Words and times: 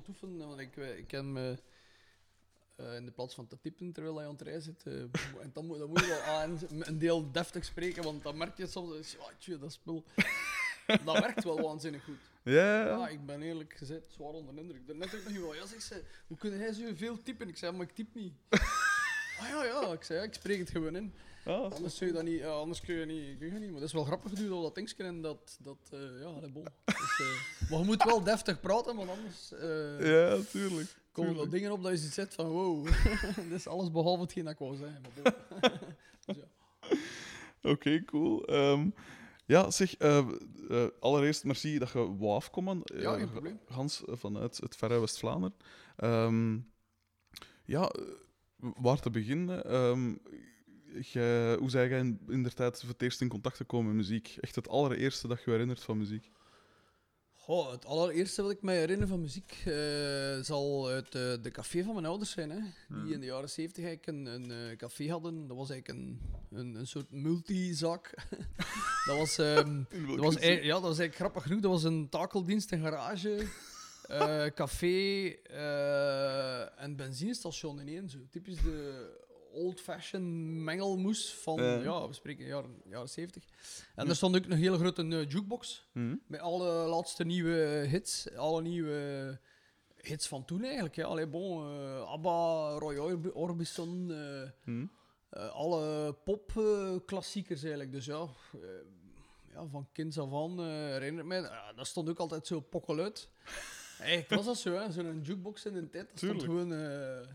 te 0.00 0.10
oefenen, 0.10 0.48
want 0.48 0.60
ik, 0.60 0.76
eh, 0.76 0.98
ik 0.98 1.06
ken 1.06 1.32
me 1.32 1.58
eh, 2.76 2.94
in 2.94 3.04
de 3.04 3.10
plaats 3.10 3.34
van 3.34 3.46
te 3.46 3.58
typen 3.60 3.92
terwijl 3.92 4.16
hij 4.16 4.26
aan 4.26 4.32
het 4.32 4.42
rijden 4.42 4.62
zit. 4.62 4.82
eh, 4.86 4.92
en 5.44 5.50
dan, 5.52 5.66
moet- 5.66 5.78
dan 5.78 5.88
moet 5.88 6.00
je 6.00 6.06
wel 6.06 6.20
aan 6.22 6.58
een 6.68 6.98
deel 6.98 7.32
deftig 7.32 7.64
spreken, 7.64 8.02
want 8.02 8.22
dan 8.22 8.36
merk 8.36 8.56
je 8.56 8.66
soms, 8.66 9.12
ja, 9.12 9.18
tjoe, 9.38 9.58
dat 9.58 9.72
spul. 9.72 10.04
Dat 11.04 11.18
werkt 11.18 11.44
wel 11.44 11.62
waanzinnig 11.62 12.04
goed. 12.04 12.18
Ja, 12.42 13.08
ik 13.08 13.26
ben 13.26 13.42
eerlijk 13.42 13.72
gezegd 13.76 14.02
zwaar 14.12 14.28
onder 14.32 14.54
de 14.54 14.60
indruk. 14.60 14.86
Daarnet 14.86 15.14
ook 15.14 15.24
nog 15.24 15.32
iemand, 15.32 15.54
ja, 15.54 15.66
zeg 15.66 15.82
ze, 15.82 16.02
hoe 16.26 16.36
kun 16.36 16.58
jij 16.58 16.72
zo 16.72 16.82
veel 16.94 17.22
typen? 17.22 17.48
Ik 17.48 17.56
zei, 17.56 17.72
maar 17.72 17.86
ik 17.86 17.94
typ 17.94 18.14
niet. 18.14 18.32
ah 19.40 19.48
ja, 19.48 19.64
ja, 19.64 19.92
ik 19.92 20.02
zei, 20.02 20.18
ja, 20.18 20.24
ik 20.24 20.34
spreek 20.34 20.58
het 20.58 20.70
gewoon 20.70 20.96
in. 20.96 21.14
Ah, 21.44 21.62
dat 21.62 21.70
is- 21.70 21.76
Anders, 21.76 21.98
kun 21.98 22.06
je 22.06 22.12
dat 22.12 22.22
niet, 22.24 22.38
ja, 22.38 22.48
anders 22.50 22.80
kun 22.80 22.94
je 22.94 23.06
niet, 23.06 23.38
kun 23.38 23.46
je 23.46 23.52
niet. 23.58 23.70
Maar 23.70 23.80
dat 23.80 23.88
is 23.88 23.92
wel 23.94 24.04
grappig 24.04 24.30
geduurd, 24.30 24.50
al 24.50 24.62
dat 24.62 24.74
dingetje 24.74 25.04
en 25.04 25.20
dat, 25.20 25.58
dat 25.62 25.78
eh, 25.90 25.98
ja, 26.20 26.24
allee, 26.26 26.50
bon. 26.50 26.64
Dus, 26.84 27.20
eh, 27.20 27.70
maar 27.70 27.78
je 27.78 27.84
moet 27.86 28.02
wel 28.04 28.22
deftig 28.32 28.60
praten, 28.60 28.96
want 28.96 29.10
anders 29.10 29.52
eh 29.52 30.06
ja, 30.06 30.38
tuurlijk. 30.50 30.96
komen 31.12 31.36
er 31.38 31.50
dingen 31.50 31.72
op 31.72 31.82
dat 31.82 31.92
je 32.02 32.08
zet 32.08 32.34
van, 32.34 32.46
wow, 32.48 32.86
dat 33.48 33.58
is 33.58 33.66
alles 33.66 33.90
behalve 33.90 34.22
hetgeen 34.22 34.44
dat 34.44 34.52
ik 34.52 34.58
wou 34.58 34.76
bon. 34.76 34.92
dus 36.26 36.36
ja. 36.36 36.44
Oké, 37.70 38.04
cool. 38.04 38.44
Ehm, 38.44 38.90
ja, 39.46 39.70
zeg, 39.70 39.94
allereerst 41.00 41.44
merci 41.44 41.78
dat 41.78 41.90
je 41.90 42.16
wou 42.16 42.34
afkomen. 42.34 42.80
Ja, 42.84 43.16
geen 43.18 43.30
probleem. 43.30 43.60
Hans 43.68 44.02
vanuit 44.06 44.56
het 44.56 44.76
verre 44.76 45.00
West-Vlaanderen. 45.00 45.54
Ehm, 45.96 46.58
ja, 47.64 47.90
waar 48.56 49.00
te 49.00 49.10
beginnen? 49.10 49.64
Ehm, 49.64 50.14
hoe 51.58 51.70
zei 51.70 51.88
jij 51.88 51.98
in, 51.98 52.20
in 52.28 52.42
de 52.42 52.52
tijd 52.52 52.80
voor 52.80 52.88
het 52.88 53.02
eerst 53.02 53.20
in 53.20 53.28
contact 53.28 53.56
gekomen 53.56 53.86
met 53.86 53.96
muziek? 53.96 54.36
Echt 54.40 54.54
het 54.54 54.68
allereerste 54.68 55.28
dat 55.28 55.38
je 55.38 55.44
je 55.44 55.50
herinnert 55.50 55.82
van 55.82 55.98
muziek? 55.98 56.30
Goh, 57.42 57.70
het 57.70 57.84
allereerste 57.84 58.42
wat 58.42 58.50
ik 58.50 58.62
me 58.62 58.72
herinner 58.72 59.08
van 59.08 59.20
muziek 59.20 59.62
eh, 59.64 60.40
zal 60.40 60.88
uit 60.88 61.14
eh, 61.14 61.34
de 61.42 61.50
café 61.52 61.82
van 61.82 61.94
mijn 61.94 62.06
ouders 62.06 62.30
zijn. 62.30 62.50
Hè? 62.50 62.60
Die 63.04 63.14
in 63.14 63.20
de 63.20 63.26
jaren 63.26 63.50
zeventig 63.50 63.84
eigenlijk 63.84 64.06
een, 64.06 64.26
een 64.26 64.70
eh, 64.70 64.76
café 64.76 65.08
hadden. 65.08 65.46
Dat 65.46 65.56
was 65.56 65.70
eigenlijk 65.70 66.00
een, 66.00 66.20
een, 66.50 66.74
een 66.74 66.86
soort 66.86 67.10
multizaak. 67.10 68.14
dat 69.06 69.16
was... 69.16 69.38
ehm, 69.38 69.82
Dat 70.16 70.24
was, 70.24 70.34
ja, 70.34 70.72
dat 70.72 70.82
was 70.82 70.98
eigenlijk 70.98 71.14
grappig 71.14 71.42
genoeg. 71.42 71.60
Dat 71.60 71.70
was 71.70 71.84
een 71.84 72.08
takeldienst, 72.08 72.72
een 72.72 72.82
garage, 72.82 73.46
eh, 74.06 74.46
café 74.46 75.28
eh, 75.28 76.82
en 76.82 76.96
benzinestation 76.96 77.80
in 77.80 77.88
één. 77.88 78.08
Zo. 78.08 78.18
Typisch 78.30 78.62
de 78.62 79.30
old-fashioned 79.52 80.28
mengelmoes 80.64 81.34
van, 81.34 81.62
Ja. 81.62 81.74
ja, 81.78 82.08
we 82.08 82.14
spreken 82.14 82.46
jaren, 82.46 82.82
jaren 82.88 83.08
70. 83.08 83.44
En 83.94 84.08
er 84.08 84.16
stond 84.16 84.36
ook 84.36 84.44
een 84.44 84.52
hele 84.52 84.78
grote 84.78 85.02
eh, 85.06 85.28
jukebox 85.30 85.88
Mhm. 85.92 86.14
met 86.26 86.40
alle 86.40 86.68
laatste 86.88 87.24
nieuwe 87.24 87.86
hits, 87.88 88.34
alle 88.36 88.62
nieuwe 88.62 89.38
hits 89.96 90.26
van 90.28 90.44
toen 90.44 90.62
eigenlijk. 90.64 90.94
Ja. 90.94 91.04
Allee, 91.06 91.26
bon, 91.26 91.64
eh, 91.66 92.02
ABBA, 92.10 92.70
Roy 92.78 92.96
Orb- 92.96 93.36
Orbison, 93.36 94.10
eh, 94.10 94.42
eh, 95.30 95.50
alle 95.50 96.12
popklassiekers 96.24 97.60
eigenlijk. 97.62 97.92
Dus 97.92 98.04
ja, 98.04 98.20
eh, 98.52 98.60
ja, 99.52 99.66
van 99.66 99.88
kinds 99.92 100.18
af 100.18 100.32
aan 100.32 100.58
eh, 100.60 100.66
herinner 100.66 101.22
ik 101.22 101.28
mij. 101.28 101.40
ja, 101.40 101.72
dat 101.72 101.86
stond 101.86 102.08
ook 102.08 102.18
altijd 102.18 102.46
zo 102.46 102.60
pokkel 102.60 102.98
uit. 102.98 103.28
Eigenlijk 103.98 104.30
was 104.34 104.44
dat 104.44 104.58
zo, 104.58 104.72
hè, 104.74 104.92
zo'n 104.92 105.20
jukebox 105.22 105.64
in 105.66 105.72
de 105.74 105.88
tijd. 105.88 106.08
Dat 106.08 106.18
stond 106.18 106.42
gewoon 106.42 106.72
eh, 106.72 107.18
eh, 107.20 107.26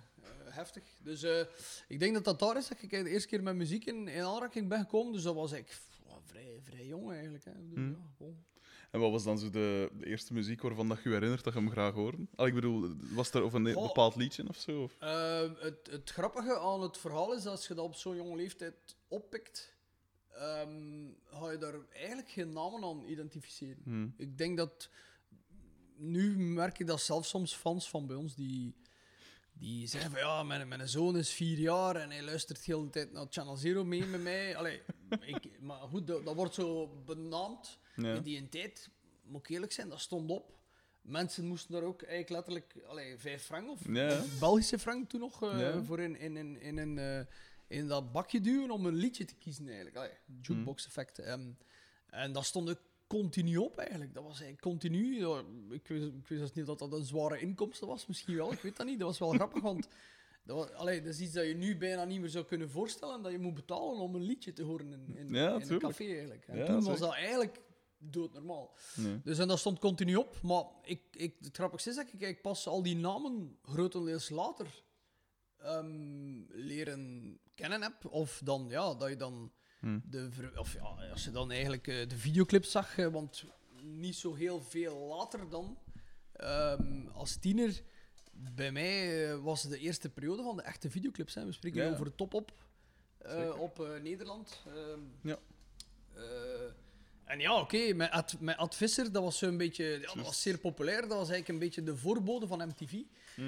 heftig. 0.57 0.83
Dus 1.03 1.23
eh, 1.23 1.45
ik 1.87 1.99
denk 1.99 2.13
dat 2.13 2.23
dat 2.23 2.39
daar 2.39 2.57
is 2.57 2.67
dat 2.67 2.81
ik 2.81 2.89
de 2.89 3.09
eerste 3.09 3.27
keer 3.27 3.43
met 3.43 3.55
muziek 3.55 3.85
in, 3.85 4.07
in 4.07 4.23
aanraking 4.23 4.67
ben 4.67 4.79
gekomen. 4.79 5.13
Dus 5.13 5.23
dat 5.23 5.35
was 5.35 5.51
ik 5.51 5.79
vrij, 6.23 6.59
vrij 6.63 6.85
jong 6.85 7.11
eigenlijk. 7.11 7.45
Hè. 7.45 7.51
Dus, 7.67 7.77
ja, 7.77 7.95
bon. 8.17 8.45
En 8.91 8.99
wat 8.99 9.11
was 9.11 9.23
dan 9.23 9.39
zo 9.39 9.49
de, 9.49 9.89
de 9.93 10.05
eerste 10.05 10.33
muziek 10.33 10.61
waarvan 10.61 10.87
dat 10.87 10.97
je 11.03 11.09
je 11.09 11.15
herinnert 11.15 11.43
dat 11.43 11.53
je 11.53 11.59
hem 11.59 11.71
graag 11.71 11.93
hoorde? 11.93 12.27
Al, 12.35 12.45
ik 12.45 12.53
bedoel, 12.53 12.95
was 13.13 13.31
er 13.31 13.43
of 13.43 13.53
een 13.53 13.63
bepaald 13.63 14.15
liedje 14.15 14.47
of 14.47 14.57
zo? 14.57 14.81
Of? 14.81 14.95
Eh, 14.99 15.41
het, 15.59 15.87
het 15.91 16.09
grappige 16.09 16.59
aan 16.59 16.81
het 16.81 16.97
verhaal 16.97 17.33
is 17.33 17.43
dat 17.43 17.51
als 17.51 17.67
je 17.67 17.73
dat 17.73 17.85
op 17.85 17.95
zo'n 17.95 18.15
jonge 18.15 18.35
leeftijd 18.35 18.95
oppikt, 19.07 19.75
ehm, 20.31 21.07
ga 21.25 21.51
je 21.51 21.57
daar 21.57 21.75
eigenlijk 21.93 22.29
geen 22.29 22.53
namen 22.53 22.83
aan 22.83 23.03
identificeren. 23.07 23.81
Mhm. 23.83 24.07
Ik 24.17 24.37
denk 24.37 24.57
dat 24.57 24.89
nu 25.95 26.37
merk 26.37 26.79
ik 26.79 26.87
dat 26.87 27.01
zelfs 27.01 27.29
soms 27.29 27.55
fans 27.55 27.89
van 27.89 28.07
bij 28.07 28.15
ons 28.15 28.35
die, 28.35 28.75
die 29.59 29.87
zeggen 29.87 30.11
van 30.11 30.19
ja, 30.19 30.43
mijn, 30.43 30.67
mijn 30.67 30.89
zoon 30.89 31.17
is 31.17 31.29
vier 31.29 31.57
jaar 31.57 31.95
en 31.95 32.09
hij 32.11 32.23
luistert 32.23 32.65
de 32.65 32.73
hele 32.73 32.89
tijd 32.89 33.11
naar 33.11 33.25
Channel 33.29 33.55
Zero 33.55 33.83
mee 33.83 34.05
met 34.05 34.21
mij. 34.21 34.55
Allee, 34.55 34.81
ik, 35.33 35.59
maar 35.59 35.77
goed, 35.79 36.07
dat, 36.07 36.25
dat 36.25 36.35
wordt 36.35 36.53
zo 36.53 36.87
benaamd. 37.05 37.79
Ja. 37.95 38.13
In 38.13 38.21
die 38.23 38.49
tijd, 38.49 38.89
moet 39.23 39.39
ik 39.39 39.49
eerlijk 39.49 39.71
zijn, 39.71 39.89
dat 39.89 39.99
stond 39.99 40.29
op. 40.29 40.55
Mensen 41.01 41.45
moesten 41.45 41.71
daar 41.71 41.83
ook 41.83 42.01
eigenlijk 42.01 42.29
letterlijk 42.29 42.87
allee, 42.87 43.17
vijf 43.17 43.43
frank 43.43 43.69
of, 43.69 43.79
Ja. 43.87 44.23
Belgische 44.39 44.79
frank 44.79 45.09
toen 45.09 45.19
nog 45.19 45.43
eh, 45.43 45.59
Ja. 45.59 45.83
voor 45.83 45.99
in, 45.99 46.19
in, 46.19 46.37
in, 46.37 46.61
in, 46.61 46.77
een, 46.77 46.97
eh, 46.97 47.25
in 47.77 47.87
dat 47.87 48.11
bakje 48.11 48.41
duwen 48.41 48.71
om 48.71 48.85
een 48.85 48.95
liedje 48.95 49.25
te 49.25 49.35
kiezen 49.35 49.65
eigenlijk. 49.67 49.95
Allee, 49.97 50.11
jukebox 50.41 50.85
effect. 50.85 51.19
Ehm, 51.19 51.51
en 52.09 52.31
dat 52.31 52.45
stond 52.45 52.69
ook 52.69 52.81
continu 53.07 53.57
op 53.57 53.77
eigenlijk. 53.77 54.13
Dat 54.13 54.23
was 54.23 54.31
eigenlijk 54.31 54.61
continu. 54.61 55.19
Ja, 55.19 55.43
Ik 55.69 55.87
weet, 55.87 56.01
ik 56.01 56.27
weet 56.27 56.37
zelfs 56.37 56.53
niet 56.53 56.65
dat 56.65 56.79
dat 56.79 56.93
een 56.93 57.05
zware 57.05 57.39
inkomsten 57.39 57.87
was. 57.87 58.07
Misschien 58.07 58.35
wel, 58.35 58.51
ik 58.51 58.61
weet 58.61 58.77
dat 58.77 58.85
niet. 58.85 58.99
Dat 58.99 59.07
was 59.07 59.19
wel 59.19 59.31
grappig, 59.39 59.61
want 59.61 59.87
dat, 60.43 60.57
was, 60.57 60.71
allee, 60.71 61.01
dat 61.01 61.13
is 61.13 61.19
iets 61.19 61.33
dat 61.33 61.47
je 61.47 61.55
nu 61.55 61.77
bijna 61.77 62.05
niet 62.05 62.19
meer 62.19 62.29
zou 62.29 62.45
kunnen 62.45 62.69
voorstellen. 62.69 63.21
Dat 63.21 63.31
je 63.31 63.39
moet 63.39 63.53
betalen 63.53 63.99
om 63.99 64.15
een 64.15 64.23
liedje 64.23 64.53
te 64.53 64.63
horen 64.63 64.91
in, 64.91 65.15
in, 65.15 65.33
Ja, 65.33 65.59
in 65.59 65.69
een 65.69 65.79
café 65.79 66.03
eigenlijk. 66.03 66.47
En 66.47 66.57
Ja, 66.57 66.65
toen 66.65 66.83
was 66.83 66.99
dat 66.99 67.13
eigenlijk 67.13 67.61
doodnormaal. 67.97 68.75
Nee. 68.95 69.21
Dus 69.23 69.39
en 69.39 69.47
dat 69.47 69.59
stond 69.59 69.79
continu 69.79 70.15
op. 70.15 70.41
Maar 70.41 70.63
ik, 70.83 71.01
ik, 71.11 71.35
het 71.39 71.55
grappigste 71.55 71.89
is 71.89 71.95
dat 71.95 72.05
ik 72.05 72.11
eigenlijk 72.11 72.41
pas 72.41 72.67
al 72.67 72.83
die 72.83 72.95
namen 72.95 73.57
grotendeels 73.61 74.29
later 74.29 74.83
ehm, 75.57 76.41
leren 76.47 77.39
kennen 77.55 77.81
heb. 77.81 78.05
Of 78.05 78.41
dan, 78.43 78.65
ja, 78.69 78.93
dat 78.95 79.09
je 79.09 79.15
dan 79.15 79.51
Hm. 79.79 79.99
de, 80.03 80.31
ver- 80.31 80.59
of 80.59 80.73
ja, 80.73 81.09
als 81.11 81.23
je 81.23 81.31
dan 81.31 81.51
eigenlijk 81.51 81.87
eh, 81.87 82.07
de 82.09 82.17
videoclips 82.17 82.71
zag, 82.71 82.97
eh, 82.97 83.07
want 83.07 83.43
niet 83.81 84.15
zo 84.15 84.33
heel 84.33 84.61
veel 84.61 84.97
later 84.97 85.49
dan, 85.49 85.77
ehm, 86.33 87.07
als 87.13 87.35
tiener, 87.35 87.81
bij 88.31 88.71
mij 88.71 89.25
eh, 89.31 89.43
was 89.43 89.61
de 89.63 89.79
eerste 89.79 90.09
periode 90.09 90.43
van 90.43 90.55
de 90.55 90.61
echte 90.61 90.89
videoclips. 90.89 91.33
Hè. 91.33 91.45
We 91.45 91.51
spreken 91.51 91.83
Ja. 91.83 91.91
over 91.91 92.05
de 92.05 92.15
top-op 92.15 92.53
Zeker. 93.21 93.57
op 93.57 93.79
eh, 93.79 94.01
Nederland. 94.01 94.63
Ehm, 94.67 94.99
Ja. 95.21 95.37
en 97.25 97.39
ja, 97.39 97.59
oké, 97.59 97.93
met, 97.93 98.09
Ad, 98.11 98.35
met 98.39 98.57
Ad 98.57 98.75
Visser, 98.75 99.11
dat 99.11 99.23
was 99.23 99.37
zo'n 99.37 99.57
beetje, 99.57 99.83
ja, 99.85 100.13
dat 100.13 100.25
was 100.25 100.41
zeer 100.41 100.57
populair. 100.57 101.01
Dat 101.01 101.09
was 101.09 101.29
eigenlijk 101.29 101.47
een 101.47 101.59
beetje 101.59 101.83
de 101.83 101.97
voorbode 101.97 102.47
van 102.47 102.67
MTV. 102.67 102.93
Mhm. 103.35 103.47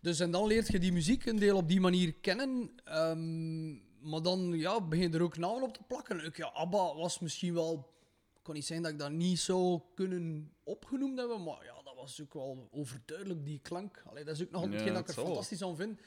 Dus 0.00 0.20
en 0.20 0.30
dan 0.30 0.46
leert 0.46 0.66
je 0.68 0.78
die 0.78 0.92
muziek 0.92 1.26
een 1.26 1.38
deel 1.38 1.56
op 1.56 1.68
die 1.68 1.80
manier 1.80 2.12
kennen. 2.14 2.70
ehm, 2.84 3.76
maar 4.00 4.22
dan 4.22 4.52
ja, 4.52 4.80
begin 4.80 5.10
je 5.10 5.16
er 5.16 5.22
ook 5.22 5.36
namen 5.36 5.62
op 5.62 5.74
te 5.74 5.82
plakken. 5.88 6.24
Ook, 6.26 6.36
ja, 6.36 6.46
ABBA 6.46 6.94
was 6.94 7.18
misschien 7.18 7.54
wel... 7.54 7.88
Het 8.32 8.42
kan 8.42 8.54
niet 8.54 8.66
zijn 8.66 8.82
dat 8.82 8.92
ik 8.92 8.98
dat 8.98 9.10
niet 9.10 9.38
zou 9.38 9.80
kunnen 9.94 10.52
opgenoemd 10.64 11.18
hebben, 11.18 11.42
maar 11.42 11.64
ja, 11.64 11.82
dat 11.84 11.94
was 11.94 12.20
ook 12.22 12.34
wel 12.34 12.68
overduidelijk, 12.70 13.44
die 13.44 13.58
klank. 13.62 14.02
Allee, 14.06 14.24
dat 14.24 14.34
is 14.34 14.42
ook 14.42 14.50
nog 14.50 14.64
Ja, 14.64 14.70
hetgeen 14.70 14.92
dat 14.92 15.02
ik 15.02 15.08
er 15.08 15.22
fantastisch 15.24 15.62
aan 15.62 15.76
vind. 15.76 16.00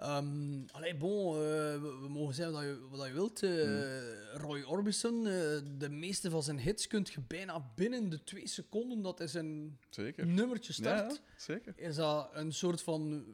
Ehm 0.00 0.66
allee, 0.70 0.96
bon, 0.96 1.34
eh, 1.34 1.40
we, 1.40 1.98
we 2.00 2.08
mogen 2.08 2.34
zeggen 2.34 2.54
wat 2.54 2.62
je, 2.62 2.88
wat 2.90 3.06
je 3.06 3.12
wilt. 3.12 3.42
Eh, 3.42 4.34
Roy 4.34 4.62
Orbison, 4.62 5.26
eh, 5.26 5.32
de 5.78 5.88
meeste 5.88 6.30
van 6.30 6.42
zijn 6.42 6.58
hits 6.58 6.86
kunt 6.86 7.10
je 7.10 7.20
bijna 7.20 7.70
binnen 7.74 8.08
de 8.08 8.24
twee 8.24 8.48
seconden 8.48 9.02
dat 9.02 9.18
hij 9.18 9.26
zijn 9.26 9.78
Zeker. 9.90 10.26
nummertje 10.26 10.72
start 10.72 11.12
ja, 11.12 11.18
zeker. 11.36 11.72
is 11.76 11.94
dat 11.96 12.30
een 12.32 12.52
soort 12.52 12.82
van 12.82 13.24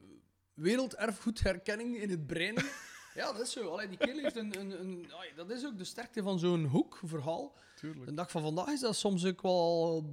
werelderfgoedherkenning 0.55 1.97
in 1.97 2.11
het 2.11 2.27
brein. 2.27 2.55
ja, 3.17 3.33
dat 3.33 3.41
is 3.41 3.53
zo. 3.53 3.69
Allee, 3.69 3.89
die 3.89 3.99
kerel 3.99 4.19
heeft 4.19 4.37
een... 4.37 4.61
een, 4.61 4.81
een 4.81 5.07
dat 5.37 5.51
is 5.51 5.65
ook 5.67 5.79
de 5.79 5.85
sterkte 5.85 6.23
van 6.23 6.39
zo'n 6.39 6.65
hoekverhaal. 6.65 7.55
Tuurlijk. 7.75 8.07
De 8.07 8.15
dag 8.15 8.31
van 8.31 8.43
vandaag 8.43 8.69
is 8.69 8.81
dat 8.81 8.97
soms 8.97 9.25
ook 9.25 9.43
wel... 9.43 10.05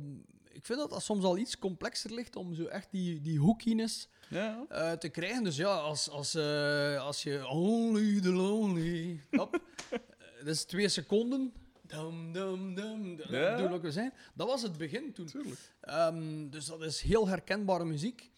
Ik 0.51 0.65
vind 0.65 0.79
dat 0.79 0.89
dat 0.89 1.03
soms 1.03 1.23
al 1.23 1.37
iets 1.37 1.59
complexer 1.59 2.13
ligt 2.13 2.35
om 2.35 2.53
zo 2.53 2.65
echt 2.65 2.91
die, 2.91 3.21
die 3.21 3.39
hookiness 3.39 4.07
Ja, 4.29 4.65
eh, 4.69 4.91
te 4.91 5.09
krijgen. 5.09 5.43
Dus 5.43 5.55
ja, 5.55 5.75
als, 5.75 6.09
als, 6.09 6.35
eh, 6.35 7.01
als 7.05 7.23
je... 7.23 7.47
Only 7.47 8.21
the 8.21 8.31
lonely... 8.31 9.19
Hop, 9.31 9.55
eh, 9.89 9.99
dat 10.37 10.47
is 10.55 10.63
twee 10.63 10.89
seconden. 10.89 11.53
Dum, 11.81 12.31
dum, 12.31 12.75
dum, 12.75 13.15
dum, 13.15 13.25
Ja. 13.29 13.91
zijn. 13.91 14.13
Dat 14.33 14.47
was 14.47 14.61
het 14.61 14.77
begin 14.77 15.13
toen. 15.13 15.25
tuurlijk. 15.25 15.59
Ehm, 15.81 16.49
dus 16.49 16.65
dat 16.65 16.81
is 16.81 17.01
heel 17.01 17.27
herkenbare 17.27 17.85
muziek. 17.85 18.31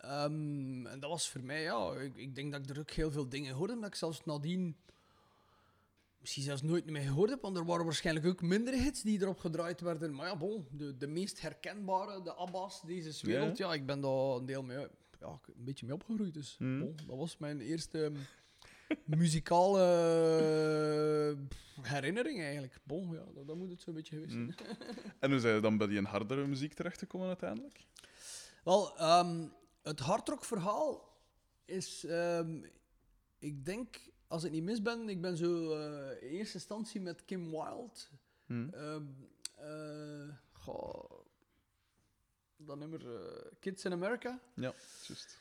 Ehm, 0.00 0.86
en 0.86 1.00
dat 1.00 1.10
was 1.10 1.30
voor 1.30 1.42
mij, 1.42 1.62
ja, 1.62 1.92
ik, 1.92 2.16
ik 2.16 2.34
denk 2.34 2.52
dat 2.52 2.60
ik 2.60 2.70
er 2.70 2.78
ook 2.78 2.90
heel 2.90 3.10
veel 3.10 3.28
dingen 3.28 3.54
hoorde, 3.54 3.74
dat 3.74 3.86
ik 3.86 3.94
zelfs 3.94 4.24
nadien 4.24 4.76
misschien 6.20 6.42
zelfs 6.42 6.62
nooit 6.62 6.90
meer 6.90 7.02
gehoord 7.02 7.30
heb, 7.30 7.42
want 7.42 7.56
er 7.56 7.64
waren 7.64 7.84
waarschijnlijk 7.84 8.26
ook 8.26 8.42
minder 8.42 8.74
hits 8.74 9.02
die 9.02 9.20
erop 9.20 9.38
gedraaid 9.38 9.80
werden. 9.80 10.14
Maar 10.14 10.26
ja, 10.26 10.36
bon, 10.36 10.66
de, 10.70 10.96
de 10.96 11.06
meest 11.06 11.40
herkenbare, 11.40 12.22
de 12.22 12.34
ABBA's, 12.34 12.82
deze 12.82 13.26
wereld, 13.26 13.58
ja. 13.58 13.72
ik 13.72 13.86
ben 13.86 14.00
daar 14.00 14.10
een 14.10 14.46
deel 14.46 14.62
mee, 14.62 14.86
ja, 15.20 15.40
een 15.46 15.64
beetje 15.64 15.86
mee 15.86 15.94
opgegroeid. 15.94 16.34
Dus 16.34 16.54
Hmm. 16.58 16.80
bon, 16.80 16.94
dat 17.06 17.16
was 17.16 17.38
mijn 17.38 17.60
eerste 17.60 18.04
ehm, 18.04 18.16
muzikale 19.18 19.78
herinnering 21.80 22.40
eigenlijk. 22.40 22.78
Bon, 22.84 23.12
ja, 23.12 23.24
dat, 23.34 23.46
dat 23.46 23.56
moet 23.56 23.70
het 23.70 23.80
zo'n 23.80 23.94
beetje 23.94 24.14
geweest 24.14 24.32
zijn. 24.32 24.44
Mm. 24.44 24.54
En 25.18 25.30
hoe 25.30 25.40
zijn 25.40 25.54
je 25.54 25.60
dan 25.60 25.78
bij 25.78 25.86
die 25.86 26.02
hardere 26.02 26.46
muziek 26.46 26.74
terechtgekomen 26.74 27.26
uiteindelijk? 27.26 27.80
Wel, 28.64 28.98
ehm, 28.98 29.46
het 29.88 30.00
hardrock-verhaal 30.00 31.16
is, 31.64 32.04
ehm, 32.04 32.64
ik 33.38 33.64
denk, 33.64 34.00
als 34.26 34.44
ik 34.44 34.50
niet 34.52 34.62
mis 34.62 34.82
ben, 34.82 35.08
ik 35.08 35.20
ben 35.20 35.36
zo 35.36 35.72
eh, 35.72 36.22
in 36.22 36.28
eerste 36.28 36.54
instantie 36.54 37.00
met 37.00 37.24
Kim 37.24 37.50
Wilde. 37.50 37.90
Hm. 38.46 38.68
ehm, 38.68 39.04
eh, 39.56 40.28
goh, 40.52 41.10
dat 42.56 42.78
nummer 42.78 43.14
eh, 43.14 43.44
Kids 43.60 43.84
in 43.84 43.92
America. 43.92 44.40
Ja, 44.54 44.74
juist. 45.06 45.38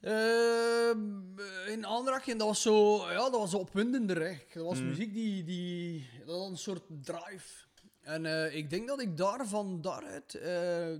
Ehm, 0.00 1.38
in 1.68 1.86
aanraking, 1.86 2.28
en 2.32 2.38
dat 2.38 2.46
was 2.46 2.62
zo, 2.62 2.96
ja, 3.10 3.14
dat 3.30 3.30
was 3.30 3.54
opwindender. 3.54 4.22
Hè. 4.22 4.38
Dat 4.54 4.64
was 4.64 4.78
Mm. 4.80 4.86
muziek 4.88 5.12
die, 5.12 5.44
die, 5.44 6.10
dat 6.26 6.38
had 6.38 6.50
een 6.50 6.56
soort 6.58 6.82
drive. 6.88 7.65
En 8.06 8.26
eh, 8.26 8.54
ik 8.56 8.70
denk 8.70 8.88
dat 8.88 9.00
ik 9.00 9.16
daar 9.16 9.46
van 9.48 9.80
daaruit 9.80 10.34
eh, 10.34 10.42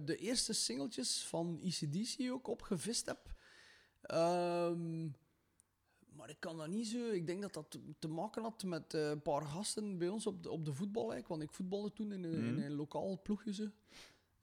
de 0.05 0.17
eerste 0.19 0.53
singeltjes 0.53 1.25
van 1.25 1.61
ECDC 1.63 2.31
ook 2.31 2.47
opgevist 2.49 3.07
heb. 3.07 3.35
Ehm, 4.03 5.05
maar 6.17 6.31
ik 6.31 6.37
kan 6.41 6.57
dat 6.57 6.69
niet 6.69 6.87
zo. 6.87 7.11
Ik 7.11 7.27
denk 7.27 7.43
dat 7.43 7.55
dat 7.55 7.79
te- 7.99 8.09
maken 8.09 8.43
had 8.43 8.63
met 8.65 8.95
eh, 8.95 9.09
een 9.09 9.23
paar 9.23 9.43
gasten 9.43 9.99
bij 9.99 10.09
ons 10.09 10.27
op 10.27 10.43
de, 10.43 10.51
op 10.51 10.65
de 10.65 10.73
voetbalwijk. 10.75 11.29
Want 11.29 11.43
ik 11.43 11.53
voetbalde 11.53 11.93
toen 11.93 12.13
in 12.13 12.25
een, 12.25 12.33
in 12.33 12.55
Mhm. 12.55 12.63
een 12.63 12.75
lokaal 12.75 13.21
ploegje. 13.23 13.53
Zo. 13.55 13.67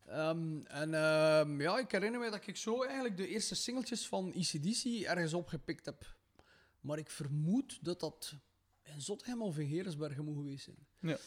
Ehm, 0.05 0.57
en 0.65 0.93
ehm, 0.93 1.61
ja, 1.61 1.77
ik 1.79 1.91
herinner 1.91 2.19
me 2.19 2.29
dat 2.29 2.47
ik 2.47 2.55
zo 2.57 2.83
eigenlijk 2.83 3.17
de 3.17 3.27
eerste 3.27 3.55
singeltjes 3.55 4.07
van 4.07 4.33
ECDC 4.33 4.83
ergens 5.05 5.33
opgepikt 5.33 5.85
heb. 5.85 6.15
Maar 6.81 6.97
ik 6.97 7.09
vermoed 7.09 7.79
dat 7.85 7.99
dat 7.99 8.33
in 8.83 9.01
Zottegem 9.01 9.41
of 9.41 9.57
in 9.57 9.67
Geresbergen 9.67 10.23
moet 10.25 10.35
geweest 10.35 10.63
zijn. 10.63 10.87
Ja. 10.99 11.17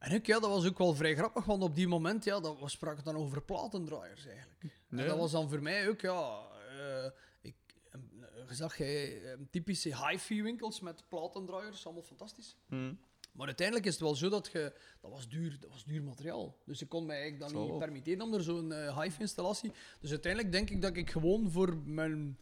En 0.00 0.12
ik, 0.12 0.26
ja, 0.26 0.40
dat 0.40 0.50
was 0.50 0.66
ook 0.66 0.78
wel 0.78 0.94
vrij 0.94 1.14
grappig, 1.16 1.44
want 1.44 1.62
op 1.62 1.74
die 1.74 1.88
moment, 1.88 2.24
ja, 2.24 2.40
dat, 2.40 2.60
we 2.60 2.68
spraken 2.68 3.04
dan 3.04 3.16
over 3.16 3.42
platendraaiers 3.42 4.26
eigenlijk. 4.26 4.64
En 4.90 5.06
dat 5.06 5.18
was 5.18 5.30
dan 5.30 5.48
voor 5.48 5.62
mij 5.62 5.88
ook, 5.88 6.00
ja, 6.00 6.40
eh, 6.78 7.10
ik, 7.40 7.56
je 8.48 8.54
zag 8.54 8.76
jij 8.76 9.22
eh, 9.22 9.38
typische 9.50 10.06
hi-fi 10.06 10.42
winkels 10.42 10.80
met 10.80 11.04
platendraaiers, 11.08 11.84
allemaal 11.84 12.02
fantastisch. 12.02 12.56
Hm. 12.68 12.92
Maar 13.32 13.46
uiteindelijk 13.46 13.86
is 13.86 13.92
het 13.92 14.02
wel 14.02 14.14
zo 14.14 14.28
dat 14.28 14.50
je... 14.52 14.72
Dat 15.00 15.10
was 15.10 15.28
duur, 15.28 15.56
dat 15.60 15.70
was 15.70 15.84
duur 15.84 16.02
materiaal. 16.02 16.56
Dus 16.64 16.82
ik 16.82 16.88
kon 16.88 17.06
mij 17.06 17.20
eigenlijk 17.20 17.52
dan 17.52 17.62
niet 17.62 17.78
permitteren 17.78 18.22
om 18.22 18.34
er 18.34 18.42
zo'n 18.42 18.72
eh 18.72 19.00
hive 19.00 19.20
installatie... 19.20 19.72
Dus 20.00 20.10
uiteindelijk 20.10 20.52
denk 20.52 20.70
ik 20.70 20.82
dat 20.82 20.96
ik 20.96 21.10
gewoon 21.10 21.50
voor 21.50 21.76
mijn... 21.76 22.38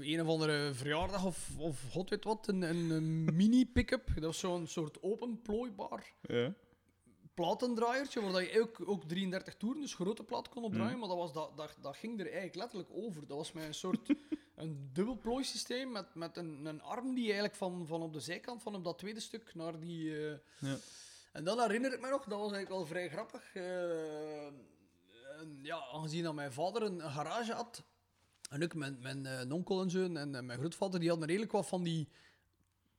een 0.00 0.20
of 0.20 0.26
andere 0.28 0.74
verjaardag 0.74 1.24
of, 1.24 1.50
of 1.58 1.82
god 1.90 2.10
weet 2.10 2.24
wat, 2.24 2.48
een, 2.48 2.62
een, 2.62 3.24
mini-pick-up. 3.36 4.08
Dat 4.14 4.22
was 4.24 4.38
zo'n 4.38 4.66
soort 4.66 5.02
open 5.02 5.42
plooibaar 5.42 6.12
Ja. 6.22 6.52
platendraaiertje, 7.34 8.20
waar 8.22 8.32
dat 8.32 8.50
je 8.52 8.60
ook, 8.60 8.88
ook 8.88 9.04
33 9.04 9.54
toeren, 9.56 9.80
dus 9.80 9.94
grote 9.94 10.22
plaat 10.24 10.48
kon 10.48 10.64
opdraaien, 10.64 10.90
Mhm. 10.90 10.98
maar 11.00 11.08
dat, 11.08 11.18
was, 11.18 11.32
dat, 11.32 11.56
dat, 11.56 11.76
dat 11.80 11.96
ging 11.96 12.14
er 12.20 12.24
eigenlijk 12.26 12.54
letterlijk 12.54 12.90
over. 12.92 13.26
Dat 13.26 13.36
was 13.36 13.52
met 13.52 13.64
een 13.64 13.74
soort 13.74 14.08
een 14.54 14.90
dubbel 14.92 15.18
plooisysteem 15.18 15.92
met, 15.92 16.14
met 16.14 16.36
een, 16.36 16.64
een 16.66 16.82
arm 16.82 17.14
die 17.14 17.24
eigenlijk 17.24 17.54
van, 17.54 17.86
van 17.86 18.02
op 18.02 18.12
de 18.12 18.20
zijkant 18.20 18.62
van 18.62 18.74
op 18.74 18.84
dat 18.84 18.98
tweede 18.98 19.20
stuk 19.20 19.54
naar 19.54 19.80
die... 19.80 20.26
eh, 20.28 20.36
Ja. 20.60 20.76
En 21.32 21.44
dan 21.44 21.60
herinner 21.60 21.92
ik 21.92 22.00
me 22.00 22.08
nog, 22.08 22.24
dat 22.24 22.38
was 22.40 22.52
eigenlijk 22.52 22.68
wel 22.68 22.86
vrij 22.86 23.08
grappig. 23.08 23.54
eh, 23.54 24.46
en 25.40 25.58
ja, 25.62 25.78
aangezien 25.92 26.22
dat 26.22 26.34
mijn 26.34 26.52
vader 26.52 26.82
een 26.82 27.00
garage 27.00 27.52
had, 27.52 27.82
en 28.50 28.62
ook 28.62 28.74
mijn, 28.74 28.98
mijn 29.00 29.26
eh, 29.26 29.52
onkel 29.52 29.82
en 29.82 29.90
zo, 29.90 30.14
en 30.14 30.46
mijn 30.46 30.58
grootvader, 30.58 31.00
die 31.00 31.08
hadden 31.08 31.28
redelijk 31.28 31.52
wat 31.52 31.68
van 31.68 31.82
die... 31.82 32.08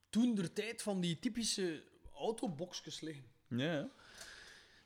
Toen 0.09 0.35
der 0.35 0.53
tijd 0.53 0.81
van 0.81 0.99
die 1.01 1.19
typische 1.19 1.83
autoboxjes 2.13 2.99
liggen. 2.99 3.25
Ja, 3.47 3.73
ja. 3.73 3.89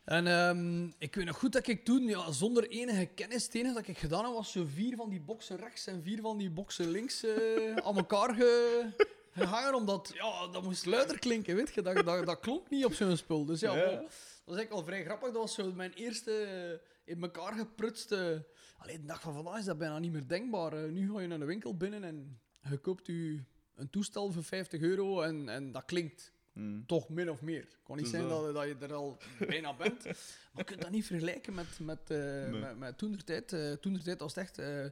En 0.03 0.27
ehm, 0.27 0.85
ik 0.97 1.15
weet 1.15 1.25
nog 1.25 1.37
goed 1.37 1.53
dat 1.53 1.67
ik 1.67 1.85
toen, 1.85 2.03
ja, 2.03 2.31
zonder 2.31 2.69
enige 2.69 3.05
kennis, 3.05 3.43
het 3.43 3.55
enige 3.55 3.73
dat 3.73 3.87
ik 3.87 3.97
gedaan 3.97 4.23
heb, 4.23 4.33
was 4.33 4.51
zo 4.51 4.65
vier 4.73 4.95
van 4.95 5.09
die 5.09 5.21
boksen 5.21 5.57
rechts 5.57 5.87
en 5.87 6.03
vier 6.03 6.21
van 6.21 6.37
die 6.37 6.49
boksen 6.49 6.89
links 6.89 7.23
eh, 7.23 7.75
aan 7.85 7.97
elkaar 7.97 8.35
ge, 8.35 8.85
gehangen, 9.31 9.73
omdat 9.73 10.11
ja, 10.13 10.47
dat 10.47 10.63
moest 10.63 10.85
luider 10.85 11.19
klinken, 11.19 11.55
weet 11.55 11.73
je. 11.73 11.81
Dat, 11.81 12.05
dat, 12.05 12.25
dat 12.25 12.39
klonk 12.39 12.69
niet 12.69 12.85
op 12.85 12.93
zo'n 12.93 13.17
spul. 13.17 13.45
Dus 13.45 13.59
ja, 13.59 13.75
dat 13.75 14.01
was 14.45 14.55
eigenlijk 14.55 14.71
al 14.71 14.83
vrij 14.83 15.03
grappig. 15.03 15.31
Dat 15.31 15.41
was 15.41 15.53
zo 15.53 15.71
mijn 15.71 15.93
eerste 15.93 16.31
eh, 16.33 17.13
in 17.13 17.21
elkaar 17.21 17.53
geprutste... 17.53 18.45
Alleen 18.81 19.01
de 19.01 19.07
dag 19.07 19.21
van 19.21 19.33
vandaag 19.33 19.57
is 19.59 19.65
dat 19.65 19.77
bijna 19.77 19.99
niet 19.99 20.11
meer 20.11 20.27
denkbaar. 20.27 20.91
Nu 20.91 21.11
ga 21.11 21.19
je 21.21 21.27
naar 21.27 21.39
de 21.39 21.45
winkel 21.45 21.77
binnen 21.77 22.03
en 22.03 22.39
je 22.69 22.77
koopt 22.77 23.07
u 23.07 23.43
een 23.75 23.89
toestel 23.89 24.31
voor 24.31 24.43
50 24.43 24.81
euro 24.81 25.21
en, 25.21 25.49
en 25.49 25.71
dat 25.71 25.85
klinkt 25.85 26.31
Hm. 26.53 26.85
toch 26.85 27.09
min 27.09 27.29
of 27.29 27.41
meer. 27.41 27.61
Het 27.61 27.77
kan 27.83 27.95
niet 27.95 28.05
Dus 28.05 28.13
zijn 28.13 28.27
dat- 28.27 28.53
dat, 28.53 28.63
je 28.67 28.75
er 28.79 28.93
al 28.93 29.17
bijna 29.47 29.73
bent. 29.75 30.03
Maar 30.53 30.55
je 30.55 30.63
kunt 30.63 30.81
dat 30.81 30.91
niet 30.91 31.05
vergelijken 31.05 31.53
met, 31.53 31.79
met, 31.79 32.09
eh 32.09 32.49
met, 32.49 32.77
met 32.77 32.97
toentertijd. 32.97 33.53
Eh 33.53 33.71
toentertijd 33.73 34.19
was 34.19 34.35
het 34.35 34.43
echt 34.43 34.57
eh, 34.57 34.85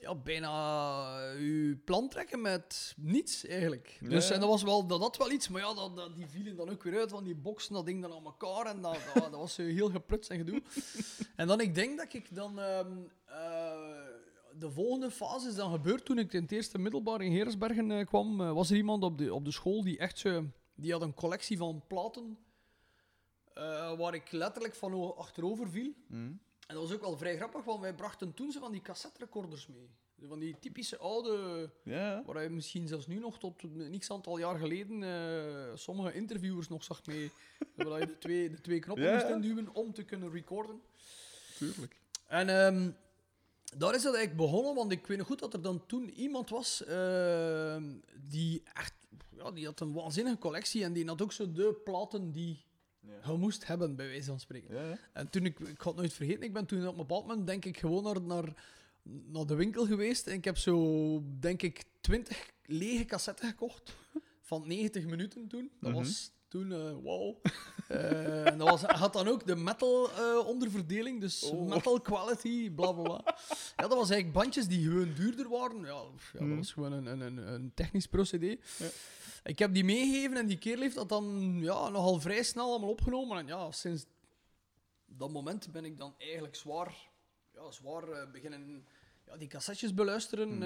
ja, 0.00 0.14
bijna 0.14 1.18
je 1.30 1.80
plan 1.84 2.08
trekken 2.08 2.40
met 2.40 2.94
niets, 2.96 3.46
eigenlijk. 3.46 3.98
Dus 4.00 4.30
en 4.30 4.40
dat, 4.40 4.48
was 4.48 4.62
wel, 4.62 4.86
dat 4.86 5.00
had 5.00 5.16
wel 5.16 5.30
iets, 5.30 5.48
maar 5.48 5.60
ja, 5.60 5.74
dat, 5.74 5.96
dat, 5.96 6.16
die 6.16 6.26
vielen 6.28 6.56
dan 6.56 6.70
ook 6.70 6.82
weer 6.82 6.98
uit, 6.98 7.10
want 7.10 7.24
die 7.24 7.34
boksen, 7.34 7.74
dat 7.74 7.86
ding 7.86 8.02
dan 8.02 8.12
aan 8.12 8.24
elkaar 8.24 8.66
en 8.66 8.80
dat, 8.82 8.98
dat, 9.14 9.22
dat 9.22 9.40
was 9.40 9.56
heel 9.56 9.90
geprutst 9.90 10.30
en 10.30 10.38
gedoe. 10.38 10.62
En 11.36 11.46
dan, 11.46 11.60
ik 11.60 11.74
denk 11.74 11.98
dat 11.98 12.14
ik 12.14 12.34
dan... 12.34 12.60
ehm, 12.60 12.98
eh, 13.26 14.20
de 14.58 14.70
volgende 14.70 15.10
fase 15.10 15.48
is 15.48 15.54
dan 15.54 15.72
gebeurd 15.72 16.04
toen 16.04 16.18
ik 16.18 16.32
in 16.32 16.42
het 16.42 16.52
eerste 16.52 16.78
middelbaar 16.78 17.20
in 17.22 17.32
Heeresbergen 17.32 17.90
eh, 17.90 18.06
kwam. 18.06 18.40
eh, 18.40 18.52
was 18.52 18.70
er 18.70 18.76
iemand 18.76 19.02
op 19.02 19.18
de, 19.18 19.34
op 19.34 19.44
de 19.44 19.50
school 19.50 19.82
die 19.82 19.98
echt 19.98 20.18
zo... 20.18 20.46
Die 20.74 20.92
had 20.92 21.02
een 21.02 21.14
collectie 21.14 21.56
van 21.56 21.84
platen 21.86 22.38
eh, 23.54 23.98
waar 23.98 24.14
ik 24.14 24.32
letterlijk 24.32 24.74
van 24.74 25.16
achterover 25.16 25.70
viel. 25.70 25.92
Hm. 26.08 26.32
En 26.72 26.78
dat 26.78 26.88
was 26.88 26.96
ook 26.96 27.04
wel 27.04 27.16
vrij 27.16 27.36
grappig, 27.36 27.64
want 27.64 27.80
wij 27.80 27.94
brachten 27.94 28.34
toen 28.34 28.52
zo 28.52 28.60
van 28.60 28.72
die 28.72 28.80
cassette-recorders 28.80 29.66
mee. 29.66 29.90
Van 30.28 30.38
die 30.38 30.56
typische 30.60 30.98
oude, 30.98 31.70
Ja, 31.82 32.22
waar 32.26 32.42
je 32.42 32.48
misschien 32.48 32.88
zelfs 32.88 33.06
nu 33.06 33.18
nog 33.18 33.38
tot 33.38 33.62
niks 33.74 34.10
aantal 34.10 34.38
jaar 34.38 34.58
geleden 34.58 35.02
eh, 35.02 35.76
sommige 35.76 36.12
interviewers 36.12 36.68
nog 36.68 36.84
zag 36.84 37.06
mee. 37.06 37.30
waar 37.74 38.00
je 38.00 38.06
de 38.06 38.18
twee, 38.18 38.50
de 38.50 38.60
twee 38.60 38.78
knoppen 38.78 39.12
moest 39.12 39.28
induwen 39.28 39.74
om 39.74 39.92
te 39.92 40.02
kunnen 40.02 40.30
recorden. 40.30 40.80
tuurlijk. 41.56 41.96
En 42.26 42.48
ehm, 42.48 42.90
daar 43.76 43.94
is 43.94 44.02
dat 44.02 44.14
eigenlijk 44.14 44.36
begonnen, 44.36 44.74
want 44.74 44.92
ik 44.92 45.06
weet 45.06 45.18
nog 45.18 45.26
goed 45.26 45.38
dat 45.38 45.54
er 45.54 45.62
dan 45.62 45.86
toen 45.86 46.10
iemand 46.10 46.50
was 46.50 46.84
ehm, 46.84 47.84
die 48.28 48.62
echt, 48.72 48.94
ja, 49.36 49.50
die 49.50 49.66
had 49.66 49.80
een 49.80 49.92
waanzinnige 49.92 50.38
collectie 50.38 50.84
en 50.84 50.92
die 50.92 51.06
had 51.06 51.22
ook 51.22 51.32
zo 51.32 51.52
de 51.52 51.80
platen 51.84 52.30
die. 52.30 52.64
Je 53.06 53.36
moest 53.38 53.66
hebben, 53.66 53.96
bij 53.96 54.06
wijze 54.06 54.26
van 54.26 54.40
spreken. 54.40 54.98
En 55.12 55.30
toen 55.30 55.44
ik, 55.44 55.58
ik 55.60 55.80
ga 55.82 55.88
het 55.88 55.96
nooit 55.98 56.12
vergeten, 56.12 56.42
ik 56.42 56.52
ben 56.52 56.66
toen 56.66 56.86
op 56.86 56.92
een 56.92 56.96
bepaald 56.96 57.26
moment, 57.26 57.46
denk 57.46 57.64
ik, 57.64 57.78
gewoon 57.78 58.02
naar, 58.02 58.22
naar, 58.22 58.54
naar 59.02 59.46
de 59.46 59.54
winkel 59.54 59.86
geweest 59.86 60.26
en 60.26 60.34
ik 60.34 60.44
heb 60.44 60.56
zo, 60.56 61.22
denk 61.40 61.62
ik, 61.62 61.84
20 62.00 62.50
lege 62.64 63.04
cassetten 63.04 63.48
gekocht 63.48 63.96
van 64.40 64.66
90 64.68 65.04
minuten 65.06 65.48
toen. 65.48 65.70
Dat 65.80 65.90
Mhm. 65.90 65.98
was 66.02 66.30
toen, 66.52 66.72
eh 66.72 66.92
wow. 67.02 67.36
Eh, 67.88 68.46
en 68.46 68.58
dat 68.58 68.68
was, 68.68 68.82
had 68.82 69.12
dan 69.12 69.28
ook 69.28 69.46
de 69.46 69.56
metal 69.56 70.10
eh, 70.10 70.46
onderverdeling, 70.46 71.20
dus 71.20 71.42
Oh. 71.42 71.68
metal 71.68 72.00
quality, 72.00 72.70
bla 72.70 72.92
bla 72.92 73.02
bla. 73.02 73.36
Ja, 73.76 73.88
dat 73.88 73.94
was 73.94 74.10
eigenlijk 74.10 74.32
bandjes 74.32 74.66
die 74.68 74.84
gewoon 74.84 75.14
duurder 75.14 75.48
waren. 75.48 75.80
Ja, 75.80 75.86
ja 75.86 76.10
dat 76.32 76.40
Mhm. 76.40 76.56
was 76.56 76.72
gewoon 76.72 76.92
een, 76.92 77.20
een, 77.20 77.36
een, 77.52 77.72
technisch 77.74 78.06
procedé. 78.06 78.56
Ja. 78.78 78.88
Ik 79.44 79.58
heb 79.58 79.74
die 79.74 79.84
meegegeven 79.84 80.36
en 80.36 80.46
die 80.46 80.58
kerel 80.58 80.80
heeft 80.80 80.94
dat 80.94 81.08
dan 81.08 81.56
ja, 81.60 81.88
nogal 81.88 82.20
vrij 82.20 82.42
snel 82.42 82.70
allemaal 82.70 82.90
opgenomen. 82.90 83.38
En 83.38 83.46
ja, 83.46 83.70
sinds 83.72 84.04
dat 85.06 85.30
moment 85.30 85.72
ben 85.72 85.84
ik 85.84 85.98
dan 85.98 86.14
eigenlijk 86.18 86.56
zwaar, 86.56 87.08
ja, 87.54 87.70
zwaar 87.70 88.30
beginnen 88.30 88.86
ja, 89.26 89.36
die 89.36 89.48
cassettes 89.48 89.94
beluisteren. 89.94 90.60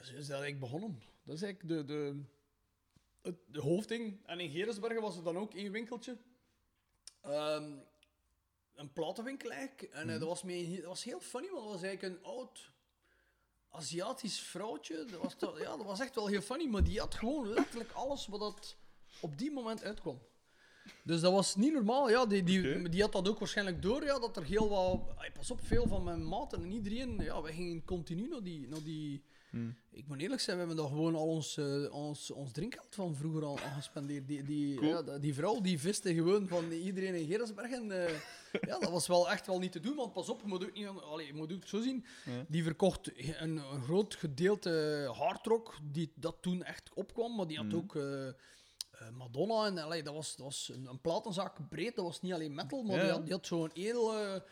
Zo 0.00 0.14
is 0.14 0.26
dat 0.26 0.40
eigenlijk 0.40 0.60
begonnen. 0.60 1.02
Dat 1.24 1.34
is 1.36 1.42
eigenlijk 1.42 1.76
de, 1.76 1.84
de, 1.94 2.22
het 3.28 3.54
de 3.54 3.60
hoofdding. 3.60 4.26
En 4.26 4.40
in 4.40 4.50
Geresbergen 4.50 5.02
was 5.02 5.16
er 5.16 5.22
dan 5.24 5.38
ook 5.38 5.54
één 5.54 5.72
winkeltje. 5.72 6.18
Ehm, 7.22 7.72
een 8.74 8.92
platenwinkel 8.92 9.50
eigenlijk. 9.50 9.82
En 9.82 10.00
eh, 10.00 10.06
Mhm. 10.06 10.18
dat, 10.18 10.28
was 10.28 10.42
mee, 10.42 10.76
dat 10.76 10.84
was 10.84 11.04
heel 11.04 11.20
funny, 11.20 11.48
want 11.50 11.62
dat 11.62 11.72
was 11.72 11.82
eigenlijk 11.82 12.14
een 12.14 12.24
oud 12.24 12.70
Aziatisch 13.70 14.40
vrouwtje. 14.40 15.04
Dat 15.04 15.20
was, 15.22 15.58
ja, 15.58 15.76
dat 15.76 15.86
was 15.86 16.00
echt 16.00 16.14
wel 16.14 16.26
heel 16.26 16.40
funny, 16.40 16.66
maar 16.66 16.84
die 16.84 16.98
had 16.98 17.14
gewoon 17.14 17.48
letterlijk 17.48 17.92
alles 17.92 18.26
wat 18.26 18.40
dat 18.40 18.76
op 19.20 19.38
die 19.38 19.50
moment 19.50 19.82
uitkwam. 19.82 20.22
Dus 21.04 21.20
dat 21.20 21.32
was 21.32 21.56
niet 21.56 21.72
normaal. 21.72 22.10
Ja, 22.10 22.26
die, 22.26 22.42
die, 22.42 22.88
die 22.88 23.02
had 23.02 23.12
dat 23.12 23.28
ook 23.28 23.38
waarschijnlijk 23.38 23.82
door, 23.82 24.04
ja, 24.04 24.18
dat 24.18 24.36
er 24.36 24.44
heel 24.44 24.68
wat... 24.68 25.16
Ay, 25.16 25.32
pas 25.32 25.50
op, 25.50 25.60
veel 25.62 25.86
van 25.86 26.04
mijn 26.04 26.28
maten 26.28 26.62
en 26.62 26.72
iedereen... 26.72 27.16
Ja, 27.18 27.42
wij 27.42 27.52
gingen 27.52 27.84
continu 27.84 28.28
naar 28.28 28.42
die... 28.42 28.68
Naar 28.68 28.82
die 28.82 29.24
Hm. 29.50 29.70
ik 29.90 30.06
moet 30.08 30.20
eerlijk 30.20 30.40
zijn, 30.40 30.56
we 30.58 30.64
hebben 30.64 30.82
daar 30.84 30.92
gewoon 30.92 31.14
al 31.14 31.26
ons, 31.26 31.56
eh, 31.56 31.92
ons, 31.94 32.30
ons 32.30 32.52
drinkgeld 32.52 32.94
van 32.94 33.14
vroeger 33.14 33.44
al 33.44 33.58
aan 33.60 33.72
gespendeerd. 33.74 34.26
Die, 34.28 34.42
die, 34.42 34.76
Cool. 34.76 34.88
ja, 35.06 35.18
die- 35.18 35.34
vrouw 35.34 35.60
die 35.60 35.78
viste 35.78 36.14
gewoon 36.14 36.48
van 36.48 36.70
iedereen 36.70 37.14
in 37.14 37.26
Gerasbergen. 37.26 37.90
eh, 38.06 38.12
ja, 38.68 38.78
dat 38.78 38.90
was 38.90 39.06
wel 39.06 39.30
echt 39.30 39.46
wel 39.46 39.58
niet 39.58 39.72
te 39.72 39.80
doen, 39.80 39.96
want 39.96 40.12
pas 40.12 40.28
op, 40.28 40.40
je 40.40 40.46
moet 40.46 40.64
ook, 40.64 40.72
niet, 40.74 40.86
allee, 40.86 41.26
je 41.26 41.34
moet 41.34 41.52
ook 41.52 41.66
zo 41.66 41.80
zien. 41.80 42.04
Ja. 42.24 42.44
Die 42.48 42.62
verkocht 42.62 43.10
een, 43.40 43.56
een 43.56 43.82
groot 43.82 44.14
gedeelte 44.14 45.08
hardrock, 45.16 45.78
die 45.82 46.12
dat 46.14 46.36
toen 46.40 46.62
echt 46.62 46.90
opkwam, 46.94 47.34
maar 47.36 47.46
die 47.46 47.56
had 47.56 47.66
Mhm. 47.66 47.76
ook 47.76 47.96
eh, 47.96 48.28
Madonna. 49.16 49.66
En 49.66 49.78
allee, 49.78 50.02
dat 50.02 50.14
was, 50.14 50.36
dat 50.36 50.44
was 50.46 50.70
een, 50.74 50.86
een 50.86 51.00
platenzaak 51.00 51.68
breed. 51.68 51.96
Dat 51.96 52.04
was 52.04 52.20
niet 52.20 52.32
alleen 52.32 52.54
metal, 52.54 52.82
maar 52.82 52.96
Ja. 52.96 53.02
die 53.02 53.10
had, 53.12 53.24
die 53.24 53.32
had 53.34 53.46
zo'n 53.46 53.70
edele 53.72 54.44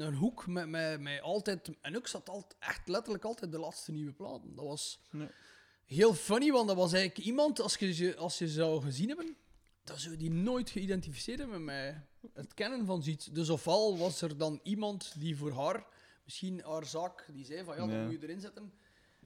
een 0.00 0.14
hoek 0.14 0.46
met, 0.46 0.68
met, 0.68 1.00
met 1.00 1.20
altijd... 1.20 1.70
En 1.80 1.96
ook 1.96 2.06
zat 2.06 2.28
altijd, 2.28 2.56
echt 2.60 2.88
letterlijk 2.88 3.24
altijd 3.24 3.52
de 3.52 3.58
laatste 3.58 3.92
nieuwe 3.92 4.12
platen. 4.12 4.54
Dat 4.54 4.64
was 4.64 5.00
Ja. 5.10 5.30
heel 5.84 6.14
funny, 6.14 6.50
want 6.52 6.68
dat 6.68 6.76
was 6.76 6.92
eigenlijk 6.92 7.26
iemand, 7.26 7.60
als 7.60 7.76
je, 7.76 8.16
als 8.16 8.38
je 8.38 8.48
zou 8.48 8.82
gezien 8.82 9.08
hebben, 9.08 9.36
dan 9.84 9.98
zou 9.98 10.12
je 10.12 10.18
die 10.18 10.30
nooit 10.30 10.70
geïdentificeerd 10.70 11.38
hebben 11.38 11.64
met 11.64 11.74
mij. 11.74 12.06
Het 12.34 12.54
kennen 12.54 12.86
van 12.86 13.02
zoiets. 13.02 13.26
Dus 13.26 13.48
ofwel 13.50 13.98
was 13.98 14.20
er 14.20 14.36
dan 14.38 14.60
iemand 14.62 15.14
die 15.20 15.36
voor 15.36 15.52
haar, 15.52 15.86
misschien 16.24 16.60
haar 16.64 16.86
zaak, 16.86 17.26
die 17.32 17.44
zei 17.44 17.64
van 17.64 17.74
ja, 17.76 17.80
dat 17.86 17.90
Ja. 17.90 18.02
moet 18.02 18.12
je 18.12 18.22
erin 18.22 18.40
zetten. 18.40 18.72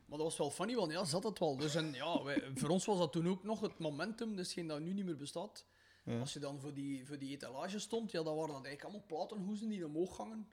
Maar 0.06 0.18
dat 0.18 0.26
was 0.26 0.36
wel 0.38 0.50
funny, 0.50 0.74
want 0.74 0.92
ja, 0.92 1.04
zat 1.04 1.24
het 1.24 1.38
wel. 1.38 1.56
Dus 1.56 1.74
en, 1.74 1.92
ja, 1.92 2.22
wij- 2.22 2.50
voor 2.54 2.68
ons 2.68 2.84
was 2.84 2.98
dat 2.98 3.12
toen 3.12 3.28
ook 3.28 3.44
nog 3.44 3.60
het 3.60 3.78
momentum, 3.78 4.36
dus 4.36 4.52
geen 4.52 4.66
dat 4.66 4.80
nu 4.80 4.92
niet 4.92 5.04
meer 5.04 5.16
bestaat. 5.16 5.66
Ja. 6.04 6.20
Als 6.20 6.32
je 6.32 6.38
dan 6.38 6.60
voor 6.60 6.74
die, 6.74 7.06
voor 7.06 7.18
die 7.18 7.30
etalage 7.30 7.78
stond, 7.78 8.10
ja, 8.10 8.22
dan 8.22 8.36
waren 8.36 8.54
dat 8.54 8.64
eigenlijk 8.64 8.84
allemaal 8.84 9.06
platenhoezen 9.06 9.68
die 9.68 9.86
omhoog 9.86 10.16
gangen. 10.16 10.48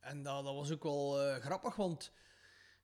En 0.00 0.22
dat, 0.22 0.44
dat 0.44 0.54
was 0.54 0.72
ook 0.72 0.82
wel 0.82 1.20
eh, 1.20 1.36
grappig, 1.36 1.76
want 1.76 2.12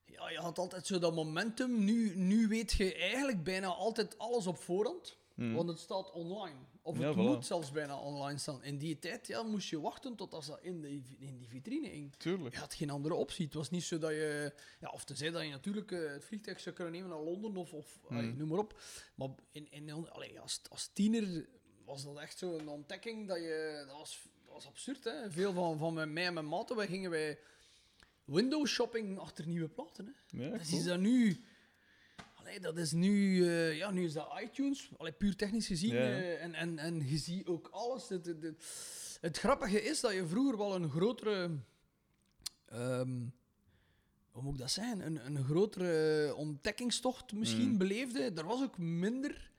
ja, 0.05 0.29
je 0.29 0.37
had 0.37 0.57
altijd 0.57 0.87
zo 0.87 0.99
dat 0.99 1.15
momentum. 1.15 1.83
Nu, 1.83 2.15
nu 2.15 2.47
weet 2.47 2.71
je 2.71 2.95
eigenlijk 2.95 3.43
bijna 3.43 3.67
altijd 3.67 4.17
alles 4.17 4.47
op 4.47 4.57
voorhand, 4.57 5.17
want 5.35 5.69
het 5.69 5.79
staat 5.79 6.11
online. 6.11 6.55
Of 6.81 6.97
Ja, 6.97 7.07
het 7.07 7.15
voilà. 7.15 7.19
moet 7.19 7.45
zelfs 7.45 7.71
bijna 7.71 7.99
online 7.99 8.37
staan. 8.39 8.63
In 8.63 8.77
die 8.77 8.99
tijd 8.99 9.27
ja, 9.27 9.43
moest 9.43 9.69
je 9.69 9.79
wachten 9.81 10.15
tot 10.15 10.33
als 10.33 10.45
dat 10.45 10.59
in, 10.61 10.81
de, 10.81 11.01
in 11.19 11.37
die 11.37 11.47
vitrine 11.47 11.87
hing. 11.87 12.15
Tuurlijk. 12.17 12.53
Je 12.53 12.59
had 12.59 12.73
geen 12.73 12.89
andere 12.89 13.15
optie. 13.15 13.45
Het 13.45 13.53
was 13.53 13.69
niet 13.69 13.83
zo 13.83 13.97
dat 13.97 14.11
je... 14.11 14.53
Ja, 14.79 14.89
of 14.89 15.03
tenzij 15.03 15.31
dat 15.31 15.43
je 15.43 15.49
natuurlijk 15.49 15.91
eh, 15.91 16.11
het 16.11 16.25
vliegtuig 16.25 16.59
zou 16.59 16.75
kunnen 16.75 16.93
nemen 16.93 17.09
naar 17.09 17.19
Londen 17.19 17.57
of, 17.57 17.73
of 17.73 17.99
allee, 18.09 18.33
noem 18.33 18.47
maar 18.47 18.59
op. 18.59 18.81
Maar 19.15 19.29
in, 19.51 19.71
in, 19.71 20.09
allee, 20.09 20.39
als, 20.39 20.61
als 20.69 20.89
tiener 20.93 21.49
was 21.85 22.03
dat 22.03 22.19
echt 22.19 22.37
zo'n 22.37 22.67
ontdekking 22.67 23.27
dat 23.27 23.37
je... 23.37 23.83
Dat 23.87 23.97
was, 23.97 24.27
was 24.55 24.67
absurd, 24.67 25.03
hè. 25.03 25.31
Veel 25.31 25.53
van, 25.53 25.77
van 25.77 26.13
mij 26.13 26.25
en 26.25 26.33
mijn 26.33 26.47
maten, 26.47 26.75
wij 26.75 26.87
gingen 26.87 27.09
wij 27.09 27.39
window 28.25 28.65
shopping 28.67 29.19
achter 29.19 29.47
nieuwe 29.47 29.67
platen, 29.69 30.05
hè. 30.05 30.43
Ja, 30.43 30.49
Dat 30.49 30.67
cool. 30.67 30.79
is 30.79 30.85
dat 30.85 30.99
nu... 30.99 31.43
Allee, 32.35 32.59
dat 32.59 32.77
is 32.77 32.91
nu... 32.91 33.43
eh, 33.47 33.77
ja, 33.77 33.91
nu 33.91 34.03
is 34.03 34.13
dat 34.13 34.39
iTunes. 34.43 34.89
Allee, 34.97 35.11
puur 35.11 35.35
technisch 35.35 35.67
gezien. 35.67 35.93
Ja, 35.93 35.99
eh, 35.99 36.43
en, 36.43 36.53
en, 36.53 36.79
en 36.79 37.07
je 37.09 37.17
ziet 37.17 37.45
ook 37.47 37.67
alles. 37.71 38.09
Het, 38.09 38.25
het, 38.25 38.41
het, 38.43 38.63
het 39.21 39.37
grappige 39.37 39.81
is 39.83 39.99
dat 39.99 40.13
je 40.13 40.27
vroeger 40.27 40.57
wel 40.57 40.75
een 40.75 40.89
grotere... 40.89 41.59
ehm, 42.65 43.19
hoe 44.31 44.43
moet 44.43 44.53
ik 44.53 44.59
dat 44.59 44.71
zeggen? 44.71 45.05
Een, 45.05 45.25
een 45.25 45.43
grotere 45.43 46.33
ontdekkingstocht 46.35 47.33
misschien 47.33 47.69
Mm. 47.71 47.77
beleefde. 47.77 48.31
Er 48.35 48.45
was 48.45 48.61
ook 48.63 48.77
minder... 48.77 49.51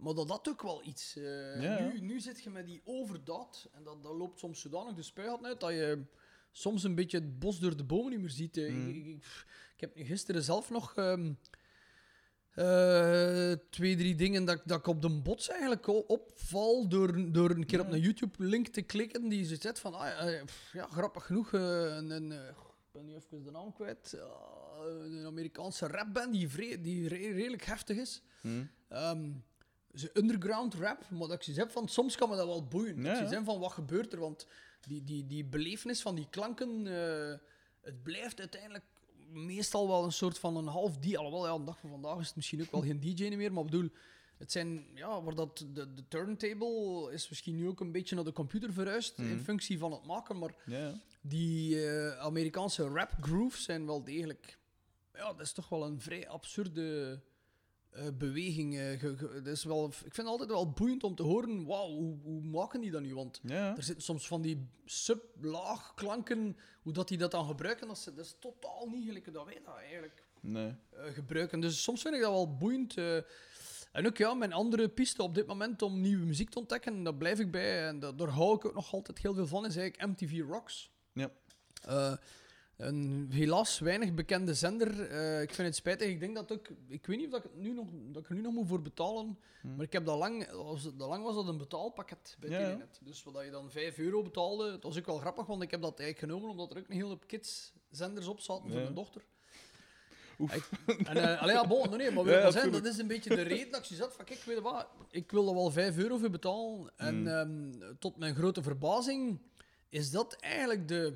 Maar 0.00 0.14
dat 0.14 0.28
had 0.28 0.48
ook 0.48 0.62
wel 0.62 0.82
iets. 0.84 1.16
eh, 1.16 1.62
Ja, 1.62 1.80
nu, 1.80 2.00
nu 2.00 2.20
zit 2.20 2.42
je 2.42 2.50
met 2.50 2.66
die 2.66 2.80
overdaad. 2.84 3.68
En 3.72 3.82
dat, 3.84 4.02
dat 4.02 4.12
loopt 4.14 4.38
soms 4.38 4.60
zodanig 4.60 4.94
de 4.94 5.02
spuigat 5.02 5.44
uit 5.44 5.60
dat 5.60 5.70
je 5.70 6.02
soms 6.52 6.82
een 6.84 6.94
beetje 6.94 7.18
het 7.18 7.38
bos 7.38 7.58
door 7.58 7.76
de 7.76 7.84
bomen 7.84 8.10
niet 8.10 8.20
meer 8.20 8.30
ziet. 8.30 8.56
eh. 8.56 8.72
Mm. 8.72 8.88
Ik, 8.88 8.96
ik, 8.96 9.06
ik- 9.74 9.80
heb 9.80 9.92
gisteren 9.94 10.42
zelf 10.42 10.70
nog 10.70 10.94
ehm, 10.96 11.32
eh, 12.54 13.52
twee, 13.70 13.96
drie 13.96 14.14
dingen 14.14 14.44
dat, 14.44 14.56
ik- 14.56 14.62
dat 14.66 14.78
ik 14.78 14.86
op 14.86 15.02
de 15.02 15.10
bots 15.20 15.48
eigenlijk 15.48 15.86
al 15.88 16.00
opval 16.00 16.88
door, 16.88 17.32
door 17.32 17.50
een 17.50 17.66
keer 17.66 17.80
op 17.80 17.90
een 17.92 18.00
YouTube-link 18.00 18.68
te 18.68 18.82
klikken 18.82 19.28
die 19.28 19.44
ze 19.44 19.56
zet 19.60 19.78
van, 19.78 19.94
ah, 19.94 20.06
ja, 20.06 20.42
ja, 20.72 20.86
grappig 20.86 21.26
genoeg, 21.26 21.52
eh, 21.52 21.60
een, 21.96 22.10
een, 22.10 22.32
eh, 22.32 22.48
ik 22.48 22.92
ben 22.92 23.04
nu 23.04 23.14
even 23.14 23.42
de 23.42 23.50
naam 23.50 23.72
kwijt, 23.72 24.16
een 24.88 25.26
Amerikaanse 25.26 25.86
rapband 25.86 26.32
die, 26.32 26.48
vre- 26.48 26.80
die 26.80 27.08
re- 27.08 27.32
redelijk 27.32 27.64
heftig 27.64 27.96
is. 27.96 28.22
Hm. 28.40 28.64
Ehm, 28.88 29.30
ze 29.94 30.10
underground 30.14 30.74
rap, 30.74 31.10
maar 31.10 31.20
dat 31.28 31.32
ik 31.32 31.42
zoiets 31.42 31.62
heb 31.62 31.72
van 31.72 31.88
soms 31.88 32.16
kan 32.16 32.28
me 32.28 32.36
dat 32.36 32.46
wel 32.46 32.64
boeien. 32.66 33.02
Ja, 33.02 33.42
van 33.44 33.58
wat 33.60 33.72
gebeurt 33.72 34.12
er, 34.12 34.20
want 34.20 34.46
die, 34.80 35.04
die, 35.04 35.26
die 35.26 35.44
belevenis 35.44 36.02
van 36.02 36.14
die 36.14 36.26
klanken, 36.30 36.86
eh, 36.86 37.38
het 37.80 38.02
blijft 38.02 38.38
uiteindelijk 38.38 38.84
meestal 39.32 39.88
wel 39.88 40.04
een 40.04 40.12
soort 40.12 40.38
van 40.38 40.56
een 40.56 40.66
half 40.66 40.96
DJ. 40.98 41.16
Alhoewel, 41.16 41.46
ja, 41.46 41.58
de 41.58 41.64
dag 41.64 41.78
van 41.78 41.90
vandaag 41.90 42.18
is 42.18 42.26
het 42.26 42.36
misschien 42.36 42.60
ook 42.62 42.70
wel 42.70 42.82
geen 42.82 43.00
DJ 43.00 43.34
meer, 43.34 43.52
maar 43.52 43.64
ik 43.64 43.70
bedoel, 43.70 43.90
het 44.38 44.52
zijn, 44.52 44.84
ja, 44.94 45.22
waar 45.22 45.34
dat, 45.34 45.58
de, 45.72 45.94
de 45.94 46.08
turntable 46.08 47.12
is 47.12 47.28
misschien 47.28 47.56
nu 47.56 47.68
ook 47.68 47.80
een 47.80 47.92
beetje 47.92 48.14
naar 48.14 48.24
de 48.24 48.32
computer 48.32 48.72
verhuisd 48.72 49.18
in 49.18 49.24
Mhm. 49.34 49.42
functie 49.42 49.78
van 49.78 49.92
het 49.92 50.06
maken, 50.06 50.38
maar 50.38 50.54
Ja, 50.66 50.94
die 51.20 51.86
eh, 51.88 52.18
Amerikaanse 52.18 52.88
rap 52.88 53.10
grooves 53.20 53.62
zijn 53.64 53.86
wel 53.86 54.04
degelijk. 54.04 54.58
Ja, 55.14 55.32
dat 55.32 55.40
is 55.40 55.52
toch 55.52 55.68
wel 55.68 55.84
een 55.84 56.00
vrij 56.00 56.28
absurde 56.28 57.20
eh, 57.90 58.04
beweging. 58.18 58.78
eh, 58.78 58.98
ge- 58.98 59.40
is 59.44 59.64
wel, 59.64 59.86
ik 59.86 59.94
vind 59.94 60.16
het 60.16 60.26
altijd 60.26 60.48
wel 60.50 60.70
boeiend 60.70 61.02
om 61.04 61.14
te 61.14 61.22
horen. 61.22 61.66
Wauw, 61.66 61.88
hoe, 61.88 62.18
hoe 62.22 62.42
maken 62.42 62.80
die 62.80 62.90
dat 62.90 63.00
nu? 63.02 63.14
Want 63.14 63.40
Ja, 63.42 63.76
er 63.76 63.82
zitten 63.82 64.04
soms 64.04 64.26
van 64.26 64.42
die 64.42 64.66
sub-laag 64.84 65.94
klanken. 65.94 66.56
Hoe 66.82 66.92
dat 66.92 67.08
die 67.08 67.18
dat 67.18 67.30
dan 67.30 67.46
gebruiken, 67.46 67.86
dat 67.88 67.96
is, 67.96 68.04
dat 68.04 68.18
is 68.24 68.36
totaal 68.38 68.88
niet 68.90 69.06
gelijk 69.06 69.32
dat 69.32 69.44
wij 69.44 69.60
dat 69.64 69.76
eigenlijk 69.76 70.22
Nee. 70.40 70.74
eh, 70.90 71.04
gebruiken. 71.12 71.60
Dus 71.60 71.82
soms 71.82 72.02
vind 72.02 72.14
ik 72.14 72.20
dat 72.20 72.30
wel 72.30 72.56
boeiend. 72.56 72.94
en 73.92 74.06
ook 74.06 74.16
ja, 74.16 74.34
mijn 74.34 74.52
andere 74.52 74.88
piste 74.88 75.22
op 75.22 75.34
dit 75.34 75.46
moment 75.46 75.82
om 75.82 76.00
nieuwe 76.00 76.24
muziek 76.26 76.50
te 76.50 76.58
ontdekken, 76.58 77.02
daar 77.02 77.14
blijf 77.14 77.38
ik 77.38 77.50
bij. 77.50 77.86
En 77.86 77.98
dat, 77.98 78.18
daar 78.18 78.28
hou 78.28 78.54
ik 78.56 78.64
ook 78.64 78.74
nog 78.74 78.92
altijd 78.92 79.18
heel 79.18 79.34
veel 79.34 79.46
van, 79.46 79.66
is 79.66 79.76
eigenlijk 79.76 80.10
MTV 80.20 80.40
Rocks. 80.48 80.90
Ja. 81.12 81.30
Een 82.80 83.28
helaas 83.30 83.78
weinig 83.78 84.14
bekende 84.14 84.54
zender. 84.54 85.10
Eh, 85.10 85.42
ik 85.42 85.54
vind 85.54 85.66
het 85.66 85.76
spijtig. 85.76 86.08
Ik 86.08 86.20
denk 86.20 86.34
dat 86.34 86.52
ook. 86.52 86.68
Ik 86.88 87.06
weet 87.06 87.16
niet 87.16 87.26
of 87.26 87.32
dat 87.32 87.44
ik, 87.44 87.50
het 87.50 87.60
nu 87.60 87.72
nog, 87.72 87.86
dat 88.12 88.22
ik 88.22 88.28
er 88.28 88.34
nu 88.34 88.40
nog 88.40 88.52
moet 88.52 88.68
voor 88.68 88.82
betalen. 88.82 89.38
Hmm. 89.60 89.76
Maar 89.76 89.84
ik 89.84 89.92
heb 89.92 90.04
dat 90.06 90.18
lang. 90.18 90.50
Was, 90.50 90.82
dat 90.82 91.08
lang 91.08 91.24
was 91.24 91.34
dat 91.34 91.48
een 91.48 91.58
betaalpakket 91.58 92.36
bij 92.40 92.50
Ja. 92.50 92.78
Dus 93.00 93.22
wat 93.22 93.44
je 93.44 93.50
dan 93.50 93.70
5 93.70 93.98
euro 93.98 94.22
betaalde. 94.22 94.72
Het 94.72 94.82
was 94.82 94.98
ook 94.98 95.06
wel 95.06 95.18
grappig, 95.18 95.46
want 95.46 95.62
ik 95.62 95.70
heb 95.70 95.82
dat 95.82 95.98
eigenlijk 95.98 96.32
genomen 96.32 96.50
omdat 96.50 96.70
er 96.70 96.78
ook 96.82 96.88
een 96.88 96.94
hele 96.94 97.08
hoop 97.08 97.26
kids-zenders 97.26 98.26
op 98.26 98.40
zaten 98.40 98.70
voor 98.70 98.80
mijn 98.80 98.94
dochter. 98.94 99.22
Oef. 100.38 100.54
Ik, 100.54 100.68
en, 101.06 101.16
eh 101.16 101.42
allee, 101.42 101.54
ja, 101.54 101.66
bon, 101.66 101.96
nee, 101.96 102.10
maar 102.10 102.24
wil 102.24 102.34
ik 102.34 102.50
tuurlijk. 102.50 102.72
dat 102.72 102.84
is 102.92 102.98
een 102.98 103.06
beetje 103.06 103.36
de 103.36 103.42
reden 103.42 103.70
dat 103.70 103.90
ik 103.90 103.96
zat 103.96 104.14
van, 104.14 104.24
kijk, 104.24 104.42
weet 104.42 104.56
je 104.56 104.62
wat, 104.62 104.86
ik 105.10 105.30
wil 105.30 105.48
er 105.48 105.54
wel 105.54 105.70
5 105.70 105.96
euro 105.96 106.16
voor 106.16 106.30
betalen. 106.30 106.92
En 106.96 107.20
Mm. 107.20 107.26
ehm, 107.26 107.94
tot 107.98 108.16
mijn 108.16 108.34
grote 108.34 108.62
verbazing 108.62 109.40
is 109.88 110.10
dat 110.10 110.34
eigenlijk 110.34 110.88
de, 110.88 111.14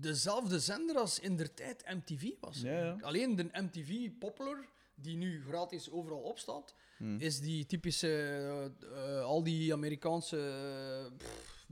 dezelfde 0.00 0.58
zender 0.60 0.96
als 0.96 1.18
in 1.18 1.36
der 1.36 1.54
tijd 1.54 1.84
MTV 1.86 2.30
was. 2.40 2.60
Ja, 2.60 2.78
ja. 2.84 2.96
Alleen 3.00 3.36
de 3.36 3.48
MTV 3.52 4.10
Popular, 4.18 4.68
die 4.94 5.16
nu 5.16 5.42
gratis 5.48 5.90
overal 5.90 6.18
opstaat, 6.20 6.74
Hm. 6.96 7.16
is 7.18 7.40
die 7.40 7.66
typische, 7.66 8.08
eh, 8.94 9.22
al 9.24 9.42
die 9.42 9.72
Amerikaanse 9.72 10.36
eh, 10.38 11.12
pff, 11.16 11.66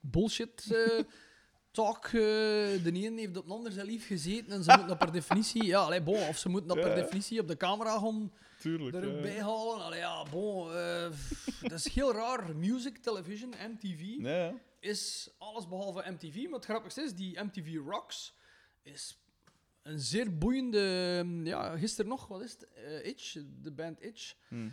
bullshit 0.00 0.66
eh, 0.70 1.04
talk. 1.70 2.10
de 2.10 2.80
een 2.84 3.18
heeft 3.18 3.36
op 3.36 3.46
de 3.46 3.52
ander 3.52 3.72
zijn 3.72 3.86
lief 3.86 4.06
gezeten 4.06 4.52
en 4.52 4.64
ze 4.64 4.70
moeten 4.70 4.88
dat 4.88 4.98
per 4.98 5.12
definitie, 5.12 5.64
ja, 5.64 5.78
allee, 5.80 6.02
bon, 6.02 6.28
of 6.28 6.38
ze 6.38 6.48
moeten 6.48 6.68
dat 6.68 6.80
per 6.80 6.94
definitie 6.94 7.40
op 7.40 7.48
de 7.48 7.56
camera 7.56 7.98
gaan 7.98 8.32
Tuurlijk. 8.60 8.96
er 8.96 9.08
ook 9.08 9.14
ja. 9.14 9.20
bij 9.20 9.40
halen. 9.40 9.84
Allee, 9.84 9.98
ja, 9.98 10.24
bon, 10.30 10.68
dat 11.62 11.72
is 11.72 11.88
heel 11.88 12.12
raar. 12.12 12.56
Music, 12.56 12.96
television, 12.96 13.54
MTV 13.74 14.00
ja. 14.18 14.54
Is 14.80 15.30
alles 15.38 15.68
behalve 15.68 16.10
MTV. 16.10 16.44
Maar 16.44 16.52
het 16.52 16.64
grappigste 16.64 17.02
is, 17.02 17.14
die 17.14 17.40
MTV 17.40 17.76
Rocks 17.86 18.34
is 18.82 19.18
een 19.82 19.98
zeer 19.98 20.38
boeiende... 20.38 21.26
Ja, 21.44 21.76
gisteren 21.76 22.10
nog, 22.10 22.26
wat 22.26 22.42
is 22.42 22.52
het? 22.52 22.68
Eh, 22.72 23.06
Itch, 23.06 23.36
de 23.62 23.72
band 23.72 24.02
Itch. 24.02 24.34
Hm. 24.48 24.68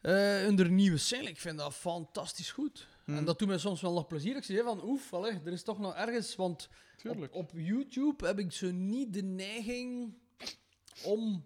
Eh 0.00 0.48
nieuwe 0.48 0.96
single, 0.96 1.28
ik 1.28 1.40
vind 1.40 1.58
dat 1.58 1.74
fantastisch 1.74 2.50
goed. 2.50 2.86
En 3.06 3.24
dat 3.24 3.38
doet 3.38 3.48
mij 3.48 3.58
soms 3.58 3.80
wel 3.80 3.92
nog 3.92 4.06
plezier. 4.06 4.36
Ik 4.36 4.44
zeg 4.44 4.62
van, 4.62 4.84
oef, 4.84 5.12
allee, 5.12 5.40
er 5.44 5.52
is 5.52 5.62
toch 5.62 5.78
nog 5.78 5.94
ergens... 5.94 6.36
Want 6.36 6.68
op 7.30 7.50
YouTube 7.54 8.26
heb 8.26 8.38
ik 8.38 8.52
zo 8.52 8.70
niet 8.70 9.12
de 9.12 9.22
neiging 9.22 10.14
om 11.02 11.44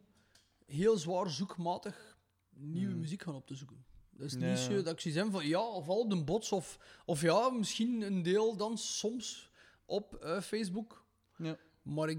heel 0.66 0.96
zwaar 0.96 1.30
zoekmatig 1.30 2.18
nieuwe 2.50 2.90
Hmm. 2.90 3.00
muziek 3.00 3.22
gaan 3.22 3.34
op 3.34 3.46
te 3.46 3.54
zoeken. 3.54 3.84
Dat 4.18 4.26
is 4.26 4.34
niet 4.34 4.58
zo 4.58 4.82
dat 4.82 4.92
ik 4.92 5.00
zoiets 5.00 5.20
heb 5.20 5.30
van 5.30 5.46
ja, 5.46 5.60
of 5.60 5.88
al 5.88 6.08
de 6.08 6.24
bots, 6.24 6.52
of, 6.52 6.78
of 7.04 7.20
ja, 7.20 7.50
misschien 7.50 8.02
een 8.02 8.22
deel 8.22 8.56
dan 8.56 8.78
soms 8.78 9.50
op 9.84 10.14
eh, 10.14 10.40
Facebook. 10.40 11.04
Ja. 11.36 11.56
Maar 11.82 12.08
ik, 12.08 12.18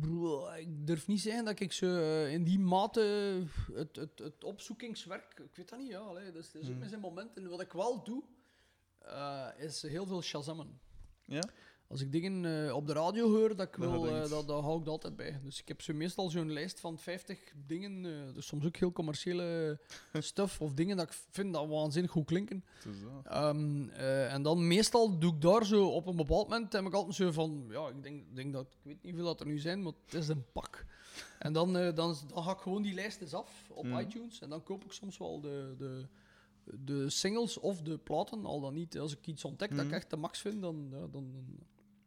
bro, 0.00 0.48
ik 0.50 0.86
durf 0.86 1.06
niet 1.06 1.20
zeggen 1.20 1.44
dat 1.44 1.60
ik 1.60 1.72
zo 1.72 1.86
eh, 1.86 2.32
in 2.32 2.44
die 2.44 2.58
mate 2.58 3.00
het, 3.72 3.96
het, 3.96 4.18
het 4.18 4.44
opzoekingswerk, 4.44 5.38
ik 5.38 5.56
weet 5.56 5.68
dat 5.68 5.78
niet, 5.78 5.88
ja, 5.88 5.98
allee, 5.98 6.32
dat 6.32 6.42
is, 6.42 6.50
dat 6.52 6.62
is 6.62 6.66
ook 6.66 6.70
Hmm. 6.70 6.78
met 6.80 6.88
zijn 6.88 7.00
momenten. 7.00 7.48
Wat 7.48 7.60
ik 7.60 7.72
wel 7.72 8.04
doe, 8.04 8.22
eh, 8.98 9.48
is 9.56 9.82
heel 9.82 10.06
veel 10.06 10.22
shazammen. 10.22 10.80
Ja? 11.24 11.42
Als 11.88 12.00
ik 12.00 12.12
dingen 12.12 12.66
eh, 12.66 12.74
op 12.74 12.86
de 12.86 12.92
radio 12.92 13.28
hoor, 13.30 13.56
dat 13.56 13.66
ik 13.66 13.80
Dat 13.80 13.90
wil, 13.90 14.08
eh, 14.08 14.28
dat, 14.28 14.46
dat 14.48 14.62
hou 14.62 14.78
ik 14.80 14.84
er 14.84 14.90
altijd 14.90 15.16
bij. 15.16 15.40
Dus 15.42 15.60
ik 15.60 15.68
heb 15.68 15.82
zo 15.82 15.94
meestal 15.94 16.30
zo'n 16.30 16.52
lijst 16.52 16.80
van 16.80 16.98
50 16.98 17.52
dingen, 17.66 18.04
eh, 18.28 18.34
dus 18.34 18.46
soms 18.46 18.66
ook 18.66 18.76
heel 18.76 18.92
commerciële 18.92 19.78
stuff 20.12 20.60
of 20.60 20.72
dingen 20.72 20.96
dat 20.96 21.06
ik 21.10 21.18
vind 21.30 21.52
dat 21.54 21.68
waanzinnig 21.68 22.10
goed 22.10 22.26
klinken. 22.26 22.64
Dat. 22.84 23.32
Ehm, 23.32 23.88
eh, 23.88 24.32
en 24.32 24.42
dan 24.42 24.66
meestal 24.66 25.18
doe 25.18 25.34
ik 25.34 25.40
daar 25.40 25.64
zo 25.66 25.86
op 25.88 26.06
een 26.06 26.16
bepaald 26.16 26.48
moment 26.48 26.72
heb 26.72 26.84
ik 26.86 26.94
altijd 26.94 27.14
zo 27.14 27.30
van, 27.32 27.64
ja, 27.70 27.88
ik 27.88 28.02
denk, 28.02 28.36
denk 28.36 28.52
dat, 28.52 28.66
ik 28.66 28.78
weet 28.82 28.94
niet 29.02 29.12
hoeveel 29.12 29.24
dat 29.24 29.40
er 29.40 29.46
nu 29.46 29.58
zijn, 29.58 29.82
maar 29.82 29.92
het 30.04 30.14
is 30.14 30.28
een 30.28 30.44
pak. 30.52 30.84
En 31.38 31.52
dan, 31.52 31.72
dan, 31.72 31.94
dan 31.94 32.42
ga 32.42 32.50
ik 32.52 32.58
gewoon 32.58 32.82
die 32.82 32.94
lijst 32.94 33.20
eens 33.20 33.34
af 33.34 33.68
op 33.70 33.84
Mhm. 33.84 33.98
iTunes 33.98 34.40
en 34.40 34.48
dan 34.48 34.62
koop 34.62 34.84
ik 34.84 34.92
soms 34.92 35.18
wel 35.18 35.40
de, 35.40 35.74
de, 35.78 36.06
de 36.84 37.10
singles 37.10 37.58
of 37.58 37.82
de 37.82 37.98
platen, 37.98 38.44
al 38.44 38.60
dan 38.60 38.74
niet. 38.74 38.98
Als 38.98 39.12
ik 39.16 39.26
iets 39.26 39.44
ontdek 39.44 39.70
dat 39.70 39.78
ik 39.78 39.84
Mhm. 39.84 39.94
echt 39.94 40.10
de 40.10 40.16
max 40.16 40.40
vind, 40.40 40.62
dan... 40.62 40.86
Ja, 40.90 40.98
dan, 40.98 41.10
dan 41.10 41.58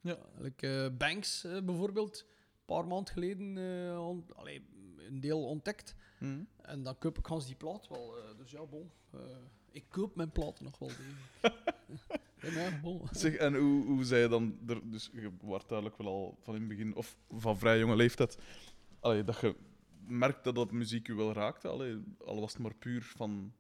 Ja. 0.02 0.18
like, 0.38 0.84
eh, 0.84 0.98
Banks 0.98 1.44
eh, 1.44 1.62
bijvoorbeeld, 1.62 2.26
een 2.28 2.66
paar 2.66 2.88
maanden 2.88 3.14
geleden 3.14 3.58
allee, 4.36 4.66
een 4.98 5.20
deel 5.20 5.46
ontdekt. 5.46 5.96
Mhm. 6.20 6.44
En 6.62 6.84
dan 6.84 6.98
koop 6.98 7.18
ik 7.18 7.28
gans 7.28 7.46
die 7.46 7.56
plaat 7.56 7.88
wel. 7.88 8.16
dus 8.38 8.52
ja, 8.52 8.66
bon. 8.66 8.92
ik 9.72 9.86
koop 9.90 10.16
mijn 10.16 10.32
platen 10.32 10.66
nog 10.66 10.80
wel 10.80 10.90
ja, 12.52 12.80
bon. 12.82 13.02
Zeg, 13.12 13.36
en 13.36 13.56
hoe, 13.56 13.86
hoe 13.86 14.04
zei 14.04 14.22
je 14.22 14.28
dan... 14.28 14.58
Er, 14.68 14.90
dus 14.90 15.10
je 15.14 15.32
was 15.42 15.68
duidelijk 15.68 15.98
wel 15.98 16.08
al 16.08 16.38
van 16.42 16.54
in 16.54 16.60
het 16.60 16.70
begin, 16.70 16.96
of 16.96 17.18
van 17.30 17.58
vrij 17.58 17.80
jonge 17.80 17.96
leeftijd, 17.96 18.38
allee, 19.00 19.24
dat 19.24 19.40
je 19.40 19.56
merkte 20.08 20.54
dat 20.54 20.72
muziek 20.72 21.08
je 21.08 21.16
wel 21.16 21.34
raakte. 21.34 21.68
Allee, 21.68 22.04
al 22.26 22.40
was 22.40 22.54
het 22.54 22.62
maar 22.62 22.76
puur 22.76 23.04
van... 23.04 23.54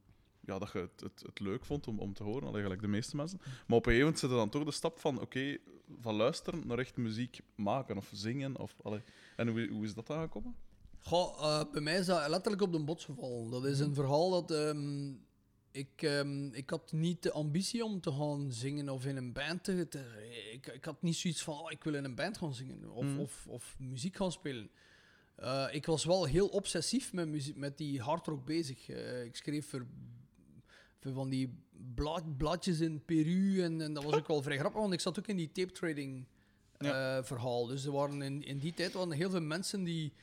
Ja, 0.45 0.59
dat 0.59 0.71
je 0.71 0.79
het, 0.79 1.01
het, 1.01 1.23
het 1.25 1.39
leuk 1.39 1.65
vond 1.65 1.87
om, 1.87 1.99
om 1.99 2.13
te 2.13 2.23
horen, 2.23 2.53
gelijk 2.53 2.81
de 2.81 2.87
meeste 2.87 3.15
mensen. 3.15 3.37
Maar 3.41 3.77
op 3.77 3.85
een 3.85 3.93
gegeven 3.93 3.99
moment 3.99 4.19
zit 4.19 4.29
er 4.29 4.35
dan 4.35 4.49
toch 4.49 4.63
de 4.63 4.71
stap 4.71 4.99
van, 4.99 5.21
oké, 5.21 5.57
van 6.01 6.15
luisteren 6.15 6.67
naar 6.67 6.79
echt 6.79 6.97
muziek 6.97 7.39
maken 7.55 7.97
of 7.97 8.09
zingen. 8.13 8.57
Of, 8.57 8.75
allee. 8.83 9.01
En 9.35 9.47
hoe, 9.47 9.67
hoe 9.67 9.83
is 9.85 9.93
dat 9.93 10.09
aangekomen? 10.09 10.55
Goh, 10.99 11.37
eh, 11.39 11.71
bij 11.71 11.81
mij 11.81 11.97
is 11.97 12.05
dat 12.05 12.29
letterlijk 12.29 12.61
op 12.61 12.71
de 12.71 12.83
bots 12.83 13.05
gevallen. 13.05 13.51
Dat 13.51 13.65
is 13.65 13.79
een 13.79 13.93
verhaal 13.93 14.29
dat... 14.29 14.51
ehm, 14.51 15.13
ik, 15.71 16.01
ehm, 16.01 16.45
ik 16.53 16.69
had 16.69 16.91
niet 16.91 17.23
de 17.23 17.31
ambitie 17.31 17.83
om 17.85 18.01
te 18.01 18.11
gaan 18.11 18.51
zingen 18.51 18.89
of 18.89 19.05
in 19.05 19.17
een 19.17 19.33
band 19.33 19.63
te... 19.63 19.87
te- 19.87 20.49
ik, 20.53 20.67
ik 20.67 20.85
had 20.85 21.01
niet 21.01 21.15
zoiets 21.15 21.43
van, 21.43 21.53
oh, 21.59 21.71
ik 21.71 21.83
wil 21.83 21.93
in 21.93 22.03
een 22.03 22.15
band 22.15 22.37
gaan 22.37 22.53
zingen 22.53 22.89
of, 22.91 23.05
Mhm. 23.05 23.19
of, 23.19 23.45
of 23.47 23.75
muziek 23.79 24.15
gaan 24.15 24.31
spelen. 24.31 24.69
Eh, 25.35 25.67
ik 25.71 25.85
was 25.85 26.05
wel 26.05 26.25
heel 26.25 26.47
obsessief 26.47 27.13
met, 27.13 27.27
muziek, 27.27 27.55
met 27.55 27.77
die 27.77 28.01
hardrock 28.01 28.45
bezig. 28.45 28.89
Eh, 28.89 29.23
ik 29.23 29.35
schreef 29.35 29.69
voor, 29.69 29.85
voor 30.99 31.13
van 31.13 31.29
die 31.29 31.53
blad, 31.95 32.37
bladjes 32.37 32.79
in 32.79 33.05
Peru 33.05 33.63
en, 33.63 33.81
en 33.81 33.93
dat 33.93 34.03
was 34.03 34.13
ook 34.13 34.27
wel 34.27 34.41
vrij 34.41 34.57
grappig, 34.57 34.81
want 34.81 34.93
ik 34.93 34.99
zat 34.99 35.19
ook 35.19 35.27
in 35.27 35.37
die 35.37 35.51
tape 35.51 35.71
trading 35.71 36.25
eh, 36.77 37.17
verhaal. 37.23 37.65
Dus 37.65 37.85
er 37.85 37.91
waren 37.91 38.21
in, 38.21 38.43
in 38.43 38.57
die 38.57 38.73
tijd 38.73 38.93
waren 38.93 39.11
er 39.11 39.17
heel 39.17 39.29
veel 39.29 39.41
mensen 39.41 39.83
die 39.83 40.13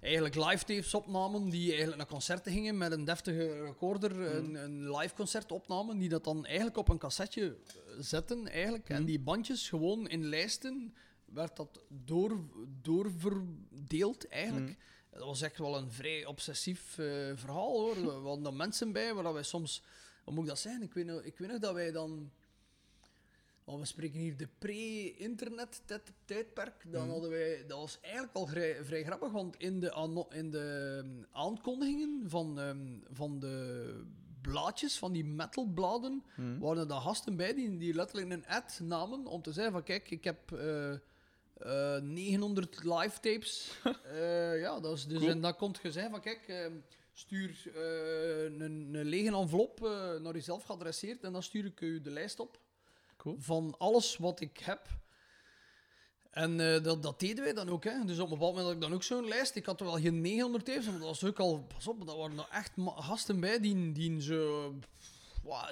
eigenlijk 0.00 0.34
live 0.34 0.64
tapes 0.64 0.94
opnamen, 0.94 1.48
die 1.48 1.68
eigenlijk 1.68 1.96
naar 1.96 2.06
concerten 2.06 2.52
gingen 2.52 2.78
met 2.78 2.92
een 2.92 3.04
deftige 3.04 3.64
recorder, 3.64 4.20
een, 4.20 4.54
een 4.54 4.96
live 4.96 5.14
concert 5.14 5.52
opnamen, 5.52 5.98
die 5.98 6.08
dat 6.08 6.24
dan 6.24 6.46
eigenlijk 6.46 6.76
op 6.76 6.88
een 6.88 6.98
cassetje 6.98 7.56
eh, 7.66 7.74
zetten 7.98 8.48
eigenlijk. 8.48 8.88
En 8.88 9.04
die 9.04 9.20
bandjes 9.20 9.68
gewoon 9.68 10.08
in 10.08 10.24
lijsten 10.24 10.94
werd 11.24 11.56
dat 11.56 11.80
door, 11.88 12.44
doorverdeeld 12.82 14.28
eigenlijk. 14.28 14.76
Dat 15.10 15.24
was 15.24 15.42
echt 15.42 15.58
wel 15.58 15.76
een 15.76 15.90
vrij 15.90 16.26
obsessief 16.26 16.98
eh, 16.98 17.06
verhaal 17.34 17.80
hoor. 17.80 17.94
We 18.22 18.28
hadden 18.28 18.46
er 18.46 18.54
mensen 18.54 18.92
bij 18.92 19.14
waar 19.14 19.32
wij 19.32 19.42
soms, 19.42 19.82
hoe 20.26 20.34
moet 20.34 20.42
ik 20.42 20.48
dat 20.48 20.58
zeggen? 20.58 20.82
Ik 20.82 20.94
weet, 20.94 21.06
nog, 21.06 21.22
ik 21.22 21.38
weet 21.38 21.50
nog 21.50 21.58
dat 21.60 21.74
wij 21.74 21.92
dan. 21.92 22.30
want 23.64 23.78
we 23.80 23.84
spreken 23.86 24.18
hier 24.18 24.36
de 24.36 24.48
pre-internet 24.58 25.82
tijd- 25.84 26.12
tijdperk. 26.24 26.84
Dan 26.92 27.10
hadden 27.10 27.30
wij, 27.30 27.64
dat 27.66 27.78
was 27.78 27.98
eigenlijk 28.00 28.34
al 28.34 28.46
vrij, 28.46 28.84
vrij 28.84 29.04
grappig, 29.04 29.30
want 29.32 29.56
in 29.56 29.80
de, 29.80 30.26
in 30.28 30.50
de 30.50 30.96
ehm, 31.04 31.24
aankondigingen 31.32 32.22
van, 32.30 32.60
ehm, 32.60 32.98
van 33.12 33.38
de 33.38 34.04
blaadjes, 34.40 34.98
van 34.98 35.12
die 35.12 35.24
metalbladen, 35.24 36.24
Mhm. 36.36 36.58
waren 36.58 36.90
er 36.90 37.00
gasten 37.00 37.36
bij 37.36 37.54
die, 37.54 37.76
die 37.76 37.94
letterlijk 37.94 38.30
een 38.30 38.46
ad 38.46 38.80
namen 38.82 39.26
om 39.26 39.42
te 39.42 39.52
zeggen 39.52 39.72
van 39.72 39.82
kijk, 39.82 40.10
ik 40.10 40.24
heb 40.24 40.52
eh, 40.52 40.92
eh, 41.56 42.02
900 42.02 42.84
live 42.84 43.20
tapes. 43.20 43.78
Eh, 44.04 44.60
ja, 44.60 44.80
dat 44.80 44.96
is 44.96 45.06
dus, 45.06 45.18
Cool. 45.18 45.30
en 45.30 45.40
dan 45.40 45.56
kon 45.56 45.74
je 45.82 45.92
zeggen 45.92 46.10
van 46.12 46.20
kijk, 46.20 46.48
eh, 46.48 46.66
stuur 47.18 47.62
eh, 47.74 48.42
een, 48.44 48.60
een 48.94 49.04
lege 49.04 49.36
envelop 49.36 49.84
eh, 49.84 50.20
naar 50.20 50.32
jezelf 50.32 50.64
geadresseerd 50.64 51.24
en 51.24 51.32
dan 51.32 51.42
stuur 51.42 51.64
ik 51.64 51.80
u 51.80 52.00
de 52.00 52.10
lijst 52.10 52.40
op 52.40 52.60
Cool. 53.16 53.36
van 53.38 53.74
alles 53.78 54.16
wat 54.16 54.40
ik 54.40 54.58
heb. 54.58 54.88
En 56.30 56.60
eh, 56.60 56.82
dat, 56.82 57.02
dat 57.02 57.20
deden 57.20 57.44
wij 57.44 57.52
dan 57.52 57.68
ook. 57.68 57.84
Hè. 57.84 58.04
Dus 58.04 58.18
op 58.18 58.30
een 58.30 58.38
bepaald 58.38 58.54
moment 58.54 58.64
had 58.64 58.74
ik 58.74 58.80
dan 58.80 58.92
ook 58.92 59.02
zo'n 59.02 59.28
lijst. 59.28 59.54
Ik 59.54 59.66
had 59.66 59.80
er 59.80 59.86
wel 59.86 60.00
geen 60.00 60.20
900 60.20 60.64
tapes, 60.64 60.84
maar 60.84 60.98
dat 60.98 61.08
was 61.08 61.24
ook 61.24 61.38
al... 61.38 61.66
Pas 61.74 61.86
op, 61.86 62.06
dat 62.06 62.16
waren 62.16 62.38
er 62.38 62.48
echt 62.50 62.72
gasten 62.96 63.40
bij 63.40 63.60
die, 63.60 63.92
die 63.92 64.22
zo... 64.22 64.74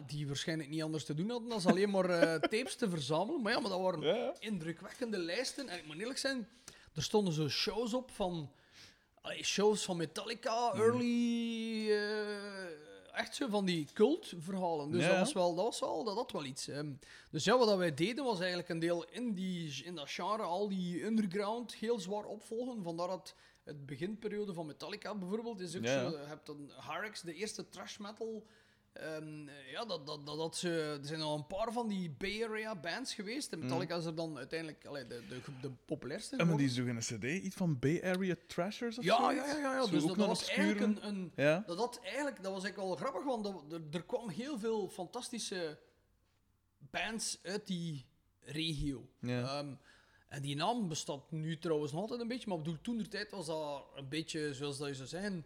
die 0.07 0.27
waarschijnlijk 0.27 0.69
niet 0.69 0.83
anders 0.83 1.05
te 1.05 1.15
doen 1.15 1.31
hadden 1.31 1.49
dan 1.49 1.65
alleen 1.65 1.91
maar 1.91 2.09
tapes 2.41 2.77
te 2.77 2.91
verzamelen. 2.91 3.43
Maar 3.43 3.53
ja, 3.53 3.61
maar 3.61 3.71
dat 3.71 3.81
waren 3.81 4.01
ja. 4.01 4.35
indrukwekkende 4.39 5.19
lijsten. 5.19 5.69
En 5.69 5.79
ik 5.79 5.87
moet 5.87 5.99
eerlijk 5.99 6.19
zijn, 6.19 6.49
er 6.95 7.03
stonden 7.03 7.35
zo 7.35 7.49
shows 7.49 7.95
op 7.95 8.11
van... 8.11 8.51
allee, 9.25 9.45
shows 9.45 9.85
van 9.85 9.97
Metallica, 9.97 10.69
Mhm. 10.73 10.81
early... 10.81 11.91
eh, 11.91 13.19
echt 13.19 13.35
zo 13.35 13.49
van 13.49 13.65
die 13.65 13.89
cultverhalen. 13.93 14.91
Dus 14.91 15.03
Ja, 15.03 15.09
dat 15.09 15.19
was 15.19 15.33
wel, 15.33 15.55
dat 15.55 15.65
was 15.65 15.81
wel, 15.81 16.05
dat 16.05 16.15
had 16.17 16.33
wel 16.33 16.45
iets. 16.45 16.69
dus 17.31 17.45
ja, 17.45 17.59
wat 17.59 17.69
dat 17.69 17.79
wij 17.79 17.95
deden 17.95 18.25
was 18.25 18.39
eigenlijk 18.39 18.69
een 18.69 18.79
deel 18.79 19.05
in, 19.11 19.33
die, 19.35 19.85
in 19.85 19.95
dat 19.95 20.11
genre, 20.11 20.43
al 20.43 20.69
die 20.69 21.05
underground, 21.05 21.75
heel 21.75 21.99
zwaar 21.99 22.25
opvolgen. 22.25 22.83
Vandaar 22.83 23.09
dat 23.09 23.35
het 23.65 23.87
beginperiode 23.87 24.53
van 24.53 24.67
Metallica 24.67 25.15
bijvoorbeeld 25.15 25.61
is 25.61 25.77
ook 25.77 25.85
Ja, 25.85 26.01
zo. 26.11 26.17
ja. 26.17 26.21
Je 26.21 26.27
hebt 26.27 26.47
dan 26.47 26.71
Harrix, 26.77 27.21
de 27.21 27.35
eerste 27.35 27.69
thrash 27.69 27.97
metal. 27.97 28.47
Ehm, 28.95 29.47
ja, 29.71 29.85
dat, 29.85 30.07
dat, 30.07 30.27
dat, 30.27 30.37
dat 30.37 30.57
ze, 30.57 30.99
er 31.01 31.07
zijn 31.07 31.21
al 31.21 31.37
een 31.37 31.47
paar 31.47 31.73
van 31.73 31.89
die 31.89 32.11
Bay 32.11 32.45
Area 32.45 32.77
bands 32.77 33.15
geweest. 33.15 33.53
En 33.53 33.59
Metallica 33.59 33.97
is 33.97 34.05
er 34.05 34.15
dan 34.15 34.37
uiteindelijk 34.39 34.87
allee, 34.87 35.07
de, 35.07 35.23
de, 35.29 35.41
de 35.61 35.71
populairste 35.85 36.37
En 36.37 36.47
maar 36.47 36.57
die 36.57 36.69
geworden. 36.69 37.03
zoeken 37.03 37.27
een 37.27 37.39
cd, 37.41 37.45
iets 37.45 37.57
van 37.57 37.79
Bay 37.79 38.03
Area 38.03 38.35
Trashers 38.47 38.99
of 38.99 39.05
Ja, 39.05 39.17
zoiets? 39.17 39.47
ja, 39.47 39.53
ja, 39.53 39.59
ja, 39.59 39.75
ja. 39.75 39.85
Zo 39.85 39.91
Dus 39.91 40.05
dat, 40.05 40.17
dat 40.17 40.27
was 40.27 40.49
eigenlijk 40.49 40.81
een, 40.81 41.09
een, 41.09 41.33
Ja? 41.37 41.65
dat, 41.67 41.79
had 41.79 42.01
eigenlijk, 42.03 42.43
dat 42.43 42.53
was 42.53 42.63
eigenlijk 42.65 42.77
wel 42.89 42.97
grappig, 42.97 43.25
want 43.25 43.45
dat, 43.45 43.63
er, 43.73 43.83
er 43.91 44.05
kwam 44.05 44.29
heel 44.29 44.59
veel 44.59 44.89
fantastische 44.89 45.79
bands 46.91 47.39
uit 47.43 47.67
die 47.67 48.07
regio. 48.41 49.09
Ja. 49.21 49.43
Ehm, 49.59 49.75
en 50.29 50.43
die 50.43 50.57
naam 50.57 50.89
bestaat 50.89 51.31
nu 51.31 51.59
trouwens 51.59 51.93
nog 51.93 52.01
altijd 52.01 52.21
een 52.21 52.29
beetje, 52.29 52.49
maar 52.49 52.59
bedoel, 52.59 52.81
toen 52.83 52.97
de 52.97 53.09
tijd 53.09 53.31
was 53.31 53.47
dat 53.47 53.85
een 53.95 54.09
beetje 54.09 54.55
zoals 54.55 54.79
dat 54.79 54.89
je 54.89 54.95
zou 54.95 55.09
zeggen. 55.09 55.45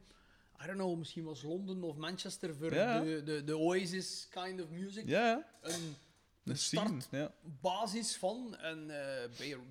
I 0.62 0.66
don't 0.66 0.78
know, 0.78 0.98
misschien 0.98 1.24
was 1.24 1.42
Londen 1.42 1.82
of 1.82 1.96
Manchester 1.96 2.54
voor 2.56 2.74
Ja. 2.74 3.00
de, 3.00 3.22
de, 3.24 3.44
de 3.44 3.56
Oasis 3.58 4.28
kind 4.30 4.62
of 4.62 4.68
music. 4.70 5.08
Ja. 5.08 5.46
Een 5.60 5.96
Een 6.44 6.56
scene. 6.58 6.86
start. 7.00 7.08
Ja. 7.10 7.32
basis 7.60 8.16
van. 8.16 8.56
En 8.56 8.86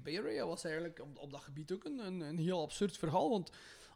Bay, 0.04 0.18
Area 0.20 0.46
was 0.48 0.64
eigenlijk 0.64 1.00
op, 1.02 1.18
op 1.18 1.32
dat 1.32 1.42
gebied 1.42 1.72
ook 1.72 1.84
een, 1.84 2.00
een, 2.06 2.20
een 2.20 2.38
heel 2.38 2.62
absurd 2.62 2.98
verhaal. 2.98 3.30
Want 3.30 3.50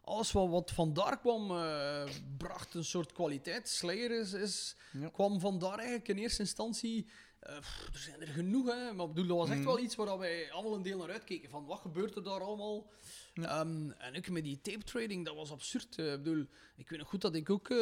alles 0.04 0.32
wat, 0.32 0.48
wat 0.48 0.70
vandaar 0.70 1.18
kwam, 1.20 1.50
eh, 1.50 2.04
bracht 2.36 2.74
een 2.74 2.84
soort 2.84 3.12
kwaliteit. 3.12 3.68
Slayer 3.68 4.10
is, 4.20 4.32
is, 4.32 4.76
Ja. 4.92 5.08
kwam 5.08 5.40
vandaar 5.40 5.74
eigenlijk 5.78 6.08
in 6.08 6.16
eerste 6.18 6.42
instantie. 6.42 7.06
eh, 7.40 7.58
pff, 7.58 7.88
er 7.92 7.98
zijn 7.98 8.20
er 8.20 8.26
genoeg, 8.26 8.66
hè. 8.74 8.92
Maar 8.92 9.08
bedoel, 9.08 9.26
dat 9.26 9.36
was 9.36 9.48
echt 9.48 9.58
Mhm. 9.58 9.66
wel 9.66 9.78
iets 9.78 9.94
waar 9.94 10.18
wij 10.18 10.52
allemaal 10.52 10.74
een 10.74 10.82
deel 10.82 10.98
naar 10.98 11.10
uitkeken. 11.10 11.50
Van 11.50 11.64
wat 11.66 11.78
gebeurt 11.80 12.16
er 12.16 12.22
daar 12.22 12.40
allemaal? 12.40 12.90
Ehm, 13.34 13.90
en 13.90 14.16
ook 14.16 14.28
met 14.28 14.44
die 14.44 14.60
tape 14.60 14.84
trading, 14.84 15.24
dat 15.24 15.34
was 15.34 15.50
absurd. 15.50 15.98
Eh, 15.98 16.12
ik 16.12 16.22
bedoel, 16.22 16.46
ik 16.76 16.88
weet 16.88 16.98
nog 16.98 17.08
goed 17.08 17.20
dat 17.20 17.34
ik 17.34 17.50
ook 17.50 17.70
eh, 17.70 17.76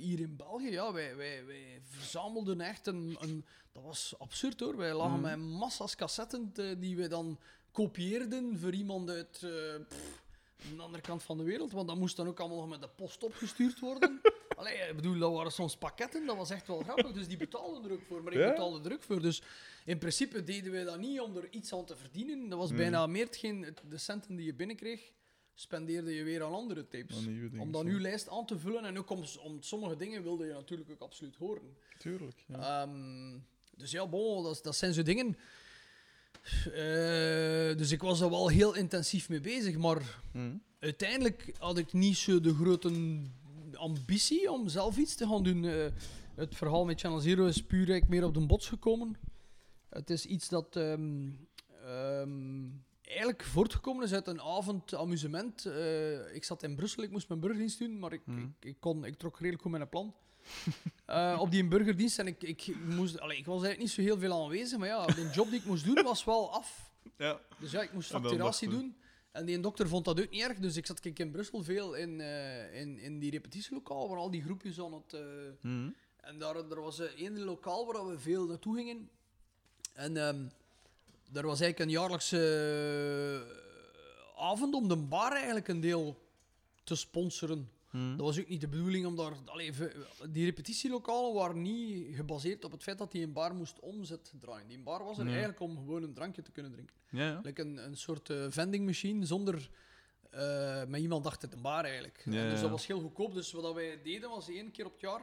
hier 0.00 0.20
in 0.20 0.34
België, 0.36 0.70
ja, 0.70 0.92
wij, 0.92 1.16
wij, 1.16 1.44
wij 1.46 1.80
verzamelden 1.88 2.60
echt 2.60 2.86
een, 2.86 3.16
een... 3.20 3.44
Dat 3.72 3.82
was 3.82 4.14
absurd 4.18 4.60
hoor. 4.60 4.76
Wij 4.76 4.94
lagen 4.94 5.20
Mhm. 5.20 5.22
met 5.30 5.38
massa's 5.58 5.94
cassetten 5.96 6.52
te- 6.52 6.76
die 6.78 6.96
we 6.96 7.06
dan 7.08 7.38
kopieerden 7.72 8.58
voor 8.58 8.72
iemand 8.72 9.10
uit 9.10 9.42
eh, 9.42 9.50
pff, 9.88 10.22
de 10.76 10.82
andere 10.82 11.02
kant 11.02 11.22
van 11.22 11.36
de 11.38 11.44
wereld. 11.44 11.72
Want 11.72 11.88
dat 11.88 11.96
moest 11.96 12.16
dan 12.16 12.26
ook 12.28 12.40
allemaal 12.40 12.58
nog 12.58 12.68
met 12.68 12.80
de 12.80 12.88
post 12.88 13.22
opgestuurd 13.24 13.78
worden. 13.80 14.20
Allee, 14.56 14.74
ik 14.76 14.96
bedoel, 14.96 15.18
dat 15.18 15.32
waren 15.32 15.52
soms 15.52 15.76
pakketten, 15.76 16.26
dat 16.26 16.36
was 16.36 16.50
echt 16.50 16.66
wel 16.66 16.80
grappig. 16.82 17.12
Dus 17.12 17.28
die 17.28 17.36
betaalden 17.36 17.84
er 17.84 17.92
ook 17.92 18.02
voor, 18.08 18.22
maar 18.22 18.32
ik 18.32 18.38
Ja? 18.38 18.48
betaalde 18.50 18.88
er 18.88 18.94
ook 18.94 19.02
voor. 19.02 19.20
Dus 19.20 19.42
in 19.90 19.98
principe 19.98 20.44
deden 20.44 20.72
wij 20.72 20.84
dat 20.84 20.98
niet 20.98 21.20
om 21.20 21.36
er 21.36 21.48
iets 21.52 21.72
aan 21.74 21.84
te 21.84 21.96
verdienen. 21.96 22.48
Dat 22.48 22.58
was 22.58 22.68
Hmm. 22.68 22.76
bijna 22.78 23.06
meer 23.06 23.24
hetgeen, 23.24 23.62
het- 23.62 23.82
de 23.88 23.98
centen 23.98 24.36
die 24.36 24.46
je 24.46 24.54
binnenkreeg, 24.54 25.12
spendeerde 25.54 26.14
je 26.14 26.22
weer 26.24 26.42
aan 26.44 26.52
andere 26.52 26.88
tapes. 26.88 27.16
Aan 27.16 27.32
nieuwe 27.32 27.48
dingen, 27.50 27.64
om 27.66 27.72
dan 27.72 27.86
zo. 27.86 27.92
uw 27.92 27.98
lijst 28.00 28.28
aan 28.28 28.46
te 28.46 28.58
vullen. 28.58 28.84
En 28.84 28.98
ook 28.98 29.10
om, 29.10 29.24
om 29.42 29.62
sommige 29.62 29.96
dingen 29.96 30.22
wilde 30.22 30.46
je 30.46 30.52
natuurlijk 30.52 30.90
ook 30.90 31.00
absoluut 31.00 31.36
horen. 31.36 31.76
Tuurlijk. 31.98 32.44
Ja. 32.46 32.82
Ehm, 32.82 33.38
dus 33.76 33.90
ja, 33.90 34.06
bon, 34.06 34.42
dat, 34.42 34.60
dat 34.62 34.76
zijn 34.76 34.92
zo 34.94 35.02
dingen. 35.02 35.36
Eh, 36.64 37.76
dus 37.76 37.90
ik 37.90 38.02
was 38.02 38.20
er 38.20 38.30
wel 38.30 38.48
heel 38.48 38.74
intensief 38.74 39.28
mee 39.28 39.40
bezig, 39.40 39.76
maar 39.78 40.20
Mhm. 40.32 40.56
uiteindelijk 40.78 41.52
had 41.58 41.78
ik 41.78 41.92
niet 41.92 42.16
zo 42.16 42.40
de 42.40 42.54
grote 42.54 43.20
ambitie 43.74 44.50
om 44.52 44.68
zelf 44.68 44.96
iets 44.96 45.14
te 45.14 45.26
gaan 45.26 45.42
doen. 45.42 45.64
Eh, 45.64 45.86
het 46.34 46.54
verhaal 46.56 46.84
met 46.84 47.00
Channel 47.00 47.20
Zero 47.20 47.46
is 47.46 47.62
puur 47.62 47.78
eigenlijk 47.90 48.08
meer 48.08 48.24
op 48.24 48.34
de 48.34 48.46
bots 48.46 48.68
gekomen. 48.68 49.16
Het 49.90 50.10
is 50.10 50.26
iets 50.26 50.48
dat, 50.48 50.76
ehm, 50.76 51.28
ehm, 51.84 52.68
eigenlijk 53.02 53.44
voortgekomen 53.44 54.04
is 54.04 54.12
uit 54.12 54.26
een 54.26 54.40
avond 54.40 54.94
amusement. 54.94 55.66
Eh, 55.66 56.34
ik 56.34 56.44
zat 56.44 56.62
in 56.62 56.74
Brussel, 56.74 57.02
ik 57.02 57.10
moest 57.10 57.28
mijn 57.28 57.40
burgerdienst 57.40 57.78
doen, 57.78 57.98
maar 57.98 58.12
ik, 58.12 58.20
Mhm. 58.24 58.38
ik, 58.38 58.50
ik, 58.60 58.76
kon, 58.80 59.04
ik 59.04 59.14
trok 59.18 59.38
redelijk 59.38 59.62
goed 59.62 59.70
mijn 59.70 59.88
plan. 59.88 60.14
Eh, 61.06 61.38
op 61.40 61.50
die 61.50 61.68
burgerdienst 61.68 62.18
en 62.18 62.26
ik, 62.26 62.42
ik, 62.42 62.76
moest, 62.84 63.20
allee, 63.20 63.38
ik 63.38 63.46
was 63.46 63.62
eigenlijk 63.62 63.82
niet 63.82 63.90
zo 63.90 64.00
heel 64.02 64.18
veel 64.18 64.42
aanwezig, 64.42 64.78
maar 64.78 64.88
ja, 64.88 65.06
de 65.06 65.30
job 65.32 65.50
die 65.50 65.58
ik 65.58 65.64
moest 65.64 65.84
doen 65.84 66.02
was 66.02 66.24
wel 66.24 66.52
af. 66.52 66.92
Ja. 67.16 67.40
Dus 67.58 67.70
ja, 67.70 67.82
ik 67.82 67.92
moest 67.92 68.10
facturatie 68.10 68.68
doen. 68.68 68.96
En 69.32 69.44
die 69.44 69.60
dokter 69.60 69.88
vond 69.88 70.04
dat 70.04 70.20
ook 70.20 70.30
niet 70.30 70.42
erg, 70.42 70.58
dus 70.58 70.76
ik 70.76 70.86
zat 70.86 71.00
kijk, 71.00 71.18
in 71.18 71.30
Brussel 71.30 71.62
veel 71.62 71.94
in, 71.94 72.20
eh, 72.20 72.80
in, 72.80 72.98
in 72.98 73.18
die 73.18 73.30
repetitielokaal, 73.30 74.08
waar 74.08 74.18
al 74.18 74.30
die 74.30 74.42
groepjes 74.42 74.80
aan 74.80 74.92
het... 74.92 75.12
Mhm. 75.60 75.90
en 76.16 76.38
daar, 76.38 76.56
er 76.56 76.80
was 76.80 76.98
één 76.98 77.40
lokaal 77.40 77.86
waar 77.92 78.06
we 78.06 78.18
veel 78.18 78.46
naartoe 78.46 78.76
gingen. 78.76 79.08
En 80.00 80.16
ehm 80.16 80.44
er 81.32 81.46
was 81.46 81.60
eigenlijk 81.60 81.78
een 81.90 81.96
jaarlijkse 82.00 82.38
eh, 84.36 84.42
avond 84.44 84.74
om 84.74 84.88
de 84.88 84.96
bar 84.96 85.32
eigenlijk 85.32 85.68
een 85.68 85.80
deel 85.80 86.22
te 86.84 86.94
sponsoren. 86.96 87.70
Mhm. 87.90 88.16
Dat 88.16 88.26
was 88.26 88.38
ook 88.40 88.48
niet 88.48 88.60
de 88.60 88.68
bedoeling 88.68 89.06
om 89.06 89.16
daar... 89.16 89.32
Allee, 89.44 89.72
die 90.28 90.44
repetitielokalen 90.44 91.34
waren 91.34 91.62
niet 91.62 92.14
gebaseerd 92.16 92.64
op 92.64 92.72
het 92.72 92.82
feit 92.82 92.98
dat 92.98 93.12
die 93.12 93.22
een 93.22 93.32
bar 93.32 93.54
moest 93.54 93.78
omzet 93.80 94.32
draaien. 94.40 94.68
Die 94.68 94.78
bar 94.78 95.04
was 95.04 95.18
er 95.18 95.24
Nee. 95.24 95.32
eigenlijk 95.32 95.62
om 95.62 95.76
gewoon 95.76 96.02
een 96.02 96.14
drankje 96.14 96.42
te 96.42 96.50
kunnen 96.50 96.72
drinken. 96.72 96.94
Ja, 97.10 97.26
ja. 97.26 97.40
Like 97.42 97.62
een, 97.62 97.84
een 97.84 97.96
soort 97.96 98.30
eh, 98.30 98.46
vending 98.48 98.86
machine 98.86 99.26
zonder... 99.26 99.70
eh 100.30 100.84
met 100.84 101.00
iemand 101.00 101.26
achter 101.26 101.48
het 101.48 101.56
een 101.56 101.62
bar 101.62 101.84
eigenlijk. 101.84 102.22
Ja, 102.24 102.42
En 102.44 102.50
dus 102.50 102.60
dat 102.60 102.70
was 102.70 102.86
heel 102.86 103.00
goedkoop. 103.00 103.34
Dus 103.34 103.52
wat 103.52 103.74
wij 103.74 104.00
deden 104.02 104.30
was 104.30 104.48
één 104.48 104.70
keer 104.70 104.86
op 104.86 104.92
het 104.92 105.00
jaar... 105.00 105.20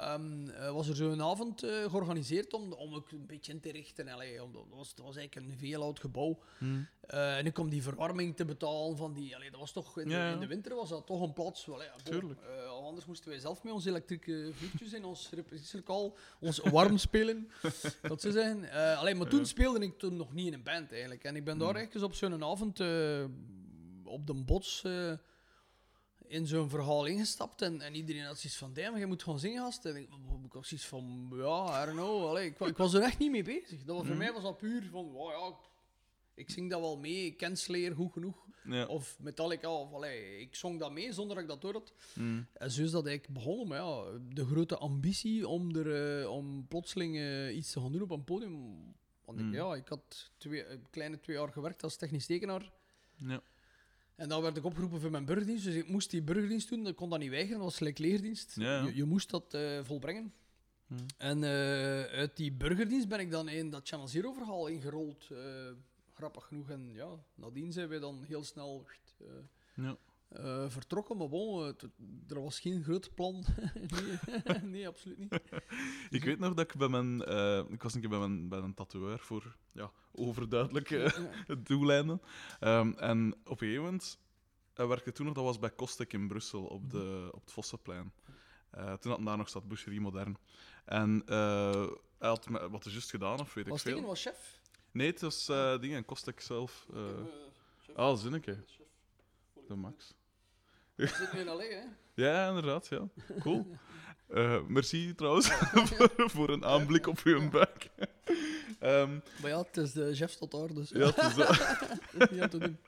ehm, 0.00 0.48
eh, 0.48 0.72
was 0.72 0.88
er 0.88 0.96
zo'n 0.96 1.22
avond 1.22 1.62
eh, 1.62 1.70
georganiseerd 1.90 2.52
om, 2.52 2.72
om 2.72 2.94
ook 2.94 3.10
een 3.10 3.26
beetje 3.26 3.52
in 3.52 3.60
te 3.60 3.70
richten. 3.70 4.08
Allee, 4.08 4.42
om, 4.42 4.52
dat, 4.52 4.64
was, 4.70 4.94
dat 4.94 5.04
was 5.04 5.16
eigenlijk 5.16 5.46
een 5.46 5.58
veel 5.58 5.82
oud 5.82 6.00
gebouw. 6.00 6.38
Mhm. 6.58 6.80
Eh, 7.00 7.38
en 7.38 7.46
ik 7.46 7.58
om 7.58 7.68
die 7.68 7.82
verwarming 7.82 8.36
te 8.36 8.44
betalen 8.44 8.96
van 8.96 9.12
die... 9.12 9.36
Allee, 9.36 9.50
dat 9.50 9.60
was 9.60 9.72
toch, 9.72 9.98
in, 9.98 10.08
Ja, 10.08 10.16
de, 10.16 10.24
ja. 10.24 10.32
in 10.32 10.40
de 10.40 10.46
winter 10.46 10.74
was 10.74 10.88
dat 10.88 11.06
toch 11.06 11.22
een 11.22 11.32
plaats... 11.32 11.64
Bon, 11.64 11.80
Tuurlijk. 12.04 12.40
anders 12.82 13.06
moesten 13.06 13.30
wij 13.30 13.38
zelf 13.38 13.62
met 13.62 13.72
onze 13.72 13.88
elektrische 13.88 14.50
vuurtjes 14.52 14.92
in 14.92 15.04
ons 15.04 15.30
repetitielokaal 15.30 16.16
ons 16.40 16.58
warm 16.58 16.98
spelen. 16.98 17.50
dat 18.02 18.20
ze 18.20 18.32
zeggen. 18.32 18.70
Alleen, 18.98 19.16
maar 19.16 19.28
toen 19.28 19.46
speelde 19.46 19.80
ik 19.80 19.98
toen 19.98 20.16
nog 20.16 20.32
niet 20.32 20.46
in 20.46 20.52
een 20.52 20.62
band 20.62 20.90
eigenlijk. 20.92 21.24
En 21.24 21.36
ik 21.36 21.44
ben 21.44 21.58
daar 21.58 21.68
Hmm. 21.68 21.78
echt 21.78 21.94
eens 21.94 22.04
op 22.04 22.14
zo'n 22.14 22.44
avond 22.44 22.80
op 24.04 24.26
de 24.26 24.34
bots 24.34 24.84
in 26.28 26.46
zo'n 26.46 26.68
verhaal 26.68 27.04
ingestapt. 27.06 27.62
En, 27.62 27.80
en 27.80 27.94
iedereen 27.94 28.22
had 28.24 28.38
zoiets 28.38 28.58
van, 28.58 28.72
damn, 28.72 28.98
je 28.98 29.06
moet 29.06 29.22
gewoon 29.22 29.38
zingen, 29.38 29.62
gast. 29.62 29.84
En 29.84 29.96
ik, 29.96 30.08
ik 30.44 30.52
had 30.52 30.66
zoiets 30.66 30.86
van, 30.86 31.28
ja, 31.34 31.82
I 31.82 31.86
don't 31.86 31.98
know. 31.98 32.26
Allee, 32.26 32.46
ik, 32.46 32.58
ik 32.60 32.76
was 32.76 32.94
er 32.94 33.02
echt 33.02 33.18
niet 33.18 33.30
mee 33.30 33.42
bezig. 33.42 33.84
Dat 33.84 33.96
was, 33.96 33.96
Voor 33.96 34.06
Hmm. 34.06 34.16
mij 34.18 34.32
was 34.32 34.42
dat 34.42 34.58
puur 34.58 34.88
van, 34.90 35.10
wow, 35.10 35.30
ja, 35.30 35.56
ik 36.34 36.50
zing 36.50 36.70
dat 36.70 36.80
wel 36.80 36.98
mee. 36.98 37.24
Ik 37.26 37.36
ken 37.36 37.56
Slayer 37.56 37.94
goed 37.94 38.12
genoeg. 38.12 38.46
Ja. 38.64 38.86
Of 38.86 39.16
Metallica, 39.20 39.70
of 39.74 39.92
allee, 39.92 40.40
ik 40.40 40.54
zong 40.54 40.78
dat 40.78 40.92
mee 40.92 41.12
zonder 41.12 41.34
dat 41.34 41.44
ik 41.44 41.50
dat 41.50 41.60
door 41.60 41.72
had. 41.72 41.92
Mhm. 42.14 42.42
En 42.52 42.70
zo 42.70 42.82
is 42.82 42.90
dat 42.90 43.06
eigenlijk 43.06 43.38
begonnen. 43.38 43.68
Maar 43.68 43.78
ja, 43.78 44.04
de 44.34 44.44
grote 44.46 44.76
ambitie 44.78 45.48
om, 45.48 45.76
er, 45.76 46.20
eh, 46.22 46.30
om 46.30 46.66
plotseling 46.68 47.16
eh, 47.16 47.56
iets 47.56 47.72
te 47.72 47.80
gaan 47.80 47.92
doen 47.92 48.02
op 48.02 48.10
een 48.10 48.24
podium. 48.24 48.76
Want 49.24 49.38
ik, 49.40 49.44
Mm. 49.44 49.52
ja, 49.54 49.74
ik 49.74 49.88
had 49.88 50.30
twee, 50.38 50.66
een 50.66 50.86
kleine 50.90 51.20
twee 51.20 51.36
jaar 51.36 51.52
gewerkt 51.52 51.82
als 51.82 51.96
technisch 51.96 52.26
tekenaar. 52.26 52.72
Ja. 53.16 53.40
En 54.18 54.28
dan 54.28 54.42
werd 54.42 54.56
ik 54.56 54.64
opgeroepen 54.64 55.00
voor 55.00 55.10
mijn 55.10 55.24
burgerdienst. 55.24 55.64
Dus 55.64 55.74
ik 55.74 55.88
moest 55.88 56.10
die 56.10 56.22
burgerdienst 56.22 56.68
doen. 56.68 56.86
Ik 56.86 56.96
kon 56.96 57.10
dat 57.10 57.18
niet 57.18 57.30
weigeren. 57.30 57.56
Dat 57.56 57.66
was 57.66 57.76
gelijk 57.76 57.98
leerdienst. 57.98 58.56
Ja. 58.56 58.82
Je, 58.84 58.96
je 58.96 59.04
moest 59.04 59.30
dat 59.30 59.54
eh, 59.54 59.84
volbrengen. 59.84 60.32
Mhm. 60.86 61.00
En 61.16 61.44
eh, 61.44 62.02
uit 62.02 62.36
die 62.36 62.52
burgerdienst 62.52 63.08
ben 63.08 63.20
ik 63.20 63.30
dan 63.30 63.48
in 63.48 63.70
dat 63.70 63.88
Channel 63.88 64.08
Zero 64.08 64.32
verhaal 64.32 64.66
ingerold. 64.66 65.26
eh, 65.30 65.38
grappig 66.14 66.44
genoeg. 66.44 66.70
En 66.70 66.90
ja, 66.92 67.08
nadien 67.34 67.72
zijn 67.72 67.88
wij 67.88 67.98
dan 67.98 68.24
heel 68.26 68.44
snel 68.44 68.86
Ja. 69.74 69.96
Eh, 70.28 70.64
vertrokken. 70.68 71.16
Maar 71.16 71.28
bon, 71.28 71.64
het- 71.66 71.88
er 72.28 72.42
was 72.42 72.60
geen 72.60 72.82
groot 72.82 73.14
plan. 73.14 73.44
nee, 74.44 74.58
nee, 74.72 74.88
absoluut 74.88 75.18
niet. 75.18 75.40
Ik 76.18 76.24
weet 76.24 76.38
nog 76.38 76.54
dat 76.54 76.70
ik 76.70 76.76
bij 76.78 76.88
mijn... 76.88 77.24
eh, 77.24 77.64
ik 77.68 77.82
was 77.82 77.94
een 77.94 78.00
keer 78.00 78.08
bij 78.10 78.18
mijn, 78.18 78.48
bij 78.48 78.58
een 78.58 78.74
tatoeëur 78.74 79.18
voor 79.18 79.56
ja, 79.72 79.90
overduidelijk 80.12 80.90
eh, 80.90 81.06
Ja. 81.46 81.54
doeleinden. 81.54 82.20
Ehm, 82.60 82.92
en 82.92 83.32
op 83.44 83.50
een 83.50 83.58
gegeven 83.58 83.84
moment... 83.84 84.18
Werkte 84.74 85.12
toen 85.12 85.26
nog, 85.26 85.34
dat 85.34 85.44
was 85.44 85.58
bij 85.58 85.70
Kostek 85.70 86.12
in 86.12 86.28
Brussel, 86.28 86.64
op, 86.64 86.90
de, 86.90 87.28
op 87.32 87.40
het 87.40 87.52
Vossenplein. 87.52 88.12
Eh, 88.70 88.92
toen 88.92 89.12
had 89.12 89.24
daar 89.24 89.36
nog 89.36 89.48
staat 89.48 89.68
Boucherie 89.68 90.00
Modern. 90.00 90.36
En 90.84 91.22
eh, 91.26 91.86
hij 92.18 92.28
had 92.28 92.48
me- 92.48 92.70
wat 92.70 92.86
is 92.86 92.92
juist 92.92 93.10
gedaan, 93.10 93.40
of 93.40 93.54
weet 93.54 93.64
ik 93.64 93.70
Was 93.70 93.82
veel. 93.82 94.02
was 94.02 94.22
chef? 94.22 94.60
Nee, 94.90 95.06
het 95.10 95.20
was 95.20 95.48
eh 95.48 95.78
dingen, 95.80 96.04
Kostek 96.04 96.40
zelf. 96.40 96.86
eh 96.94 97.08
eh, 97.08 97.96
ah, 97.96 98.16
zinneke. 98.18 98.64
De 99.68 99.74
Max. 99.74 100.14
We 100.94 101.06
zitten 101.06 101.38
in 101.38 101.46
L.A., 101.46 101.62
hè? 101.62 101.82
Ja, 102.24 102.48
inderdaad, 102.48 102.86
ja. 102.88 103.08
Cool. 103.40 103.66
Eh, 104.28 104.60
merci 104.66 105.14
trouwens 105.14 105.48
voor, 105.88 106.12
voor 106.16 106.48
een 106.48 106.64
aanblik 106.64 107.06
op 107.06 107.18
uw 107.24 107.50
buik. 107.50 107.90
Ehm, 108.78 109.18
Maar 109.40 109.50
ja, 109.50 109.58
het 109.58 109.76
is 109.76 109.92
de 109.92 110.14
chef 110.14 110.34
tot 110.34 110.50
daar, 110.50 110.74
dus 110.74 110.90
ja, 110.90 111.06
het 111.06 111.16
is 111.16 111.34
dat. 111.34 112.30
niet 112.30 112.40
aan 112.40 112.48
te 112.48 112.58
doen. 112.58 112.78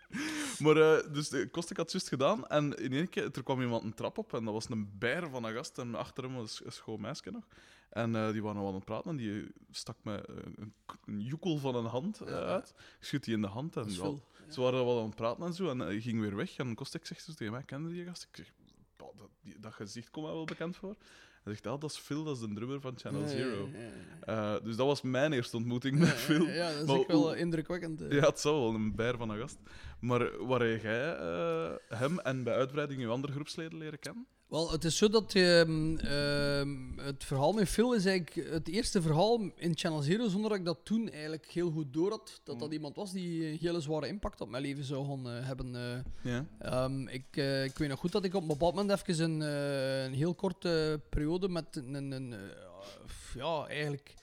Maar 0.59 0.77
eh, 0.77 1.13
dus 1.13 1.29
de 1.29 1.49
Kostek 1.51 1.77
had 1.77 1.85
het 1.85 1.93
juist 1.93 2.09
gedaan 2.09 2.47
en 2.47 2.77
in 2.77 2.93
één 2.93 3.09
keer 3.09 3.31
er 3.33 3.43
kwam 3.43 3.61
iemand 3.61 3.85
een 3.85 3.95
trap 3.95 4.19
op 4.19 4.35
en 4.35 4.45
dat 4.45 4.55
was 4.55 4.69
een 4.71 4.99
bijer 4.99 5.31
van 5.31 5.45
een 5.45 5.55
gast 5.55 5.79
en 5.79 5.95
achter 5.95 6.25
hem 6.25 6.35
was 6.35 6.65
een 6.65 6.73
schoon 6.73 7.01
meisje 7.01 7.31
nog. 7.31 7.47
En 7.91 8.17
eh, 8.17 8.33
die 8.33 8.43
waren 8.43 8.61
al 8.61 8.69
aan 8.69 8.75
het 8.75 8.85
praten 8.85 9.11
en 9.11 9.17
die 9.17 9.47
stak 9.71 9.97
me 10.03 10.15
eh, 10.17 10.35
een, 10.55 10.75
een 11.05 11.21
joekel 11.21 11.59
van 11.59 11.75
een 11.75 11.85
hand 11.85 12.21
eh, 12.21 12.35
uit. 12.35 12.69
Ik 12.99 13.05
schud 13.05 13.25
die 13.25 13.35
in 13.35 13.41
de 13.41 13.47
hand 13.47 13.77
en 13.77 13.83
Dat 13.83 13.91
is 13.91 13.97
ja, 13.97 14.03
veel. 14.03 14.23
Ze 14.51 14.61
waren 14.61 14.85
wel 14.85 14.99
aan 15.01 15.07
het 15.07 15.15
praten 15.15 15.45
en 15.45 15.53
zo 15.55 15.69
en 15.71 15.79
hij 15.79 16.01
ging 16.01 16.21
weer 16.21 16.37
weg. 16.37 16.57
En 16.57 16.75
Kostek 16.75 17.07
zegt 17.07 17.25
zo 17.25 17.33
tegen 17.33 17.53
mij, 17.53 17.63
kende 17.63 17.89
die 17.91 18.05
gast? 18.05 18.23
Ik 18.31 18.37
zeg, 18.37 18.53
"Bah, 18.97 19.09
dat, 19.17 19.29
die- 19.43 19.61
dat 19.61 19.73
gezicht 19.73 20.11
komt 20.11 20.27
mij 20.27 20.35
wel 20.35 20.45
bekend 20.45 20.77
voor. 20.77 20.97
Hij 21.43 21.53
zegt, 21.53 21.65
ja, 21.65 21.77
dat 21.77 21.91
is 21.91 21.97
Phil, 21.99 22.25
dat 22.25 22.35
is 22.37 22.43
de 22.49 22.53
drummer 22.55 22.81
van 22.81 22.99
Channel 22.99 23.21
ja, 23.21 23.27
Zero. 23.29 23.69
ja, 23.73 23.79
ja. 24.27 24.55
Eh, 24.57 24.65
dus 24.65 24.77
dat 24.77 24.87
was 24.87 25.03
mijn 25.03 25.33
eerste 25.33 25.57
ontmoeting 25.57 25.99
met 25.99 26.09
Phil. 26.09 26.47
Ja, 26.47 26.71
dat 26.73 26.81
is 26.81 26.87
Maar 26.87 26.97
ook 26.97 27.07
wel 27.07 27.35
eh, 27.35 27.41
indrukwekkend. 27.41 28.01
eh. 28.01 28.11
Ja, 28.11 28.27
het 28.27 28.41
zou 28.41 28.61
wel 28.61 28.75
een 28.75 28.95
bijer 28.95 29.17
van 29.17 29.31
een 29.31 29.39
gast. 29.41 29.59
Maar 30.01 30.47
waar 30.47 30.67
jij 30.67 31.17
eh, 31.17 31.73
hem 31.99 32.19
en 32.19 32.43
bij 32.43 32.55
uitbreiding 32.55 33.01
uw 33.03 33.11
andere 33.11 33.33
groepsleden 33.33 33.79
leren 33.79 33.99
kennen? 33.99 34.27
Wel, 34.51 34.71
het 34.71 34.85
is 34.85 34.97
zo 34.97 35.09
dat 35.09 35.35
ehm, 35.35 35.97
ehm, 35.97 36.99
het 36.99 37.25
verhaal 37.25 37.53
met 37.53 37.69
Phil 37.69 37.95
is 37.95 38.05
eigenlijk 38.05 38.49
het 38.51 38.69
eerste 38.69 39.03
verhaal 39.03 39.51
in 39.57 39.77
Channel 39.77 40.01
Zero, 40.03 40.29
zonder 40.29 40.51
dat 40.51 40.59
ik 40.59 40.65
dat 40.65 40.79
toen 40.85 41.09
eigenlijk 41.11 41.47
heel 41.47 41.71
goed 41.71 41.93
door 41.93 42.11
had. 42.11 42.41
Dat 42.45 42.59
dat 42.59 42.69
Mm. 42.69 42.75
iemand 42.75 42.97
was 42.97 43.13
die 43.13 43.47
een 43.47 43.59
hele 43.61 43.81
zware 43.81 44.07
impact 44.09 44.41
op 44.41 44.49
mijn 44.49 44.63
leven 44.63 44.85
zou 44.85 45.07
gaan 45.07 45.31
eh, 45.31 45.47
hebben. 45.47 45.75
eh. 45.75 46.33
Ja. 46.33 46.47
Ehm, 46.59 47.09
ik, 47.09 47.25
eh, 47.37 47.65
ik 47.65 47.79
weet 47.79 47.89
nog 47.89 47.99
goed 47.99 48.13
dat 48.13 48.25
ik 48.25 48.35
op 48.35 48.47
bepaald 48.49 48.75
moment 48.75 49.09
even 49.09 49.25
een, 49.25 49.41
een 50.05 50.13
heel 50.15 50.35
korte 50.35 51.01
periode 51.11 51.49
met 51.49 51.77
een, 51.77 51.95
een, 51.95 52.11
een, 52.13 52.35
ja, 53.35 53.67
eigenlijk 53.67 54.15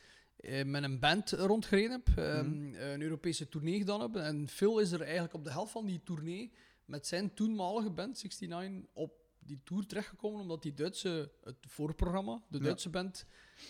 met 0.66 0.84
een 0.84 1.00
band 1.00 1.32
rondgereden 1.32 1.92
heb. 2.06 2.16
Mhm. 2.16 2.74
Een 2.76 3.02
Europese 3.02 3.50
tournee 3.50 3.78
gedaan 3.78 4.02
heb. 4.02 4.16
En 4.16 4.48
Phil 4.48 4.80
is 4.80 4.92
er 4.92 5.02
eigenlijk 5.02 5.34
op 5.34 5.44
de 5.44 5.52
helft 5.52 5.72
van 5.72 5.86
die 5.86 6.02
tournee 6.04 6.52
met 6.86 7.08
zijn 7.08 7.34
toenmalige 7.34 7.90
band, 7.90 8.24
69, 8.24 8.90
op 8.94 9.12
die 9.48 9.62
tour 9.64 9.86
terechtgekomen, 9.86 10.42
omdat 10.42 10.62
die 10.62 10.74
Duitse, 10.74 11.32
het 11.44 11.56
voorprogramma, 11.68 12.42
de 12.50 12.58
Ja. 12.58 12.64
Duitse 12.64 12.90
band, 12.90 13.26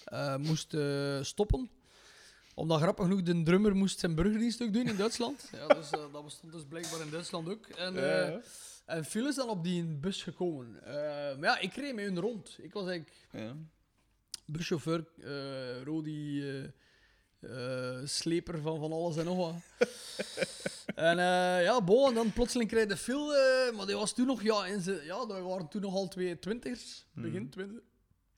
eh, 0.06 0.36
moest 0.38 0.74
eh, 0.74 1.22
stoppen 1.24 1.70
omdat 2.56 2.82
grappig 2.82 3.06
genoeg 3.06 3.22
de 3.22 3.44
drummer 3.44 3.76
moest 3.76 4.00
zijn 4.00 4.16
burgerdienst 4.16 4.62
ook 4.62 4.74
doen 4.74 4.88
in 4.88 4.96
Duitsland. 4.96 5.50
Ja, 5.52 5.68
dus, 5.68 5.90
eh, 5.90 6.12
dat 6.14 6.24
bestond 6.24 6.52
dus 6.54 6.64
blijkbaar 6.70 7.02
in 7.02 7.10
Duitsland 7.10 7.50
ook. 7.50 7.68
En, 7.68 7.96
eh, 7.96 8.30
Ja. 8.30 8.42
en 8.86 9.06
Phil 9.06 9.28
is 9.28 9.36
dan 9.36 9.50
op 9.50 9.64
die 9.64 9.84
bus 9.86 10.24
gekomen. 10.24 10.84
Eh, 10.84 10.94
maar 11.38 11.44
ja, 11.50 11.60
ik 11.60 11.74
reed 11.74 11.96
met 11.96 12.06
hun 12.06 12.20
rond. 12.20 12.58
Ik 12.62 12.74
was 12.74 12.88
eigenlijk 12.88 13.28
Ja. 13.32 13.56
buschauffeur, 14.46 15.06
eh 15.18 15.84
Rodi, 15.84 16.44
eh, 17.40 17.90
eh, 18.00 18.06
sleper 18.06 18.62
van 18.62 18.80
van 18.80 18.92
alles 18.92 19.18
en 19.18 19.26
nog 19.26 19.38
wat. 19.38 19.56
en 20.96 21.20
eh, 21.20 21.64
ja, 21.64 21.82
bon, 21.84 22.08
en 22.08 22.14
dan 22.14 22.34
plotseling 22.34 22.70
kreeg 22.70 22.86
de 22.88 22.98
Phil, 22.98 23.36
eh, 23.36 23.76
maar 23.76 23.86
die 23.86 23.96
was 23.96 24.14
toen 24.14 24.26
nog, 24.26 24.42
ja, 24.44 24.66
in 24.66 24.82
zijn, 24.82 25.04
ja, 25.06 25.26
dat 25.26 25.40
waren 25.42 25.68
toen 25.68 25.82
nog 25.82 25.94
al 25.94 26.08
twee 26.08 26.40
twintigers, 26.40 27.06
begin 27.14 27.42
Mhm. 27.42 27.50
twintig, 27.52 27.82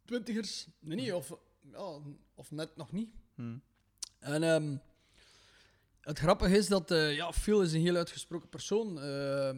twintigers. 0.06 0.68
Nee, 0.80 0.96
nee, 0.98 1.16
of, 1.16 1.34
ja, 1.72 2.00
of 2.36 2.52
net 2.52 2.76
nog 2.76 2.92
niet. 2.92 3.10
Hm. 3.36 3.58
En 4.20 4.44
ehm, 4.44 4.76
het 6.02 6.20
grappige 6.20 6.58
is 6.58 6.68
dat 6.68 6.90
ja, 6.90 7.32
Phil 7.34 7.62
is 7.62 7.74
een 7.74 7.82
heel 7.82 7.96
uitgesproken 7.96 8.50
persoon. 8.50 9.00
ehm, 9.02 9.58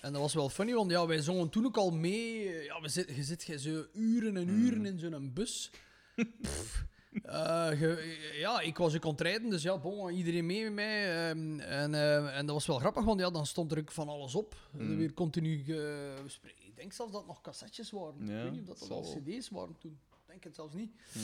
en 0.00 0.12
dat 0.12 0.20
was 0.20 0.34
wel 0.34 0.48
funny, 0.48 0.72
want 0.74 0.90
ja, 0.90 1.06
wij 1.06 1.20
zongen 1.22 1.48
toen 1.48 1.66
ook 1.66 1.76
al 1.76 1.90
mee. 1.90 2.44
Ja, 2.64 2.80
we 2.80 2.88
zit, 2.88 3.16
je 3.16 3.22
zit 3.22 3.42
je 3.42 3.58
zo 3.58 3.86
uren 3.92 4.36
en 4.36 4.48
uren 4.48 4.78
Mm. 4.78 4.84
in 4.86 4.98
zo'n 4.98 5.32
bus. 5.32 5.70
Pff, 6.42 6.84
eh, 7.24 7.66
ge- 7.68 8.34
ja, 8.38 8.60
ik 8.60 8.76
was 8.76 8.94
ook 8.96 9.04
aan 9.04 9.10
het 9.10 9.20
rijden, 9.20 9.50
dus 9.50 9.62
ja, 9.62 9.78
bon, 9.78 10.10
iedereen 10.10 10.46
mee 10.46 10.62
met 10.64 10.72
mij. 10.72 11.28
ehm, 11.30 11.60
en, 11.60 11.94
eh, 11.94 12.36
en 12.38 12.46
dat 12.46 12.54
was 12.54 12.66
wel 12.66 12.78
grappig, 12.78 13.04
want 13.04 13.20
ja, 13.20 13.30
dan 13.30 13.46
stond 13.46 13.72
er 13.72 13.78
ook 13.78 13.90
van 13.92 14.08
alles 14.08 14.34
op. 14.34 14.56
Mm. 14.72 14.96
Weer 14.96 15.12
continu... 15.14 15.62
ge- 15.64 16.14
we 16.22 16.28
spre- 16.28 16.52
ik 16.58 16.76
denk 16.76 16.92
zelfs 16.92 17.12
dat 17.12 17.20
het 17.20 17.30
nog 17.30 17.40
cassettes 17.40 17.90
waren. 17.90 18.26
Ja, 18.26 18.36
ik 18.36 18.42
weet 18.42 18.52
niet 18.52 18.60
of 18.60 18.66
dat, 18.78 18.88
dat 18.88 18.90
al 18.90 19.02
cd's 19.24 19.48
waren 19.48 19.76
toen. 19.78 19.98
denk 20.26 20.44
het 20.44 20.54
zelfs 20.54 20.74
niet. 20.74 20.90
Hmm. 21.12 21.22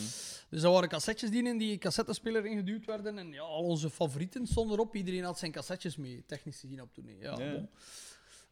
Dus 0.48 0.60
dat 0.60 0.72
waren 0.72 0.88
cassettes 0.88 1.30
die 1.30 1.44
in 1.48 1.58
die 1.58 1.78
cassettespeler 1.78 2.46
ingeduwd 2.46 2.84
werden. 2.84 3.18
En 3.18 3.32
ja, 3.32 3.40
al 3.42 3.62
onze 3.64 3.90
favorieten 3.90 4.46
stonden 4.46 4.76
erop. 4.76 4.94
Iedereen 4.94 5.24
had 5.24 5.38
zijn 5.38 5.52
cassettes 5.52 5.96
mee, 5.96 6.22
technisch 6.26 6.60
gezien 6.60 6.82
op 6.82 6.94
toen. 6.94 7.16
Ja, 7.20 7.36
bon. 7.36 7.68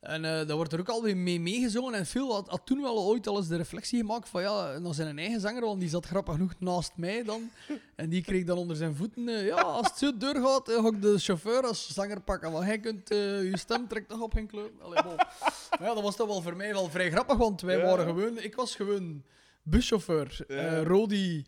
En 0.03 0.25
eh 0.25 0.47
daar 0.47 0.57
wordt 0.57 0.73
er 0.73 0.81
ook 0.81 0.89
alweer 0.89 1.17
mee 1.17 1.41
meegezongen. 1.41 1.95
En 1.95 2.07
Phil 2.07 2.33
had, 2.33 2.49
had 2.49 2.61
toen 2.67 2.81
wel 2.83 2.99
ooit 3.05 3.27
al 3.27 3.37
eens 3.37 3.49
de 3.49 3.57
reflectie 3.57 3.99
gemaakt 4.01 4.29
van 4.29 4.43
ja, 4.43 4.79
naar 4.79 4.95
zijn 4.95 5.19
eigen 5.19 5.41
zanger, 5.41 5.61
want 5.61 5.81
die 5.81 5.89
zat 5.89 6.07
grappig 6.07 6.35
genoeg 6.35 6.53
naast 6.59 6.93
mij 6.97 7.23
dan. 7.23 7.51
En 7.97 8.09
die 8.09 8.23
kreeg 8.23 8.45
dan 8.45 8.59
onder 8.59 8.77
zijn 8.77 8.95
voeten, 8.97 9.29
eh, 9.29 9.47
ja, 9.47 9.61
als 9.61 9.87
het 9.87 9.99
zo 9.99 10.17
doorgaat, 10.17 10.69
eh, 10.69 10.83
ga 10.83 10.89
ik 10.89 11.03
de 11.03 11.19
chauffeur 11.19 11.63
als 11.67 11.89
zanger 11.95 12.21
pakken. 12.21 12.53
Want 12.53 12.65
hij 12.65 12.79
kunt, 12.81 13.09
je 13.09 13.53
stem 13.59 13.89
trekt 13.89 14.09
toch 14.09 14.21
op 14.21 14.33
geen 14.33 14.47
kleur. 14.47 14.71
Allee, 14.81 15.03
bon. 15.03 15.17
Maar 15.79 15.89
ja, 15.89 15.95
dat 15.95 16.03
was 16.03 16.17
toch 16.17 16.27
wel 16.29 16.43
voor 16.43 16.57
mij 16.57 16.73
wel 16.73 16.89
vrij 16.91 17.11
grappig, 17.11 17.37
want 17.37 17.61
wij 17.61 17.77
Ja. 17.77 17.83
waren 17.85 18.05
gewoon, 18.07 18.39
ik 18.39 18.55
was 18.55 18.75
gewoon 18.77 19.23
buschauffeur, 19.63 20.45
Ja. 20.49 20.83
Rodi, 20.83 21.45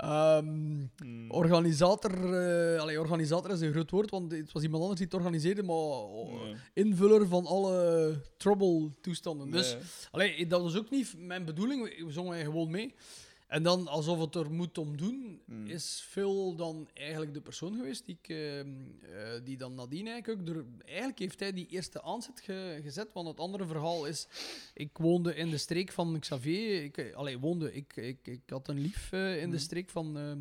ehm, 0.00 0.86
Hmm. 0.96 1.30
organisator, 1.30 2.10
allee, 2.78 3.00
organisator 3.00 3.50
is 3.50 3.60
een 3.60 3.72
groot 3.72 3.90
woord, 3.90 4.10
want 4.10 4.32
het 4.32 4.52
was 4.52 4.62
iemand 4.62 4.82
anders 4.82 4.98
die 5.00 5.08
het 5.10 5.18
organiseerde, 5.18 5.62
maar 5.62 5.76
oh, 5.76 6.42
Nee. 6.42 6.54
invuller 6.72 7.26
van 7.26 7.46
alle 7.46 8.14
trouble-toestanden. 8.36 9.50
Dus 9.50 9.76
allee, 10.10 10.46
dat 10.46 10.62
was 10.62 10.76
ook 10.76 10.90
niet 10.90 11.14
mijn 11.18 11.44
bedoeling, 11.44 11.82
we 11.82 12.04
we 12.04 12.12
zongen 12.12 12.44
gewoon 12.44 12.70
mee. 12.70 12.94
En 13.50 13.62
dan, 13.62 13.88
alsof 13.88 14.20
het 14.20 14.34
er 14.34 14.50
moet 14.50 14.78
om 14.78 14.96
doen, 14.96 15.42
Hmm. 15.46 15.66
is 15.66 16.04
Phil 16.08 16.56
dan 16.56 16.88
eigenlijk 16.94 17.34
de 17.34 17.40
persoon 17.40 17.74
geweest 17.76 18.04
die, 18.06 18.18
ik, 18.22 18.28
ehm, 18.28 18.68
eh, 19.02 19.40
die 19.44 19.56
dan 19.56 19.74
nadien 19.74 20.06
eigenlijk 20.06 20.40
ook... 20.40 20.56
Er, 20.56 20.64
eigenlijk 20.84 21.18
heeft 21.18 21.40
hij 21.40 21.52
die 21.52 21.66
eerste 21.66 22.02
aanzet 22.02 22.40
ge- 22.40 22.80
gezet, 22.82 23.12
want 23.12 23.28
het 23.28 23.40
andere 23.40 23.66
verhaal 23.66 24.06
is... 24.06 24.26
Ik 24.74 24.98
woonde 24.98 25.34
in 25.34 25.50
de 25.50 25.58
streek 25.58 25.92
van 25.92 26.18
Xavier. 26.20 26.82
Ik, 26.82 27.12
allee, 27.14 27.38
woonde... 27.38 27.74
Ik, 27.74 27.96
ik, 27.96 28.26
ik 28.26 28.42
had 28.46 28.68
een 28.68 28.80
lief 28.80 29.12
eh, 29.12 29.34
in 29.36 29.50
de 29.50 29.56
Hmm. 29.56 29.58
streek 29.64 29.90
van 29.90 30.18
ehm, 30.18 30.40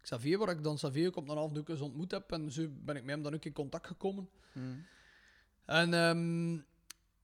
Xavier, 0.00 0.38
waar 0.38 0.50
ik 0.50 0.62
dan 0.62 0.76
Xavier 0.76 1.06
ook 1.06 1.16
op 1.16 1.28
een 1.28 1.38
ook 1.58 1.68
eens 1.68 1.80
ontmoet 1.80 2.10
heb. 2.10 2.32
En 2.32 2.52
zo 2.52 2.68
ben 2.84 2.96
ik 2.96 3.02
met 3.04 3.14
hem 3.14 3.22
dan 3.22 3.34
ook 3.34 3.44
in 3.44 3.52
contact 3.52 3.86
gekomen. 3.86 4.28
Hmm. 4.52 4.84
En 5.64 5.94
ehm, 5.94 6.58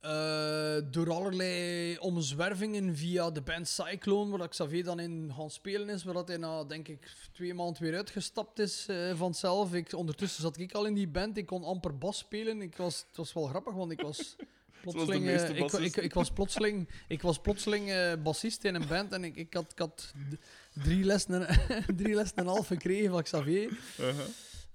eh, 0.00 0.76
door 0.90 1.11
allerlei 1.12 1.98
omzwervingen 1.98 2.96
via 2.96 3.30
de 3.30 3.40
band 3.42 3.68
Cyclone, 3.68 4.37
waar 4.38 4.48
Xavier 4.48 4.85
dan 4.85 5.00
in 5.00 5.32
gaan 5.37 5.50
spelen 5.50 5.88
is, 5.88 6.04
waar 6.04 6.14
dat 6.14 6.28
hij 6.28 6.37
na, 6.37 6.64
denk 6.64 6.88
ik, 6.88 7.12
twee 7.32 7.54
maanden 7.54 7.82
weer 7.82 7.96
uitgestapt 7.96 8.59
is 8.59 8.87
eh, 8.88 9.16
vanzelf. 9.16 9.74
Ik, 9.74 9.92
ondertussen 9.92 10.42
zat 10.42 10.59
ik 10.59 10.72
al 10.72 10.85
in 10.87 10.94
die 10.94 11.09
band, 11.09 11.37
ik 11.37 11.46
kon 11.46 11.64
amper 11.64 11.98
bas 11.98 12.18
spelen. 12.18 12.62
Ik 12.62 12.76
was, 12.76 13.04
het 13.09 13.16
was 13.16 13.32
wel 13.32 13.46
grappig, 13.46 13.74
want 13.74 13.90
ik 13.92 14.00
was 14.00 14.37
plotseling... 14.82 15.24
eh, 15.26 15.85
ik, 15.85 15.96
ik, 15.96 16.14
was 16.14 16.30
plotseling, 16.30 16.88
ik 17.09 17.22
was 17.22 17.38
plotseling 17.38 17.90
bassist 18.22 18.64
in 18.64 18.74
een 18.74 18.87
band 18.88 19.12
en 19.12 19.24
ik, 19.24 19.37
ik 19.37 19.54
had, 19.54 19.72
ik 19.72 19.78
had 19.78 20.12
d- 20.30 20.82
drie 20.82 21.04
lessen, 21.04 21.46
en, 21.48 21.85
drie 21.96 22.14
lessen 22.14 22.37
en 22.37 22.42
een 22.42 22.50
half 22.50 22.66
gekregen 22.66 23.11
van 23.11 23.22
Xavier. 23.22 23.78
Uh-huh. 24.00 24.14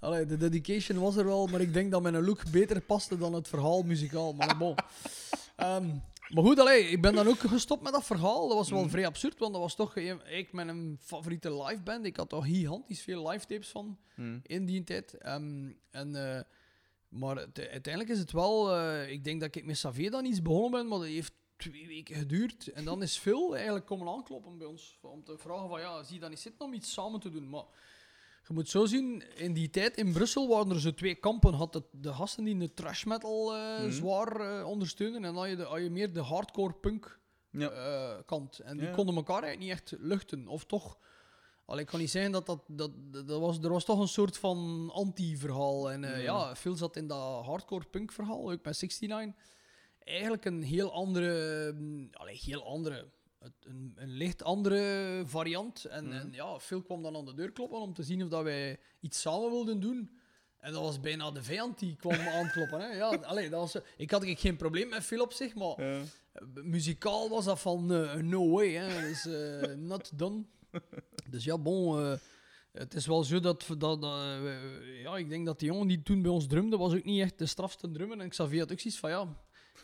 Allee, 0.02 0.26
de 0.26 0.38
dedication 0.38 1.00
was 1.00 1.16
er 1.16 1.26
wel, 1.26 1.48
maar 1.48 1.62
ik 1.62 1.74
denk 1.74 1.92
dat 1.92 2.02
mijn 2.02 2.24
look 2.24 2.52
beter 2.52 2.82
paste 2.82 3.18
dan 3.18 3.34
het 3.34 3.48
verhaal 3.48 3.84
muzikaal. 3.84 4.34
Maar 4.34 4.58
bon. 4.58 4.76
Ehm, 5.56 5.88
maar 6.30 6.44
goed, 6.44 6.60
allee, 6.60 6.84
ik 6.88 7.02
ben 7.02 7.14
dan 7.16 7.28
ook 7.28 7.40
gestopt 7.40 7.82
met 7.84 7.94
dat 7.94 8.06
verhaal. 8.06 8.48
Dat 8.48 8.58
was 8.58 8.70
wel 8.70 8.80
Mhm. 8.82 8.90
vrij 8.90 9.06
absurd, 9.06 9.40
want 9.40 9.52
dat 9.54 9.62
was 9.62 9.76
toch 9.76 9.96
een- 9.98 10.22
ik 10.38 10.54
mijn 10.54 10.98
favoriete 11.02 11.54
liveband. 11.64 12.06
Ik 12.06 12.18
had 12.18 12.30
toch 12.30 12.46
gigantisch 12.46 13.02
veel 13.02 13.30
live 13.30 13.46
tapes 13.46 13.70
van 13.70 13.98
Hmm. 14.16 14.40
in 14.44 14.66
die 14.66 14.84
tijd. 14.84 15.14
Ehm, 15.18 15.70
en, 15.92 16.36
eh, 16.36 16.42
maar 17.10 17.38
uiteindelijk 17.54 18.10
is 18.10 18.20
het 18.20 18.32
wel... 18.32 18.76
eh, 18.76 19.12
ik 19.12 19.24
denk 19.24 19.42
dat 19.42 19.56
ik 19.56 19.66
met 19.66 19.76
Xavier 19.76 20.12
dan 20.12 20.26
iets 20.26 20.42
begonnen 20.42 20.72
ben, 20.72 20.88
maar 20.88 21.00
dat 21.00 21.08
heeft 21.08 21.34
twee 21.58 21.88
weken 21.88 22.16
geduurd. 22.16 22.68
En 22.68 22.86
dan 22.86 23.02
is 23.02 23.18
Phil 23.18 23.56
eigenlijk 23.56 23.86
komen 23.86 24.08
aankloppen 24.14 24.58
bij 24.58 24.68
ons. 24.68 24.98
Om 25.02 25.24
te 25.24 25.38
vragen 25.38 25.70
van, 25.70 25.80
ja, 25.80 26.04
zie 26.04 26.14
je 26.14 26.20
dat 26.20 26.30
niet 26.30 26.40
zitten 26.40 26.66
om 26.66 26.74
iets 26.74 26.94
samen 26.94 27.20
te 27.20 27.30
doen? 27.30 27.50
Maar 27.50 27.64
je 28.52 28.58
moet 28.58 28.70
zo 28.70 28.86
zien, 28.86 29.24
in 29.36 29.54
die 29.54 29.70
tijd 29.70 29.98
in 29.98 30.14
Brussel 30.14 30.48
waren 30.48 30.70
er 30.70 30.80
zo 30.80 30.94
twee 30.94 31.16
kampen. 31.16 31.54
Had 31.54 31.74
het, 31.74 31.84
de 31.92 32.14
gasten 32.14 32.44
die 32.44 32.58
de 32.58 32.74
trash 32.74 33.04
metal 33.04 33.56
eh, 33.56 33.80
Mhm. 33.80 33.92
zwaar 33.92 34.60
eh, 34.60 34.68
ondersteunen. 34.68 35.16
En 35.16 35.22
dan 35.34 35.36
had 35.36 35.50
je, 35.50 35.56
de, 35.56 35.64
had 35.64 35.82
je 35.82 35.90
meer 35.90 36.14
de 36.14 36.20
hardcore 36.22 36.74
punk 36.74 37.20
Ja. 37.50 37.70
eh, 37.70 38.18
kant. 38.26 38.60
En 38.60 38.78
die 38.78 38.88
Ja. 38.88 38.94
konden 38.94 39.16
elkaar 39.16 39.44
eigenlijk 39.44 39.64
niet 39.72 39.72
echt 39.82 40.02
luchten. 40.02 40.48
Of 40.48 40.66
toch... 40.66 40.98
Allee, 41.66 41.82
ik 41.84 41.88
kan 41.90 42.00
niet 42.00 42.12
zeggen 42.12 42.32
dat 42.32 42.46
dat... 42.46 42.64
dat, 42.68 42.92
dat, 43.28 43.40
was, 43.40 43.58
er 43.60 43.70
was 43.70 43.86
toch 43.86 44.00
een 44.00 44.08
soort 44.08 44.38
van 44.38 44.90
anti-verhaal. 44.94 45.92
En 45.92 46.02
Ja. 46.02 46.16
ja, 46.18 46.56
Phil 46.56 46.76
zat 46.76 46.96
in 46.96 47.08
dat 47.08 47.46
hardcore 47.46 47.86
punk 47.86 48.12
verhaal, 48.12 48.52
ook 48.52 48.64
met 48.64 48.82
69. 48.82 49.34
Eigenlijk 50.04 50.46
een 50.46 50.64
heel 50.64 50.92
andere... 50.94 51.72
mm, 51.74 52.08
Allee, 52.12 52.36
heel 52.44 52.64
andere... 52.66 53.08
Een, 53.64 53.94
een 53.96 54.10
licht 54.10 54.44
andere 54.44 55.24
variant. 55.26 55.86
En, 55.86 56.06
Mhm. 56.06 56.14
en 56.14 56.30
ja, 56.34 56.60
Phil 56.60 56.82
kwam 56.82 57.02
dan 57.04 57.16
aan 57.16 57.26
de 57.26 57.34
deur 57.34 57.52
kloppen 57.52 57.80
om 57.80 57.94
te 57.94 58.04
zien 58.04 58.24
of 58.24 58.30
dat 58.30 58.44
wij 58.44 58.80
iets 59.00 59.22
samen 59.22 59.50
wilden 59.50 59.80
doen. 59.80 60.20
En 60.58 60.72
dat 60.72 60.82
was 60.82 61.00
bijna 61.00 61.32
de 61.32 61.44
vijand 61.44 61.80
die 61.80 61.96
kwam 61.96 62.20
aankloppen. 62.38 62.80
Hè. 62.80 62.88
Ja, 62.88 63.08
allee, 63.08 63.50
dat 63.50 63.60
was, 63.60 63.84
ik 63.98 64.12
had 64.12 64.24
geen 64.26 64.56
probleem 64.56 64.90
met 64.90 65.04
Phil 65.04 65.22
op 65.22 65.34
zich, 65.34 65.56
maar 65.56 65.84
Ja. 65.84 66.02
muzikaal 66.64 67.30
was 67.30 67.46
dat 67.46 67.60
van 67.60 67.94
eh, 67.94 68.14
no 68.16 68.50
way. 68.50 68.70
Hè. 68.74 69.02
Dus 69.10 69.26
eh, 69.26 69.76
not 69.92 70.18
done. 70.20 70.44
Dus 71.30 71.44
ja, 71.44 71.58
bon. 71.58 72.00
eh, 72.00 72.14
het 72.72 72.94
is 72.94 73.06
wel 73.08 73.24
zo 73.24 73.40
dat, 73.40 73.66
dat, 73.78 74.04
eh, 74.04 75.02
ja, 75.02 75.18
ik 75.18 75.30
denk 75.30 75.46
dat 75.46 75.60
die 75.60 75.68
jongen 75.68 75.88
die 75.88 76.04
toen 76.04 76.22
bij 76.22 76.32
ons 76.32 76.48
drumde, 76.48 76.78
was 76.78 76.94
ook 76.94 77.04
niet 77.04 77.22
echt 77.22 77.38
de 77.38 77.46
strafste 77.46 77.92
drummer. 77.92 78.20
En 78.20 78.30
Xavier 78.30 78.60
had 78.60 78.72
ook 78.72 78.80
zoiets 78.80 79.00
van, 79.00 79.10
ja, 79.10 79.36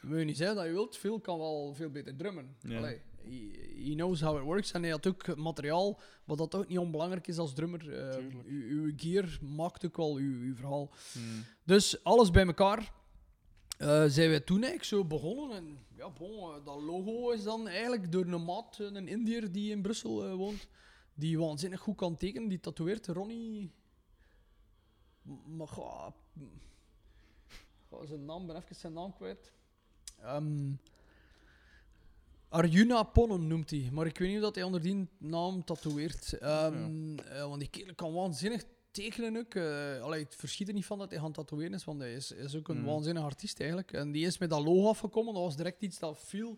wil 0.02 0.18
je 0.20 0.26
niet 0.26 0.38
zeggen 0.38 0.56
dat 0.56 0.66
je 0.66 0.72
wilt, 0.72 0.98
Phil 0.98 1.20
kan 1.20 1.38
wel 1.38 1.74
veel 1.74 1.90
beter 1.90 2.16
drummen. 2.16 2.56
Ja. 2.62 2.78
Allee, 2.78 3.02
he, 3.24 3.94
knows 3.94 4.22
how 4.22 4.38
it 4.38 4.44
works. 4.44 4.72
En 4.72 4.82
hij 4.82 4.92
had 4.92 5.08
ook 5.08 5.36
materiaal, 5.36 6.00
wat 6.24 6.38
dat 6.38 6.56
ook 6.56 6.68
niet 6.68 6.78
onbelangrijk 6.78 7.28
is 7.28 7.38
als 7.38 7.54
drummer. 7.54 7.80
Tuurlijk. 7.80 8.46
uw, 8.46 8.62
uw 8.70 8.94
gear 8.96 9.38
maakt 9.42 9.86
ook 9.86 9.98
wel 9.98 10.16
uw, 10.16 10.42
uw 10.42 10.56
verhaal. 10.56 10.90
Hmm. 11.12 11.44
Dus 11.64 12.04
alles 12.04 12.32
bij 12.32 12.46
elkaar 12.46 12.92
eh, 13.78 14.04
zijn 14.08 14.30
wij 14.30 14.40
toen 14.40 14.56
eigenlijk 14.56 14.84
zo 14.84 15.06
begonnen. 15.06 15.58
En 15.58 15.86
ja, 15.96 16.10
bon, 16.10 16.54
eh, 16.54 16.66
dat 16.66 16.82
logo 16.82 17.32
is 17.32 17.44
dan 17.44 17.68
eigenlijk 17.68 18.12
door 18.12 18.26
een 18.26 18.44
maat, 18.44 18.78
een 18.80 19.08
Indiër 19.08 19.52
die 19.52 19.72
in 19.72 19.82
Brussel 19.82 20.36
woont, 20.36 20.68
die 21.14 21.40
waanzinnig 21.40 21.80
goed 21.80 21.96
kan 21.96 22.18
tekenen, 22.18 22.48
die 22.48 22.60
tatoeëert, 22.60 23.08
Ronnie. 23.08 23.72
Maar 25.46 25.68
ga, 25.68 26.14
ga 27.90 28.06
zijn 28.06 28.26
naam, 28.26 28.48
ben 28.48 28.56
even 28.56 28.76
zijn 28.76 28.94
naam 28.94 29.14
kwijt. 29.14 29.52
Ehm, 30.20 30.72
Arjuna 32.50 33.04
Ponnen 33.04 33.48
noemt 33.48 33.70
hij, 33.70 33.90
maar 33.92 34.06
ik 34.06 34.18
weet 34.18 34.28
niet 34.28 34.38
of 34.38 34.44
dat 34.44 34.56
hij 34.56 34.64
onder 34.64 34.82
die 34.82 35.08
naam 35.18 35.64
tatoeëert. 35.64 36.34
Ehm, 36.34 37.18
eh, 37.20 37.42
want 37.48 37.60
die 37.60 37.70
kerel 37.70 37.96
kan 37.96 38.14
waanzinnig 38.14 38.64
tekenen 38.92 39.38
ook. 39.38 39.54
eh 39.56 40.02
allee, 40.02 40.24
het 40.24 40.36
verschiet 40.36 40.68
er 40.68 40.74
niet 40.74 40.86
van 40.86 40.98
dat 40.98 41.10
hij 41.10 41.20
gaan 41.20 41.32
tatoeëren 41.32 41.74
is, 41.74 41.84
want 41.84 42.00
hij 42.00 42.14
is, 42.14 42.32
is 42.32 42.56
ook 42.56 42.68
een 42.68 42.78
Mm. 42.80 42.86
waanzinnig 42.86 43.24
artiest 43.24 43.60
eigenlijk. 43.60 43.92
En 43.94 44.12
die 44.12 44.26
is 44.26 44.38
met 44.38 44.50
dat 44.50 44.64
logo 44.64 44.88
afgekomen, 44.90 45.34
dat 45.34 45.44
was 45.44 45.56
direct 45.56 45.82
iets 45.82 46.00
dat 46.00 46.20
viel. 46.20 46.58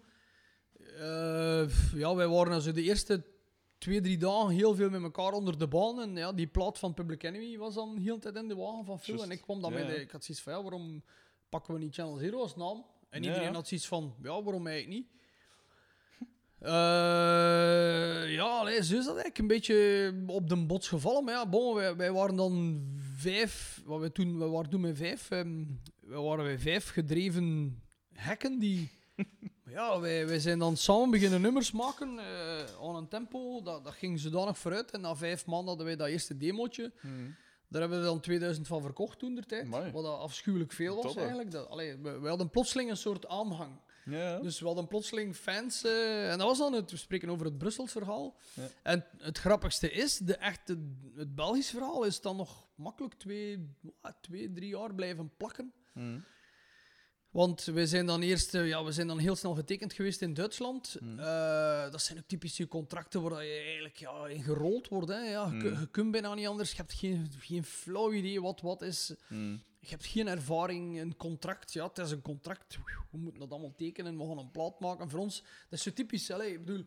Eh, 1.00 1.70
ja, 1.94 2.16
wij 2.16 2.28
waren 2.28 2.54
also 2.54 2.72
de 2.72 2.82
eerste 2.84 3.24
twee, 3.78 4.02
drie 4.02 4.18
dagen 4.18 4.50
heel 4.50 4.76
veel 4.76 4.90
met 4.90 5.02
elkaar 5.04 5.32
onder 5.34 5.58
de 5.58 5.68
baan. 5.68 6.02
En 6.02 6.16
ja, 6.16 6.34
die 6.34 6.48
plaat 6.48 6.80
van 6.80 6.94
Public 6.94 7.24
Enemy 7.24 7.58
was 7.58 7.74
dan 7.76 7.98
heel 7.98 8.16
de 8.16 8.22
tijd 8.22 8.36
in 8.36 8.48
de 8.48 8.56
wagen 8.56 8.86
van 8.86 9.00
Phil. 9.00 9.24
En 9.24 9.32
ik 9.32 9.42
kwam 9.42 9.62
dan 9.62 9.74
ja, 9.74 9.78
met 9.80 9.98
ik 9.98 10.12
had 10.12 10.24
zoiets 10.24 10.44
van, 10.44 10.54
ja, 10.54 10.62
waarom 10.62 11.04
pakken 11.50 11.74
we 11.74 11.80
niet 11.80 11.94
Channel 11.94 12.18
Zero 12.18 12.40
als 12.40 12.56
naam? 12.56 12.86
En 13.10 13.24
iedereen 13.24 13.44
ja. 13.48 13.54
had 13.54 13.68
zoiets 13.68 13.88
van, 13.88 14.16
ja, 14.22 14.44
waarom 14.44 14.68
eigenlijk 14.68 15.00
niet? 15.00 15.18
Eh, 16.60 18.32
ja, 18.34 18.66
zo 18.66 18.98
is 18.98 19.06
dat 19.06 19.06
eigenlijk 19.06 19.38
een 19.38 19.48
beetje 19.48 20.14
op 20.28 20.50
de 20.50 20.66
bots 20.66 20.88
gevallen. 20.88 21.24
Maar 21.24 21.34
ja, 21.34 21.48
bon, 21.48 21.76
wij, 21.76 21.96
wij 21.96 22.12
waren 22.12 22.36
dan 22.36 22.84
vijf, 23.18 23.82
wat 23.86 24.00
wij 24.00 24.10
toen, 24.10 24.40
we 24.40 24.46
waren 24.46 24.70
toen 24.70 24.82
met 24.82 24.98
vijf, 24.98 25.32
ehm, 25.32 25.64
we 26.00 26.20
waren 26.20 26.46
wij 26.46 26.60
vijf 26.60 26.90
gedreven 26.90 27.78
hekken 28.14 28.60
die... 28.60 28.90
Ja, 29.72 30.00
wij, 30.00 30.28
wij 30.28 30.40
zijn 30.40 30.60
dan 30.60 30.78
samen 30.78 31.10
beginnen 31.10 31.42
nummers 31.42 31.72
maken 31.72 32.20
eh 32.20 32.88
aan 32.88 32.96
een 32.96 33.08
tempo. 33.08 33.62
Dat, 33.62 33.84
dat 33.84 33.94
ging 33.94 34.20
zodanig 34.20 34.58
vooruit. 34.58 34.92
En 34.92 35.02
na 35.02 35.16
vijf 35.16 35.46
maanden 35.46 35.68
hadden 35.68 35.86
wij 35.86 35.96
dat 35.96 36.08
eerste 36.08 36.38
demootje. 36.38 36.92
Hmm. 37.00 37.36
Daar 37.68 37.82
hebben 37.82 38.00
we 38.00 38.06
dan 38.06 38.20
2000 38.20 38.68
van 38.68 38.82
verkocht 38.82 39.20
toen 39.20 39.36
der 39.36 39.46
tijd. 39.46 39.70
Wat 39.70 40.04
dat 40.04 40.20
afschuwelijk 40.20 40.72
veel 40.72 40.96
was 40.96 41.06
Top, 41.06 41.18
eigenlijk. 41.18 41.52
Dat, 41.52 41.70
allee, 41.70 41.98
we, 41.98 42.20
we 42.20 42.28
hadden 42.28 42.50
plotseling 42.50 42.90
een 42.90 42.98
soort 42.98 43.28
aanhang. 43.28 43.72
Ja. 44.10 44.40
Dus 44.40 44.60
we 44.60 44.66
hadden 44.66 44.88
plotseling 44.88 45.36
fans. 45.36 45.84
eh, 45.84 46.32
en 46.32 46.38
dat 46.38 46.48
was 46.48 46.58
dan 46.58 46.74
het, 46.74 46.92
we 46.92 46.98
spreken 46.98 47.30
over 47.30 47.46
het 47.46 47.58
Brussels 47.58 47.92
verhaal. 47.92 48.38
Ja. 48.54 48.68
En 48.84 49.06
het 49.18 49.38
grappigste 49.38 49.92
is, 49.92 50.18
de 50.18 50.36
echte, 50.36 50.78
het 51.16 51.36
Belgisch 51.36 51.70
verhaal 51.70 52.04
is 52.04 52.22
dan 52.22 52.36
nog 52.38 52.68
makkelijk 52.76 53.14
twee, 53.14 53.76
twee 54.22 54.52
drie 54.52 54.70
jaar 54.70 54.96
blijven 54.96 55.32
plakken. 55.38 55.74
Hmm. 55.94 56.24
Want 57.30 57.64
we 57.64 57.88
zijn 57.88 58.06
dan 58.06 58.22
eerst, 58.22 58.56
eh, 58.56 58.68
ja, 58.68 58.84
we 58.84 58.92
zijn 58.92 59.08
dan 59.08 59.20
heel 59.20 59.36
snel 59.36 59.56
getekend 59.56 59.94
geweest 59.94 60.22
in 60.22 60.34
Duitsland. 60.34 60.96
Hmm. 61.00 61.20
Eh, 61.20 61.92
dat 61.92 62.02
zijn 62.02 62.18
ook 62.18 62.24
typische 62.28 62.68
contracten 62.68 63.22
waar 63.22 63.46
je 63.46 63.60
eigenlijk 63.60 63.98
ja, 63.98 64.28
in 64.28 64.44
gerold 64.44 64.88
wordt. 64.88 65.10
Hè. 65.10 65.20
Ja, 65.20 65.50
je, 65.52 65.58
kun- 65.58 65.80
je 65.80 65.88
kunt 65.92 66.12
bijna 66.12 66.34
niet 66.34 66.48
anders. 66.48 66.72
Je 66.72 66.78
hebt 66.78 66.94
geen, 66.94 67.32
geen 67.40 67.64
flauw 67.64 68.12
idee 68.14 68.42
wat 68.42 68.62
wat 68.62 68.82
is. 68.82 69.14
Je 69.80 69.90
hebt 69.90 70.06
geen 70.06 70.28
ervaring, 70.28 71.00
een 71.00 71.18
contract. 71.18 71.74
Ja, 71.74 71.88
het 71.88 71.98
is 71.98 72.12
een 72.12 72.22
contract. 72.22 72.78
We 73.12 73.18
moeten 73.18 73.40
dat 73.40 73.52
allemaal 73.52 73.74
tekenen. 73.76 74.18
We 74.18 74.28
gaan 74.28 74.38
een 74.38 74.52
plaat 74.52 74.80
maken. 74.80 75.10
Voor 75.10 75.20
ons, 75.20 75.42
dat 75.42 75.80
is 75.80 75.82
zo 75.84 75.94
typisch. 75.94 76.32
Allee, 76.32 76.52
ik 76.54 76.66
bedoel, 76.66 76.86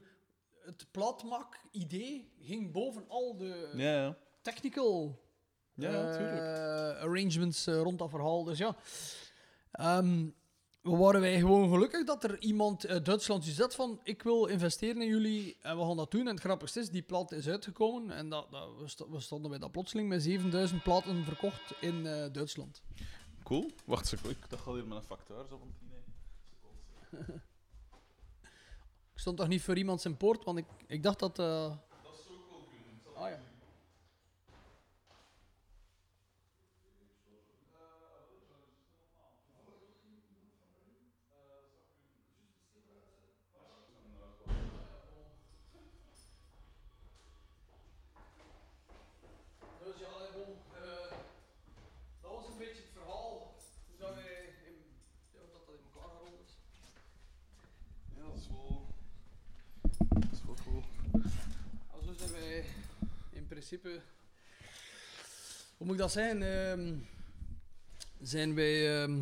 het 0.65 0.87
platmak-idee 0.91 2.33
ging 2.41 2.73
boven 2.73 3.05
al 3.09 3.37
de 3.37 3.73
Ja, 3.77 3.93
ja. 4.03 4.17
technical 4.43 5.21
Ja, 5.75 5.91
eh, 5.91 7.03
arrangements 7.03 7.67
eh, 7.67 7.75
rond 7.81 7.99
dat 7.99 8.11
verhaal. 8.11 8.45
Dus 8.45 8.59
ja, 8.59 8.77
Ehm, 9.73 10.29
waren 10.83 11.21
wij 11.21 11.39
gewoon 11.39 11.71
gelukkig 11.71 12.05
dat 12.07 12.25
er 12.25 12.41
iemand 12.41 12.87
uit 12.87 13.05
Duitsland 13.05 13.45
zegt 13.45 13.75
van 13.75 14.01
ik 14.03 14.23
wil 14.23 14.47
investeren 14.47 15.03
in 15.03 15.09
jullie 15.09 15.57
en 15.61 15.79
we 15.79 15.85
gaan 15.85 15.97
dat 15.97 16.11
doen. 16.11 16.21
En 16.27 16.35
het 16.35 16.41
grappigste 16.41 16.81
is, 16.81 16.91
die 16.91 17.03
plaat 17.03 17.33
is 17.33 17.49
uitgekomen 17.49 18.17
en 18.17 18.29
dat, 18.29 18.51
dat, 18.51 18.69
we, 18.79 18.89
sto- 18.89 19.11
we 19.11 19.21
stonden 19.21 19.51
bij 19.51 19.59
dat 19.59 19.73
plotseling 19.73 20.09
met 20.09 20.23
7000 20.23 20.83
platen 20.83 21.25
verkocht 21.25 21.75
in 21.81 22.07
eh, 22.07 22.33
Duitsland. 22.33 22.83
Cool. 23.43 23.71
Wacht, 23.85 24.07
seco- 24.07 24.29
ik 24.29 24.37
gaat 24.49 24.65
hier 24.75 24.87
met 24.87 24.99
een 24.99 25.03
facteur 25.05 25.45
zo 25.49 25.59
van 25.59 25.73
10 25.79 25.89
seconden. 27.11 27.43
Ik 29.13 29.19
stond 29.19 29.37
toch 29.37 29.49
niet 29.49 29.63
voor 29.63 29.77
iemand 29.77 30.01
zijn 30.01 30.17
poort, 30.17 30.45
want 30.45 30.59
ik, 30.59 30.65
ik 30.87 31.03
dacht 31.03 31.19
dat... 31.19 31.39
eh, 31.39 31.47
Dat 31.47 31.77
zou 32.27 32.39
ook 32.39 32.51
wel 32.51 32.61
kunnen. 32.69 33.23
Ah 33.23 33.29
ja. 33.31 33.41
Dus 49.85 49.99
ja, 50.01 50.07
allee, 50.17 50.33
bon, 50.33 50.53
eh, 50.83 51.11
dat 52.21 52.31
was 52.31 52.47
een 52.49 52.59
beetje 52.59 52.83
het 52.83 52.93
verhaal. 52.93 53.55
Hoe 53.89 53.97
dat 53.99 54.15
wij 54.15 54.55
in, 54.69 54.77
ja, 55.33 55.41
hoe 55.41 55.51
dat, 55.53 55.67
dat 55.67 55.75
in 55.79 55.85
elkaar 55.93 56.11
gerold 56.17 56.41
is. 56.47 56.53
Ja, 58.17 58.23
dat 58.27 58.37
is 58.37 58.49
wel... 58.49 58.87
Dat 60.21 60.33
is 60.33 60.45
wel 60.45 60.57
cool. 60.65 60.83
Ja, 61.91 62.07
zo 62.07 62.13
zijn 62.17 62.33
wij 62.33 62.65
in 63.31 63.47
principe. 63.67 64.01
Hoe 65.77 65.87
moet 65.87 65.95
ik 65.95 66.01
dat 66.01 66.13
zeggen? 66.13 66.43
Ehm, 66.43 66.95
zijn 68.21 68.55
wij. 68.55 69.03
ehm, 69.03 69.19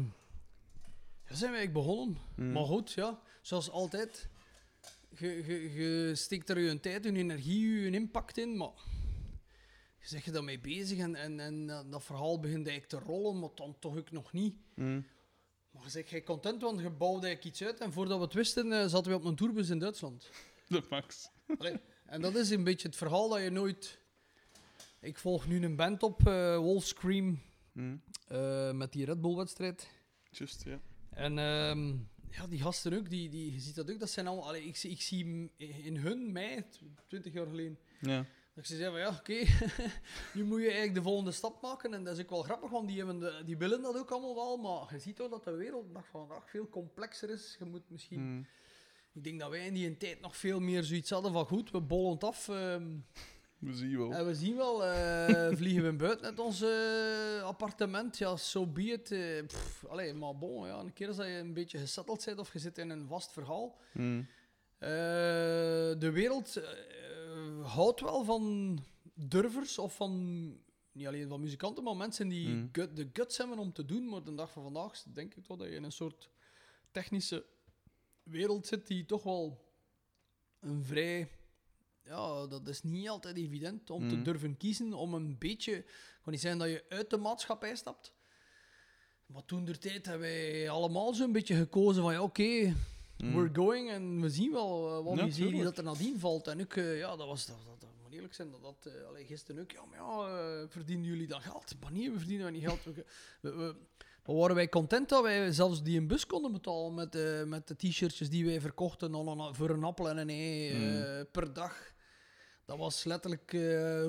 ja, 1.28 1.34
zijn 1.34 1.52
wij 1.52 1.72
begonnen. 1.72 2.18
Mm. 2.36 2.52
Maar 2.52 2.64
goed, 2.64 2.92
ja, 2.92 3.20
zoals 3.42 3.70
altijd. 3.70 4.28
Je, 5.18 5.46
je, 5.46 5.72
je 5.72 6.14
steekt 6.14 6.50
er 6.50 6.58
je 6.58 6.80
tijd, 6.80 7.04
je 7.04 7.12
energie, 7.12 7.68
je 7.80 7.90
impact 7.90 8.38
in, 8.38 8.56
maar 8.56 8.72
je 9.98 10.08
zegt 10.08 10.24
je 10.24 10.30
daarmee 10.30 10.60
bezig 10.60 10.98
en, 10.98 11.14
en, 11.14 11.40
en 11.40 11.66
dat- 11.90 12.04
verhaal 12.04 12.40
begint 12.40 12.66
eigenlijk 12.68 13.04
te 13.04 13.10
rollen, 13.12 13.38
maar 13.38 13.50
dan 13.54 13.76
toch 13.78 13.96
ook 13.96 14.10
nog 14.10 14.32
niet. 14.32 14.54
Mm. 14.74 15.06
Maar 15.70 15.82
je 15.82 15.90
zegt 15.90 16.10
jij 16.10 16.22
content, 16.22 16.62
want 16.62 16.80
je 16.80 16.90
bouwde 16.90 17.26
eigenlijk 17.26 17.56
iets 17.56 17.62
uit 17.68 17.80
en 17.80 17.92
voordat 17.92 18.18
we 18.18 18.24
het 18.24 18.32
wisten 18.32 18.72
eh, 18.72 18.86
zaten 18.86 19.10
we 19.10 19.16
op 19.18 19.24
een 19.24 19.36
tourbus 19.36 19.68
in 19.70 19.78
Duitsland. 19.78 20.30
De 20.68 20.82
max. 20.90 21.28
Allee, 21.58 21.76
en 22.06 22.20
dat 22.20 22.34
is 22.34 22.50
een 22.50 22.64
beetje 22.64 22.88
het 22.88 22.96
verhaal 22.96 23.28
dat 23.28 23.42
je 23.42 23.50
nooit. 23.50 23.98
Ik 25.00 25.18
volg 25.18 25.46
nu 25.46 25.64
een 25.64 25.76
band 25.76 26.02
op, 26.02 26.26
eh 26.26 26.56
Wolf 26.56 26.84
Scream, 26.84 27.40
Mm. 27.72 28.02
eh, 28.28 28.72
met 28.72 28.92
die 28.92 29.04
Red 29.04 29.20
Bull-wedstrijd. 29.20 29.90
Just, 30.30 30.64
ja. 30.64 30.80
En 31.10 31.38
ehm, 31.38 31.88
ja, 32.30 32.46
die 32.48 32.60
gasten 32.60 32.92
ook, 32.98 33.10
die, 33.10 33.28
die, 33.28 33.52
je 33.52 33.60
ziet 33.60 33.74
dat 33.74 33.90
ook, 33.90 33.98
dat 34.00 34.10
zijn 34.10 34.26
allemaal. 34.26 34.48
Allee, 34.48 34.64
ik, 34.64 34.76
zie- 34.76 34.90
ik 34.90 35.00
zie 35.00 35.50
in 35.56 35.96
hun, 35.96 36.32
mij, 36.32 36.62
tw- 36.62 36.82
20 37.08 37.32
jaar 37.32 37.46
geleden, 37.46 37.78
Ja. 38.00 38.24
dat 38.54 38.66
ze 38.66 38.76
zeggen 38.76 38.92
van 38.92 39.00
ja, 39.00 39.18
oké, 39.18 39.32
nu 40.38 40.44
moet 40.44 40.58
je 40.58 40.64
eigenlijk 40.64 40.94
de 40.94 41.02
volgende 41.02 41.32
stap 41.32 41.62
maken. 41.62 41.94
En 41.94 42.04
dat 42.04 42.16
is 42.18 42.22
ook 42.24 42.30
wel 42.30 42.42
grappig, 42.42 42.70
want 42.70 42.88
die, 42.88 42.96
hebben 42.98 43.18
de, 43.18 43.42
die 43.46 43.56
willen 43.56 43.82
dat 43.82 43.96
ook 43.98 44.10
allemaal 44.10 44.34
wel. 44.34 44.56
Maar 44.56 44.94
je 44.94 44.98
ziet 45.00 45.16
toch 45.16 45.30
dat 45.30 45.44
de 45.44 45.50
wereld 45.56 45.94
dag 45.94 46.06
van 46.08 46.26
vandaag 46.26 46.50
veel 46.50 46.68
complexer 46.68 47.30
is. 47.30 47.56
Je 47.58 47.64
moet 47.64 47.90
misschien. 47.90 48.20
Mm. 48.20 48.46
Ik 49.12 49.24
denk 49.24 49.40
dat 49.40 49.50
wij 49.50 49.66
in 49.66 49.74
die 49.74 49.96
tijd 49.96 50.20
nog 50.20 50.36
veel 50.36 50.60
meer 50.60 50.82
zoiets 50.84 51.10
hadden 51.10 51.32
van 51.32 51.46
goed, 51.46 51.70
we 51.70 51.80
bollen 51.80 52.12
het 52.12 52.24
af. 52.24 52.48
ehm, 52.48 52.98
We 53.60 53.74
zien 53.74 53.98
wel. 53.98 54.12
en 54.12 54.26
we 54.26 54.34
zien 54.34 54.56
wel, 54.56 54.84
eh, 54.84 55.48
vliegen 55.58 55.82
we 55.84 55.92
buiten 55.92 56.26
uit 56.26 56.38
ons 56.38 56.62
eh, 56.62 57.42
appartement. 57.42 58.18
Ja, 58.18 58.36
so 58.36 58.66
be 58.66 58.82
it. 58.82 59.10
eh, 59.10 59.46
pff, 59.46 59.84
allee, 59.86 60.14
maar 60.14 60.36
bon, 60.38 60.66
ja, 60.66 60.78
een 60.78 60.92
keer 60.92 61.06
als 61.08 61.16
je 61.16 61.22
een 61.22 61.52
beetje 61.52 61.78
gesetteld 61.78 62.24
bent 62.24 62.38
of 62.38 62.52
je 62.52 62.58
zit 62.58 62.78
in 62.78 62.90
een 62.90 63.06
vast 63.06 63.32
verhaal. 63.32 63.78
Mm. 63.92 64.26
eh, 64.78 64.88
de 65.98 66.10
wereld 66.12 66.56
eh, 66.56 67.66
houdt 67.66 68.00
wel 68.00 68.24
van 68.24 68.78
durvers 69.14 69.78
of 69.78 69.94
van, 69.96 70.12
niet 70.92 71.06
alleen 71.06 71.28
van 71.28 71.40
muzikanten, 71.40 71.84
maar 71.84 71.96
mensen 71.96 72.28
die 72.28 72.48
Mm. 72.48 72.68
gut- 72.72 72.96
de 72.96 73.08
guts 73.12 73.36
hebben 73.38 73.58
om 73.58 73.72
te 73.72 73.84
doen. 73.84 74.08
Maar 74.08 74.22
de 74.24 74.34
dag 74.34 74.50
van 74.50 74.62
vandaag 74.62 75.02
denk 75.02 75.34
ik 75.34 75.44
toch 75.44 75.56
dat 75.56 75.68
je 75.68 75.74
in 75.74 75.84
een 75.84 75.92
soort 75.92 76.30
technische 76.90 77.44
wereld 78.22 78.66
zit 78.66 78.86
die 78.86 79.04
toch 79.06 79.22
wel 79.22 79.64
een 80.60 80.84
vrij. 80.84 81.28
Ja, 82.04 82.46
dat 82.46 82.68
is 82.68 82.82
niet 82.82 83.08
altijd 83.08 83.36
evident 83.36 83.90
om 83.90 84.08
te 84.08 84.14
Mm. 84.14 84.22
durven 84.22 84.56
kiezen 84.56 84.92
om 84.92 85.14
een 85.14 85.38
beetje. 85.38 85.72
Ik 85.76 86.18
kan 86.22 86.32
niet 86.32 86.40
zeggen 86.42 86.60
dat 86.60 86.68
je 86.68 86.84
uit 86.88 87.10
de 87.10 87.16
maatschappij 87.16 87.76
stapt. 87.76 88.12
Maar 89.26 89.44
toen 89.44 89.64
der 89.64 89.78
tijd 89.78 90.06
hebben 90.06 90.28
wij 90.28 90.70
allemaal 90.70 91.14
zo'n 91.14 91.32
beetje 91.32 91.54
gekozen 91.54 92.02
van 92.02 92.12
ja, 92.12 92.22
oké, 92.22 92.74
Mm. 93.16 93.34
we're 93.34 93.50
going 93.52 93.90
en 93.90 94.20
we 94.20 94.30
zien 94.30 94.52
wel 94.52 94.98
eh, 94.98 95.04
wat 95.04 95.18
Ja, 95.18 95.24
miserie 95.24 95.46
tuurlijk. 95.50 95.64
dat 95.68 95.78
er 95.78 95.84
nadien 95.84 96.18
valt. 96.18 96.46
En 96.46 96.60
ook, 96.60 96.72
eh, 96.74 96.98
ja, 96.98 97.16
dat 97.16 97.26
was, 97.26 97.46
dat, 97.46 97.56
dat, 97.66 97.80
dat 97.80 97.90
moet 98.02 98.12
eerlijk 98.12 98.34
zijn, 98.34 98.50
dat, 98.50 98.62
dat 98.62 99.04
allee, 99.08 99.24
gisteren 99.24 99.62
ook, 99.62 99.70
ja, 99.70 99.84
maar 99.84 99.98
ja, 99.98 100.68
verdienen 100.68 101.06
jullie 101.06 101.26
dan 101.26 101.40
geld? 101.42 101.74
Maar 101.80 101.92
nee, 101.92 102.10
we 102.10 102.18
verdienen 102.18 102.44
wij 102.44 102.52
niet 102.54 102.64
geld. 102.64 102.84
We, 102.84 103.04
we, 103.40 103.50
we- 103.50 103.76
maar 104.26 104.36
waren 104.36 104.56
wij 104.56 104.68
content 104.68 105.08
dat 105.08 105.22
wij 105.22 105.52
zelfs 105.52 105.82
die 105.82 105.98
een 105.98 106.06
bus 106.06 106.26
konden 106.26 106.52
betalen 106.52 106.94
met, 106.94 107.14
eh, 107.14 107.42
met 107.44 107.68
de 107.68 107.76
t-shirtjes 107.76 108.30
die 108.30 108.44
wij 108.46 108.60
verkochten 108.60 109.14
een- 109.14 109.54
voor 109.54 109.70
een 109.70 109.84
appel 109.84 110.08
en 110.08 110.16
een 110.18 110.28
ei 110.28 110.68
eh, 110.70 111.24
per 111.32 111.52
dag. 111.52 111.92
Dat 112.64 112.78
was 112.78 113.04
letterlijk 113.04 113.52
eh, 113.52 113.60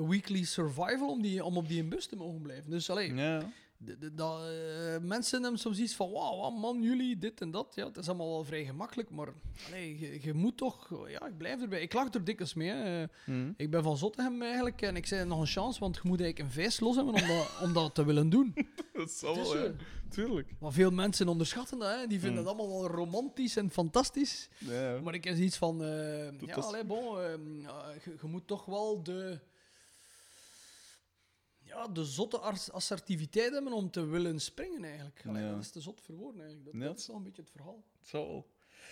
weekly 0.08 0.44
survival 0.44 1.08
om, 1.10 1.22
die, 1.22 1.44
om 1.44 1.56
op 1.56 1.68
die 1.68 1.84
bus 1.84 2.06
te 2.06 2.16
mogen 2.16 2.42
blijven. 2.42 2.70
Dus 2.70 2.90
allee, 2.90 3.14
Ja. 3.14 3.50
Dat, 4.12 4.40
eh, 4.40 4.98
mensen 5.00 5.42
hebben 5.42 5.60
soms 5.60 5.78
iets 5.78 5.94
van, 5.94 6.10
wauw, 6.10 6.50
man, 6.50 6.82
jullie, 6.82 7.18
dit 7.18 7.40
en 7.40 7.50
dat. 7.50 7.72
Ja, 7.74 7.86
het 7.86 7.96
is 7.96 8.08
allemaal 8.08 8.30
wel 8.30 8.44
vrij 8.44 8.64
gemakkelijk, 8.64 9.10
maar 9.10 9.28
allee, 9.66 9.98
je, 9.98 10.18
je 10.22 10.34
moet 10.34 10.56
toch... 10.56 10.90
Ja, 11.08 11.26
ik 11.26 11.36
blijf 11.36 11.60
erbij. 11.62 11.82
Ik 11.82 11.92
lach 11.92 12.14
er 12.14 12.24
dikwijls 12.24 12.54
mee. 12.54 13.06
Mm. 13.26 13.54
Ik 13.56 13.70
ben 13.70 13.82
van 13.82 13.96
Zottegem 13.96 14.42
eigenlijk 14.42 14.82
en 14.82 14.96
ik 14.96 15.06
zei 15.06 15.24
nog 15.24 15.40
een 15.40 15.46
chance, 15.46 15.80
want 15.80 15.94
je 15.94 16.00
moet 16.04 16.20
eigenlijk 16.20 16.48
een 16.48 16.62
vijs 16.62 16.80
los 16.80 16.96
hebben 16.96 17.14
om 17.14 17.26
dat, 17.26 17.58
om 17.62 17.72
dat 17.72 17.94
te 17.94 18.04
willen 18.04 18.28
doen. 18.28 18.54
Dat 18.92 19.10
zal 19.10 19.34
wel, 19.34 19.58
ja. 19.58 19.70
Tuurlijk. 20.10 20.52
Maar 20.60 20.72
veel 20.72 20.90
mensen 20.90 21.28
onderschatten 21.28 21.78
dat, 21.78 21.90
hè. 22.00 22.06
die 22.06 22.20
vinden 22.20 22.38
Mm. 22.38 22.44
dat 22.44 22.54
allemaal 22.54 22.80
wel 22.80 22.90
romantisch 22.90 23.56
en 23.56 23.70
fantastisch. 23.70 24.48
Ja, 24.58 24.92
ja. 24.92 25.00
Maar 25.00 25.14
ik 25.14 25.24
heb 25.24 25.36
iets 25.36 25.56
van, 25.56 25.82
eh, 25.82 26.40
ja, 26.40 26.54
allee, 26.54 26.84
bon, 26.84 27.20
ehm, 27.20 27.60
je, 27.60 28.14
je 28.22 28.26
moet 28.26 28.46
toch 28.46 28.64
wel 28.64 29.02
de, 29.02 29.38
ja, 31.74 31.88
de 31.88 32.04
zotte 32.04 32.38
assertiviteit 32.72 33.52
hebben 33.52 33.72
om 33.72 33.90
te 33.90 34.04
willen 34.06 34.40
springen 34.40 34.84
eigenlijk. 34.84 35.22
Allee, 35.28 35.42
Ja. 35.42 35.50
Dat 35.50 35.60
is 35.60 35.70
te 35.70 35.80
zot 35.80 36.00
voor 36.00 36.14
woorden 36.14 36.40
eigenlijk. 36.40 36.72
Dat, 36.72 36.82
Ja. 36.82 36.88
dat 36.88 36.98
is 36.98 37.06
wel 37.06 37.16
een 37.16 37.22
beetje 37.22 37.42
het 37.42 37.50
verhaal. 37.50 37.82
Het 37.98 38.08
zal 38.08 38.26
wel. 38.28 38.46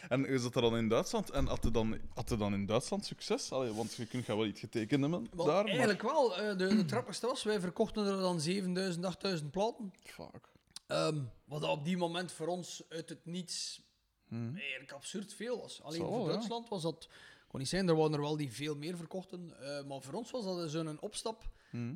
En 0.08 0.20
je 0.22 0.38
zat 0.38 0.54
er 0.54 0.60
dan 0.62 0.76
in 0.76 0.88
Duitsland 0.88 1.30
en 1.30 1.46
had 1.46 1.62
je 1.62 1.70
dan, 1.70 1.98
had 2.14 2.28
je 2.28 2.36
dan 2.36 2.52
in 2.52 2.66
Duitsland 2.66 3.04
succes? 3.04 3.52
Allee, 3.52 3.72
want 3.72 3.94
je 3.94 4.06
kunt 4.06 4.24
gaan 4.24 4.36
wel 4.36 4.46
iets 4.46 4.60
getekend 4.60 5.00
hebben 5.00 5.26
Wel, 5.36 5.46
daar, 5.46 5.64
eigenlijk 5.64 6.02
wel. 6.02 6.36
eh, 6.38 6.56
de, 6.58 6.66
de 6.76 6.84
trappigste 6.84 7.26
was, 7.26 7.42
wij 7.42 7.60
verkochten 7.60 8.06
er 8.06 8.16
dan 8.16 8.40
7000, 8.40 9.04
8000 9.04 9.50
platen. 9.50 9.92
Fuck. 10.04 10.48
Ehm, 10.86 11.22
wat 11.44 11.62
op 11.62 11.84
die 11.84 11.96
moment 11.96 12.32
voor 12.32 12.46
ons 12.46 12.82
uit 12.88 13.08
het 13.08 13.26
niets 13.26 13.82
Hm. 14.28 14.56
eigenlijk 14.56 14.92
absurd 14.92 15.34
veel 15.34 15.60
was. 15.60 15.82
Alleen 15.82 16.00
voor 16.00 16.20
ja. 16.20 16.32
Duitsland 16.32 16.68
was 16.68 16.82
dat... 16.82 17.08
Ik 17.50 17.56
kon 17.56 17.64
niet 17.64 17.74
zijn, 17.74 17.88
er 17.88 17.96
waren 17.96 18.12
er 18.14 18.20
wel 18.20 18.36
die 18.36 18.52
veel 18.52 18.76
meer 18.76 18.96
verkochten. 18.96 19.52
eh, 19.60 19.84
maar 19.84 20.00
voor 20.00 20.14
ons 20.14 20.30
was 20.30 20.44
dat 20.44 20.70
zo'n 20.70 21.00
opstap. 21.00 21.42
Hm. 21.70 21.94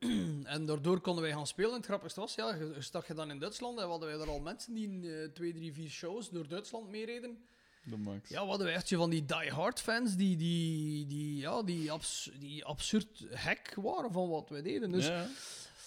En 0.44 0.66
daardoor 0.66 1.00
konden 1.00 1.22
wij 1.22 1.32
gaan 1.32 1.46
spelen. 1.46 1.70
En 1.70 1.76
het 1.76 1.84
grappigste 1.86 2.20
was, 2.20 2.34
ja, 2.34 2.54
je- 2.54 2.74
stak 2.78 3.06
je 3.06 3.14
dan 3.14 3.30
in 3.30 3.38
Duitsland 3.38 3.78
en 3.78 3.86
hadden 3.86 4.08
wij 4.08 4.18
er 4.20 4.28
al 4.28 4.40
mensen 4.40 4.74
die 4.74 4.88
in 4.88 5.04
eh, 5.04 5.28
twee, 5.34 5.52
drie, 5.52 5.72
vier 5.72 5.88
shows 5.90 6.30
door 6.30 6.48
Duitsland 6.48 6.88
meereden. 6.88 7.38
De 7.82 7.96
max. 7.96 8.28
Ja, 8.28 8.46
hadden 8.46 8.66
wij 8.66 8.74
echt 8.74 8.88
van 8.94 9.10
die 9.10 9.24
die-hard 9.24 9.80
fans 9.80 10.16
die, 10.16 10.36
die, 10.36 11.06
die, 11.06 11.36
ja, 11.36 11.62
die, 11.62 11.92
abs 11.92 12.30
die 12.38 12.64
absurd 12.64 13.24
hack 13.34 13.74
waren 13.74 14.12
van 14.12 14.28
wat 14.28 14.48
wij 14.48 14.62
deden. 14.62 14.90
Dus 14.92 15.06
ja, 15.06 15.28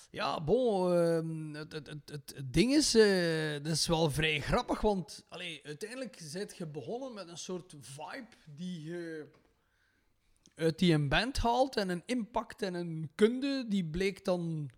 Ja. 0.09 0.41
bon, 0.41 0.93
ehm, 0.93 1.53
het, 1.53 1.71
het, 1.71 2.01
het, 2.05 2.43
ding 2.45 2.73
is, 2.73 2.95
eh, 2.95 3.53
dat 3.63 3.73
is 3.73 3.87
wel 3.87 4.11
vrij 4.11 4.39
grappig, 4.39 4.81
want 4.81 5.25
allee, 5.29 5.59
uiteindelijk 5.63 6.17
zit 6.21 6.57
je 6.57 6.65
begonnen 6.67 7.13
met 7.13 7.27
een 7.27 7.37
soort 7.37 7.75
vibe 7.79 8.35
die 8.45 8.83
je 8.83 9.27
uit 10.55 10.79
die 10.79 10.93
een 10.93 11.09
band 11.09 11.37
haalt 11.37 11.77
en 11.77 11.89
een 11.89 12.03
impact 12.05 12.61
en 12.61 12.73
een 12.73 13.09
kunde, 13.15 13.65
die 13.67 13.85
bleek 13.85 14.25
dan 14.25 14.69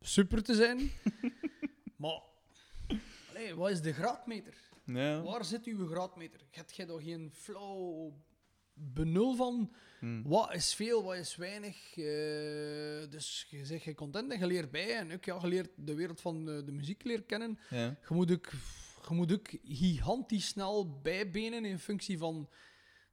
super 0.00 0.42
te 0.42 0.54
zijn. 0.54 0.90
maar, 1.96 2.22
allee, 3.28 3.54
wat 3.54 3.70
is 3.70 3.80
de 3.80 3.92
graadmeter? 3.92 4.54
Ja. 4.84 5.22
Waar 5.22 5.44
zit 5.44 5.64
uw 5.64 5.86
graadmeter? 5.86 6.40
Heb 6.50 6.70
jij 6.70 6.86
daar 6.86 7.00
geen 7.00 7.30
flauw 7.32 8.12
benul 8.78 9.34
van? 9.34 9.72
Hm. 9.98 10.22
Wat 10.22 10.54
is 10.54 10.74
veel, 10.74 11.02
wat 11.04 11.16
is 11.16 11.36
weinig? 11.36 11.96
Eh, 11.96 13.10
dus 13.10 13.46
je 13.50 13.64
zegt 13.66 13.84
je 13.84 13.94
content 13.94 14.32
en 14.32 14.38
je 14.38 14.46
leert 14.46 14.70
bij. 14.70 14.96
En 14.96 15.12
ook, 15.12 15.24
ja, 15.24 15.38
je 15.40 15.46
leert 15.48 15.70
de 15.76 15.94
wereld 15.94 16.20
van 16.20 16.44
de, 16.44 16.64
de 16.64 16.72
muziek 16.72 17.04
leren 17.04 17.26
kennen. 17.26 17.58
Ja. 17.70 17.96
Je 18.08 18.14
moet 18.14 18.32
ook, 18.32 18.50
je 19.08 19.14
moet 19.14 19.32
ook 19.32 19.48
gigantisch 19.64 20.46
snel 20.46 21.00
bijbenen 21.00 21.64
in 21.64 21.78
functie 21.78 22.18
van 22.18 22.48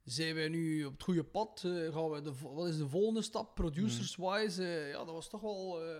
zijn 0.04 0.36
wij 0.36 0.48
nu 0.48 0.86
op 0.86 0.94
het 0.94 1.04
goede 1.04 1.24
pad? 1.24 1.62
Eh, 1.66 1.94
gaan 1.94 2.10
we 2.10 2.22
de, 2.22 2.34
wat 2.42 2.68
is 2.68 2.78
de 2.78 2.88
volgende 2.88 3.22
stap, 3.22 3.56
producers-wise? 3.56 4.64
Eh, 4.64 4.90
ja, 4.90 4.98
dat 4.98 5.14
was 5.14 5.30
toch 5.30 5.42
wel 5.42 5.84
eh, 5.84 5.98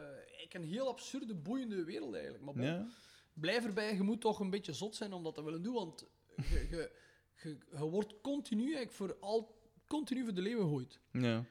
een 0.50 0.64
heel 0.64 0.88
absurde, 0.88 1.36
boeiende 1.36 1.84
wereld 1.84 2.14
eigenlijk. 2.14 2.44
Maar 2.44 2.54
bon, 2.54 2.64
Ja. 2.64 2.88
blijf 3.34 3.66
erbij, 3.66 3.96
je 3.96 4.02
moet 4.04 4.22
toch 4.22 4.40
een 4.40 4.50
beetje 4.50 4.74
zot 4.74 4.96
zijn 4.96 5.14
om 5.14 5.24
dat 5.24 5.36
te 5.36 5.44
willen 5.44 5.62
doen, 5.64 5.74
want 5.74 6.06
je, 6.36 6.68
je, 6.70 6.92
je, 7.44 7.58
je 7.72 7.84
wordt 7.86 8.14
continu 8.22 8.64
eigenlijk 8.64 8.92
voor 8.92 9.18
al, 9.20 9.55
continu 9.88 10.24
voor 10.24 10.34
de 10.34 10.42
leeuwen 10.42 10.64
gegooid. 10.66 11.00
Ja. 11.12 11.46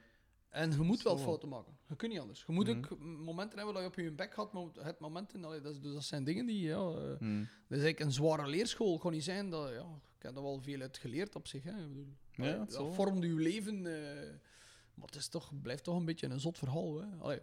En 0.49 0.71
je 0.71 0.77
moet 0.79 1.03
wel 1.03 1.19
fouten 1.19 1.49
maken. 1.49 1.77
Je 1.89 1.97
kunt 1.97 2.13
niet 2.13 2.21
anders. 2.21 2.45
Je 2.47 2.53
moet 2.53 2.67
Mhm. 2.67 2.79
ook 2.79 2.99
momenten 3.01 3.57
hebben 3.57 3.75
dat 3.75 3.83
je 3.83 3.89
op 3.89 3.95
je 3.95 4.11
bek 4.11 4.35
gaat, 4.35 4.53
maar 4.53 4.65
het 4.81 4.99
momenten, 4.99 5.45
allee, 5.45 5.61
dat, 5.61 5.73
is- 5.75 5.81
dus 5.81 5.93
dat 5.93 6.05
zijn 6.05 6.25
dingen 6.25 6.47
die, 6.47 6.61
ja... 6.61 6.77
eh, 6.91 7.17
Hm. 7.19 7.39
dat 7.39 7.79
is 7.79 7.85
eigenlijk 7.85 8.01
een 8.01 8.13
zware 8.13 8.47
leerschool. 8.49 8.99
Kan 8.99 9.13
niet 9.13 9.25
zijn 9.25 9.51
dat, 9.51 9.69
ja, 9.71 10.01
ik 10.17 10.23
heb 10.23 10.37
er 10.37 10.43
wel 10.43 10.61
veel 10.63 10.81
uit 10.81 10.99
geleerd 10.99 11.35
op 11.35 11.47
zich. 11.47 11.63
Hè. 11.63 11.71
Ik 11.83 11.89
bedoel, 11.89 12.07
Ja, 12.33 12.43
allee, 12.45 12.51
het 12.51 12.59
dat 12.61 12.73
zal. 12.73 12.93
vormde 12.93 13.27
uw 13.27 13.39
leven. 13.39 13.77
eh, 13.87 14.31
maar 14.95 15.07
het 15.07 15.15
is 15.17 15.29
toch, 15.29 15.53
blijft 15.63 15.85
toch 15.85 15.97
een 15.97 16.05
beetje 16.05 16.27
een 16.27 16.41
zot 16.41 16.59
verhaal. 16.59 17.01
Hè. 17.01 17.07
Allee, 17.19 17.41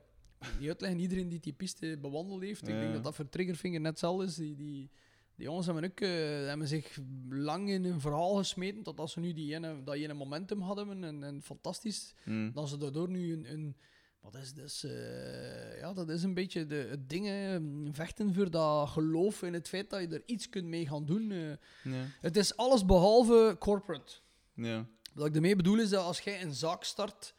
niet 0.60 0.68
uitleggen, 0.68 1.00
iedereen 1.00 1.30
die 1.30 1.40
die 1.40 1.54
piste 1.54 1.98
bewandeld 2.02 2.42
heeft. 2.42 2.68
Ik 2.68 2.80
denk 2.80 2.94
dat 2.94 3.04
dat 3.04 3.16
voor 3.16 3.30
Triggerfinger 3.30 3.80
net 3.80 3.90
hetzelfde 3.92 4.26
is. 4.26 4.36
Die, 4.36 4.56
die, 4.56 4.90
die 5.36 5.46
jongens 5.46 5.66
hebben 5.66 5.84
ook 5.84 6.00
eh, 6.00 6.10
hebben 6.48 6.68
zich 6.68 6.98
lang 7.30 7.70
in 7.70 7.84
een 7.86 8.00
verhaal 8.02 8.36
gesmeten. 8.36 8.84
Tot 8.84 9.00
als 9.00 9.12
ze 9.12 9.20
nu 9.20 9.34
die 9.34 9.54
ene, 9.56 9.84
dat 9.84 9.96
ene 9.96 10.14
momentum 10.14 10.62
hadden. 10.62 11.04
En, 11.04 11.24
en 11.24 11.42
fantastisch. 11.42 12.14
Hm. 12.24 12.52
Dat 12.52 12.70
ze 12.70 12.78
daardoor 12.78 13.10
nu 13.10 13.34
een. 13.34 13.52
een 13.52 13.76
wat 14.22 14.36
is 14.36 14.54
dus, 14.54 14.84
eh, 14.84 15.80
ja, 15.80 15.94
dat 15.94 16.10
is 16.10 16.24
een 16.24 16.34
beetje 16.34 16.66
de, 16.66 16.76
het 16.90 17.10
ding, 17.10 17.26
hè, 17.26 17.60
vechten 17.92 18.34
voor 18.34 18.52
dat 18.52 18.90
geloof 18.90 19.42
in 19.44 19.54
het 19.54 19.68
feit 19.68 19.90
dat 19.90 20.02
je 20.02 20.08
er 20.08 20.24
iets 20.26 20.50
kunt 20.50 20.66
mee 20.68 20.88
gaan 20.88 21.06
doen. 21.06 21.32
eh. 21.32 21.50
Ja. 21.84 22.06
het 22.22 22.38
is 22.38 22.56
alles 22.58 22.86
behalve 22.86 23.56
corporate. 23.60 24.14
Ja. 24.54 24.88
Wat 25.14 25.28
ik 25.28 25.36
ermee 25.36 25.56
bedoel 25.56 25.80
is 25.80 25.90
dat 25.90 26.04
als 26.06 26.20
jij 26.20 26.42
een 26.42 26.54
zaak 26.54 26.84
start, 26.84 27.34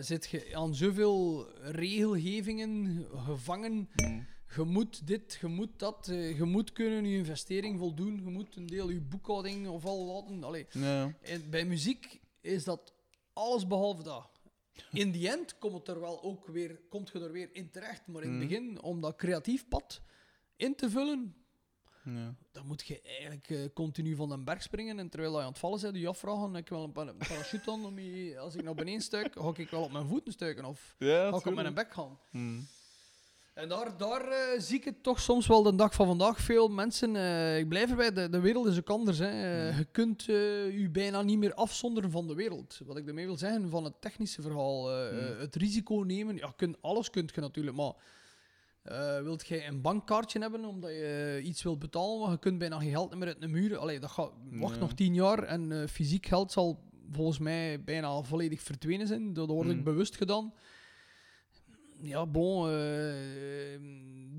zit 0.00 0.28
je 0.28 0.56
aan 0.56 0.74
zoveel 0.74 1.48
regelgevingen 1.60 3.06
gevangen. 3.14 3.88
Hm. 3.94 4.20
Je 4.56 4.62
moet 4.64 5.06
dit, 5.06 5.38
je 5.40 5.46
moet 5.46 5.78
dat, 5.78 6.08
eh, 6.08 6.36
je 6.36 6.44
moet 6.44 6.72
kunnen 6.72 7.04
je 7.04 7.16
investering 7.16 7.78
voldoen, 7.78 8.14
je 8.24 8.30
moet 8.30 8.56
een 8.56 8.66
deel 8.66 8.88
je 8.90 9.00
boekhouding 9.00 9.68
of 9.68 9.84
al 9.84 10.04
laten. 10.06 10.44
Allee, 10.44 10.66
Ja. 10.70 11.14
en 11.22 11.50
bij 11.50 11.64
muziek 11.64 12.20
is 12.40 12.64
dat 12.64 12.94
alles 13.32 13.66
behalve 13.66 14.02
dat. 14.02 14.28
In 14.92 15.10
die 15.10 15.28
end 15.28 15.58
komt 15.58 15.74
het 15.74 15.88
er 15.88 16.00
wel 16.00 16.22
ook 16.22 16.46
weer, 16.46 16.80
komt 16.88 17.10
je 17.12 17.20
er 17.20 17.32
weer 17.32 17.48
in 17.52 17.70
terecht. 17.70 18.06
Maar 18.06 18.22
in 18.22 18.28
het 18.28 18.38
Mhm. 18.38 18.48
begin, 18.48 18.82
om 18.82 19.00
dat 19.00 19.16
creatief 19.16 19.68
pad 19.68 20.00
in 20.56 20.74
te 20.74 20.90
vullen, 20.90 21.34
Ja. 22.04 22.34
dan 22.52 22.66
moet 22.66 22.86
je 22.86 23.00
eigenlijk 23.02 23.50
eh, 23.50 23.58
continu 23.74 24.14
van 24.14 24.28
den 24.28 24.44
berg 24.44 24.62
springen. 24.62 24.98
En 24.98 25.08
terwijl 25.08 25.32
je 25.36 25.40
aan 25.42 25.48
het 25.48 25.58
vallen 25.58 25.80
bent, 25.80 25.96
je 25.96 26.08
afvragen, 26.08 26.54
heb 26.54 26.62
ik 26.62 26.68
wel 26.68 26.82
een 26.84 26.92
pa- 26.92 27.12
parachute 27.28 27.70
aan 27.70 27.84
om 27.84 27.98
je, 27.98 28.38
als 28.38 28.54
ik 28.54 28.62
naar 28.62 28.74
beneden 28.74 29.00
stuik, 29.02 29.34
ga 29.38 29.52
ik 29.56 29.70
wel 29.70 29.82
op 29.82 29.92
mijn 29.92 30.06
voeten 30.06 30.32
stuiken 30.32 30.64
of 30.64 30.94
Ja, 30.98 31.30
ga 31.30 31.36
ik 31.36 31.46
op 31.46 31.54
mijn 31.54 31.74
bek 31.74 31.92
gaan. 31.92 32.18
Hm. 32.30 32.60
En 33.60 33.68
daar, 33.68 33.96
daar 33.96 34.28
eh, 34.28 34.60
zie 34.60 34.76
ik 34.76 34.84
het 34.84 35.02
toch 35.02 35.20
soms 35.20 35.46
wel 35.46 35.62
de 35.62 35.74
dag 35.74 35.94
van 35.94 36.06
vandaag. 36.06 36.40
Veel 36.40 36.68
mensen, 36.68 37.16
eh, 37.16 37.58
ik 37.58 37.68
blijf 37.68 37.90
erbij, 37.90 38.12
de, 38.12 38.28
de 38.28 38.40
wereld 38.40 38.66
is 38.66 38.78
ook 38.78 38.90
anders. 38.90 39.18
Hè. 39.18 39.28
Eh, 39.28 39.58
Mm. 39.70 39.78
Je 39.78 39.84
kunt 39.84 40.24
je 40.24 40.88
bijna 40.92 41.22
niet 41.22 41.38
meer 41.38 41.54
afzonderen 41.54 42.10
van 42.10 42.26
de 42.26 42.34
wereld. 42.34 42.80
Wat 42.86 42.96
ik 42.96 43.06
ermee 43.06 43.26
wil 43.26 43.36
zeggen, 43.36 43.70
van 43.70 43.84
het 43.84 44.00
technische 44.00 44.42
verhaal. 44.42 44.88
Mm. 44.88 45.38
het 45.38 45.54
risico 45.54 45.94
nemen, 45.94 46.36
ja, 46.36 46.52
kunt, 46.56 46.76
alles 46.80 47.10
kunt 47.10 47.34
je 47.34 47.40
natuurlijk, 47.40 47.76
maar... 47.76 47.92
wilt 49.22 49.46
jij 49.46 49.68
een 49.68 49.80
bankkaartje 49.80 50.40
hebben 50.40 50.64
omdat 50.64 50.90
je 50.90 51.40
iets 51.44 51.62
wilt 51.62 51.78
betalen, 51.78 52.20
maar 52.20 52.30
je 52.30 52.38
kunt 52.38 52.58
bijna 52.58 52.78
geen 52.78 52.90
geld 52.90 53.14
meer 53.14 53.28
uit 53.28 53.40
de 53.40 53.48
muur. 53.48 53.76
Allee, 53.76 54.00
dat 54.00 54.10
gaat, 54.10 54.30
wacht 54.50 54.80
nog 54.80 54.92
tien 54.92 55.14
jaar 55.14 55.42
en 55.42 55.88
fysiek 55.88 56.26
geld 56.26 56.52
zal 56.52 56.78
volgens 57.10 57.38
mij 57.38 57.84
bijna 57.84 58.22
volledig 58.22 58.60
verdwenen 58.60 59.06
zijn. 59.06 59.32
Dat 59.32 59.48
wordt 59.48 59.70
ik 59.70 59.76
Mm. 59.76 59.84
bewust 59.84 60.16
gedaan. 60.16 60.52
Ja, 62.02 62.26
bon. 62.26 62.66
eh, 62.66 62.72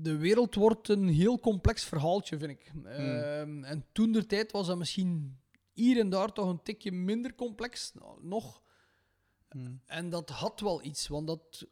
de 0.02 0.16
wereld 0.18 0.54
wordt 0.54 0.88
een 0.88 1.08
heel 1.08 1.38
complex 1.38 1.84
verhaaltje, 1.84 2.38
vind 2.38 2.50
ik. 2.50 2.72
Ehm, 2.84 3.64
en 3.64 3.84
toen 3.92 4.12
de 4.12 4.26
tijd 4.26 4.52
was 4.52 4.66
dat 4.66 4.78
misschien 4.78 5.38
hier 5.72 5.98
en 5.98 6.08
daar 6.08 6.32
toch 6.32 6.48
een 6.48 6.62
tikje 6.62 6.92
minder 6.92 7.34
complex 7.34 7.92
nou, 7.94 8.26
nog. 8.26 8.62
Hm. 9.48 9.74
En 9.86 10.08
dat 10.08 10.30
had 10.30 10.60
wel 10.60 10.84
iets, 10.84 11.08
want 11.08 11.26
dat 11.26 11.66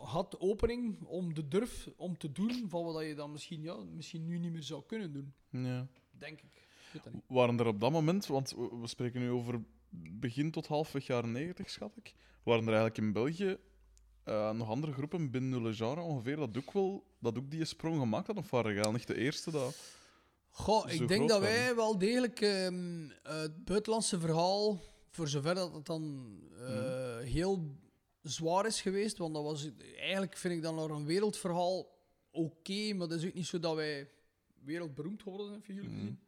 had 0.00 0.40
opening 0.40 1.02
om 1.04 1.34
de 1.34 1.48
durf 1.48 1.88
om 1.96 2.18
te 2.18 2.32
doen 2.32 2.64
van 2.68 2.84
wat 2.84 3.04
je 3.04 3.14
dan 3.14 3.32
misschien, 3.32 3.62
ja, 3.62 3.76
misschien 3.76 4.26
nu 4.26 4.38
niet 4.38 4.52
meer 4.52 4.62
zou 4.62 4.82
kunnen 4.86 5.12
doen. 5.12 5.34
Ja. 5.50 5.86
Denk 6.10 6.40
ik. 6.40 6.64
Waren 7.26 7.58
er 7.58 7.66
op 7.66 7.80
dat 7.80 7.90
moment, 7.90 8.26
want 8.26 8.50
we 8.50 8.78
we 8.80 8.86
spreken 8.86 9.20
nu 9.20 9.30
over 9.30 9.64
begin 9.98 10.50
tot 10.50 10.66
halfweg 10.66 11.06
jaren 11.06 11.32
90, 11.32 11.70
schat 11.70 11.96
ik, 11.96 12.14
waren 12.42 12.62
er 12.62 12.74
eigenlijk 12.74 12.98
in 12.98 13.12
België 13.12 13.58
eh, 14.26 14.50
nog 14.50 14.68
andere 14.68 14.92
groepen 14.92 15.30
binnen 15.30 15.58
jullie 15.60 15.74
genre 15.76 16.00
ongeveer 16.00 16.36
dat 16.36 16.56
ook 16.56 16.72
wel 16.72 17.04
dat 17.18 17.38
ook 17.38 17.50
die 17.50 17.64
sprong 17.64 17.98
gemaakt 18.00 18.26
hadden? 18.26 18.44
Of 18.44 18.50
waren 18.50 18.74
jij 18.74 18.92
niet 18.92 19.06
de 19.06 19.16
eerste 19.16 19.50
dat... 19.50 19.76
Goh, 20.48 20.90
ik 20.92 21.08
denk 21.08 21.28
dat 21.28 21.40
wij 21.40 21.74
wel 21.74 21.98
degelijk 21.98 22.40
ehm, 22.40 23.08
het 23.22 23.64
buitenlandse 23.64 24.20
verhaal, 24.20 24.78
voor 25.10 25.28
zover 25.28 25.54
dat 25.54 25.74
het 25.74 25.86
dan 25.86 26.30
eh, 26.58 26.68
Mhm. 26.68 27.22
heel 27.24 27.76
zwaar 28.22 28.66
is 28.66 28.80
geweest, 28.80 29.18
want 29.18 29.34
dat 29.34 29.42
was 29.42 29.70
eigenlijk 29.98 30.36
vind 30.36 30.54
ik 30.54 30.62
dan 30.62 30.74
nog 30.74 30.88
een 30.90 31.04
wereldverhaal 31.06 31.94
oké, 32.30 32.92
maar 32.94 33.08
dat 33.08 33.18
is 33.18 33.26
ook 33.26 33.34
niet 33.34 33.46
zo 33.46 33.58
dat 33.58 33.74
wij 33.74 34.10
wereldberoemd 34.64 35.22
geworden 35.22 35.46
zijn, 35.48 35.62
figuurlijk 35.62 35.92
Mhm. 35.94 36.00
gezien. 36.02 36.20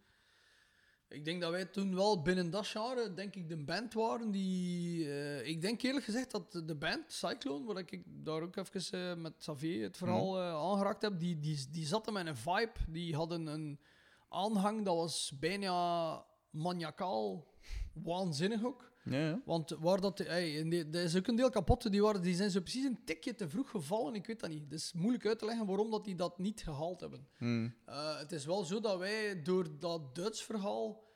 Ik 1.09 1.25
denk 1.25 1.41
dat 1.41 1.51
wij 1.51 1.65
toen 1.65 1.95
wel 1.95 2.23
binnen 2.23 2.51
dat 2.51 2.67
genre, 2.67 3.15
denk 3.15 3.35
ik, 3.35 3.49
de 3.49 3.57
band 3.57 3.95
waren 3.95 4.31
die... 4.31 5.05
eh, 5.11 5.47
ik 5.47 5.61
denk 5.61 5.83
eerlijk 5.83 6.05
gezegd 6.05 6.31
dat 6.31 6.53
de 6.53 6.75
band, 6.75 7.13
Cyclone, 7.13 7.67
waar 7.67 7.79
ik 7.79 8.03
daar 8.07 8.43
ook 8.43 8.57
even 8.57 9.11
eh, 9.11 9.17
met 9.17 9.37
Xavier 9.39 9.83
het 9.83 9.97
verhaal 9.97 10.39
eh, 10.41 10.53
aangeraakt 10.53 11.03
heb, 11.03 11.19
die, 11.19 11.41
die, 11.41 11.67
die 11.71 11.87
zaten 11.87 12.13
met 12.13 12.27
een 12.27 12.37
vibe. 12.37 12.73
Die 12.89 13.15
hadden 13.15 13.47
een 13.47 13.81
aanhang 14.29 14.85
dat 14.85 14.97
was 14.97 15.33
bijna 15.41 16.25
maniacaal, 16.51 17.47
waanzinnig 17.93 18.65
ook. 18.65 18.93
Ja, 19.11 19.19
ja. 19.19 19.43
Want 19.45 19.71
waar 19.71 20.01
dat, 20.01 20.19
hey, 20.19 20.69
die- 20.69 20.89
dat 20.91 21.03
is 21.03 21.17
ook 21.17 21.27
een 21.27 21.37
deel 21.37 21.51
kapot. 21.51 21.91
Die, 21.91 22.03
waren, 22.03 22.23
die 22.23 22.35
zijn 22.35 22.51
zo 22.51 22.61
precies 22.61 22.85
een 22.85 23.05
tikje 23.05 23.35
te 23.35 23.49
vroeg 23.49 23.71
gevallen. 23.71 24.15
Ik 24.15 24.27
weet 24.27 24.41
dat 24.41 24.51
niet. 24.51 24.63
Het 24.63 24.73
is 24.73 24.93
moeilijk 24.93 25.27
uit 25.27 25.39
te 25.39 25.45
leggen 25.45 25.67
waarom 25.67 25.91
dat 25.91 26.05
die 26.05 26.15
dat 26.15 26.39
niet 26.39 26.63
gehaald 26.63 27.01
hebben. 27.01 27.29
Hm. 27.37 27.65
Uh, 27.89 28.19
het 28.19 28.33
is 28.33 28.45
wel 28.45 28.65
zo 28.65 28.81
dat 28.81 28.99
wij 28.99 29.43
door 29.43 29.79
dat 29.79 30.15
Duits 30.15 30.43
verhaal. 30.45 31.07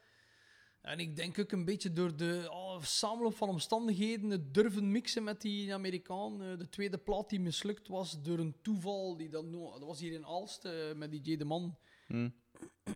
En 0.80 0.98
ik 0.98 1.16
denk 1.16 1.38
ook 1.38 1.52
een 1.52 1.64
beetje 1.64 1.92
door 1.92 2.16
de 2.16 2.46
oh, 2.50 2.82
samenloop 2.82 3.34
van 3.36 3.48
omstandigheden, 3.48 4.30
het 4.30 4.54
durven 4.54 4.90
mixen 4.90 5.24
met 5.24 5.40
die 5.40 5.74
Amerikaan. 5.74 6.42
eh, 6.42 6.58
de 6.58 6.68
tweede 6.68 6.98
plaat 6.98 7.30
die 7.30 7.40
mislukt 7.40 7.88
was 7.88 8.22
door 8.22 8.38
een 8.38 8.56
toeval. 8.62 9.16
Die 9.16 9.28
dan, 9.28 9.50
no- 9.50 9.70
dat 9.78 9.88
was 9.88 10.00
hier 10.00 10.12
in 10.12 10.26
Aalst 10.26 10.64
eh, 10.64 10.72
met 10.94 11.10
die 11.10 11.20
J. 11.20 11.36
de 11.36 11.44
Man. 11.44 11.76
Hm. 12.06 12.28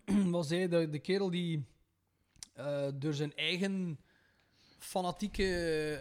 was 0.31 0.49
hij 0.49 0.67
de, 0.67 0.89
de 0.89 0.99
kerel 0.99 1.29
die 1.29 1.65
eh, 2.53 2.87
door 2.95 3.13
zijn 3.13 3.35
eigen 3.35 3.99
fanatieke 4.77 5.43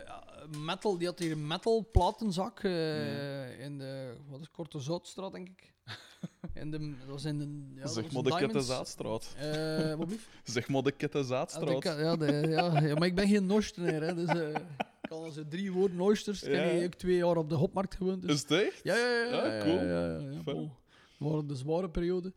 eh, 0.07 0.59
metal, 0.65 0.99
die 0.99 1.07
had 1.07 1.19
hier 1.19 1.33
een 1.33 1.47
metal 1.47 1.89
platenzak 1.93 2.61
eh, 2.63 3.61
in 3.61 3.79
de 3.79 4.15
wat 4.29 4.39
is 4.41 4.45
het, 4.47 4.55
Korte 4.55 4.81
Zoutstraat, 4.81 5.33
denk 5.33 5.49
ik. 5.49 5.75
In 6.55 6.71
de, 6.71 6.79
dat 6.99 7.09
was 7.09 7.25
in 7.25 7.39
de, 7.39 7.81
ja, 7.81 7.87
zeg 7.87 8.13
maar 8.13 8.23
de 8.23 8.29
Diamonds. 8.29 8.39
Kettenzaadstraat. 8.53 9.35
Eh, 9.39 9.95
wat 9.95 10.07
blieft? 10.07 10.29
Zeg 10.45 10.69
maar 10.69 10.83
de 10.83 10.89
Ja, 10.89 10.91
de 10.91 10.97
Kettenzaadstraat. 10.97 11.79
ka- 11.79 11.99
ja, 12.01 12.17
de, 12.17 12.33
ja, 12.49 12.81
ja, 12.81 12.95
maar 12.95 13.07
ik 13.09 13.15
ben 13.15 13.29
geen 13.29 13.47
Noostenaar, 13.47 14.01
hè, 14.03 14.15
dus 14.15 14.29
eh, 14.29 14.49
ik 14.49 15.09
kan 15.09 15.23
als 15.25 15.39
drie 15.49 15.73
woorden 15.73 16.01
oysters. 16.01 16.43
Ik 16.43 16.53
Ja. 16.55 16.59
heb 16.61 16.85
ook 16.85 16.95
twee 16.95 17.17
jaar 17.17 17.37
op 17.37 17.49
de 17.49 17.55
hopmarkt 17.55 17.95
gewoond. 17.95 18.23
Dus. 18.23 18.35
Is 18.35 18.41
het 18.41 18.51
echt? 18.51 18.81
Ja, 18.83 18.97
ja, 18.97 19.09
ja. 19.09 19.25
Ja, 19.47 19.55
ja, 19.55 19.63
cool. 19.63 19.75
Ja, 19.75 19.83
ja, 19.83 20.07
ja, 20.07 20.19
ja, 20.31 20.41
Fijn. 20.43 20.57
bon. 20.57 20.73
Dat 21.19 21.29
waren 21.29 21.47
de 21.47 21.57
zware 21.57 21.91
periode. 21.91 22.33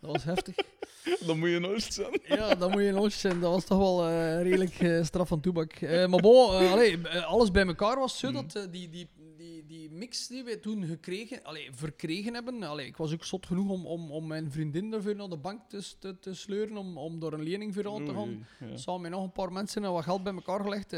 Dat 0.00 0.10
was 0.12 0.24
heftig. 0.24 0.54
Dan 1.26 1.38
moet 1.38 1.48
je 1.48 1.58
nooit 1.58 1.82
zijn. 1.82 2.20
Ja, 2.26 2.54
dan 2.54 2.70
moet 2.70 2.80
je 2.80 2.86
een 2.88 2.98
oostje 2.98 3.18
zijn. 3.28 3.40
Dat 3.40 3.52
was 3.52 3.64
toch 3.64 3.78
wel 3.78 4.08
eh, 4.08 4.42
redelijk 4.42 4.80
eh, 4.80 5.02
straf 5.04 5.28
van 5.28 5.40
toebak. 5.40 5.72
Eh, 5.72 6.06
maar 6.06 6.20
bon, 6.20 6.50
allee, 6.70 7.06
alles 7.08 7.50
bij 7.50 7.66
elkaar 7.66 7.98
was 7.98 8.18
zo 8.18 8.30
Mhm. 8.30 8.36
dat 8.42 8.54
eh, 8.54 8.62
die, 8.70 8.88
die, 8.88 9.08
die, 9.36 9.64
die 9.66 9.90
mix 9.90 10.26
die 10.26 10.44
wij 10.44 10.56
toen 10.56 10.84
gekregen, 10.84 11.42
allee, 11.42 11.68
verkregen 11.72 12.34
hebben. 12.34 12.62
Allee, 12.62 12.86
ik 12.86 12.96
was 12.96 13.12
ook 13.12 13.24
zot 13.24 13.46
genoeg 13.46 13.70
om, 13.70 13.86
om, 13.86 14.10
om 14.10 14.26
mijn 14.26 14.50
vriendin 14.52 14.90
daarvoor 14.90 15.16
naar 15.16 15.28
de 15.28 15.36
bank 15.36 15.60
te, 15.68 15.82
te, 15.98 16.18
te 16.18 16.34
sleuren 16.34 16.76
om, 16.76 16.98
om 16.98 17.18
door 17.20 17.32
een 17.32 17.42
lening 17.42 17.74
voor 17.74 17.88
aan 17.88 18.04
te 18.04 18.12
gaan. 18.12 18.28
Oei, 18.28 18.70
ja. 18.70 18.76
Samen 18.76 19.00
met 19.00 19.10
nog 19.10 19.22
een 19.22 19.32
paar 19.32 19.52
mensen 19.52 19.84
en 19.84 19.92
wat 19.92 20.04
geld 20.04 20.22
bij 20.22 20.34
elkaar 20.34 20.60
gelegd. 20.60 20.92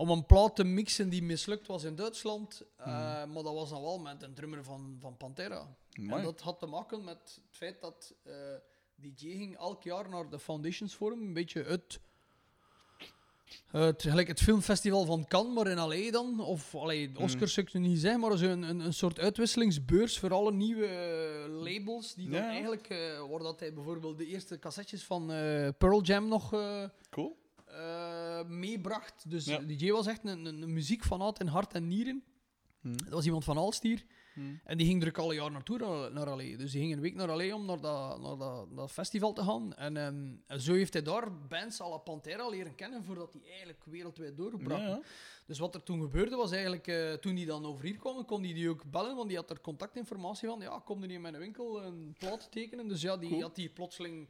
Om 0.00 0.10
een 0.10 0.26
plaat 0.26 0.56
te 0.56 0.64
mixen 0.64 1.08
die 1.08 1.22
mislukt 1.22 1.66
was 1.66 1.84
in 1.84 1.94
Duitsland. 1.94 2.62
Eh, 2.76 2.86
Maar 3.24 3.42
dat 3.42 3.54
was 3.54 3.70
dan 3.70 3.82
wel 3.82 3.98
met 3.98 4.22
een 4.22 4.34
drummer 4.34 4.64
van, 4.64 4.96
van 5.00 5.16
Pantera. 5.16 5.76
En 5.92 6.22
dat 6.22 6.40
had 6.40 6.58
te 6.58 6.66
maken 6.66 7.04
met 7.04 7.18
het 7.18 7.40
feit 7.50 7.80
dat 7.80 8.14
eh 8.24 8.32
DJ 8.94 9.36
ging 9.36 9.56
elk 9.56 9.82
jaar 9.82 10.08
naar 10.08 10.30
de 10.30 10.38
Foundations 10.38 10.94
Forum. 10.94 11.20
Een 11.20 11.32
beetje 11.32 11.62
het, 11.62 12.00
het, 13.70 14.02
gelijk 14.02 14.28
het 14.28 14.40
filmfestival 14.40 15.04
van 15.04 15.26
Cannes, 15.28 15.54
maar 15.54 15.66
in 15.66 15.78
L.A. 15.78 16.10
dan. 16.10 16.40
Of 16.40 16.74
allee, 16.74 17.12
de 17.12 17.18
Oscars 17.20 17.52
zou 17.52 17.66
ik 17.66 17.72
nu 17.72 17.80
niet 17.80 17.98
zeggen, 18.00 18.20
maar 18.20 18.36
zo 18.38 18.46
een, 18.46 18.62
een, 18.62 18.80
een 18.80 18.94
soort 18.94 19.18
uitwisselingsbeurs 19.18 20.18
voor 20.18 20.32
alle 20.32 20.52
nieuwe 20.52 20.86
eh, 20.86 21.62
labels. 21.62 22.14
Die 22.14 22.30
dan 22.30 22.40
Ja. 22.40 22.48
eigenlijk, 22.48 22.88
waar 23.30 23.38
dat 23.42 23.60
hij 23.60 23.74
bijvoorbeeld 23.74 24.18
de 24.18 24.26
eerste 24.26 24.58
cassettes 24.58 25.04
van 25.04 25.26
Pearl 25.78 26.02
Jam 26.02 26.28
nog... 26.28 26.50
Cool. 27.10 27.38
Meebracht. 28.48 29.30
Dus 29.30 29.44
Ja. 29.44 29.58
DJ 29.58 29.90
was 29.90 30.06
echt 30.06 30.24
een, 30.24 30.44
een, 30.46 30.62
een 30.62 30.72
muziekfanaat 30.72 31.40
in 31.40 31.46
hart 31.46 31.72
en 31.74 31.88
nieren. 31.88 32.22
Hm. 32.80 32.96
Dat 32.96 33.08
was 33.12 33.24
iemand 33.24 33.44
van 33.44 33.56
Alstier. 33.56 34.04
Hm. 34.34 34.40
En 34.64 34.76
die 34.78 34.86
ging 34.86 35.02
er 35.02 35.08
ook 35.08 35.18
al 35.18 35.30
een 35.30 35.36
jaar 35.36 35.50
naartoe, 35.50 35.78
naar, 35.78 36.12
naar 36.12 36.30
Allee. 36.30 36.56
Dus 36.56 36.72
die 36.72 36.80
ging 36.80 36.92
een 36.92 37.00
week 37.00 37.14
naar 37.14 37.30
Allee 37.30 37.54
om 37.54 37.64
naar 37.64 37.80
dat, 37.80 38.20
naar 38.20 38.36
dat, 38.36 38.76
dat 38.76 38.92
festival 38.92 39.32
te 39.32 39.42
gaan. 39.42 39.74
En, 39.74 39.96
ehm, 39.96 40.32
en 40.46 40.60
zo 40.60 40.72
heeft 40.72 40.92
hij 40.92 41.02
daar 41.02 41.46
bands 41.46 41.80
à 41.80 41.88
la 41.88 41.96
Pantera 41.96 42.48
leren 42.48 42.74
kennen, 42.74 43.04
voordat 43.04 43.32
hij 43.32 43.42
eigenlijk 43.50 43.84
wereldwijd. 43.84 44.34
Ja, 44.68 44.78
ja. 44.78 45.00
Dus 45.46 45.58
wat 45.58 45.74
er 45.74 45.82
toen 45.82 46.00
gebeurde 46.00 46.36
was 46.36 46.52
eigenlijk, 46.52 46.86
eh, 46.86 47.12
toen 47.12 47.36
hij 47.36 47.44
dan 47.44 47.64
over 47.64 47.84
hier 47.84 47.96
kwam, 47.96 48.24
kon 48.24 48.42
hij 48.42 48.52
die 48.52 48.68
ook 48.68 48.90
bellen, 48.90 49.16
want 49.16 49.28
die 49.28 49.36
had 49.36 49.50
er 49.50 49.60
contactinformatie 49.60 50.48
van. 50.48 50.60
Ja, 50.60 50.82
kom 50.84 51.00
er 51.00 51.06
niet 51.06 51.16
in 51.16 51.22
mijn 51.22 51.38
winkel 51.38 51.82
een 51.82 52.14
plaat 52.18 52.48
tekenen. 52.50 52.88
Dus 52.88 53.02
ja, 53.02 53.16
die 53.16 53.28
Cool. 53.28 53.42
had 53.42 53.54
die 53.54 53.68
plotseling 53.68 54.28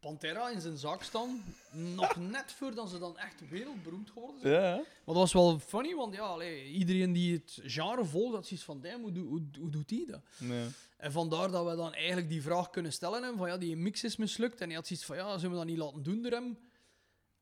Pantera 0.00 0.50
in 0.50 0.60
zijn 0.60 0.76
zaak 0.76 1.02
staan. 1.02 1.44
Nog 1.72 2.16
net 2.16 2.52
voordat 2.52 2.90
ze 2.90 2.98
dan 2.98 3.18
echt 3.18 3.48
wereldberoemd 3.48 4.10
geworden 4.10 4.40
zijn. 4.40 4.52
Ja. 4.52 4.74
Maar 4.76 4.84
dat 5.04 5.14
was 5.14 5.32
wel 5.32 5.58
funny, 5.58 5.94
want 5.94 6.14
ja, 6.14 6.22
allee, 6.22 6.70
iedereen 6.70 7.12
die 7.12 7.32
het 7.32 7.60
genre 7.62 8.04
volgt, 8.04 8.34
had 8.34 8.46
zoiets 8.46 8.66
van, 8.66 8.80
damn, 8.80 9.02
hoe, 9.02 9.18
hoe, 9.18 9.42
hoe 9.58 9.70
doet 9.70 9.90
hij 9.90 10.04
dat? 10.06 10.20
Nee. 10.38 10.68
En 10.96 11.12
vandaar 11.12 11.50
dat 11.50 11.66
we 11.66 11.76
dan 11.76 11.94
eigenlijk 11.94 12.28
die 12.28 12.42
vraag 12.42 12.70
kunnen 12.70 12.92
stellen 12.92 13.22
hem, 13.22 13.36
van 13.36 13.48
ja, 13.48 13.58
die 13.58 13.76
mix 13.76 14.04
is 14.04 14.16
mislukt. 14.16 14.60
En 14.60 14.66
hij 14.66 14.76
had 14.76 14.86
zoiets 14.86 15.06
van, 15.06 15.16
ja, 15.16 15.38
zullen 15.38 15.50
we 15.50 15.56
dat 15.56 15.66
niet 15.66 15.78
laten 15.78 16.02
doen 16.02 16.22
door 16.22 16.32
hem? 16.32 16.58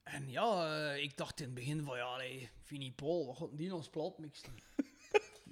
En 0.03 0.31
ja, 0.31 0.79
eh, 0.93 1.03
ik 1.03 1.17
dacht 1.17 1.41
in 1.41 1.47
het 1.47 1.55
begin 1.55 1.85
van, 1.85 1.97
ja, 1.97 2.05
allee, 2.05 2.51
Vinnie 2.63 2.93
Paul, 2.93 3.27
wat 3.27 3.37
gaat 3.37 3.59
die 3.59 3.75
ons 3.75 3.89
plaat 3.89 4.19
mixen? 4.19 4.55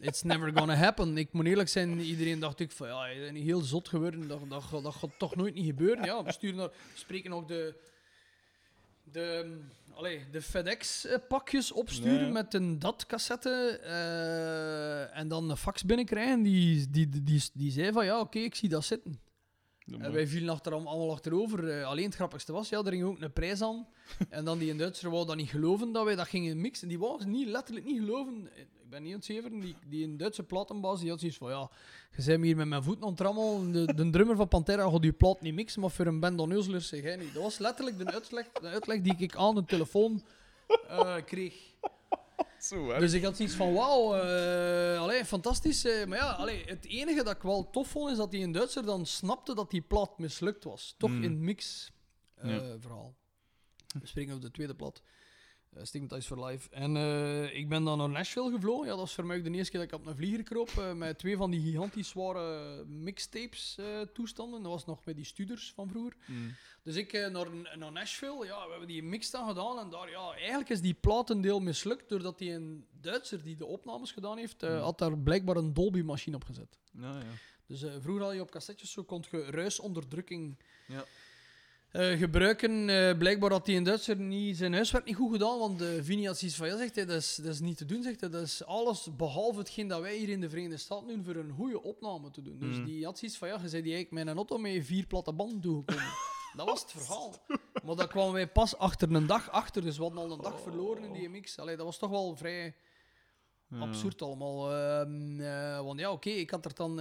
It's 0.00 0.22
never 0.22 0.52
gonna 0.58 0.74
happen. 0.74 1.18
Ik 1.18 1.32
moet 1.32 1.46
eerlijk 1.46 1.68
zijn, 1.68 2.00
iedereen 2.00 2.38
dacht 2.40 2.60
ik 2.60 2.72
van, 2.72 2.88
ja, 2.88 3.06
je 3.06 3.20
bent 3.20 3.36
heel 3.36 3.60
zot 3.60 3.88
geworden, 3.88 4.28
dat, 4.28 4.40
dat, 4.48 4.62
gaat- 4.62 4.82
dat 4.82 4.94
gaat 4.94 5.18
toch 5.18 5.36
nooit 5.36 5.54
niet 5.54 5.66
gebeuren. 5.66 6.04
Ja, 6.04 6.24
we 6.24 6.32
sturen 6.32 6.56
naar, 6.56 6.68
we 6.68 6.74
spreken 6.98 7.30
nog 7.30 7.44
de, 7.44 7.74
de, 9.12 9.56
allee, 9.94 10.20
de 10.30 10.42
FedEx-pakjes 10.42 11.72
opsturen 11.72 12.18
Ja, 12.20 12.26
ja. 12.26 12.32
met 12.32 12.54
een 12.54 12.78
DAT-cassette 12.78 13.78
eh, 13.82 15.16
en 15.18 15.28
dan 15.28 15.50
een 15.50 15.56
fax 15.56 15.84
binnenkrijgen 15.84 16.42
die, 16.42 16.90
die, 16.90 17.08
die, 17.08 17.22
die, 17.22 17.42
die 17.52 17.70
zei 17.70 17.92
van, 17.92 18.04
ja, 18.04 18.20
oké, 18.20 18.38
ik 18.38 18.54
zie 18.54 18.68
dat 18.68 18.84
zitten. 18.84 19.20
En 19.92 19.98
maar. 19.98 20.12
wij 20.12 20.26
vielen 20.26 20.48
achter, 20.48 20.72
allemaal 20.72 21.10
achterover. 21.12 21.68
Eh, 21.70 21.86
alleen 21.86 22.04
het 22.04 22.14
grappigste 22.14 22.52
was, 22.52 22.68
ja, 22.68 22.78
er 22.78 22.92
ging 22.92 23.04
ook 23.04 23.20
een 23.20 23.32
prijs 23.32 23.62
aan. 23.62 23.86
en 24.30 24.44
dan 24.44 24.58
die 24.58 24.70
in 24.70 24.78
Duitser 24.78 25.10
wou 25.10 25.26
dat 25.26 25.36
niet 25.36 25.50
geloven 25.50 25.92
dat 25.92 26.04
wij 26.04 26.14
dat 26.16 26.28
gingen 26.28 26.60
mixen. 26.60 26.88
Die 26.88 26.98
wou 26.98 27.24
niet, 27.26 27.48
letterlijk 27.48 27.86
niet 27.86 27.98
geloven. 27.98 28.48
Eh, 28.54 28.60
Ik 28.60 28.90
ben 28.90 29.02
niet 29.02 29.24
zeveren. 29.24 29.60
Die, 29.60 29.74
die 29.88 30.02
in 30.02 30.16
Duitse 30.16 30.42
platenbaas, 30.42 31.00
die 31.00 31.10
had 31.10 31.18
zoiets 31.20 31.38
van, 31.38 31.50
ja, 31.50 31.70
je 32.16 32.24
bent 32.24 32.42
hier 32.44 32.56
met 32.56 32.66
mijn 32.68 32.82
voeten 32.82 33.16
rammelen. 33.16 33.72
De, 33.72 33.94
de 33.94 34.10
drummer 34.10 34.36
van 34.36 34.48
Pantera 34.48 34.90
gaat 34.90 35.02
die 35.02 35.12
plaat 35.12 35.40
niet 35.40 35.54
mixen, 35.54 35.80
maar 35.80 35.90
voor 35.90 36.06
een 36.06 36.20
band 36.20 36.40
onneuzelers 36.40 36.88
zeg 36.88 37.02
jij 37.02 37.16
niet. 37.16 37.34
Dat 37.34 37.42
was 37.42 37.58
letterlijk 37.58 37.98
de 37.98 38.12
uitleg, 38.12 38.52
de 38.52 38.68
uitleg 38.68 39.00
die 39.00 39.14
ik 39.18 39.36
aan 39.36 39.54
de 39.54 39.64
telefoon 39.64 40.22
eh, 40.88 41.16
kreeg. 41.24 41.54
Zo, 42.66 42.90
hè. 42.92 42.98
Dus 42.98 43.12
ik 43.12 43.22
had 43.24 43.36
zoiets 43.36 43.54
van, 43.54 43.72
wauw, 43.74 44.14
allee, 44.96 45.24
fantastisch. 45.24 45.84
eh, 45.84 46.06
maar 46.06 46.18
ja, 46.18 46.30
allee, 46.30 46.64
het 46.64 46.84
enige 46.86 47.22
dat 47.22 47.36
ik 47.36 47.42
wel 47.42 47.70
tof 47.70 47.88
vond, 47.88 48.10
is 48.10 48.16
dat 48.16 48.30
die 48.30 48.40
in 48.40 48.52
Duitser 48.52 48.82
dan 48.86 49.06
snapte 49.06 49.54
dat 49.54 49.70
die 49.70 49.80
plaat 49.82 50.18
mislukt 50.18 50.64
was. 50.64 50.94
Toch 50.98 51.10
Mm. 51.10 51.22
in 51.22 51.30
het 51.30 51.40
mix 51.40 51.90
eh, 52.34 52.50
Ja. 52.50 52.60
We 54.00 54.06
springen 54.06 54.34
op 54.34 54.42
de 54.42 54.50
tweede 54.50 54.74
plaat. 54.74 55.02
Uh, 55.76 55.82
Stigmatized 55.84 56.26
for 56.26 56.44
Life. 56.46 56.68
En 56.70 56.96
eh, 56.96 57.56
ik 57.56 57.68
ben 57.68 57.84
dan 57.84 57.98
naar 57.98 58.08
Nashville 58.08 58.50
gevlogen. 58.50 58.84
Ja, 58.84 58.90
dat 58.90 58.98
was 58.98 59.14
voor 59.14 59.26
mij 59.26 59.36
ook 59.36 59.44
de 59.44 59.50
eerste 59.50 59.70
keer 59.70 59.80
dat 59.80 59.88
ik 59.92 59.94
op 60.00 60.06
een 60.06 60.16
vlieger 60.16 60.42
kroop. 60.42 60.68
eh, 60.78 60.92
met 60.92 61.18
twee 61.18 61.36
van 61.36 61.50
die 61.50 61.60
gigantisch 61.60 62.08
zware 62.08 62.84
mixtapes 62.84 63.76
eh, 63.78 64.00
toestanden. 64.00 64.62
Dat 64.62 64.72
was 64.72 64.86
nog 64.86 65.04
met 65.04 65.16
die 65.16 65.24
studers 65.24 65.72
van 65.74 65.88
vroeger. 65.88 66.16
Mm. 66.26 66.54
Dus 66.82 66.96
ik 66.96 67.12
eh, 67.12 67.28
naar, 67.30 67.46
naar 67.76 67.92
Nashville, 67.92 68.44
ja, 68.44 68.64
we 68.64 68.70
hebben 68.70 68.88
die 68.88 69.02
mix 69.02 69.30
dan 69.30 69.48
gedaan 69.48 69.78
en 69.78 69.90
daar, 69.90 70.10
ja, 70.10 70.32
eigenlijk 70.34 70.68
is 70.70 70.80
die 70.80 70.94
platendeel 70.94 71.60
mislukt 71.60 72.08
doordat 72.08 72.38
die 72.38 72.52
een 72.52 72.86
Duitser 73.00 73.42
die 73.42 73.56
de 73.56 73.66
opnames 73.66 74.12
gedaan 74.12 74.38
heeft, 74.38 74.62
eh, 74.62 74.70
Hmm. 74.70 74.78
had 74.78 74.98
daar 74.98 75.18
blijkbaar 75.18 75.56
een 75.56 75.74
Dolby-machine 75.74 76.36
op 76.36 76.44
gezet. 76.44 76.78
Ja, 76.92 77.18
ja. 77.18 77.24
Dus 77.66 77.82
eh, 77.82 77.92
vroeger 78.00 78.24
had 78.24 78.34
je 78.34 78.40
op 78.40 78.50
cassettes 78.50 78.90
zo 78.92 79.02
kon 79.02 79.24
je 79.30 79.44
ruisonderdrukking 79.50 80.56
Ja. 80.86 81.04
Eh, 81.94 82.18
gebruiken. 82.18 82.88
Eh, 82.88 83.18
blijkbaar 83.18 83.50
had 83.50 83.66
die 83.66 83.74
in 83.76 83.84
Duitser 83.84 84.16
niet, 84.16 84.56
zijn 84.56 84.72
huiswerk 84.72 85.04
niet 85.04 85.14
goed 85.16 85.32
gedaan, 85.32 85.58
want 85.58 85.78
de 85.78 86.04
Vini 86.04 86.26
had 86.26 86.38
zoiets 86.38 86.56
van, 86.56 86.66
ja, 86.68 86.76
zegt 86.76 86.94
dat 86.94 87.08
is, 87.10 87.36
dat 87.36 87.52
is 87.52 87.60
niet 87.60 87.76
te 87.76 87.84
doen, 87.84 88.02
zegt 88.02 88.20
hij. 88.20 88.30
Dat 88.30 88.42
is 88.42 88.64
alles 88.64 89.08
behalve 89.16 89.58
hetgeen 89.58 89.88
dat 89.88 90.00
wij 90.00 90.16
hier 90.16 90.28
in 90.28 90.40
de 90.40 90.48
Verenigde 90.48 90.76
Staten 90.76 91.06
doen 91.08 91.24
voor 91.24 91.34
een 91.36 91.52
goede 91.56 91.82
opname 91.82 92.30
te 92.30 92.42
doen. 92.42 92.58
Dus 92.58 92.76
Mm. 92.76 92.84
die 92.84 93.04
had 93.04 93.18
zoiets 93.18 93.36
van, 93.38 93.48
ja, 93.48 93.58
je 93.62 93.68
zei 93.68 93.82
die 93.82 93.94
eigenlijk 93.94 94.24
met 94.24 94.32
een 94.32 94.36
auto 94.40 94.58
met 94.58 94.86
vier 94.86 95.06
platte 95.06 95.32
banden 95.32 95.60
toegekomen. 95.60 96.04
dat 96.56 96.66
was 96.66 96.80
het 96.82 96.90
verhaal. 96.90 97.34
Maar 97.84 97.96
daar 97.96 98.08
kwamen 98.08 98.32
wij 98.32 98.48
pas 98.48 98.76
achter 98.76 99.14
een 99.14 99.26
dag 99.26 99.50
achter, 99.50 99.82
dus 99.82 99.96
we 99.96 100.02
hadden 100.02 100.22
al 100.22 100.32
een 100.32 100.40
dag 100.42 100.60
verloren 100.60 101.04
in 101.04 101.12
die 101.12 101.28
mix. 101.28 101.58
Allee, 101.58 101.76
dat 101.76 101.86
was 101.86 101.98
toch 101.98 102.10
wel 102.10 102.36
vrij 102.36 102.74
Ja. 103.68 103.78
absurd 103.80 104.22
allemaal. 104.22 104.72
Ehm, 104.72 105.40
eh, 105.40 105.80
want 105.80 106.00
ja, 106.00 106.10
oké, 106.12 106.30
ik 106.30 106.50
had 106.50 106.64
er 106.64 106.74
dan 106.74 107.00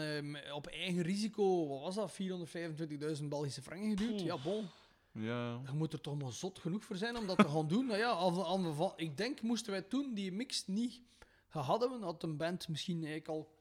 op 0.54 0.68
eigen 0.68 1.02
risico, 1.02 1.68
wat 1.68 1.82
was 1.82 1.96
dat, 1.96 2.12
425.000 2.12 3.30
Belgische 3.30 3.62
franken 3.62 3.89
geduwd. 3.89 4.22
Ja, 4.22 4.38
bon. 4.44 4.70
Ja. 5.14 5.61
Je 5.66 5.72
moet 5.74 5.93
er 5.93 6.01
toch 6.01 6.18
maar 6.22 6.32
zot 6.32 6.59
genoeg 6.59 6.84
voor 6.84 6.95
zijn 6.95 7.18
om 7.18 7.28
dat 7.28 7.38
te 7.38 7.49
gaan 7.49 7.68
doen. 7.68 7.86
Nou 7.86 7.99
ja, 7.99 8.11
aan, 8.43 8.76
van- 8.76 8.93
ik 8.95 9.18
denk, 9.18 9.41
moesten 9.41 9.72
wij 9.72 9.82
toen 9.82 10.14
die 10.14 10.32
mix 10.32 10.68
niet 10.68 11.01
gehad 11.47 11.82
hebben, 11.82 12.01
had 12.01 12.24
een 12.24 12.38
band 12.38 12.68
misschien 12.68 12.95
eigenlijk 12.95 13.28
al 13.28 13.51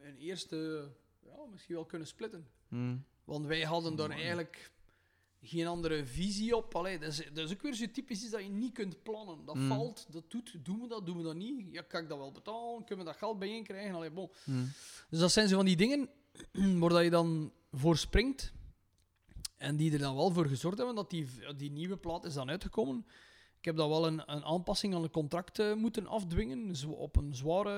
een 0.00 0.16
eerste, 0.16 0.88
ja, 1.24 1.36
misschien 1.50 1.74
wel 1.74 1.84
kunnen 1.84 2.08
splitten. 2.08 2.48
Mm. 2.68 3.04
Want 3.24 3.46
wij 3.46 3.62
hadden 3.62 3.96
daar 3.96 4.10
eigenlijk 4.10 4.72
geen 5.42 5.66
andere 5.66 6.06
visie 6.06 6.56
op. 6.56 6.74
Allee, 6.74 6.98
dat, 6.98 7.08
is, 7.08 7.16
dat 7.32 7.44
is 7.48 7.52
ook 7.52 7.62
weer 7.62 7.74
zo 7.74 7.90
typisch 7.90 8.22
iets 8.22 8.30
dat 8.30 8.42
je 8.42 8.48
niet 8.48 8.72
kunt 8.72 9.02
plannen. 9.02 9.44
Dat 9.44 9.54
Mm. 9.54 9.68
valt, 9.68 10.06
dat 10.10 10.30
doet, 10.30 10.64
doen 10.64 10.80
we 10.80 10.88
dat, 10.88 11.06
doen 11.06 11.16
we 11.16 11.22
dat 11.22 11.34
niet? 11.36 11.66
Ja, 11.70 11.82
kan 11.82 12.02
ik 12.02 12.08
dat 12.08 12.18
wel 12.18 12.32
betalen? 12.32 12.84
Kunnen 12.84 13.04
we 13.04 13.10
dat 13.10 13.20
geld 13.20 13.38
bijeen 13.38 13.64
krijgen? 13.64 13.94
Allee, 13.94 14.10
bon. 14.10 14.30
Mm. 14.44 14.70
Dus 15.10 15.18
dat 15.20 15.32
zijn 15.32 15.48
zo 15.48 15.56
van 15.56 15.64
die 15.64 15.76
dingen 15.76 16.08
waar 16.80 16.90
dat 16.90 17.02
je 17.02 17.10
dan 17.10 17.52
voor 17.72 17.96
springt. 17.96 18.52
En 19.58 19.76
die 19.76 19.92
er 19.92 19.98
dan 19.98 20.14
wel 20.14 20.30
voor 20.30 20.46
gezorgd 20.46 20.76
hebben 20.78 20.94
dat 20.96 21.10
die, 21.10 21.26
die 21.56 21.70
nieuwe 21.70 21.96
plaat 21.96 22.24
is 22.24 22.34
dan 22.34 22.50
uitgekomen. 22.50 23.06
Ik 23.58 23.64
heb 23.64 23.76
dan 23.76 23.88
wel 23.88 24.06
een, 24.06 24.22
een 24.26 24.44
aanpassing 24.44 24.94
aan 24.94 25.02
het 25.02 25.12
contract 25.12 25.58
eh, 25.58 25.74
moeten 25.74 26.06
afdwingen. 26.06 26.76
Zo 26.76 26.90
op 26.90 27.16
een 27.16 27.34
zware 27.34 27.70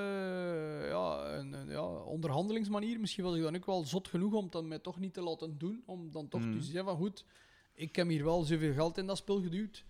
ja, 0.87 1.37
een, 1.37 1.53
een, 1.53 1.69
ja, 1.69 1.85
onderhandelingsmanier. 2.03 2.99
Misschien 2.99 3.23
was 3.23 3.35
ik 3.35 3.41
dan 3.41 3.55
ook 3.55 3.65
wel 3.65 3.85
zot 3.85 4.07
genoeg 4.07 4.33
om 4.33 4.47
dat 4.49 4.63
mij 4.63 4.79
toch 4.79 4.99
niet 4.99 5.13
te 5.13 5.21
laten 5.21 5.57
doen. 5.57 5.83
Om 5.85 6.11
dan 6.11 6.27
toch 6.27 6.41
Mm. 6.41 6.51
te 6.51 6.65
zeggen 6.65 6.85
van 6.85 6.97
goed, 6.97 7.25
ik 7.73 7.95
heb 7.95 8.07
hier 8.07 8.23
wel 8.23 8.43
zoveel 8.43 8.73
geld 8.73 8.97
in 8.97 9.05
dat 9.05 9.17
spel 9.17 9.41
geduwd. 9.41 9.83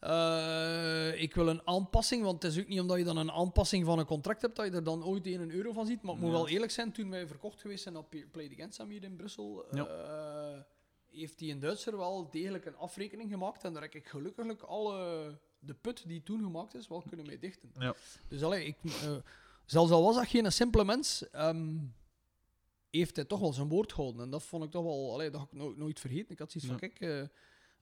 Eh, 0.00 1.20
ik 1.22 1.34
wil 1.34 1.48
een 1.48 1.66
aanpassing, 1.66 2.22
want 2.22 2.42
het 2.42 2.52
is 2.52 2.60
ook 2.60 2.68
niet 2.68 2.80
omdat 2.80 2.98
je 2.98 3.04
dan 3.04 3.16
een 3.16 3.30
aanpassing 3.30 3.84
van 3.84 3.98
een 3.98 4.06
contract 4.06 4.42
hebt 4.42 4.56
dat 4.56 4.66
je 4.66 4.72
er 4.72 4.84
dan 4.84 5.04
ooit 5.04 5.26
1 5.26 5.50
euro 5.50 5.72
van 5.72 5.86
ziet. 5.86 6.02
Maar 6.02 6.12
het 6.12 6.20
moet 6.22 6.30
Ja. 6.30 6.36
wel 6.36 6.48
eerlijk 6.48 6.72
zijn, 6.72 6.92
toen 6.92 7.10
wij 7.10 7.26
verkocht 7.26 7.60
geweest 7.60 7.82
zijn 7.82 7.96
op 7.96 8.14
Play 8.30 8.48
the 8.48 8.54
Gensam 8.54 8.90
hier 8.90 9.04
in 9.04 9.16
Brussel, 9.16 9.64
Ja. 9.74 9.86
eh, 9.86 10.60
heeft 11.10 11.38
die 11.38 11.50
in 11.50 11.60
Duitser 11.60 11.96
wel 11.96 12.30
degelijk 12.30 12.64
een 12.64 12.76
afrekening 12.76 13.30
gemaakt. 13.30 13.64
En 13.64 13.72
daar 13.72 13.82
heb 13.82 13.94
ik 13.94 14.06
gelukkig 14.08 14.66
alle, 14.66 15.38
de 15.58 15.74
put 15.74 16.08
die 16.08 16.22
toen 16.22 16.42
gemaakt 16.42 16.74
is, 16.74 16.88
wel 16.88 17.02
kunnen 17.08 17.26
mee 17.26 17.38
dichten. 17.38 17.70
Ja. 17.78 17.94
Dus 18.28 18.42
allee, 18.42 18.64
ik, 18.66 18.76
eh, 18.84 19.16
zelfs 19.64 19.90
al 19.90 20.02
was 20.04 20.14
dat 20.14 20.26
geen 20.26 20.52
simpele 20.52 20.84
mens, 20.84 21.30
ehm, 21.30 21.76
heeft 22.90 23.16
hij 23.16 23.24
toch 23.24 23.40
wel 23.40 23.52
zijn 23.52 23.68
woord 23.68 23.92
gehouden. 23.92 24.22
En 24.22 24.30
dat 24.30 24.42
vond 24.42 24.64
ik 24.64 24.70
toch 24.70 24.84
wel, 24.84 25.12
allee, 25.12 25.30
dat 25.30 25.40
had 25.40 25.52
ik 25.52 25.58
nooit, 25.58 25.76
nooit 25.76 26.00
vergeten. 26.00 26.30
Ik 26.32 26.38
had 26.38 26.52
zoiets 26.52 26.70
van, 26.70 26.78
kijk, 26.78 27.28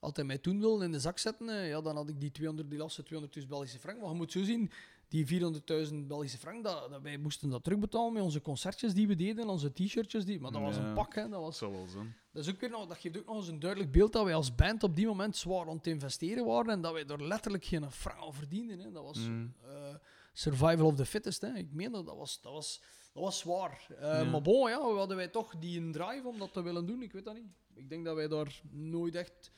hij 0.01 0.25
mij 0.25 0.39
toen 0.39 0.61
wilde 0.61 0.85
in 0.85 0.93
de 0.93 1.01
zak 1.01 1.19
zetten, 1.19 1.49
eh, 1.49 1.69
ja, 1.69 1.81
dan 1.81 1.97
had 1.97 2.09
ik 2.09 2.21
die 2.21 2.31
200, 2.31 2.71
die 2.71 2.79
laatste 2.79 3.03
200.000 3.03 3.49
Belgische 3.49 3.79
frank. 3.79 4.01
Maar 4.01 4.09
je 4.09 4.15
moet 4.15 4.33
zo 4.33 4.43
zien, 4.43 4.71
die 5.09 5.27
400.000 5.27 6.07
Belgische 6.07 6.39
frank, 6.39 6.65
dat, 6.65 6.91
dat, 6.91 7.03
wij 7.03 7.17
moesten 7.19 7.51
dat 7.51 7.65
terugbetalen 7.65 8.13
met 8.13 8.23
onze 8.23 8.41
concertjes 8.41 8.95
die 8.95 9.07
we 9.07 9.15
deden, 9.15 9.49
onze 9.49 9.73
t-shirtjes. 9.73 10.25
Die, 10.25 10.41
maar 10.41 10.51
dat 10.53 10.61
was 10.61 10.77
een 10.77 10.93
pak, 10.93 11.15
hè. 11.15 11.29
Dat, 11.29 11.41
was, 11.41 11.59
zal 11.59 11.71
wel 11.73 11.87
zijn. 11.87 12.17
dat, 12.33 12.45
is 12.45 12.51
ook 12.51 12.61
weer 12.61 12.71
nog, 12.71 12.87
dat 12.87 12.99
geeft 12.99 13.19
ook 13.19 13.27
nog 13.27 13.37
eens 13.37 13.49
een 13.49 13.59
duidelijk 13.61 13.93
beeld 13.93 14.13
dat 14.13 14.25
wij 14.25 14.35
als 14.35 14.55
band 14.55 14.83
op 14.83 14.97
die 14.97 15.07
moment 15.07 15.37
zwaar 15.37 15.69
aan 15.69 15.77
het 15.77 15.87
investeren 15.87 16.45
waren 16.45 16.73
en 16.73 16.81
dat 16.81 16.93
wij 16.93 17.07
er 17.07 17.25
letterlijk 17.25 17.65
geen 17.65 17.91
frank 17.91 18.19
aan 18.21 18.35
verdienden. 18.35 18.79
Hè. 18.79 18.91
Dat 18.93 19.05
was 19.05 19.19
Mm. 19.19 19.55
eh, 19.67 19.95
survival 20.33 20.87
of 20.87 20.95
the 20.95 21.07
fittest. 21.07 21.41
Hè. 21.41 21.55
Ik 21.55 21.73
meen 21.73 21.93
dat, 21.93 22.07
dat 22.07 22.17
was, 22.17 22.41
dat 22.41 22.53
was, 22.53 22.83
dat 23.13 23.23
was 23.23 23.39
zwaar. 23.39 23.87
Eh, 23.89 24.01
Ja. 24.23 24.25
Maar 24.25 24.43
bon, 24.43 24.71
ja, 24.71 24.81
hadden 24.81 25.17
wij 25.17 25.29
toch 25.29 25.55
die 25.59 25.91
drive 25.91 26.23
om 26.29 26.39
dat 26.39 26.53
te 26.53 26.63
willen 26.63 26.87
doen. 26.87 27.03
Ik 27.03 27.13
weet 27.13 27.25
dat 27.25 27.35
niet. 27.35 27.47
Ik 27.75 27.89
denk 27.89 28.05
dat 28.05 28.15
wij 28.15 28.29
daar 28.29 28.61
nooit 28.71 29.15
echt 29.15 29.51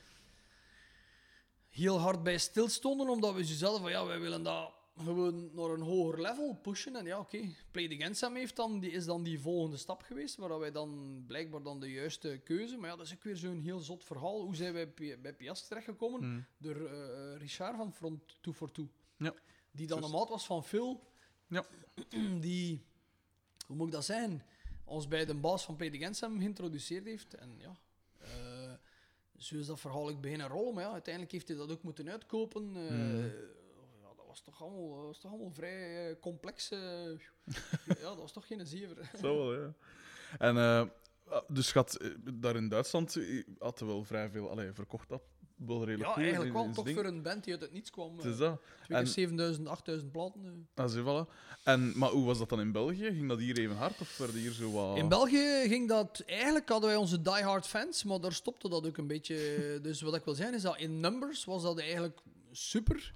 heel 1.71 1.99
hard 1.99 2.23
bij 2.23 2.37
stilstonden, 2.37 3.09
omdat 3.09 3.33
we 3.33 3.45
zelf 3.45 3.81
van 3.81 3.91
ja, 3.91 4.05
wij 4.05 4.19
willen 4.19 4.43
dat 4.43 4.73
gewoon 4.97 5.49
naar 5.53 5.69
een 5.69 5.81
hoger 5.81 6.21
level 6.21 6.55
pushen. 6.61 6.95
En 6.95 7.05
ja, 7.05 7.19
oké, 7.19 7.55
Play 7.71 7.87
the 7.87 7.95
Gensam 7.95 8.35
heeft 8.35 8.55
dan, 8.55 8.79
die 8.79 8.91
is 8.91 9.05
dan 9.05 9.23
die 9.23 9.39
volgende 9.39 9.77
stap 9.77 10.01
geweest, 10.01 10.35
waar 10.35 10.59
wij 10.59 10.71
dan 10.71 11.23
blijkbaar 11.27 11.63
dan 11.63 11.79
de 11.79 11.91
juiste 11.91 12.41
keuze. 12.43 12.77
Maar 12.77 12.89
ja, 12.89 12.95
dat 12.95 13.05
is 13.05 13.13
ook 13.13 13.23
weer 13.23 13.37
zo'n 13.37 13.59
heel 13.59 13.79
zot 13.79 14.03
verhaal. 14.03 14.41
Hoe 14.41 14.55
zijn 14.55 14.73
wij 14.73 14.93
bij, 14.93 15.21
bij 15.21 15.33
Piast 15.33 15.67
terechtgekomen? 15.67 16.23
Mm. 16.23 16.45
door 16.57 16.85
eh, 16.85 17.37
Richard 17.37 17.75
van 17.75 17.93
Front 17.93 18.37
242. 18.41 18.85
Ja. 19.17 19.33
Die 19.71 19.87
dan 19.87 20.11
maat 20.11 20.29
was 20.29 20.45
van 20.45 20.63
Phil. 20.63 21.03
Ja. 21.47 21.65
Die, 22.39 22.85
hoe 23.67 23.75
moet 23.75 23.87
ik 23.87 23.93
dat 23.93 24.05
zijn, 24.05 24.45
ons 24.83 25.07
bij 25.07 25.25
de 25.25 25.35
baas 25.35 25.65
van 25.65 25.75
Play 25.75 25.89
the 25.89 25.97
Gensam 25.97 26.37
geïntroduceerd 26.37 27.05
heeft. 27.05 27.33
En 27.33 27.55
ja, 27.57 27.69
eh, 27.69 27.75
zo 29.41 29.55
is 29.57 29.65
dat 29.65 29.79
verhaal 29.79 30.09
ik 30.09 30.21
beginnen 30.21 30.47
rollen. 30.47 30.73
Maar 30.73 30.83
ja, 30.83 30.91
uiteindelijk 30.91 31.33
heeft 31.33 31.47
hij 31.47 31.57
dat 31.57 31.71
ook 31.71 31.83
moeten 31.83 32.09
uitkopen. 32.09 32.61
Eh, 32.75 32.89
Mm. 32.91 33.17
ja, 34.01 34.13
dat 34.17 34.25
was 34.27 34.41
toch 34.41 34.61
allemaal, 34.61 34.95
dat 34.95 35.05
was 35.05 35.19
toch 35.19 35.31
allemaal 35.31 35.51
vrij 35.51 36.09
eh, 36.09 36.19
complex. 36.19 36.71
eh. 36.71 36.79
ja, 37.99 38.01
dat 38.01 38.17
was 38.17 38.31
toch 38.31 38.47
geen 38.47 38.65
zever. 38.67 39.11
Zo 39.19 39.37
wel, 39.37 39.61
ja. 39.61 39.73
En 40.37 40.57
eh, 40.57 40.87
dus 41.47 41.73
eh, 41.73 41.83
daar 42.33 42.55
in 42.55 42.69
Duitsland 42.69 43.17
had 43.59 43.79
hij 43.79 43.87
wel 43.87 44.03
vrij 44.03 44.29
veel 44.29 44.49
allee, 44.49 44.71
verkocht 44.71 45.09
dat 45.09 45.21
wel 45.65 45.77
redelijk 45.79 46.03
Ja, 46.09 46.13
goed. 46.13 46.21
eigenlijk 46.23 46.53
wel. 46.53 46.71
Toch 46.71 46.89
voor 46.91 47.05
een 47.05 47.21
band 47.21 47.43
die 47.43 47.53
uit 47.53 47.61
het 47.61 47.71
niets 47.73 47.89
kwam. 47.89 48.15
Het 48.17 48.25
is 48.25 48.31
eh, 48.33 48.39
dat. 48.39 48.61
Twee 48.83 48.97
En- 48.97 49.03
keer 49.03 49.13
7000, 49.13 49.67
8000 49.67 50.11
platen. 50.11 50.67
eh. 50.75 50.83
Ah, 50.83 50.89
zie, 50.91 51.01
voilà. 51.01 51.29
En, 51.63 51.97
maar 51.97 52.09
hoe 52.09 52.25
was 52.25 52.37
dat 52.37 52.49
dan 52.49 52.59
in 52.59 52.71
België? 52.71 53.03
Ging 53.03 53.27
dat 53.27 53.39
hier 53.39 53.57
even 53.59 53.75
hard 53.75 54.01
of 54.01 54.17
werden 54.17 54.39
hier 54.39 54.51
zo 54.51 54.71
wat... 54.71 54.97
In 54.97 55.07
België 55.07 55.63
ging 55.67 55.87
dat... 55.87 56.23
Eigenlijk 56.25 56.69
hadden 56.69 56.89
wij 56.89 56.97
onze 56.99 57.21
diehard 57.21 57.67
fans, 57.67 58.03
maar 58.03 58.19
daar 58.21 58.33
stopte 58.33 58.69
dat 58.69 58.87
ook 58.87 58.97
een 58.97 59.07
beetje. 59.07 59.39
Dus 59.81 60.01
wat 60.01 60.15
ik 60.15 60.23
wil 60.25 60.33
zeggen 60.33 60.55
is 60.55 60.61
dat 60.61 60.77
in 60.77 60.99
numbers 60.99 61.45
was 61.45 61.61
dat 61.63 61.79
eigenlijk 61.79 62.19
super. 62.51 63.13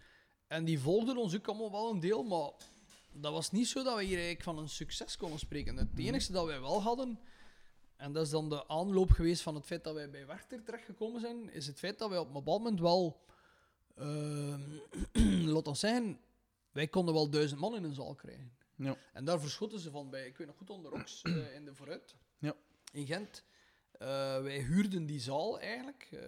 En 0.48 0.66
die 0.66 0.80
volgden 0.80 1.18
ons 1.18 1.36
ook 1.36 1.48
allemaal 1.48 1.72
wel 1.72 1.90
een 1.92 2.00
deel, 2.00 2.24
maar 2.24 2.50
dat 3.14 3.32
was 3.32 3.52
niet 3.52 3.68
zo 3.68 3.84
dat 3.84 3.96
we 3.96 4.04
hier 4.04 4.14
eigenlijk 4.16 4.44
van 4.44 4.58
een 4.58 4.70
succes 4.70 5.18
konden 5.18 5.40
spreken. 5.40 5.78
Het 5.78 5.88
enige 5.96 6.32
dat 6.32 6.46
wij 6.46 6.62
wel 6.62 6.82
hadden, 6.82 7.20
en 7.98 8.12
dat 8.12 8.26
is 8.26 8.30
dan 8.30 8.50
de 8.50 8.68
aanloop 8.68 9.12
geweest 9.12 9.42
van 9.42 9.56
het 9.56 9.66
feit 9.66 9.84
dat 9.84 9.94
wij 9.94 10.10
bij 10.10 10.26
Werchter 10.26 10.64
terechtgekomen 10.64 11.22
zijn, 11.22 11.50
is 11.50 11.68
het 11.68 11.80
feit 11.80 12.00
dat 12.00 12.10
wij 12.10 12.18
op 12.18 12.28
een 12.28 12.34
bepaald 12.34 12.64
moment 12.64 12.80
wel... 12.80 13.24
ehm, 13.96 14.62
laat 15.54 15.68
ons 15.68 15.80
zeggen, 15.80 16.20
wij 16.72 16.88
konden 16.88 17.14
wel 17.14 17.30
duizend 17.30 17.60
man 17.60 17.76
in 17.76 17.84
een 17.84 17.94
zaal 17.94 18.16
krijgen. 18.16 18.58
Ja. 18.76 18.98
En 19.14 19.26
daar 19.26 19.40
verschotten 19.40 19.80
ze 19.80 19.92
van 19.92 20.10
bij, 20.10 20.28
ik 20.28 20.38
weet 20.38 20.48
nog 20.48 20.58
goed, 20.58 20.70
onder 20.70 20.92
Rox 20.92 21.22
eh, 21.22 21.56
in 21.56 21.66
de 21.66 21.74
Vooruit. 21.74 22.16
Ja. 22.40 22.56
In 22.92 23.06
Gent. 23.06 23.44
Eh, 23.92 24.42
wij 24.42 24.60
huurden 24.60 25.06
die 25.06 25.20
zaal 25.20 25.60
eigenlijk. 25.60 26.08
Eh, 26.12 26.20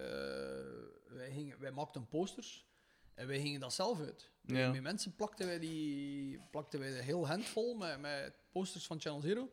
wij, 1.08 1.30
gingen, 1.32 1.60
wij 1.60 1.70
maakten 1.70 2.08
posters. 2.08 2.66
En 3.14 3.26
wij 3.26 3.40
gingen 3.40 3.60
dat 3.60 3.72
zelf 3.74 4.00
uit. 4.00 4.30
Ja. 4.42 4.70
Met 4.70 4.82
mensen 4.82 5.14
plakten 5.14 5.46
wij, 5.46 5.58
die, 5.58 6.40
plakten 6.50 6.80
wij 6.80 6.90
de 6.90 7.02
heel 7.02 7.26
handvol 7.26 7.74
met, 7.74 8.00
met 8.00 8.34
posters 8.52 8.86
van 8.86 9.00
Channel 9.00 9.20
Zero. 9.20 9.50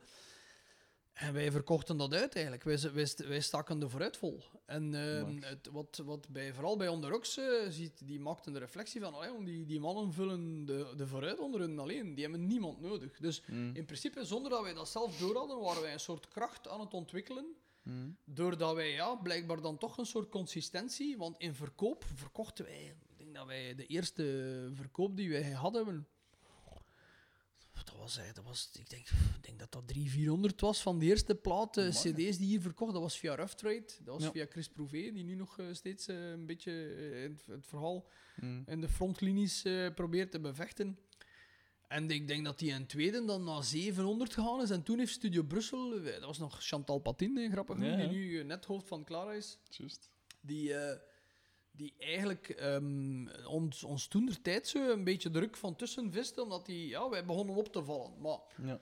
En 1.15 1.33
wij 1.33 1.51
verkochten 1.51 1.97
dat 1.97 2.13
uit 2.13 2.33
eigenlijk. 2.35 2.63
Wij, 2.63 2.79
wij, 2.93 3.07
wij 3.27 3.41
staken 3.41 3.79
de 3.79 3.89
vooruit 3.89 4.17
vol. 4.17 4.43
En 4.65 4.93
ehm, 4.95 5.41
het, 5.41 5.69
wat, 5.71 6.01
wat 6.05 6.29
bij, 6.29 6.53
vooral 6.53 6.77
bij 6.77 6.87
Onderox 6.87 7.37
eh, 7.37 7.45
ziet, 7.69 8.07
die 8.07 8.19
maakten 8.19 8.53
de 8.53 8.59
reflectie 8.59 9.01
van, 9.01 9.45
die, 9.45 9.65
die 9.65 9.79
mannen 9.79 10.13
vullen 10.13 10.65
de, 10.65 10.93
de 10.97 11.07
vooruit 11.07 11.39
onder 11.39 11.59
hun 11.59 11.79
alleen. 11.79 12.13
Die 12.13 12.23
hebben 12.23 12.47
niemand 12.47 12.81
nodig. 12.81 13.17
Dus 13.19 13.41
Mm, 13.47 13.75
in 13.75 13.85
principe, 13.85 14.25
zonder 14.25 14.51
dat 14.51 14.61
wij 14.61 14.73
dat 14.73 14.89
zelf 14.89 15.17
door 15.17 15.35
hadden, 15.37 15.59
waren 15.59 15.81
wij 15.81 15.93
een 15.93 15.99
soort 15.99 16.27
kracht 16.27 16.67
aan 16.67 16.79
het 16.79 16.93
ontwikkelen. 16.93 17.45
mm. 17.83 18.17
Doordat 18.23 18.75
wij 18.75 18.91
ja, 18.91 19.15
blijkbaar 19.15 19.61
dan 19.61 19.77
toch 19.77 19.97
een 19.97 20.05
soort 20.05 20.29
consistentie. 20.29 21.17
Want 21.17 21.37
in 21.37 21.53
verkoop 21.53 22.03
verkochten 22.15 22.65
wij. 22.65 22.95
Ik 23.07 23.17
denk 23.17 23.35
dat 23.35 23.45
wij 23.45 23.75
de 23.75 23.85
eerste 23.85 24.23
verkoop 24.73 25.17
die 25.17 25.29
wij 25.29 25.51
hadden. 25.51 26.07
Was, 27.97 28.19
dat 28.33 28.43
was 28.45 28.69
ik, 28.79 28.89
denk, 28.89 29.07
ik 29.09 29.43
denk 29.43 29.59
dat 29.59 29.71
dat 29.71 29.87
300, 29.87 30.15
400 30.15 30.61
was 30.61 30.81
van 30.81 30.99
de 30.99 31.05
eerste 31.05 31.35
plaat. 31.35 31.77
Amai. 31.77 31.91
CD's 31.91 32.37
die 32.37 32.47
hier 32.47 32.61
verkocht. 32.61 32.93
Dat 32.93 33.01
was 33.01 33.17
via 33.17 33.35
Rough 33.35 33.53
Trade. 33.53 33.85
Dat 34.03 34.13
was 34.13 34.23
Ja. 34.23 34.31
via 34.31 34.45
Chris 34.49 34.69
Prouvé, 34.69 35.11
die 35.11 35.23
nu 35.23 35.35
nog 35.35 35.59
eh, 35.59 35.65
steeds 35.71 36.07
eh, 36.07 36.29
een 36.31 36.45
beetje 36.45 36.71
eh, 36.95 37.21
het, 37.21 37.45
het 37.47 37.67
verhaal 37.67 38.07
Mm. 38.41 38.63
in 38.67 38.81
de 38.81 38.89
frontlinies 38.89 39.61
probeert 39.95 40.31
te 40.31 40.39
bevechten. 40.39 40.99
En 41.87 42.11
ik 42.11 42.27
denk 42.27 42.45
dat 42.45 42.59
die 42.59 42.71
in 42.71 42.85
tweede 42.85 43.25
dan 43.25 43.43
naar 43.43 43.63
700 43.63 44.33
gegaan 44.33 44.61
is. 44.61 44.69
En 44.69 44.83
toen 44.83 44.97
heeft 44.99 45.13
Studio 45.13 45.43
Brussel, 45.43 46.03
dat 46.03 46.19
was 46.25 46.37
nog 46.37 46.63
Chantal 46.63 46.99
Patin, 46.99 47.51
grappig 47.51 47.75
genoeg, 47.75 47.91
Ja, 47.91 47.97
ja. 47.99 48.07
die 48.07 48.17
nu 48.17 48.43
net 48.43 48.65
hoofd 48.65 48.87
van 48.87 49.03
Clara 49.03 49.33
is, 49.33 49.57
Juist. 49.69 50.09
die, 50.41 50.73
die 51.75 51.93
eigenlijk 51.99 52.49
ehm, 52.49 53.27
ons, 53.47 53.83
ons 53.83 54.07
toen 54.07 54.29
zo 54.63 54.91
een 54.91 55.03
beetje 55.03 55.29
druk 55.29 55.57
van 55.57 55.75
tussen 55.75 56.11
viste, 56.11 56.43
omdat 56.43 56.65
die, 56.65 56.87
ja, 56.87 57.09
wij 57.09 57.25
begonnen 57.25 57.55
op 57.55 57.71
te 57.71 57.83
vallen. 57.83 58.11
Maar 58.21 58.39
Ja. 58.63 58.79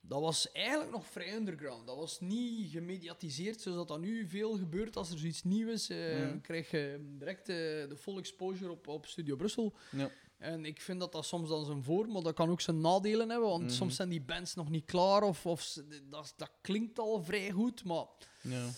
dat 0.00 0.20
was 0.20 0.52
eigenlijk 0.52 0.90
nog 0.90 1.06
vrij 1.06 1.34
underground. 1.34 1.86
Dat 1.86 1.96
was 1.96 2.20
niet 2.20 2.70
gemediatiseerd 2.70 3.60
zoals 3.60 3.86
dat, 3.88 4.00
nu 4.00 4.28
veel 4.28 4.52
gebeurt. 4.58 4.96
Als 4.96 5.10
er 5.10 5.18
zoiets 5.18 5.42
nieuws 5.44 5.70
is, 5.72 5.86
Ja. 5.86 6.28
dan 6.28 6.40
krijg 6.40 6.70
je 6.70 7.14
direct 7.18 7.48
eh, 7.48 7.56
de 7.56 7.96
full 7.98 8.16
exposure 8.18 8.70
op, 8.70 8.88
op 8.88 9.06
Studio 9.06 9.36
Brussel. 9.36 9.72
Ja. 9.90 10.10
En 10.38 10.64
ik 10.64 10.80
vind 10.80 11.00
dat 11.00 11.12
dat 11.12 11.24
soms 11.26 11.48
dan 11.48 11.64
zijn 11.64 11.82
voor, 11.82 12.08
maar 12.08 12.22
dat 12.22 12.34
kan 12.34 12.50
ook 12.50 12.60
zijn 12.60 12.80
nadelen 12.80 13.30
hebben. 13.30 13.48
Want 13.48 13.62
Mhm. 13.62 13.72
soms 13.72 13.96
zijn 13.96 14.08
die 14.08 14.20
bands 14.20 14.54
nog 14.54 14.68
niet 14.70 14.84
klaar 14.84 15.22
of, 15.22 15.46
of 15.46 15.76
dat, 16.10 16.34
dat 16.36 16.50
klinkt 16.60 16.98
al 16.98 17.22
vrij 17.22 17.50
goed. 17.50 17.84
Maar 17.84 18.04
Ja. 18.42 18.68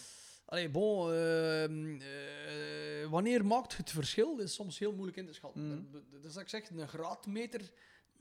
Allee, 0.52 0.68
bon, 0.70 1.12
ehm, 1.12 2.00
eh, 2.00 3.10
wanneer 3.10 3.44
maakt 3.46 3.76
het 3.76 3.90
verschil? 3.90 4.36
Dat 4.36 4.46
is 4.46 4.54
soms 4.54 4.78
heel 4.78 4.92
moeilijk 4.92 5.16
in 5.16 5.26
te 5.26 5.32
schatten. 5.32 5.66
Mhm. 5.66 5.92
Dat- 5.92 6.10
dat 6.10 6.24
is 6.24 6.34
wat 6.34 6.42
ik 6.42 6.48
zeg, 6.48 6.70
een 6.70 6.88
graadmeter. 6.88 7.70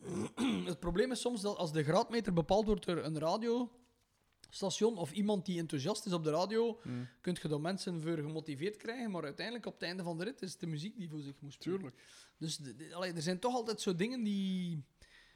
het 0.66 0.80
probleem 0.80 1.12
is 1.12 1.22
soms 1.22 1.42
dat 1.42 1.58
als 1.58 1.72
de 1.72 1.84
graadmeter 1.84 2.34
bepaald 2.34 2.66
wordt 2.66 2.86
door 2.86 2.98
een 2.98 3.20
radiostation 3.20 4.98
of 4.98 5.12
iemand 5.12 5.46
die 5.46 5.60
enthousiast 5.60 6.06
is 6.06 6.14
op 6.14 6.24
de 6.24 6.30
radio, 6.32 6.80
Mm. 6.84 7.08
kun 7.22 7.38
je 7.42 7.48
door 7.48 7.62
mensen 7.62 8.02
voor 8.02 8.18
gemotiveerd 8.18 8.78
krijgen. 8.78 9.12
Maar 9.12 9.24
uiteindelijk, 9.24 9.66
op 9.66 9.74
het 9.74 9.84
einde 9.84 10.04
van 10.04 10.18
de 10.18 10.24
rit, 10.24 10.42
is 10.42 10.52
het 10.52 10.60
de 10.60 10.68
muziek 10.68 10.98
die 10.98 11.10
voor 11.10 11.22
zich 11.22 11.34
moet 11.40 11.54
spelen. 11.54 11.80
Tuurlijk. 11.80 12.02
Dus 12.38 12.60
allee, 12.94 13.14
er 13.14 13.22
zijn 13.22 13.40
toch 13.40 13.54
altijd 13.54 13.82
zo 13.82 13.96
dingen 13.96 14.24
die. 14.24 14.84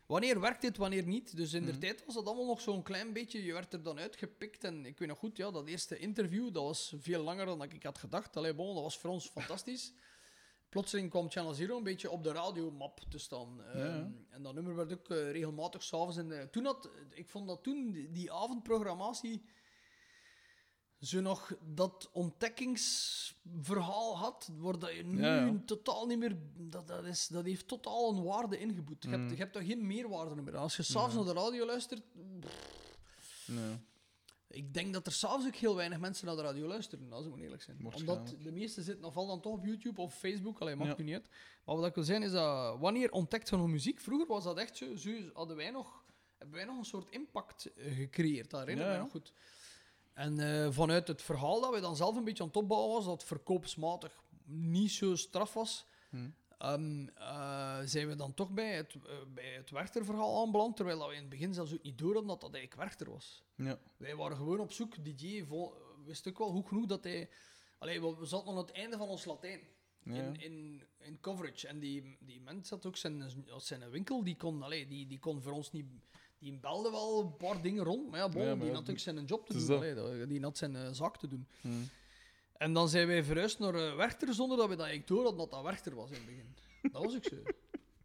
Wanneer 0.05 0.39
werkt 0.39 0.61
dit, 0.61 0.77
wanneer 0.77 1.05
niet? 1.07 1.35
Dus 1.37 1.53
in 1.53 1.65
de 1.65 1.71
Mhm. 1.71 1.79
tijd 1.79 2.05
was 2.05 2.15
dat 2.15 2.25
allemaal 2.25 2.45
nog 2.45 2.61
zo'n 2.61 2.83
klein 2.83 3.13
beetje. 3.13 3.43
Je 3.43 3.53
werd 3.53 3.73
er 3.73 3.83
dan 3.83 3.99
uitgepikt. 3.99 4.63
En 4.63 4.85
ik 4.85 4.99
weet 4.99 5.07
nog 5.07 5.17
goed, 5.19 5.37
ja, 5.37 5.51
dat 5.51 5.67
eerste 5.67 5.97
interview 5.97 6.53
dat 6.53 6.63
was 6.63 6.93
veel 6.99 7.23
langer 7.23 7.45
dan 7.45 7.61
ik 7.63 7.83
had 7.83 7.97
gedacht. 7.97 8.37
Allee, 8.37 8.53
bon, 8.53 8.73
dat 8.73 8.83
was 8.83 8.97
voor 8.97 9.09
ons 9.09 9.27
fantastisch. 9.29 9.93
Plotseling 10.69 11.09
kwam 11.09 11.29
Channel 11.31 11.53
Zero 11.53 11.77
een 11.77 11.83
beetje 11.83 12.09
op 12.09 12.23
de 12.23 12.31
radiomap 12.31 12.99
te 13.09 13.17
staan. 13.17 13.55
Ja, 13.73 13.79
ja. 13.79 13.85
Ehm, 13.99 14.11
en 14.29 14.43
dat 14.43 14.53
nummer 14.53 14.75
werd 14.75 14.93
ook 14.93 15.09
eh, 15.09 15.31
regelmatig 15.31 15.83
s'avonds. 15.83 16.17
in 16.17 16.29
de- 16.29 16.47
Toen 16.51 16.65
had, 16.65 16.89
ik 17.09 17.29
vond 17.29 17.47
dat 17.47 17.63
toen, 17.63 17.91
die, 17.91 18.11
die 18.11 18.31
avondprogrammatie, 18.31 19.41
zo 21.05 21.21
nog 21.21 21.55
dat 21.73 22.09
ontdekkingsverhaal 22.11 24.17
had, 24.17 24.49
waar 24.57 24.79
dat 24.79 24.93
je 24.93 25.03
nu 25.03 25.21
Ja, 25.21 25.45
ja. 25.45 25.61
totaal 25.65 26.05
niet 26.07 26.17
meer... 26.17 26.37
Dat, 26.57 26.87
dat, 26.87 27.05
is, 27.05 27.27
dat 27.27 27.45
heeft 27.45 27.67
totaal 27.67 28.09
een 28.09 28.23
waarde 28.23 28.59
ingeboet. 28.59 29.03
Je, 29.03 29.09
hebt, 29.09 29.21
Mhm. 29.21 29.31
je 29.31 29.37
hebt 29.37 29.53
daar 29.53 29.63
geen 29.63 29.87
meerwaarde 29.87 30.41
meer. 30.41 30.57
Als 30.57 30.75
je 30.75 30.83
s'avonds 30.83 31.15
naar 31.15 31.25
de 31.25 31.33
radio 31.41 31.65
luistert... 31.65 32.01
Ja. 33.45 33.79
Ik 34.47 34.73
denk 34.73 34.93
dat 34.93 35.05
er 35.05 35.11
s'avonds 35.11 35.45
ook 35.47 35.55
heel 35.55 35.75
weinig 35.75 35.99
mensen 35.99 36.25
naar 36.25 36.35
de 36.35 36.41
radio 36.41 36.67
luisteren, 36.67 37.11
als 37.13 37.25
ik 37.25 37.31
moet 37.31 37.39
eerlijk 37.39 37.61
zijn. 37.61 37.77
Omdat 37.95 38.35
de 38.41 38.51
meeste 38.51 38.83
zitten 38.83 39.05
ofwel 39.05 39.27
dan 39.27 39.41
toch 39.41 39.53
op 39.53 39.65
YouTube 39.65 40.01
of 40.01 40.13
Facebook, 40.15 40.59
alleen 40.59 40.77
maakt 40.77 40.97
Ja. 40.97 41.03
niet 41.03 41.13
uit. 41.13 41.29
Maar 41.65 41.75
wat 41.75 41.85
ik 41.85 41.95
wil 41.95 42.03
zeggen 42.03 42.25
is 42.25 42.31
dat, 42.31 42.79
wanneer 42.79 43.11
ontdekt 43.11 43.49
je 43.49 43.55
nog 43.57 43.67
muziek? 43.67 43.99
Vroeger 43.99 44.27
was 44.27 44.43
dat 44.43 44.57
echt 44.57 44.77
zo, 44.77 44.95
zo 44.95 45.11
hadden 45.33 45.55
wij 45.55 45.71
nog, 45.71 46.03
hebben 46.37 46.55
wij 46.55 46.65
nog 46.65 46.77
een 46.77 46.85
soort 46.85 47.09
impact 47.11 47.65
eh, 47.73 47.95
gecreëerd, 47.95 48.49
dat 48.49 48.59
herinner 48.59 48.85
ik 48.85 48.91
mij 48.91 48.99
nog 49.01 49.11
goed. 49.11 49.33
En 50.15 50.39
eh, 50.39 50.71
vanuit 50.71 51.07
het 51.07 51.21
verhaal 51.21 51.61
dat 51.61 51.71
wij 51.71 51.81
dan 51.81 51.95
zelf 51.95 52.15
een 52.15 52.23
beetje 52.23 52.43
aan 52.43 52.49
het 52.49 52.57
opbouwen 52.57 52.93
was, 52.93 53.05
dat 53.05 53.23
verkoopsmatig 53.23 54.23
niet 54.45 54.91
zo 54.91 55.15
straf 55.15 55.53
was, 55.53 55.85
Hm. 56.09 56.29
Ehm, 56.57 57.07
eh, 57.07 57.79
zijn 57.83 58.07
we 58.07 58.15
dan 58.15 58.33
toch 58.33 58.51
bij 58.51 58.75
het, 58.75 58.95
eh, 58.95 59.15
bij 59.33 59.53
het 59.53 59.69
Werchter-verhaal 59.69 60.41
aanbeland, 60.41 60.75
terwijl 60.75 61.07
we 61.07 61.13
in 61.13 61.19
het 61.19 61.29
begin 61.29 61.53
zelfs 61.53 61.73
ook 61.73 61.83
niet 61.83 61.97
door 61.97 62.13
hadden 62.13 62.27
dat 62.27 62.41
dat 62.41 62.53
eigenlijk 62.53 62.81
Werchter 62.81 63.09
was. 63.11 63.43
Ja. 63.55 63.79
Wij 63.97 64.15
waren 64.15 64.37
gewoon 64.37 64.59
op 64.59 64.71
zoek. 64.71 65.03
DJ 65.03 65.45
wist 66.05 66.27
ook 66.27 66.37
wel 66.37 66.51
goed 66.51 66.67
genoeg 66.67 66.85
dat 66.85 67.03
hij... 67.03 67.29
Allee, 67.77 68.01
we, 68.01 68.15
we 68.15 68.25
zaten 68.25 68.47
aan 68.47 68.57
het 68.57 68.71
einde 68.71 68.97
van 68.97 69.07
ons 69.07 69.25
Latijn. 69.25 69.59
Ja. 70.03 70.13
In, 70.13 70.41
in, 70.41 70.83
in 70.97 71.19
coverage. 71.19 71.67
En 71.67 71.79
die, 71.79 72.17
die 72.19 72.41
mens 72.41 72.69
had 72.69 72.85
ook 72.85 72.97
zijn, 72.97 73.31
zijn 73.57 73.89
winkel. 73.89 74.23
Die 74.23 74.35
kon, 74.35 74.63
allee, 74.63 74.87
die, 74.87 75.07
die 75.07 75.19
kon 75.19 75.41
voor 75.41 75.53
ons 75.53 75.71
niet... 75.71 75.85
Die 76.39 76.53
belde 76.53 76.91
wel 76.91 77.19
een 77.19 77.35
paar 77.35 77.61
dingen 77.61 77.83
rond. 77.83 78.09
Maar 78.09 78.19
ja, 78.19 78.29
bon, 78.29 78.41
Ja, 78.41 78.55
maar 78.55 78.65
die 78.65 78.75
had 78.75 78.89
ook 78.89 78.99
zijn 78.99 79.25
job 79.25 79.47
te 79.47 79.65
doen. 79.65 79.77
Allee, 79.77 80.27
die 80.27 80.41
had 80.41 80.57
zijn 80.57 80.75
eh, 80.75 80.87
zaak 80.91 81.17
te 81.17 81.27
doen. 81.27 81.47
Hm. 81.61 81.69
En 82.57 82.73
dan 82.73 82.89
zijn 82.89 83.07
wij 83.07 83.23
verhuisd 83.23 83.59
naar 83.59 83.75
eh, 83.75 83.95
Werchter 83.95 84.33
zonder 84.33 84.57
dat 84.57 84.69
we 84.69 84.75
dat 84.75 84.85
eigenlijk 84.85 85.07
door 85.07 85.23
hadden 85.23 85.39
dat 85.39 85.51
dat 85.51 85.63
Werchter 85.63 85.95
was 85.95 86.09
in 86.09 86.15
het 86.15 86.25
begin. 86.25 86.55
Dat 86.91 87.03
was 87.03 87.15
ook 87.15 87.23
zo. 87.23 87.35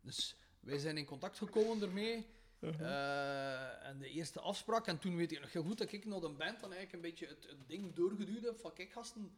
Dus 0.02 0.36
wij 0.60 0.78
zijn 0.78 0.96
in 0.96 1.04
contact 1.04 1.38
gekomen 1.38 1.82
ermee. 1.82 2.26
Eh, 2.60 3.86
en 3.86 3.98
de 3.98 4.08
eerste 4.08 4.40
afspraak. 4.40 4.86
En 4.86 4.98
toen 4.98 5.16
weet 5.16 5.32
ik 5.32 5.40
nog 5.40 5.52
heel 5.52 5.62
goed 5.62 5.78
dat 5.78 5.92
ik 5.92 6.04
naar 6.04 6.20
de 6.20 6.28
band 6.28 6.60
dan 6.60 6.72
eigenlijk 6.72 6.92
een 6.92 7.00
beetje 7.00 7.26
het, 7.26 7.46
het 7.48 7.68
ding 7.68 7.94
doorgeduwd 7.94 8.44
heb 8.44 8.58
van 8.60 8.72
kijk 8.72 8.92
gasten, 8.92 9.32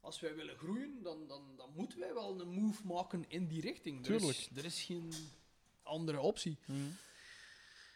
als 0.00 0.20
wij 0.20 0.34
willen 0.34 0.56
groeien, 0.56 1.02
dan, 1.02 1.26
dan, 1.26 1.42
dan 1.56 1.70
moeten 1.74 1.98
wij 1.98 2.14
wel 2.14 2.40
een 2.40 2.48
move 2.48 2.86
maken 2.86 3.24
in 3.28 3.46
die 3.46 3.60
richting. 3.60 4.06
Er 4.06 4.14
is, 4.14 4.20
Tuurlijk. 4.20 4.48
er 4.56 4.64
is 4.64 4.82
geen 4.82 5.12
andere 5.82 6.20
optie. 6.20 6.58
Hm. 6.64 6.72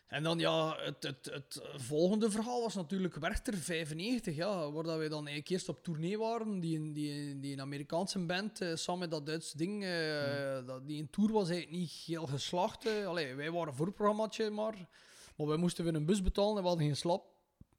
En 0.07 0.23
dan 0.23 0.39
ja, 0.39 0.77
het, 0.79 1.03
het, 1.03 1.29
het 1.33 1.63
volgende 1.77 2.31
verhaal 2.31 2.61
was 2.61 2.75
natuurlijk 2.75 3.15
Werchter 3.15 3.57
95, 3.57 4.37
ja, 4.37 4.71
waar 4.71 4.83
dat 4.83 4.97
wij 4.97 5.09
dan 5.09 5.27
eigenlijk 5.27 5.49
eerst 5.49 5.69
op 5.69 5.85
tournee 5.85 6.19
waren. 6.19 6.61
Die, 6.61 6.93
die, 6.93 7.39
die 7.41 7.53
een 7.53 7.61
Amerikaanse 7.61 8.19
band, 8.19 8.61
eh, 8.61 8.75
samen 8.75 9.01
met 9.01 9.11
dat 9.11 9.27
Duitse 9.27 9.57
ding, 9.57 9.85
eh, 9.85 10.67
dat, 10.67 10.87
die 10.87 10.99
in 10.99 11.11
tour 11.11 11.33
was 11.33 11.49
eigenlijk 11.49 11.81
niet 11.81 11.91
heel 11.91 12.27
geslaagd. 12.27 12.87
Allee, 13.07 13.35
wij 13.35 13.51
waren 13.51 13.75
voor 13.75 13.87
het 13.87 13.95
programmaatje 13.95 14.51
maar, 14.51 14.89
maar 15.37 15.47
wij 15.47 15.57
moesten 15.57 15.85
weer 15.85 15.95
een 15.95 16.07
bus 16.07 16.23
betalen 16.23 16.57
en 16.57 16.63
we 16.63 16.69
hadden 16.69 16.87
geen 16.87 16.97
slap. 16.97 17.25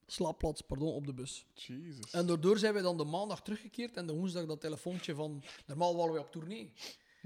slaapplaats 0.07 0.61
pardon, 0.61 0.93
op 0.93 1.05
de 1.05 1.13
bus. 1.13 1.45
Jesus. 1.53 2.11
En 2.11 2.25
daardoor 2.25 2.57
zijn 2.57 2.73
we 2.73 2.81
dan 2.81 2.97
de 2.97 3.03
maandag 3.03 3.41
teruggekeerd 3.41 3.97
en 3.97 4.07
de 4.07 4.13
woensdag 4.13 4.45
dat 4.45 4.61
telefoontje 4.61 5.15
van... 5.15 5.43
Normaal 5.65 5.95
waren 5.95 6.13
we 6.13 6.19
op 6.19 6.31
tournee. 6.31 6.73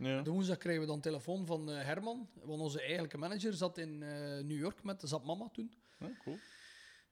Ja. 0.02 0.22
De 0.22 0.30
woensdag 0.30 0.58
kregen 0.58 0.82
we 0.82 0.88
dan 0.88 1.00
telefoon 1.02 1.46
van 1.46 1.72
eh, 1.72 1.84
Herman, 1.86 2.30
want 2.44 2.62
onze 2.62 2.82
eigenlijke 2.82 3.18
manager 3.18 3.54
zat 3.54 3.78
in 3.78 4.04
eh, 4.04 4.10
New 4.44 4.58
York 4.58 4.84
met 4.84 5.02
Zap 5.06 5.26
Mama 5.26 5.50
toen. 5.54 5.74
Ja, 6.00 6.10
cool. 6.24 6.38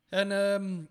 En 0.10 0.32
ehm, 0.32 0.84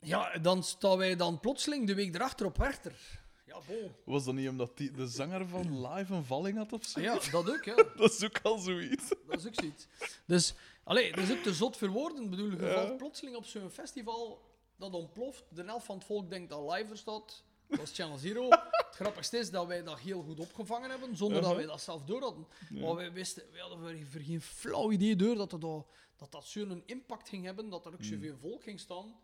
ja, 0.00 0.38
dan 0.38 0.62
staan 0.62 0.98
wij 0.98 1.16
dan 1.16 1.40
plotseling 1.40 1.86
de 1.86 1.94
week 1.94 2.14
erachter 2.14 2.46
op 2.46 2.56
Werchter. 2.56 3.24
Ja. 3.46 3.58
Was 4.04 4.24
dat 4.24 4.34
niet 4.34 4.48
omdat 4.48 4.76
die, 4.76 4.90
de 4.90 5.06
zanger 5.08 5.48
van 5.48 5.86
Live 5.88 6.14
een 6.14 6.24
valling 6.24 6.56
had 6.56 6.72
of 6.72 6.84
zo? 6.84 7.00
Ja, 7.00 7.18
dat 7.30 7.50
ook, 7.50 7.64
ja. 7.64 7.74
Dat 7.96 8.12
is 8.12 8.24
ook 8.24 8.40
al 8.42 8.58
zoiets. 8.58 9.08
Dat 9.26 9.38
is 9.38 9.46
ook 9.46 9.54
zoiets. 9.54 9.86
Dus, 10.26 10.54
allee, 10.84 11.10
dat 11.12 11.24
is 11.24 11.30
ook 11.36 11.42
te 11.42 11.54
zot 11.54 11.76
voor 11.76 11.88
woorden. 11.88 12.30
Bedoel, 12.30 12.50
je 12.50 12.56
Ja. 12.66 12.72
valt 12.72 12.96
plotseling 12.96 13.36
op 13.36 13.44
zo'n 13.44 13.70
festival 13.70 14.42
dat 14.76 14.92
ontploft. 14.92 15.44
De 15.50 15.64
helft 15.64 15.86
van 15.86 15.96
het 15.96 16.06
volk 16.06 16.30
denkt 16.30 16.50
dat 16.50 16.72
live 16.72 16.90
er 16.90 16.96
staat. 16.96 17.44
Dat 17.68 17.80
is 17.80 17.92
Channel 17.92 18.18
Zero. 18.18 18.48
het 18.48 18.94
grappigste 18.94 19.38
is 19.38 19.50
dat 19.50 19.66
wij 19.66 19.82
dat 19.82 19.98
heel 19.98 20.22
goed 20.22 20.40
opgevangen 20.40 20.90
hebben, 20.90 21.16
zonder 21.16 21.42
dat 21.42 21.56
wij 21.56 21.66
dat 21.66 21.80
zelf 21.80 22.04
door 22.04 22.20
hadden. 22.20 22.46
Ja. 22.70 22.80
Maar 22.80 22.94
wij 22.94 23.12
wisten, 23.12 23.42
wij 23.52 23.60
hadden 23.60 24.06
voor, 24.06 24.20
geen 24.20 24.40
flauw 24.40 24.90
idee 24.90 25.16
door 25.16 25.34
dat 25.34 25.52
het 25.52 25.60
dat, 25.60 25.86
dat, 26.16 26.32
dat 26.32 26.44
zo'n 26.46 26.82
impact 26.86 27.28
ging 27.28 27.44
hebben, 27.44 27.68
dat 27.68 27.86
er 27.86 27.92
ook 27.92 27.98
Hmm. 27.98 28.08
zoveel 28.08 28.36
volk 28.36 28.62
ging 28.62 28.80
staan. 28.80 29.14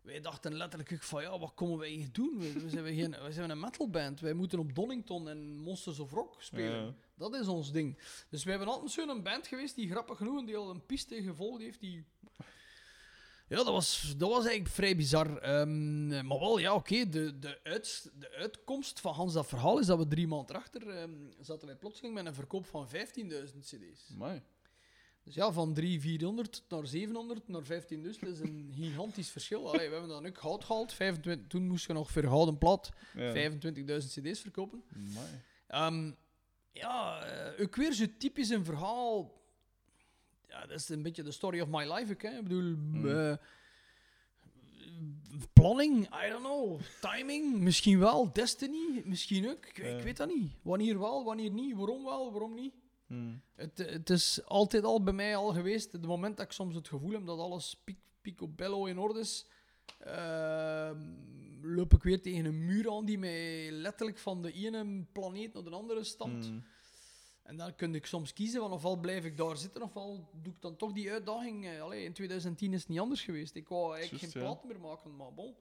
Wij 0.00 0.20
dachten 0.20 0.54
letterlijk 0.54 1.02
van, 1.02 1.22
ja, 1.22 1.38
wat 1.38 1.54
komen 1.54 1.78
wij 1.78 1.88
hier 1.88 2.12
doen? 2.12 2.38
We, 2.38 2.52
we 2.52 2.68
zijn, 2.70 2.94
geen, 2.94 3.16
we 3.22 3.32
zijn 3.32 3.50
een 3.50 3.60
metalband. 3.60 4.20
Wij 4.20 4.32
moeten 4.32 4.58
op 4.58 4.74
Donington 4.74 5.28
en 5.28 5.56
Monsters 5.56 5.98
of 5.98 6.12
Rock 6.12 6.42
spelen. 6.42 6.84
Ja. 6.84 6.94
Dat 7.14 7.34
is 7.34 7.46
ons 7.46 7.72
ding. 7.72 7.98
Dus 8.28 8.44
we 8.44 8.50
hebben 8.50 8.68
altijd 8.68 8.90
zo'n 8.90 9.22
band 9.22 9.46
geweest 9.46 9.74
die 9.74 9.90
grappig 9.90 10.16
genoeg 10.16 10.38
een 10.38 10.46
deel 10.46 10.70
een 10.70 10.86
piste 10.86 11.22
gevolgd 11.22 11.60
heeft 11.60 11.80
die... 11.80 12.04
Ja, 13.48 13.56
dat 13.56 13.66
was, 13.66 14.14
dat 14.16 14.28
was 14.28 14.44
eigenlijk 14.44 14.74
vrij 14.74 14.96
bizar. 14.96 15.36
Ehm, 15.38 16.26
maar 16.26 16.38
wel, 16.38 16.58
ja, 16.58 16.74
oké. 16.74 17.08
de, 17.08 17.38
de, 17.38 17.60
uit, 17.62 18.10
de 18.18 18.30
uitkomst 18.30 19.00
van 19.00 19.14
Hans 19.14 19.32
dat 19.32 19.46
verhaal 19.46 19.78
is 19.78 19.86
dat 19.86 19.98
we 19.98 20.06
drie 20.06 20.26
maanden 20.26 20.56
erachter 20.56 20.88
ehm, 20.88 21.10
zaten 21.40 21.66
wij 21.66 21.76
plotseling 21.76 22.14
met 22.14 22.26
een 22.26 22.34
verkoop 22.34 22.66
van 22.66 22.88
15.000 22.88 23.58
cd's. 23.60 24.10
Amai. 24.12 24.42
Dus 25.24 25.34
ja, 25.34 25.52
van 25.52 25.74
3, 25.74 26.00
400 26.00 26.64
naar 26.68 26.86
700 26.86 27.48
naar 27.48 27.62
15.000 27.62 27.68
is 27.98 28.40
een 28.40 28.72
gigantisch 28.76 29.30
verschil. 29.30 29.68
Allee, 29.68 29.86
we 29.86 29.92
hebben 29.92 30.10
dan 30.10 30.26
ook 30.26 30.38
goud 30.38 30.64
gehaald. 30.64 30.92
25, 30.92 31.46
toen 31.48 31.66
moesten 31.66 31.90
we 31.90 31.96
nog 31.96 32.10
voor 32.10 32.22
gouden 32.22 32.58
plat 32.58 32.90
Ja. 33.14 33.50
25.000 33.50 33.60
cd's 34.08 34.40
verkopen. 34.40 34.84
Amai. 34.94 35.42
Ehm, 35.66 36.12
ja, 36.72 37.24
eh, 37.24 37.64
ook 37.64 37.76
weer 37.76 37.92
zo 37.92 38.04
typisch 38.18 38.48
een 38.48 38.64
verhaal. 38.64 39.42
Ja, 40.54 40.66
dat 40.66 40.78
is 40.78 40.88
een 40.88 41.02
beetje 41.02 41.22
de 41.22 41.30
story 41.30 41.60
of 41.60 41.68
my 41.68 41.92
life. 41.92 42.12
ook, 42.12 42.22
Hè. 42.22 42.30
Ik 42.38 42.42
bedoel, 42.42 42.76
eh, 43.04 43.36
planning, 45.52 46.06
I 46.06 46.30
don't 46.30 46.44
know. 46.44 46.80
Timing, 47.00 47.60
misschien 47.60 47.98
wel. 47.98 48.32
Destiny, 48.32 49.02
misschien 49.04 49.48
ook. 49.50 49.66
Ik, 49.66 49.78
ik 49.78 50.02
weet 50.02 50.16
dat 50.16 50.28
niet. 50.28 50.52
Wanneer 50.62 50.98
wel, 50.98 51.24
wanneer 51.24 51.50
niet. 51.50 51.76
Waarom 51.76 52.04
wel, 52.04 52.30
waarom 52.30 52.54
niet. 52.54 52.74
Hm. 53.06 53.34
Het, 53.54 53.78
het 53.78 54.10
is 54.10 54.44
altijd 54.44 54.84
al 54.84 55.02
bij 55.02 55.12
mij 55.12 55.36
al 55.36 55.52
geweest. 55.52 55.92
Het 55.92 56.06
moment 56.06 56.36
dat 56.36 56.46
ik 56.46 56.52
soms 56.52 56.74
het 56.74 56.88
gevoel 56.88 57.10
heb 57.12 57.26
dat 57.26 57.38
alles 57.38 57.80
piek, 57.84 57.98
picobello 58.20 58.84
in 58.86 58.98
orde 58.98 59.20
is, 59.20 59.46
ehm, 59.98 61.00
loop 61.62 61.94
ik 61.94 62.02
weer 62.02 62.22
tegen 62.22 62.44
een 62.44 62.64
muur 62.64 62.90
aan 62.90 63.04
die 63.04 63.18
mij 63.18 63.70
letterlijk 63.70 64.18
van 64.18 64.42
de 64.42 64.52
ene 64.52 65.04
planeet 65.12 65.54
naar 65.54 65.64
de 65.64 65.70
andere 65.70 66.04
stapt. 66.04 66.46
Hm. 66.46 66.58
En 67.44 67.56
dan 67.56 67.74
kun 67.74 67.94
ik 67.94 68.06
soms 68.06 68.32
kiezen, 68.32 68.60
van 68.60 68.72
ofwel 68.72 68.96
blijf 68.96 69.24
ik 69.24 69.36
daar 69.36 69.56
zitten, 69.56 69.82
ofwel 69.82 70.28
doe 70.42 70.52
ik 70.52 70.60
dan 70.60 70.76
toch 70.76 70.92
die 70.92 71.10
uitdaging. 71.10 71.66
Eh, 71.66 71.82
Allee, 71.82 72.04
in 72.04 72.12
2010 72.12 72.72
is 72.72 72.80
het 72.80 72.88
niet 72.88 73.00
anders 73.00 73.22
geweest. 73.22 73.54
Ik 73.54 73.68
wou 73.68 73.94
eigenlijk 73.96 74.24
geen 74.32 74.42
ja. 74.42 74.48
plaat 74.48 74.64
meer 74.64 74.80
maken, 74.80 75.16
maar 75.16 75.34
bon. 75.34 75.54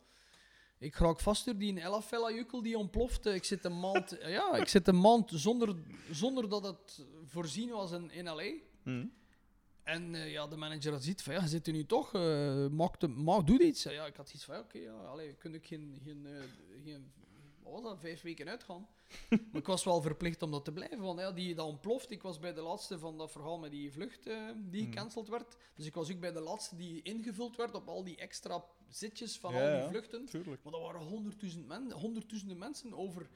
Ik 0.78 0.96
raak 0.96 1.20
vast 1.20 1.46
door 1.46 1.58
die 1.58 1.80
Ella 1.80 2.32
jukkel 2.32 2.62
die 2.62 2.78
ontploft. 2.78 3.26
Eh, 3.26 3.36
Ik 3.36 3.44
zit 3.44 3.66
een 3.66 3.80
maand, 3.80 4.18
ja, 4.38 4.56
ik 4.56 4.68
zit 4.68 4.88
een 4.88 5.00
maand 5.00 5.32
zonder, 5.34 5.76
zonder 6.12 6.50
dat 6.50 6.64
het 6.64 7.06
voorzien 7.26 7.70
was 7.70 7.92
in, 7.92 8.12
in 8.12 8.26
LA. 8.26 8.52
Hm. 8.84 9.06
En 9.84 10.16
eh, 10.16 10.32
ja, 10.32 10.48
de 10.48 10.56
manager 10.56 10.92
had 10.92 11.04
ziet 11.04 11.22
van, 11.22 11.34
ja, 11.34 11.46
zit 11.48 11.68
er 11.68 11.74
nu 11.74 11.86
toch, 11.86 12.14
eh 12.14 12.68
maak, 12.68 13.00
de, 13.00 13.08
maak, 13.08 13.48
doe 13.48 13.64
iets. 13.64 13.84
Ja, 13.84 14.06
ik 14.06 14.16
had 14.16 14.34
iets 14.34 14.44
van, 14.44 14.58
oké, 14.58 14.78
ja, 14.78 14.94
allee, 14.94 15.34
kun 15.34 15.54
ik 15.54 15.66
geen, 15.66 16.00
geen, 16.04 16.26
eh, 16.26 16.44
geen, 16.84 17.12
wat 17.64 17.74
was 17.74 17.82
dat, 17.84 18.00
vijf 18.00 18.22
weken 18.22 18.50
uitgaan. 18.50 18.88
maar 19.52 19.62
ik 19.62 19.68
was 19.68 19.84
wel 19.84 20.02
verplicht 20.02 20.42
om 20.42 20.52
dat 20.52 20.66
te 20.66 20.72
blijven, 20.72 21.00
want 21.00 21.20
ja, 21.20 21.32
die 21.32 21.56
dat 21.56 21.66
ontploft. 21.68 22.12
Ik 22.12 22.22
was 22.22 22.40
bij 22.40 22.54
de 22.54 22.62
laatste 22.62 23.00
van 23.00 23.18
dat 23.18 23.32
verhaal 23.32 23.60
met 23.60 23.72
die 23.72 23.92
vlucht 23.92 24.28
eh, 24.28 24.36
die 24.56 24.82
Hmm. 24.84 24.92
gecanceld 24.92 25.28
werd. 25.28 25.56
Dus 25.76 25.86
ik 25.86 25.94
was 25.94 26.12
ook 26.12 26.20
bij 26.20 26.32
de 26.32 26.40
laatste 26.40 26.76
die 26.76 27.02
ingevuld 27.02 27.56
werd 27.56 27.76
op 27.76 27.88
al 27.88 28.04
die 28.04 28.16
extra 28.18 28.64
zitjes 28.90 29.38
van 29.38 29.54
Ja, 29.54 29.62
al 29.74 29.80
die 29.80 29.88
vluchten. 29.90 30.26
Tuurlijk. 30.26 30.64
Maar 30.64 30.72
dat 30.72 30.82
waren 30.82 31.02
honderdduizend 31.02 31.68
men, 31.68 31.92
honderdduizenden 31.92 32.58
mensen 32.58 32.94
over. 32.94 33.30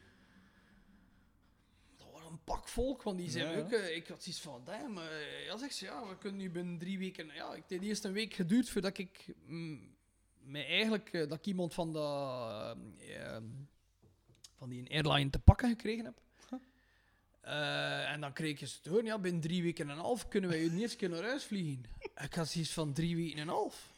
Dat 1.97 2.07
waren 2.13 2.31
een 2.31 2.43
pak 2.43 2.67
volk, 2.67 3.03
want 3.03 3.17
die 3.17 3.29
zijn 3.29 3.51
Ja, 3.51 3.59
ook. 3.63 3.71
eh, 3.71 3.95
ik 3.95 4.07
had 4.07 4.23
zoiets 4.23 4.41
van, 4.41 4.61
damn, 4.63 4.97
eh, 4.97 5.45
ja, 5.45 5.57
zeg 5.57 5.71
ze, 5.73 5.85
ja, 5.85 6.07
we 6.07 6.17
kunnen 6.17 6.39
nu 6.39 6.49
binnen 6.51 6.77
drie 6.77 6.97
weken. 6.99 7.27
Ja, 7.33 7.53
ik 7.53 7.63
het 7.67 7.81
eerst 7.83 8.03
een 8.03 8.11
week 8.13 8.33
geduurd 8.33 8.69
voordat 8.69 8.97
ik 8.97 9.33
mm, 9.45 9.95
mij 10.39 10.65
eigenlijk 10.67 11.11
dat 11.11 11.33
ik 11.37 11.45
iemand 11.45 11.73
van 11.73 11.93
de 11.93 11.99
van 14.57 14.69
die 14.69 14.89
airline 14.91 15.29
te 15.29 15.39
pakken 15.39 15.69
gekregen 15.69 16.05
heb. 16.05 16.21
Eh, 17.47 18.11
en 18.11 18.21
dan 18.21 18.33
kreeg 18.33 18.59
je 18.59 18.67
ze 18.67 18.79
te 18.81 18.89
horen, 18.89 19.05
ja, 19.05 19.19
binnen 19.19 19.41
drie 19.41 19.63
weken 19.63 19.89
en 19.89 19.95
een 19.95 20.01
half 20.01 20.27
kunnen 20.27 20.49
wij 20.49 20.69
de 20.69 20.77
eerste 20.77 20.97
keer 20.97 21.09
naar 21.09 21.23
huis 21.23 21.43
vliegen. 21.43 21.83
Ik 22.23 22.33
had 22.33 22.47
zoiets 22.47 22.73
van 22.73 22.93
drie 22.93 23.15
weken 23.15 23.35
en 23.35 23.41
een 23.41 23.47
half. 23.53 23.95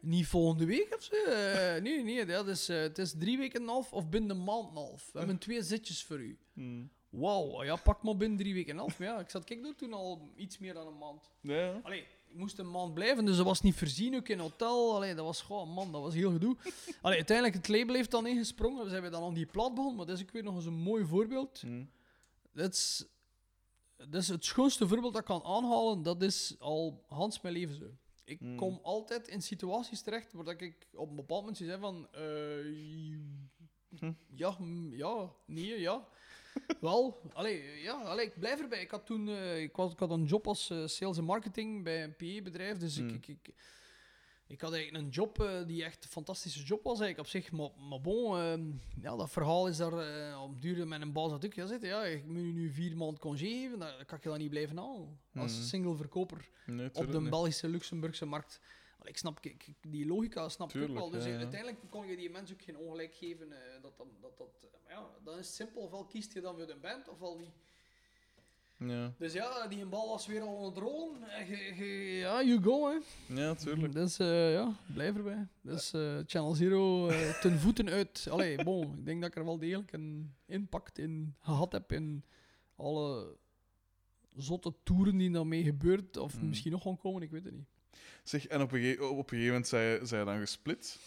Niet 0.00 0.26
volgende 0.26 0.66
week 0.66 0.94
of 0.94 1.02
zo? 1.02 1.14
Eh, 1.14 1.82
nee, 1.82 2.04
nee, 2.04 2.26
dat 2.26 2.48
is, 2.48 2.68
eh, 2.68 2.80
het 2.80 2.98
is 2.98 3.14
drie 3.18 3.38
weken 3.38 3.54
en 3.54 3.62
een 3.62 3.68
half 3.68 3.92
of 3.92 4.08
binnen 4.08 4.30
een 4.30 4.44
maand 4.44 4.70
en 4.70 4.76
een 4.76 4.82
half. 4.82 5.10
We 5.12 5.18
hebben 5.18 5.38
twee 5.38 5.62
zitjes 5.62 6.04
voor 6.04 6.18
u. 6.18 6.38
Hm. 6.52 6.84
Wauw, 7.08 7.64
ja, 7.64 7.76
pak 7.76 8.02
maar 8.02 8.16
binnen 8.16 8.38
drie 8.38 8.54
weken 8.54 8.70
en 8.70 8.76
een 8.76 8.80
half. 8.80 8.98
Maar 8.98 9.08
ja, 9.08 9.18
ik 9.18 9.30
zat 9.30 9.44
kijk 9.44 9.62
door 9.62 9.74
toen 9.74 9.92
al 9.92 10.30
iets 10.36 10.58
meer 10.58 10.74
dan 10.74 10.86
een 10.86 10.98
maand. 10.98 11.30
Ja. 11.40 11.80
Allee, 11.82 12.06
moest 12.34 12.58
een 12.58 12.70
maand 12.70 12.94
blijven, 12.94 13.24
dus 13.24 13.36
dat 13.36 13.46
was 13.46 13.60
niet 13.60 13.74
voorzien, 13.74 14.14
ook 14.16 14.28
in 14.28 14.38
hotel. 14.38 14.94
Allee, 14.94 15.14
dat 15.14 15.24
was 15.24 15.42
gewoon, 15.42 15.68
man, 15.68 15.92
dat 15.92 16.02
was 16.02 16.14
heel 16.14 16.30
gedoe. 16.32 16.56
Allee, 17.02 17.16
uiteindelijk, 17.16 17.56
het 17.56 17.68
label 17.68 17.94
heeft 17.94 18.10
dan 18.10 18.26
ingesprongen. 18.26 18.84
We 18.84 18.90
zijn 18.90 19.02
we 19.02 19.08
dan 19.08 19.22
aan 19.22 19.34
die 19.34 19.46
plaat 19.46 19.70
begonnen, 19.74 19.96
maar 19.96 20.06
dat 20.06 20.16
is 20.16 20.22
ook 20.22 20.30
weer 20.30 20.42
nog 20.42 20.54
eens 20.56 20.66
een 20.66 20.72
mooi 20.82 21.04
voorbeeld. 21.04 21.60
Hm. 21.60 21.84
Dat 22.52 22.72
is, 22.72 23.04
dat 23.96 24.22
is 24.22 24.28
het 24.28 24.44
schoonste 24.44 24.88
voorbeeld 24.88 25.12
dat 25.12 25.22
ik 25.22 25.28
kan 25.28 25.42
aanhalen. 25.44 26.02
Dat 26.02 26.22
is 26.22 26.54
al 26.58 27.04
Hans 27.08 27.40
mijn 27.40 27.54
leven 27.54 27.74
zo. 27.76 27.84
Ik 28.24 28.40
Mm. 28.40 28.56
kom 28.56 28.78
altijd 28.82 29.28
in 29.28 29.42
situaties 29.42 30.00
terecht 30.02 30.32
waar 30.32 30.62
ik 30.62 30.88
op 30.94 31.08
een 31.10 31.16
bepaald 31.16 31.40
moment 31.40 31.56
zei 31.56 31.80
van... 31.80 32.08
eh, 32.12 32.22
Hm. 33.98 34.12
ja, 34.34 34.56
ja, 34.90 35.30
nee, 35.46 35.80
ja. 35.80 36.08
Wel, 36.80 37.20
allee, 37.32 37.80
ja, 37.82 37.92
allee, 37.92 38.26
ik 38.26 38.38
blijf 38.38 38.60
erbij. 38.60 38.80
Ik 38.80 38.90
had 38.90 39.06
toen 39.06 39.28
eh, 39.28 39.60
ik, 39.62 39.76
was, 39.76 39.92
ik 39.92 39.98
had 39.98 40.10
een 40.10 40.24
job 40.24 40.46
als 40.46 40.70
eh, 40.70 40.86
sales 40.86 41.16
en 41.18 41.24
marketing 41.24 41.84
bij 41.84 42.04
een 42.04 42.16
PE-bedrijf. 42.16 42.78
Dus 42.78 42.98
Mm. 42.98 43.08
ik, 43.08 43.14
ik, 43.14 43.28
ik, 43.28 43.54
ik 44.46 44.60
had 44.60 44.72
eigenlijk 44.72 45.04
een 45.04 45.10
job 45.10 45.40
eh, 45.42 45.66
die 45.66 45.84
echt 45.84 46.04
een 46.04 46.10
fantastische 46.10 46.62
job 46.62 46.82
was 46.84 47.00
eigenlijk 47.00 47.18
op 47.18 47.26
zich. 47.40 47.52
Maar, 47.52 47.68
maar 47.88 48.00
bon, 48.00 48.36
ja, 49.00 49.16
dat 49.16 49.30
verhaal 49.30 49.68
is 49.68 49.76
daar 49.76 50.38
op 50.42 50.62
duurde 50.62 50.84
met 50.86 51.00
een 51.00 51.12
baas 51.12 51.30
dat 51.30 51.44
ik 51.44 51.54
ja, 51.54 51.66
zitten. 51.66 51.88
Ja, 51.88 52.04
ik 52.04 52.24
moet 52.26 52.42
nu 52.42 52.70
vier 52.72 52.96
maanden 52.96 53.18
congé 53.18 53.36
geven, 53.46 53.78
dan 53.78 53.90
kan 54.06 54.18
je 54.22 54.28
dat 54.28 54.38
niet 54.38 54.50
blijven 54.50 54.76
halen. 54.76 55.18
Als 55.34 55.52
Mhm. 55.56 55.62
single 55.64 55.96
verkoper 55.96 56.48
Nee, 56.66 56.88
op 56.92 57.12
de. 57.12 57.20
Belgische, 57.20 57.68
Luxemburgse 57.68 58.26
markt. 58.26 58.60
Ik 59.04 59.16
snap 59.16 59.38
ik, 59.40 59.66
die 59.88 60.06
logica 60.06 60.48
snap 60.48 60.72
ik 60.72 60.82
ook 60.82 60.94
wel. 60.96 61.10
Dus 61.10 61.24
ja, 61.24 61.30
eh, 61.30 61.36
uiteindelijk 61.38 61.80
kon 61.90 62.06
je 62.06 62.16
die 62.16 62.30
mensen 62.30 62.56
ook 62.56 62.62
geen 62.62 62.76
ongelijk 62.76 63.14
geven. 63.14 63.52
eh, 63.52 63.82
dat, 63.82 63.96
dat, 63.96 64.06
dat, 64.20 64.38
dat, 64.38 64.48
eh, 64.62 64.68
maar 64.84 64.92
ja, 64.92 65.06
dan 65.24 65.38
is 65.38 65.46
het 65.46 65.54
simpel. 65.54 65.82
Ofwel 65.82 66.04
kiest 66.04 66.32
je 66.32 66.40
dan 66.40 66.56
voor 66.56 66.66
de 66.66 66.76
band, 66.80 67.08
ofwel 67.08 67.36
niet. 67.38 67.52
Ja. 68.78 69.12
Dus 69.18 69.32
ja, 69.32 69.66
die 69.68 69.86
bal 69.86 70.08
was 70.08 70.26
weer 70.26 70.40
al 70.40 70.58
aan 70.58 70.64
het 70.64 70.76
rollen. 70.76 71.22
En 71.30 71.46
je- 71.48 71.74
je- 71.74 72.16
Ja, 72.18 72.42
you 72.42 72.62
go, 72.62 72.88
hè. 72.90 72.98
ja, 73.40 73.54
tuurlijk. 73.54 73.92
Dus 73.92 74.18
eh, 74.18 74.52
ja, 74.52 74.76
blijf 74.94 75.16
erbij. 75.16 75.46
Dus 75.60 75.92
eh, 75.92 76.18
Channel 76.26 76.54
Zero 76.54 77.08
eh, 77.08 77.30
ten 77.42 77.58
voeten 77.58 77.88
uit. 77.88 78.26
Allee, 78.30 78.64
bon, 78.64 78.98
ik 78.98 79.04
denk 79.04 79.20
dat 79.20 79.30
ik 79.30 79.36
er 79.36 79.44
wel 79.44 79.58
degelijk 79.58 79.92
een 79.92 80.34
impact 80.46 80.98
in 80.98 81.34
gehad 81.38 81.72
heb 81.72 81.92
in 81.92 82.24
alle 82.76 83.36
zotte 84.36 84.72
toeren 84.82 85.16
die 85.16 85.30
daarmee 85.30 85.62
gebeurd 85.62 86.16
of 86.16 86.40
Mm. 86.40 86.48
misschien 86.48 86.72
nog 86.72 86.82
gaan 86.82 86.96
komen, 86.98 87.22
ik 87.22 87.30
weet 87.30 87.44
het 87.44 87.54
niet. 87.54 87.68
Zeg, 88.24 88.46
en 88.46 88.60
op 88.62 88.72
een, 88.72 88.80
gege- 88.80 89.04
op 89.04 89.18
een 89.18 89.38
gegeven 89.38 89.46
moment 89.46 89.68
zei 90.08 90.20
je 90.20 90.24
dan 90.24 90.38
gesplit. 90.38 90.98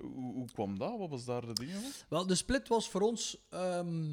Hoe, 0.00 0.32
hoe 0.34 0.46
kwam 0.52 0.78
dat? 0.78 0.98
Wat 0.98 1.08
was 1.10 1.24
daar 1.24 1.46
de 1.46 1.52
dingen 1.52 1.80
van? 1.80 1.90
Wel, 2.08 2.26
de 2.26 2.34
split 2.34 2.68
was 2.68 2.88
voor 2.90 3.00
ons. 3.00 3.38
ehm, 3.50 4.10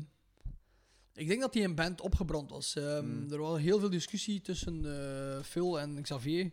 ik 1.14 1.28
denk 1.28 1.42
dat 1.42 1.54
die 1.54 1.64
een 1.64 1.76
band 1.76 2.02
opgebrand 2.02 2.50
was. 2.50 2.76
Ehm, 2.76 3.06
Mm. 3.06 3.32
Er 3.32 3.38
was 3.40 3.60
heel 3.60 3.80
veel 3.80 3.90
discussie 3.90 4.42
tussen 4.42 4.86
eh, 4.86 5.44
Phil 5.44 5.80
en 5.80 6.02
Xavier 6.02 6.52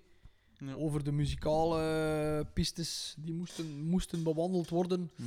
Ja. 0.59 0.75
over 0.75 1.05
de 1.05 1.13
muzikale 1.13 2.47
pistes 2.55 3.15
die 3.19 3.35
moesten, 3.35 3.83
moesten 3.85 4.23
bewandeld 4.23 4.69
worden. 4.69 5.11
Hm. 5.17 5.23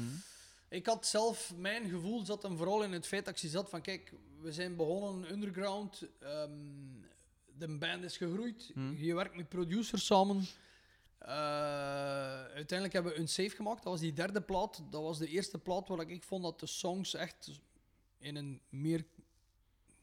Ik 0.69 0.85
had 0.85 1.05
zelf, 1.05 1.53
mijn 1.57 1.89
gevoel 1.89 2.25
zat 2.25 2.43
hem 2.43 2.57
vooral 2.57 2.83
in 2.83 2.91
het 2.91 3.07
feit 3.07 3.25
dat 3.25 3.41
ik 3.43 3.49
zat 3.49 3.69
van, 3.69 3.81
kijk, 3.81 4.13
we 4.41 4.51
zijn 4.51 4.75
begonnen 4.75 5.31
underground, 5.31 6.01
ehm, 6.19 6.51
de 7.57 7.77
band 7.77 8.03
is 8.03 8.17
gegroeid, 8.17 8.71
Hmm. 8.73 8.95
je 8.97 9.13
werkt 9.15 9.35
met 9.35 9.49
producers 9.49 10.05
samen, 10.05 10.45
Eh, 11.17 11.33
uiteindelijk 12.43 12.93
hebben 12.93 13.11
we 13.13 13.19
een 13.19 13.27
save 13.27 13.49
gemaakt. 13.49 13.83
Dat 13.83 13.91
was 13.91 14.01
die 14.01 14.13
derde 14.13 14.41
plaat. 14.41 14.83
Dat 14.89 15.01
was 15.01 15.17
de 15.17 15.27
eerste 15.27 15.57
plaat 15.57 15.87
waar 15.87 16.09
ik 16.09 16.23
vond 16.23 16.43
dat 16.43 16.59
de 16.59 16.65
songs 16.65 17.13
echt 17.13 17.61
in 18.19 18.35
een 18.35 18.61
meer 18.69 19.05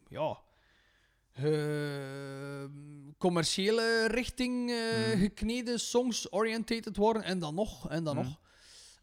ja, 0.09 0.39
eh, 1.33 2.65
commerciële 3.19 4.07
richting 4.09 4.71
eh, 4.71 5.09
Mhm. 5.09 5.19
gekneden 5.19 5.81
songs 5.81 6.33
orientated 6.33 6.97
worden. 6.97 7.23
En 7.23 7.39
dan 7.39 7.55
nog, 7.55 7.89
en 7.89 8.05
dan 8.05 8.17
Mhm. 8.17 8.25
nog. 8.25 8.39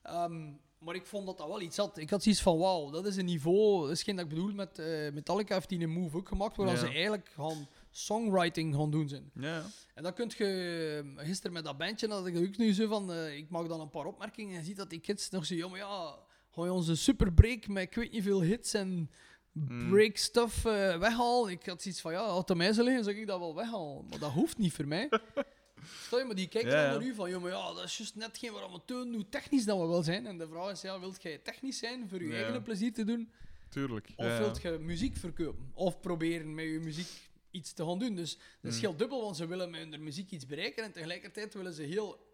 Ehm, 0.02 0.50
maar 0.80 0.96
ik 0.96 1.06
vond 1.06 1.26
dat 1.26 1.38
dat 1.38 1.48
wel 1.48 1.62
iets 1.62 1.78
had. 1.78 1.98
Ik 1.98 2.10
had 2.10 2.24
zoiets 2.24 2.42
van, 2.42 2.58
wauw, 2.58 2.90
dat 2.90 3.06
is 3.06 3.16
een 3.16 3.26
niveau... 3.26 3.82
Dat 3.82 3.92
is 3.92 4.04
geen 4.04 4.16
dat 4.16 4.24
ik 4.26 4.30
bedoel 4.32 4.54
met 4.54 4.78
Metallica 5.14 5.54
heeft 5.54 5.70
die 5.70 5.80
een 5.80 5.90
move 5.90 6.18
ook 6.18 6.28
gemaakt, 6.28 6.56
waar 6.58 6.68
Ja. 6.68 6.76
ze 6.76 6.86
eigenlijk 6.86 7.30
gaan 7.36 7.68
songwriting 7.92 8.76
gaan 8.76 8.92
doen 8.92 9.10
zijn. 9.10 9.32
Ja. 9.34 9.64
En 9.96 10.04
dan 10.04 10.14
kun 10.14 10.32
je... 10.38 11.04
eh, 11.18 11.26
Gisteren 11.26 11.54
met 11.54 11.64
dat 11.64 11.78
bandje 11.78 12.08
had 12.08 12.28
ik 12.28 12.38
ook 12.38 12.58
nu 12.58 12.74
zo 12.74 12.88
van... 12.88 13.12
eh, 13.14 13.38
ik 13.38 13.50
maak 13.50 13.68
dan 13.68 13.82
een 13.82 13.90
paar 13.90 14.06
opmerkingen 14.06 14.54
en 14.54 14.60
je 14.60 14.66
ziet 14.66 14.78
dat 14.78 14.90
die 14.90 15.00
kids 15.00 15.30
nog 15.30 15.46
zo... 15.46 15.56
Ja, 15.56 15.68
maar 15.68 15.80
ja, 15.80 16.16
ga 16.52 16.64
je 16.64 16.72
onze 16.74 16.96
superbreak 16.96 17.68
met 17.68 17.84
ik 17.84 17.96
weet 17.96 18.12
niet 18.12 18.24
veel 18.24 18.42
hits 18.42 18.74
en 18.74 19.10
Hmm. 19.54 19.90
break 19.90 20.18
stuff 20.18 20.66
eh, 20.66 20.98
weghalen? 20.98 21.52
Ik 21.52 21.66
had 21.66 21.82
zoiets 21.82 22.02
van, 22.02 22.12
ja, 22.12 22.44
aan 22.46 22.58
mij 22.58 22.74
zou 22.74 22.86
liggen, 22.86 23.04
zou 23.04 23.16
ik 23.16 23.28
dat 23.28 23.40
wel 23.40 23.56
weghalen. 23.56 24.06
Maar 24.10 24.20
dat 24.20 24.32
hoeft 24.32 24.58
niet 24.58 24.74
voor 24.74 24.88
mij. 24.88 25.10
Stel 26.06 26.20
je, 26.20 26.26
maar 26.26 26.36
die 26.36 26.48
kijken 26.48 26.72
Ja, 26.72 26.90
dan 26.92 27.00
naar 27.00 27.08
u 27.10 27.14
van, 27.16 27.30
ja, 27.30 27.40
maar 27.40 27.52
ja, 27.52 27.74
dat 27.74 27.84
is 27.84 27.98
juist 27.98 28.16
net 28.16 28.38
geen 28.38 28.52
waar 28.54 28.72
we 28.72 28.80
tonen 28.86 29.14
hoe 29.14 29.30
technisch 29.30 29.66
dat 29.66 29.80
we 29.80 29.86
wel 29.86 30.04
zijn. 30.04 30.26
En 30.28 30.38
de 30.38 30.48
vraag 30.48 30.72
is, 30.72 30.82
ja, 30.82 31.00
wilt 31.00 31.22
jij 31.22 31.38
technisch 31.38 31.78
zijn 31.78 32.10
voor 32.10 32.24
je 32.24 32.34
eigen 32.36 32.62
plezier 32.62 32.94
te 32.94 33.04
doen? 33.04 33.30
Tuurlijk. 33.70 34.10
Of 34.16 34.26
ja. 34.26 34.38
wilt 34.40 34.62
je 34.62 34.78
muziek 34.82 35.18
verkopen? 35.18 35.72
Of 35.74 36.00
proberen 36.00 36.54
met 36.56 36.66
je 36.66 36.80
muziek 36.80 37.08
iets 37.52 37.74
te 37.74 37.86
gaan 37.86 38.00
doen? 38.00 38.16
Dus 38.16 38.36
dat 38.62 38.72
is 38.72 38.80
Hmm. 38.80 38.88
heel 38.88 38.96
dubbel, 38.98 39.22
want 39.22 39.38
ze 39.38 39.46
willen 39.48 39.70
met 39.70 39.80
hun 39.90 40.04
muziek 40.04 40.32
iets 40.32 40.46
bereiken 40.46 40.84
en 40.84 40.92
tegelijkertijd 40.92 41.54
willen 41.54 41.74
ze 41.74 41.84
heel 41.84 42.30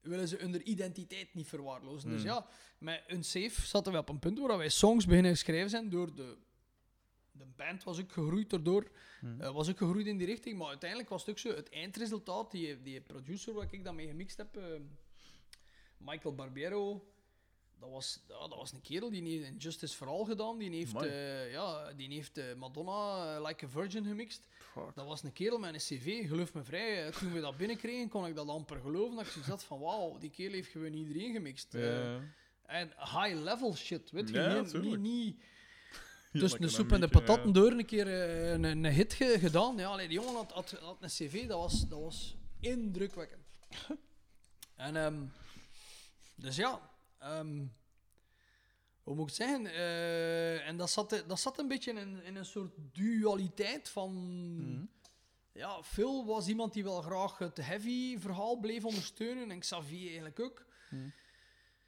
willen 0.00 0.28
ze 0.28 0.36
hun 0.36 0.70
identiteit 0.70 1.34
niet 1.34 1.46
verwaarlozen. 1.46 2.10
Dus 2.10 2.20
Hmm. 2.22 2.30
ja, 2.30 2.46
met 2.78 3.02
een 3.06 3.24
safe 3.24 3.66
zaten 3.66 3.92
we 3.92 3.98
op 3.98 4.08
een 4.08 4.18
punt 4.18 4.38
waar 4.38 4.58
wij 4.58 4.68
songs 4.68 5.06
beginnen 5.06 5.36
schrijven 5.36 5.70
zijn 5.70 5.88
door 5.90 6.14
de... 6.14 6.36
De 7.32 7.46
band 7.56 7.84
was 7.84 8.00
ook 8.00 8.12
gegroeid 8.12 8.50
daardoor. 8.50 8.90
Hmm. 9.20 9.40
Eh, 9.40 9.52
was 9.52 9.68
ook 9.68 9.78
gegroeid 9.78 10.06
in 10.06 10.16
die 10.16 10.26
richting. 10.26 10.58
Maar 10.58 10.68
uiteindelijk 10.68 11.08
was 11.10 11.20
het 11.20 11.30
ook 11.30 11.38
zo, 11.38 11.48
het 11.48 11.68
eindresultaat, 11.70 12.50
die, 12.50 12.82
die 12.82 13.00
producer 13.00 13.52
waar 13.54 13.72
ik 13.72 13.84
dat 13.84 13.94
mee 13.94 14.06
gemixt 14.06 14.36
heb, 14.36 14.56
eh, 14.56 14.64
Michael 15.98 16.34
Barbero, 16.34 17.06
dat 17.80 17.90
was, 17.90 18.20
ja, 18.28 18.38
dat 18.38 18.58
was 18.58 18.72
een 18.72 18.80
kerel 18.80 19.10
die 19.10 19.22
heeft 19.22 19.48
een 19.50 19.56
Justice 19.56 19.96
for 19.96 20.06
All 20.06 20.24
gedaan. 20.24 20.58
Die 20.58 20.70
heeft, 20.70 21.02
eh, 21.02 21.52
ja, 21.52 21.92
die 21.92 22.08
heeft 22.12 22.38
eh, 22.38 22.54
Madonna 22.54 23.34
eh, 23.36 23.46
Like 23.46 23.64
a 23.64 23.68
Virgin 23.68 24.04
gemixt. 24.04 24.46
Fuck. 24.58 24.94
Dat 24.94 25.06
was 25.06 25.22
een 25.22 25.32
kerel 25.32 25.58
met 25.58 25.74
een 25.74 25.80
cv, 25.80 26.28
geloof 26.28 26.52
me 26.54 26.62
vrij. 26.62 27.10
Toen 27.10 27.32
we 27.32 27.40
dat 27.40 27.56
binnenkregen, 27.56 28.08
kon 28.08 28.26
ik 28.26 28.34
dat 28.34 28.48
amper 28.48 28.80
geloven. 28.80 29.16
Dat 29.16 29.24
ik 29.26 29.30
zoiets 29.30 29.50
had 29.50 29.64
van, 29.64 29.80
wauw, 29.80 30.18
die 30.18 30.30
kerel 30.30 30.52
heeft 30.52 30.70
gewoon 30.70 30.92
iedereen 30.92 31.32
gemixt. 31.32 31.74
En 32.62 32.92
high-level 32.98 33.74
shit, 33.74 34.10
weet 34.10 34.28
je. 34.28 34.34
Ja, 34.34 34.60
niet, 34.80 34.98
niet, 34.98 35.36
Ja, 36.32 36.42
like 36.42 36.68
soep 36.68 36.92
en 36.92 37.00
de 37.00 37.08
patatten 37.08 37.52
door 37.52 37.72
een 37.72 37.86
keer 37.86 38.08
een, 38.52 38.64
een 38.64 38.84
hit 38.84 39.12
ge- 39.14 39.38
gedaan. 39.38 39.76
Ja, 39.76 39.88
allee, 39.88 40.08
die 40.08 40.18
jongen 40.20 40.34
had, 40.34 40.52
had, 40.52 40.70
had 40.70 40.96
een 41.00 41.08
cv, 41.08 41.46
dat 41.46 41.58
was, 41.58 41.88
dat 41.88 42.00
was 42.00 42.36
indrukwekkend. 42.60 43.46
en, 44.76 44.96
ehm, 44.96 45.24
dus 46.34 46.56
ja, 46.56 46.80
ehm, 47.26 47.64
hoe 49.02 49.14
moet 49.14 49.30
ik 49.30 49.36
het 49.36 49.46
zeggen? 49.46 49.66
Eh, 49.66 50.66
en 50.68 50.76
dat 50.76 50.90
zat, 50.90 51.24
dat 51.26 51.40
zat 51.40 51.58
een 51.58 51.68
beetje 51.68 51.92
in, 51.92 52.22
in 52.22 52.36
een 52.36 52.44
soort 52.46 52.72
dualiteit 52.92 53.88
van... 53.88 54.12
Mhm. 54.56 54.84
Ja, 55.52 55.82
Phil 55.82 56.26
was 56.26 56.48
iemand 56.48 56.72
die 56.72 56.84
wel 56.84 57.02
graag 57.02 57.38
het 57.38 57.56
heavy 57.56 58.18
verhaal 58.18 58.56
bleef 58.56 58.84
ondersteunen. 58.84 59.50
En 59.50 59.58
Xavier 59.58 60.06
eigenlijk 60.06 60.40
ook. 60.40 60.66
Mhm. 60.90 61.08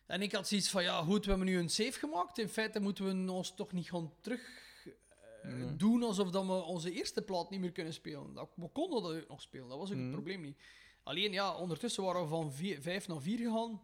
En 0.06 0.22
ik 0.22 0.32
had 0.32 0.48
zoiets 0.48 0.70
van, 0.70 0.82
ja 0.82 1.02
goed, 1.02 1.24
we 1.24 1.30
hebben 1.30 1.48
nu 1.48 1.58
een 1.58 1.68
save 1.70 1.92
gemaakt. 1.98 2.38
In 2.38 2.48
feite 2.48 2.80
moeten 2.80 3.24
we 3.26 3.32
ons 3.32 3.54
toch 3.54 3.72
niet 3.72 3.90
gaan 3.90 4.12
terug 4.20 4.40
eh, 5.42 5.52
Nee. 5.52 5.76
doen 5.76 6.02
alsof 6.02 6.30
dat 6.30 6.46
we 6.46 6.52
onze 6.52 6.92
eerste 6.92 7.22
plaat 7.22 7.50
niet 7.50 7.60
meer 7.60 7.72
kunnen 7.72 7.92
spelen. 7.92 8.34
Dat, 8.34 8.50
we 8.56 8.68
konden 8.68 9.02
dat 9.02 9.12
ook 9.22 9.28
nog 9.28 9.40
spelen, 9.40 9.68
dat 9.68 9.78
was 9.78 9.88
ook 9.90 9.94
Mhm. 9.96 10.04
het 10.04 10.12
probleem 10.14 10.40
niet. 10.40 10.58
Alleen 11.02 11.32
ja, 11.32 11.56
ondertussen 11.56 12.02
waren 12.02 12.22
we 12.22 12.28
van 12.28 12.52
vier, 12.52 12.82
vijf 12.82 13.08
naar 13.08 13.20
vier 13.20 13.38
gegaan. 13.38 13.82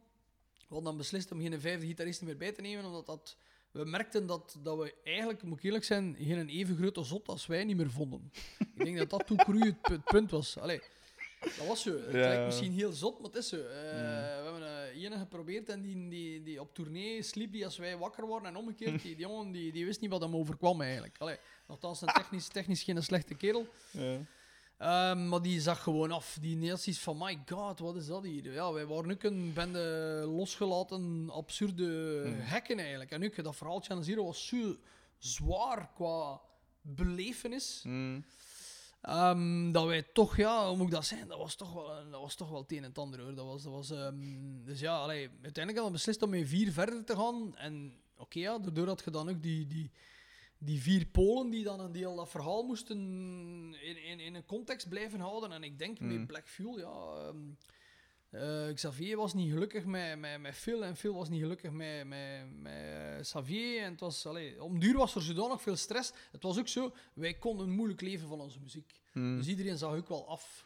We 0.69 0.75
hadden 0.75 0.85
dan 0.85 0.97
beslist 0.97 1.33
om 1.33 1.41
geen 1.41 1.61
vijfde 1.61 1.87
gitarist 1.87 2.23
meer 2.23 2.37
bij 2.37 2.53
te 2.53 2.61
nemen, 2.61 2.85
omdat 2.85 3.07
dat, 3.07 3.37
we 3.71 3.85
merkten 3.85 4.27
dat, 4.27 4.57
dat 4.63 4.79
we 4.79 4.95
eigenlijk, 5.05 5.43
moet 5.43 5.59
ik 5.59 5.65
eerlijk 5.65 5.85
zijn, 5.85 6.17
geen 6.21 6.49
even 6.49 6.77
grote 6.77 7.03
zot 7.05 7.29
als 7.29 7.47
wij 7.47 7.65
niet 7.65 7.77
meer 7.77 7.91
vonden. 7.91 8.33
ik 8.75 8.85
denk 8.85 8.97
dat 8.99 9.11
dat 9.11 9.27
toen 9.27 9.37
het, 9.63 9.81
pu- 9.81 9.93
het 9.93 10.05
punt 10.05 10.31
was. 10.31 10.59
Allee, 10.59 10.81
dat 11.41 11.67
was 11.67 11.83
zo. 11.83 11.91
Het 11.93 12.05
Ja. 12.13 12.19
lijkt 12.21 12.45
misschien 12.45 12.73
heel 12.73 12.93
zot, 12.93 13.17
maar 13.19 13.27
het 13.31 13.37
is 13.39 13.49
zo. 13.49 13.57
Eh, 13.57 13.93
Mm. 13.95 14.01
We 14.01 14.51
hebben 14.51 14.61
uh, 14.97 15.03
ene 15.05 15.19
geprobeerd 15.19 15.69
en 15.69 15.83
die, 15.83 16.09
die, 16.09 16.43
die 16.43 16.61
op 16.61 16.75
tournee 16.75 17.23
sliep 17.23 17.53
die 17.53 17.65
als 17.65 17.77
wij 17.77 17.97
wakker 17.97 18.27
waren. 18.29 18.47
En 18.47 18.57
omgekeerd, 18.57 19.03
die, 19.03 19.17
die 19.17 19.27
jongen 19.27 19.53
die, 19.53 19.73
die 19.73 19.85
wist 19.85 20.01
niet 20.01 20.11
wat 20.11 20.21
hem 20.21 20.37
overkwam 20.37 20.81
eigenlijk. 20.81 21.17
Allee, 21.19 21.37
nogthans, 21.69 22.01
een 22.01 22.09
technisch, 22.09 22.49
technisch 22.49 22.83
geen 22.83 23.03
slechte 23.03 23.35
kerel. 23.35 23.67
Ja. 23.91 24.19
Ehm, 24.79 25.29
maar 25.29 25.43
die 25.43 25.61
zag 25.61 25.83
gewoon 25.83 26.11
af. 26.11 26.39
Die 26.41 26.67
zoiets 26.67 26.99
van, 26.99 27.17
my 27.19 27.43
god, 27.47 27.79
wat 27.79 27.97
is 27.97 28.07
dat 28.07 28.23
hier? 28.25 28.53
Ja, 28.53 28.73
wij 28.73 28.87
waren 28.87 29.11
ook 29.11 29.23
een 29.23 29.53
bende 29.53 30.23
losgelaten, 30.27 31.31
absurde 31.31 32.23
Mhm. 32.27 32.41
hekken 32.41 32.79
eigenlijk. 32.79 33.11
En 33.11 33.25
ook 33.25 33.43
dat 33.45 33.57
verhaaltje 33.57 33.93
aan 33.95 34.05
Zero 34.05 34.25
was 34.25 34.47
zo 34.47 34.77
zwaar 35.19 35.91
qua 35.95 36.41
belevenis. 36.81 37.83
Mhm. 37.87 38.21
Ehm, 39.01 39.73
dat 39.73 39.87
wij 39.87 40.03
toch, 40.03 40.37
ja, 40.37 40.69
hoe 40.69 40.77
moet 40.77 40.87
ik 40.87 40.93
dat 40.93 41.05
zeggen? 41.07 41.29
Dat 41.29 41.39
was 41.39 41.55
toch 41.55 41.73
wel, 41.73 42.11
dat 42.11 42.21
was 42.21 42.35
toch 42.35 42.51
wel 42.51 42.61
het 42.61 42.73
een 42.73 42.79
en 42.79 42.85
het 42.85 42.99
ander 42.99 43.21
hoor. 43.21 43.35
Dat 43.35 43.47
was, 43.47 43.63
dat 43.63 43.73
was, 43.73 43.91
ehm, 43.91 44.65
dus 44.65 44.81
ja, 44.81 44.97
allee, 44.97 45.29
uiteindelijk 45.29 45.65
hadden 45.67 45.85
we 45.85 45.91
beslist 45.91 46.23
om 46.23 46.31
met 46.31 46.49
vier 46.49 46.73
verder 46.73 47.05
te 47.05 47.17
gaan. 47.17 47.57
En 47.57 47.95
oké, 48.17 48.39
ja, 48.39 48.59
daardoor 48.59 48.87
had 48.87 49.03
je 49.05 49.11
dan 49.11 49.29
ook 49.29 49.43
die, 49.43 49.67
die, 49.67 49.91
die 50.65 50.81
vier 50.83 51.07
Polen 51.07 51.51
die 51.51 51.65
dan 51.65 51.81
een 51.81 51.93
deel 51.93 52.17
dat 52.17 52.31
verhaal 52.31 52.63
moesten 52.63 52.99
in, 53.83 54.05
in, 54.05 54.21
in 54.21 54.35
een 54.35 54.45
context 54.47 54.89
blijven 54.89 55.21
houden. 55.21 55.53
En 55.53 55.63
ik 55.63 55.79
denk 55.79 56.01
Mhm. 56.01 56.15
met 56.15 56.27
Black 56.27 56.49
Fuel, 56.49 56.79
ja. 56.79 57.27
ehm, 57.29 57.37
eh, 58.31 58.75
Xavier 58.75 59.17
was 59.17 59.35
niet 59.35 59.53
gelukkig 59.53 59.85
met, 59.85 60.19
met, 60.19 60.41
met 60.41 60.55
Phil 60.55 60.85
en 60.85 60.97
Phil 60.97 61.15
was 61.15 61.29
niet 61.29 61.41
gelukkig 61.41 61.71
met, 61.71 62.07
met, 62.07 62.47
met 62.61 62.73
eh, 62.73 63.21
Xavier. 63.21 63.83
En 63.83 63.91
het 63.91 64.01
was, 64.01 64.27
allee, 64.27 64.63
om 64.63 64.79
duur 64.79 64.97
was 64.97 65.15
er 65.15 65.23
zodanig 65.23 65.63
veel 65.63 65.77
stress. 65.77 66.13
Het 66.33 66.43
was 66.43 66.59
ook 66.59 66.69
zo, 66.69 66.93
wij 67.15 67.35
konden 67.35 67.71
moeilijk 67.71 68.01
leven 68.01 68.29
van 68.29 68.41
onze 68.41 68.61
muziek. 68.61 69.01
Mhm. 69.13 69.37
Dus 69.37 69.47
iedereen 69.47 69.79
zag 69.79 69.95
ook 69.95 70.09
wel 70.09 70.29
af. 70.29 70.65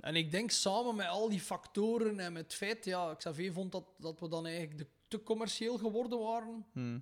En 0.00 0.16
ik 0.16 0.30
denk 0.30 0.50
samen 0.50 0.96
met 0.96 1.06
al 1.08 1.28
die 1.28 1.40
factoren 1.40 2.20
en 2.20 2.32
met 2.32 2.42
het 2.42 2.54
feit, 2.54 2.84
ja, 2.84 3.14
Xavier 3.14 3.52
vond 3.52 3.72
dat, 3.72 3.84
dat 3.98 4.20
we 4.20 4.28
dan 4.28 4.46
eigenlijk 4.46 4.78
de, 4.78 4.86
te 5.08 5.22
commercieel 5.22 5.78
geworden 5.78 6.18
waren. 6.18 6.66
Mhm. 6.72 6.98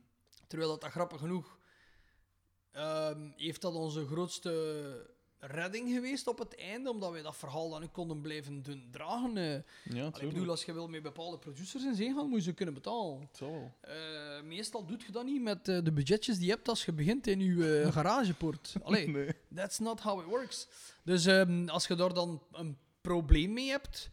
Terwijl 0.46 0.70
dat, 0.70 0.80
dat 0.80 0.90
grappig 0.90 1.20
genoeg, 1.20 1.58
ehm, 2.74 3.28
heeft 3.36 3.60
dat 3.62 3.74
onze 3.74 4.06
grootste 4.06 5.12
redding 5.38 5.92
geweest 5.92 6.26
op 6.26 6.38
het 6.38 6.56
einde, 6.56 6.90
omdat 6.90 7.12
wij 7.12 7.22
dat 7.22 7.36
verhaal 7.36 7.70
dan 7.70 7.82
ook 7.82 7.92
konden 7.92 8.20
blijven 8.20 8.62
doen 8.62 8.88
dragen. 8.90 9.36
eh. 9.36 9.52
Ja, 9.94 10.04
Allee, 10.06 10.06
ik 10.28 10.28
bedoel, 10.28 10.48
als 10.50 10.64
je 10.64 10.72
wil 10.72 10.88
met 10.88 11.02
bepaalde 11.02 11.38
producers 11.38 11.84
in 11.84 11.94
zee 11.94 12.14
gaan, 12.14 12.28
moet 12.28 12.38
je 12.38 12.44
ze 12.44 12.52
kunnen 12.52 12.74
betalen. 12.74 13.28
Eh, 13.80 14.42
meestal 14.42 14.86
doet 14.86 15.02
je 15.02 15.12
dat 15.12 15.24
niet 15.24 15.42
met 15.42 15.68
eh, 15.68 15.78
de 15.82 15.92
budgetjes 15.92 16.36
die 16.36 16.46
je 16.46 16.50
hebt 16.52 16.68
als 16.68 16.84
je 16.84 16.92
begint 16.92 17.26
in 17.26 17.40
je 17.40 17.82
eh, 17.82 17.92
garagepoort. 17.96 18.74
Allee, 18.82 19.08
Nee. 19.08 19.28
That's 19.54 19.78
not 19.78 20.00
how 20.00 20.20
it 20.20 20.26
works. 20.26 20.68
Dus 21.02 21.26
ehm, 21.26 21.68
als 21.68 21.86
je 21.86 21.94
daar 21.94 22.14
dan 22.14 22.42
een 22.52 22.78
probleem 23.00 23.52
mee 23.52 23.68
hebt, 23.68 24.10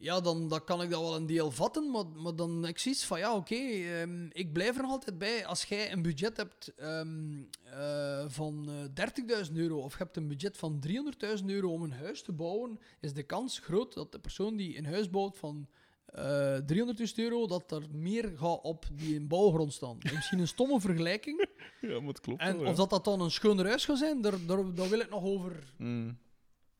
ja, 0.00 0.20
dan, 0.20 0.48
dan 0.48 0.64
kan 0.64 0.82
ik 0.82 0.90
dat 0.90 1.00
wel 1.00 1.16
een 1.16 1.26
deel 1.26 1.50
vatten. 1.50 1.90
Maar, 1.90 2.06
maar 2.06 2.36
dan 2.36 2.66
ik 2.66 2.78
zoiets 2.78 3.04
van, 3.04 3.18
ja, 3.18 3.36
oké, 3.36 3.54
ehm, 3.54 4.26
ik 4.32 4.52
blijf 4.52 4.76
er 4.76 4.82
nog 4.82 4.90
altijd 4.90 5.18
bij. 5.18 5.46
Als 5.46 5.64
jij 5.64 5.92
een 5.92 6.02
budget 6.02 6.36
hebt 6.36 6.72
ehm, 6.76 7.42
eh, 7.64 8.24
van 8.28 8.68
eh 8.68 9.44
30.000 9.46 9.56
euro 9.56 9.78
of 9.78 9.92
je 9.92 10.02
hebt 10.02 10.16
een 10.16 10.28
budget 10.28 10.56
van 10.56 10.80
300.000 10.80 11.50
euro 11.50 11.72
om 11.72 11.82
een 11.82 11.92
huis 11.92 12.22
te 12.22 12.32
bouwen, 12.32 12.78
is 13.00 13.12
de 13.12 13.22
kans 13.22 13.58
groot 13.58 13.94
dat 13.94 14.12
de 14.12 14.18
persoon 14.18 14.56
die 14.56 14.78
een 14.78 14.86
huis 14.86 15.10
bouwt 15.10 15.38
van 15.38 15.68
eh 16.06 16.56
300.000 16.56 17.14
euro, 17.14 17.46
dat 17.46 17.72
er 17.72 17.82
meer 17.92 18.32
gaat 18.36 18.60
op 18.62 18.86
die 18.92 19.14
in 19.14 19.28
bouwgrond 19.28 19.72
staan. 19.72 19.98
Misschien 20.14 20.38
een 20.38 20.48
stomme 20.48 20.80
vergelijking. 20.80 21.46
Ja, 21.80 21.98
maar 21.98 22.08
het 22.08 22.20
klopt 22.20 22.40
En 22.40 22.54
wel, 22.54 22.64
ja. 22.64 22.70
of 22.70 22.76
dat, 22.76 22.90
dat 22.90 23.04
dan 23.04 23.20
een 23.20 23.30
schoner 23.30 23.66
huis 23.66 23.84
gaat 23.84 23.98
zijn, 23.98 24.20
daar, 24.20 24.46
daar, 24.46 24.74
daar 24.74 24.88
wil 24.88 25.00
ik 25.00 25.10
nog 25.10 25.24
over. 25.24 25.72
Mhm. 25.78 26.12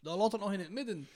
Dat 0.00 0.18
laat 0.18 0.32
het 0.32 0.40
nog 0.40 0.52
in 0.52 0.58
het 0.58 0.70
midden. 0.70 1.08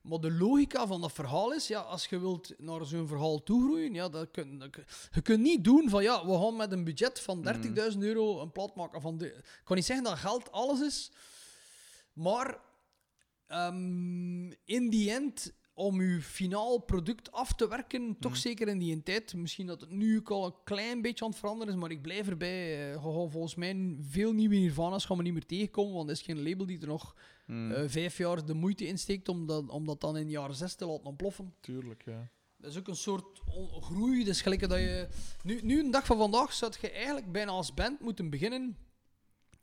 Maar 0.00 0.20
de 0.20 0.32
logica 0.32 0.86
van 0.86 1.00
dat 1.00 1.12
verhaal 1.12 1.52
is, 1.52 1.66
ja, 1.66 1.80
als 1.80 2.06
je 2.06 2.20
wilt 2.20 2.54
naar 2.58 2.84
zo'n 2.84 3.08
verhaal 3.08 3.42
toegroeien, 3.42 3.94
ja, 3.94 4.08
dat 4.08 4.30
kun, 4.30 4.58
dat 4.58 4.76
je 5.10 5.22
kunt 5.22 5.40
niet 5.40 5.64
doen 5.64 5.88
van, 5.88 6.02
ja, 6.02 6.26
we 6.26 6.38
gaan 6.38 6.56
met 6.56 6.72
een 6.72 6.84
budget 6.84 7.20
van 7.20 7.46
30.000 7.92 7.98
euro 7.98 8.40
een 8.40 8.52
plaat 8.52 8.74
maken 8.74 9.00
van... 9.00 9.18
De, 9.18 9.26
ik 9.26 9.60
kan 9.64 9.76
niet 9.76 9.84
zeggen 9.84 10.04
dat 10.04 10.18
geld 10.18 10.52
alles 10.52 10.80
is, 10.80 11.12
maar 12.12 12.58
ehm, 13.46 14.50
in 14.50 14.90
die 14.90 15.10
end, 15.10 15.52
om 15.80 16.00
uw 16.00 16.20
finaal 16.20 16.78
product 16.78 17.32
af 17.32 17.52
te 17.52 17.68
werken, 17.68 18.16
toch 18.20 18.36
zeker 18.36 18.68
in 18.68 18.78
die 18.78 19.02
tijd. 19.02 19.34
Misschien 19.34 19.66
dat 19.66 19.80
het 19.80 19.90
nu 19.90 20.18
ook 20.18 20.30
al 20.30 20.46
een 20.46 20.54
klein 20.64 21.02
beetje 21.02 21.24
aan 21.24 21.30
het 21.30 21.38
veranderen 21.38 21.74
is, 21.74 21.80
maar 21.80 21.90
ik 21.90 22.02
blijf 22.02 22.28
erbij. 22.28 22.92
Eh, 22.92 23.02
volgens 23.02 23.54
mij 23.54 23.96
veel 24.00 24.32
nieuwe 24.32 24.54
Nirvana's 24.54 25.04
gaan 25.04 25.16
we 25.16 25.22
niet 25.22 25.32
meer 25.32 25.46
tegenkomen, 25.46 25.94
want 25.94 26.08
er 26.08 26.14
is 26.14 26.22
geen 26.22 26.42
label 26.42 26.66
die 26.66 26.80
er 26.80 26.86
nog 26.86 27.14
Mm, 27.50 27.72
eh, 27.72 27.82
vijf 27.86 28.18
jaar 28.18 28.44
de 28.44 28.54
moeite 28.54 28.86
insteekt 28.86 29.28
om 29.28 29.46
dat, 29.46 29.68
om 29.68 29.86
dat 29.86 30.00
dan 30.00 30.16
in 30.16 30.26
de 30.26 30.32
jaren 30.32 30.54
zes 30.54 30.74
te 30.74 30.86
laten 30.86 31.04
ontploffen. 31.04 31.54
tuurlijk, 31.60 32.02
ja. 32.04 32.30
Dat 32.56 32.70
is 32.70 32.78
ook 32.78 32.88
een 32.88 32.96
soort 32.96 33.40
groei. 33.80 34.24
Dus 34.24 34.42
gelijk 34.42 34.68
dat 34.68 34.78
je... 34.78 35.08
Nu, 35.42 35.60
nu, 35.62 35.80
een 35.80 35.90
dag 35.90 36.06
van 36.06 36.16
vandaag, 36.16 36.52
zou 36.52 36.72
je 36.80 36.90
eigenlijk 36.90 37.32
bijna 37.32 37.50
als 37.50 37.74
band 37.74 38.00
moeten 38.00 38.30
beginnen. 38.30 38.76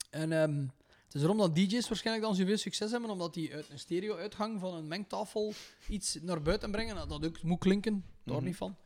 En 0.10 0.32
ehm, 0.32 0.66
het 1.08 1.16
is 1.16 1.22
erom 1.24 1.38
dat 1.38 1.56
DJ's 1.56 1.88
waarschijnlijk 1.88 2.26
dan 2.28 2.36
zoveel 2.36 2.58
succes 2.58 2.92
hebben, 2.92 3.10
omdat 3.10 3.34
die 3.34 3.54
uit 3.54 3.70
een 3.70 3.80
stereo-uitgang 3.80 4.60
van 4.60 4.74
een 4.74 4.88
mengtafel 4.88 5.54
iets 5.90 6.18
naar 6.22 6.42
buiten 6.42 6.72
brengen. 6.72 6.96
Nou, 6.96 7.08
Dat 7.08 7.26
ook 7.26 7.42
moet 7.44 7.60
klinken, 7.60 8.06
daar 8.24 8.36
Mhm. 8.36 8.46
niet 8.46 8.56
van. 8.56 8.78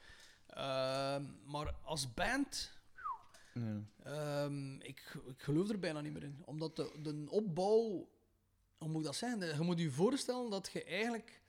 Ehm, 0.47 1.23
maar 1.45 1.75
als 1.83 2.13
band, 2.13 2.71
ja. 3.53 3.81
ehm, 4.03 4.73
ik, 4.75 5.15
ik 5.27 5.41
geloof 5.41 5.69
er 5.69 5.79
bijna 5.79 6.01
niet 6.01 6.13
meer 6.13 6.23
in. 6.23 6.41
Omdat 6.45 6.75
de, 6.75 6.91
de 7.01 7.25
opbouw, 7.29 8.09
hoe 8.77 8.87
moet 8.89 8.99
ik 8.99 9.03
dat 9.05 9.15
zeggen? 9.15 9.39
Je 9.57 9.61
moet 9.63 9.79
je 9.79 9.91
voorstellen 9.91 10.49
dat 10.49 10.69
je 10.73 10.83
eigenlijk. 10.83 11.40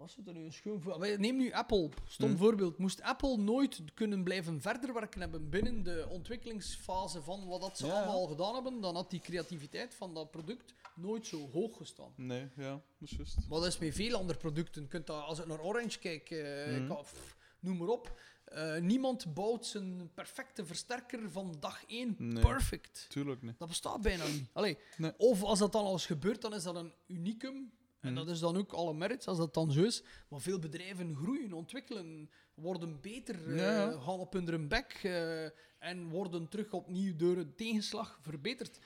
Wat 0.00 0.08
is 0.08 0.16
het 0.16 0.26
er 0.26 0.32
nu 0.32 0.44
een 0.44 0.52
schoon 0.52 0.80
voor? 0.80 1.18
Neem 1.18 1.36
nu 1.36 1.52
Apple, 1.52 1.88
stom 2.08 2.28
Hmm. 2.28 2.36
voorbeeld. 2.38 2.78
Moest 2.78 3.02
Apple 3.02 3.36
nooit 3.36 3.80
kunnen 3.94 4.24
blijven 4.24 4.60
verder 4.60 4.92
werken 4.94 5.20
hebben 5.20 5.48
binnen 5.50 5.82
de 5.82 6.06
ontwikkelingsfase 6.10 7.22
van 7.22 7.46
wat 7.46 7.60
dat 7.60 7.78
ze 7.78 7.86
Ja. 7.86 7.92
allemaal 7.92 8.26
gedaan 8.26 8.54
hebben, 8.54 8.80
dan 8.80 8.94
had 8.94 9.10
die 9.10 9.20
creativiteit 9.20 9.94
van 9.94 10.14
dat 10.14 10.30
product 10.30 10.74
nooit 10.94 11.26
zo 11.26 11.48
hoog 11.50 11.76
gestaan. 11.76 12.12
Nee, 12.16 12.48
ja, 12.56 12.70
dat 12.70 13.10
is 13.10 13.16
juist. 13.16 13.36
Maar 13.48 13.58
dat 13.58 13.66
is 13.68 13.78
met 13.78 13.94
veel 13.94 14.16
andere 14.16 14.38
producten. 14.38 14.88
Kunt 14.88 15.06
dat, 15.06 15.22
als 15.24 15.38
ik 15.38 15.46
naar 15.46 15.60
Orange 15.60 15.98
kijk, 15.98 16.30
eh, 16.30 16.76
ik 16.76 16.88
pff, 16.88 17.36
noem 17.60 17.76
maar 17.76 17.88
op. 17.88 18.20
Eh, 18.44 18.76
niemand 18.78 19.34
bouwt 19.34 19.66
zijn 19.66 20.10
perfecte 20.14 20.66
versterker 20.66 21.30
van 21.30 21.56
dag 21.60 21.84
één 21.86 22.14
Nee. 22.18 22.42
perfect. 22.42 23.06
Tuurlijk 23.08 23.42
niet. 23.42 23.58
Dat 23.58 23.68
bestaat 23.68 24.00
bijna 24.00 24.26
niet. 24.26 24.48
Allee, 24.52 24.78
Nee. 24.96 25.12
Of 25.18 25.42
als 25.42 25.58
dat 25.58 25.72
dan 25.72 25.84
al 25.84 25.92
eens 25.92 26.06
gebeurt, 26.06 26.40
dan 26.42 26.54
is 26.54 26.62
dat 26.62 26.76
een 26.76 26.92
unicum. 27.06 27.72
En 28.00 28.12
Mhm. 28.12 28.14
dat 28.14 28.28
is 28.28 28.38
dan 28.40 28.56
ook 28.56 28.72
alle 28.72 28.94
merits, 28.94 29.26
als 29.26 29.38
dat 29.38 29.54
dan 29.54 29.72
zo 29.72 29.82
is. 29.82 30.02
Maar 30.28 30.40
veel 30.40 30.58
bedrijven 30.58 31.14
groeien, 31.16 31.52
ontwikkelen, 31.52 32.30
worden 32.54 33.00
beter, 33.00 33.56
Ja, 33.56 33.72
ja. 33.72 33.90
gaan 34.00 34.18
op 34.18 34.32
hun 34.32 34.68
bek 34.68 35.00
eh, 35.02 35.44
en 35.78 36.08
worden 36.08 36.48
terug 36.48 36.72
opnieuw 36.72 37.16
door 37.16 37.36
een 37.36 37.54
tegenslag 37.54 38.18
verbeterd. 38.22 38.78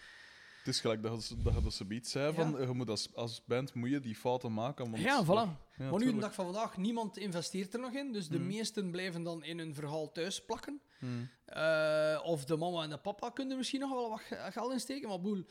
Het 0.59 0.75
is 0.75 0.81
gelijk 0.81 1.03
dat 1.03 1.29
je, 1.29 1.37
dat 1.43 1.63
je 1.65 1.71
zoiets 1.71 2.11
zei, 2.11 2.35
van, 2.35 2.51
Ja. 2.51 2.59
je 2.61 2.73
moet 2.73 2.91
als, 2.91 3.15
als 3.15 3.45
band 3.45 3.75
moet 3.75 3.91
je 3.91 4.01
die 4.01 4.15
fouten 4.15 4.53
maken. 4.55 4.91
Want 4.91 5.03
ja, 5.03 5.25
voilà. 5.25 5.27
Ja, 5.29 5.45
maar 5.77 5.91
nu, 5.91 5.91
de 5.91 5.97
tuurlijk. 5.99 6.21
dag 6.21 6.35
van 6.35 6.45
vandaag, 6.45 6.77
niemand 6.77 7.17
investeert 7.17 7.75
er 7.75 7.81
nog 7.81 7.93
in. 7.93 8.13
Dus 8.13 8.29
de 8.29 8.39
Mhm. 8.39 8.47
meesten 8.47 8.91
blijven 8.91 9.23
dan 9.23 9.45
in 9.45 9.59
hun 9.59 9.75
verhaal 9.75 10.13
thuis 10.13 10.45
plakken. 10.45 10.81
Hmm. 10.99 11.29
Eh, 11.45 12.21
of 12.25 12.45
de 12.45 12.57
mama 12.57 12.83
en 12.83 12.91
de 12.91 12.99
papa 12.99 13.31
kunnen 13.31 13.57
misschien 13.57 13.81
nog 13.81 13.91
wel 13.91 14.11
wat 14.11 14.21
ge- 14.21 14.49
geld 14.53 14.73
in 14.73 14.81
steken. 14.81 15.09
Maar 15.09 15.21
boel, 15.21 15.45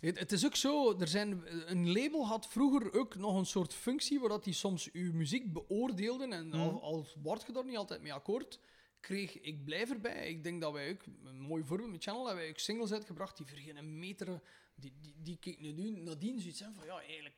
het, 0.00 0.18
het 0.18 0.32
is 0.32 0.44
ook 0.46 0.56
zo, 0.56 0.98
er 0.98 1.08
zijn, 1.08 1.42
een 1.70 1.92
label 1.92 2.26
had 2.26 2.46
vroeger 2.48 2.92
ook 2.98 3.14
nog 3.16 3.36
een 3.38 3.46
soort 3.46 3.74
functie 3.74 4.20
waar 4.20 4.28
dat 4.28 4.44
die 4.44 4.54
soms 4.54 4.90
uw 4.92 5.12
muziek 5.12 5.52
beoordeelden. 5.52 6.32
En 6.32 6.48
Mhm. 6.48 6.58
al, 6.60 6.82
al 6.82 7.06
word 7.22 7.46
je 7.46 7.52
daar 7.52 7.64
niet 7.64 7.76
altijd 7.76 8.02
mee 8.02 8.12
akkoord, 8.12 8.58
kreeg 9.00 9.40
ik 9.40 9.64
blijf 9.64 9.90
erbij. 9.90 10.28
Ik 10.28 10.42
denk 10.42 10.60
dat 10.60 10.72
wij 10.72 10.90
ook, 10.90 11.02
een 11.24 11.40
mooi 11.40 11.64
voorbeeld 11.64 11.90
met 11.90 12.02
Channel, 12.02 12.24
hebben 12.26 12.42
wij 12.42 12.52
ook 12.52 12.58
singles 12.58 12.92
uitgebracht 12.92 13.36
die 13.36 13.46
voor 13.46 13.58
geen 13.58 13.98
meter, 13.98 14.40
die, 14.74 14.92
die, 15.00 15.14
die 15.22 15.36
keek 15.40 15.60
nu 15.60 15.90
nadien 15.90 16.40
zoiets 16.40 16.60
hebben 16.60 16.78
van 16.78 16.86
ja, 16.86 17.00
eigenlijk 17.00 17.34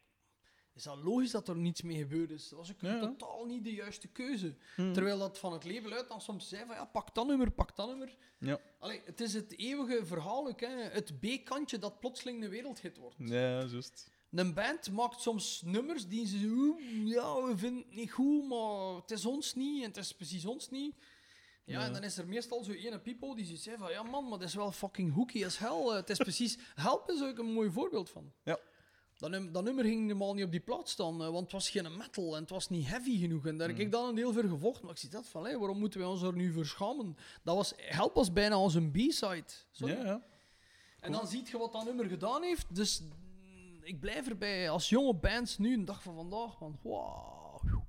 is 0.75 0.83
dat 0.83 0.99
logisch 1.03 1.31
dat 1.31 1.49
er 1.49 1.57
niets 1.57 1.83
mee 1.83 1.97
gebeurd 1.99 2.31
is. 2.31 2.49
Dat 2.49 2.59
was 2.59 2.71
ook 2.71 2.81
Ja, 2.81 3.01
totaal 3.01 3.45
niet 3.47 3.65
de 3.65 3.73
juiste 3.75 4.09
keuze. 4.09 4.55
Hmm. 4.77 4.93
Terwijl 4.93 5.19
dat 5.19 5.39
van 5.39 5.53
het 5.53 5.65
label 5.65 5.93
uit 5.93 6.09
dan 6.09 6.21
soms 6.21 6.49
zei 6.49 6.65
van 6.67 6.75
ja, 6.75 6.85
pak 6.85 7.15
dat 7.15 7.27
nummer, 7.27 7.51
pak 7.51 7.77
dat 7.77 7.89
nummer. 7.89 8.17
Ja. 8.39 8.61
Allee, 8.79 9.01
het 9.05 9.21
is 9.21 9.35
het 9.35 9.59
eeuwige 9.59 10.07
verhaal 10.07 10.49
ook, 10.49 10.61
hè. 10.61 10.69
het 10.69 11.21
B-kantje 11.21 11.79
dat 11.79 12.01
plotseling 12.01 12.45
een 12.45 12.51
wereldhit 12.51 12.97
wordt. 12.97 13.17
Ja, 13.19 13.65
juist. 13.65 14.11
Een 14.31 14.55
band 14.55 14.91
maakt 14.91 15.21
soms 15.21 15.63
nummers 15.65 16.09
die 16.09 16.27
ze 16.27 16.47
"Oeh, 16.47 17.07
ja, 17.09 17.43
we 17.43 17.59
vinden 17.59 17.83
het 17.87 17.95
niet 17.95 18.13
goed, 18.13 18.49
maar 18.49 18.95
het 18.95 19.11
is 19.11 19.27
ons 19.27 19.55
niet 19.55 19.83
en 19.83 19.89
het 19.89 19.97
is 19.97 20.13
precies 20.13 20.45
ons 20.45 20.71
niet. 20.71 20.95
Ja, 21.65 21.81
Ja. 21.81 21.87
en 21.87 21.93
dan 21.93 22.03
is 22.03 22.19
er 22.19 22.27
meestal 22.29 22.65
zo 22.65 22.73
ene 22.73 22.99
people 23.01 23.35
die 23.37 23.57
zeggen 23.57 23.79
van 23.83 23.91
ja 23.93 24.03
man, 24.03 24.29
maar 24.29 24.39
dat 24.39 24.49
is 24.49 24.55
wel 24.55 24.73
fucking 24.73 25.15
hooky 25.15 25.45
as 25.45 25.59
hell. 25.59 25.85
Het 25.97 26.11
is 26.11 26.19
precies, 26.19 26.59
Help 26.75 27.11
is 27.11 27.23
ook 27.23 27.39
een 27.39 27.53
mooi 27.53 27.71
voorbeeld 27.71 28.11
van. 28.11 28.33
Ja. 28.45 28.59
Dat, 29.23 29.31
num- 29.31 29.53
dat 29.53 29.65
nummer 29.65 29.85
ging 29.85 30.01
helemaal 30.01 30.35
niet 30.35 30.45
op 30.45 30.51
die 30.51 30.61
plaats 30.61 30.93
staan, 30.93 31.23
eh, 31.23 31.29
want 31.29 31.43
het 31.43 31.53
was 31.53 31.71
geen 31.71 31.97
metal 31.97 32.35
en 32.35 32.41
het 32.41 32.51
was 32.51 32.69
niet 32.69 32.87
heavy 32.87 33.19
genoeg. 33.19 33.47
En 33.47 33.57
daar 33.57 33.69
heb 33.69 33.79
ik 33.79 33.91
dan 33.91 34.09
een 34.09 34.15
deel 34.15 34.33
voor 34.33 34.45
gevochten, 34.45 34.85
maar 34.85 34.95
ik 34.95 35.01
zie 35.01 35.09
dat 35.09 35.29
van, 35.29 35.47
hé, 35.47 35.59
waarom 35.59 35.79
moeten 35.79 36.01
wij 36.01 36.09
ons 36.09 36.23
er 36.23 36.33
nu 36.33 36.53
voor 36.53 36.67
schamen? 36.67 37.17
Dat 37.43 37.57
was, 37.57 37.73
Help 37.77 38.15
was 38.15 38.33
bijna 38.33 38.59
onze 38.59 38.91
B-side. 38.91 39.45
Sorry. 39.71 39.95
Ja, 39.95 40.05
ja. 40.05 40.23
En 41.01 41.13
dan 41.13 41.27
ziet 41.27 41.49
je 41.49 41.59
wat 41.59 41.73
dat 41.73 41.85
nummer 41.85 42.07
gedaan 42.07 42.43
heeft. 42.43 42.75
Dus 42.75 43.01
mm, 43.01 43.81
ik 43.83 44.01
blijf 44.01 44.29
erbij. 44.29 44.71
Als 44.71 44.89
jonge 44.89 45.15
bands 45.15 45.59
nu, 45.59 45.75
een 45.75 45.85
dag 45.85 46.03
van 46.03 46.15
vandaag, 46.15 46.57
van 46.57 46.79
wauw. 46.83 47.87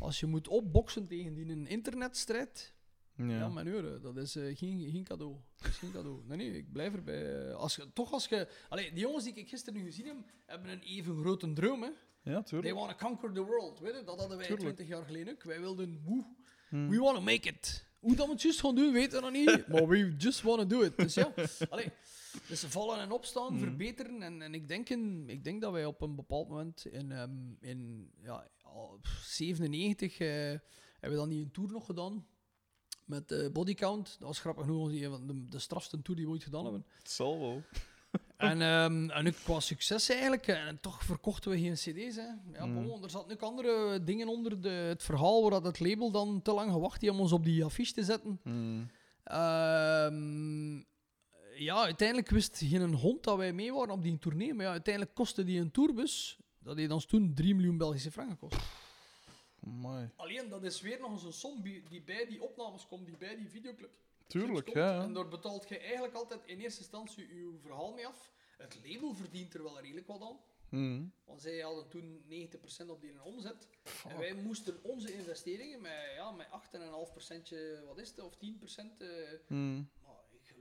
Als 0.00 0.20
je 0.20 0.26
moet 0.26 0.48
opboksen 0.48 1.06
tegen 1.06 1.34
die 1.34 1.48
een 1.48 1.66
internetstrijd, 1.66 2.72
ja, 3.16 3.24
ja. 3.24 3.48
mijn 3.48 3.66
euren, 3.66 4.02
dat 4.02 4.16
is 4.16 4.36
eh, 4.36 4.56
geen, 4.56 4.90
geen 4.90 5.04
cadeau. 5.04 5.36
Dat 5.56 5.66
is 5.68 5.76
geen 5.76 5.92
cadeau. 5.92 6.22
Nee, 6.26 6.36
nee, 6.36 6.56
ik 6.56 6.72
blijf 6.72 6.94
erbij. 6.94 7.46
Eh, 7.48 7.54
Als 7.54 7.76
je, 7.76 7.92
toch 7.92 8.12
als 8.12 8.26
je... 8.28 8.48
Allee, 8.68 8.90
die 8.92 9.00
jongens 9.00 9.24
die 9.24 9.34
ik 9.34 9.48
gisteren 9.48 9.80
nu 9.80 9.84
gezien 9.86 10.06
heb, 10.06 10.16
hebben 10.46 10.70
een 10.70 10.80
even 10.82 11.16
grote 11.16 11.52
droom, 11.52 11.82
hè. 11.82 11.88
ja 12.22 12.32
They 12.32 12.42
tuurlijk. 12.42 12.74
want 12.74 12.98
to 12.98 13.06
conquer 13.06 13.32
the 13.32 13.44
world, 13.44 13.78
weet 13.80 13.94
je? 13.94 14.04
Dat 14.04 14.18
hadden 14.20 14.38
wij. 14.38 14.46
20 14.56 14.88
jaar 14.88 15.04
geleden 15.04 15.34
ook. 15.34 15.42
Wij 15.42 15.60
wilden, 15.60 16.00
woe, 16.04 16.24
Hmm. 16.68 16.88
we 16.88 16.98
want 16.98 17.14
to 17.16 17.22
make 17.22 17.48
it. 17.48 17.86
Hoe 17.98 18.14
dat 18.16 18.26
we 18.26 18.32
het 18.32 18.42
juist 18.42 18.60
gaan 18.60 18.74
doen, 18.74 18.92
weten 18.92 19.18
we 19.22 19.30
nog 19.30 19.32
niet. 19.32 19.66
Maar 19.72 19.88
we 19.88 20.14
just 20.18 20.42
want 20.42 20.58
to 20.60 20.66
do 20.66 20.80
it. 20.82 20.96
Dus 20.96 21.14
ja, 21.14 21.32
allee. 21.70 21.88
Dus 22.48 22.60
ze 22.60 22.70
vallen 22.70 22.98
en 23.00 23.10
opstaan, 23.10 23.52
Mhm. 23.54 23.62
verbeteren. 23.62 24.22
En, 24.22 24.42
en 24.42 24.54
ik, 24.54 24.68
denk 24.68 24.88
in, 24.88 25.24
ik 25.28 25.44
denk 25.44 25.60
dat 25.60 25.72
wij 25.72 25.84
op 25.86 26.00
een 26.00 26.14
bepaald 26.14 26.48
moment 26.48 26.84
in, 26.86 27.12
ehm, 27.12 27.30
in 27.60 28.10
ja, 28.22 28.48
al, 28.62 28.98
pff, 29.02 29.22
97 29.24 30.18
eh, 30.18 30.28
hebben 30.28 30.60
we 31.00 31.14
dan 31.16 31.28
die 31.28 31.42
een 31.44 31.50
tour 31.50 31.70
nog 31.72 31.86
gedaan. 31.86 32.26
Met 33.04 33.28
de 33.28 33.50
bodycount. 33.52 34.16
Dat 34.18 34.28
was 34.28 34.40
grappig 34.40 34.64
genoeg, 34.64 34.90
die, 34.90 35.08
van 35.08 35.26
de, 35.26 35.48
de 35.48 35.58
strafste 35.58 36.02
tour 36.02 36.16
die 36.18 36.26
we 36.26 36.32
ooit 36.32 36.42
gedaan 36.44 36.62
hebben. 36.64 36.84
Het 36.98 37.10
zal 37.10 37.40
wel. 37.40 37.62
En, 38.36 38.62
ehm 38.62 39.10
en 39.10 39.26
ook 39.26 39.34
qua 39.44 39.60
succes 39.60 40.08
eigenlijk. 40.08 40.46
En 40.46 40.80
toch 40.80 41.04
verkochten 41.04 41.50
we 41.50 41.58
geen 41.58 41.74
cd's. 41.74 42.16
Hè. 42.16 42.26
Ja, 42.52 42.64
Mm. 42.66 42.86
bon, 42.86 43.02
er 43.02 43.10
zaten 43.10 43.32
ook 43.32 43.42
andere 43.42 44.04
dingen 44.04 44.28
onder 44.28 44.60
de, 44.60 44.68
het 44.68 45.02
verhaal 45.02 45.42
waar 45.42 45.50
dat 45.50 45.64
het 45.64 45.80
label 45.80 46.10
dan 46.10 46.42
te 46.42 46.52
lang 46.52 46.72
gewacht 46.72 47.00
heeft 47.00 47.12
om 47.12 47.20
ons 47.20 47.32
op 47.32 47.44
die 47.44 47.64
affiche 47.64 47.92
te 47.92 48.04
zetten. 48.04 48.40
Hmm. 48.42 48.90
Ehm, 49.24 50.76
ja, 51.54 51.82
uiteindelijk 51.82 52.30
wist 52.30 52.58
geen 52.58 52.94
hond 52.94 53.24
dat 53.24 53.36
wij 53.36 53.52
mee 53.52 53.72
waren 53.72 53.94
op 53.94 54.02
die 54.02 54.18
tournee. 54.18 54.54
Maar 54.54 54.64
ja, 54.64 54.70
uiteindelijk 54.70 55.14
kostte 55.14 55.44
die 55.44 55.60
een 55.60 55.70
tourbus, 55.70 56.38
dat 56.58 56.76
heeft 56.76 56.90
ons 56.90 57.04
toen 57.06 57.34
3 57.34 57.54
miljoen 57.54 57.76
Belgische 57.78 58.10
franken 58.10 58.36
gekost. 58.38 58.62
Alleen, 60.16 60.48
dat 60.48 60.64
is 60.64 60.80
weer 60.80 61.00
nog 61.00 61.10
eens 61.12 61.22
een 61.22 61.32
som 61.32 61.62
die 61.62 62.02
bij 62.04 62.26
die 62.26 62.42
opnames 62.42 62.86
komt, 62.86 63.06
die 63.06 63.16
bij 63.16 63.36
die 63.36 63.48
videoclip. 63.48 63.90
Tuurlijk, 64.26 64.64
komt. 64.64 64.76
ja. 64.76 65.02
En 65.02 65.12
daar 65.12 65.28
betaalt 65.28 65.68
je 65.68 65.78
eigenlijk 65.78 66.14
altijd 66.14 66.40
in 66.46 66.60
eerste 66.60 66.80
instantie 66.80 67.34
je 67.34 67.58
verhaal 67.62 67.92
mee 67.92 68.06
af. 68.06 68.32
Het 68.56 68.80
label 68.84 69.14
verdient 69.14 69.54
er 69.54 69.62
wel 69.62 69.80
redelijk 69.80 70.06
wat 70.06 70.22
aan. 70.22 70.36
Hmm. 70.68 71.12
Want 71.24 71.40
zij 71.40 71.58
hadden 71.58 71.88
toen 71.88 72.24
90% 72.86 72.86
op 72.86 73.00
die 73.00 73.22
omzet. 73.22 73.68
En 74.08 74.18
wij 74.18 74.34
moesten 74.34 74.78
onze 74.82 75.14
investeringen 75.14 75.80
met, 75.80 76.12
ja, 76.16 76.30
met 76.30 76.46
8,5%, 76.46 77.86
wat 77.86 77.98
is 77.98 78.08
het, 78.08 78.20
of 78.20 78.34
10%. 78.34 78.38
eh 78.98 79.08
Hmm. 79.46 79.90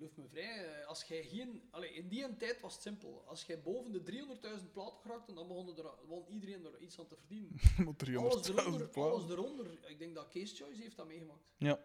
Geloof 0.02 0.18
me 0.18 0.28
vrij, 0.28 0.66
eh, 0.66 0.88
als 0.88 1.04
jij 1.04 1.24
geen... 1.24 1.68
Allee, 1.72 1.94
in 1.94 2.08
die 2.08 2.38
tijd 2.38 2.62
was 2.62 2.74
het 2.74 2.82
simpel. 2.82 3.24
Als 3.28 3.44
jij 3.46 3.62
boven 3.62 3.92
de 3.92 4.04
300.000 4.04 4.72
platen 4.72 5.00
geraakte, 5.02 5.34
dan 5.34 5.48
begon, 5.48 5.78
er, 5.78 5.84
begon 6.02 6.26
iedereen 6.28 6.66
er 6.66 6.80
iets 6.80 7.00
aan 7.00 7.08
te 7.08 7.16
verdienen. 7.16 7.50
Alles, 8.20 8.50
300.000 8.50 8.56
eronder, 8.56 8.90
alles 8.94 9.30
eronder. 9.30 9.90
Ik 9.90 10.00
denk 10.00 10.16
dat 10.16 10.30
Case 10.30 10.56
Choice 10.56 10.82
heeft 10.82 10.96
dat 10.98 11.08
meegemaakt. 11.08 11.44
Ja. 11.58 11.80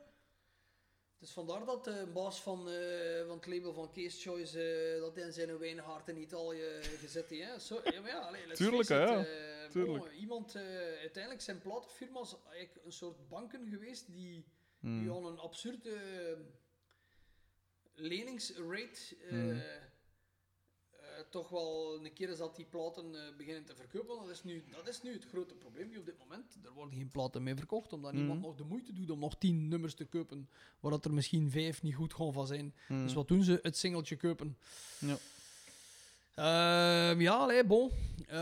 Het 1.18 1.28
is 1.28 1.32
vandaar 1.34 1.64
dat 1.64 1.84
de 1.84 2.10
baas 2.14 2.40
van, 2.40 2.68
eh, 2.68 3.26
van 3.26 3.36
het 3.36 3.46
label 3.46 3.72
van 3.72 3.92
Case 3.92 4.20
Choice 4.20 4.62
eh, 4.94 5.00
dat 5.00 5.16
in 5.16 5.32
zijn 5.32 5.58
wijnhart 5.58 6.08
in 6.08 6.16
Italië 6.16 6.64
gezet 6.82 7.30
heeft. 7.30 7.62
Zo, 7.62 7.80
ja, 7.84 8.00
maar 8.00 8.10
ja, 8.10 8.18
allee, 8.18 8.52
Tuurlijk, 8.52 8.88
ja. 8.88 9.24
eh, 9.24 9.70
Tuurlijk. 9.70 10.04
bon, 10.04 10.12
iemand, 10.12 10.54
eh, 10.54 10.62
uiteindelijk 10.98 11.42
zijn 11.42 11.58
platenfirma's 11.58 12.36
eigenlijk 12.48 12.84
een 12.84 12.92
soort 12.92 13.28
banken 13.28 13.68
geweest 13.68 14.12
die 14.12 14.44
die 14.80 15.10
aan 15.10 15.26
een 15.26 15.38
absurde 15.38 15.90
eh, 15.90 16.38
leningsrate 17.96 19.16
eh, 19.22 19.28
Hmm. 19.30 19.50
eh, 19.50 19.58
toch 21.30 21.48
wel 21.48 21.98
een 22.04 22.12
keer 22.12 22.28
is 22.28 22.38
dat 22.38 22.56
die 22.56 22.64
platen 22.64 23.14
eh, 23.14 23.36
beginnen 23.36 23.64
te 23.64 23.74
verkopen. 23.74 24.16
Dat 24.16 24.28
is, 24.28 24.42
nu, 24.44 24.64
dat 24.70 24.88
is 24.88 25.02
nu 25.02 25.12
het 25.12 25.24
grote 25.24 25.54
probleem 25.54 25.96
op 25.96 26.06
dit 26.06 26.18
moment. 26.18 26.56
Er 26.64 26.72
worden 26.72 26.94
geen 26.98 27.10
platen 27.10 27.42
meer 27.42 27.56
verkocht, 27.56 27.92
omdat 27.92 28.10
Hmm. 28.10 28.20
niemand 28.20 28.40
nog 28.40 28.56
de 28.56 28.64
moeite 28.64 28.92
doet 28.92 29.10
om 29.10 29.18
nog 29.18 29.38
tien 29.38 29.68
nummers 29.68 29.94
te 29.94 30.04
kopen, 30.04 30.48
waar 30.80 30.90
dat 30.90 31.04
er 31.04 31.12
misschien 31.12 31.50
vijf 31.50 31.82
niet 31.82 31.94
goed 31.94 32.14
gaan 32.14 32.32
van 32.32 32.46
zijn. 32.46 32.74
Hmm. 32.86 33.02
Dus 33.02 33.12
wat 33.14 33.28
doen 33.28 33.42
ze? 33.42 33.58
Het 33.62 33.76
singeltje 33.76 34.16
kopen. 34.16 34.58
Ja. 34.98 35.16
Ehm, 36.36 37.20
ja, 37.20 37.34
allee, 37.34 37.64
bon. 37.64 37.90
Eh, 38.26 38.36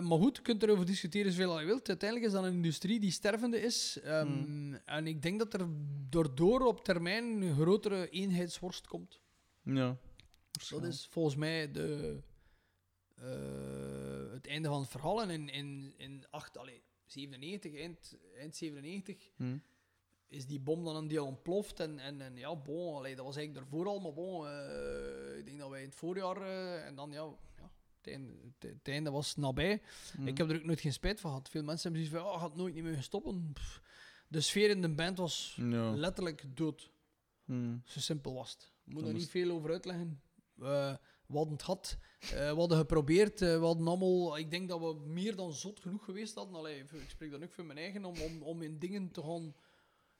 maar 0.00 0.18
goed, 0.18 0.36
je 0.36 0.42
kunt 0.42 0.62
erover 0.62 0.86
discussiëren 0.86 1.32
zoveel 1.32 1.50
als 1.50 1.60
je 1.60 1.66
wilt. 1.66 1.88
Uiteindelijk 1.88 2.28
is 2.28 2.34
dat 2.36 2.44
een 2.44 2.52
industrie 2.52 3.00
die 3.00 3.10
stervende 3.10 3.60
is. 3.60 3.98
Ehm, 4.00 4.26
Hmm. 4.26 4.74
En 4.84 5.06
ik 5.06 5.22
denk 5.22 5.38
dat 5.38 5.54
er 5.54 5.66
daardoor 6.10 6.60
op 6.66 6.84
termijn 6.84 7.24
een 7.42 7.54
grotere 7.54 8.08
eenheidsworst 8.10 8.86
komt. 8.86 9.20
Ja. 9.62 9.96
Dat 10.70 10.84
is 10.84 11.06
volgens 11.10 11.36
mij 11.36 11.70
de, 11.72 12.18
eh, 13.16 14.32
het 14.32 14.46
einde 14.46 14.68
van 14.68 14.80
het 14.80 14.90
verhaal. 14.90 15.22
En 15.22 15.30
in, 15.30 15.48
in, 15.48 15.94
in 15.96 16.24
8, 16.30 16.58
allee, 16.58 16.82
97, 17.06 17.74
eind, 17.74 18.16
eind 18.38 18.56
97, 18.56 19.30
Hm. 19.36 19.56
Is 20.32 20.46
die 20.46 20.60
bom 20.60 20.84
dan 20.84 20.96
een 20.96 21.08
deel 21.08 21.26
ontploft. 21.26 21.80
En, 21.80 21.98
en, 21.98 22.20
en 22.20 22.36
ja, 22.36 22.56
bon, 22.56 22.96
allee, 22.96 23.16
dat 23.16 23.24
was 23.24 23.36
eigenlijk 23.36 23.66
daarvoor 23.66 23.86
al, 23.86 24.00
maar 24.00 24.12
bon, 24.12 24.46
eh, 24.46 25.38
ik 25.38 25.46
denk 25.46 25.58
dat 25.58 25.70
wij 25.70 25.80
in 25.80 25.88
het 25.88 25.94
voorjaar, 25.94 26.36
eh, 26.36 26.86
en 26.86 26.94
dan 26.94 27.10
ja, 27.10 27.24
ja 27.56 27.70
het, 27.96 28.06
einde, 28.06 28.32
het, 28.42 28.70
het 28.70 28.88
einde 28.88 29.10
was 29.10 29.36
nabij. 29.36 29.82
Hm. 30.16 30.26
Ik 30.26 30.38
heb 30.38 30.50
er 30.50 30.56
ook 30.56 30.64
nooit 30.64 30.80
geen 30.80 30.92
spijt 30.92 31.20
van 31.20 31.30
gehad. 31.30 31.48
Veel 31.48 31.62
mensen 31.62 31.92
hebben 31.92 32.08
zoiets 32.08 32.24
van, 32.24 32.34
ja, 32.34 32.38
gaat 32.38 32.56
nooit 32.56 32.74
niet 32.74 32.84
meer 32.84 33.02
stoppen. 33.02 33.52
Pff, 33.52 33.82
De 34.28 34.40
sfeer 34.40 34.70
in 34.70 34.82
de 34.82 34.94
band 34.94 35.18
was 35.18 35.56
letterlijk 35.94 36.56
dood. 36.56 36.90
Hm. 37.44 37.76
Zo 37.84 38.00
simpel 38.00 38.34
was 38.34 38.52
het. 38.52 38.72
Ik 38.84 38.92
moet 38.92 39.06
er 39.06 39.12
niet 39.12 39.30
veel 39.30 39.50
over 39.50 39.70
uitleggen. 39.70 40.22
Eh, 40.58 40.94
we 41.26 41.38
hadden 41.38 41.52
het 41.52 41.62
gehad, 41.62 41.98
eh, 42.20 42.30
we 42.30 42.58
hadden 42.58 42.78
geprobeerd, 42.78 43.42
eh, 43.42 43.58
we 43.58 43.64
hadden 43.64 43.86
allemaal... 43.86 44.38
Ik 44.38 44.50
denk 44.50 44.68
dat 44.68 44.80
we 44.80 44.94
meer 45.06 45.36
dan 45.36 45.52
zot 45.52 45.80
genoeg 45.80 46.04
geweest 46.04 46.34
hadden. 46.34 46.54
Allee, 46.54 46.78
ik 46.78 47.10
spreek 47.10 47.30
dan 47.30 47.42
ook 47.42 47.52
voor 47.52 47.64
mijn 47.64 47.78
eigen, 47.78 48.04
om, 48.04 48.20
om, 48.20 48.42
om 48.42 48.62
in 48.62 48.78
dingen 48.78 49.10
te 49.10 49.22
gaan 49.22 49.54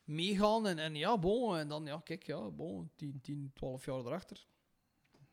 meegaan. 0.05 0.67
En, 0.67 0.79
en 0.79 0.95
ja, 0.95 1.19
bon, 1.19 1.57
en 1.57 1.69
dan, 1.69 1.85
ja, 1.85 2.01
kijk, 2.05 2.23
ja, 2.23 2.51
bon, 2.51 2.91
10, 2.97 3.21
10 3.21 3.51
12 3.55 3.85
jaar 3.85 3.99
erachter. 3.99 4.47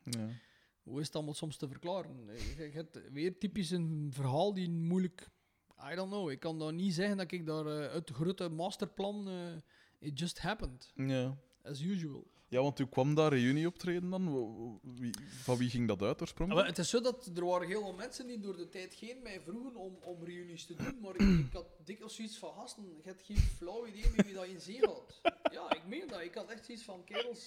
Ja. 0.04 0.28
Hoe 0.82 1.00
is 1.00 1.06
het 1.06 1.14
allemaal 1.14 1.34
soms 1.34 1.56
te 1.56 1.68
verklaren? 1.68 2.26
Je, 2.56 2.70
hebt 2.72 3.10
weer 3.12 3.38
typisch 3.38 3.70
een 3.70 4.10
verhaal 4.12 4.54
die 4.54 4.70
moeilijk... 4.70 5.30
I 5.92 5.94
don't 5.94 6.10
know. 6.10 6.30
Ik 6.30 6.40
kan 6.40 6.58
dan 6.58 6.76
niet 6.76 6.94
zeggen 6.94 7.16
dat 7.16 7.32
ik 7.32 7.46
daar 7.46 7.66
eh, 7.66 8.00
de 8.04 8.14
grote 8.14 8.48
masterplan... 8.48 9.28
eh, 9.28 9.56
it 9.98 10.18
just 10.18 10.38
happened, 10.38 10.92
ja. 10.94 11.36
as 11.62 11.80
usual. 11.80 12.26
Ja, 12.50 12.60
want 12.60 12.78
u 12.78 12.86
kwam 12.86 13.14
daar 13.14 13.32
reunie 13.32 13.66
optreden 13.66 14.10
dan. 14.10 14.80
Wie, 14.82 15.14
van 15.42 15.56
wie 15.56 15.70
ging 15.70 15.88
dat 15.88 16.02
uit 16.02 16.20
oorspronkelijk? 16.20 16.66
het 16.66 16.78
is 16.78 16.90
zo 16.90 17.00
dat 17.00 17.26
er 17.26 17.44
waren 17.44 17.68
heel 17.68 17.80
veel 17.80 17.92
mensen 17.92 18.26
die 18.26 18.40
door 18.40 18.56
de 18.56 18.68
tijd 18.68 18.94
heen 18.94 19.22
mij 19.22 19.40
vroegen 19.40 19.76
om, 19.76 19.98
om 20.02 20.24
reunies 20.24 20.66
te 20.66 20.74
doen, 20.74 21.00
maar 21.00 21.16
ik, 21.16 21.52
had 21.52 21.66
dikwijls 21.84 22.14
zoiets 22.14 22.38
van 22.38 22.52
gasten, 22.52 22.84
je 22.96 23.02
hebt 23.02 23.22
geen 23.22 23.36
flauw 23.36 23.86
idee 23.86 24.10
wie 24.16 24.34
dat 24.34 24.46
in 24.46 24.60
zee 24.60 24.80
had. 24.80 25.20
Ja, 25.52 25.74
ik 25.74 25.86
meen 25.86 26.08
dat. 26.08 26.20
Ik 26.20 26.34
had 26.34 26.48
echt 26.48 26.64
zoiets 26.64 26.84
van 26.84 27.04
kerels. 27.04 27.46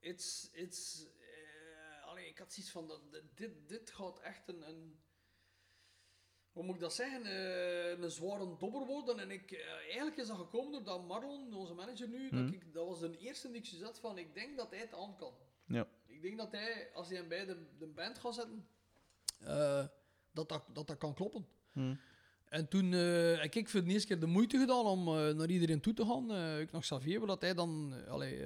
It's, 0.00 0.48
it's, 0.52 1.06
eh, 1.18 2.08
allee, 2.08 2.28
ik 2.28 2.38
had 2.38 2.52
zoiets 2.52 2.72
van 2.72 2.90
dit, 3.34 3.50
dit 3.66 3.90
gaat 3.90 4.20
echt 4.20 4.48
een, 4.48 4.68
een 4.68 5.00
hoe 6.52 6.64
moet 6.64 6.74
ik 6.74 6.80
dat 6.80 6.94
zeggen, 6.94 7.24
eh, 7.24 7.98
een 8.02 8.10
zware 8.10 8.56
dobber 8.58 8.86
worden. 8.86 9.18
En 9.18 9.30
ik, 9.30 9.50
eh, 9.50 9.68
eigenlijk 9.84 10.16
is 10.16 10.26
dat 10.26 10.36
gekomen 10.36 10.72
doordat 10.72 11.06
Marlon, 11.06 11.54
onze 11.54 11.74
manager 11.74 12.08
nu, 12.08 12.28
Mhm. 12.30 12.44
dat, 12.44 12.54
ik, 12.54 12.72
dat 12.74 12.86
was 12.86 13.00
de 13.00 13.18
eerste 13.18 13.50
die 13.50 13.60
ik 13.60 13.66
zat 13.66 13.98
van, 13.98 14.18
ik 14.18 14.34
denk 14.34 14.56
dat 14.56 14.70
hij 14.70 14.78
het 14.78 14.94
aan 14.94 15.16
kan. 15.16 15.32
Ja. 15.66 15.86
Ik 16.06 16.22
denk 16.22 16.38
dat 16.38 16.52
hij, 16.52 16.88
als 16.94 17.08
hij 17.08 17.16
hem 17.16 17.28
bij 17.28 17.44
de, 17.44 17.56
de 17.78 17.86
band 17.86 18.18
gaat 18.18 18.34
zetten, 18.34 18.66
eh, 19.40 19.84
dat, 20.32 20.48
dat, 20.48 20.64
dat 20.72 20.86
dat 20.86 20.98
kan 20.98 21.14
kloppen. 21.14 21.46
Hm. 21.72 21.94
En 22.48 22.68
toen 22.68 22.92
heb 22.92 23.54
ik 23.54 23.68
voor 23.68 23.84
de 23.84 23.90
eerste 23.90 24.06
keer 24.06 24.20
de 24.20 24.26
moeite 24.26 24.58
gedaan 24.58 24.84
om 24.86 25.04
naar 25.36 25.50
iedereen 25.50 25.80
toe 25.80 25.94
te 25.94 26.04
gaan. 26.06 26.58
Ik 26.60 26.72
nog 26.72 26.82
Xavier, 26.82 27.18
waar 27.18 27.28
dat 27.28 27.40
hij 27.40 27.54
dan... 27.54 27.94
allee, 28.08 28.36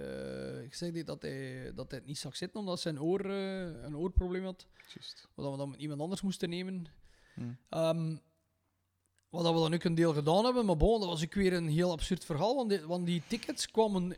ik 0.65 0.75
zeg 0.75 0.93
niet 0.93 1.07
dat 1.07 1.23
hij, 1.23 1.73
dat 1.75 1.91
hij 1.91 1.99
het 1.99 2.09
niet 2.09 2.19
zag 2.19 2.37
zitten, 2.37 2.61
omdat 2.61 2.81
zijn 2.81 3.01
oor, 3.01 3.25
een 3.25 3.97
oorprobleem 3.97 4.45
had. 4.45 4.67
Juist. 4.95 5.29
Wat 5.35 5.51
we 5.51 5.57
dan 5.57 5.71
met 5.71 5.81
iemand 5.81 6.01
anders 6.01 6.23
moesten 6.23 6.49
nemen. 6.49 6.87
Ehm, 7.69 8.17
wat 9.29 9.45
dat 9.45 9.55
we 9.55 9.61
dan 9.61 9.75
ook 9.75 9.85
een 9.85 9.95
deel 9.95 10.13
gedaan 10.13 10.45
hebben, 10.45 10.65
maar 10.67 10.77
bon, 10.77 11.01
dat 11.01 11.09
was 11.09 11.25
ook 11.25 11.35
weer 11.35 11.53
een 11.53 11.69
heel 11.69 11.91
absurd 11.91 12.25
verhaal, 12.25 12.55
want 12.57 12.71
die, 12.71 12.81
want 12.81 13.07
die 13.07 13.23
tickets 13.29 13.71
kwamen 13.71 14.17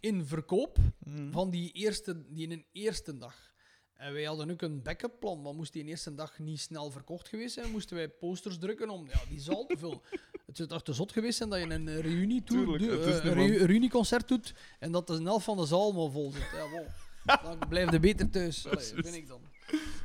in 0.00 0.26
verkoop 0.26 0.78
Hm. 1.04 1.30
van 1.30 1.50
die, 1.50 1.72
eerste, 1.72 2.24
die 2.32 2.44
in 2.44 2.52
een 2.52 2.66
eerste 2.72 3.16
dag. 3.16 3.48
En 3.92 4.12
wij 4.12 4.24
hadden 4.24 4.50
ook 4.50 4.62
een 4.62 4.82
backup 4.82 5.20
plan, 5.20 5.42
maar 5.42 5.54
moest 5.54 5.72
die 5.72 5.82
in 5.82 5.88
eerste 5.88 6.14
dag 6.14 6.38
niet 6.38 6.60
snel 6.60 6.90
verkocht 6.90 7.28
geweest 7.28 7.54
zijn, 7.54 7.70
moesten 7.70 7.96
wij 7.96 8.08
posters 8.08 8.58
drukken 8.58 8.90
om 8.90 9.06
ja, 9.06 9.20
die 9.28 9.40
zaal 9.40 9.66
te 9.66 9.78
vullen. 9.78 10.00
Het 10.46 10.56
zou 10.56 10.68
toch 10.68 10.82
te 10.82 10.92
zot 10.92 11.12
geweest 11.12 11.36
zijn 11.36 11.48
dat 11.48 11.58
je 11.58 11.64
een 11.64 11.88
eh, 11.88 12.00
reunie 12.00 12.42
Tuurlijk, 12.42 12.82
een 13.24 13.66
reunieconcert 13.66 14.28
doet 14.28 14.54
en 14.78 14.92
dat 14.92 15.06
de 15.06 15.22
helft 15.22 15.44
van 15.44 15.56
de 15.56 15.66
zaal 15.66 15.92
maar 15.92 16.10
vol 16.10 16.30
zit. 16.30 16.50
Ja, 16.52 16.70
bon. 16.70 16.86
Dan 17.58 17.68
blijf 17.68 17.90
je 17.90 18.00
beter 18.00 18.30
thuis, 18.30 18.66
Allee, 18.66 18.84
vind 18.84 19.14
ik 19.14 19.28
dan. 19.28 19.40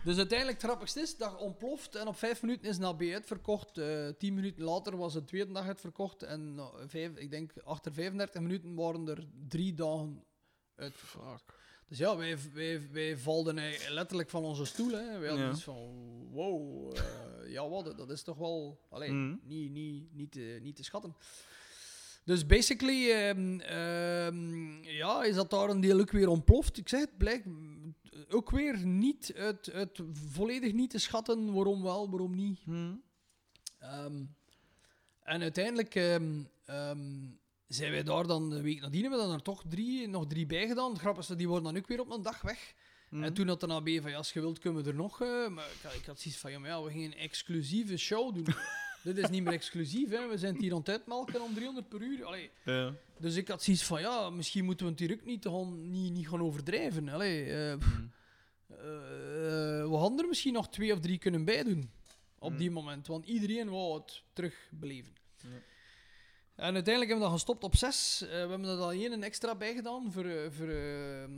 Dus 0.03 0.17
uiteindelijk, 0.17 0.61
het 0.61 0.69
grappigste 0.69 0.99
is, 1.01 1.17
dat 1.17 1.37
ontploft 1.37 1.95
en 1.95 2.07
op 2.07 2.15
vijf 2.17 2.41
minuten 2.41 2.69
is 2.69 2.77
NAB 2.77 3.01
uitverkocht. 3.01 3.77
Eh 3.77 4.07
tien 4.17 4.33
minuten 4.33 4.63
later 4.63 4.97
was 4.97 5.13
de 5.13 5.23
tweede 5.23 5.51
dag 5.51 5.67
uitverkocht. 5.67 6.23
En 6.23 6.59
vijf, 6.87 7.15
ik 7.17 7.31
denk, 7.31 7.51
achter 7.63 7.93
35 7.93 8.41
minuten 8.41 8.75
waren 8.75 9.07
er 9.07 9.25
drie 9.47 9.73
dagen 9.73 10.23
uitverkocht. 10.75 11.43
Dus 11.87 11.97
ja, 11.97 12.17
wij, 12.17 12.37
wij, 12.53 12.81
wij 12.91 13.17
valden 13.17 13.57
eh, 13.57 13.89
letterlijk 13.89 14.29
van 14.29 14.43
onze 14.43 14.65
stoel. 14.65 14.91
Hè. 14.91 15.19
Wij 15.19 15.27
hadden 15.29 15.45
Ja. 15.47 15.51
iets 15.51 15.63
van, 15.63 15.93
wow, 16.31 16.95
eh, 16.97 17.51
ja 17.51 17.69
wat, 17.69 17.97
dat 17.97 18.09
is 18.09 18.23
toch 18.23 18.37
wel 18.37 18.79
allee, 18.89 19.11
Mhm. 19.11 19.35
niet, 19.43 19.71
niet, 19.71 20.13
niet, 20.13 20.31
te, 20.31 20.59
niet 20.61 20.75
te 20.75 20.83
schatten. 20.83 21.15
Dus 22.23 22.45
basically, 22.45 23.11
ehm, 23.11 23.59
ehm, 23.59 24.83
ja, 24.83 25.23
is 25.23 25.35
dat 25.35 25.49
daar 25.49 25.69
een 25.69 25.81
deel 25.81 25.99
ook 25.99 26.11
weer 26.11 26.27
ontploft. 26.27 26.77
Ik 26.77 26.89
zeg 26.89 26.99
het, 26.99 27.17
blijkt 27.17 27.45
ook 28.29 28.49
weer 28.51 28.85
niet 28.85 29.33
uit, 29.35 29.71
uit 29.71 29.99
volledig 30.31 30.73
niet 30.73 30.89
te 30.89 30.97
schatten 30.99 31.53
waarom 31.53 31.83
wel, 31.83 32.09
waarom 32.09 32.35
niet. 32.35 32.59
Hm. 32.63 32.93
Ehm, 33.79 34.23
en 35.23 35.41
uiteindelijk 35.41 35.95
ehm, 35.95 36.43
ehm, 36.65 37.27
zijn 37.67 37.91
wij 37.91 38.03
daar 38.03 38.27
dan 38.27 38.49
de 38.49 38.61
week 38.61 38.81
nadien, 38.81 39.01
hebben 39.01 39.19
we 39.19 39.25
dan 39.25 39.33
er 39.35 39.41
toch 39.41 39.63
drie, 39.69 40.07
nog 40.07 40.27
drie 40.27 40.45
bij 40.45 40.67
gedaan. 40.67 40.91
Het 40.93 41.01
dat 41.27 41.37
die 41.37 41.47
worden 41.47 41.73
dan 41.73 41.77
ook 41.81 41.87
weer 41.87 41.99
op 41.99 42.11
een 42.11 42.21
dag 42.21 42.41
weg. 42.41 42.73
En 43.09 43.33
toen 43.33 43.47
had 43.47 43.59
de 43.59 43.67
AB 43.67 43.89
van, 44.01 44.11
ja, 44.11 44.17
als 44.17 44.33
je 44.33 44.39
wilt, 44.39 44.59
kunnen 44.59 44.83
we 44.83 44.89
er 44.89 44.95
nog. 44.95 45.21
eh, 45.21 45.47
maar 45.47 45.65
ik, 45.71 45.81
had- 45.83 45.93
ik 45.93 46.05
had 46.05 46.19
zoiets 46.19 46.39
van, 46.39 46.51
ja, 46.51 46.59
maar 46.59 46.69
ja, 46.69 46.83
we 46.83 46.91
gingen 46.91 47.11
een 47.11 47.17
exclusieve 47.17 47.97
show 47.97 48.33
doen. 48.35 48.45
Dit 49.05 49.17
is 49.17 49.29
niet 49.29 49.43
meer 49.43 49.53
exclusief, 49.53 50.09
hè. 50.09 50.27
We 50.27 50.37
zijn 50.37 50.53
het 50.53 50.61
hier 50.61 50.71
aan 50.71 50.77
het 50.79 50.89
uitmelken 50.89 51.41
om 51.41 51.53
300 51.53 51.89
per 51.89 52.01
uur. 52.01 52.25
Allee. 52.25 52.49
Ja. 52.65 52.93
Dus 53.19 53.35
ik 53.35 53.47
had 53.47 53.63
zoiets 53.63 53.83
van, 53.83 54.01
ja, 54.01 54.29
misschien 54.29 54.65
moeten 54.65 54.85
we 54.85 54.91
het 54.91 55.01
hier 55.01 55.11
ook 55.13 55.25
niet, 55.25 55.45
gaan, 55.45 55.91
niet, 55.91 56.13
niet 56.13 56.27
gaan 56.27 56.41
overdrijven. 56.41 57.09
Allee, 57.09 57.43
eh, 57.53 57.77
pff, 57.77 57.95
Hm. 57.95 58.01
eh, 58.69 58.77
we 59.89 59.95
hadden 59.95 60.19
er 60.19 60.27
misschien 60.27 60.53
nog 60.53 60.69
twee 60.69 60.93
of 60.93 60.99
drie 60.99 61.17
kunnen 61.17 61.45
bijdoen. 61.45 61.89
Op 62.39 62.51
Mm. 62.51 62.57
die 62.57 62.71
moment. 62.71 63.07
Want 63.07 63.25
iedereen 63.25 63.69
wou 63.69 63.93
het 63.99 64.23
terugbeleven. 64.33 65.13
Ja. 65.37 65.49
En 66.55 66.73
uiteindelijk 66.73 67.07
hebben 67.11 67.17
we 67.17 67.23
dat 67.23 67.31
gestopt 67.31 67.63
op 67.63 67.75
zes. 67.75 68.21
Eh, 68.21 68.29
we 68.29 68.35
hebben 68.35 68.63
er 68.63 68.77
dan 68.77 68.91
één 68.91 69.23
extra 69.23 69.55
bij 69.55 69.73
gedaan 69.75 70.11
voor, 70.11 70.25
eh, 70.25 70.51
voor 70.51 70.67
eh, 70.67 71.23
eh, 71.23 71.29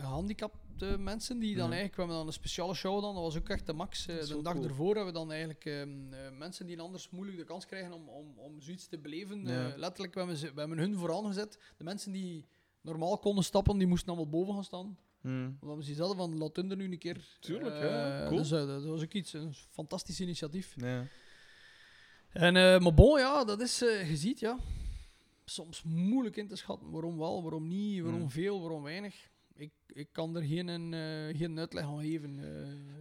gehandicapte 0.00 0.98
mensen. 0.98 1.38
Die 1.38 1.56
dan 1.56 1.70
Ja. 1.70 1.76
eigenlijk, 1.76 1.94
we 1.94 2.00
hebben 2.00 2.16
dan 2.18 2.26
een 2.26 2.32
speciale 2.32 2.74
show 2.74 3.02
dan. 3.02 3.14
Dat 3.14 3.22
was 3.22 3.36
ook 3.36 3.48
echt 3.48 3.66
de 3.66 3.72
max. 3.72 4.06
De 4.06 4.38
dag 4.42 4.52
cool. 4.52 4.64
ervoor 4.64 4.94
hebben 4.94 5.12
we 5.12 5.18
dan 5.18 5.30
eigenlijk 5.30 5.64
ehm, 5.64 6.12
eh, 6.12 6.18
mensen 6.38 6.66
die 6.66 6.80
anders 6.80 7.10
moeilijk 7.10 7.38
de 7.38 7.44
kans 7.44 7.66
krijgen 7.66 7.92
om, 7.92 8.08
om, 8.08 8.38
om 8.38 8.60
zoiets 8.60 8.86
te 8.86 8.98
beleven. 8.98 9.46
Ja. 9.46 9.72
letterlijk, 9.76 10.12
we 10.14 10.18
hebben, 10.20 10.38
ze, 10.38 10.52
we 10.54 10.60
hebben 10.60 10.78
hun 10.78 10.96
vooraan 10.96 11.26
gezet. 11.26 11.58
De 11.76 11.84
mensen 11.84 12.12
die 12.12 12.46
normaal 12.80 13.18
konden 13.18 13.44
stappen, 13.44 13.78
die 13.78 13.86
moesten 13.86 14.08
allemaal 14.08 14.30
boven 14.30 14.54
gaan 14.54 14.64
staan. 14.64 14.98
Hm. 15.20 15.50
Omdat 15.60 15.76
we 15.76 15.82
zoiets 15.82 15.98
hadden 16.00 16.16
van, 16.16 16.38
laat 16.38 16.56
hun 16.56 16.70
er 16.70 16.76
nu 16.76 16.92
een 16.92 16.98
keer. 16.98 17.36
Tuurlijk, 17.40 17.74
ja, 17.78 18.24
cool. 18.26 18.38
Dus 18.38 18.48
dat 18.48 18.84
was 18.84 19.02
ook 19.02 19.12
iets, 19.12 19.32
een 19.32 19.54
fantastisch 19.70 20.20
initiatief. 20.20 20.74
Ja. 20.76 21.06
En, 22.34 22.56
eh, 22.56 22.80
maar 22.80 22.94
bon, 22.94 23.18
ja, 23.18 23.44
dat 23.44 23.60
is, 23.60 23.82
eh 23.82 24.10
je 24.10 24.16
ziet, 24.16 24.40
ja, 24.40 24.58
soms 25.44 25.82
moeilijk 25.82 26.36
in 26.36 26.48
te 26.48 26.56
schatten. 26.56 26.90
Waarom 26.90 27.18
wel, 27.18 27.42
waarom 27.42 27.68
niet, 27.68 28.00
waarom 28.02 28.20
Hmm. 28.20 28.30
veel, 28.30 28.60
waarom 28.60 28.82
weinig. 28.82 29.28
Ik, 29.54 29.72
ik 29.86 30.08
kan 30.12 30.36
er 30.36 30.42
geen, 30.42 30.68
eh, 30.94 31.38
geen 31.38 31.58
uitleg 31.58 31.84
aan 31.84 32.00
geven. 32.00 32.40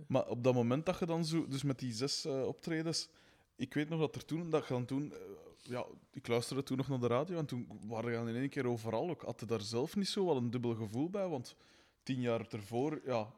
Maar 0.07 0.27
op 0.27 0.43
dat 0.43 0.53
moment 0.53 0.85
dat 0.85 0.99
je 0.99 1.05
dan 1.05 1.25
zo, 1.25 1.47
dus 1.47 1.63
met 1.63 1.79
die 1.79 1.93
zes 1.93 2.25
optredens, 2.25 3.09
ik 3.55 3.73
weet 3.73 3.89
nog 3.89 3.99
dat 3.99 4.15
er 4.15 4.25
toen, 4.25 4.49
dat 4.49 4.67
je 4.67 4.73
dan 4.73 4.85
toen, 4.85 5.13
ja, 5.61 5.85
ik 6.11 6.27
luisterde 6.27 6.63
toen 6.63 6.77
nog 6.77 6.87
naar 6.87 6.99
de 6.99 7.07
radio 7.07 7.37
en 7.37 7.45
toen 7.45 7.67
waren 7.87 8.11
dan 8.13 8.27
in 8.29 8.35
één 8.35 8.49
keer 8.49 8.67
overal 8.67 9.09
ook. 9.09 9.21
Had 9.21 9.43
daar 9.47 9.61
zelf 9.61 9.95
niet 9.95 10.07
zo 10.07 10.25
wel 10.25 10.37
een 10.37 10.49
dubbel 10.51 10.75
gevoel 10.75 11.09
bij? 11.09 11.27
Want 11.27 11.55
tien 12.03 12.21
jaar 12.21 12.45
ervoor, 12.49 13.01
ja, 13.05 13.33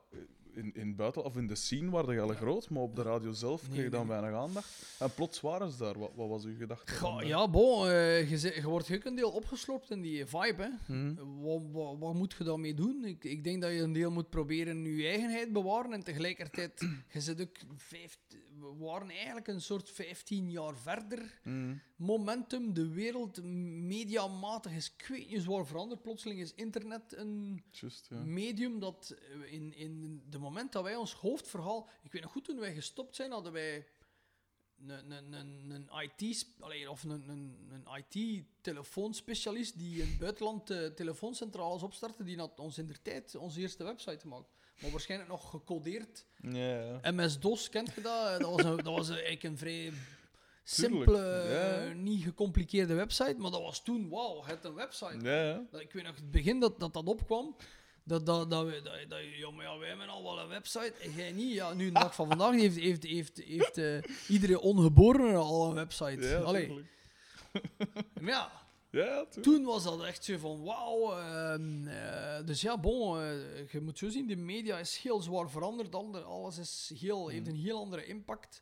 in, 0.56 0.74
in 0.74 0.94
het 0.98 1.18
of 1.18 1.38
in 1.38 1.48
de 1.48 1.56
scene 1.56 1.90
waren 1.92 2.14
je 2.14 2.22
al 2.22 2.32
Ja. 2.32 2.38
groot, 2.38 2.70
maar 2.70 2.82
op 2.82 2.96
de 2.96 3.02
radio 3.02 3.32
zelf 3.32 3.62
kreeg 3.62 3.76
je 3.76 3.82
Nee, 3.82 3.90
dan 3.90 4.08
nee. 4.08 4.20
weinig 4.20 4.40
aandacht. 4.40 4.96
En 5.00 5.14
plots 5.14 5.42
waren 5.42 5.72
ze 5.72 5.78
daar. 5.78 6.00
Wat, 6.00 6.12
wat 6.16 6.30
was 6.30 6.46
uw 6.46 6.58
gedachte? 6.58 7.26
Ja, 7.26 7.48
bon, 7.48 7.88
eh, 7.88 8.30
je, 8.30 8.62
wordt 8.64 8.92
ook 8.94 9.04
een 9.04 9.16
deel 9.16 9.32
opgeslopt 9.32 9.92
in 9.92 10.02
die 10.02 10.26
vibe. 10.26 10.64
Hè. 10.64 10.70
Hm. 10.94 11.16
Wat, 11.42 11.62
wat, 11.72 11.98
wat 12.00 12.14
moet 12.14 12.36
je 12.38 12.44
daarmee 12.44 12.74
doen? 12.74 13.06
Ik, 13.06 13.24
ik 13.24 13.44
denk 13.44 13.62
dat 13.62 13.72
je 13.72 13.80
een 13.80 13.94
deel 13.94 14.12
moet 14.12 14.30
proberen 14.30 14.84
je 14.86 15.08
eigenheid 15.08 15.54
bewaren 15.54 15.94
en 15.94 16.04
tegelijkertijd, 16.04 16.80
je 17.14 17.22
zit 17.22 17.42
ook 17.42 17.58
vijf, 17.76 18.18
we 18.60 18.74
waren 18.80 19.10
eigenlijk 19.10 19.48
een 19.48 19.62
soort 19.62 19.90
15 19.90 20.52
jaar 20.52 20.78
verder. 20.78 21.40
Mm. 21.44 21.82
Momentum, 21.96 22.74
de 22.74 22.88
wereld, 22.88 23.44
mediamatig 23.44 24.72
is 24.72 24.94
ik 24.98 25.06
weet 25.08 25.30
niet 25.30 25.42
zwaar 25.42 25.66
veranderd. 25.66 26.02
Plotseling 26.02 26.40
is 26.40 26.54
internet 26.54 27.16
een 27.16 27.64
ja. 28.10 28.18
medium 28.24 28.80
dat 28.80 29.16
eh, 29.20 29.54
in, 29.54 29.76
in 29.76 30.24
de 30.30 30.38
moment 30.38 30.72
dat 30.72 30.84
wij 30.84 30.96
ons 30.96 31.14
hoofdverhaal... 31.14 31.90
Ik 32.04 32.12
weet 32.12 32.22
nog 32.22 32.32
goed, 32.32 32.46
toen 32.46 32.60
wij 32.60 32.74
gestopt 32.74 33.16
zijn, 33.16 33.32
hadden 33.32 33.52
wij 33.52 33.88
een, 34.88 35.12
een, 35.12 35.34
een, 35.34 35.70
een 35.70 35.90
IT... 36.18 36.48
allee, 36.60 36.92
of 36.92 37.04
een, 37.04 37.30
een, 37.30 37.70
een 37.70 38.06
IT-telefoonspecialist 38.10 39.78
die 39.78 40.02
in 40.02 40.08
het 40.08 40.18
buitenland 40.28 40.70
eh, 40.70 40.86
telefooncentrales 40.86 41.84
opstartte, 41.84 42.24
die 42.24 42.38
had 42.38 42.60
ons 42.60 42.78
in 42.78 42.88
de 42.88 43.02
tijd 43.02 43.36
onze 43.36 43.60
eerste 43.60 43.84
website 43.84 44.20
gemaakt. 44.20 44.50
Maar 44.82 44.92
waarschijnlijk 44.92 45.30
nog 45.30 45.50
gecodeerd. 45.50 46.26
Ja, 46.42 47.00
ja. 47.02 47.12
MS-DOS, 47.12 47.70
kent 47.70 47.94
je 47.94 48.02
dat? 48.02 48.42
Dat 48.42 48.52
was, 48.52 48.64
een, 48.64 48.76
dat 48.76 48.96
was 48.96 49.10
eigenlijk 49.10 49.44
een 49.44 49.58
vrij 49.58 49.94
simpele, 50.68 51.48
ja. 51.50 51.86
eh, 51.86 51.96
niet 51.96 52.24
gecompliceerde 52.24 52.94
website. 52.94 53.36
Maar 53.38 53.52
dat 53.52 53.62
was 53.62 53.84
toen, 53.84 54.10
wauw, 54.10 54.44
het 54.44 54.66
een 54.66 54.74
website. 54.74 55.20
Ja, 55.22 55.80
ik 55.80 55.92
weet 55.94 56.04
nog 56.04 56.16
het 56.16 56.32
begin 56.32 56.60
dat 56.60 56.80
dat, 56.80 56.94
dat 56.94 57.06
opkwam. 57.08 57.56
Dat, 58.04 58.26
dat, 58.26 58.50
dat, 58.52 58.66
we, 58.66 58.82
dat, 58.82 58.94
dat, 59.10 59.20
ja, 59.38 59.52
maar 59.52 59.66
ja, 59.66 59.78
wij 59.78 59.88
hebben 59.88 60.10
al 60.10 60.24
wel 60.24 60.40
een 60.40 60.48
website 60.48 60.94
en 61.02 61.12
jij 61.12 61.32
niet. 61.32 61.54
Ja, 61.54 61.74
nu, 61.74 61.86
de 61.86 62.00
dag 62.00 62.16
van 62.16 62.28
vandaag, 62.28 62.52
heeft, 62.52 62.76
heeft, 62.76 63.04
heeft, 63.04 63.42
heeft 63.46 63.78
eh, 63.78 64.02
iedere 64.28 64.60
ongeborene 64.60 65.36
al 65.38 65.68
een 65.70 65.74
website. 65.76 66.28
Ja, 66.28 66.40
Allee, 66.40 66.70
maar 68.22 68.32
ja, 68.32 68.52
Ja, 68.92 69.26
toen 69.42 69.64
was 69.64 69.84
dat 69.84 70.04
echt 70.04 70.24
zo 70.24 70.38
van 70.38 70.64
wauw. 70.64 71.12
ehm, 71.18 71.88
eh, 71.88 72.46
dus 72.46 72.62
ja, 72.62 72.78
bon, 72.78 73.18
je 73.72 73.82
moet 73.82 73.98
zo 73.98 74.10
zien, 74.10 74.28
de 74.28 74.36
media 74.36 74.78
is 74.78 74.98
heel 74.98 75.22
zwaar 75.22 75.50
veranderd. 75.50 75.96
Ander, 75.96 76.24
alles 76.24 76.58
is 76.58 76.92
heel, 77.00 77.28
heeft 77.28 77.48
een 77.48 77.56
heel 77.56 77.80
andere 77.80 78.06
impact. 78.06 78.62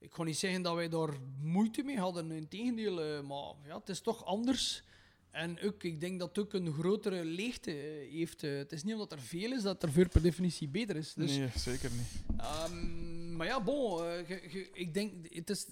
Ik 0.00 0.12
ga 0.14 0.22
niet 0.22 0.36
zeggen 0.38 0.62
dat 0.62 0.74
wij 0.74 0.88
daar 0.88 1.14
moeite 1.42 1.82
mee 1.82 1.98
hadden, 1.98 2.30
in 2.30 2.48
tegendeel, 2.48 3.00
eh, 3.02 3.22
maar 3.22 3.54
ja, 3.66 3.78
het 3.78 3.88
is 3.88 4.00
toch 4.00 4.24
anders. 4.24 4.82
En 5.30 5.60
ook, 5.60 5.82
ik 5.82 6.00
denk 6.00 6.18
dat 6.18 6.28
het 6.28 6.38
ook 6.38 6.52
een 6.52 6.72
grotere 6.72 7.24
leegte 7.24 7.70
eh, 7.70 8.10
heeft. 8.12 8.42
eh. 8.42 8.56
het 8.56 8.72
is 8.72 8.82
niet 8.82 8.92
omdat 8.94 9.12
er 9.12 9.20
veel 9.20 9.52
is 9.52 9.62
dat 9.62 9.82
er 9.82 9.92
veel 9.92 10.08
per 10.08 10.22
definitie 10.22 10.68
beter 10.68 10.96
is. 10.96 11.14
Dus, 11.14 11.36
Nee, 11.36 11.48
zeker 11.56 11.90
niet. 11.90 12.40
Ehm, 12.40 13.36
maar 13.36 13.46
ja, 13.46 13.62
bon, 13.62 13.98
ge- 13.98 14.42
ge- 14.48 14.70
ik 14.72 14.94
denk, 14.94 15.34
het 15.34 15.50
is. 15.50 15.66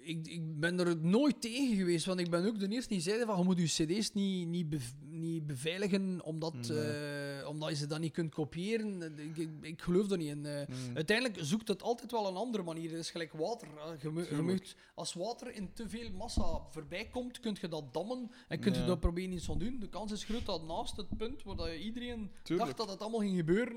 ik, 0.00 0.26
ik 0.26 0.60
ben 0.60 0.78
er 0.80 0.96
nooit 0.96 1.40
tegen 1.40 1.76
geweest, 1.76 2.04
want 2.06 2.20
ik 2.20 2.30
ben 2.30 2.46
ook 2.46 2.58
de 2.58 2.68
eerste 2.68 2.88
die 2.92 3.00
zei 3.02 3.24
van 3.24 3.38
je 3.38 3.44
moet 3.44 3.58
je 3.58 3.84
cd's 3.84 4.12
niet, 4.12 4.48
niet, 4.48 4.74
niet 5.20 5.46
beveiligen 5.46 6.24
omdat, 6.24 6.54
eh, 6.70 7.48
omdat 7.48 7.68
je 7.68 7.74
ze 7.76 7.86
dan 7.86 8.00
niet 8.00 8.12
kunt 8.12 8.34
kopiëren. 8.34 9.02
Ik, 9.18 9.36
ik, 9.36 9.50
ik 9.60 9.82
geloof 9.82 10.10
er 10.10 10.16
niet 10.16 10.28
in. 10.28 10.46
eh. 10.46 10.68
Mm. 10.68 10.96
Uiteindelijk 10.96 11.38
zoekt 11.40 11.68
het 11.68 11.82
altijd 11.82 12.10
wel 12.10 12.26
een 12.28 12.36
andere 12.36 12.62
manier. 12.62 12.90
Het 12.90 12.98
is 12.98 13.10
gelijk 13.10 13.32
water. 13.32 13.68
Eh, 13.78 14.02
Je, 14.02 14.10
mu- 14.10 14.20
je 14.20 14.26
Tuurlijk. 14.26 14.46
moet- 14.48 14.76
als 14.94 15.12
water 15.14 15.52
in 15.54 15.72
te 15.72 15.88
veel 15.88 16.10
massa 16.10 16.60
voorbij 16.70 17.06
komt, 17.08 17.40
kun 17.40 17.56
je 17.60 17.68
dat 17.68 17.92
dammen 17.94 18.30
en 18.48 18.58
kun 18.60 18.72
je 18.74 18.84
dat 18.84 19.00
proberen 19.00 19.32
iets 19.32 19.44
van 19.44 19.58
doen. 19.58 19.78
De 19.78 19.88
kans 19.88 20.12
is 20.12 20.24
groot 20.24 20.46
dat 20.46 20.66
naast 20.66 20.96
het 20.96 21.16
punt 21.16 21.42
waar 21.42 21.56
dat 21.56 21.68
iedereen 21.74 22.30
Tuurlijk. 22.42 22.66
dacht 22.68 22.78
dat 22.80 22.88
het 22.90 23.00
allemaal 23.02 23.20
ging 23.20 23.36
gebeuren, 23.36 23.76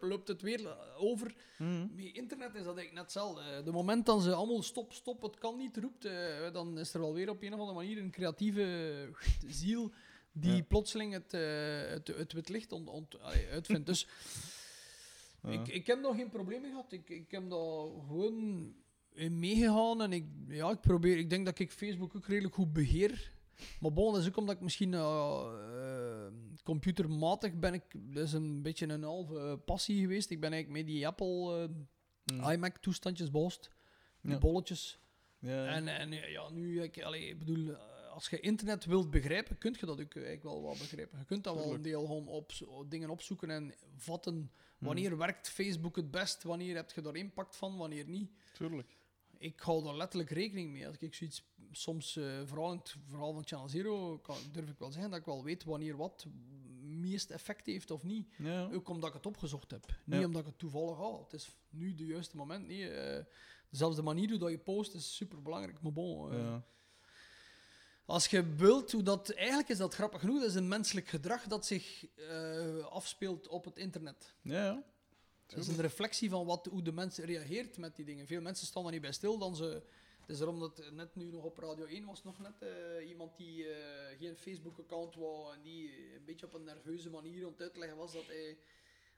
loopt 0.00 0.28
het 0.28 0.42
weer 0.42 0.66
eh, 0.66 0.72
over. 0.96 1.34
Mm. 1.58 1.90
Met 1.96 2.04
internet 2.04 2.48
is 2.54 2.64
dat 2.64 2.76
eigenlijk 2.76 2.92
net 2.92 3.02
hetzelfde. 3.02 3.62
De 3.64 3.72
moment 3.72 4.06
dat 4.06 4.22
ze 4.22 4.34
allemaal 4.34 4.62
stop, 4.62 4.92
stop, 4.92 5.22
het 5.22 5.38
kan 5.38 5.56
niet 5.56 5.76
roept, 5.76 6.04
eh, 6.04 6.52
dan 6.52 6.78
is 6.78 6.94
er 6.94 7.00
wel 7.00 7.14
weer 7.14 7.28
op 7.30 7.42
een 7.42 7.52
of 7.54 7.58
andere 7.60 7.78
manier 7.78 7.98
een 7.98 8.10
creatieve 8.10 8.62
eh, 8.62 9.28
ziel 9.48 9.90
die 10.32 10.56
Ja. 10.56 10.62
plotseling 10.62 11.12
het, 11.12 11.34
eh, 11.34 11.90
het, 11.90 12.06
het, 12.08 12.32
het 12.32 12.48
licht 12.48 12.72
ont, 12.72 12.88
ont- 12.88 13.18
uitvindt. 13.50 13.86
Dus 13.86 14.06
Ja. 15.42 15.50
ik, 15.50 15.68
ik 15.68 15.86
heb 15.86 16.00
nog 16.00 16.16
geen 16.16 16.28
problemen 16.30 16.70
gehad. 16.70 16.92
Ik, 16.92 17.08
ik 17.08 17.30
heb 17.30 17.50
daar 17.50 17.58
gewoon 18.06 18.74
in 19.12 19.38
meegegaan 19.38 20.02
en 20.02 20.12
ik, 20.12 20.24
ja, 20.48 20.70
ik 20.70 20.80
probeer, 20.80 21.18
ik 21.18 21.30
denk 21.30 21.44
dat 21.44 21.58
ik 21.58 21.72
Facebook 21.72 22.16
ook 22.16 22.26
redelijk 22.26 22.54
goed 22.54 22.72
beheer. 22.72 23.32
Maar 23.80 23.92
bon, 23.92 24.12
dat 24.12 24.22
is 24.22 24.28
ook 24.28 24.36
omdat 24.36 24.54
ik 24.54 24.60
misschien 24.60 24.94
eh, 24.94 25.00
eh, 25.00 26.32
computermatig 26.64 27.54
ben 27.54 27.74
ik, 27.74 27.82
dat 27.92 28.24
is 28.26 28.32
een 28.32 28.62
beetje 28.62 28.88
een 28.88 29.02
halve 29.02 29.60
passie 29.64 30.00
geweest. 30.00 30.30
Ik 30.30 30.40
ben 30.40 30.52
eigenlijk 30.52 30.84
met 30.84 30.94
die 30.94 31.06
Apple 31.06 31.68
Mm. 32.24 32.48
iMac 32.50 32.76
toestandjes 32.78 33.30
bost, 33.30 33.70
die 34.20 34.32
Ja. 34.32 34.38
bolletjes. 34.38 34.98
Ja, 35.38 35.64
ja. 35.64 35.66
En, 35.70 35.88
en 35.88 36.10
ja, 36.30 36.50
nu, 36.50 36.82
ik, 36.82 37.02
allee, 37.02 37.28
ik 37.28 37.38
bedoel, 37.38 37.76
als 38.10 38.28
je 38.28 38.40
internet 38.40 38.84
wilt 38.84 39.10
begrijpen, 39.10 39.58
kun 39.58 39.76
je 39.80 39.86
dat 39.86 40.00
ook 40.00 40.14
eigenlijk 40.14 40.42
wel 40.42 40.62
wat 40.62 40.78
begrijpen. 40.78 41.18
Je 41.18 41.24
kunt 41.24 41.44
dat 41.44 41.54
wel 41.54 41.74
een 41.74 41.82
deel 41.82 42.00
gewoon 42.06 42.28
op, 42.28 42.52
dingen 42.88 43.10
opzoeken 43.10 43.50
en 43.50 43.74
vatten. 43.96 44.34
Mm. 44.34 44.50
Wanneer 44.78 45.16
werkt 45.16 45.48
Facebook 45.48 45.96
het 45.96 46.10
best? 46.10 46.42
Wanneer 46.42 46.76
heb 46.76 46.90
je 46.90 47.00
daar 47.00 47.16
impact 47.16 47.56
van? 47.56 47.76
Wanneer 47.76 48.08
niet? 48.08 48.30
Tuurlijk. 48.52 48.98
Ik 49.38 49.60
hou 49.60 49.84
daar 49.84 49.96
letterlijk 49.96 50.30
rekening 50.30 50.72
mee. 50.72 50.86
Als 50.86 50.96
ik 50.98 51.14
zoiets, 51.14 51.44
soms, 51.70 52.16
eh, 52.16 52.40
vooral 52.44 52.72
in 52.72 52.78
het 52.78 52.96
verhaal 53.06 53.32
van 53.32 53.46
Channel 53.46 53.68
Zero, 53.68 54.18
kan, 54.18 54.36
durf 54.52 54.68
ik 54.70 54.78
wel 54.78 54.90
zeggen 54.92 55.10
dat 55.10 55.20
ik 55.20 55.26
wel 55.26 55.44
weet 55.44 55.64
wanneer 55.64 55.96
wat 55.96 56.26
meest 56.82 57.30
effect 57.30 57.66
heeft 57.66 57.90
of 57.90 58.02
niet. 58.02 58.28
Ja. 58.38 58.68
Ook 58.72 58.88
omdat 58.88 59.08
ik 59.08 59.14
het 59.14 59.26
opgezocht 59.26 59.70
heb. 59.70 59.86
Niet 60.04 60.20
Ja. 60.20 60.26
omdat 60.26 60.40
ik 60.40 60.46
het 60.46 60.58
toevallig 60.58 60.96
haal. 60.96 61.22
Het 61.22 61.32
is 61.32 61.56
nu 61.70 61.94
de 61.94 62.06
juiste 62.06 62.36
moment. 62.36 62.66
Nee, 62.66 62.88
eh, 62.90 63.24
zelfs 63.70 63.96
de 63.96 64.02
manier 64.02 64.28
hoe 64.30 64.38
dat 64.38 64.50
je 64.50 64.58
post 64.58 64.94
is 64.94 65.16
super 65.16 65.42
belangrijk. 65.42 65.82
Maar 65.82 65.92
bon, 65.92 66.30
eh, 66.32 66.38
Ja. 66.38 66.64
Als 68.04 68.26
je 68.26 68.54
wilt 68.54 68.92
hoe 68.92 69.02
dat. 69.02 69.30
Eigenlijk 69.30 69.68
is 69.68 69.78
dat 69.78 69.94
grappig 69.94 70.20
genoeg. 70.20 70.38
Dat 70.40 70.48
is 70.48 70.54
een 70.54 70.68
menselijk 70.68 71.08
gedrag 71.08 71.42
dat 71.42 71.66
zich 71.66 72.06
eh, 72.16 72.86
afspeelt 72.86 73.48
op 73.48 73.64
het 73.64 73.78
internet. 73.78 74.34
Ja, 74.42 74.64
ja. 74.64 74.84
Dat 75.46 75.58
is 75.58 75.68
een 75.68 75.80
reflectie 75.80 76.30
van 76.30 76.46
wat, 76.46 76.66
hoe 76.66 76.82
de 76.82 76.92
mens 76.92 77.18
reageert 77.18 77.76
met 77.78 77.96
die 77.96 78.04
dingen. 78.04 78.26
Veel 78.26 78.40
mensen 78.40 78.66
staan 78.66 78.84
er 78.84 78.92
niet 78.92 79.00
bij 79.00 79.12
stil 79.12 79.38
dan 79.38 79.56
ze. 79.56 79.82
Het 80.20 80.28
is 80.28 80.38
daarom 80.38 80.60
dat 80.60 80.90
net 80.92 81.14
nu 81.14 81.30
nog 81.30 81.44
op 81.44 81.58
Radio 81.58 81.84
1 81.84 82.04
was 82.04 82.22
nog 82.22 82.38
net 82.38 82.62
eh, 82.62 83.08
iemand 83.08 83.36
die 83.36 83.68
eh, 83.68 84.18
geen 84.18 84.36
Facebook-account 84.36 85.14
wou 85.14 85.54
en 85.54 85.62
die 85.62 86.14
een 86.14 86.24
beetje 86.24 86.46
op 86.46 86.54
een 86.54 86.64
nerveuze 86.64 87.10
manier 87.10 87.46
om 87.46 87.52
het 87.52 87.60
uit 87.60 87.72
te 87.72 87.78
leggen 87.78 87.98
was 87.98 88.12
dat 88.12 88.26
hij 88.26 88.58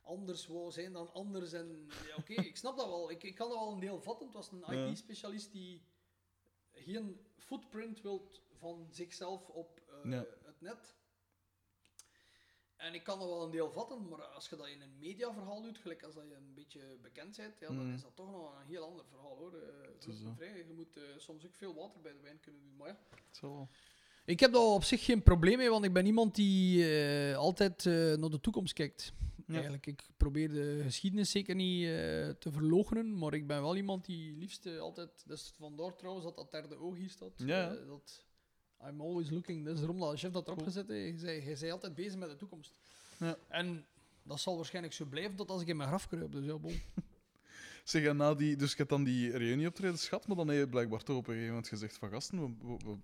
anders 0.03 0.47
wou 0.47 0.71
zijn 0.71 0.93
dan 0.93 1.13
anders. 1.13 1.53
En 1.53 1.89
ja, 2.07 2.17
oké, 2.17 2.33
ik 2.33 2.57
snap 2.57 2.77
dat 2.77 2.87
wel. 2.87 3.11
Ik, 3.11 3.23
ik 3.23 3.35
kan 3.35 3.49
dat 3.49 3.59
wel 3.59 3.73
een 3.73 3.81
deel 3.81 4.01
vatten. 4.01 4.27
Het 4.27 4.35
was 4.35 4.51
een. 4.53 4.89
IT-specialist 4.89 5.53
die 5.53 5.83
geen 6.73 7.27
footprint 7.36 8.01
wilt 8.01 8.40
van 8.53 8.89
zichzelf 8.90 9.49
op 9.49 9.81
eh, 9.89 10.11
het 10.44 10.61
net. 10.61 10.97
En 12.77 12.94
ik 12.94 13.03
kan 13.03 13.19
dat 13.19 13.28
wel 13.28 13.43
een 13.43 13.51
deel 13.51 13.70
vatten, 13.70 14.09
maar 14.09 14.23
als 14.24 14.49
je 14.49 14.57
dat 14.57 14.66
in 14.66 14.81
een 14.81 14.99
mediaverhaal 14.99 15.62
doet, 15.62 15.78
gelijk 15.78 16.03
als 16.03 16.15
dat 16.15 16.28
je 16.28 16.35
een 16.35 16.55
beetje 16.55 16.99
bekend 17.03 17.36
bent, 17.36 17.59
ja, 17.59 17.66
dan 17.66 17.86
Mm. 17.86 17.94
is 17.94 18.03
dat 18.03 18.16
toch 18.16 18.31
nog 18.31 18.61
een 18.61 18.66
heel 18.66 18.85
ander 18.85 19.05
verhaal 19.07 19.36
hoor. 19.36 19.53
Zo. 19.99 20.32
vrij, 20.36 20.57
je 20.66 20.73
moet 20.73 20.97
eh, 20.97 21.03
soms 21.16 21.47
ook 21.47 21.55
veel 21.55 21.74
water 21.74 22.01
bij 22.01 22.12
de 22.12 22.20
wijn 22.20 22.40
kunnen 22.40 22.62
doen. 22.62 22.77
Maar 22.77 22.89
ja. 22.89 22.99
Wel. 23.40 23.69
Ik 24.24 24.40
heb 24.40 24.53
daar 24.53 24.62
op 24.62 24.85
zich 24.85 25.05
geen 25.05 25.23
probleem 25.23 25.57
mee, 25.57 25.70
want 25.70 25.85
ik 25.85 25.93
ben 25.93 26.07
iemand 26.07 26.35
die 26.35 26.85
eh, 26.85 27.36
altijd 27.36 27.86
eh, 27.86 27.93
naar 27.93 28.31
de 28.31 28.40
toekomst 28.40 28.73
kijkt. 28.73 29.12
Ja. 29.47 29.55
Eigenlijk, 29.55 29.86
ik 29.86 30.03
probeer 30.16 30.49
de 30.49 30.81
geschiedenis 30.82 31.31
zeker 31.31 31.55
niet 31.55 31.85
eh, 31.85 31.90
te 32.28 32.51
verloochenen, 32.51 33.19
maar 33.19 33.35
ik 33.35 33.47
ben 33.47 33.62
wel 33.62 33.77
iemand 33.77 34.05
die 34.05 34.36
liefst 34.36 34.78
altijd... 34.78 35.24
Dus 35.27 35.53
vandaar 35.59 35.97
trouwens 35.97 36.24
dat 36.24 36.36
dat 36.36 36.51
derde 36.51 36.78
oog 36.78 36.97
hier 36.97 37.11
staat. 37.11 37.32
Ja. 37.36 37.77
dat 37.86 38.24
I'm 38.86 39.01
always 39.01 39.31
looking. 39.31 39.65
Dat 39.65 39.74
is 39.74 39.81
daarom 39.81 39.99
dat 39.99 40.11
de 40.11 40.16
chef 40.16 40.32
dat 40.32 40.47
erop 40.47 40.59
Cool. 40.59 40.70
gezet 40.70 40.89
heeft. 40.89 41.20
Je 41.20 41.57
zei, 41.57 41.73
altijd 41.73 41.94
bezig 41.94 42.19
met 42.19 42.31
de 42.31 42.36
toekomst. 42.36 42.78
Ja. 43.19 43.39
En 43.49 43.86
dat 44.23 44.40
zal 44.40 44.57
waarschijnlijk 44.57 44.94
zo 44.94 45.05
blijven 45.05 45.36
tot 45.36 45.51
als 45.51 45.62
ik 45.62 45.69
in 45.69 45.77
mijn 45.77 45.89
graf 45.89 46.09
kruip. 46.09 46.32
Dus 46.32 46.44
ja, 46.44 46.59
bon. 46.59 46.81
Zeg, 47.85 48.05
en 48.05 48.16
na 48.16 48.35
die, 48.35 48.57
dus 48.57 48.70
je 48.70 48.77
hebt 48.77 48.89
dan 48.89 49.05
die 49.05 49.36
reunieoptredens 49.36 50.09
gehad, 50.09 50.27
maar 50.27 50.36
dan 50.36 50.49
heb 50.49 50.59
je 50.59 50.69
blijkbaar 50.69 51.03
toch 51.03 51.16
op 51.16 51.27
een 51.27 51.32
gegeven 51.32 51.49
moment 51.55 51.69
gezegd 51.69 51.99
van 51.99 52.11
gasten, 52.11 52.40
we, 52.40 52.77
we, 52.85 52.97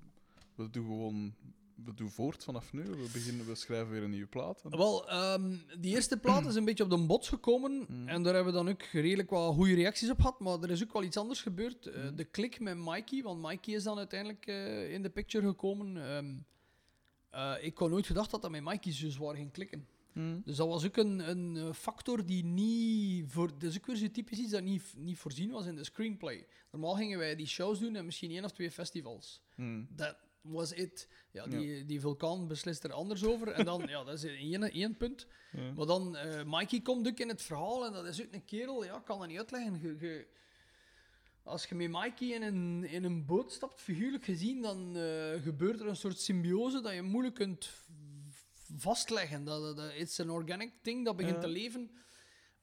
we, 0.59 0.71
doen 0.71 0.87
gewoon 0.87 1.35
we 1.85 1.95
doen 1.95 2.11
voort 2.11 2.45
vanaf 2.45 2.73
nu. 2.73 2.83
We, 2.83 3.09
beginnen, 3.13 3.47
we 3.47 3.55
schrijven 3.55 3.91
weer 3.91 4.03
een 4.03 4.11
nieuwe 4.11 4.27
plaat. 4.27 4.63
Wel, 4.69 5.09
ehm, 5.09 5.55
die 5.79 5.95
eerste 5.95 6.19
plaat 6.19 6.47
is 6.47 6.55
een 6.55 6.65
beetje 6.65 6.85
op 6.85 6.91
de 6.91 7.07
bots 7.07 7.29
gekomen. 7.29 7.87
Mm. 7.89 8.09
En 8.09 8.23
daar 8.23 8.35
hebben 8.35 8.53
we 8.53 8.59
dan 8.59 8.69
ook 8.69 8.83
redelijk 8.83 9.31
wat 9.31 9.55
goede 9.55 9.75
reacties 9.75 10.11
op 10.11 10.21
gehad. 10.21 10.41
Maar 10.41 10.63
er 10.63 10.71
is 10.71 10.83
ook 10.83 10.93
wel 10.93 11.03
iets 11.03 11.17
anders 11.17 11.43
gebeurd. 11.43 11.87
Eh, 11.87 12.05
Mm. 12.05 12.17
de 12.17 12.25
klik 12.25 12.61
met 12.61 12.77
Mikey, 12.77 13.23
want 13.23 13.43
Mikey 13.43 13.75
is 13.75 13.83
dan 13.83 13.99
uiteindelijk 13.99 14.47
eh, 14.47 14.93
in 14.93 15.03
de 15.03 15.11
picture 15.11 15.47
gekomen. 15.47 15.97
Ehm, 15.97 16.35
eh, 17.31 17.65
ik 17.65 17.79
had 17.79 17.91
nooit 17.91 18.07
gedacht 18.07 18.31
dat 18.31 18.43
dat 18.43 18.51
met 18.51 18.65
Mikey 18.65 18.93
zo 18.93 19.11
zwaar 19.11 19.35
ging 19.35 19.53
klikken. 19.53 19.87
Mm. 20.13 20.43
Dus 20.45 20.57
dat 20.57 20.69
was 20.69 20.87
ook 20.87 20.97
een, 20.97 21.31
een 21.31 21.75
factor 21.75 22.27
die 22.27 22.45
niet... 22.45 23.31
Voor, 23.31 23.49
dat 23.59 23.71
is 23.71 23.77
ook 23.77 23.87
weer 23.87 23.97
zo 23.97 24.11
typisch 24.11 24.39
iets 24.39 24.51
dat 24.51 24.63
niet, 24.63 24.83
niet 24.97 25.19
voorzien 25.19 25.51
was 25.51 25.67
in 25.67 25.77
de 25.77 25.85
screenplay. 25.85 26.47
Normaal 26.71 26.95
gingen 26.95 27.19
wij 27.19 27.37
die 27.37 27.47
shows 27.47 27.79
doen 27.79 27.97
en 27.97 28.05
misschien 28.05 28.31
één 28.31 28.45
of 28.45 28.53
twee 28.53 28.71
festivals. 28.71 29.43
Dat 29.89 30.17
was 30.49 30.73
it. 30.73 31.09
Ja, 31.31 31.45
Ja. 31.45 31.59
die, 31.59 31.85
die 31.85 32.01
vulkaan 32.01 32.47
beslist 32.49 32.85
er 32.85 32.93
anders 32.93 33.25
over. 33.25 33.49
En 33.49 33.65
dan, 33.65 33.83
ja, 33.89 34.05
dat 34.05 34.15
is 34.15 34.25
één, 34.25 34.63
één 34.73 34.97
punt. 34.97 35.27
Ja. 35.53 35.73
Maar 35.73 35.87
dan, 35.87 36.17
eh 36.17 36.43
Mikey 36.47 36.81
komt 36.81 37.09
ook 37.09 37.19
in 37.19 37.29
het 37.29 37.43
verhaal 37.43 37.87
en 37.87 37.93
dat 37.93 38.05
is 38.07 38.23
ook 38.23 38.33
een 38.33 38.45
kerel, 38.45 38.85
ja, 38.85 38.97
ik 38.97 39.05
kan 39.05 39.19
dat 39.19 39.29
niet 39.29 39.39
uitleggen. 39.39 39.81
Je, 39.81 39.97
je- 40.07 40.27
als 41.43 41.65
je 41.67 41.75
met 41.75 41.91
Mikey 41.91 42.29
in 42.29 42.43
een, 42.43 42.85
in 42.85 43.05
een 43.05 43.27
boot 43.27 43.53
stapt, 43.53 43.81
figuurlijk 43.81 44.25
gezien, 44.25 44.63
dan 44.63 44.97
eh, 44.97 45.43
gebeurt 45.43 45.81
er 45.81 45.87
een 45.87 45.97
soort 45.97 46.21
symbiose 46.21 46.81
dat 46.81 46.93
je 46.95 47.03
moeilijk 47.03 47.35
kunt 47.35 47.71
vastleggen. 48.77 49.45
Dat, 49.45 49.63
dat, 49.63 49.77
dat, 49.77 49.93
it's 49.95 50.21
an 50.21 50.31
organic 50.31 50.73
thing 50.83 51.05
dat 51.05 51.17
begint 51.17 51.35
Ja. 51.35 51.41
te 51.41 51.49
leven. 51.49 51.91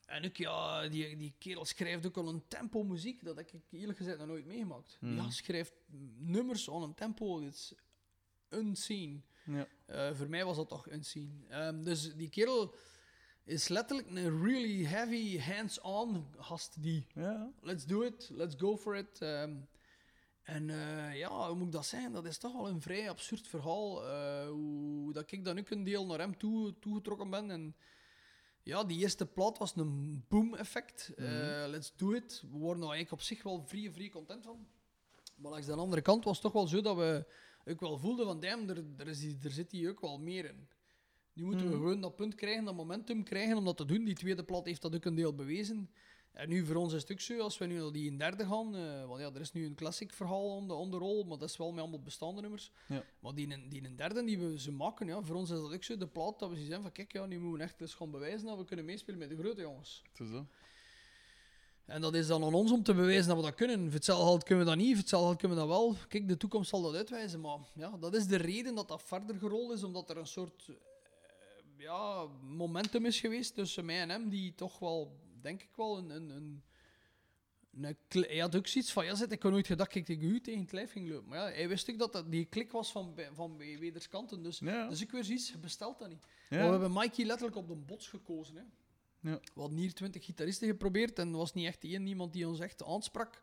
En 0.05 0.25
ook, 0.25 0.35
ja, 0.37 0.87
die, 0.87 1.17
die 1.17 1.33
kerel 1.37 1.65
schrijft 1.65 2.05
ook 2.05 2.17
al 2.17 2.27
een 2.27 2.47
tempo 2.47 2.83
muziek. 2.83 3.23
Dat 3.23 3.35
heb 3.37 3.53
ik 3.53 3.61
eerlijk 3.71 3.97
gezegd 3.97 4.17
nog 4.17 4.27
nooit 4.27 4.45
meegemaakt. 4.45 4.97
Mhm. 4.99 5.15
Ja, 5.15 5.29
schrijft 5.29 5.73
nummers 6.17 6.69
aan 6.69 6.81
een 6.83 6.93
tempo. 6.93 7.39
Dit 7.39 7.53
is 7.53 7.73
unseen. 8.49 9.23
Ja. 9.45 9.67
Eh, 9.85 10.13
voor 10.13 10.29
mij 10.29 10.45
was 10.45 10.55
dat 10.55 10.69
toch 10.69 10.89
unseen. 10.89 11.45
Ehm, 11.49 11.83
dus 11.83 12.13
die 12.15 12.29
kerel 12.29 12.75
is 13.43 13.67
letterlijk 13.67 14.09
een 14.09 14.43
really 14.43 14.83
heavy, 14.85 15.39
hands-on 15.39 16.25
gast 16.37 16.81
die 16.81 17.07
Ja. 17.13 17.51
let's 17.61 17.85
do 17.85 18.01
it, 18.01 18.29
let's 18.33 18.55
go 18.57 18.77
for 18.77 18.95
it. 18.95 19.21
Ehm, 19.21 19.55
en 20.43 20.69
eh, 20.69 21.17
ja, 21.17 21.47
hoe 21.47 21.55
moet 21.55 21.65
ik 21.65 21.71
dat 21.71 21.85
zeggen? 21.85 22.11
Dat 22.11 22.25
is 22.25 22.37
toch 22.37 22.53
wel 22.53 22.67
een 22.67 22.81
vrij 22.81 23.09
absurd 23.09 23.47
verhaal. 23.47 24.07
eh, 24.07 24.47
hoe 24.47 25.13
dat 25.13 25.31
ik 25.31 25.43
dan 25.45 25.59
ook 25.59 25.69
een 25.69 25.83
deel 25.83 26.05
naar 26.05 26.19
hem 26.19 26.37
toe, 26.37 26.79
toegetrokken 26.79 27.29
ben. 27.29 27.51
En 27.51 27.75
ja, 28.65 28.83
die 28.83 28.99
eerste 28.99 29.25
plaat 29.25 29.57
was 29.57 29.75
een 29.75 30.25
boom-effect. 30.27 31.13
Eh, 31.15 31.65
let's 31.67 31.93
do 31.95 32.11
it. 32.11 32.43
We 32.51 32.57
worden 32.57 32.83
er 32.83 32.89
eigenlijk 32.89 33.11
op 33.11 33.27
zich 33.27 33.43
wel 33.43 33.63
vrij, 33.65 33.91
vrij 33.91 34.09
content 34.09 34.43
van. 34.43 34.67
Maar 35.35 35.51
langs 35.51 35.65
de 35.65 35.73
andere 35.73 36.01
kant 36.01 36.23
was 36.23 36.33
het 36.33 36.43
toch 36.43 36.53
wel 36.53 36.67
zo 36.67 36.81
dat 36.81 36.95
we 36.95 37.25
ook 37.65 37.79
wel 37.79 37.97
voelden 37.97 38.25
van, 38.25 38.39
damn, 38.39 38.69
er, 38.69 38.83
er, 38.97 39.07
is, 39.07 39.23
er 39.43 39.51
zit 39.51 39.71
hier 39.71 39.89
ook 39.89 39.99
wel 39.99 40.19
meer 40.19 40.45
in. 40.45 40.67
Nu 41.33 41.43
moeten 41.43 41.69
we 41.69 41.75
gewoon 41.75 42.01
dat 42.01 42.15
punt 42.15 42.35
krijgen, 42.35 42.65
dat 42.65 42.75
momentum 42.75 43.23
krijgen 43.23 43.57
om 43.57 43.65
dat 43.65 43.77
te 43.77 43.85
doen. 43.85 44.03
Die 44.03 44.15
tweede 44.15 44.43
plaat 44.43 44.65
heeft 44.65 44.81
dat 44.81 44.95
ook 44.95 45.05
een 45.05 45.15
deel 45.15 45.35
bewezen. 45.35 45.89
En 46.35 46.49
nu 46.49 46.65
voor 46.65 46.75
ons 46.75 46.93
is 46.93 47.01
het 47.01 47.11
ook 47.11 47.19
zo, 47.19 47.39
als 47.39 47.57
we 47.57 47.65
nu 47.65 47.79
naar 47.79 47.91
die 47.91 48.05
in 48.05 48.17
derde 48.17 48.45
gaan, 48.45 48.75
eh, 48.75 49.05
want 49.07 49.19
ja, 49.19 49.31
er 49.33 49.39
is 49.41 49.51
nu 49.51 49.65
een 49.65 49.75
classic 49.75 50.13
verhaal 50.13 50.55
on 50.67 50.91
de, 50.91 50.97
roll, 50.97 51.23
maar 51.25 51.37
dat 51.37 51.49
is 51.49 51.57
wel 51.57 51.71
met 51.71 51.79
allemaal 51.79 52.01
bestaande 52.01 52.41
nummers. 52.41 52.71
Ja. 52.87 53.03
Maar 53.19 53.33
die, 53.33 53.47
in- 53.47 53.69
die 53.69 53.81
in 53.81 53.95
derde 53.95 54.23
die 54.23 54.39
we 54.39 54.59
ze 54.59 54.71
maken, 54.71 55.07
ja, 55.07 55.21
voor 55.21 55.35
ons 55.35 55.49
is 55.49 55.59
dat 55.59 55.73
ook 55.73 55.83
zo, 55.83 55.97
de 55.97 56.07
plaat 56.07 56.39
dat 56.39 56.49
we 56.49 56.55
zien 56.55 56.81
van, 56.81 56.91
kijk, 56.91 57.13
ja, 57.13 57.25
nu 57.25 57.39
moeten 57.39 57.57
we 57.57 57.63
echt 57.63 57.81
eens 57.81 57.93
gaan 57.93 58.11
bewijzen 58.11 58.47
dat 58.47 58.57
we 58.57 58.65
kunnen 58.65 58.85
meespelen 58.85 59.19
met 59.19 59.29
de 59.29 59.37
grote 59.37 59.61
jongens. 59.61 60.01
Is. 60.17 60.27
En 61.85 62.01
dat 62.01 62.15
is 62.15 62.27
dan 62.27 62.43
aan 62.43 62.53
ons 62.53 62.71
om 62.71 62.83
te 62.83 62.93
bewijzen 62.93 63.27
dat 63.27 63.37
we 63.37 63.43
dat 63.43 63.55
kunnen. 63.55 63.83
Voor 63.83 63.93
hetzelfde 63.93 64.25
geld 64.25 64.43
kunnen 64.43 64.65
we 64.65 64.69
dat 64.71 64.79
niet, 64.79 64.89
voor 64.91 64.99
hetzelfde 64.99 65.27
geld 65.27 65.39
kunnen 65.39 65.57
we 65.57 65.63
dat 65.63 65.73
wel. 65.73 65.95
Kijk, 66.07 66.27
de 66.27 66.37
toekomst 66.37 66.69
zal 66.69 66.81
dat 66.81 66.95
uitwijzen. 66.95 67.41
Maar 67.41 67.59
ja, 67.75 67.97
dat 67.99 68.15
is 68.15 68.27
de 68.27 68.35
reden 68.37 68.75
dat 68.75 68.87
dat 68.87 69.01
verder 69.03 69.35
gerold 69.35 69.71
is, 69.71 69.83
omdat 69.83 70.09
er 70.09 70.17
een 70.17 70.27
soort 70.27 70.65
eh, 70.69 70.75
ja, 71.77 72.25
momentum 72.41 73.05
is 73.05 73.19
geweest 73.19 73.55
tussen 73.55 73.85
mij 73.85 73.99
en 74.01 74.09
hem, 74.09 74.29
die 74.29 74.55
toch 74.55 74.79
wel, 74.79 75.15
denk 75.45 75.61
ik 75.61 75.75
wel, 75.75 75.97
een... 75.97 76.09
een, 76.09 76.29
een 76.29 76.63
hij 78.09 78.37
had 78.37 78.55
ook 78.55 78.67
zoiets 78.67 78.91
van, 78.91 79.05
ja, 79.05 79.15
zit, 79.15 79.31
ik 79.31 79.43
had 79.43 79.51
nooit 79.51 79.67
gedacht 79.67 79.89
dat 79.93 79.97
ik 79.97 80.05
tegen 80.05 80.29
u 80.29 80.41
tegen 80.41 80.61
het 80.61 80.71
lijf 80.71 80.91
ging 80.91 81.09
lopen. 81.09 81.29
Maar 81.29 81.37
ja, 81.39 81.55
hij 81.55 81.67
wist 81.67 81.89
ook 81.89 81.97
dat 81.97 82.13
dat 82.13 82.31
die 82.31 82.45
klik 82.45 82.71
was 82.71 82.91
van, 82.91 83.19
van 83.33 83.57
wederskanten. 83.57 84.43
Dus, 84.43 84.59
Ja. 84.59 84.87
dus 84.87 85.01
ik 85.01 85.11
weer 85.11 85.23
zoiets, 85.23 85.51
je 85.51 85.57
bestelt 85.57 85.99
dat 85.99 86.09
niet. 86.09 86.25
Ja. 86.49 86.57
Maar 86.57 86.65
we 86.65 86.71
hebben 86.71 86.93
Mikey 86.93 87.25
letterlijk 87.25 87.57
op 87.57 87.67
de 87.67 87.75
bots 87.75 88.07
gekozen. 88.07 88.55
Hè. 88.55 88.61
Ja. 89.29 89.39
We 89.53 89.59
hadden 89.61 89.77
hier 89.77 89.93
twintig 89.93 90.25
gitaristen 90.25 90.67
geprobeerd 90.67 91.19
en 91.19 91.27
er 91.31 91.37
was 91.37 91.53
niet 91.53 91.65
echt 91.65 91.83
één 91.83 92.07
iemand 92.07 92.33
die 92.33 92.47
ons 92.47 92.59
echt 92.59 92.83
aansprak. 92.83 93.41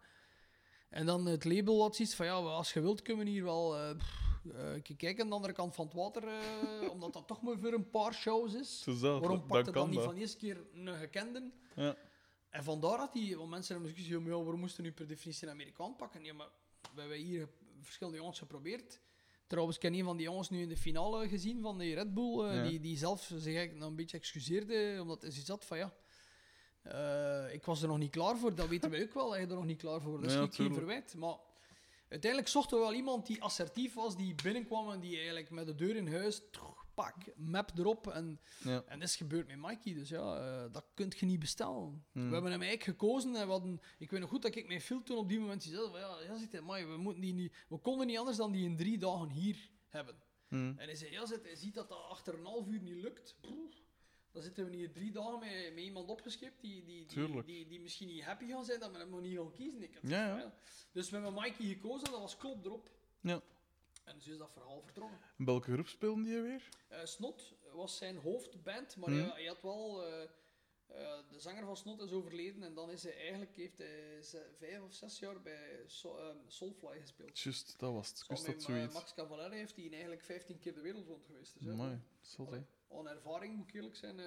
En 0.88 1.06
dan 1.06 1.26
het 1.26 1.44
label 1.44 1.80
had 1.80 1.96
zoiets 1.96 2.14
van, 2.14 2.26
ja, 2.26 2.32
als 2.32 2.72
je 2.72 2.80
wilt 2.80 3.02
kunnen 3.02 3.24
we 3.24 3.30
hier 3.30 3.44
wel 3.44 3.78
eh, 3.78 3.96
pff, 3.96 4.31
eh, 4.54 4.82
keer 4.82 4.96
kijken 4.96 5.22
aan 5.22 5.28
de 5.28 5.34
andere 5.34 5.52
kant 5.52 5.74
van 5.74 5.84
het 5.86 5.94
water, 5.94 6.28
eh, 6.28 6.90
omdat 6.92 7.12
dat 7.12 7.26
toch 7.26 7.42
maar 7.42 7.58
voor 7.58 7.72
een 7.72 7.90
paar 7.90 8.14
shows 8.14 8.54
is. 8.54 8.82
Dat. 8.84 9.00
Waarom 9.00 9.28
Dan 9.38 9.46
pakt 9.46 9.66
het 9.66 9.74
dan 9.74 9.86
niet 9.88 9.96
dat. 9.96 10.04
van 10.04 10.14
de 10.14 10.20
eerste 10.20 10.36
keer 10.36 10.60
een 10.74 10.94
gekende? 10.94 11.50
Ja. 11.76 11.96
En 12.50 12.64
vandaar 12.64 12.98
dat 12.98 13.12
die, 13.12 13.36
want 13.36 13.50
mensen 13.50 13.74
hebben 13.74 13.92
gezegd, 13.94 14.10
ja, 14.10 14.18
ja, 14.18 14.42
waarom 14.42 14.60
moesten 14.60 14.82
nu 14.84 14.92
per 14.92 15.06
definitie 15.06 15.46
een 15.46 15.52
Amerikaan 15.52 15.96
pakken? 15.96 16.24
Ja, 16.24 16.32
maar 16.34 16.48
we 16.94 17.00
hebben 17.00 17.18
hier 17.18 17.48
verschillende 17.80 18.18
jongens 18.18 18.38
geprobeerd. 18.38 19.00
Trouwens, 19.46 19.76
ik 19.76 19.82
heb 19.82 19.92
een 19.92 20.04
van 20.04 20.16
die 20.16 20.26
jongens 20.26 20.50
nu 20.50 20.60
in 20.62 20.68
de 20.68 20.76
finale 20.76 21.28
gezien 21.28 21.60
van 21.62 21.78
de 21.78 21.94
Red 21.94 22.14
Bull, 22.14 22.40
eh, 22.48 22.54
Ja. 22.54 22.68
die, 22.68 22.80
die 22.80 22.96
zelf 22.96 23.22
zich 23.22 23.44
eigenlijk 23.44 23.78
nog 23.78 23.88
een 23.88 23.96
beetje 23.96 24.16
excuseerde, 24.16 24.98
omdat 25.00 25.22
hij 25.22 25.30
zoiets 25.30 25.48
had 25.48 25.64
van 25.64 25.78
ja, 25.78 25.92
ik 27.52 27.64
was 27.64 27.82
er 27.82 27.88
nog 27.88 27.98
niet 27.98 28.10
klaar 28.10 28.36
voor, 28.36 28.54
dat 28.54 28.68
weten 28.68 28.90
wij 28.90 29.02
ook 29.02 29.14
wel, 29.14 29.28
dat 29.30 29.38
je 29.38 29.46
er 29.46 29.54
nog 29.54 29.64
niet 29.64 29.78
klaar 29.78 30.00
voor 30.00 30.20
Dat 30.20 30.30
is 30.30 30.34
Ja, 30.36 30.40
niet 30.40 30.54
geen 30.54 30.74
verwijt, 30.74 31.14
maar 31.14 31.36
uiteindelijk 32.12 32.50
zochten 32.50 32.76
we 32.78 32.82
wel 32.82 32.94
iemand 32.94 33.26
die 33.26 33.42
assertief 33.42 33.94
was, 33.94 34.16
die 34.16 34.34
binnenkwam 34.34 34.90
en 34.90 35.00
die 35.00 35.16
eigenlijk 35.16 35.50
met 35.50 35.66
de 35.66 35.74
deur 35.74 35.96
in 35.96 36.12
huis, 36.12 36.42
pak, 36.94 37.14
map 37.36 37.70
erop 37.78 38.06
en 38.06 38.40
Ja. 38.62 38.82
en 38.86 38.98
dat 38.98 39.08
is 39.08 39.16
gebeurd 39.16 39.46
met 39.46 39.56
Mikey, 39.58 39.94
dus 39.94 40.08
ja, 40.08 40.36
eh, 40.38 40.72
dat 40.72 40.84
kun 40.94 41.12
je 41.18 41.26
niet 41.26 41.38
bestellen. 41.38 42.04
Hmm. 42.12 42.26
We 42.28 42.32
hebben 42.32 42.50
hem 42.52 42.62
eigenlijk 42.62 42.98
gekozen 42.98 43.36
en 43.36 43.46
we 43.46 43.52
hadden, 43.52 43.80
ik 43.98 44.10
weet 44.10 44.20
nog 44.20 44.28
goed 44.28 44.42
dat 44.42 44.54
ik 44.56 44.66
mijn 44.66 44.80
film 44.80 45.04
toen 45.04 45.16
op 45.16 45.28
die 45.28 45.40
moment 45.40 45.62
zei, 45.62 45.90
ja, 45.92 46.20
ja 46.20 46.38
zit, 46.38 46.56
amai, 46.56 46.84
we, 46.86 46.96
moeten 46.96 47.22
die 47.22 47.34
niet, 47.34 47.54
we 47.68 47.78
konden 47.78 48.06
niet 48.06 48.18
anders 48.18 48.36
dan 48.36 48.52
die 48.52 48.64
in 48.64 48.76
drie 48.76 48.98
dagen 48.98 49.30
hier 49.30 49.68
hebben. 49.88 50.14
Hm. 50.48 50.56
En 50.56 50.76
hij 50.76 50.94
zei, 50.94 51.10
ja, 51.10 51.26
zit, 51.26 51.42
hij 51.42 51.56
ziet 51.56 51.74
dat 51.74 51.88
dat 51.88 52.02
achter 52.08 52.34
een 52.34 52.44
half 52.44 52.66
uur 52.66 52.80
niet 52.80 53.02
lukt. 53.02 53.36
Dan 54.32 54.42
zitten 54.42 54.64
we 54.70 54.76
hier 54.76 54.92
drie 54.92 55.10
dagen 55.12 55.38
met, 55.38 55.74
met 55.74 55.84
iemand 55.84 56.08
opgeschept 56.08 56.60
die, 56.60 56.84
die, 56.84 57.06
die, 57.06 57.42
die, 57.44 57.66
die 57.66 57.80
misschien 57.80 58.08
niet 58.08 58.22
happy 58.22 58.46
gaan 58.48 58.64
zijn 58.64 58.80
dat 58.80 58.90
we 58.92 58.98
hem 58.98 59.20
niet 59.20 59.36
gaan 59.36 59.52
kiezen. 59.52 59.82
Ik 59.82 59.98
Ja, 60.02 60.54
Dus 60.92 61.10
we 61.10 61.16
hebben 61.16 61.34
Mikey 61.42 61.66
gekozen, 61.66 62.10
dat 62.10 62.20
was 62.20 62.36
klop 62.36 62.64
erop. 62.64 62.90
Ja. 63.20 63.42
En 64.04 64.20
zo 64.22 64.30
is 64.30 64.38
dat 64.38 64.52
verhaal 64.52 64.82
vertrokken. 64.82 65.18
In 65.38 65.44
welke 65.44 65.72
groep 65.72 65.88
speelde 65.88 66.22
die 66.22 66.40
weer? 66.40 66.68
Eh, 66.88 67.04
Snot 67.04 67.54
was 67.72 67.96
zijn 67.96 68.16
hoofdband, 68.16 68.96
maar 68.96 69.10
Mhm. 69.10 69.20
hij, 69.20 69.30
hij 69.30 69.44
had 69.44 69.62
wel... 69.62 70.04
eh, 70.04 70.22
eh, 70.22 71.18
de 71.30 71.40
zanger 71.40 71.64
van 71.64 71.76
Snot 71.76 72.00
is 72.00 72.10
overleden 72.12 72.62
en 72.62 72.74
dan 72.74 72.90
is 72.90 73.02
hij 73.02 73.16
eigenlijk, 73.16 73.56
heeft 73.56 73.78
hij 73.78 74.22
vijf 74.58 74.82
of 74.82 74.92
zes 74.92 75.18
jaar 75.18 75.42
bij 75.42 75.82
So- 75.86 76.16
ehm, 76.18 76.36
Soulfly 76.46 77.00
gespeeld. 77.00 77.38
Juist, 77.40 77.74
dat 77.78 77.92
was 77.92 78.08
het. 78.08 78.18
Samen 78.18 78.44
dat 78.44 78.62
zoiets. 78.62 78.94
Max 78.94 79.14
Cavalera 79.14 79.54
heeft 79.54 79.76
hij 79.76 79.90
eigenlijk 79.90 80.22
15 80.24 80.58
keer 80.58 80.74
de 80.74 80.80
wereld 80.80 81.06
rond 81.06 81.24
geweest. 81.24 81.54
Dus, 81.64 81.74
Mooi, 81.74 82.00
zot 82.20 82.50
hè. 82.50 82.60
Allee, 82.92 83.08
aan 83.10 83.16
ervaring 83.16 83.56
moet 83.56 83.68
ik 83.68 83.74
eerlijk 83.74 83.96
zijn. 83.96 84.20
eh, 84.20 84.26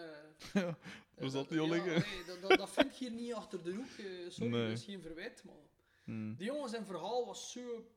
Ja, 0.54 0.78
eh, 1.16 1.28
zal 1.30 1.42
het 1.42 1.50
niet 1.50 1.60
al 1.60 1.70
liggen. 1.70 1.92
nee, 2.10 2.24
dat, 2.26 2.42
dat, 2.42 2.58
dat 2.58 2.70
vind 2.70 2.86
ik 2.88 2.94
hier 2.96 3.12
niet 3.12 3.34
achter 3.34 3.64
de 3.64 3.74
hoek. 3.74 3.90
eh, 3.98 4.30
sorry, 4.30 4.52
Nee. 4.52 4.68
dat 4.70 4.78
is 4.78 4.84
geen 4.86 5.02
verwijt. 5.02 5.44
Maar 5.44 5.56
Hm. 6.04 6.36
die 6.36 6.46
jongen 6.46 6.70
zijn 6.70 6.86
verhaal 6.86 7.26
was 7.26 7.52
zo. 7.52 7.90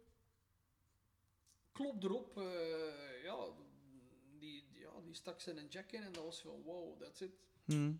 Klopt 1.72 2.04
erop. 2.04 2.32
ja, 3.24 3.36
die, 4.38 4.64
die- 4.70 4.78
ja, 4.80 5.00
die 5.04 5.14
stak 5.14 5.40
zijn 5.40 5.66
jack 5.68 5.92
in 5.92 6.02
en 6.02 6.12
dat 6.12 6.24
was 6.24 6.40
van 6.40 6.62
wow, 6.62 7.00
that's 7.00 7.20
it. 7.20 7.30
Hm. 7.64 7.92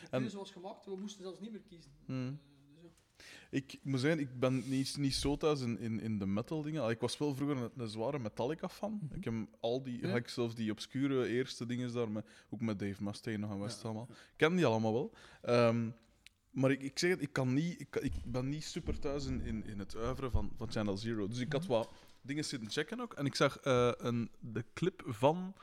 De 0.00 0.08
keuze 0.10 0.36
was 0.36 0.50
gemaakt, 0.50 0.84
we 0.84 0.96
moesten 0.96 1.22
zelfs 1.22 1.40
niet 1.40 1.50
meer 1.52 1.60
kiezen. 1.62 1.92
Hm. 2.06 2.34
Ik 3.50 3.78
moet 3.82 4.00
zeggen, 4.00 4.20
ik 4.20 4.40
ben 4.40 4.68
niet, 4.68 4.96
niet 4.96 5.14
zo 5.14 5.36
thuis 5.36 5.60
in, 5.60 5.78
in, 5.78 6.00
in 6.00 6.18
de 6.18 6.26
metal 6.26 6.62
dingen. 6.62 6.80
Allee, 6.82 6.94
Ik 6.94 7.00
was 7.00 7.18
wel 7.18 7.34
vroeger 7.34 7.56
een, 7.56 7.70
een 7.76 7.88
zware 7.88 8.18
Metallica 8.18 8.68
fan. 8.68 9.10
Ik 9.14 9.24
heb 9.24 9.34
al 9.60 9.82
die, 9.82 10.06
Ja. 10.06 10.14
ik 10.16 10.28
zelfs 10.28 10.54
die 10.54 10.70
obscure 10.70 11.28
eerste 11.28 11.66
dingen 11.66 11.92
daar, 11.92 12.10
met, 12.10 12.26
ook 12.50 12.60
met 12.60 12.78
Dave 12.78 13.02
Mustaine 13.02 13.46
nog 13.46 13.50
en 13.56 13.60
West 13.60 13.84
allemaal. 13.84 14.08
Ik 14.10 14.16
ken 14.36 14.56
die 14.56 14.66
allemaal 14.66 14.92
wel. 14.92 15.12
Ehm, 15.42 15.90
maar 16.50 16.70
ik, 16.70 16.82
ik 16.82 16.98
zeg 16.98 17.10
het, 17.10 17.22
ik, 17.22 17.32
kan 17.32 17.54
niet, 17.54 17.80
ik, 17.80 18.12
ben 18.24 18.48
niet 18.48 18.64
super 18.64 18.98
thuis 18.98 19.24
in, 19.26 19.40
in, 19.40 19.66
in 19.66 19.78
het 19.78 19.96
uiveren 19.96 20.30
van, 20.30 20.52
van 20.56 20.70
Channel 20.70 20.96
Zero. 20.96 21.28
Dus 21.28 21.38
ik 21.38 21.52
had 21.52 21.66
wat 21.66 21.90
dingen 22.20 22.44
zitten 22.44 22.70
checken 22.70 23.00
ook. 23.00 23.14
En 23.14 23.26
ik 23.26 23.34
zag 23.34 23.58
eh, 23.58 23.92
een, 23.96 24.30
de 24.40 24.64
clip 24.74 25.02
van 25.06 25.54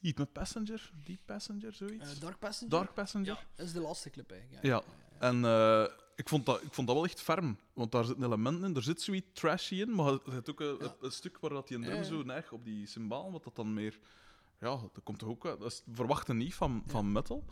iets 0.00 0.18
met 0.18 0.32
Passenger, 0.32 0.90
Deep 1.04 1.20
Passenger, 1.24 1.72
zoiets. 1.72 2.14
Eh, 2.14 2.20
Dark 2.20 2.38
Passenger? 2.38 2.78
Dark 2.78 2.94
Passenger. 2.94 3.26
Ja, 3.34 3.38
dat 3.54 3.66
is 3.66 3.72
de 3.72 3.80
laatste 3.80 4.10
clip 4.10 4.30
eigenlijk. 4.30 4.64
Ja. 4.64 4.82
En 5.18 5.44
eh, 5.44 5.86
ik, 6.16 6.28
vond 6.28 6.46
dat, 6.46 6.62
ik 6.62 6.72
vond 6.72 6.86
dat 6.86 6.96
wel 6.96 7.04
echt 7.04 7.20
ferm. 7.20 7.58
Want 7.72 7.92
daar 7.92 8.04
zitten 8.04 8.24
elementen 8.24 8.64
in. 8.64 8.76
Er 8.76 8.82
zit 8.82 9.02
zoiets 9.02 9.26
trashy 9.32 9.74
in, 9.74 9.94
maar 9.94 10.12
er 10.12 10.32
zit 10.32 10.50
ook 10.50 10.60
een, 10.60 10.76
Ja. 10.80 10.94
een 11.00 11.12
stuk 11.12 11.38
waar 11.40 11.50
dat 11.50 11.68
die 11.68 11.78
drum 11.78 11.96
ja. 11.96 12.02
zo 12.02 12.22
neigt 12.22 12.52
op 12.52 12.64
die 12.64 12.86
symbaal, 12.86 13.32
wat 13.32 13.44
dat 13.44 13.56
dan 13.56 13.74
meer... 13.74 13.98
Ja, 14.60 14.70
dat 14.92 15.02
komt 15.02 15.18
toch 15.18 15.28
ook 15.28 15.46
uit. 15.46 15.60
Dat 15.60 15.70
is 15.72 15.82
verwachte 15.92 16.34
niet 16.34 16.54
van, 16.54 16.82
van 16.86 17.12
metal. 17.12 17.44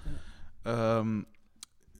Ehm, 0.62 1.22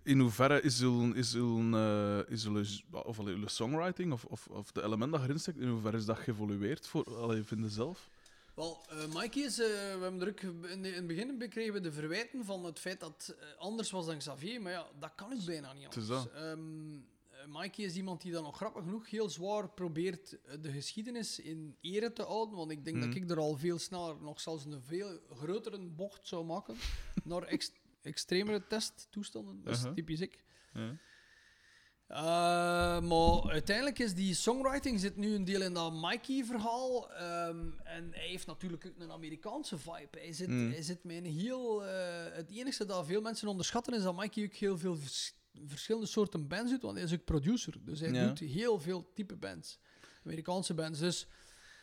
in 0.02 0.18
hoeverre 0.18 0.62
is 0.62 0.80
uw, 0.80 1.12
is 1.12 1.34
uw, 1.34 1.74
eh, 1.74 2.18
is 2.28 2.47
uw, 2.47 2.62
of 2.90 3.18
songwriting 3.44 4.12
of, 4.12 4.24
of, 4.24 4.47
of 4.47 4.72
de 4.72 4.82
elementen 4.82 5.10
dat 5.10 5.22
erin 5.22 5.40
steekt, 5.40 5.59
in 5.59 5.68
hoeverre 5.68 5.97
is 5.97 6.05
dat 6.05 6.18
geëvolueerd 6.18 6.86
voor, 6.86 7.16
allee, 7.16 7.43
vinden 7.43 7.70
zelf? 7.70 8.09
Wel, 8.54 8.84
eh 8.88 9.14
Mikey 9.14 9.42
is, 9.42 9.58
eh, 9.58 9.66
we 9.66 9.72
hebben 10.00 10.18
druk 10.18 10.40
in, 10.42 10.84
het 10.84 11.06
begin 11.06 11.48
kregen 11.48 11.72
we 11.72 11.80
de 11.80 11.92
verwijten 11.92 12.44
van 12.44 12.64
het 12.64 12.78
feit 12.78 13.00
dat 13.00 13.34
eh, 13.38 13.46
anders 13.58 13.90
was 13.90 14.06
dan 14.06 14.18
Xavier, 14.18 14.62
maar 14.62 14.72
ja, 14.72 14.86
dat 14.98 15.12
kan 15.14 15.32
ik 15.32 15.44
bijna 15.44 15.72
niet 15.72 15.84
Het 15.84 15.96
is 15.96 16.10
anders. 16.10 16.34
Ehm, 16.34 16.94
eh, 16.94 17.46
Mikey 17.60 17.84
is 17.84 17.94
iemand 17.96 18.20
die 18.22 18.32
dan 18.32 18.42
nog 18.42 18.56
grappig 18.56 18.82
genoeg 18.82 19.10
heel 19.10 19.28
zwaar 19.30 19.68
probeert 19.68 20.38
de 20.60 20.70
geschiedenis 20.72 21.38
in 21.40 21.76
ere 21.80 22.12
te 22.12 22.22
houden, 22.22 22.56
want 22.56 22.70
ik 22.70 22.84
denk 22.84 22.96
Mhm. 22.96 23.06
dat 23.06 23.14
ik 23.16 23.30
er 23.30 23.38
al 23.38 23.56
veel 23.56 23.78
sneller 23.78 24.16
nog 24.20 24.40
zelfs 24.40 24.64
een 24.64 24.82
veel 24.82 25.18
grotere 25.30 25.78
bocht 25.88 26.28
zou 26.28 26.44
maken 26.44 26.76
naar 27.24 27.42
ex- 27.42 27.72
extremere 28.02 28.66
testtoestanden. 28.66 29.62
Dat 29.62 29.72
is 29.72 29.78
Uh-huh. 29.78 29.94
typisch 29.94 30.20
ik. 30.20 30.44
Uh, 32.12 32.18
maar 33.01 33.51
uiteindelijk 33.51 33.98
is 33.98 34.14
die 34.14 34.34
songwriting 34.34 35.01
zit 35.01 35.16
nu 35.16 35.34
een 35.34 35.44
deel 35.44 35.62
in 35.62 35.72
dat 35.74 35.93
Mikey-verhaal. 35.93 37.10
ehm, 37.12 37.59
en 37.84 38.09
hij 38.12 38.26
heeft 38.28 38.47
natuurlijk 38.47 38.86
ook 38.86 38.93
een 38.98 39.12
Amerikaanse 39.12 39.78
vibe. 39.78 40.18
Hij 40.18 40.32
zit, 40.32 40.48
Mm. 40.48 40.70
hij 40.70 40.82
zit 40.82 41.05
met 41.05 41.16
een 41.16 41.24
heel... 41.26 41.84
eh, 41.86 41.93
het 42.32 42.51
enige 42.51 42.84
dat 42.84 43.06
veel 43.06 43.20
mensen 43.20 43.48
onderschatten 43.48 43.94
is 43.94 44.02
dat 44.02 44.16
Mikey 44.16 44.44
ook 44.44 44.52
heel 44.55 44.78
veel 44.78 44.97
vers- 44.97 45.34
verschillende 45.66 46.06
soorten 46.06 46.48
bands 46.48 46.70
doet. 46.70 46.82
Want 46.82 46.94
hij 46.97 47.05
is 47.05 47.12
ook 47.12 47.24
producer. 47.24 47.74
Dus 47.84 48.01
hij 48.01 48.10
Ja. 48.10 48.26
doet 48.26 48.39
heel 48.39 48.80
veel 48.80 49.10
type 49.14 49.36
bands. 49.36 49.78
Amerikaanse 50.24 50.74
bands. 50.74 50.98
Dus 50.98 51.26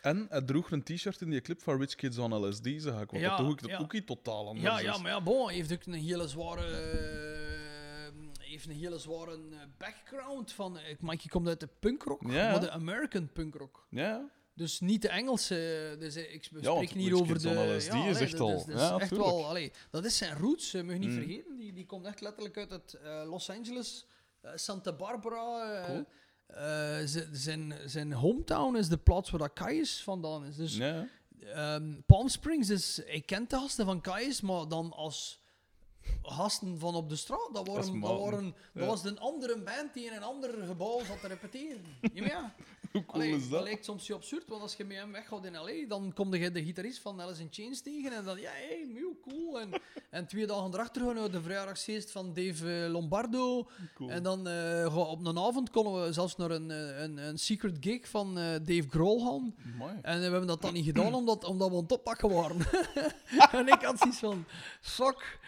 En 0.02 0.26
hij 0.30 0.42
droeg 0.42 0.72
een 0.72 0.84
t-shirt 0.84 1.22
in 1.22 1.30
die 1.30 1.42
clip 1.42 1.62
van 1.62 1.80
Rich 1.80 1.96
Kids 1.96 2.18
on 2.18 2.48
LSD, 2.48 2.64
zeg 2.78 3.02
ik. 3.02 3.12
Ja, 3.12 3.38
dat 3.38 3.46
ook, 3.48 3.62
dat 3.62 3.70
ja. 3.70 3.78
ook 3.78 3.94
totaal 3.96 4.48
anders 4.48 4.66
ja, 4.68 4.80
ja, 4.80 4.98
maar 4.98 5.12
ja, 5.12 5.22
bon, 5.22 5.46
hij 5.46 5.56
heeft 5.56 5.74
ook 5.74 5.84
een 5.86 5.94
hele 5.94 6.28
zware 6.28 6.64
heeft 8.50 8.66
een 8.66 8.72
hele 8.76 9.00
zware 9.00 9.32
eh, 9.32 9.58
background 9.78 10.52
van... 10.52 10.78
eh, 10.78 10.96
Mikey 11.00 11.28
komt 11.28 11.48
uit 11.48 11.60
de 11.60 11.70
punkrock, 11.80 12.22
Ja. 12.32 12.52
maar 12.52 12.60
de 12.60 12.70
American 12.72 13.30
punkrock. 13.34 13.88
Ja, 13.90 14.30
Dus 14.54 14.80
niet 14.80 15.02
de 15.02 15.10
Engelse. 15.10 15.96
Dus 16.00 16.16
eh, 16.16 16.34
ik 16.34 16.44
spreek 16.44 16.64
want 16.64 16.96
niet 16.96 17.14
over 17.14 17.42
de. 17.42 17.50
LSD 17.76 17.94
is 17.94 18.20
echt 18.20 18.40
al- 18.40 18.66
dat 18.66 18.68
is 18.76 18.82
ja, 18.82 19.00
echt 19.00 19.10
wel. 19.18 19.46
Allee, 19.48 19.72
dat 19.90 20.06
is 20.06 20.18
zijn 20.18 20.38
roots, 20.38 20.74
eh, 20.74 20.84
moet 20.84 20.94
je 20.94 21.00
niet 21.00 21.10
Mm. 21.10 21.16
vergeten. 21.16 21.58
Die, 21.58 21.74
die 21.74 21.86
komt 21.86 22.06
echt 22.06 22.22
letterlijk 22.22 22.58
uit 22.58 22.70
het 22.70 22.98
Los 23.26 23.50
Angeles, 23.50 24.06
Santa 24.56 24.94
Barbara. 24.94 25.84
Cool. 25.86 26.06
zijn, 27.32 27.74
zijn 27.86 28.14
hometown 28.14 28.76
is 28.76 28.88
de 28.90 28.98
plaats 28.98 29.30
waar 29.30 29.40
dat 29.40 29.54
Kaius 29.54 30.04
vandaan 30.04 30.46
is. 30.46 30.56
Dus 30.56 30.76
ja. 30.76 31.08
ehm, 31.40 32.02
Palm 32.06 32.28
Springs 32.28 32.70
is. 32.70 33.00
Ik 33.00 33.26
ken 33.26 33.46
de 33.48 33.56
gasten 33.56 33.86
van 33.86 34.02
Kaius, 34.02 34.42
maar 34.42 34.68
dan 34.68 34.92
als 34.94 35.40
gasten 36.22 36.80
van 36.80 36.96
op 36.96 37.10
de 37.10 37.16
straat. 37.16 37.50
Dat, 37.54 37.68
waren, 37.68 38.02
dat, 38.02 38.20
waren, 38.20 38.56
dat 38.74 38.88
was 38.88 39.04
een 39.04 39.20
andere 39.20 39.60
band 39.60 39.94
die 39.94 40.06
in 40.06 40.14
een 40.14 40.24
ander 40.24 40.50
gebouw 40.66 41.04
zat 41.04 41.22
te 41.22 41.28
repeteren. 41.28 41.86
Ja, 42.14 42.26
ja. 42.26 42.54
Hoe 42.92 43.06
cool 43.06 43.22
Allee, 43.22 43.36
is 43.36 43.42
dat 43.42 43.52
dat? 43.52 43.64
lijkt 43.64 43.86
soms 43.86 44.06
zo 44.06 44.16
absurd, 44.16 44.48
want 44.48 44.62
als 44.62 44.76
je 44.76 44.84
met 44.84 44.98
hem 44.98 45.12
weggaat 45.12 45.46
in 45.46 45.58
L.A., 45.58 45.88
dan 45.88 46.14
kom 46.14 46.34
je 46.34 46.52
de 46.52 46.64
gitarist 46.64 47.00
van 47.00 47.22
Alice 47.22 47.42
in 47.42 47.48
Chains 47.52 47.82
tegen 47.82 48.14
en 48.14 48.24
dan, 48.24 48.40
ja, 48.40 48.52
hey, 48.52 48.88
heel 48.94 49.18
cool. 49.22 49.60
En, 49.60 49.70
en 50.10 50.28
twee 50.28 50.48
dagen 50.48 50.74
erachter 50.74 51.02
gaan 51.02 51.24
we 51.24 51.30
de 51.30 51.42
verjaardagsfeest 51.42 52.12
van 52.12 52.34
Dave 52.34 52.84
eh, 52.84 52.92
Lombardo. 52.92 53.68
Cool. 53.96 54.10
En 54.10 54.24
dan 54.24 54.48
eh, 54.48 54.98
op 55.10 55.26
een 55.26 55.38
avond 55.38 55.70
konden 55.70 56.04
we 56.04 56.14
zelfs 56.14 56.36
naar 56.36 56.52
een, 56.52 56.72
eh, 56.72 57.02
een, 57.02 57.18
een 57.18 57.38
secret 57.38 57.78
gig 57.80 58.08
van 58.08 58.34
Dave 58.36 58.86
Grohl 58.90 59.20
gaan. 59.26 59.56
Mooi. 59.78 59.94
En 60.02 60.18
we 60.18 60.24
hebben 60.24 60.48
dat 60.48 60.62
dan 60.62 60.74
niet 60.74 60.86
gedaan, 60.86 61.14
omdat, 61.22 61.44
omdat 61.44 61.70
we 61.70 61.76
aan 61.76 61.82
het 61.82 61.92
oppakken 61.92 62.30
waren. 62.30 62.58
en 63.52 63.68
ik 63.68 63.82
had 63.82 64.00
zoiets 64.00 64.20
van, 64.20 64.46
fuck. 64.82 65.40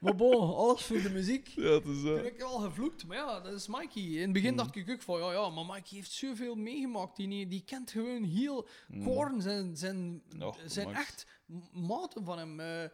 Maar 0.00 0.14
bon, 0.16 0.54
alles 0.54 0.82
voor 0.82 1.02
de 1.02 1.10
muziek. 1.10 1.48
Ja, 1.48 1.62
het 1.70 1.86
is... 1.86 2.00
Toen 2.00 2.08
eh, 2.16 2.22
heb 2.24 2.32
ik 2.32 2.38
wel 2.38 2.58
gevloekt, 2.58 3.06
maar 3.06 3.16
ja, 3.16 3.40
dat 3.40 3.52
is 3.52 3.66
Mikey. 3.66 4.02
In 4.02 4.20
het 4.22 4.32
begin 4.32 4.50
Mm. 4.50 4.56
dacht 4.56 4.76
ik 4.76 4.90
ook 4.90 5.02
van, 5.02 5.18
ja, 5.20 5.32
ja, 5.32 5.50
maar 5.50 5.64
Mikey 5.66 5.96
heeft 5.96 6.10
zoveel 6.12 6.54
meegemaakt. 6.54 7.16
Die, 7.16 7.46
die 7.46 7.62
kent 7.64 7.90
gewoon 7.90 8.22
heel... 8.22 8.68
mm. 8.88 9.04
Korn 9.04 9.40
zijn, 9.42 9.76
zijn, 9.76 10.22
zijn 10.66 10.86
Max. 10.86 10.98
echt 10.98 11.26
maten 11.72 12.24
van 12.24 12.38
hem. 12.38 12.60
eh, 12.60 12.84
eh. 12.84 12.90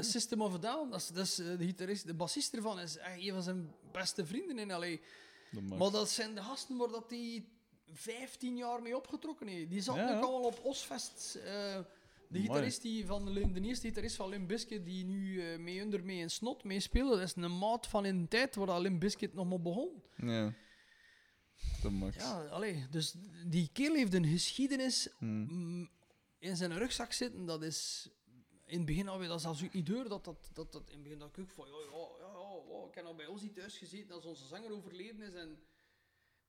System 0.00 0.40
of 0.42 0.54
a 0.54 0.58
Down, 0.58 0.90
dat 0.90 1.00
is, 1.00 1.06
dat 1.08 1.24
is, 1.26 1.34
de, 1.34 1.56
gitarist, 1.58 2.06
de 2.06 2.14
bassist 2.14 2.54
ervan, 2.54 2.78
is 2.80 2.96
echt 2.96 3.18
een 3.18 3.32
van 3.32 3.42
zijn 3.42 3.74
beste 3.92 4.26
vrienden 4.26 4.58
in 4.58 4.72
L.A. 4.72 4.96
Maar 5.76 5.90
dat 5.90 6.10
zijn 6.10 6.34
de 6.34 6.42
gasten 6.42 6.76
waar 6.76 6.88
dat 6.88 7.04
hij 7.10 7.44
15 7.92 8.56
jaar 8.56 8.82
mee 8.82 8.96
opgetrokken 8.96 9.46
heeft. 9.46 9.70
Die 9.70 9.80
zat 9.80 9.96
Ja, 9.96 10.16
ook 10.16 10.22
allemaal 10.24 10.48
op 10.48 10.60
Osfest. 10.62 11.38
De 12.32 12.40
gitarist 12.40 12.82
die 12.82 13.06
van 13.06 13.30
Lim, 13.30 13.52
de 13.52 13.60
eerste 13.60 13.86
gitarist 13.86 14.16
van 14.16 14.28
Limp 14.28 14.48
Bizkit 14.48 14.84
die 14.84 15.04
nu 15.04 15.42
eh, 15.42 15.58
mee 15.58 15.82
onder 15.82 16.04
mee 16.04 16.18
in 16.18 16.30
Snot 16.30 16.64
meespeelde, 16.64 17.16
dat 17.16 17.28
is 17.28 17.34
een 17.36 17.58
maat 17.58 17.86
van 17.86 18.04
in 18.04 18.22
de 18.22 18.28
tijd 18.28 18.54
waar 18.54 18.80
Limp 18.80 19.00
Bizkit 19.00 19.34
nog 19.34 19.48
maar 19.48 19.60
begon. 19.60 20.02
Ja. 20.16 20.54
De 21.82 21.90
max. 21.90 22.16
Ja, 22.16 22.44
allee, 22.44 22.86
dus 22.90 23.14
die 23.46 23.70
kerel 23.72 23.94
heeft 23.94 24.14
een 24.14 24.26
geschiedenis 24.26 25.08
Mm. 25.18 25.46
mm, 25.50 25.90
in 26.38 26.56
zijn 26.56 26.78
rugzak 26.78 27.12
zitten. 27.12 27.46
Dat 27.46 27.62
is 27.62 28.08
in 28.64 28.76
het 28.76 28.86
begin 28.86 29.08
alweer, 29.08 29.28
dat 29.28 29.40
zelfs 29.40 29.64
niet 29.72 29.86
door. 29.86 30.08
Dat, 30.08 30.24
dat, 30.24 30.50
dat, 30.52 30.72
dat 30.72 30.88
in 30.88 30.94
het 30.94 31.02
begin 31.02 31.18
dat 31.18 31.28
ik 31.28 31.38
ook 31.38 31.50
van, 31.50 31.66
ja, 31.66 31.72
ja, 31.72 32.32
ja, 32.68 32.86
ik 32.88 32.94
heb 32.94 33.04
al 33.04 33.14
bij 33.14 33.26
ons 33.26 33.42
niet 33.42 33.54
thuis 33.54 33.78
gezeten 33.78 34.14
als 34.14 34.24
onze 34.24 34.46
zanger 34.46 34.72
overleden 34.72 35.20
is. 35.20 35.34
En, 35.34 35.62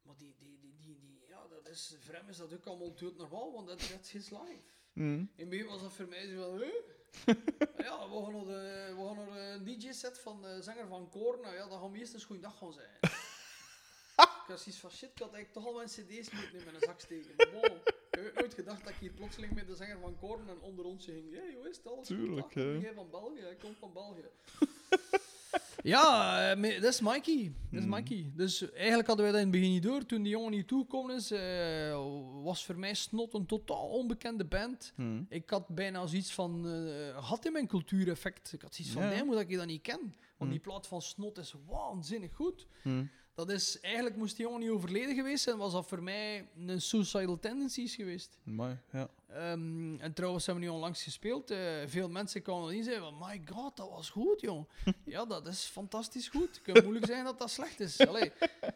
maar 0.02 0.16
die, 0.18 0.36
die, 0.38 0.60
die, 0.60 0.76
die, 0.80 1.24
ja, 1.28 1.48
dat 1.48 1.68
is, 1.70 1.96
voor 2.00 2.14
hem 2.14 2.30
is 2.30 2.38
dat 2.38 2.54
ook 2.54 2.66
allemaal 2.66 2.96
doodnormaal, 2.96 3.52
want 3.54 3.68
dat 3.68 3.82
is 3.82 4.12
his 4.12 4.30
life. 4.30 4.64
Mm. 4.94 5.20
In 5.20 5.30
het 5.36 5.50
begin 5.50 5.66
was 5.66 5.82
dat 5.82 5.94
voor 5.94 6.08
mij 6.08 6.28
zo 6.28 6.50
van, 6.50 6.60
hè? 6.60 6.72
ja, 7.84 8.10
we 8.10 8.22
gaan 8.24 8.34
naar, 8.34 8.46
de, 8.46 8.94
we 8.98 9.04
gaan 9.06 9.16
naar 9.16 9.52
een 9.52 9.64
DJ-set 9.64 10.20
van 10.20 10.42
de 10.42 10.62
zanger 10.62 10.88
van 10.88 11.10
Korn. 11.10 11.42
Nou 11.42 11.56
ja, 11.56 11.68
dat 11.68 11.80
gaan 11.80 11.92
we 11.92 11.98
eerst 11.98 12.14
een 12.14 12.22
goede 12.22 12.42
dag 12.42 12.58
gaan 12.58 12.74
zijn. 12.74 12.90
ik 14.44 14.50
had 14.50 14.60
zoiets 14.62 14.80
van, 14.82 14.92
shit, 14.92 15.10
ik 15.12 15.20
had 15.20 15.34
eigenlijk 15.34 15.54
toch 15.54 15.66
al 15.66 15.74
mijn 15.74 15.88
cd's 15.88 16.32
moeten 16.32 16.58
in 16.60 16.64
mijn 16.66 16.80
zak 16.80 17.00
steken. 17.00 17.50
Wow. 17.54 17.66
Ik 18.12 18.20
heb 18.24 18.36
nooit 18.40 18.54
gedacht 18.54 18.84
dat 18.84 18.94
ik 18.94 19.00
hier 19.00 19.12
plotseling 19.12 19.54
met 19.54 19.68
de 19.68 19.76
zanger 19.76 20.00
van 20.00 20.18
Korn 20.20 20.50
en 20.50 20.60
onder 20.62 20.86
ons 20.86 21.06
ging. 21.06 21.32
Hé, 21.32 21.40
hey, 21.40 21.54
hoe 21.54 21.70
is 21.70 21.78
het? 21.78 21.88
Alles? 21.88 22.08
Tuurlijk, 22.08 22.46
Ah, 22.46 22.54
hè. 22.54 22.62
jij 22.72 22.94
van 22.94 23.10
België? 23.10 23.42
Ik 23.42 23.60
kom 23.60 23.76
van 23.76 23.94
België. 23.94 24.26
ja, 25.84 26.52
eh, 26.52 26.82
dat 26.82 26.94
is 26.94 27.02
Mikey. 27.02 27.54
Dat 27.72 27.80
is 27.82 27.86
Mhm. 27.88 27.96
Mikey. 27.96 28.32
Dus 28.36 28.72
eigenlijk 28.72 29.08
hadden 29.08 29.26
wij 29.26 29.34
dat 29.34 29.44
in 29.44 29.48
het 29.52 29.56
begin 29.60 29.72
niet 29.74 29.84
door. 29.84 30.06
Toen 30.06 30.22
die 30.24 30.32
jongen 30.32 30.52
niet 30.52 30.68
toegekomen 30.68 31.16
is, 31.16 31.32
eh, 31.32 32.42
was 32.44 32.66
voor 32.66 32.78
mij 32.80 32.94
Snot 32.94 33.34
een 33.34 33.46
totaal 33.46 33.88
onbekende 33.88 34.46
band. 34.46 34.94
Mm. 34.96 35.26
Ik 35.30 35.50
had 35.50 35.68
bijna 35.68 36.06
zoiets 36.06 36.34
van, 36.34 36.68
eh, 36.68 37.28
had 37.30 37.46
in 37.46 37.52
mijn 37.52 37.68
cultuureffect. 37.68 38.54
Ik 38.54 38.62
had 38.62 38.76
zoiets 38.76 38.94
van, 38.94 39.04
Ja. 39.04 39.10
nee, 39.10 39.24
moet 39.24 39.40
ik 39.40 39.50
je 39.50 39.58
dat 39.58 39.66
niet 39.66 39.82
ken. 39.82 40.16
Want 40.38 40.52
die 40.52 40.60
Hm. 40.64 40.70
plaat 40.70 40.88
van 40.88 41.02
Snot 41.02 41.38
is 41.38 41.56
waanzinnig 41.68 42.34
goed. 42.34 42.68
Mm. 42.84 43.10
Dat 43.36 43.50
is, 43.50 43.80
eigenlijk 43.80 44.16
moest 44.16 44.36
die 44.36 44.46
jongen 44.46 44.60
niet 44.62 44.70
overleden 44.70 45.16
geweest 45.16 45.44
zijn, 45.44 45.58
was 45.58 45.72
dat 45.72 45.88
voor 45.88 46.04
mij 46.04 46.48
een 46.68 46.82
Suicidal 46.82 47.40
Tendencies 47.40 47.96
geweest. 47.96 48.38
Mooi, 48.44 48.78
ja. 48.92 49.10
Ehm, 49.30 49.96
en 50.00 50.14
trouwens 50.14 50.46
hebben 50.46 50.64
we 50.64 50.70
nu 50.70 50.76
onlangs 50.76 51.04
gespeeld. 51.04 51.52
eh, 51.52 51.60
veel 51.86 52.10
mensen 52.10 52.42
kwamen 52.42 52.76
in 52.76 52.84
zeggen 52.84 53.04
van, 53.04 53.18
my 53.28 53.42
god, 53.46 53.78
dat 53.78 53.90
was 53.90 54.10
goed, 54.10 54.42
jong. 54.42 54.68
ja, 55.06 55.26
dat 55.26 55.48
is 55.48 55.64
fantastisch 55.66 56.28
goed. 56.28 56.50
Het 56.56 56.62
kan 56.62 56.84
moeilijk 56.84 57.06
zijn 57.06 57.24
dat 57.24 57.40
dat 57.40 57.50
slecht 57.52 57.80
is. 57.80 58.00
Allee, 58.08 58.32
eh, 58.32 58.70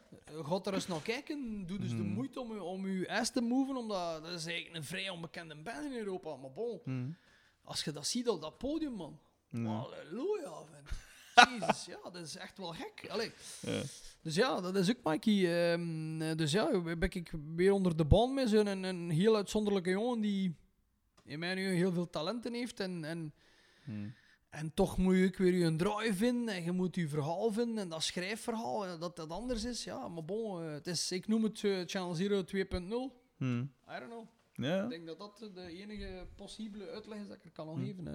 gaat 0.50 0.68
er 0.68 0.74
eens 0.74 0.88
naar 0.88 1.02
kijken. 1.02 1.64
Doe 1.68 1.78
dus 1.80 1.90
de 1.90 1.96
Hmm. 1.96 2.14
moeite 2.14 2.40
om, 2.40 2.54
je- 2.54 2.64
om 2.64 2.88
je 2.88 3.10
ass 3.10 3.32
te 3.32 3.42
moven, 3.42 3.76
omdat 3.76 4.24
dat 4.24 4.34
is 4.34 4.46
eigenlijk 4.46 4.76
een 4.76 4.84
vrij 4.84 5.10
onbekende 5.10 5.56
band 5.56 5.86
in 5.86 5.98
Europa. 5.98 6.36
Maar 6.36 6.52
bon, 6.52 6.80
Mm. 6.84 7.16
als 7.64 7.84
je 7.84 7.92
dat 7.92 8.08
ziet 8.08 8.30
op 8.30 8.42
dat 8.42 8.58
podium, 8.58 8.94
man. 8.94 9.20
Ja. 9.50 9.60
Halleluja, 9.64 10.50
man. 10.50 10.66
Jezus, 11.60 11.86
ja, 11.86 11.98
dat 12.04 12.16
is 12.16 12.36
echt 12.36 12.58
wel 12.58 12.74
gek. 12.74 13.08
Allee. 13.10 13.32
Ja. 13.62 13.82
Dus 14.22 14.36
ja, 14.36 14.62
dat 14.62 14.76
is 14.76 14.90
ook 14.90 15.04
Mikey. 15.04 15.72
Ehm, 15.72 16.22
eh, 16.22 16.36
dus 16.36 16.52
ja, 16.52 16.82
ben 16.82 17.02
ik 17.02 17.34
weer 17.56 17.72
onder 17.72 17.98
de 17.98 18.06
band 18.06 18.34
met 18.34 18.50
zo'n 18.50 18.68
een, 18.68 18.84
een 18.84 19.10
heel 19.10 19.36
uitzonderlijke 19.36 19.90
jongen 19.90 20.20
die 20.20 20.56
in 21.26 21.40
mijn 21.40 21.58
ogen 21.58 21.72
heel 21.72 21.92
veel 21.94 22.10
talenten 22.10 22.54
heeft. 22.54 22.80
En, 22.80 23.04
en, 23.04 23.34
Mm. 23.88 24.14
en 24.50 24.74
toch 24.74 24.98
moet 24.98 25.16
je 25.16 25.26
ook 25.26 25.38
weer 25.38 25.54
je 25.54 25.76
draai 25.76 26.14
vinden 26.14 26.56
en 26.56 26.64
je 26.64 26.72
moet 26.72 26.96
je 26.96 27.08
verhaal 27.08 27.52
vinden. 27.52 27.78
En 27.78 27.90
dat 27.90 28.04
schrijfverhaal, 28.04 29.00
dat 29.00 29.16
dat 29.16 29.30
anders 29.30 29.64
is. 29.64 29.84
Ja, 29.84 30.08
maar 30.08 30.26
bon, 30.26 30.64
eh, 30.64 30.72
het 30.72 30.88
is, 30.88 31.12
ik 31.12 31.28
noem 31.28 31.44
het 31.44 31.64
eh, 31.64 31.82
Channel 31.86 32.14
Zero 32.14 32.44
2.0. 32.44 33.14
Mm. 33.38 33.72
I 33.90 34.00
don't 34.00 34.12
know. 34.12 34.26
Ja. 34.58 34.84
Ik 34.84 34.90
denk 34.90 35.08
dat 35.08 35.18
dat 35.18 35.50
de 35.54 35.68
enige 35.82 36.28
possibele 36.36 36.90
uitleg 36.90 37.20
is 37.20 37.28
dat 37.28 37.36
ik 37.38 37.44
er 37.44 37.52
kan 37.52 37.68
aan 37.70 37.76
Hm. 37.80 37.86
geven. 37.86 38.08
eh. 38.08 38.14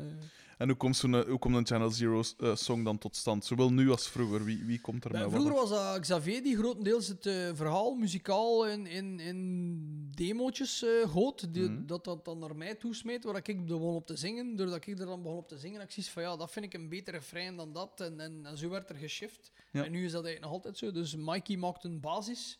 En 0.59 0.69
hoe 0.69 0.77
komt, 0.77 1.02
eh, 1.05 1.20
hoe 1.20 1.39
komt 1.39 1.55
een 1.56 1.66
Channel 1.66 1.90
Zero 1.90 2.23
eh, 2.39 2.55
song 2.56 2.85
dan 2.85 2.98
tot 2.98 3.16
stand? 3.16 3.44
Zowel 3.44 3.73
nu 3.73 3.90
als 3.90 4.09
vroeger. 4.09 4.44
Wie, 4.44 4.64
wie 4.64 4.81
komt 4.81 5.05
er 5.05 5.10
met 5.12 5.31
vroeger 5.31 5.52
was 5.52 5.69
dat 5.70 6.01
Xavier 6.01 6.43
die 6.43 6.56
grotendeels 6.56 7.09
het 7.09 7.27
eh, 7.27 7.51
verhaal 7.55 7.94
muzikaal 7.94 8.66
in, 8.69 8.86
in, 8.86 9.20
in 9.20 10.10
demootjes 10.14 10.82
eh 10.85 11.09
goot. 11.10 11.52
Die, 11.55 11.69
Mhm. 11.70 11.86
Dat 11.86 12.05
dat 12.05 12.24
dan 12.24 12.39
naar 12.39 12.56
mij 12.56 12.74
toesmeet, 12.74 13.24
waar 13.24 13.36
ik 13.48 13.66
begon 13.66 13.94
op 13.94 14.06
te 14.06 14.16
zingen. 14.16 14.56
Doordat 14.56 14.86
ik 14.86 14.98
er 14.98 15.06
dan 15.06 15.23
begon 15.23 15.39
op 15.39 15.48
te 15.48 15.59
zingen, 15.59 15.81
zoiets 15.89 16.10
van 16.10 16.23
ja, 16.23 16.36
dat 16.36 16.51
vind 16.52 16.64
ik 16.64 16.74
een 16.74 16.89
betere 16.89 17.16
refrein 17.16 17.56
dan 17.56 17.73
dat. 17.73 18.01
En, 18.01 18.20
en, 18.20 18.47
en 18.47 18.59
zo 18.59 18.69
werd 18.69 18.90
er 18.90 18.97
geshift. 18.97 19.52
Ja. 19.73 19.85
En 19.85 19.90
nu 19.90 20.05
is 20.05 20.12
dat 20.12 20.24
eigenlijk 20.24 20.44
nog 20.44 20.52
altijd 20.52 20.78
zo. 20.78 20.90
Dus 21.01 21.16
Mikey 21.16 21.56
maakt 21.56 21.85
een 21.85 22.01
basis. 22.01 22.59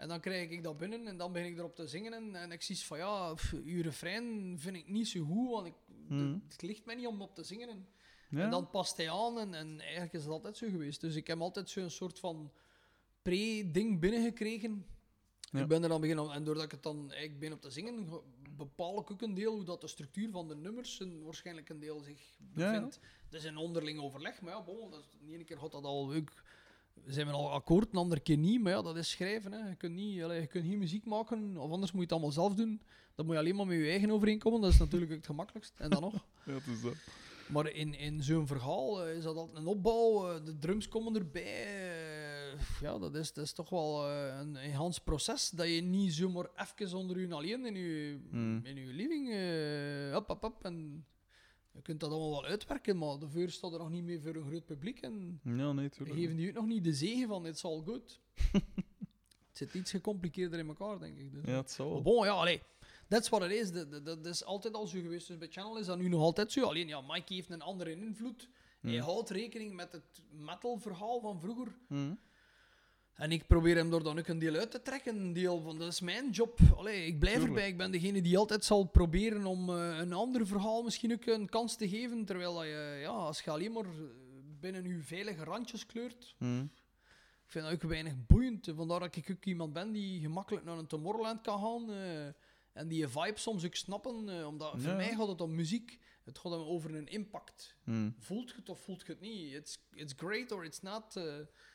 En 0.00 0.08
dan 0.08 0.20
krijg 0.20 0.50
ik 0.50 0.62
dat 0.62 0.76
binnen 0.76 1.06
en 1.06 1.16
dan 1.16 1.32
begin 1.32 1.48
ik 1.52 1.58
erop 1.58 1.74
te 1.74 1.86
zingen. 1.86 2.12
En, 2.12 2.34
en 2.36 2.52
ik 2.52 2.62
zie 2.62 2.78
van 2.78 2.98
ja, 2.98 3.34
pff, 3.34 3.52
uw 3.52 3.82
refrein 3.82 4.56
vind 4.58 4.76
ik 4.76 4.88
niet 4.88 5.08
zo 5.08 5.24
goed, 5.24 5.50
want 5.50 5.66
ik, 5.66 5.74
Mhm. 6.08 6.38
het 6.48 6.62
ligt 6.62 6.84
mij 6.84 6.94
niet 6.94 7.06
om 7.06 7.22
op 7.22 7.34
te 7.34 7.42
zingen. 7.42 7.68
En, 7.68 7.86
Ja? 8.30 8.44
en 8.44 8.50
dan 8.50 8.70
past 8.70 8.96
hij 8.96 9.10
aan 9.10 9.38
en, 9.38 9.54
en 9.54 9.80
eigenlijk 9.80 10.12
is 10.12 10.22
het 10.22 10.30
altijd 10.32 10.56
zo 10.56 10.68
geweest. 10.68 11.00
Dus 11.00 11.14
ik 11.14 11.26
heb 11.26 11.40
altijd 11.40 11.70
zo'n 11.70 11.90
soort 11.90 12.18
van 12.18 12.52
pre-ding 13.22 14.00
binnengekregen. 14.00 14.86
Ja. 15.40 15.60
Ik 15.60 15.68
ben 15.68 15.82
er 15.82 15.88
dan 15.88 16.00
beginnen, 16.00 16.30
en 16.30 16.44
doordat 16.44 16.64
ik 16.64 16.70
het 16.70 16.82
dan 16.82 17.10
eigenlijk 17.10 17.40
ben 17.40 17.52
op 17.52 17.60
te 17.60 17.70
zingen, 17.70 18.08
ge- 18.08 18.22
bepaal 18.56 19.00
ik 19.00 19.10
ook 19.10 19.22
een 19.22 19.34
deel 19.34 19.54
hoe 19.54 19.64
dat 19.64 19.80
de 19.80 19.86
structuur 19.88 20.30
van 20.30 20.48
de 20.48 20.56
nummers 20.56 21.00
en 21.00 21.22
waarschijnlijk 21.24 21.68
een 21.68 21.80
deel 21.80 22.00
zich 22.00 22.36
Ja, 22.54 22.64
ja. 22.64 22.70
bevindt. 22.72 23.00
Het 23.24 23.34
is 23.34 23.44
een 23.44 23.56
onderling 23.56 24.00
overleg, 24.00 24.40
maar 24.40 24.52
ja, 24.52 24.62
bon, 24.62 24.90
dat 24.90 25.00
is, 25.00 25.06
de 25.26 25.32
ene 25.32 25.44
keer 25.44 25.58
gaat 25.58 25.72
dat 25.72 25.84
al 25.84 26.14
ook, 26.14 26.32
zijn 27.06 27.26
we 27.26 27.32
al 27.32 27.50
akkoord, 27.52 27.92
de 27.92 27.98
andere 27.98 28.20
keer 28.20 28.36
niet, 28.36 28.60
maar 28.60 28.72
ja, 28.72 28.82
dat 28.82 28.96
is 28.96 29.10
schrijven. 29.10 29.52
Hè. 29.52 29.68
Je, 29.68 29.74
kunt 29.74 29.94
niet, 29.94 30.14
je 30.14 30.46
kunt 30.48 30.64
geen 30.66 30.78
muziek 30.78 31.04
maken, 31.06 31.56
of 31.56 31.70
anders 31.70 31.90
moet 31.92 32.00
je 32.00 32.06
het 32.06 32.12
allemaal 32.12 32.32
zelf 32.32 32.54
doen. 32.54 32.80
Dan 33.14 33.26
moet 33.26 33.34
je 33.34 33.40
alleen 33.40 33.56
maar 33.56 33.66
met 33.66 33.76
je 33.78 33.88
eigen 33.90 34.10
overeenkomen, 34.10 34.60
dat 34.60 34.72
is 34.72 34.78
natuurlijk 34.78 35.10
het 35.12 35.26
gemakkelijkst. 35.26 35.72
En 35.78 35.90
dan 35.90 36.00
nog. 36.00 36.14
Ja, 36.46 36.54
is 36.72 36.80
dat. 36.82 36.94
Maar 37.48 37.70
in, 37.72 37.94
in 37.94 38.22
zo'n 38.22 38.46
verhaal 38.46 39.04
eh, 39.06 39.16
is 39.16 39.22
dat 39.22 39.36
altijd 39.36 39.58
een 39.58 39.66
opbouw. 39.66 40.28
eh, 40.28 40.44
de 40.44 40.58
drums 40.58 40.88
komen 40.88 41.14
erbij. 41.16 41.42
eh, 42.52 42.60
ja, 42.80 42.98
dat 42.98 43.14
is, 43.14 43.32
dat 43.32 43.44
is 43.44 43.52
toch 43.52 43.68
wel 43.70 44.08
een, 44.10 44.64
een 44.64 44.72
Hans 44.72 44.98
proces. 44.98 45.50
Dat 45.50 45.66
je 45.68 45.80
niet 45.82 46.12
zomaar 46.12 46.46
even 46.56 46.98
onder 46.98 47.20
je 47.20 47.34
alleen 47.34 47.66
in 47.66 47.74
je, 47.74 48.18
Hmm. 48.30 48.60
in 48.64 48.76
je 48.76 48.86
living. 48.92 49.32
hop, 50.14 50.26
hop, 50.28 50.42
hop, 50.42 50.64
en 50.64 51.04
je 51.80 51.86
kunt 51.86 52.00
dat 52.00 52.10
allemaal 52.10 52.30
wel 52.30 52.44
uitwerken, 52.50 52.98
maar 52.98 53.18
de 53.18 53.28
vuur 53.28 53.50
staat 53.50 53.72
er 53.72 53.78
nog 53.78 53.90
niet 53.90 54.04
meer 54.04 54.20
voor 54.20 54.34
een 54.34 54.46
groot 54.46 54.64
publiek. 54.64 55.00
En 55.00 55.40
Ja, 55.44 55.72
nee, 55.72 55.88
tuurlijk. 55.88 56.18
geven 56.18 56.36
die 56.36 56.48
ook 56.48 56.54
nog 56.54 56.66
niet 56.66 56.84
de 56.84 56.92
zegen 56.92 57.28
van 57.28 57.46
it's 57.46 57.64
all 57.64 57.82
good. 57.84 58.20
het 58.52 58.62
zit 59.52 59.74
iets 59.74 59.90
gecompliceerder 59.90 60.58
in 60.58 60.68
elkaar, 60.68 60.98
denk 60.98 61.18
ik. 61.18 61.32
Dus. 61.32 61.44
Ja, 61.44 61.56
het 61.56 61.70
zal 61.70 61.86
Maar 61.86 61.94
wel. 62.02 62.02
bon, 62.14 62.24
ja, 62.24 62.32
allee. 62.32 62.60
That's 63.08 63.28
what 63.28 63.42
it 63.42 63.50
is. 63.50 63.72
Dat, 63.72 63.90
dat, 63.90 64.04
dat 64.04 64.26
is 64.26 64.44
altijd 64.44 64.74
al 64.74 64.86
zo 64.86 65.00
geweest. 65.00 65.26
Dus 65.28 65.38
bij 65.38 65.48
Channel 65.50 65.78
is 65.78 65.86
dat 65.86 65.98
nu 65.98 66.08
nog 66.08 66.20
altijd 66.20 66.52
zo. 66.52 66.64
Alleen, 66.64 66.88
ja, 66.88 67.00
Mikey 67.00 67.36
heeft 67.36 67.50
een 67.50 67.62
andere 67.62 67.90
invloed. 67.96 68.48
Hij 68.80 68.92
Hmm. 68.92 69.00
houdt 69.00 69.30
rekening 69.30 69.74
met 69.74 69.92
het 69.92 70.22
metal-verhaal 70.30 71.20
van 71.20 71.40
vroeger. 71.40 71.76
Mm. 71.88 72.18
En 73.20 73.32
ik 73.32 73.46
probeer 73.46 73.76
hem 73.76 73.92
er 73.92 74.02
dan 74.02 74.18
ook 74.18 74.26
een 74.26 74.38
deel 74.38 74.54
uit 74.54 74.70
te 74.70 74.82
trekken. 74.82 75.16
Een 75.16 75.32
deel 75.32 75.60
van, 75.60 75.78
dat 75.78 75.88
is 75.92 76.00
mijn 76.00 76.30
job. 76.30 76.58
Allee, 76.76 77.06
ik 77.06 77.18
blijf 77.18 77.34
Tuurlijk. 77.34 77.54
erbij. 77.56 77.70
Ik 77.70 77.76
ben 77.76 77.90
degene 77.90 78.22
die 78.22 78.38
altijd 78.38 78.64
zal 78.64 78.84
proberen 78.84 79.46
om 79.46 79.70
eh, 79.70 79.98
een 79.98 80.12
ander 80.12 80.46
verhaal 80.46 80.82
misschien 80.82 81.12
ook 81.12 81.26
een 81.26 81.48
kans 81.48 81.76
te 81.76 81.88
geven. 81.88 82.24
Terwijl 82.24 82.54
dat 82.54 82.64
je, 82.64 82.98
ja, 83.00 83.08
als 83.08 83.40
je 83.40 83.50
alleen 83.50 83.72
maar 83.72 83.84
eh, 83.84 83.90
binnen 84.60 84.88
je 84.88 84.98
veilige 85.02 85.44
randjes 85.44 85.86
kleurt, 85.86 86.34
Hm. 86.38 86.60
ik 87.44 87.46
vind 87.46 87.64
dat 87.64 87.74
ook 87.74 87.82
weinig 87.82 88.12
boeiend. 88.26 88.68
Vandaar 88.74 89.00
dat 89.00 89.16
ik 89.16 89.28
ook 89.30 89.44
iemand 89.44 89.72
ben 89.72 89.92
die 89.92 90.20
gemakkelijk 90.20 90.64
naar 90.64 90.78
een 90.78 90.86
Tomorrowland 90.86 91.40
kan 91.40 91.58
gaan. 91.60 91.90
eh, 91.90 92.26
en 92.72 92.88
die 92.88 92.98
je 92.98 93.08
vibe 93.08 93.38
soms 93.38 93.64
ook 93.64 93.74
snappen. 93.74 94.46
omdat 94.46 94.74
voor 94.76 94.94
mij 94.96 95.14
gaat 95.14 95.28
het 95.28 95.40
om 95.40 95.54
muziek. 95.54 95.98
Het 96.24 96.38
gaat 96.38 96.52
hem 96.52 96.60
over 96.60 96.94
een 96.94 97.08
impact. 97.08 97.76
Hm. 97.84 98.10
Voelt 98.18 98.48
je 98.50 98.56
het 98.56 98.68
of 98.68 98.80
voelt 98.80 99.06
je 99.06 99.12
het 99.12 99.20
niet? 99.20 99.52
It's, 99.52 99.78
it's 99.94 100.12
great 100.16 100.52
or 100.52 100.64
it's 100.64 100.80
not. 100.80 101.20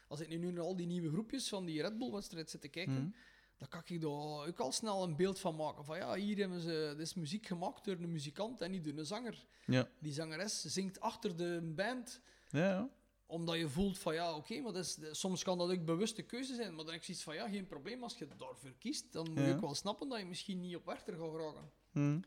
Als 0.07 0.19
ik 0.19 0.29
nu 0.39 0.51
naar 0.51 0.63
al 0.63 0.75
die 0.75 0.87
nieuwe 0.87 1.09
groepjes 1.09 1.49
van 1.49 1.65
die 1.65 1.81
Red 1.81 1.97
Bull-wedstrijd 1.97 2.49
zit 2.49 2.61
te 2.61 2.67
kijken, 2.67 2.95
Hm. 2.95 3.09
dan 3.57 3.67
kan 3.67 3.81
ik 3.85 4.01
daar 4.01 4.47
ook 4.47 4.59
al 4.59 4.71
snel 4.71 5.03
een 5.03 5.15
beeld 5.15 5.39
van 5.39 5.55
maken. 5.55 5.85
Van 5.85 5.97
ja, 5.97 6.15
hier 6.15 6.37
hebben 6.37 6.59
ze 6.61 6.93
dit 6.97 7.05
is 7.07 7.13
muziek 7.13 7.45
gemaakt 7.47 7.85
door 7.85 7.95
een 7.95 8.11
muzikant 8.11 8.61
en 8.61 8.71
niet 8.71 8.83
door 8.83 8.97
een 8.97 9.05
zanger. 9.05 9.45
Ja. 9.65 9.89
Die 9.99 10.13
zangeres 10.13 10.61
zingt 10.61 10.99
achter 10.99 11.35
de 11.35 11.71
band 11.75 12.21
Ja, 12.49 12.89
omdat 13.25 13.57
je 13.57 13.69
voelt 13.69 13.97
van 13.99 14.13
ja, 14.13 14.35
oké, 14.35 14.61
maar 14.61 14.73
dat 14.73 14.85
is, 14.85 15.19
soms 15.19 15.43
kan 15.43 15.57
dat 15.57 15.69
ook 15.71 15.85
bewuste 15.85 16.21
keuze 16.21 16.55
zijn. 16.55 16.67
Maar 16.75 16.83
dan 16.83 16.93
heb 16.93 16.95
ik 16.95 17.03
zoiets 17.03 17.23
van 17.23 17.35
ja, 17.35 17.49
geen 17.49 17.67
probleem. 17.67 18.03
Als 18.03 18.17
je 18.17 18.27
daarvoor 18.37 18.73
kiest, 18.79 19.11
dan 19.13 19.31
moet 19.33 19.45
je 19.45 19.53
ook 19.53 19.61
wel 19.61 19.75
snappen 19.75 20.09
dat 20.09 20.19
je 20.19 20.25
misschien 20.25 20.59
niet 20.59 20.75
op 20.75 20.85
Werchter 20.85 21.13
gaat 21.17 21.29
geraken. 21.31 21.71
Hm. 21.91 22.19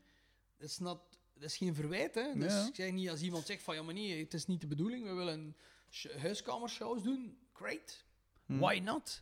Dat 0.57 0.69
is, 0.69 0.77
not, 0.79 0.99
dat 1.33 1.43
is 1.43 1.57
geen 1.57 1.75
verwijt, 1.75 2.15
hè. 2.15 2.33
Dus 2.33 2.51
Ja. 2.53 2.67
ik 2.67 2.75
zeg 2.75 2.91
niet 2.91 3.09
als 3.09 3.21
iemand 3.21 3.45
zegt 3.45 3.63
van 3.63 3.75
ja, 3.75 3.81
maar 3.83 3.93
nee, 3.93 4.19
het 4.23 4.33
is 4.33 4.45
niet 4.45 4.61
de 4.61 4.67
bedoeling, 4.67 5.05
we 5.05 5.13
willen 5.13 5.55
sh- 5.89 6.15
huiskamershows 6.17 7.03
doen. 7.03 7.37
Great. 7.59 8.03
Hm. 8.45 8.57
Why 8.59 8.79
not? 8.83 9.21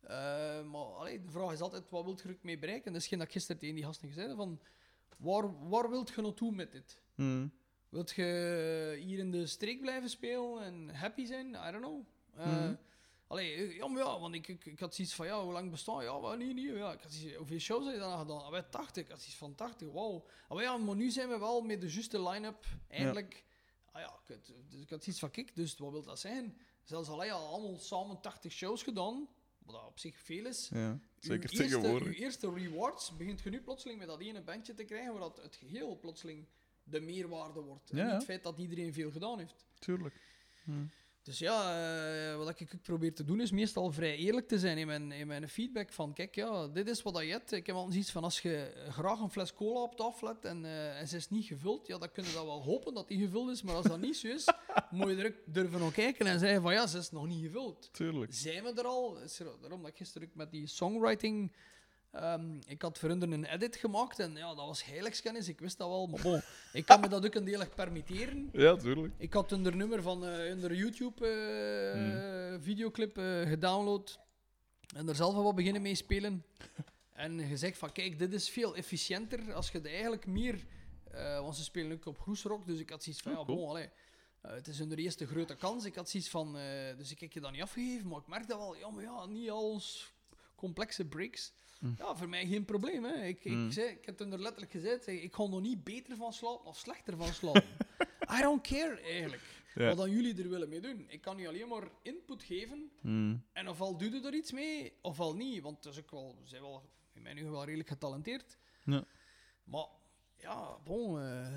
Eh, 0.00 0.62
maar 0.62 0.84
allee, 0.84 1.20
de 1.22 1.30
vraag 1.30 1.52
is 1.52 1.60
altijd, 1.60 1.90
wat 1.90 2.04
wilt 2.04 2.22
je 2.22 2.28
er 2.28 2.36
mee 2.40 2.58
bereiken? 2.58 2.92
Dat 2.92 3.02
is 3.02 3.08
geen 3.08 3.18
dat 3.18 3.26
ik 3.26 3.32
gisteren 3.32 3.60
tegen 3.60 3.74
die 3.74 3.84
gasten 3.84 4.08
gezegd 4.08 4.28
heb, 4.28 4.36
van 4.36 4.60
waar, 5.16 5.68
waar 5.68 5.90
wilt 5.90 6.12
je 6.14 6.22
naartoe 6.22 6.52
met 6.52 6.72
dit? 6.72 7.02
Hm. 7.14 7.46
Wilt 7.88 8.10
je 8.10 8.98
hier 9.04 9.18
in 9.18 9.30
de 9.30 9.46
streek 9.46 9.80
blijven 9.80 10.10
spelen 10.10 10.62
en 10.62 10.88
happy 10.94 11.24
zijn? 11.24 11.46
I 11.48 11.70
don't 11.70 11.76
know. 11.84 12.00
Mhm. 12.36 12.74
Allee, 13.26 13.54
eh, 13.54 13.76
ja, 13.76 13.86
ja, 13.94 14.20
want 14.20 14.34
ik, 14.34 14.48
ik, 14.48 14.64
ik 14.66 14.78
had 14.80 14.94
zoiets 14.94 15.14
van, 15.14 15.26
ja, 15.26 15.42
hoe 15.42 15.52
lang 15.52 15.70
bestaan? 15.70 16.02
Ja, 16.04 16.18
maar 16.18 16.36
nee, 16.36 16.54
nee, 16.54 16.72
ja. 16.72 16.92
Ik 16.92 17.00
had 17.00 17.12
zoiets, 17.12 17.36
hoeveel 17.36 17.58
shows 17.58 17.84
heb 17.84 17.94
je 17.94 18.00
dan 18.00 18.18
gedaan? 18.18 18.42
Ah, 18.44 18.50
wij 18.50 18.62
80. 18.62 19.04
Ik 19.04 19.10
had 19.10 19.18
zoiets 19.20 19.36
van 19.38 19.54
80, 19.54 19.92
wauw. 19.92 20.24
Ah, 20.48 20.54
maar 20.54 20.62
ja, 20.62 20.76
maar 20.76 20.96
nu 20.96 21.10
zijn 21.10 21.28
we 21.28 21.38
wel 21.38 21.60
met 21.62 21.80
de 21.80 21.90
juiste 21.92 22.22
line-up 22.28 22.64
eigenlijk... 22.88 23.44
Ah 23.92 24.00
ja, 24.00 24.06
ik, 24.26 24.34
had- 24.34 24.52
dus 24.70 24.80
ik 24.80 24.90
had 24.90 25.02
zoiets 25.02 25.20
van, 25.20 25.30
kijk, 25.30 25.54
dus 25.56 25.76
wat 25.78 25.90
wil 25.92 26.02
dat 26.02 26.18
zijn? 26.20 26.58
Zelfs 26.86 27.08
al 27.08 27.18
heb 27.18 27.28
je 27.28 27.34
al 27.34 27.48
allemaal 27.52 27.78
samen 27.78 28.20
80 28.20 28.52
shows 28.52 28.82
gedaan, 28.82 29.28
wat 29.58 29.86
op 29.86 29.98
zich 29.98 30.18
veel 30.18 30.46
is. 30.46 30.68
Ja, 30.68 30.98
zeker 31.18 31.34
uw 31.34 31.40
eerste, 31.40 31.56
tegenwoordig. 31.56 32.08
uw 32.08 32.14
eerste 32.14 32.52
rewards 32.52 33.16
begint 33.16 33.40
je 33.40 33.50
nu 33.50 33.60
plotseling 33.60 33.98
met 33.98 34.08
dat 34.08 34.20
ene 34.20 34.42
bandje 34.42 34.74
te 34.74 34.84
krijgen, 34.84 35.12
waar 35.12 35.20
dat 35.20 35.36
het 35.42 35.56
geheel 35.56 35.98
plotseling 35.98 36.46
de 36.84 37.00
meerwaarde 37.00 37.60
wordt. 37.60 37.90
En 37.90 37.96
Ja, 37.96 38.02
niet 38.02 38.12
ja. 38.12 38.18
het 38.18 38.26
feit 38.26 38.42
dat 38.42 38.58
iedereen 38.58 38.92
veel 38.92 39.10
gedaan 39.10 39.38
heeft. 39.38 39.66
Tuurlijk. 39.78 40.14
Dus 41.26 41.38
ja, 41.38 41.80
eh, 42.30 42.36
wat 42.36 42.48
ik 42.48 42.70
ook 42.74 42.82
probeer 42.82 43.14
te 43.14 43.24
doen 43.24 43.40
is 43.40 43.50
meestal 43.50 43.92
vrij 43.92 44.16
eerlijk 44.16 44.48
te 44.48 44.58
zijn 44.58 44.78
in 44.78 44.86
mijn, 44.86 45.12
in 45.12 45.26
mijn 45.26 45.48
feedback. 45.48 45.92
Van 45.92 46.12
kijk, 46.12 46.34
ja, 46.34 46.66
dit 46.68 46.88
is 46.88 47.02
wat 47.02 47.14
dat 47.14 47.22
je 47.22 47.30
hebt. 47.30 47.52
Ik 47.52 47.66
heb 47.66 47.76
altijd 47.76 47.96
iets 47.96 48.10
van 48.10 48.24
als 48.24 48.40
je 48.40 48.72
graag 48.90 49.20
een 49.20 49.30
fles 49.30 49.54
cola 49.54 49.80
op 49.80 49.96
tafel 49.96 50.26
hebt 50.26 50.44
en, 50.44 50.64
eh, 50.64 51.00
en 51.00 51.08
ze 51.08 51.16
is 51.16 51.30
niet 51.30 51.44
gevuld, 51.44 51.86
ja, 51.86 51.98
dan 51.98 52.12
kun 52.12 52.24
je 52.24 52.32
dat 52.32 52.44
wel 52.44 52.62
hopen 52.62 52.94
dat 52.94 53.08
die 53.08 53.18
gevuld 53.18 53.50
is. 53.50 53.62
Maar 53.62 53.74
als 53.74 53.86
dat 53.86 54.00
niet 54.00 54.16
zo 54.16 54.28
is, 54.28 54.44
moet 54.90 55.08
je 55.08 55.16
er 55.16 55.26
ook 55.26 55.54
durven 55.54 55.80
naar 55.80 55.92
kijken 55.92 56.26
en 56.26 56.38
zeggen 56.38 56.62
van 56.62 56.72
ja, 56.72 56.86
ze 56.86 56.98
is 56.98 57.10
nog 57.10 57.26
niet 57.26 57.44
gevuld. 57.44 57.88
Tuurlijk. 57.92 58.34
Zijn 58.34 58.62
we 58.62 58.72
er 58.72 58.86
al? 58.86 59.18
Daarom 59.60 59.80
dat 59.80 59.90
ik 59.90 59.96
gisteren 59.96 60.28
ook 60.28 60.34
met 60.34 60.50
die 60.50 60.66
songwriting. 60.66 61.52
Ehm, 62.20 62.58
ik 62.66 62.82
had 62.82 62.98
voor 62.98 63.08
hun 63.08 63.32
een 63.32 63.44
edit 63.44 63.76
gemaakt 63.76 64.18
en 64.18 64.36
ja, 64.36 64.54
dat 64.54 64.66
was 64.66 64.84
heiligschennis, 64.84 65.48
ik 65.48 65.60
wist 65.60 65.78
dat 65.78 65.88
wel. 65.88 66.06
Maar 66.06 66.22
bon, 66.22 66.40
ik 66.72 66.86
kan 66.86 67.00
me 67.00 67.08
dat 67.08 67.24
ook 67.26 67.34
een 67.34 67.44
deel 67.44 67.66
permitteren. 67.74 68.48
Ja, 68.64 68.76
tuurlijk. 68.76 69.14
Ik 69.18 69.32
had 69.32 69.50
hun 69.50 69.66
er 69.66 69.76
nummer 69.76 70.02
van 70.02 70.24
eh 70.26 70.30
hun 70.36 70.74
YouTube 70.74 71.26
eh, 71.26 72.62
videoclip 72.62 73.18
eh, 73.18 73.40
gedownload 73.48 74.18
en 74.96 75.08
er 75.08 75.14
zelf 75.14 75.34
wel 75.34 75.42
wat 75.42 75.54
beginnen 75.54 75.82
mee 75.82 75.94
spelen. 75.94 76.44
en 77.12 77.40
gezegd 77.40 77.78
van 77.78 77.92
kijk, 77.92 78.18
dit 78.18 78.32
is 78.32 78.48
veel 78.48 78.76
efficiënter 78.76 79.52
als 79.52 79.70
je 79.70 79.78
het 79.78 79.86
eigenlijk 79.86 80.26
meer. 80.26 80.66
eh, 81.10 81.40
want 81.40 81.56
ze 81.56 81.62
spelen 81.64 81.92
ook 81.92 82.06
op 82.06 82.18
Groesrock, 82.20 82.66
dus 82.66 82.78
ik 82.80 82.90
had 82.90 83.02
zoiets 83.02 83.22
van 83.22 83.32
Oh, 83.32 83.38
ja, 83.38 83.44
cool. 83.44 83.58
bon, 83.58 83.68
allee, 83.68 83.88
het 84.40 84.68
is 84.68 84.78
hun 84.78 84.92
eerste 84.92 85.26
grote 85.26 85.56
kans. 85.56 85.84
Ik 85.84 85.94
had 85.94 86.10
zoiets 86.10 86.28
van, 86.28 86.52
dus 86.96 87.10
ik 87.10 87.20
heb 87.20 87.32
je 87.32 87.40
dat 87.40 87.52
niet 87.52 87.62
afgegeven, 87.62 88.08
maar 88.08 88.20
ik 88.20 88.26
merk 88.26 88.48
dat 88.48 88.58
wel, 88.58 88.76
ja, 88.76 88.90
maar 88.90 89.02
ja, 89.02 89.26
niet 89.26 89.50
al 89.50 89.70
ons 89.70 90.12
complexe 90.54 91.04
breaks. 91.04 91.52
Ja, 91.98 92.16
voor 92.16 92.28
mij 92.28 92.46
geen 92.46 92.64
probleem. 92.64 93.04
Hè. 93.04 93.24
Ik, 93.24 93.44
ik, 93.44 93.72
zei, 93.72 93.88
ik 93.88 94.06
heb 94.06 94.16
toen 94.16 94.32
er 94.32 94.40
letterlijk 94.40 94.72
gezegd, 94.72 95.04
zeg, 95.04 95.14
ik 95.14 95.34
ga 95.34 95.46
nog 95.46 95.60
niet 95.60 95.84
beter 95.84 96.16
van 96.16 96.32
slapen 96.32 96.66
of 96.66 96.76
slechter 96.76 97.16
van 97.16 97.32
slapen. 97.32 97.64
I 98.38 98.40
don't 98.40 98.62
care 98.62 99.00
eigenlijk. 99.00 99.42
Wat 99.74 99.96
dan 99.96 100.10
jullie 100.10 100.42
er 100.42 100.48
willen 100.48 100.68
mee 100.68 100.80
doen. 100.80 101.04
Ik 101.08 101.20
kan 101.20 101.36
nu 101.36 101.46
alleen 101.46 101.68
maar 101.68 101.88
input 102.02 102.42
geven. 102.42 102.90
Hm. 103.00 103.36
En 103.52 103.68
ofwel 103.68 103.96
doe 103.96 104.10
je 104.10 104.20
er 104.20 104.34
iets 104.34 104.52
mee, 104.52 104.92
ofwel 105.02 105.34
niet. 105.34 105.62
Want 105.62 105.86
is 105.86 105.98
ook 105.98 106.10
wel, 106.10 106.38
zijn 106.44 106.62
wel, 106.62 106.90
in 107.12 107.22
mijn 107.22 107.38
ogen 107.38 107.50
wel 107.50 107.64
redelijk 107.64 107.88
getalenteerd. 107.88 108.58
Ja. 108.84 109.04
Maar 109.64 109.86
ja, 110.36 110.78
bon. 110.84 111.20
eh, 111.20 111.48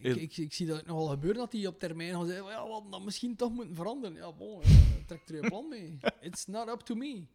ik, 0.00 0.16
ik, 0.16 0.36
ik 0.36 0.52
zie 0.52 0.66
dat 0.66 0.86
nogal 0.86 1.06
gebeuren 1.06 1.38
dat 1.40 1.50
die 1.50 1.66
op 1.66 1.78
termijn 1.78 2.12
gaan 2.12 2.26
zeggen: 2.26 2.46
ja, 2.46 2.68
wat 2.68 2.90
dan 2.90 3.04
misschien 3.04 3.36
toch 3.36 3.52
moeten 3.52 3.74
veranderen. 3.74 4.16
Ja, 4.16 4.32
bon, 4.32 4.60
ja, 4.62 5.04
trek 5.06 5.28
er 5.28 5.34
je 5.34 5.48
plan 5.48 5.68
mee. 5.68 5.98
It's 6.20 6.46
not 6.46 6.68
up 6.68 6.80
to 6.80 6.94
me. 6.94 7.26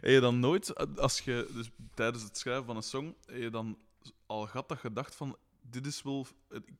Heb 0.00 0.10
je 0.10 0.20
dan 0.20 0.40
nooit, 0.40 0.96
als 0.98 1.20
je 1.20 1.50
dus 1.54 1.70
tijdens 1.94 2.22
het 2.22 2.38
schrijven 2.38 2.64
van 2.64 2.76
een 2.76 2.82
song, 2.82 3.14
heb 3.26 3.40
je 3.40 3.50
dan 3.50 3.78
al 4.26 4.46
gehad 4.46 4.68
dat 4.68 4.82
je 4.82 4.92
dacht 4.92 5.14
van, 5.14 5.36
dit 5.60 5.86
is 5.86 6.02
wel, 6.02 6.26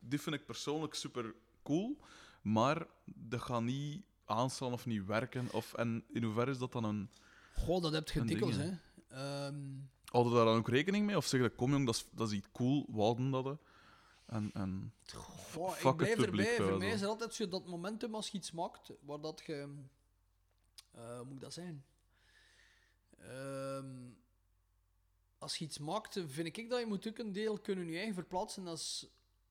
dit 0.01 0.23
vind 0.23 0.35
ik 0.35 0.47
persoonlijk 0.47 0.95
super 0.95 1.35
cool, 1.63 1.97
maar 2.43 2.87
dat 3.05 3.41
gaat 3.41 3.63
niet 3.63 4.03
aanslaan 4.25 4.73
of 4.73 4.87
niet 4.87 5.07
werken? 5.07 5.49
Of, 5.53 5.75
en 5.75 6.05
in 6.13 6.23
hoeverre 6.23 6.51
is 6.51 6.59
dat 6.59 6.73
dan 6.73 6.85
een... 6.85 7.11
Goh, 7.55 7.83
dat 7.83 7.93
heb 7.93 8.09
je 8.09 8.25
dikwijls, 8.25 8.57
hè. 8.57 8.63
hè. 9.09 9.47
Ehm, 9.47 9.65
je 10.05 10.35
daar 10.35 10.45
dan 10.45 10.57
ook 10.57 10.69
rekening 10.69 11.07
mee? 11.07 11.17
Of 11.17 11.27
zeg 11.27 11.41
je, 11.41 11.51
kom 11.51 11.71
jong, 11.71 11.87
dat 11.87 11.95
is, 11.95 12.07
dat 12.11 12.29
is 12.31 12.35
iets 12.35 12.49
cool, 12.53 12.87
we 12.93 13.01
houden 13.01 13.31
dat. 13.31 13.45
hè. 13.45 13.55
En, 14.27 14.51
en, 14.53 14.93
Goh, 15.15 15.69
ik 15.69 15.75
Fuck 15.75 15.85
het 15.85 15.97
blijf 15.97 16.17
publiek, 16.17 16.47
erbij. 16.47 16.57
bij 16.57 16.69
Voor 16.69 16.79
mij 16.79 16.93
is 16.93 17.01
er 17.01 17.09
altijd 17.09 17.35
zo 17.35 17.49
dat 17.49 17.67
momentum 17.67 18.15
als 18.15 18.29
je 18.29 18.39
iets 18.39 18.53
maakt, 18.53 18.91
waar 19.01 19.21
dat 19.21 19.43
je... 19.47 19.69
eh, 20.93 21.17
hoe 21.17 21.25
moet 21.25 21.41
dat 21.41 21.53
zijn? 21.53 21.85
Ehm, 23.29 24.11
als 25.39 25.57
je 25.57 25.65
iets 25.65 25.79
maakt, 25.79 26.21
vind 26.27 26.57
ik 26.57 26.71
dat 26.71 26.81
je 26.81 26.87
moet 26.87 27.09
ook 27.09 27.19
een 27.19 27.33
deel 27.33 27.59
kunnen 27.59 27.87
je 27.89 27.97
eigen 27.97 28.15
verplaatsen 28.15 28.67
als 28.67 29.07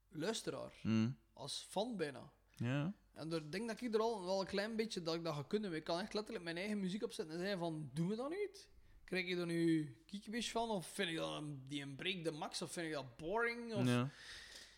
luisteraar. 0.10 0.74
hm, 0.82 1.10
Als 1.34 1.66
fan 1.70 1.98
bijna. 1.98 2.32
ja. 2.56 2.94
En 3.14 3.30
daar 3.30 3.50
denk 3.50 3.68
dat 3.68 3.82
ik 3.82 3.94
er 3.94 4.00
al 4.00 4.26
wel 4.26 4.40
een 4.42 4.48
klein 4.48 4.76
beetje 4.76 5.02
dat 5.02 5.16
ik 5.16 5.24
dat 5.24 5.36
ga 5.36 5.44
kunnen. 5.44 5.74
Ik 5.74 5.84
kan 5.84 6.00
echt 6.00 6.14
letterlijk 6.14 6.44
mijn 6.44 6.58
eigen 6.58 6.80
muziek 6.80 7.04
opzetten 7.04 7.36
en 7.36 7.42
zeggen 7.42 7.60
van, 7.60 7.90
doen 7.94 8.08
we 8.08 8.16
dat 8.16 8.30
niet? 8.30 8.70
Krijg 9.04 9.28
je 9.28 9.36
er 9.36 9.46
nu 9.46 9.96
kiekbeest 10.06 10.50
van? 10.52 10.70
Of 10.70 10.88
vind 10.88 11.10
ik 11.10 11.16
dat 11.16 11.38
een, 11.42 11.64
die 11.68 11.82
een 11.82 11.96
break 11.96 12.24
de 12.24 12.32
max? 12.32 12.62
Of 12.62 12.72
vind 12.72 12.88
ik 12.88 12.94
dat 12.94 13.18
boring? 13.18 13.74
Of, 13.74 13.86
ja. 13.88 14.10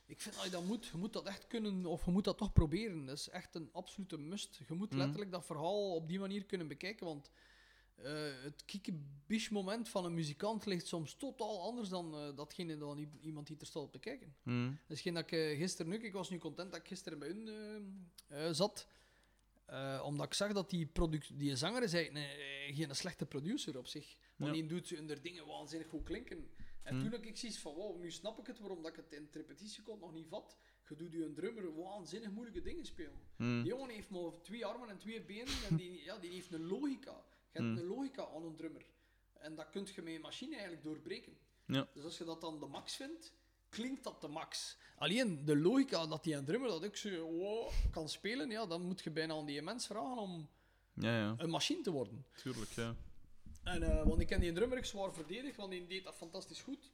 ik 0.06 0.22
vind 0.22 0.36
dat 0.36 0.44
je 0.44 0.50
dat 0.50 0.64
moet. 0.66 0.86
Je 0.86 0.98
moet 0.98 1.14
dat 1.14 1.26
echt 1.26 1.48
kunnen, 1.48 1.86
of 1.86 2.06
je 2.06 2.12
moet 2.12 2.24
dat 2.24 2.38
toch 2.38 2.54
proberen. 2.54 3.06
Dat 3.06 3.18
is 3.18 3.30
echt 3.30 3.56
een 3.56 3.70
absolute 3.72 4.18
must. 4.18 4.60
Je 4.68 4.74
moet 4.74 4.90
Mhm. 4.90 5.00
letterlijk 5.00 5.32
dat 5.32 5.46
verhaal 5.46 5.96
op 5.96 6.08
die 6.08 6.20
manier 6.20 6.46
kunnen 6.46 6.68
bekijken, 6.68 7.06
want 7.06 7.30
eh, 7.96 8.42
het 8.44 8.66
kiekenbish-moment 8.66 9.90
van 9.90 10.06
een 10.06 10.14
muzikant 10.14 10.66
ligt 10.66 10.88
soms 10.88 11.14
totaal 11.16 11.62
anders 11.62 11.90
dan 11.90 12.16
eh, 12.16 12.36
datgene 12.36 12.78
dan 12.78 13.08
iemand 13.22 13.48
die 13.48 13.58
er 13.60 13.66
staat 13.66 13.92
te 13.92 14.00
kijken. 14.00 14.36
Dat 14.88 14.98
is 14.98 15.02
geen 15.02 15.14
dat 15.14 15.24
ik 15.24 15.32
eh, 15.32 15.58
gisteren 15.58 15.94
ook, 15.94 16.02
ik 16.02 16.14
was 16.14 16.30
nu 16.30 16.38
content 16.38 16.72
dat 16.72 16.80
ik 16.80 16.88
gisteren 16.88 17.20
bij 17.20 17.28
hun 17.30 18.56
zat, 18.56 18.88
omdat 20.04 20.26
ik 20.26 20.34
zag 20.34 20.54
dat 20.54 20.70
die, 20.70 20.86
product, 20.86 21.40
die 21.40 21.56
zanger 21.56 21.84
is 21.84 21.94
eigenlijk 21.94 22.26
een- 22.68 22.76
geen 22.76 22.96
slechte 22.96 23.26
producer 23.26 23.78
op 23.78 23.88
zich. 23.88 24.16
Want 24.36 24.56
Ja. 24.56 24.62
die 24.62 24.70
doet 24.70 24.90
hun 24.90 25.18
dingen 25.22 25.46
waanzinnig 25.48 25.88
goed 25.90 26.04
klinken. 26.04 26.50
En 26.84 26.96
Hm. 26.96 27.02
toen 27.02 27.12
had 27.12 27.26
ik 27.26 27.38
zoiets 27.38 27.58
van, 27.60 27.74
wow, 27.74 28.00
nu 28.02 28.12
snap 28.12 28.40
ik 28.40 28.48
het 28.48 28.60
waarom 28.60 28.82
dat 28.82 28.92
ik 28.92 28.96
het 28.98 29.12
in 29.12 29.24
het 29.24 29.36
repetitiekont 29.36 30.02
nog 30.02 30.14
niet 30.14 30.28
vat. 30.28 30.58
Je 30.90 30.96
doet 30.96 31.12
je 31.12 31.26
een 31.26 31.34
drummer 31.34 31.76
waanzinnig 31.76 32.32
moeilijke 32.32 32.62
dingen 32.62 32.86
spelen. 32.86 33.20
hm, 33.36 33.44
Die 33.62 33.72
jongen 33.72 33.90
heeft 33.90 34.10
maar 34.10 34.42
twee 34.42 34.66
armen 34.66 34.90
en 34.90 34.98
twee 34.98 35.22
benen 35.22 35.54
en 35.70 35.76
die, 35.76 36.04
ja, 36.04 36.18
die 36.18 36.32
heeft 36.32 36.54
een 36.54 36.66
logica. 36.68 37.24
Je 37.54 37.60
hebt 37.60 37.72
Hmm. 37.72 37.78
een 37.78 37.96
logica 37.96 38.28
aan 38.36 38.44
een 38.44 38.56
drummer. 38.56 38.86
En 39.34 39.56
dat 39.56 39.70
kun 39.70 39.88
je 39.96 40.02
met 40.02 40.14
een 40.14 40.22
machine 40.22 40.54
eigenlijk 40.54 40.84
doorbreken. 40.84 41.38
Ja. 41.66 41.88
Dus 41.94 42.04
als 42.04 42.18
je 42.18 42.24
dat 42.24 42.42
dan 42.42 42.60
de 42.60 42.66
max 42.66 42.96
vindt, 42.96 43.34
klinkt 43.70 44.04
dat 44.04 44.22
de 44.22 44.28
max. 44.28 44.78
Alleen 44.98 45.46
de 45.46 45.58
logica 45.58 46.08
dat 46.08 46.24
die 46.24 46.36
een 46.36 46.46
drummer 46.46 46.70
dat 46.70 46.86
ook 46.86 46.96
zo 46.96 47.22
wow, 47.32 47.72
kan 47.92 48.10
spelen, 48.10 48.50
ja, 48.50 48.66
dan 48.66 48.82
moet 48.82 49.04
je 49.04 49.12
bijna 49.12 49.34
aan 49.34 49.46
die 49.46 49.62
mens 49.62 49.86
vragen 49.88 50.18
om 50.18 50.50
ja, 50.94 51.18
ja, 51.18 51.36
een 51.38 51.50
machine 51.50 51.82
te 51.82 51.92
worden. 51.92 52.26
tuurlijk, 52.36 52.72
ja. 52.72 52.96
En, 53.64 53.84
eh, 53.84 54.06
want 54.08 54.20
ik 54.20 54.28
ken 54.28 54.40
die 54.40 54.54
drummer 54.54 54.78
ook 54.78 54.86
zwaar 54.86 55.14
verdedigd, 55.14 55.56
want 55.56 55.72
die 55.72 55.88
deed 55.88 56.04
dat 56.04 56.16
fantastisch 56.16 56.62
goed. 56.62 56.92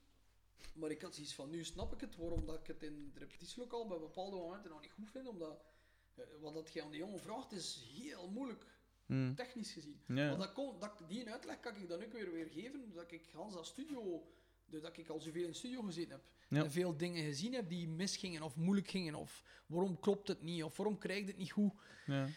Maar 0.73 0.90
ik 0.91 1.02
had 1.02 1.14
zoiets 1.15 1.34
van, 1.34 1.49
nu 1.49 1.64
snap 1.64 1.94
ik 1.94 2.02
het, 2.02 2.15
waarom 2.15 2.45
dat 2.45 2.60
ik 2.60 2.68
het 2.68 2.84
in 2.84 3.11
het 3.14 3.18
repetitielokaal 3.23 3.88
bij 3.88 3.99
bepaalde 3.99 4.36
momenten 4.36 4.69
nog 4.69 4.81
niet 4.81 4.91
goed 4.91 5.11
vind, 5.11 5.27
omdat 5.27 5.61
eh, 6.15 6.23
wat 6.41 6.53
dat 6.53 6.73
je 6.73 6.84
aan 6.84 6.91
die 6.91 6.99
jongen 6.99 7.19
vraagt 7.19 7.52
is 7.52 7.84
heel 7.94 8.30
moeilijk. 8.30 8.65
Mm. 9.10 9.36
technisch 9.36 9.72
gezien. 9.72 9.99
Ja. 10.06 10.27
Want 10.27 10.40
dat 10.40 10.53
kon, 10.53 10.80
dat, 10.80 11.03
die 11.07 11.30
uitleg 11.30 11.60
kan 11.60 11.76
ik 11.76 11.88
dan 11.88 12.03
ook 12.03 12.14
weer 12.14 12.31
weer 12.31 12.48
geven, 12.53 12.91
dat 12.94 13.11
ik 13.11 13.30
Hans 13.34 13.53
dat 13.53 13.65
studio, 13.65 14.27
dat 14.65 14.98
ik 14.98 15.10
al 15.10 15.19
zoveel 15.19 15.48
in 15.48 15.56
studio 15.56 15.81
gezeten 15.81 16.11
heb. 16.11 16.23
Ja. 16.49 16.64
En 16.64 16.72
veel 16.72 16.98
dingen 16.98 17.23
gezien 17.23 17.53
heb 17.53 17.69
die 17.69 17.88
misgingen 17.88 18.41
of 18.41 18.56
moeilijk 18.56 18.90
gingen, 18.90 19.15
of 19.15 19.44
waarom 19.65 19.99
klopt 19.99 20.27
het 20.27 20.41
niet, 20.41 20.64
of 20.64 20.77
waarom 20.77 20.98
krijg 20.98 21.19
je 21.19 21.26
het 21.26 21.38
niet 21.38 21.52
goed. 21.52 21.73
Ja. 22.06 22.27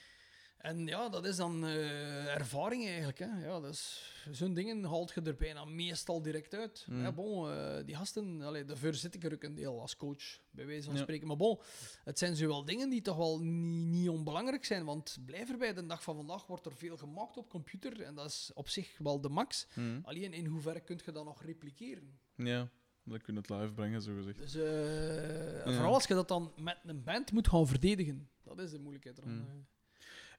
En 0.62 0.86
ja, 0.86 1.08
dat 1.08 1.24
is 1.26 1.36
dan 1.36 1.66
eh, 1.66 2.34
ervaring 2.34 2.86
eigenlijk. 2.86 3.18
Hè. 3.18 3.44
Ja, 3.46 3.60
dus, 3.60 4.10
Zo'n 4.30 4.54
dingen 4.54 4.84
haalt 4.84 5.12
je 5.14 5.20
er 5.22 5.36
bijna 5.36 5.64
meestal 5.64 6.22
direct 6.22 6.54
uit. 6.54 6.86
Mm. 6.88 7.00
Ja, 7.02 7.12
bon, 7.12 7.50
eh, 7.50 7.84
die 7.84 7.94
gasten, 7.96 8.42
allee, 8.42 8.64
daarvoor 8.64 8.94
zit 8.94 9.14
ik 9.14 9.24
er 9.24 9.32
ook 9.32 9.42
een 9.42 9.54
deel 9.54 9.80
als 9.80 9.96
coach, 9.96 10.38
bij 10.50 10.66
wijze 10.66 10.84
van 10.86 10.94
Ja. 10.96 11.02
spreken. 11.02 11.26
Maar 11.26 11.36
bon, 11.36 11.58
het 12.04 12.18
zijn 12.18 12.36
zo 12.36 12.46
wel 12.46 12.64
dingen 12.64 12.88
die 12.90 13.02
toch 13.02 13.16
wel 13.16 13.38
niet, 13.40 13.86
niet 13.86 14.08
onbelangrijk 14.08 14.64
zijn. 14.64 14.84
Want 14.84 15.18
blijf 15.26 15.50
erbij, 15.50 15.72
de 15.74 15.86
dag 15.86 16.02
van 16.02 16.16
vandaag 16.16 16.46
wordt 16.46 16.66
er 16.66 16.76
veel 16.76 16.96
gemaakt 16.96 17.36
op 17.36 17.48
computer. 17.48 18.00
En 18.02 18.14
dat 18.14 18.26
is 18.26 18.50
op 18.54 18.68
zich 18.68 18.98
wel 18.98 19.20
de 19.20 19.28
max. 19.28 19.66
Mm. 19.74 20.00
Alleen 20.04 20.32
in 20.32 20.46
hoeverre 20.46 20.80
kun 20.80 21.00
je 21.04 21.12
dat 21.12 21.24
nog 21.24 21.42
repliceren? 21.42 22.18
ja, 22.36 22.68
dan 23.04 23.18
kun 23.20 23.34
je 23.34 23.40
het 23.40 23.50
live 23.50 23.72
brengen, 23.72 24.02
zo 24.02 24.14
gezegd. 24.14 24.38
Dus 24.38 24.54
eh, 24.54 25.64
Ja. 25.64 25.72
vooral 25.72 25.94
als 25.94 26.06
je 26.06 26.14
dat 26.14 26.28
dan 26.28 26.52
met 26.56 26.78
een 26.84 27.02
band 27.02 27.32
moet 27.32 27.48
gaan 27.48 27.66
verdedigen. 27.66 28.28
Dat 28.42 28.58
is 28.58 28.70
de 28.70 28.78
moeilijkheid 28.78 29.18
ervan. 29.18 29.32
Mm. 29.34 29.66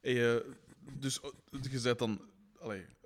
Eh. 0.03 0.35
Dus 0.99 1.21
eh, 1.21 1.29
je 1.71 1.79
zet 1.79 1.99
dan, 1.99 2.21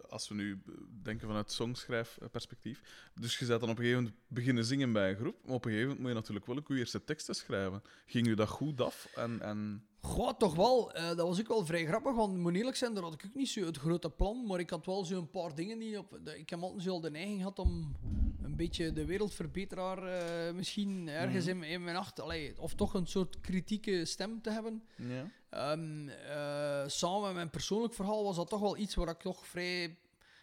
als 0.10 0.28
we 0.28 0.36
nu 0.36 0.62
denken 1.04 1.28
vanuit 1.28 1.52
songschrijfperspectief, 1.52 2.82
dus 3.16 3.38
je 3.38 3.46
zet 3.46 3.60
dan 3.60 3.70
op 3.70 3.78
een 3.78 3.84
gegeven 3.84 4.04
moment 4.04 4.22
beginnen 4.28 4.66
zingen 4.66 4.92
bij 4.92 5.10
een 5.10 5.16
groep, 5.16 5.46
maar 5.46 5.56
op 5.56 5.66
een 5.66 5.72
gegeven 5.72 5.88
moment 5.88 6.00
moet 6.00 6.10
je 6.10 6.16
natuurlijk 6.16 6.46
wel 6.46 6.58
ook 6.58 6.68
je 6.68 6.76
eerste 6.76 7.04
teksten 7.04 7.36
schrijven. 7.36 7.84
Ging 8.06 8.28
je 8.28 8.36
dat 8.36 8.50
goed 8.50 8.82
af? 8.82 9.08
En, 9.16 9.42
en... 9.42 9.88
Goh, 10.08 10.34
toch 10.38 10.56
wel. 10.56 10.92
eh, 10.94 11.08
dat 11.08 11.18
was 11.28 11.40
ook 11.40 11.48
wel 11.48 11.66
vrij 11.66 11.86
grappig, 11.86 12.16
want 12.16 12.38
moet 12.38 12.56
eerlijk 12.56 12.76
zijn, 12.76 12.94
daar 12.94 13.04
had 13.04 13.14
ik 13.14 13.24
ook 13.26 13.34
niet 13.36 13.50
zo 13.50 13.66
het 13.66 13.78
grote 13.78 14.10
plan, 14.10 14.46
maar 14.46 14.60
ik 14.60 14.70
had 14.70 14.86
wel 14.86 15.06
zo 15.06 15.18
een 15.18 15.30
paar 15.30 15.56
dingen 15.56 15.80
die 15.80 15.98
op... 15.98 16.20
de- 16.24 16.40
ik 16.40 16.50
heb 16.50 16.62
altijd 16.62 16.84
zo 16.84 17.00
de 17.00 17.12
neiging 17.12 17.38
gehad 17.38 17.60
om 17.60 17.96
een 18.42 18.56
beetje 18.56 18.92
de 18.94 19.06
wereldverbeteraar 19.06 20.04
eh, 20.04 20.54
misschien 20.54 21.08
ergens 21.08 21.44
Mhm. 21.46 21.50
in, 21.54 21.60
mijn- 21.60 21.72
in 21.72 21.84
mijn 21.84 21.96
acht... 21.96 22.20
Allee, 22.20 22.62
of 22.62 22.74
toch 22.74 22.94
een 22.94 23.08
soort 23.08 23.40
kritieke 23.42 24.06
stem 24.06 24.42
te 24.42 24.50
hebben. 24.50 24.84
Ja. 24.96 25.30
Ehm, 25.50 26.10
eh, 26.10 26.84
samen 26.88 27.22
met 27.24 27.34
mijn 27.34 27.50
persoonlijk 27.50 27.94
verhaal 27.94 28.24
was 28.24 28.36
dat 28.36 28.50
toch 28.50 28.60
wel 28.60 28.78
iets 28.78 28.96
waar 28.96 29.10
ik 29.10 29.20
toch 29.20 29.48
vrij... 29.48 29.98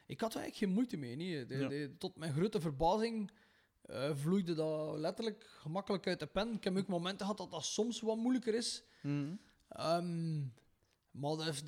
Ik 0.07 0.21
had 0.21 0.35
er 0.35 0.41
eigenlijk 0.41 0.57
geen 0.57 0.73
moeite 0.75 0.97
mee. 0.97 1.17
Nee. 1.17 1.47
De, 1.47 1.57
Ja. 1.57 1.69
de- 1.69 1.95
tot 1.99 2.17
mijn 2.17 2.33
grote 2.33 2.61
verbazing 2.61 3.31
eh, 3.83 4.11
vloeide 4.15 4.55
dat 4.55 4.97
letterlijk 4.99 5.47
gemakkelijk 5.59 6.07
uit 6.07 6.21
de 6.21 6.27
pen. 6.27 6.53
Ik 6.53 6.65
heb 6.65 6.77
ook 6.77 6.87
momenten 6.87 7.21
gehad 7.21 7.37
dat 7.39 7.51
dat 7.51 7.65
soms 7.65 8.01
wat 8.01 8.17
moeilijker 8.17 8.55
is. 8.55 8.83
Mhm. 9.03 9.35
Ehm, 9.75 10.39
maar 11.11 11.37
dat, 11.37 11.47
is 11.47 11.63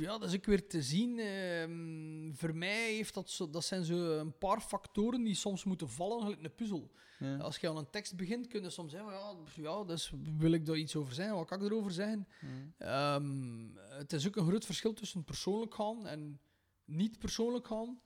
ja, 0.00 0.18
dat 0.18 0.28
is 0.28 0.34
ook 0.34 0.44
weer 0.44 0.68
te 0.68 0.82
zien. 0.82 1.18
ehm, 1.18 2.34
voor 2.34 2.54
mij 2.54 2.92
heeft 2.92 3.14
dat, 3.14 3.30
zo, 3.30 3.50
dat 3.50 3.64
zijn 3.64 3.84
zo 3.84 4.18
een 4.18 4.38
paar 4.38 4.60
factoren 4.60 5.22
die 5.22 5.34
soms 5.34 5.64
moeten 5.64 5.88
vallen, 5.88 6.20
gelijk 6.22 6.42
een 6.42 6.54
puzzel. 6.54 6.90
Ja. 7.18 7.36
Als 7.36 7.56
je 7.56 7.68
aan 7.68 7.76
een 7.76 7.90
tekst 7.90 8.16
begint, 8.16 8.46
kun 8.46 8.62
je 8.62 8.70
soms 8.70 8.92
zeggen, 8.92 9.10
ja, 9.12 9.34
ja 9.54 9.84
dus 9.84 10.12
wil 10.38 10.52
ik 10.52 10.66
daar 10.66 10.76
iets 10.76 10.96
over 10.96 11.14
zeggen? 11.14 11.36
Wat 11.36 11.46
kan 11.46 11.58
ik 11.58 11.70
erover 11.70 11.90
zeggen? 11.90 12.28
Ehm, 12.78 13.66
het 13.74 14.12
is 14.12 14.26
ook 14.26 14.36
een 14.36 14.46
groot 14.46 14.64
verschil 14.64 14.92
tussen 14.92 15.24
persoonlijk 15.24 15.74
gaan 15.74 16.06
en 16.06 16.40
niet 16.84 17.18
persoonlijk 17.18 17.66
gaan. 17.66 18.00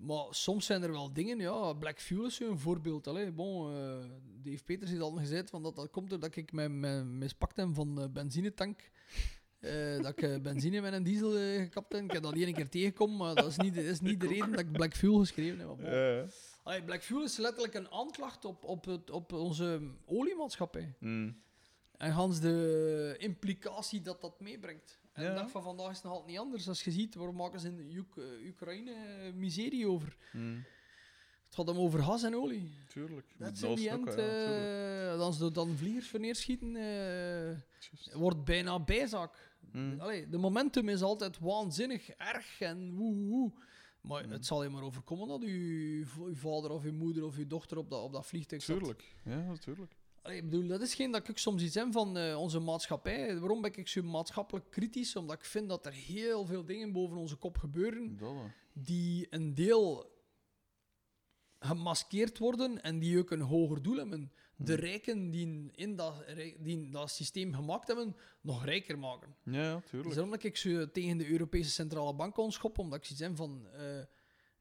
Maar 0.00 0.26
soms 0.30 0.66
zijn 0.66 0.82
er 0.82 0.92
wel 0.92 1.12
dingen, 1.12 1.38
ja, 1.38 1.72
Black 1.72 2.00
Fuel 2.00 2.26
is 2.26 2.40
een 2.40 2.58
voorbeeld. 2.58 3.06
Allee, 3.06 3.32
bon, 3.32 3.74
eh, 3.74 4.10
Dave 4.42 4.64
Peters 4.64 4.90
heeft 4.90 5.02
al 5.02 5.12
gezegd 5.12 5.50
van 5.50 5.62
dat 5.62 5.76
dat 5.76 5.90
komt 5.90 6.10
doordat 6.10 6.36
ik 6.36 6.52
mijn, 6.52 6.80
mijn 6.80 7.18
mispakt 7.18 7.56
heb 7.56 7.68
van 7.74 7.94
de 7.94 8.08
benzinetank. 8.08 8.90
Eh, 9.60 10.02
dat 10.02 10.08
ik 10.08 10.22
eh, 10.22 10.40
benzine 10.40 10.80
met 10.80 10.92
een 10.92 11.02
diesel 11.02 11.36
eh, 11.36 11.60
gekapt 11.60 11.92
heb. 11.92 12.02
Ik 12.02 12.10
heb 12.10 12.22
dat 12.22 12.34
één 12.34 12.52
keer 12.52 12.68
tegengekomen, 12.68 13.16
maar 13.16 13.34
dat 13.34 13.46
is 13.46 13.56
niet, 13.56 13.74
dat 13.74 13.84
is 13.84 14.00
niet 14.00 14.20
de 14.20 14.26
reden 14.26 14.50
dat 14.50 14.60
ik 14.60 14.72
Black 14.72 14.94
Fuel 14.94 15.18
geschreven 15.18 15.58
heb. 15.58 15.66
Maar 15.66 15.76
bon. 15.76 15.90
Ja. 15.90 16.26
Allee, 16.62 16.82
Black 16.82 17.02
Fuel 17.02 17.22
is 17.22 17.36
letterlijk 17.36 17.74
een 17.74 17.90
aanklacht 17.90 18.44
op, 18.44 18.64
op, 18.64 18.84
het, 18.84 19.10
op 19.10 19.32
onze 19.32 19.80
oliemaatschappij. 20.06 20.94
Mhm. 20.98 21.32
En 21.96 22.12
gans 22.12 22.40
de 22.40 23.14
implicatie 23.18 24.00
dat 24.00 24.20
dat 24.20 24.40
meebrengt. 24.40 24.99
En 25.20 25.26
Ja. 25.26 25.34
de 25.34 25.40
dag 25.40 25.50
van 25.50 25.62
vandaag 25.62 25.88
is 25.90 25.94
het 25.94 26.04
nog 26.04 26.12
altijd 26.12 26.30
niet 26.30 26.38
anders. 26.40 26.68
Als 26.68 26.84
je 26.84 26.90
ziet, 26.90 27.14
waarom 27.14 27.36
maken 27.36 27.60
ze 27.60 27.68
in 27.68 28.06
eh, 28.16 28.48
Oekraïne 28.48 28.92
eh, 28.92 29.32
miserie 29.32 29.86
over? 29.88 30.16
Mhm. 30.32 30.54
Het 31.46 31.58
gaat 31.58 31.66
hem 31.66 31.78
over 31.78 32.02
gas 32.02 32.22
en 32.22 32.34
olie. 32.36 32.70
Tuurlijk. 32.88 33.26
Dat 33.38 33.62
in 33.62 33.74
die 33.74 33.88
end, 33.90 34.04
tuurlijk. 34.06 35.12
eh, 35.12 35.18
dan 35.18 35.34
ze 35.34 35.52
dan 35.52 35.76
vliegers 35.76 36.08
verneerschieten, 36.08 36.76
eh 36.76 36.82
Juist. 37.46 38.12
wordt 38.12 38.44
bijna 38.44 38.80
bijzaak. 38.80 39.52
Mhm. 39.72 40.00
Allee, 40.00 40.28
de 40.28 40.38
momentum 40.38 40.88
is 40.88 41.02
altijd 41.02 41.38
waanzinnig 41.38 42.10
erg 42.10 42.60
en 42.60 42.94
woe, 42.94 43.14
woe, 43.14 43.28
woe. 43.28 43.52
Maar 44.00 44.22
Mhm. 44.22 44.32
het 44.32 44.46
zal 44.46 44.62
je 44.62 44.68
maar 44.68 44.82
overkomen 44.82 45.28
dat 45.28 45.42
uw, 45.42 46.04
uw 46.26 46.34
vader 46.34 46.70
of 46.70 46.84
uw 46.84 46.92
moeder 46.92 47.24
of 47.24 47.36
uw 47.36 47.46
dochter 47.46 47.78
op 47.78 47.90
dat, 47.90 48.02
op 48.02 48.12
dat 48.12 48.26
vliegtuig 48.26 48.62
zat. 48.62 48.76
Tuurlijk. 48.76 49.14
Ja, 49.24 49.52
tuurlijk. 49.56 49.92
Ik 50.30 50.44
bedoel, 50.50 50.66
dat 50.66 50.80
is 50.80 50.94
geen 50.94 51.10
dat 51.10 51.28
ik 51.28 51.38
soms 51.38 51.62
iets 51.62 51.74
heb 51.74 51.92
van 51.92 52.16
eh, 52.16 52.36
onze 52.40 52.58
maatschappij. 52.58 53.38
Waarom 53.38 53.60
ben 53.60 53.76
ik 53.76 53.88
zo 53.88 54.02
maatschappelijk 54.02 54.70
kritisch? 54.70 55.16
Omdat 55.16 55.36
ik 55.38 55.44
vind 55.44 55.68
dat 55.68 55.86
er 55.86 55.92
heel 55.92 56.44
veel 56.46 56.64
dingen 56.64 56.92
boven 56.92 57.16
onze 57.16 57.36
kop 57.36 57.58
gebeuren 57.58 58.16
hè. 58.18 58.26
die 58.72 59.26
een 59.30 59.54
deel 59.54 60.08
gemaskeerd 61.58 62.38
worden 62.38 62.82
en 62.82 62.98
die 62.98 63.18
ook 63.18 63.30
een 63.30 63.40
hoger 63.40 63.82
doel 63.82 63.96
hebben. 63.96 64.32
De 64.56 64.72
Mhm. 64.72 64.80
rijken 64.80 65.30
die 65.30 65.70
in 65.74 65.96
dat, 65.96 66.24
die 66.58 66.88
dat 66.90 67.10
systeem 67.10 67.54
gemaakt 67.54 67.86
hebben, 67.86 68.16
nog 68.40 68.64
rijker 68.64 68.98
maken. 68.98 69.34
Ja, 69.44 69.62
ja, 69.62 69.82
Dus 69.90 70.14
daarom 70.14 70.30
dat 70.30 70.42
ik 70.42 70.56
zo 70.56 70.90
tegen 70.90 71.18
de 71.18 71.28
Europese 71.30 71.70
Centrale 71.70 72.14
Bank 72.14 72.34
kon 72.34 72.52
schoppen, 72.52 72.82
omdat 72.82 72.98
ik 72.98 73.04
zoiets 73.04 73.24
heb 73.24 73.36
van... 73.36 73.66
eh, 73.72 74.00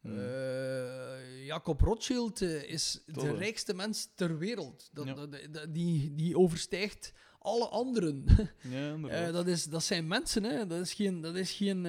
Mhm. 0.02 0.20
eh, 0.20 1.46
Jacob 1.46 1.82
Rothschild 1.82 2.42
eh, 2.42 2.64
is 2.64 3.04
de 3.06 3.36
rijkste 3.36 3.74
mens 3.74 4.10
ter 4.16 4.38
wereld. 4.38 4.90
Dat, 4.94 5.06
Ja. 5.08 5.14
dat- 5.14 5.38
dat- 5.52 5.74
die, 5.74 6.16
die 6.16 6.38
overstijgt 6.38 7.14
alle 7.40 7.68
anderen. 7.68 8.24
Ja. 8.70 8.98
Eh, 8.98 9.34
dat, 9.34 9.48
is, 9.48 9.64
dat 9.64 9.84
zijn 9.84 10.08
mensen, 10.08 10.44
hè. 10.44 10.68
Dat 10.68 10.80
is 10.82 10.94
geen, 10.94 11.22
dat 11.22 11.36
is 11.36 11.52
geen, 11.52 11.84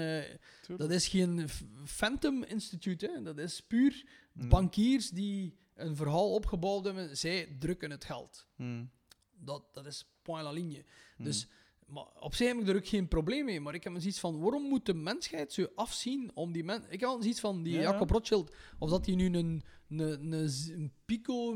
dat 0.77 0.91
is 0.91 1.09
geen 1.09 1.49
Phantom 1.87 2.43
Instituut. 2.45 3.01
Hè. 3.01 3.23
Dat 3.23 3.39
is 3.39 3.61
puur 3.61 4.07
bankiers 4.32 5.11
die 5.11 5.59
een 5.74 5.97
verhaal 5.97 6.32
opgebouwd 6.35 6.85
hebben. 6.85 7.16
Zij 7.16 7.57
drukken 7.59 7.91
het 7.91 8.05
geld. 8.05 8.47
Mhm. 8.57 8.85
Dat, 9.32 9.74
dat 9.74 9.87
is 9.87 10.07
point 10.23 10.45
la 10.45 10.51
ligne. 10.53 10.85
Mhm. 11.16 11.24
Dus 11.24 11.47
maar 11.91 12.07
op 12.21 12.35
zich 12.35 12.47
heb 12.49 12.57
ik 12.61 12.69
er 12.69 12.77
ook 12.77 12.87
geen 12.87 13.09
probleem 13.09 13.45
mee. 13.45 13.61
Maar 13.61 13.75
ik 13.75 13.85
heb 13.85 13.93
zoiets 13.99 14.19
van, 14.21 14.41
waarom 14.41 14.62
moet 14.62 14.87
de 14.87 14.95
mensheid 14.95 15.53
zo 15.53 15.67
afzien 15.75 16.31
om 16.35 16.53
die 16.53 16.65
mensen... 16.65 16.85
Ik 16.93 17.01
heb 17.01 17.09
wel 17.09 17.21
zoiets 17.23 17.41
van 17.41 17.62
die 17.62 17.73
Ja. 17.75 17.81
Jacob 17.81 18.11
Rothschild, 18.11 18.55
of 18.79 18.91
dat 18.91 19.07
hij 19.07 19.15
nu 19.15 19.27
een, 19.27 19.62
een, 19.89 20.33
een, 20.33 20.51
een 20.73 20.93
pico 21.05 21.55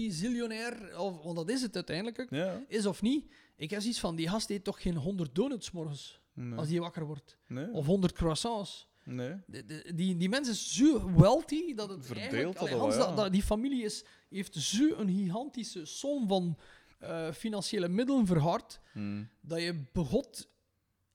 multizillionair, 0.00 0.98
of, 1.00 1.22
want 1.22 1.36
dat 1.36 1.50
is 1.50 1.62
het 1.62 1.74
uiteindelijk 1.74 2.20
ook, 2.20 2.30
Ja, 2.30 2.64
is 2.68 2.86
of 2.86 3.02
niet. 3.02 3.34
Ik 3.56 3.70
heb 3.70 3.80
zoiets 3.80 4.00
van, 4.00 4.16
die 4.16 4.28
gast 4.28 4.50
eet 4.50 4.64
toch 4.64 4.82
geen 4.82 4.96
100 4.96 5.34
donuts 5.34 5.70
morgens, 5.70 6.20
nee. 6.34 6.58
als 6.58 6.68
hij 6.68 6.80
wakker 6.80 7.06
wordt. 7.06 7.38
nee. 7.48 7.70
Of 7.72 7.86
100 7.86 8.12
croissants. 8.12 8.88
nee. 9.04 9.34
De- 9.46 9.64
de- 9.64 9.92
die, 9.94 10.16
die 10.16 10.28
mens 10.28 10.48
is 10.48 10.74
zo 10.74 11.14
wealthy 11.16 11.74
dat 11.74 11.88
het 11.88 12.12
eigenlijk... 12.12 12.44
dat 12.44 12.56
Allee, 12.58 12.74
al, 12.74 12.80
Hans, 12.80 12.94
ja. 12.94 13.00
dat, 13.06 13.16
dat- 13.16 13.32
die 13.32 13.42
familie 13.42 13.84
is, 13.84 14.04
heeft 14.28 14.54
zo'n 14.54 15.08
gigantische 15.08 15.84
som 15.84 16.28
van 16.28 16.56
eh, 16.98 17.32
financiële 17.32 17.88
middelen 17.88 18.26
verhard, 18.26 18.80
Mhm. 18.94 19.24
dat 19.40 19.60
je 19.60 19.84
begot 19.92 20.48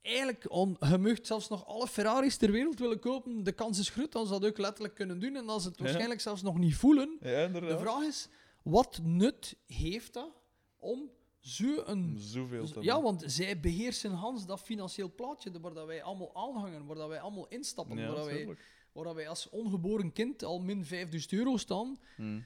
eigenlijk 0.02 0.52
on, 0.52 0.78
je 0.80 1.28
zelfs 1.28 1.50
nog 1.50 1.66
alle 1.66 1.88
Ferraris 1.88 2.38
ter 2.38 2.52
wereld 2.52 2.80
willen 2.80 3.00
kopen. 3.00 3.44
De 3.44 3.52
kans 3.52 3.80
is 3.80 3.90
groot 3.90 4.12
dat 4.12 4.26
ze 4.28 4.32
dat 4.40 4.46
ook 4.46 4.58
letterlijk 4.58 4.96
kunnen 4.96 5.20
doen 5.20 5.36
en 5.36 5.46
dat 5.46 5.62
ze 5.62 5.68
het 5.68 5.78
Ja. 5.78 5.84
waarschijnlijk 5.84 6.22
zelfs 6.22 6.42
nog 6.42 6.58
niet 6.58 6.76
voelen. 6.76 7.18
Ja, 7.22 7.48
De 7.48 7.78
vraag 7.80 8.04
is, 8.04 8.28
wat 8.64 9.00
nut 9.04 9.56
heeft 9.68 10.14
dat 10.14 10.30
om 10.78 11.10
zo'n... 11.40 12.16
Zoveel 12.20 12.66
te 12.68 12.82
Ja, 12.82 13.02
want 13.02 13.24
zij 13.26 13.60
beheersen 13.60 14.12
Hans 14.12 14.46
dat 14.46 14.62
financieel 14.62 15.12
plaatje 15.16 15.60
waar 15.60 15.74
dat 15.74 15.86
wij 15.86 16.04
allemaal 16.04 16.36
aanhangen, 16.36 16.86
waar 16.86 16.96
dat 16.96 17.08
wij 17.08 17.20
allemaal 17.20 17.48
instappen, 17.48 17.98
waar, 17.98 18.16
dat 18.16 18.26
wij, 18.26 18.56
waar 18.92 19.04
dat 19.04 19.16
wij 19.16 19.28
als 19.28 19.50
ongeboren 19.50 20.12
kind 20.14 20.44
al 20.44 20.60
min 20.60 20.86
5000 20.86 21.34
euro 21.34 21.58
staan. 21.58 21.98
Mhm. 22.18 22.40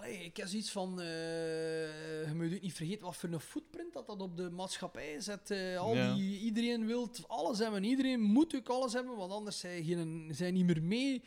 Allee, 0.00 0.24
ik 0.24 0.36
heb 0.36 0.46
zoiets 0.48 0.70
van, 0.70 1.00
eh, 1.00 1.06
je 2.26 2.32
moet 2.34 2.60
niet 2.62 2.72
vergeten 2.72 3.04
wat 3.04 3.16
voor 3.16 3.28
een 3.28 3.40
footprint 3.40 3.92
dat 3.92 4.06
dat 4.06 4.20
op 4.20 4.36
de 4.36 4.50
maatschappij 4.50 5.20
zet. 5.20 5.50
eh, 5.50 5.78
al 5.78 5.94
Ja. 5.94 6.14
die, 6.14 6.40
iedereen 6.40 6.86
wil 6.86 7.10
alles 7.26 7.58
hebben, 7.58 7.84
iedereen 7.84 8.20
moet 8.20 8.54
ook 8.56 8.68
alles 8.68 8.92
hebben, 8.92 9.16
want 9.16 9.32
anders 9.32 9.58
zijn 9.58 9.84
geen, 9.84 10.30
zijn 10.34 10.54
niet 10.54 10.66
meer 10.66 10.82
mee. 10.82 11.22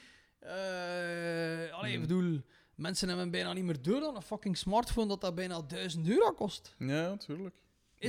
Allee, 1.72 1.94
ik 1.94 2.00
bedoel, 2.02 2.42
mensen 2.76 3.08
hebben 3.08 3.32
bijna 3.32 3.54
niet 3.54 3.64
meer 3.64 3.82
door 3.82 4.00
dan 4.00 4.16
een 4.16 4.22
fucking 4.22 4.58
smartphone 4.58 5.08
dat 5.08 5.22
dat 5.22 5.36
bijna 5.36 5.62
1000 5.62 6.08
euro 6.10 6.32
kost. 6.32 6.76
Ja, 6.78 7.18
tuurlijk. 7.18 7.56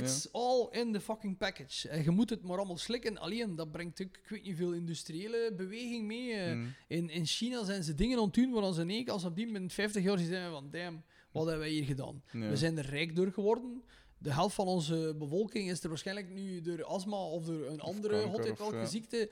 It's 0.03 0.27
all 0.31 0.67
in 0.71 0.93
the 0.93 0.99
fucking 1.01 1.37
package. 1.37 1.89
En 1.89 2.03
je 2.03 2.09
moet 2.11 2.29
het 2.29 2.43
maar 2.43 2.57
allemaal 2.57 2.77
slikken. 2.77 3.17
Alleen, 3.17 3.55
dat 3.55 3.71
brengt 3.71 4.01
ook, 4.01 4.17
ik 4.17 4.29
weet 4.29 4.43
niet 4.43 4.55
veel, 4.55 4.73
industriële 4.73 5.53
beweging 5.57 6.05
mee. 6.05 6.33
eh. 6.33 6.53
Mhm. 6.55 6.65
In, 6.87 7.09
in 7.09 7.25
China 7.25 7.63
zijn 7.63 7.83
ze 7.83 7.95
dingen 7.95 8.17
aan 8.17 8.23
het 8.23 8.33
doen 8.33 8.51
waar 8.51 8.73
ze 8.73 8.83
nee, 8.83 9.11
als 9.11 9.23
op 9.23 9.35
die 9.35 9.51
binnen 9.51 9.69
50 9.69 10.03
jaar 10.03 10.17
zijn 10.17 10.51
van 10.51 10.69
damn, 10.71 11.03
wat 11.31 11.43
hebben 11.43 11.63
wij 11.63 11.69
hier 11.73 11.85
gedaan? 11.85 12.23
Ja. 12.31 12.49
We 12.49 12.57
zijn 12.57 12.77
er 12.77 12.85
rijk 12.85 13.15
door 13.15 13.31
geworden. 13.31 13.83
De 14.17 14.33
helft 14.33 14.55
van 14.55 14.67
onze 14.67 15.15
bevolking 15.19 15.69
is 15.69 15.83
er 15.83 15.89
waarschijnlijk 15.89 16.29
nu 16.29 16.61
door 16.61 16.83
astma 16.83 17.17
of 17.23 17.45
door 17.45 17.65
een 17.65 17.79
andere 17.81 18.29
welke 18.57 18.75
ja. 18.77 18.85
ziekte, 18.85 19.29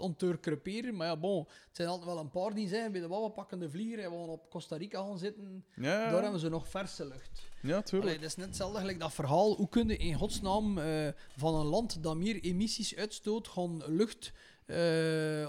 om 0.00 0.16
te 0.16 0.38
creperen. 0.40 0.96
Maar 0.96 1.06
ja, 1.06 1.16
bon, 1.16 1.38
het 1.38 1.76
zijn 1.76 1.88
altijd 1.88 2.06
wel 2.08 2.18
een 2.18 2.30
paar 2.30 2.54
die 2.54 2.68
zeggen 2.68 2.92
bij 2.92 3.00
de 3.00 3.08
wawapakkende 3.08 3.70
vlieger, 3.70 3.98
en 3.98 4.10
we 4.10 4.16
gaan 4.16 4.28
op 4.28 4.50
Costa 4.50 4.76
Rica 4.76 5.02
gaan 5.02 5.18
zitten, 5.18 5.64
Ja, 5.76 6.10
daar 6.10 6.22
hebben 6.22 6.40
ze 6.40 6.48
nog 6.48 6.68
verse 6.68 7.06
lucht. 7.06 7.42
ja 7.62 7.82
tuurlijk. 7.82 8.14
Dat 8.20 8.24
is 8.30 8.36
net 8.36 8.46
hetzelfde 8.46 8.78
gelijk 8.78 9.00
dat 9.00 9.12
verhaal. 9.12 9.54
Hoe 9.54 9.68
kun 9.68 9.88
je 9.88 9.96
in 9.96 10.14
godsnaam 10.14 10.78
eh, 10.78 11.08
van 11.36 11.54
een 11.54 11.66
land 11.66 12.02
dat 12.02 12.16
meer 12.16 12.40
emissies 12.40 12.96
uitstoot, 12.96 13.48
gewoon 13.48 13.82
lucht, 13.86 14.32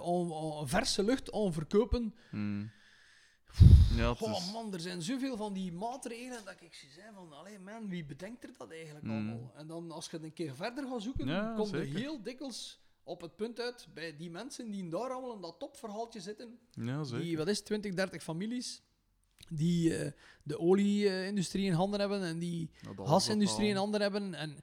on, 0.03 0.31
on- 0.31 0.67
verse 0.67 1.03
lucht 1.03 1.31
aan 1.31 1.53
verkopen? 1.53 2.15
Hmm. 2.29 2.71
Ja, 3.95 4.11
Oh 4.19 4.37
is... 4.37 4.51
man, 4.51 4.73
er 4.73 4.79
zijn 4.79 5.01
zoveel 5.01 5.37
van 5.37 5.53
die 5.53 5.71
maatregelen 5.71 6.45
dat 6.45 6.55
ik 6.61 6.73
zie 6.73 6.89
zijn 6.89 7.13
van, 7.13 7.33
allee 7.33 7.59
man, 7.59 7.89
wie 7.89 8.05
bedenkt 8.05 8.43
er 8.43 8.49
dat 8.57 8.71
eigenlijk 8.71 9.05
Mm. 9.05 9.11
allemaal? 9.11 9.51
En 9.55 9.67
dan 9.67 9.91
als 9.91 10.05
je 10.09 10.15
het 10.15 10.25
een 10.25 10.33
keer 10.33 10.55
verder 10.55 10.87
gaat 10.87 11.01
zoeken, 11.01 11.27
Ja, 11.27 11.53
kom 11.55 11.65
je 11.75 11.83
zeker. 11.83 11.99
heel 11.99 12.21
dikwijls 12.21 12.79
op 13.03 13.21
het 13.21 13.35
punt 13.35 13.59
uit 13.59 13.87
bij 13.93 14.15
die 14.17 14.29
mensen 14.29 14.71
die 14.71 14.89
daar 14.89 15.09
allemaal 15.11 15.35
in 15.35 15.41
dat 15.41 15.55
topverhaaltje 15.59 16.19
zitten. 16.21 16.59
Ja, 16.71 17.03
zeker. 17.03 17.23
Die, 17.25 17.37
wat 17.37 17.47
is 17.47 17.57
het, 17.57 17.65
20, 17.65 17.93
30 17.93 18.23
families, 18.23 18.81
die 19.49 19.97
eh, 19.97 20.11
de 20.43 20.59
olie-industrie 20.59 21.65
in 21.65 21.73
handen 21.73 21.99
hebben 21.99 22.23
en 22.23 22.39
die 22.39 22.69
Ja, 22.81 23.05
gasindustrie 23.05 23.69
in 23.69 23.75
handen 23.75 24.01
hebben. 24.01 24.33
En 24.33 24.57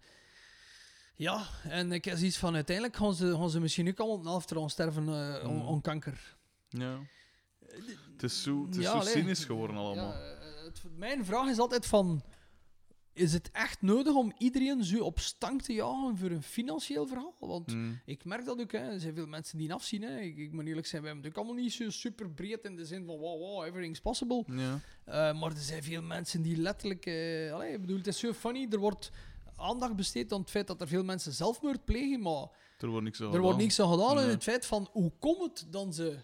ja, 1.15 1.47
en 1.63 1.93
ik 1.93 2.05
heb 2.05 2.17
zoiets 2.17 2.37
van 2.39 2.55
uiteindelijk 2.55 2.97
gaan 2.97 3.15
ze, 3.15 3.35
gaan 3.37 3.51
ze 3.51 3.61
misschien 3.61 3.89
ook 3.89 3.99
allemaal 3.99 4.17
op 4.17 4.23
de 4.23 4.29
helft 4.29 4.51
eraan 4.51 4.71
sterven 4.71 5.09
eh, 5.09 5.35
aan- 5.39 5.55
Mm. 5.55 5.69
aan 5.69 5.81
kanker. 5.81 6.37
Ja. 6.69 6.99
Het 8.13 8.23
is 8.23 8.43
zo, 8.43 8.65
het 8.67 8.77
is 8.77 8.83
Ja, 8.85 8.91
zo 8.91 8.97
allee. 8.99 9.13
cynisch 9.13 9.45
geworden 9.45 9.77
allemaal. 9.77 10.13
Ja, 10.13 10.21
eh, 10.21 10.65
het- 10.65 10.83
mijn 10.97 11.25
vraag 11.25 11.49
is 11.49 11.59
altijd 11.59 11.87
van... 11.87 12.23
Is 13.13 13.33
het 13.33 13.51
echt 13.51 13.83
nodig 13.83 14.15
om 14.15 14.33
iedereen 14.39 14.85
zo 14.85 15.05
op 15.05 15.19
stank 15.19 15.63
te 15.63 15.73
jagen 15.73 16.17
voor 16.17 16.31
een 16.31 16.43
financieel 16.43 17.07
verhaal? 17.07 17.35
Want 17.41 17.71
Hmm. 17.71 18.01
ik 18.05 18.25
merk 18.25 18.45
dat 18.45 18.61
ook, 18.61 18.73
hè. 18.73 18.79
er 18.79 19.01
zijn 19.01 19.15
veel 19.15 19.27
mensen 19.27 19.59
die 19.59 19.73
afzien. 19.73 20.03
Hè. 20.03 20.19
Ik, 20.21 20.37
ik 20.37 20.53
moet 20.53 20.67
eerlijk 20.67 20.87
zijn, 20.87 21.03
wij 21.03 21.11
hebben 21.13 21.31
ook 21.31 21.37
allemaal 21.37 21.55
niet 21.55 21.73
zo 21.73 21.91
super 21.91 22.31
breed 22.31 22.65
in 22.65 22.77
de 22.77 22.85
zin 22.85 23.05
van 23.07 23.17
wow, 23.19 23.41
wow, 23.41 23.65
everything's 23.65 24.01
possible. 24.01 24.45
Ja. 24.47 24.81
Eh, 25.05 25.41
maar 25.41 25.51
er 25.51 25.57
zijn 25.57 25.83
veel 25.83 26.03
mensen 26.03 26.43
die 26.43 26.57
letterlijk... 26.57 27.07
allee, 27.53 27.73
ik 27.73 27.81
bedoel, 27.81 27.97
het 27.97 28.07
is 28.07 28.19
zo 28.19 28.33
funny, 28.33 28.67
er 28.71 28.79
wordt 28.79 29.11
aandacht 29.57 29.97
besteed 29.97 30.33
aan 30.33 30.41
het 30.41 30.51
feit 30.51 30.67
dat 30.67 30.81
er 30.81 30.89
veel 30.89 31.05
mensen 31.05 31.33
zelfmoord 31.33 31.85
plegen, 31.85 32.21
maar 32.21 32.47
Er 32.79 32.89
wordt 32.89 33.05
niks 33.05 33.21
aan 33.21 33.27
er 33.27 33.31
wordt 33.33 33.45
gedaan. 33.47 33.61
niks 33.63 33.81
aan 33.81 33.91
gedaan 33.91 34.17
in 34.19 34.23
Nee. 34.25 34.35
het 34.35 34.43
feit 34.43 34.67
van 34.67 34.89
hoe 34.93 35.13
komt 35.19 35.61
het 35.61 35.73
dan 35.73 35.93
ze 35.93 36.19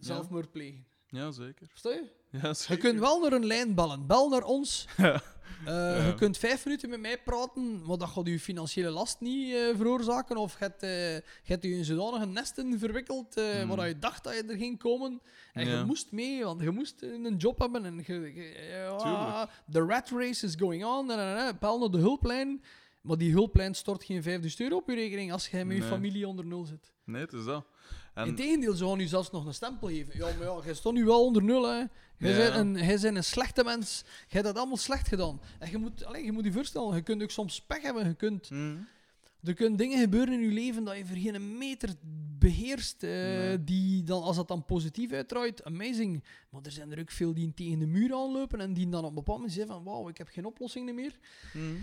zelfmoord 0.00 0.50
plegen. 0.52 0.84
Ja, 1.08 1.30
zeker. 1.30 1.66
Versta 1.68 1.90
je? 1.90 2.04
Ja, 2.30 2.48
Je 2.48 2.54
zeker. 2.54 2.78
kunt 2.78 2.98
wel 3.00 3.20
naar 3.20 3.32
een 3.32 3.46
lijn 3.46 3.74
bellen. 3.74 4.06
Bel 4.06 4.28
naar 4.28 4.44
ons. 4.44 4.86
Ja. 4.96 5.22
Eh, 5.66 5.98
Ja. 5.98 6.06
Je 6.06 6.14
kunt 6.14 6.38
vijf 6.38 6.64
minuten 6.64 6.90
met 6.90 7.00
mij 7.00 7.18
praten, 7.22 7.86
maar 7.86 7.96
dat 7.98 8.08
gaat 8.08 8.26
je 8.26 8.40
financiële 8.40 8.90
last 8.90 9.20
niet 9.20 9.54
eh, 9.54 9.76
veroorzaken. 9.76 10.36
Of 10.36 10.52
je 10.52 10.58
hebt, 10.64 10.82
eh, 10.82 11.14
je 11.14 11.22
hebt 11.44 11.62
je 11.62 11.70
in 11.70 11.84
zodanige 11.84 12.26
nesten 12.26 12.78
verwikkeld 12.78 13.34
Mm. 13.36 13.68
waar 13.76 13.88
je 13.88 13.98
dacht 13.98 14.24
dat 14.24 14.34
je 14.34 14.42
er 14.42 14.56
ging 14.56 14.78
komen. 14.78 15.20
En 15.52 15.66
Ja. 15.68 15.78
je 15.78 15.84
moest 15.84 16.12
mee, 16.12 16.44
want 16.44 16.60
je 16.60 16.70
moest 16.70 17.02
een 17.02 17.36
job 17.36 17.58
hebben. 17.58 17.84
En 17.84 18.02
je, 18.06 18.12
je- 18.34 19.46
the 19.70 19.80
rat 19.80 20.10
race 20.10 20.46
is 20.46 20.54
going 20.58 20.84
on. 20.84 21.06
Bel 21.60 21.78
naar 21.78 21.90
de 21.90 21.98
hulplijn. 21.98 22.62
Maar 23.00 23.16
die 23.18 23.32
hulplijn 23.32 23.74
stort 23.74 24.04
geen 24.04 24.22
5000 24.22 24.62
euro 24.62 24.76
op 24.76 24.88
je 24.88 24.94
rekening 24.94 25.32
als 25.32 25.48
jij 25.48 25.64
met 25.64 25.76
je 25.76 25.82
familie 25.82 26.28
onder 26.28 26.46
nul 26.46 26.64
zit. 26.64 26.92
Nee, 27.04 27.20
het 27.20 27.32
is 27.32 27.44
dat. 27.44 27.64
En, 28.14 28.26
Integendeel, 28.26 28.74
ze 28.74 28.86
gaan 28.86 29.00
u 29.00 29.06
zelfs 29.06 29.30
nog 29.30 29.46
een 29.46 29.54
stempel 29.54 29.88
geven. 29.88 30.18
Ja, 30.18 30.26
maar 30.38 30.46
ja, 30.46 30.60
jij 30.64 30.74
stond 30.74 30.96
nu 30.96 31.04
wel 31.04 31.24
onder 31.24 31.42
nul, 31.42 31.68
hè. 31.70 31.76
Jij 32.18 32.30
Ja. 32.30 32.36
bent 32.36 32.54
een, 32.54 32.74
jij 32.86 32.98
bent 33.00 33.16
een 33.16 33.24
slechte 33.24 33.64
mens. 33.64 34.02
Jij 34.06 34.26
hebt 34.28 34.44
dat 34.44 34.56
allemaal 34.56 34.76
slecht 34.76 35.08
gedaan. 35.08 35.40
En 35.58 35.70
je 35.70 35.78
moet, 35.78 36.04
allee, 36.04 36.24
je 36.24 36.32
moet 36.32 36.44
je 36.44 36.52
voorstellen, 36.52 36.94
je 36.96 37.02
kunt 37.02 37.22
ook 37.22 37.30
soms 37.30 37.60
pech 37.60 37.82
hebben. 37.82 38.06
Je 38.06 38.14
kunt, 38.14 38.48
Hmm. 38.48 38.86
er 39.44 39.54
kunnen 39.54 39.78
dingen 39.78 40.00
gebeuren 40.00 40.34
in 40.34 40.40
je 40.40 40.48
leven 40.52 40.84
dat 40.84 40.96
je 40.96 41.06
voor 41.06 41.16
geen 41.16 41.58
meter 41.58 41.90
beheerst. 42.38 43.02
eh, 43.02 43.10
Nee. 43.10 43.64
die 43.64 44.02
dan, 44.02 44.22
als 44.22 44.36
dat 44.36 44.48
dan 44.48 44.64
positief 44.64 45.12
uitdraait, 45.12 45.64
amazing. 45.64 46.24
Maar 46.50 46.60
er 46.64 46.70
zijn 46.72 46.92
er 46.92 47.00
ook 47.00 47.10
veel 47.10 47.34
die 47.34 47.52
tegen 47.54 47.78
de 47.78 47.86
muur 47.86 48.14
aanlopen 48.14 48.60
en 48.60 48.72
die 48.74 48.88
dan 48.88 49.02
op 49.02 49.08
een 49.08 49.14
bepaald 49.14 49.36
moment 49.38 49.54
zeggen 49.56 49.74
van 49.74 49.84
wauw, 49.84 50.08
ik 50.08 50.18
heb 50.18 50.28
geen 50.28 50.44
oplossing 50.44 50.94
meer. 50.94 51.18
Hmm. 51.52 51.76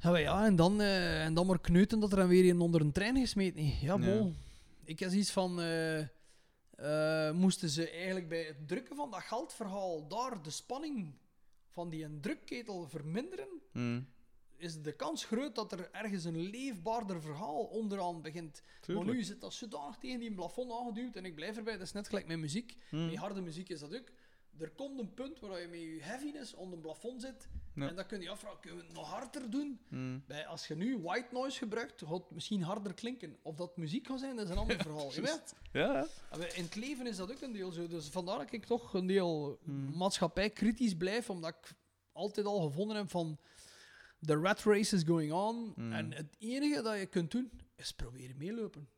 Ja, 0.00 0.10
maar 0.10 0.20
ja, 0.20 0.44
en 0.44 0.56
dan, 0.56 0.80
eh, 0.80 1.24
en 1.24 1.34
dan 1.34 1.46
maar 1.46 1.60
kneuten 1.60 2.00
dat 2.00 2.10
er 2.12 2.16
dan 2.18 2.28
weer 2.28 2.50
een 2.50 2.60
onder 2.60 2.80
een 2.80 2.92
trein 2.92 3.16
gesmeten 3.16 3.62
is. 3.62 3.80
Ja, 3.80 3.98
bon. 3.98 4.36
Ik 4.92 4.98
heb 4.98 5.12
iets 5.12 5.30
van... 5.30 5.60
eh, 5.60 6.00
eh, 6.00 7.34
moesten 7.34 7.68
ze 7.68 7.90
eigenlijk 7.90 8.28
bij 8.28 8.42
het 8.42 8.68
drukken 8.68 8.96
van 8.96 9.10
dat 9.10 9.20
geldverhaal 9.22 10.08
daar 10.08 10.42
de 10.42 10.50
spanning 10.50 11.14
van 11.68 11.88
die 11.90 12.04
een 12.04 12.20
drukketel 12.20 12.88
verminderen, 12.88 13.48
Hmm. 13.72 14.08
is 14.56 14.82
de 14.82 14.92
kans 14.92 15.24
groot 15.24 15.54
dat 15.54 15.72
er 15.72 15.90
ergens 15.90 16.24
een 16.24 16.36
leefbaarder 16.50 17.22
verhaal 17.22 17.64
onderaan 17.64 18.22
begint. 18.22 18.62
Maar 18.64 18.80
Tuurlijk. 18.80 19.10
nu 19.16 19.22
zit 19.22 19.40
dat 19.40 19.52
zodanig 19.54 19.96
tegen 19.96 20.20
die 20.20 20.34
plafond 20.34 20.72
aangeduwd 20.72 21.16
en 21.16 21.24
ik 21.24 21.34
blijf 21.34 21.56
erbij, 21.56 21.72
dat 21.78 21.86
is 21.86 21.92
net 21.92 22.08
gelijk 22.08 22.26
met 22.26 22.38
muziek. 22.38 22.76
Met 22.90 23.14
harde 23.16 23.40
muziek 23.40 23.68
is 23.68 23.80
dat 23.80 23.94
ook. 23.96 24.08
Er 24.58 24.70
komt 24.70 24.98
een 24.98 25.14
punt 25.14 25.40
waar 25.40 25.60
je 25.60 25.66
met 25.68 25.80
je 25.80 25.98
heaviness 26.00 26.54
onder 26.54 26.74
een 26.76 26.80
plafond 26.82 27.20
zit 27.22 27.48
Ja. 27.74 27.88
en 27.88 27.96
dan 27.96 28.06
kun 28.06 28.20
je 28.20 28.30
afvragen, 28.30 28.60
kunnen 28.60 28.78
we 28.80 28.86
het 28.86 28.94
nog 28.94 29.08
harder 29.10 29.50
doen? 29.50 29.80
Hmm. 29.88 30.22
Bij, 30.26 30.46
als 30.46 30.66
je 30.66 30.76
nu 30.76 30.98
white 30.98 31.28
noise 31.32 31.58
gebruikt, 31.58 32.02
gaat 32.02 32.10
het 32.22 32.30
misschien 32.30 32.62
harder 32.62 32.94
klinken. 32.94 33.36
Of 33.42 33.56
dat 33.56 33.76
muziek 33.76 34.06
gaat 34.06 34.18
zijn, 34.20 34.36
dat 34.36 34.44
is 34.44 34.50
een 34.50 34.56
ander 34.58 34.76
verhaal. 34.82 35.12
Je 35.14 35.20
weet? 35.20 35.54
Ja, 35.72 36.06
wij- 36.30 36.52
In 36.54 36.62
het 36.64 36.74
leven 36.74 37.06
is 37.06 37.16
dat 37.16 37.30
ook 37.30 37.40
een 37.40 37.52
deel 37.52 37.70
zo. 37.72 37.86
Dus 37.86 38.08
vandaar 38.08 38.38
dat 38.38 38.52
ik 38.52 38.64
toch 38.64 38.94
een 38.94 39.06
deel 39.06 39.58
Hmm. 39.64 39.96
maatschappij 39.96 40.50
kritisch 40.50 40.96
blijf, 40.96 41.30
omdat 41.30 41.54
ik 41.62 41.74
altijd 42.12 42.46
al 42.46 42.60
gevonden 42.60 42.96
heb 42.96 43.10
van 43.10 43.38
the 44.20 44.34
rat 44.36 44.62
race 44.62 44.96
is 44.96 45.02
going 45.02 45.32
on. 45.32 45.72
Hmm. 45.74 45.92
En 45.92 46.12
het 46.12 46.34
enige 46.38 46.82
dat 46.82 46.98
je 46.98 47.06
kunt 47.06 47.30
doen, 47.30 47.50
is 47.76 47.92
proberen 47.92 48.36
meelopen. 48.36 48.88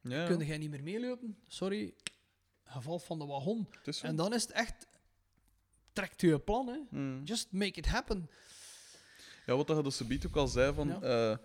ja. 0.00 0.26
Kun 0.26 0.46
jij 0.46 0.58
niet 0.58 0.70
meer 0.70 0.82
meelopen? 0.82 1.38
Sorry, 1.46 1.94
geval 2.64 2.98
van 2.98 3.18
de 3.18 3.26
wagon. 3.26 3.68
En 4.02 4.16
dan 4.16 4.34
is 4.34 4.42
het 4.42 4.50
echt, 4.52 4.86
trekt 5.94 6.20
je 6.20 6.38
plan, 6.38 6.66
hè. 6.66 6.78
Hmm. 6.90 7.22
Just 7.24 7.52
make 7.52 7.78
it 7.78 7.86
happen. 7.86 8.30
Ja, 9.46 9.56
wat 9.56 9.68
je 9.68 9.82
dus 9.82 9.96
subiet 9.96 10.26
ook 10.26 10.36
al 10.36 10.46
zei, 10.48 10.74
van, 10.74 10.88
Ja. 10.88 11.00
eh, 11.00 11.36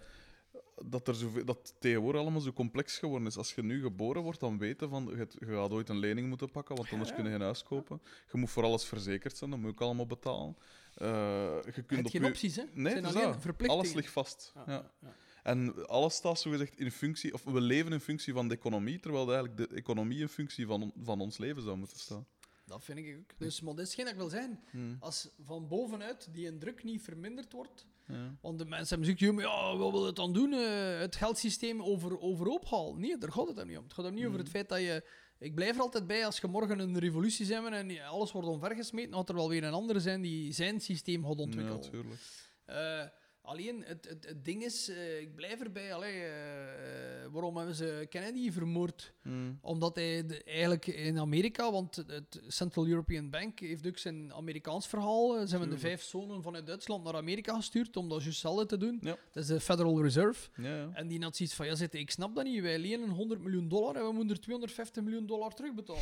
dat, 0.86 1.08
er 1.08 1.16
zoveel, 1.16 1.46
dat 1.46 1.58
het 1.58 1.74
tegenwoordig 1.80 2.22
allemaal 2.22 2.42
zo 2.42 2.54
complex 2.54 2.98
geworden 2.98 3.28
is. 3.28 3.38
Als 3.38 3.54
je 3.54 3.64
nu 3.64 3.82
geboren 3.82 4.22
wordt, 4.22 4.40
dan 4.40 4.58
weten 4.58 4.90
van, 4.90 5.06
je, 5.18 5.28
je 5.40 5.46
gaat 5.56 5.72
ooit 5.72 5.90
een 5.90 5.98
lening 6.00 6.28
moeten 6.28 6.52
pakken, 6.52 6.76
want 6.76 6.92
anders 6.92 7.10
Ja. 7.10 7.16
kun 7.16 7.24
je 7.26 7.32
geen 7.32 7.42
huis 7.42 7.64
kopen. 7.64 8.02
Je 8.32 8.38
moet 8.38 8.50
voor 8.50 8.64
alles 8.64 8.86
verzekerd 8.86 9.38
zijn, 9.38 9.50
dat 9.50 9.60
moet 9.60 9.68
je 9.70 9.74
ook 9.76 9.82
allemaal 9.82 10.06
betalen. 10.08 10.56
Eh, 10.96 11.08
je 11.08 11.62
Je 11.66 11.72
kunt 11.72 11.90
hebt 11.90 12.06
op 12.06 12.12
geen 12.12 12.22
je- 12.22 12.28
opties, 12.28 12.56
hè. 12.56 12.64
Nee, 12.74 12.94
het 12.96 13.04
zijn 13.12 13.16
alleen 13.26 13.42
verplichtingen. 13.42 13.84
Alles 13.84 13.94
ligt 13.94 14.12
vast. 14.12 14.52
Ja, 14.56 14.64
Ja. 14.66 14.74
ja, 14.74 14.92
ja. 15.02 15.16
En 15.44 15.88
alles 15.88 16.14
staat 16.16 16.40
zogezegd 16.40 16.78
in 16.80 16.92
functie, 16.92 17.34
of 17.34 17.44
we 17.44 17.62
leven 17.62 17.92
in 17.94 18.00
functie 18.00 18.34
van 18.34 18.48
de 18.48 18.56
economie, 18.56 19.00
terwijl 19.00 19.26
eigenlijk 19.34 19.58
de 19.58 19.76
economie 19.76 20.20
in 20.20 20.28
functie 20.30 20.66
van, 20.66 20.92
van 21.04 21.22
ons 21.22 21.38
leven 21.38 21.62
zou 21.62 21.78
moeten 21.78 22.00
staan. 22.00 22.26
Dat 22.70 22.84
vind 22.84 23.00
ik 23.00 23.18
ook. 23.18 23.38
Dus, 23.38 23.62
maar 23.62 23.76
dat 23.76 23.86
is 23.88 23.94
geen 23.96 24.04
dat 24.06 24.14
ik 24.14 24.20
wil 24.20 24.30
zeggen. 24.30 24.60
Hmm. 24.72 24.98
Als 25.00 25.30
van 25.44 25.68
bovenuit 25.68 26.28
die 26.34 26.58
druk 26.58 26.84
niet 26.84 27.02
verminderd 27.02 27.52
wordt. 27.54 27.88
Ja. 28.08 28.36
Want 28.42 28.58
de 28.60 28.66
mensen 28.66 28.88
hebben 29.00 29.18
gezegd, 29.18 29.36
ja, 29.42 29.48
ja, 29.48 29.78
wat 29.78 29.92
wil 29.92 30.06
het 30.06 30.16
dan 30.16 30.34
doen? 30.34 30.54
eh, 30.54 31.00
het 31.00 31.16
geldsysteem 31.16 31.82
over, 31.84 32.20
overhoop 32.20 32.66
halen. 32.70 33.00
Nee, 33.00 33.18
daar 33.18 33.32
gaat 33.32 33.48
het 33.48 33.58
hem 33.58 33.68
niet 33.68 33.78
om. 33.78 33.84
Het 33.84 33.94
gaat 33.94 34.06
hem 34.06 34.14
niet 34.14 34.26
over 34.26 34.40
het 34.40 34.50
feit 34.50 34.70
dat 34.70 34.80
je... 34.80 35.10
Ik 35.40 35.56
blijf 35.56 35.76
er 35.76 35.82
altijd 35.82 36.08
bij, 36.08 36.26
als 36.26 36.40
je 36.40 36.48
morgen 36.48 36.80
een 36.80 36.98
revolutie 37.00 37.46
zijn 37.46 37.74
en 37.74 38.00
alles 38.06 38.32
wordt 38.32 38.48
omvergesmeten, 38.48 39.14
gaat 39.14 39.30
er 39.30 39.36
wel 39.36 39.50
weer 39.50 39.64
een 39.64 39.74
andere 39.74 40.00
zijn 40.00 40.22
die 40.22 40.54
zijn 40.54 40.80
systeem 40.82 41.26
gaat 41.26 41.38
Ja, 41.38 41.44
ontwikkelen. 41.44 41.80
natuurlijk. 41.82 42.20
Eh, 42.66 43.04
alleen, 43.50 43.84
het, 43.86 44.08
het, 44.10 44.26
het 44.26 44.46
ding 44.46 44.64
is, 44.64 44.90
eh, 44.90 45.20
ik 45.20 45.36
blijf 45.36 45.60
erbij, 45.62 45.94
allee, 45.94 46.14
eh, 46.14 47.24
eh, 47.24 47.32
waarom 47.32 47.58
hebben 47.58 47.76
ze 47.76 48.06
Kennedy 48.10 48.52
vermoord? 48.52 49.14
Hmm. 49.22 49.58
Omdat 49.62 49.96
hij 49.96 50.26
de- 50.26 50.44
eigenlijk 50.44 50.88
in 50.88 51.20
Amerika, 51.20 51.72
want 51.72 51.96
het 51.96 52.42
Central 52.48 52.88
European 52.88 53.30
Bank 53.30 53.60
heeft 53.60 53.88
ook 53.88 53.98
zijn 53.98 54.34
Amerikaans 54.34 54.88
verhaal. 54.88 55.48
Ze 55.48 55.50
hebben 55.50 55.70
de 55.70 55.78
vijf 55.78 56.02
zonen 56.02 56.42
vanuit 56.42 56.68
Duitsland 56.68 57.04
naar 57.04 57.16
Amerika 57.16 57.56
gestuurd 57.56 57.98
om 57.98 58.10
dat 58.10 58.24
juist 58.24 58.68
te 58.70 58.78
doen. 58.78 58.98
Ja. 59.02 59.18
Dat 59.32 59.44
is 59.44 59.50
de 59.50 59.60
Federal 59.60 60.02
Reserve. 60.02 60.50
Ja, 60.56 60.76
ja. 60.76 60.90
En 60.94 61.08
die 61.08 61.22
had 61.24 61.36
zoiets 61.36 61.56
van, 61.56 61.66
ja 61.66 61.76
zitten, 61.76 62.00
ik 62.00 62.12
snap 62.12 62.36
dat 62.36 62.44
niet. 62.44 62.62
Wij 62.62 62.80
lenen 62.80 63.10
100 63.10 63.42
miljoen 63.42 63.68
dollar 63.68 63.96
en 63.96 64.06
we 64.06 64.12
moeten 64.12 64.36
er 64.36 64.42
250 64.42 65.04
miljoen 65.04 65.26
dollar 65.26 65.54
terugbetalen. 65.54 66.02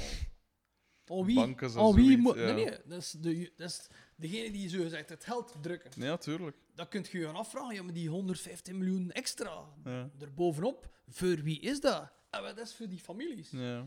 Aan 1.06 1.26
wie? 1.26 1.36
Banken 1.36 1.70
zijn 1.70 1.84
Aan 1.86 1.94
wie 1.94 2.04
zoiets, 2.04 2.22
moet... 2.22 2.36
ja. 2.36 2.42
Nee, 2.46 2.54
nee, 2.66 2.78
dat 2.86 2.98
is, 2.98 3.12
de, 3.12 3.52
dat 3.56 3.70
is 3.70 3.88
degene 4.18 4.52
die 4.52 4.70
zo 4.70 4.82
gezegd 4.82 5.10
het 5.10 5.24
geld 5.24 5.54
drukken. 5.62 5.92
ja, 6.02 6.18
tuurlijk. 6.18 6.58
Dan 6.76 6.88
kun 6.88 7.06
je 7.12 7.18
je 7.18 7.28
afvragen, 7.28 7.76
ja, 7.76 7.84
maar 7.84 7.94
die 7.94 8.10
150 8.10 8.74
miljoen 8.74 9.12
extra 9.12 9.66
Ja. 9.84 10.10
erbovenop, 10.20 10.90
voor 11.08 11.36
wie 11.44 11.60
is 11.60 11.80
dat? 11.80 12.12
En 12.30 12.42
wat 12.42 12.58
is 12.58 12.74
voor 12.76 12.88
die 12.88 13.00
families? 13.00 13.50
Ja. 13.52 13.86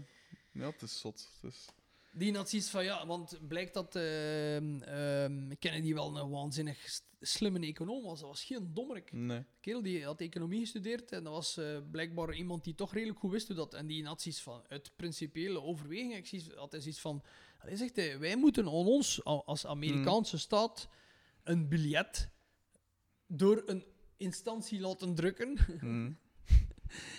ja, 0.52 0.70
het 0.70 0.82
is 0.82 1.00
zot. 1.00 1.28
Het 1.40 1.52
is... 1.52 1.66
Die 2.12 2.36
had 2.36 2.50
zoiets 2.50 2.70
van, 2.70 2.84
ja, 2.84 3.06
want 3.06 3.38
blijkt 3.48 3.74
dat 3.74 3.96
ehm 3.96 4.82
ehm 4.82 5.52
Kennedy 5.58 5.94
wel 5.94 6.16
een 6.16 6.30
waanzinnig 6.30 7.00
slimme 7.20 7.60
econoom 7.60 8.02
was. 8.02 8.20
Dat 8.20 8.28
was 8.28 8.44
geen 8.44 8.70
dommerik. 8.74 9.12
Nee. 9.12 9.38
De 9.38 9.44
kerel 9.60 9.82
die 9.82 10.04
had 10.04 10.20
economie 10.20 10.60
gestudeerd 10.60 11.12
en 11.12 11.24
dat 11.24 11.32
was 11.32 11.56
eh, 11.56 11.78
blijkbaar 11.90 12.34
iemand 12.34 12.64
die 12.64 12.74
toch 12.74 12.92
redelijk 12.92 13.18
goed 13.18 13.30
wist 13.30 13.46
hoe 13.46 13.56
dat. 13.56 13.74
En 13.74 13.86
die 13.86 14.06
had 14.06 14.22
zoiets 14.22 14.42
van, 14.42 14.62
uit 14.68 14.92
principiële 14.96 15.62
overweging, 15.62 16.16
ik 16.16 16.26
zie, 16.26 16.44
had 16.54 16.72
hij 16.72 16.80
zoiets 16.80 17.00
van, 17.00 17.22
hij 17.60 17.76
zegt, 17.76 17.96
hij, 17.96 18.18
wij 18.18 18.36
moeten 18.36 18.64
aan 18.64 18.72
ons, 18.72 19.24
als 19.24 19.66
Amerikaanse 19.66 20.38
staat, 20.38 20.88
een 21.44 21.68
biljet 21.68 22.28
door 23.26 23.62
een 23.66 23.84
instantie 24.16 24.80
laten 24.80 25.14
drukken. 25.14 25.58
Mm. 25.80 26.18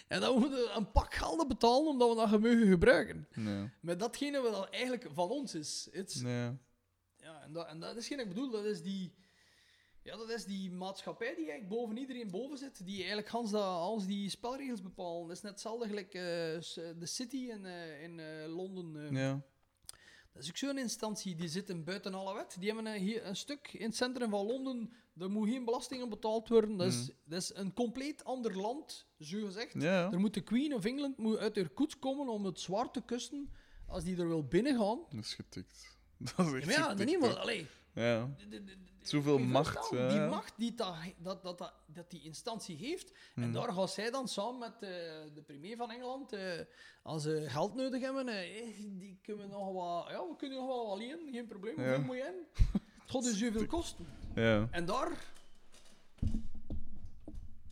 En 0.08 0.20
dan 0.20 0.40
moeten 0.40 0.60
we 0.60 0.72
een 0.76 0.92
pak 0.92 1.14
geld 1.14 1.48
betalen 1.48 1.88
omdat 1.88 2.10
we 2.10 2.16
dat 2.16 2.40
mogen 2.40 2.68
gebruiken. 2.68 3.28
Nee. 3.34 3.70
Met 3.82 4.00
datgene 4.00 4.42
wat 4.42 4.70
eigenlijk 4.70 5.08
van 5.14 5.30
ons 5.30 5.56
is. 5.56 6.22
Nee. 6.22 6.58
ja, 7.18 7.42
en, 7.44 7.54
dat, 7.54 7.68
en 7.68 7.80
dat 7.80 7.96
is 7.96 8.08
geen 8.08 8.20
ik 8.20 8.28
bedoel, 8.28 8.50
dat 8.50 8.66
is 8.66 8.82
die... 8.82 9.14
Ja, 10.04 10.18
dat 10.18 10.30
is 10.30 10.46
die 10.46 10.72
maatschappij 10.72 11.36
die 11.36 11.50
eigenlijk 11.50 11.70
boven 11.70 11.98
iedereen 11.98 12.32
boven 12.32 12.58
zit, 12.58 12.86
die 12.86 12.98
eigenlijk 12.98 13.30
Hans, 13.30 13.52
dat, 13.52 13.64
Hans 13.64 14.06
die 14.06 14.30
spelregels 14.30 14.82
bepalen. 14.82 15.28
Dat 15.28 15.38
is 15.38 15.42
net 15.42 15.52
hetzelfde 15.52 15.88
gelijk 15.88 16.14
eh, 16.14 16.22
de 17.00 17.06
City 17.06 17.38
in, 17.38 17.66
eh, 17.66 18.04
in 18.04 18.20
eh, 18.20 18.56
Londen. 18.56 19.16
Ja. 19.16 19.42
Dat 20.34 20.44
is 20.44 20.50
ook 20.50 20.58
zo'n 20.58 20.78
instantie, 20.78 21.36
die 21.36 21.48
zitten 21.48 21.84
buiten 21.84 22.14
alle 22.14 22.34
wet. 22.34 22.56
Die 22.60 22.72
hebben 22.72 22.94
een, 22.94 23.02
hier, 23.02 23.26
een 23.26 23.36
stuk 23.36 23.74
in 23.74 23.86
het 23.86 23.96
centrum 23.96 24.30
van 24.30 24.46
Londen, 24.46 24.94
daar 25.14 25.30
moet 25.32 25.50
geen 25.50 25.66
belasting 25.66 26.04
op 26.04 26.10
betaald 26.10 26.50
worden. 26.50 26.78
Dat 26.78 26.88
is, 26.88 27.12
dat 27.24 27.42
is 27.42 27.52
een 27.56 27.74
compleet 27.74 28.24
ander 28.24 28.58
land, 28.58 29.08
zo 29.20 29.46
gezegd. 29.46 29.82
Ja. 29.82 30.12
Er 30.12 30.20
moet 30.20 30.34
de 30.34 30.42
Queen 30.42 30.74
of 30.74 30.86
England 30.86 31.18
moet 31.18 31.38
uit 31.38 31.56
haar 31.56 31.70
koets 31.70 32.00
komen 32.00 32.28
om 32.28 32.46
het 32.46 32.60
zwaar 32.60 32.92
te 32.92 33.02
kussen 33.02 33.50
als 33.88 34.04
die 34.04 34.18
er 34.18 34.28
wil 34.28 34.44
binnengaan. 34.48 35.00
Dat 35.10 35.24
is 35.24 35.34
getikt. 35.34 36.00
Dat 36.36 36.48
is 36.48 36.54
echt 36.54 36.76
ja, 36.76 36.90
getikt, 36.90 37.10
niet, 37.10 37.20
maar, 37.20 37.30
hoor. 37.30 37.40
allee, 37.40 37.68
Ja. 37.94 38.36
Zoveel 39.02 39.38
je 39.38 39.46
macht, 39.46 39.90
Die 39.90 40.20
macht 40.20 40.54
die 40.58 40.76
dat, 40.76 40.96
dat, 41.18 41.44
dat, 41.44 41.58
dat, 41.58 41.74
dat 41.86 42.10
die 42.12 42.22
instantie 42.24 42.76
heeft. 42.78 43.12
En 43.36 43.44
Hmm. 43.44 43.54
daar 43.54 43.72
gaat 43.74 43.92
zij 43.92 44.12
dan 44.12 44.28
samen 44.28 44.60
met 44.60 44.74
eh, 44.74 44.90
de 45.34 45.42
premier 45.46 45.78
van 45.78 45.92
Engeland, 45.92 46.34
eh, 46.34 46.60
als 47.04 47.24
ze 47.24 47.46
geld 47.48 47.76
nodig 47.76 48.02
hebben, 48.02 48.28
eh, 48.28 48.76
die 49.00 49.20
kunnen 49.22 49.46
we 49.48 49.52
nog 49.54 49.74
wat, 49.74 50.10
ja, 50.10 50.20
we 50.28 50.36
kunnen 50.38 50.58
nog 50.58 50.68
wel 50.68 50.88
wat 50.88 50.98
lenen, 50.98 51.32
geen 51.32 51.48
probleem. 51.48 51.80
Ja. 51.82 51.86
Hoeveel 51.86 52.04
moet 52.06 52.16
je 52.16 52.22
in? 52.22 52.64
Het 53.02 53.10
gaat 53.12 53.24
dus 53.24 53.38
zoveel 53.38 53.66
kosten. 53.66 54.06
Ja. 54.36 54.68
En 54.72 54.86
daar 54.86 55.12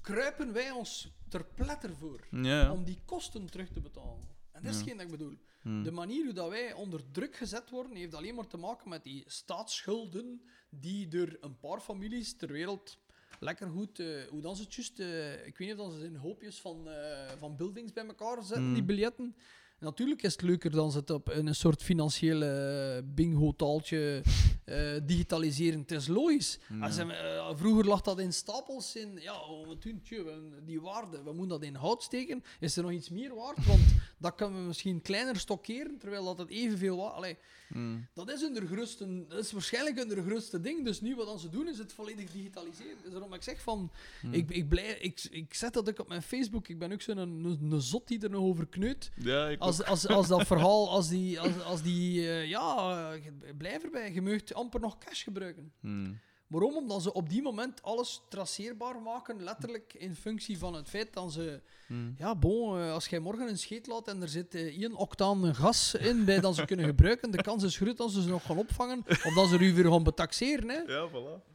kruipen 0.02 0.54
wij 0.54 0.72
ons 0.72 1.12
ter 1.30 1.46
pletter 1.56 1.96
voor 1.96 2.28
Ja. 2.32 2.72
om 2.72 2.84
die 2.84 3.00
kosten 3.06 3.50
terug 3.50 3.70
te 3.70 3.80
betalen. 3.82 4.28
En 4.52 4.64
dat 4.64 4.74
is 4.76 4.82
geen 4.82 4.98
dat 4.98 5.06
ik 5.06 5.12
bedoel. 5.12 5.38
Hmm. 5.62 5.84
De 5.84 5.92
manier 5.92 6.24
hoe 6.24 6.34
dat 6.34 6.50
wij 6.50 6.74
onder 6.74 7.12
druk 7.12 7.36
gezet 7.36 7.70
worden, 7.70 7.96
heeft 7.96 8.16
alleen 8.16 8.36
maar 8.36 8.48
te 8.48 8.58
maken 8.58 8.90
met 8.90 9.04
die 9.04 9.24
staatsschulden 9.28 10.42
die 10.70 11.08
door 11.08 11.38
een 11.42 11.60
paar 11.60 11.80
families 11.80 12.34
ter 12.34 12.52
wereld 12.52 12.98
lekker 13.40 13.70
goed, 13.70 14.00
eh, 14.00 14.08
hoe 14.30 14.42
dan 14.42 14.56
ze 14.56 14.64
het 14.64 14.74
juist, 14.74 15.00
eh, 15.00 15.46
ik 15.48 15.58
weet 15.58 15.68
niet 15.68 15.78
of 15.78 15.94
ze 15.94 16.06
in 16.06 16.16
hoopjes 16.16 16.62
van, 16.62 16.90
eh, 16.90 17.32
van 17.38 17.56
buildings 17.56 17.94
bij 17.94 18.06
elkaar 18.06 18.44
zetten, 18.44 18.68
Mm. 18.68 18.74
die 18.74 18.84
biljetten. 18.84 19.36
Natuurlijk 19.80 20.22
is 20.24 20.32
het 20.32 20.42
leuker 20.42 20.72
dan 20.72 20.92
ze 20.92 20.98
het 20.98 21.10
op 21.10 21.30
in 21.30 21.48
een 21.48 21.56
soort 21.56 21.84
financiële 21.84 23.02
bingo-taaltje 23.06 24.22
eh, 24.70 25.02
digitaliseren. 25.04 25.80
Het 25.80 25.92
is 25.92 26.08
logisch. 26.08 26.60
Ja. 26.70 26.86
Als 26.86 26.96
ze, 26.96 27.14
eh, 27.14 27.50
vroeger 27.56 27.86
lag 27.86 28.02
dat 28.02 28.20
in 28.20 28.34
stapels 28.34 28.96
in, 28.96 29.18
ja, 29.22 29.34
we 29.68 29.78
doen, 29.80 30.02
tjoe, 30.04 30.24
we- 30.24 30.64
die 30.66 30.82
waarde, 30.82 31.24
we 31.24 31.32
moeten 31.32 31.48
dat 31.60 31.64
in 31.64 31.76
hout 31.76 32.04
steken. 32.04 32.44
Is 32.60 32.78
er 32.78 32.84
nog 32.84 32.92
iets 32.92 33.10
meer 33.10 33.36
waard? 33.36 33.66
Want 33.66 33.82
dat 34.18 34.36
kunnen 34.36 34.60
we 34.62 34.68
misschien 34.68 35.02
kleiner 35.02 35.36
stockeren, 35.40 35.98
terwijl 35.98 36.24
dat 36.24 36.38
het 36.38 36.50
evenveel 36.50 36.98
waard... 36.98 37.36
Allee, 37.74 37.84
Mm. 37.84 38.08
dat 38.14 38.30
is, 38.32 38.42
hun 38.42 38.68
grootste, 38.68 39.26
dat 39.28 39.40
is 39.40 39.52
waarschijnlijk 39.52 39.98
hun 39.98 40.24
grootste 40.26 40.62
ding. 40.62 40.86
Dus 40.86 41.02
nu 41.02 41.16
wat 41.16 41.26
dan 41.26 41.40
ze 41.40 41.50
doen, 41.50 41.68
is 41.68 41.78
het 41.78 41.94
volledig 41.94 42.32
digitaliseren. 42.32 42.96
Dus 43.04 43.12
daarom 43.12 43.34
ik 43.34 43.44
zeg 43.44 43.62
van... 43.62 43.92
Hmm. 44.22 44.34
Ik, 44.34 44.50
ik, 44.50 44.70
blij, 44.70 44.98
ik, 45.00 45.24
ik 45.32 45.54
zet 45.54 45.74
dat 45.74 45.90
ook 45.90 46.00
op 46.00 46.08
mijn 46.08 46.22
Facebook. 46.22 46.68
Ik 46.68 46.80
ben 46.80 46.92
ook 46.92 47.02
zo'n 47.02 47.18
een, 47.18 47.44
een, 47.46 47.72
een 47.72 47.82
zot 47.82 48.08
die 48.08 48.20
er 48.22 48.30
nog 48.30 48.42
over 48.42 48.68
kneut. 48.68 49.12
Ja, 49.16 49.56
Als, 49.56 49.84
als, 49.84 50.08
als 50.08 50.28
dat 50.28 50.48
verhaal, 50.54 50.90
als 50.90 51.08
die... 51.10 51.40
Als, 51.40 51.62
als 51.64 51.82
die 51.82 52.28
eh, 52.30 52.48
ja, 52.50 53.12
je- 53.14 53.54
blijf 53.58 53.84
erbij. 53.84 54.14
Je 54.14 54.22
mag 54.22 54.52
amper 54.54 54.80
nog 54.80 54.98
cash 54.98 55.24
gebruiken. 55.24 55.72
Hmm. 55.80 56.20
Waarom? 56.50 56.76
Omdat 56.76 57.02
ze 57.02 57.14
op 57.14 57.30
die 57.30 57.42
moment 57.42 57.82
alles 57.84 58.22
traceerbaar 58.30 59.02
maken, 59.02 59.44
letterlijk 59.44 59.94
in 59.94 60.16
functie 60.16 60.58
van 60.58 60.74
het 60.74 60.90
feit 60.90 61.14
dat 61.14 61.32
ze... 61.34 61.62
Hmm. 61.88 62.14
Ja, 62.18 62.36
bon, 62.36 62.80
eh, 62.80 62.92
als 62.92 63.08
jij 63.08 63.20
morgen 63.20 63.48
een 63.50 63.58
scheet 63.58 63.88
laat 63.88 64.08
en 64.08 64.22
er 64.22 64.30
zit 64.30 64.56
eh, 64.56 64.62
één 64.82 64.96
octaan 64.96 65.56
gas 65.56 65.94
in 65.96 66.26
bij 66.26 66.40
dat 66.40 66.56
ze 66.56 66.66
kunnen 66.66 66.86
gebruiken, 66.86 67.32
de 67.32 67.42
kans 67.42 67.64
is 67.64 67.78
groot 67.78 67.98
dat 67.98 68.12
ze 68.12 68.22
ze 68.22 68.30
nog 68.30 68.46
gaan 68.46 68.58
opvangen 68.58 69.04
of 69.08 69.34
dat 69.34 69.48
ze 69.48 69.56
er 69.56 69.62
u 69.62 69.74
weer 69.74 69.92
gaan 69.92 70.04
betaxeren. 70.04 70.70
Hè. 70.70 70.78
Ja, 70.94 71.10
voilà. 71.10 71.48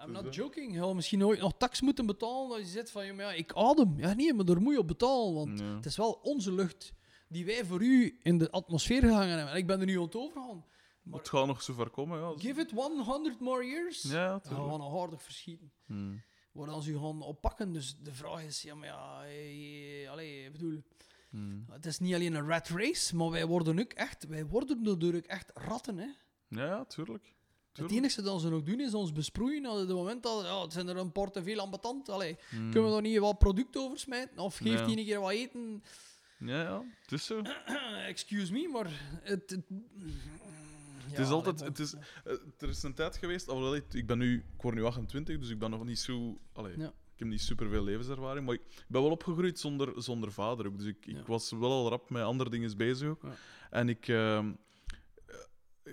I'm 0.00 0.06
Dus 0.06 0.14
not 0.14 0.24
dat. 0.24 0.34
joking. 0.34 0.74
Je 0.86 0.94
misschien 0.94 1.24
ooit 1.24 1.40
nog 1.40 1.52
tax 1.58 1.80
moeten 1.80 2.06
betalen 2.06 2.50
als 2.50 2.60
je 2.60 2.66
zegt 2.66 2.90
van, 2.90 3.06
ja, 3.06 3.12
maar 3.14 3.24
ja, 3.24 3.32
ik 3.32 3.52
adem. 3.54 3.94
Ja, 3.96 4.14
nee, 4.14 4.34
maar 4.34 4.44
daar 4.44 4.60
moet 4.60 4.72
je 4.72 4.78
op 4.78 4.88
betalen, 4.88 5.34
want 5.34 5.58
Ja. 5.58 5.74
het 5.74 5.86
is 5.86 5.96
wel 5.96 6.18
onze 6.22 6.52
lucht 6.52 6.92
die 7.28 7.44
wij 7.44 7.64
voor 7.64 7.82
u 7.82 8.18
in 8.22 8.38
de 8.38 8.50
atmosfeer 8.50 9.00
gehangen 9.02 9.28
hebben. 9.36 9.50
En 9.52 9.56
ik 9.58 9.66
ben 9.66 9.80
er 9.80 9.86
nu 9.86 9.96
aan 9.96 10.02
het 10.04 10.16
overgaan. 10.16 10.64
Maar 11.10 11.18
Het 11.18 11.28
gaat 11.28 11.46
nog 11.46 11.62
zo 11.62 11.72
ver 11.74 11.90
komen, 11.90 12.20
ja. 12.20 12.32
give 12.36 12.60
it 12.60 12.70
100 12.70 13.40
more 13.40 13.64
years. 13.66 14.02
Ja, 14.02 14.28
dan 14.28 14.40
gaan 14.42 14.50
we 14.50 14.56
tuurlijk. 14.60 14.78
nog 14.78 14.92
hardig 14.92 15.22
verschieten. 15.22 15.72
Hmm. 15.86 16.22
Waar 16.52 16.66
dan 16.66 16.82
ze 16.82 16.90
u 16.90 16.94
gaan 16.98 17.22
oppakken. 17.22 17.72
Dus 17.72 17.96
de 18.02 18.12
vraag 18.12 18.44
is, 18.44 18.62
ja, 18.62 18.74
maar 18.74 18.88
ja, 18.88 20.10
allee, 20.10 20.44
ik 20.44 20.52
bedoel, 20.52 20.82
Hmm. 21.30 21.64
het 21.70 21.86
is 21.86 21.98
niet 21.98 22.14
alleen 22.14 22.34
een 22.34 22.46
rat 22.48 22.68
race, 22.68 23.16
maar 23.16 23.30
wij 23.30 23.46
worden 23.46 23.78
ook 23.80 23.92
echt, 23.92 24.26
wij 24.26 24.46
worden 24.46 24.86
ook 25.16 25.24
echt 25.24 25.50
ratten, 25.54 25.98
hè. 25.98 26.08
Ja, 26.48 26.84
tuurlijk. 26.84 27.36
Het 27.72 27.90
enige 27.90 28.22
dat 28.22 28.40
ze 28.40 28.48
nog 28.48 28.62
doen 28.62 28.80
is 28.80 28.94
ons 28.94 29.12
besproeien. 29.12 29.66
Op 29.66 29.76
het 29.76 29.88
moment 29.88 30.22
dat 30.22 30.42
ja, 30.44 30.62
het 30.62 30.72
zijn 30.72 30.88
er 30.88 30.96
een 30.96 31.12
paar 31.12 31.30
te 31.30 31.42
veel 31.42 31.58
ambetant. 31.60 32.08
Allee, 32.08 32.36
Hmm. 32.48 32.70
kunnen 32.70 32.88
we 32.88 32.94
daar 32.94 33.02
niet 33.10 33.18
wat 33.18 33.38
product 33.38 33.76
over 33.76 33.98
smijten? 33.98 34.38
Of 34.38 34.56
geeft 34.56 34.78
Ja. 34.78 34.84
hij 34.86 34.96
een 34.98 35.04
keer 35.04 35.20
wat 35.20 35.30
eten? 35.30 35.82
Ja, 36.38 36.62
ja, 36.62 36.84
het 37.02 37.12
is 37.12 37.26
zo. 37.26 37.42
Excuse 38.06 38.52
me, 38.52 38.68
maar 38.68 38.86
het. 39.22 39.50
het, 39.50 39.62
Het 41.10 41.18
is 41.18 41.28
altijd... 41.28 41.60
Het 41.60 41.78
is, 41.78 41.94
eh, 42.24 42.32
er 42.58 42.68
is 42.68 42.82
een 42.82 42.94
tijd 42.94 43.16
geweest... 43.16 43.48
alhoewel 43.48 43.74
ik, 43.74 43.94
ik 43.94 44.06
ben 44.06 44.18
nu... 44.18 44.34
Ik 44.54 44.62
word 44.62 44.74
nu 44.74 44.84
28, 44.84 45.38
dus 45.38 45.50
ik 45.50 45.58
ben 45.58 45.70
nog 45.70 45.84
niet 45.84 45.98
zo... 45.98 46.38
Allee. 46.52 46.72
Ik 46.74 47.24
heb 47.24 47.28
niet 47.28 47.40
superveel 47.42 47.84
levenservaring, 47.84 48.46
maar 48.46 48.54
ik 48.54 48.84
ben 48.88 49.02
wel 49.02 49.10
opgegroeid 49.10 49.58
zonder, 49.58 50.02
zonder 50.02 50.32
vader 50.32 50.66
ook. 50.66 50.78
Dus 50.78 50.86
ik, 50.86 51.06
ik 51.06 51.16
Ja. 51.16 51.22
was 51.26 51.50
wel 51.50 51.70
al 51.70 51.88
rap 51.88 52.10
met 52.10 52.22
andere 52.22 52.50
dingen 52.50 52.76
bezig 52.76 53.08
ook. 53.08 53.22
Ja. 53.22 53.34
En 53.70 53.88
ik... 53.88 54.08
eh, 54.08 54.46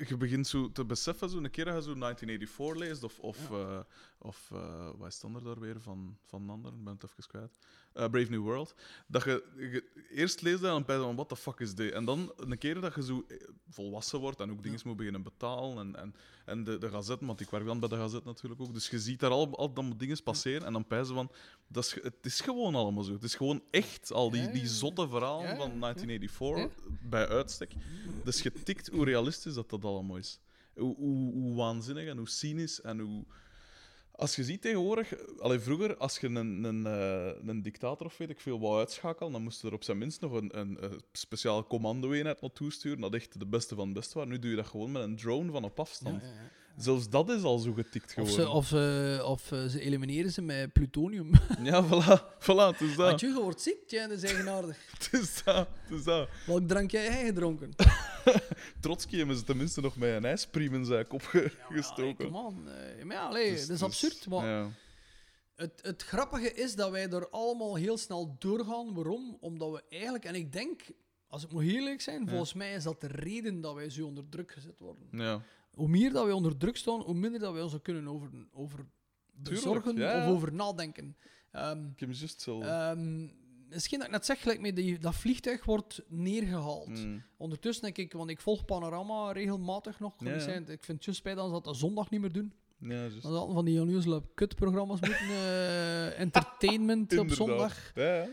je 0.07 0.17
begint 0.17 0.47
zo 0.47 0.71
te 0.71 0.85
beseffen, 0.85 1.29
zo 1.29 1.37
een 1.37 1.49
keer 1.51 1.65
dat 1.65 1.75
je 1.75 1.81
zo 1.81 1.93
1984 1.99 2.77
leest, 2.87 3.03
of, 3.03 3.19
of, 3.19 3.51
eh, 3.51 3.79
of 4.17 4.49
eh, 4.51 4.89
wat 4.97 5.07
is 5.07 5.13
het 5.13 5.23
ander 5.23 5.43
daar 5.43 5.59
weer 5.59 5.81
van, 5.81 6.17
van 6.25 6.41
een 6.41 6.49
ander? 6.49 6.73
Ik 6.73 6.83
ben 6.83 6.93
het 6.93 7.03
even 7.03 7.27
kwijt. 7.27 7.57
Eh, 7.93 8.09
Brave 8.09 8.29
New 8.29 8.41
World. 8.41 8.75
Dat 9.07 9.23
je, 9.23 9.43
je 9.57 10.05
eerst 10.11 10.41
leest 10.41 10.61
dat 10.61 10.77
en 10.77 10.83
dan 10.85 10.95
je 10.95 11.03
van, 11.03 11.15
what 11.15 11.29
the 11.29 11.35
fuck 11.35 11.59
is 11.59 11.75
dit? 11.75 11.93
En 11.93 12.05
dan 12.05 12.33
een 12.35 12.57
keer 12.57 12.81
dat 12.81 12.95
je 12.95 13.03
zo 13.03 13.25
eh, 13.27 13.37
volwassen 13.69 14.19
wordt 14.19 14.39
en 14.39 14.51
ook 14.51 14.63
dingen 14.63 14.79
moet 14.83 14.97
beginnen 14.97 15.23
betalen 15.23 15.77
en, 15.77 15.95
en, 15.95 16.15
en 16.45 16.63
de, 16.63 16.77
de 16.77 16.89
gazetten, 16.89 17.27
want 17.27 17.39
ik 17.39 17.49
werk 17.49 17.65
dan 17.65 17.79
bij 17.79 17.89
de 17.89 17.95
gazet 17.95 18.23
natuurlijk 18.23 18.61
ook, 18.61 18.73
dus 18.73 18.89
je 18.89 18.99
ziet 18.99 19.19
daar 19.19 19.31
al, 19.31 19.57
al 19.57 19.73
dan 19.73 19.97
dingen 19.97 20.23
passeren 20.23 20.65
en 20.65 20.73
dan 20.73 20.87
pijzen 20.87 21.15
van, 21.15 21.31
dat 21.67 21.85
is, 21.85 22.03
het 22.03 22.25
is 22.25 22.41
gewoon 22.41 22.75
allemaal 22.75 23.03
zo. 23.03 23.13
Het 23.13 23.23
is 23.23 23.35
gewoon 23.35 23.63
echt, 23.71 24.11
al 24.11 24.31
die, 24.31 24.51
die 24.51 24.67
zotte 24.67 25.07
verhalen 25.07 25.49
Ja, 25.49 25.55
van 25.55 25.71
ja. 25.73 25.79
1984, 25.79 26.87
bij 27.01 27.27
uitstek. 27.27 27.73
Dat 28.23 28.33
is 28.33 28.41
getikt 28.41 28.87
hoe 28.87 29.05
realistisch 29.05 29.53
dat 29.53 29.69
dat 29.69 29.85
allemaal 29.85 30.17
is. 30.17 30.39
Hoe, 30.75 30.95
hoe, 30.95 31.33
hoe 31.33 31.55
waanzinnig 31.55 32.07
en 32.07 32.17
hoe 32.17 32.29
cynisch 32.29 32.81
en 32.81 32.99
hoe... 32.99 33.25
Als 34.15 34.35
je 34.35 34.43
ziet 34.43 34.61
tegenwoordig... 34.61 35.13
Allee, 35.39 35.59
vroeger, 35.59 35.97
als 35.97 36.17
je 36.19 36.27
een, 36.27 36.63
een, 36.63 36.85
eh, 36.85 37.47
een 37.47 37.61
dictator 37.61 38.05
of 38.05 38.17
weet 38.17 38.29
ik 38.29 38.39
veel 38.39 38.59
wou 38.59 38.79
uitschakelen, 38.79 39.31
dan 39.31 39.43
moest 39.43 39.63
er 39.63 39.73
op 39.73 39.83
zijn 39.83 39.97
minst 39.97 40.21
nog 40.21 40.31
een, 40.31 40.59
een, 40.59 40.83
een 40.83 41.01
speciale 41.11 41.67
commando-eenheid 41.67 42.41
naartoe 42.41 42.71
sturen, 42.71 43.01
dat 43.01 43.13
echt 43.13 43.39
de 43.39 43.45
beste 43.45 43.75
van 43.75 43.85
het 43.85 43.93
beste 43.93 44.17
waren. 44.17 44.31
Nu 44.31 44.39
doe 44.39 44.49
je 44.49 44.55
dat 44.55 44.67
gewoon 44.67 44.91
met 44.91 45.03
een 45.03 45.15
drone 45.15 45.51
van 45.51 45.63
op 45.63 45.79
afstand. 45.79 46.23
Zelfs 46.77 47.09
dat 47.09 47.29
is 47.29 47.43
al 47.43 47.57
zo 47.57 47.73
getikt 47.73 48.05
Of, 48.05 48.11
geworden. 48.13 48.35
ze, 48.35 48.49
of, 48.49 48.67
ze, 48.67 49.21
of 49.25 49.51
eh, 49.51 49.65
ze 49.65 49.79
elimineren 49.81 50.31
ze 50.31 50.41
met 50.41 50.73
plutonium. 50.73 51.31
Ja, 51.63 51.85
voilà. 51.85 52.21
voilà 52.39 52.71
het 52.71 52.81
is 52.81 52.95
dat. 52.95 53.07
Want 53.07 53.19
je 53.19 53.33
wordt 53.33 53.61
ziek, 53.61 53.87
tja, 53.87 54.07
dat 54.07 54.17
is 54.17 54.23
eigenaardig. 54.23 54.77
Het 54.97 55.09
is 55.21 55.43
dat. 55.43 55.67
Het 55.83 55.97
is 55.99 56.03
dat. 56.03 56.29
Welk 56.45 56.67
drankje 56.67 56.97
heb 56.97 57.11
jij 57.11 57.25
gedronken? 57.25 57.69
Trotsky 58.81 59.17
hebben 59.17 59.35
ze 59.37 59.43
tenminste 59.43 59.81
nog 59.81 59.97
met 59.97 60.09
een 60.15 60.25
ijspriem 60.25 60.73
in 60.73 60.85
zijn 60.85 61.07
kop 61.07 61.21
ge- 61.23 61.51
gestoken. 61.69 62.31
Kom 62.31 62.45
aan. 62.45 62.69
eh, 62.69 63.03
maar 63.05 63.15
ja, 63.15 63.25
allee, 63.27 63.51
Dus- 63.51 63.59
dat 63.59 63.69
is 63.69 63.79
dus- 63.79 63.81
absurd. 63.81 64.27
Maar 64.27 64.47
Ja. 64.47 64.69
Het, 65.55 65.79
het 65.81 66.03
grappige 66.03 66.53
is 66.53 66.75
dat 66.75 66.89
wij 66.91 67.09
er 67.09 67.29
allemaal 67.29 67.75
heel 67.75 67.97
snel 67.97 68.35
doorgaan. 68.39 68.93
Waarom? 68.93 69.37
Omdat 69.39 69.71
we 69.71 69.83
eigenlijk, 69.89 70.25
en 70.25 70.35
ik 70.35 70.51
denk, 70.53 70.81
als 71.27 71.43
ik 71.43 71.51
moet 71.51 71.63
heel 71.63 71.75
eerlijk 71.75 72.01
zijn, 72.01 72.27
volgens 72.29 72.53
mij 72.53 72.73
is 72.73 72.83
dat 72.83 73.01
de 73.01 73.07
reden 73.07 73.61
dat 73.61 73.73
wij 73.73 73.89
zo 73.89 74.05
onder 74.05 74.23
druk 74.29 74.51
gezet 74.51 74.79
worden. 74.79 75.07
ja. 75.11 75.41
Hoe 75.75 75.87
meer 75.87 76.11
dat 76.13 76.23
wij 76.23 76.33
onder 76.33 76.57
druk 76.57 76.77
staan, 76.77 77.01
hoe 77.01 77.13
minder 77.15 77.39
dat 77.39 77.53
wij 77.53 77.61
ons 77.61 77.73
er 77.73 77.81
kunnen 77.81 78.07
over, 78.07 78.29
over 78.53 78.85
ja, 79.95 80.15
ja. 80.17 80.23
of 80.29 80.35
over 80.35 80.53
nadenken. 80.53 81.17
Ehm 81.51 81.85
Ik 81.85 81.99
heb 81.99 82.09
juist 82.09 82.21
hetzelfde. 82.33 82.67
ehm, 82.67 83.27
Misschien 83.69 83.97
dat 83.97 84.07
ik 84.07 84.13
net 84.13 84.25
zeg, 84.25 84.41
gelijk 84.41 84.61
met 84.61 84.75
die, 84.75 84.99
dat 84.99 85.15
vliegtuig 85.15 85.65
wordt 85.65 86.01
neergehaald. 86.07 86.87
Mm. 87.05 87.23
Ondertussen 87.37 87.83
denk 87.83 87.97
ik, 87.97 88.13
want 88.13 88.29
ik 88.29 88.41
volg 88.41 88.65
Panorama 88.65 89.31
regelmatig 89.31 89.99
nog. 89.99 90.13
Ja. 90.23 90.39
Zijn- 90.39 90.61
Ik 90.61 90.83
vind 90.83 90.87
het 90.97 91.05
juist 91.05 91.19
spijt 91.19 91.35
dat 91.35 91.55
ze 91.55 91.61
dat 91.61 91.75
zondag 91.77 92.09
niet 92.09 92.21
meer 92.21 92.31
doen. 92.31 92.53
Ja. 92.79 93.09
Dat 93.09 93.23
hadden 93.23 93.53
van 93.55 93.65
die 93.65 93.81
onnozele 93.81 94.23
kutprogramma's 94.35 94.99
moeten. 94.99 95.17
eh, 95.29 96.19
entertainment 96.25 97.17
op 97.17 97.31
zondag. 97.31 97.91
Ja, 97.95 98.15
ja. 98.15 98.27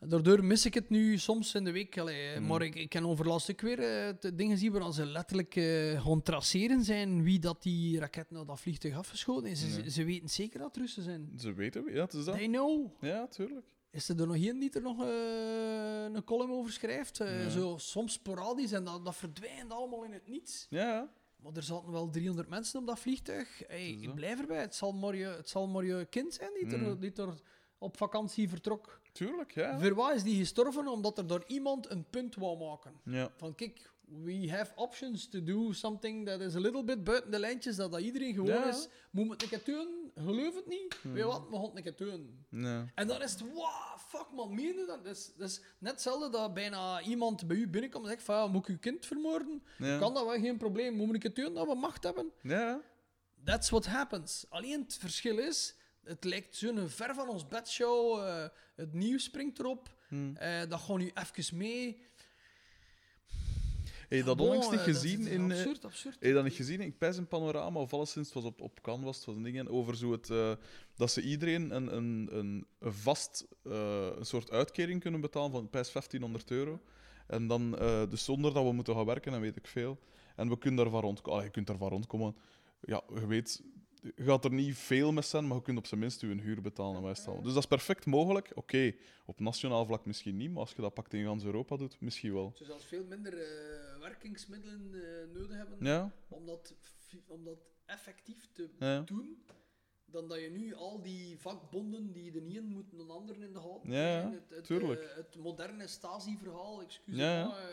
Daardoor 0.00 0.44
mis 0.44 0.66
ik 0.66 0.74
het 0.74 0.88
nu 0.90 1.18
soms 1.18 1.54
in 1.54 1.64
de 1.64 1.72
week. 1.72 1.98
Allee, 1.98 2.38
Mm. 2.40 2.46
Maar 2.46 2.62
ik, 2.62 2.74
ik 2.74 2.88
ken 2.88 3.06
overlast 3.06 3.50
ook 3.50 3.60
weer 3.60 3.78
eh, 3.78 4.14
dingen 4.34 4.58
zien 4.58 4.72
waar 4.72 4.92
ze 4.92 5.06
letterlijk 5.06 5.56
eh 5.56 6.00
gewoon 6.00 6.22
traceren 6.22 6.84
zijn 6.84 7.22
wie 7.22 7.38
dat 7.38 7.62
die 7.62 7.98
raket 7.98 8.30
naar 8.30 8.46
dat 8.46 8.60
vliegtuig 8.60 8.96
afgeschoten 8.96 9.50
is. 9.50 9.60
Ze, 9.74 9.90
ze 9.90 10.04
weten 10.04 10.28
zeker 10.28 10.58
dat 10.58 10.76
Russen 10.76 11.02
zijn. 11.02 11.32
Ze 11.38 11.52
weten, 11.54 11.92
ja, 11.92 12.00
het 12.04 12.12
is 12.12 12.24
dat. 12.24 12.34
They 12.36 12.46
know. 12.46 12.90
Ja, 13.00 13.26
tuurlijk. 13.26 13.66
Is 13.90 14.08
er 14.08 14.20
er 14.20 14.26
nog 14.26 14.36
één 14.36 14.58
die 14.58 14.70
er 14.72 14.82
nog 14.82 15.02
eh, 15.02 16.04
een 16.14 16.24
column 16.24 16.50
over 16.52 16.72
schrijft? 16.72 17.20
Eh, 17.20 17.42
Ja. 17.44 17.48
Zo 17.50 17.74
soms 17.78 18.12
sporadisch 18.12 18.72
en 18.72 18.84
dat, 18.84 19.04
dat 19.04 19.16
verdwijnt 19.16 19.72
allemaal 19.72 20.04
in 20.04 20.12
het 20.12 20.28
niets. 20.28 20.66
Ja. 20.70 21.10
Maar 21.42 21.52
er 21.54 21.62
zaten 21.62 21.90
wel 21.92 22.10
300 22.10 22.48
mensen 22.48 22.80
op 22.80 22.86
dat 22.86 22.98
vliegtuig. 22.98 23.62
Hey, 23.66 23.88
ik 24.00 24.14
blijf 24.14 24.40
erbij. 24.40 24.60
Het 24.60 24.74
zal 24.74 24.92
maar 24.92 25.16
je, 25.16 25.24
het 25.26 25.48
zal 25.48 25.66
maar 25.66 25.84
je 25.84 26.06
kind 26.10 26.34
zijn 26.34 26.50
die 26.54 26.66
er, 26.66 26.78
Mm. 26.78 27.00
die 27.00 27.12
er 27.12 27.40
op 27.86 27.96
vakantie 27.96 28.48
vertrok. 28.48 29.00
tuurlijk, 29.12 29.52
ja. 29.54 29.78
Voor 29.78 29.94
wat 29.94 30.14
is 30.14 30.22
die 30.22 30.38
gestorven? 30.38 30.88
Omdat 30.88 31.18
er 31.18 31.26
door 31.26 31.44
iemand 31.46 31.90
een 31.90 32.04
punt 32.10 32.34
wou 32.34 32.58
maken. 32.58 32.92
Ja, 33.04 33.30
Van 33.36 33.54
kijk, 33.54 33.90
we 34.24 34.50
have 34.50 34.72
options 34.76 35.28
to 35.28 35.42
do 35.42 35.72
something 35.72 36.26
that 36.26 36.40
is 36.40 36.54
a 36.54 36.58
little 36.60 36.84
bit 36.84 37.04
buiten 37.04 37.30
de 37.30 37.38
lijntjes, 37.38 37.76
dat, 37.76 37.92
dat 37.92 38.00
iedereen 38.00 38.34
gewoon 38.34 38.48
Ja. 38.48 38.64
is. 38.68 38.88
Moet 39.10 39.30
het 39.30 39.42
een 39.42 39.48
keer 39.48 39.74
doen? 39.74 40.10
Geloof 40.14 40.54
het 40.54 40.66
niet? 40.66 40.98
Weet 41.02 41.16
je 41.16 41.24
wat? 41.24 41.42
We 41.50 41.54
gaan 41.56 41.64
het 41.64 41.76
een 41.76 41.82
keer 41.82 41.96
doen. 41.96 42.44
ja. 42.50 42.84
En 42.94 43.06
dan 43.06 43.22
is 43.22 43.32
het, 43.32 43.40
wow, 43.40 43.98
fuck 44.08 44.26
man, 44.34 44.54
meen 44.54 44.66
je 44.66 44.84
dat? 44.86 45.04
Dat 45.04 45.16
is, 45.16 45.32
dat 45.36 45.48
is 45.48 45.60
net 45.78 45.92
hetzelfde 45.92 46.30
dat 46.30 46.54
bijna 46.54 47.02
iemand 47.02 47.46
bij 47.46 47.56
u 47.56 47.68
binnenkomt 47.68 48.04
en 48.04 48.10
zegt 48.10 48.22
van, 48.22 48.34
ja, 48.36 48.46
moet 48.46 48.62
ik 48.62 48.68
uw 48.68 48.78
kind 48.78 49.06
vermoorden? 49.06 49.62
Ja. 49.78 49.98
Kan 49.98 50.14
dat 50.14 50.24
wel, 50.24 50.38
geen 50.40 50.56
probleem. 50.56 50.94
Moet 50.94 51.14
ik 51.14 51.22
het 51.22 51.36
doen 51.36 51.54
dat 51.54 51.66
we 51.66 51.74
macht 51.74 52.02
hebben? 52.04 52.30
Ja, 52.42 52.80
That's 53.44 53.70
what 53.70 53.86
happens. 53.86 54.46
Alleen 54.48 54.80
het 54.82 54.96
verschil 54.96 55.38
is, 55.38 55.75
het 56.06 56.24
lijkt 56.24 56.56
zo'n 56.56 56.88
ver 56.88 57.14
van 57.14 57.28
ons 57.28 57.48
bedshow, 57.48 58.22
eh, 58.22 58.46
het 58.76 58.92
nieuws 58.92 59.24
springt 59.24 59.58
erop, 59.58 59.96
hm. 60.08 60.34
eh, 60.34 60.68
dat 60.68 60.80
gewoon 60.80 61.00
nu 61.00 61.10
even 61.14 61.56
mee. 61.56 62.04
Heb 64.08 64.18
je 64.18 64.24
dat 64.24 64.36
Bon, 64.36 64.46
onlangs 64.46 64.70
niet 64.70 64.80
eh, 64.80 64.86
dat 64.86 64.94
gezien 64.94 65.20
is 65.20 65.26
in... 65.26 65.50
Absurd, 65.50 65.84
absurd. 65.84 66.14
Heb 66.14 66.22
je 66.22 66.32
dat 66.32 66.44
niet 66.44 66.54
gezien? 66.54 66.80
Ik 66.80 66.98
pijs 66.98 67.16
een 67.16 67.28
panorama, 67.28 67.80
of 67.80 67.92
alleszins, 67.92 68.26
het 68.26 68.34
was 68.34 68.44
op, 68.44 68.60
op 68.60 68.80
Canvas, 68.80 69.16
het 69.16 69.24
was 69.24 69.36
een 69.36 69.42
ding, 69.42 69.58
en 69.58 69.68
over 69.68 69.96
zo 69.96 70.12
het, 70.12 70.30
eh, 70.30 70.52
dat 70.94 71.10
ze 71.10 71.22
iedereen 71.22 71.74
een, 71.74 71.96
een, 71.96 72.28
een, 72.30 72.66
een 72.78 72.92
vast 72.92 73.46
eh, 73.62 74.08
een 74.16 74.26
soort 74.26 74.50
uitkering 74.50 75.00
kunnen 75.00 75.20
betalen 75.20 75.50
van 75.50 75.70
pijs 75.70 75.92
1500 75.92 76.50
euro. 76.50 76.80
En 77.26 77.46
dan, 77.46 77.78
eh, 77.78 78.02
dus 78.08 78.24
zonder 78.24 78.54
dat 78.54 78.64
we 78.64 78.72
moeten 78.72 78.94
gaan 78.94 79.04
werken, 79.04 79.34
en 79.34 79.40
weet 79.40 79.56
ik 79.56 79.66
veel. 79.66 79.98
En 80.36 80.48
we 80.48 80.58
kunnen 80.58 80.80
daarvan 80.84 81.02
rondkomen. 81.02 81.44
je 81.44 81.50
kunt 81.50 81.66
daarvan 81.66 81.88
rondkomen. 81.88 82.36
Ja, 82.80 83.02
je 83.14 83.26
weet, 83.26 83.62
je 84.02 84.24
gaat 84.24 84.44
er 84.44 84.52
niet 84.52 84.76
veel 84.76 85.12
mee 85.12 85.22
zijn, 85.22 85.46
maar 85.46 85.56
je 85.56 85.62
kunt 85.62 85.78
op 85.78 85.86
zijn 85.86 86.00
minst 86.00 86.20
je 86.20 86.26
huur 86.26 86.60
betalen. 86.62 86.96
En 86.96 87.24
al. 87.26 87.42
Dus 87.42 87.52
dat 87.52 87.62
is 87.62 87.68
perfect 87.68 88.06
mogelijk. 88.06 88.50
Oké, 88.54 88.94
op 89.26 89.40
nationaal 89.40 89.86
vlak 89.86 90.04
misschien 90.06 90.36
niet, 90.36 90.50
maar 90.50 90.60
als 90.60 90.72
je 90.72 90.82
dat 90.82 90.94
pakt 90.94 91.12
in 91.14 91.24
gans 91.24 91.44
Europa 91.44 91.76
doet, 91.76 92.00
misschien 92.00 92.32
wel. 92.32 92.52
Ze 92.54 92.64
zelfs 92.64 92.84
veel 92.84 93.04
minder 93.04 93.32
eh, 93.38 94.00
werkingsmiddelen 94.00 94.94
eh, 94.94 95.34
nodig 95.40 95.56
hebben 95.56 95.76
Ja, 95.80 96.12
om, 96.28 96.46
dat, 96.46 96.74
fi- 97.06 97.22
om 97.26 97.44
dat 97.44 97.58
effectief 97.84 98.48
te 98.52 98.70
ja. 98.78 99.00
doen, 99.00 99.42
dan 100.04 100.28
dat 100.28 100.40
je 100.40 100.50
nu 100.50 100.74
al 100.74 101.02
die 101.02 101.38
vakbonden 101.38 102.12
die 102.12 102.30
de 102.32 102.40
een 102.58 102.64
moeten 102.64 102.98
een 102.98 103.10
ander 103.10 103.42
in 103.42 103.52
de 103.52 103.60
gaten 103.60 103.92
Ja, 103.92 104.30
het, 104.30 104.50
het, 104.50 104.64
tuurlijk. 104.64 105.00
eh, 105.00 105.16
het 105.16 105.36
moderne 105.36 105.86
Stasi-verhaal, 105.86 106.82
excuus. 106.82 107.16
Ja, 107.16 107.46
maar, 107.46 107.70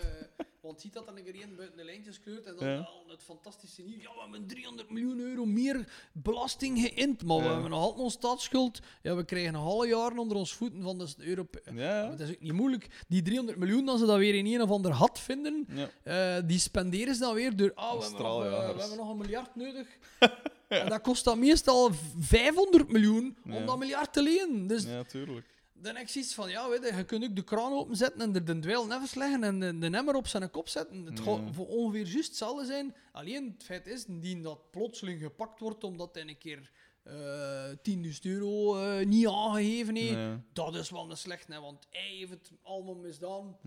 want 0.63 0.81
ziet 0.81 0.93
dat 0.93 1.05
dan 1.05 1.17
een 1.17 1.23
keer 1.23 1.33
één 1.33 1.55
buiten 1.55 1.77
de 1.77 1.83
lijntjes 1.83 2.19
kleurt 2.19 2.45
en 2.45 2.55
dan 2.55 2.67
Ja. 2.67 2.77
al 2.77 3.03
het 3.07 3.23
fantastische 3.23 3.81
nieuws. 3.81 4.01
Ja, 4.03 4.13
we 4.13 4.21
hebben 4.21 4.47
300 4.47 4.89
miljoen 4.89 5.19
euro 5.19 5.45
meer 5.45 6.07
belasting 6.11 6.79
geïnd, 6.79 7.23
maar 7.23 7.37
we 7.37 7.43
hebben 7.43 7.69
nog 7.69 7.79
altijd 7.79 8.01
onze 8.01 8.17
staatsschuld. 8.17 8.79
Ja, 9.01 9.15
we 9.15 9.23
krijgen 9.25 9.53
nog 9.53 9.65
alle 9.65 9.87
jaren 9.87 10.17
onder 10.17 10.37
ons 10.37 10.53
voeten 10.53 10.81
van 10.81 10.97
de 10.97 11.07
Europese... 11.17 11.73
Ja. 11.73 12.09
Het 12.09 12.19
is 12.19 12.29
ook 12.29 12.39
niet 12.39 12.53
moeilijk. 12.53 13.03
Die 13.07 13.21
300 13.21 13.57
miljoen, 13.57 13.89
als 13.89 13.99
ze 13.99 14.05
dat 14.05 14.17
weer 14.17 14.35
in 14.35 14.45
een 14.45 14.61
of 14.61 14.69
ander 14.69 14.91
had 14.91 15.19
vinden, 15.19 15.67
eh, 16.03 16.37
die 16.45 16.59
spenderen 16.59 17.13
ze 17.13 17.19
dan 17.19 17.33
weer 17.33 17.55
door. 17.55 17.71
Ah, 17.73 17.97
we, 17.97 18.03
hebben 18.03 18.21
nog, 18.21 18.43
eh, 18.43 18.73
we 18.73 18.79
hebben 18.79 18.97
nog 18.97 19.09
een 19.09 19.17
miljard 19.17 19.55
nodig. 19.55 19.87
En 20.67 20.89
dat 20.89 21.01
kost 21.01 21.23
dan 21.23 21.39
meestal 21.39 21.91
500 22.19 22.91
miljoen 22.91 23.37
om 23.45 23.65
dat 23.65 23.77
miljard 23.77 24.13
te 24.13 24.21
lenen. 24.23 24.67
Dus 24.67 24.83
ja, 24.83 25.03
tuurlijk. 25.03 25.45
Dan 25.83 25.95
heb 25.95 26.03
ik 26.03 26.09
zoiets 26.09 26.33
van: 26.33 26.49
ja, 26.49 26.69
weet 26.69 26.83
je, 26.89 26.95
je 26.95 27.03
kunt 27.03 27.23
ook 27.23 27.35
de 27.35 27.43
kraan 27.43 27.73
openzetten 27.73 28.21
en 28.21 28.35
er 28.35 28.45
de 28.45 28.59
dweil 28.59 28.85
nevens 28.85 29.13
leggen 29.13 29.43
en 29.43 29.59
de, 29.59 29.77
de 29.77 29.97
emmer 29.97 30.15
op 30.15 30.27
zijn 30.27 30.51
kop 30.51 30.67
zetten. 30.69 31.05
Het 31.05 31.19
gaat 31.19 31.39
voor 31.51 31.67
ongeveer 31.67 32.07
juist 32.07 32.27
hetzelfde 32.27 32.65
zijn. 32.65 32.95
Alleen 33.11 33.53
het 33.57 33.63
feit 33.63 33.87
is, 33.87 34.05
indien 34.05 34.41
dat 34.41 34.71
plotseling 34.71 35.21
gepakt 35.21 35.59
wordt 35.59 35.83
omdat 35.83 36.09
hij 36.13 36.27
een 36.27 36.37
keer 36.37 36.71
eh 37.03 37.69
10.000 37.69 38.19
euro 38.21 38.77
eh, 38.77 39.05
niet 39.05 39.27
aangegeven 39.27 39.95
heeft, 39.95 40.13
dat 40.53 40.75
is 40.75 40.89
wel 40.89 41.09
een 41.09 41.17
slecht, 41.17 41.47
hè, 41.47 41.59
want 41.59 41.87
hij 41.89 42.15
heeft 42.17 42.29
het 42.31 42.51
allemaal 42.61 42.95
misdaan. 42.95 43.57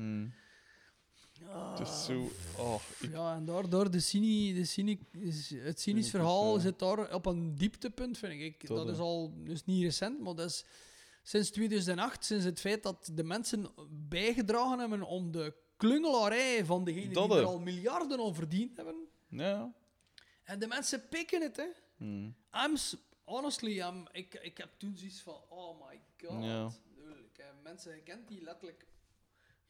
Ah, 1.48 1.78
Het 1.78 1.88
is 1.88 2.04
zo... 2.04 2.30
Oh, 2.58 2.80
ik- 3.00 3.10
Ja, 3.12 3.34
en 3.34 3.44
daardoor 3.44 3.90
de 3.90 4.00
cyni, 4.00 4.54
de 4.54 4.64
cyni, 4.64 4.98
is- 5.12 5.50
het 5.56 5.80
cynisch 5.80 6.10
verhaal 6.10 6.58
zit 6.58 6.78
daar 6.78 7.14
op 7.14 7.26
een 7.26 7.54
dieptepunt, 7.56 8.18
vind 8.18 8.32
ik. 8.40 8.66
Dat, 8.66 8.76
Dat, 8.76 8.94
is 8.94 8.98
al 9.00 9.32
dus 9.44 9.64
niet 9.64 9.82
recent, 9.82 10.20
maar 10.20 10.34
dat 10.34 10.48
is 10.50 10.64
sinds 11.26 11.50
2008, 11.50 12.24
sinds 12.24 12.44
het 12.44 12.60
feit 12.60 12.82
dat 12.82 13.10
de 13.12 13.24
mensen 13.24 13.66
bijgedragen 13.90 14.78
hebben 14.78 15.02
om 15.02 15.32
de 15.32 15.54
klungelarij 15.76 16.64
van 16.64 16.84
degenen 16.84 17.28
die 17.28 17.36
er 17.38 17.44
al 17.44 17.58
miljarden 17.58 18.34
verdiend 18.34 18.76
hebben. 18.76 19.08
ja. 19.28 19.74
En 20.42 20.58
de 20.58 20.66
mensen 20.66 21.08
pikken 21.08 21.42
het, 21.42 21.56
hè. 21.56 21.66
Hmm. 21.96 22.36
I'm, 22.52 22.76
honestly, 23.24 23.80
I'm, 23.80 24.08
ik, 24.12 24.34
ik 24.34 24.58
heb 24.58 24.70
toen 24.78 24.96
zoiets 24.96 25.20
van, 25.20 25.40
oh 25.48 25.88
my 25.88 26.00
god. 26.16 26.44
Ja. 26.44 26.70
Ik 27.32 27.36
heb 27.36 27.54
mensen 27.62 27.92
gekend 27.92 28.28
die 28.28 28.42
letterlijk 28.42 28.86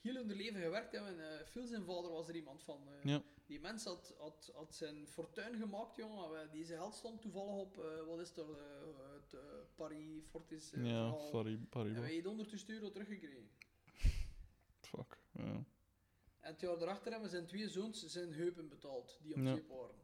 heel 0.06 0.14
hun 0.14 0.32
leven 0.36 0.60
gewerkt 0.60 0.92
hebben. 0.92 1.30
Eh 1.40 1.46
Phil 1.46 1.66
zijn 1.66 1.84
vader 1.84 2.10
was 2.10 2.28
er 2.28 2.34
iemand 2.36 2.62
van. 2.62 2.88
eh, 2.88 3.04
Ja. 3.04 3.22
Die 3.46 3.60
mens 3.60 3.84
had, 3.84 4.14
had, 4.18 4.50
had 4.54 4.74
zijn 4.74 5.06
fortuin 5.08 5.56
gemaakt, 5.58 5.96
jongen. 5.96 6.30
We- 6.30 6.48
Die 6.50 6.64
zijn 6.64 6.78
geld 6.78 6.94
stond 6.94 7.20
toevallig 7.20 7.54
op, 7.54 7.78
eh, 7.78 8.06
wat 8.06 8.18
is 8.20 8.32
eh, 8.32 8.44
het 9.14 9.32
uh, 9.34 9.40
Paris 9.74 10.24
Fortis 10.30 10.72
eh, 10.72 10.80
Ja, 10.84 10.88
verhaal. 10.88 11.28
sorry, 11.30 11.52
En 11.70 12.00
wij 12.00 12.14
hebben 12.14 12.46
100.000 12.58 12.66
euro 12.66 12.90
teruggekregen. 12.90 13.50
Fuck. 14.80 15.18
Ja. 15.32 15.64
En 16.40 16.52
het 16.52 16.60
jaar 16.60 16.78
daarachter 16.78 17.12
hebben 17.12 17.30
zijn 17.30 17.46
twee 17.46 17.68
zoons 17.68 18.06
zijn 18.06 18.32
heupen 18.32 18.68
betaald, 18.68 19.18
die 19.22 19.34
op 19.34 19.40
Ja. 19.40 19.54
zeep 19.54 19.68
waren. 19.68 19.94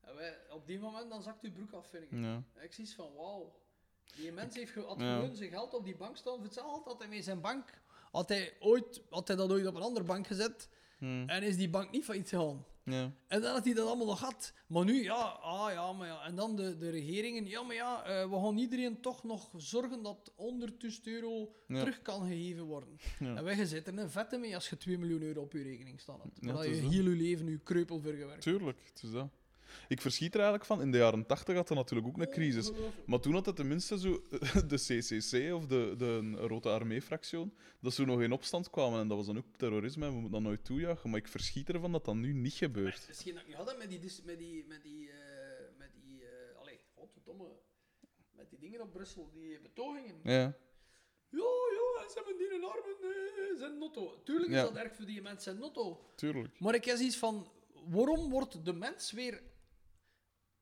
En 0.00 0.14
wij, 0.14 0.50
op 0.50 0.66
die 0.66 0.78
moment 0.78 1.10
dan 1.10 1.22
zakt 1.22 1.44
uw 1.44 1.52
broek 1.52 1.72
af, 1.72 1.86
vind 1.88 2.02
ik. 2.04 2.10
Ja. 2.10 2.42
En 2.52 2.62
ik 2.64 2.72
zie 2.72 2.88
van, 2.94 3.14
wauw. 3.14 3.60
Die 4.16 4.32
mens 4.32 4.54
heeft 4.54 4.74
had 4.74 5.00
Ja. 5.00 5.14
gewoon 5.18 5.34
zijn 5.36 5.50
geld 5.50 5.74
op 5.74 5.84
die 5.84 5.96
bank 5.96 6.16
staan. 6.16 6.42
Hetzelfde 6.42 6.90
had 6.90 6.98
hij 6.98 7.08
met 7.08 7.24
zijn 7.24 7.40
bank... 7.40 7.84
Had 8.12 8.28
hij, 8.28 8.52
ooit, 8.60 9.02
had 9.10 9.28
hij 9.28 9.36
dat 9.36 9.50
ooit 9.50 9.66
op 9.66 9.74
een 9.74 9.82
andere 9.82 10.04
bank 10.04 10.26
gezet. 10.26 10.68
Hmm. 10.98 11.28
En 11.28 11.42
is 11.42 11.56
die 11.56 11.68
bank 11.68 11.90
niet 11.90 12.04
failliet 12.04 12.28
gegaan. 12.28 12.64
Ja. 12.84 13.12
En 13.28 13.40
dan 13.40 13.52
had 13.52 13.64
hij 13.64 13.74
dat 13.74 13.86
allemaal 13.86 14.06
nog 14.06 14.18
gehad. 14.18 14.52
Maar 14.66 14.84
nu, 14.84 15.02
ja, 15.02 15.22
ah 15.42 15.72
ja, 15.72 15.92
maar 15.92 16.06
ja. 16.06 16.24
En 16.24 16.34
dan 16.36 16.56
de, 16.56 16.76
de 16.76 16.90
regeringen, 16.90 17.46
ja, 17.46 17.62
maar 17.62 17.74
ja, 17.74 18.02
eh, 18.04 18.30
we 18.30 18.36
gaan 18.36 18.58
iedereen 18.58 19.00
toch 19.00 19.24
nog 19.24 19.50
zorgen 19.56 20.02
dat 20.02 20.32
100.000 20.36 21.02
euro 21.04 21.52
Ja. 21.66 21.78
terug 21.80 22.02
kan 22.02 22.26
gegeven 22.26 22.64
worden. 22.64 22.98
Ja. 23.18 23.34
En 23.36 23.44
wij 23.44 23.64
zitten 23.64 23.96
er 23.98 24.02
een 24.04 24.10
vette 24.10 24.36
mee 24.38 24.54
als 24.54 24.68
je 24.68 24.76
2 24.76 24.98
miljoen 24.98 25.22
euro 25.22 25.40
op 25.40 25.52
je 25.52 25.62
rekening 25.62 26.00
staat 26.00 26.22
hebt. 26.22 26.42
Dat 26.46 26.64
je 26.64 26.70
heel 26.70 26.90
je 26.90 27.02
leven 27.02 27.48
je 27.50 27.58
kreupel 27.58 28.00
vergewerkt. 28.00 28.42
Tuurlijk, 28.42 28.78
het 28.92 29.02
is 29.02 29.10
dat. 29.10 29.28
Ik 29.88 30.00
verschiet 30.00 30.34
er 30.34 30.40
eigenlijk 30.40 30.64
van. 30.68 30.80
In 30.80 30.90
de 30.90 30.98
jaren 30.98 31.26
80 31.26 31.54
had 31.54 31.70
er 31.70 31.76
natuurlijk 31.76 32.08
ook 32.08 32.18
een 32.18 32.30
crisis. 32.30 32.68
Ongelooflijk. 32.70 33.06
Maar 33.06 33.20
toen 33.20 33.32
had 33.34 33.46
het 33.46 33.56
tenminste 33.56 33.98
zo 33.98 34.22
de 34.72 34.76
CCC 34.76 35.54
of 35.54 35.66
de, 35.66 35.94
de 35.98 36.30
Rode 36.36 36.68
Armee-fractie, 36.68 37.52
dat 37.80 37.94
ze 37.94 38.04
nog 38.04 38.20
in 38.22 38.32
opstand 38.32 38.70
kwamen. 38.70 39.00
En 39.00 39.08
dat 39.08 39.16
was 39.16 39.26
dan 39.26 39.36
ook 39.38 39.56
terrorisme 39.56 40.04
en 40.06 40.08
we 40.12 40.14
moeten 40.20 40.32
dat 40.32 40.42
nooit 40.42 40.64
toejuichen. 40.64 41.10
Maar 41.10 41.18
ik 41.18 41.28
verschiet 41.28 41.68
ervan 41.68 41.92
dat 41.92 42.04
dat 42.04 42.14
nu 42.14 42.32
niet 42.32 42.52
gebeurt. 42.52 43.04
Misschien 43.08 43.34
dat 43.34 43.42
ik 43.72 43.78
met 43.78 43.88
die, 43.90 44.00
met 44.24 44.38
die, 44.38 44.64
met 44.68 44.82
die, 44.82 45.10
eh, 45.10 45.16
met 45.78 45.90
die, 45.94 46.22
eh, 46.22 46.60
allee, 46.60 46.80
godverdomme, 46.94 47.48
met 48.32 48.50
die 48.50 48.58
dingen 48.58 48.80
op 48.80 48.92
Brussel, 48.92 49.30
die 49.32 49.60
betogingen. 49.60 50.20
Ja, 50.22 50.56
Ja, 51.30 51.42
ja, 52.00 52.08
ze 52.08 52.14
hebben 52.14 52.36
die 52.36 52.64
armen, 52.66 52.96
eh, 53.02 53.58
zijn 53.58 53.78
notto. 53.78 54.20
Tuurlijk 54.24 54.50
is 54.50 54.56
Ja. 54.56 54.62
dat 54.62 54.76
erg 54.76 54.94
voor 54.94 55.06
die 55.06 55.22
mensen 55.22 55.42
zijn 55.42 55.58
notto. 55.58 56.10
tuurlijk. 56.16 56.60
Maar 56.60 56.74
ik 56.74 56.84
heb 56.84 56.98
iets 56.98 57.16
van, 57.16 57.50
waarom 57.88 58.30
wordt 58.30 58.64
de 58.64 58.72
mens 58.72 59.12
weer... 59.12 59.42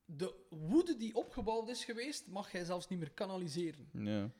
De 0.05 0.35
woede 0.51 0.97
die 0.97 1.15
opgebouwd 1.15 1.69
is 1.69 1.85
geweest, 1.85 2.27
mag 2.27 2.53
hij 2.53 2.65
zelfs 2.65 2.89
niet 2.89 2.99
meer 2.99 3.11
kanaliseren. 3.11 3.89
Ja, 3.93 4.31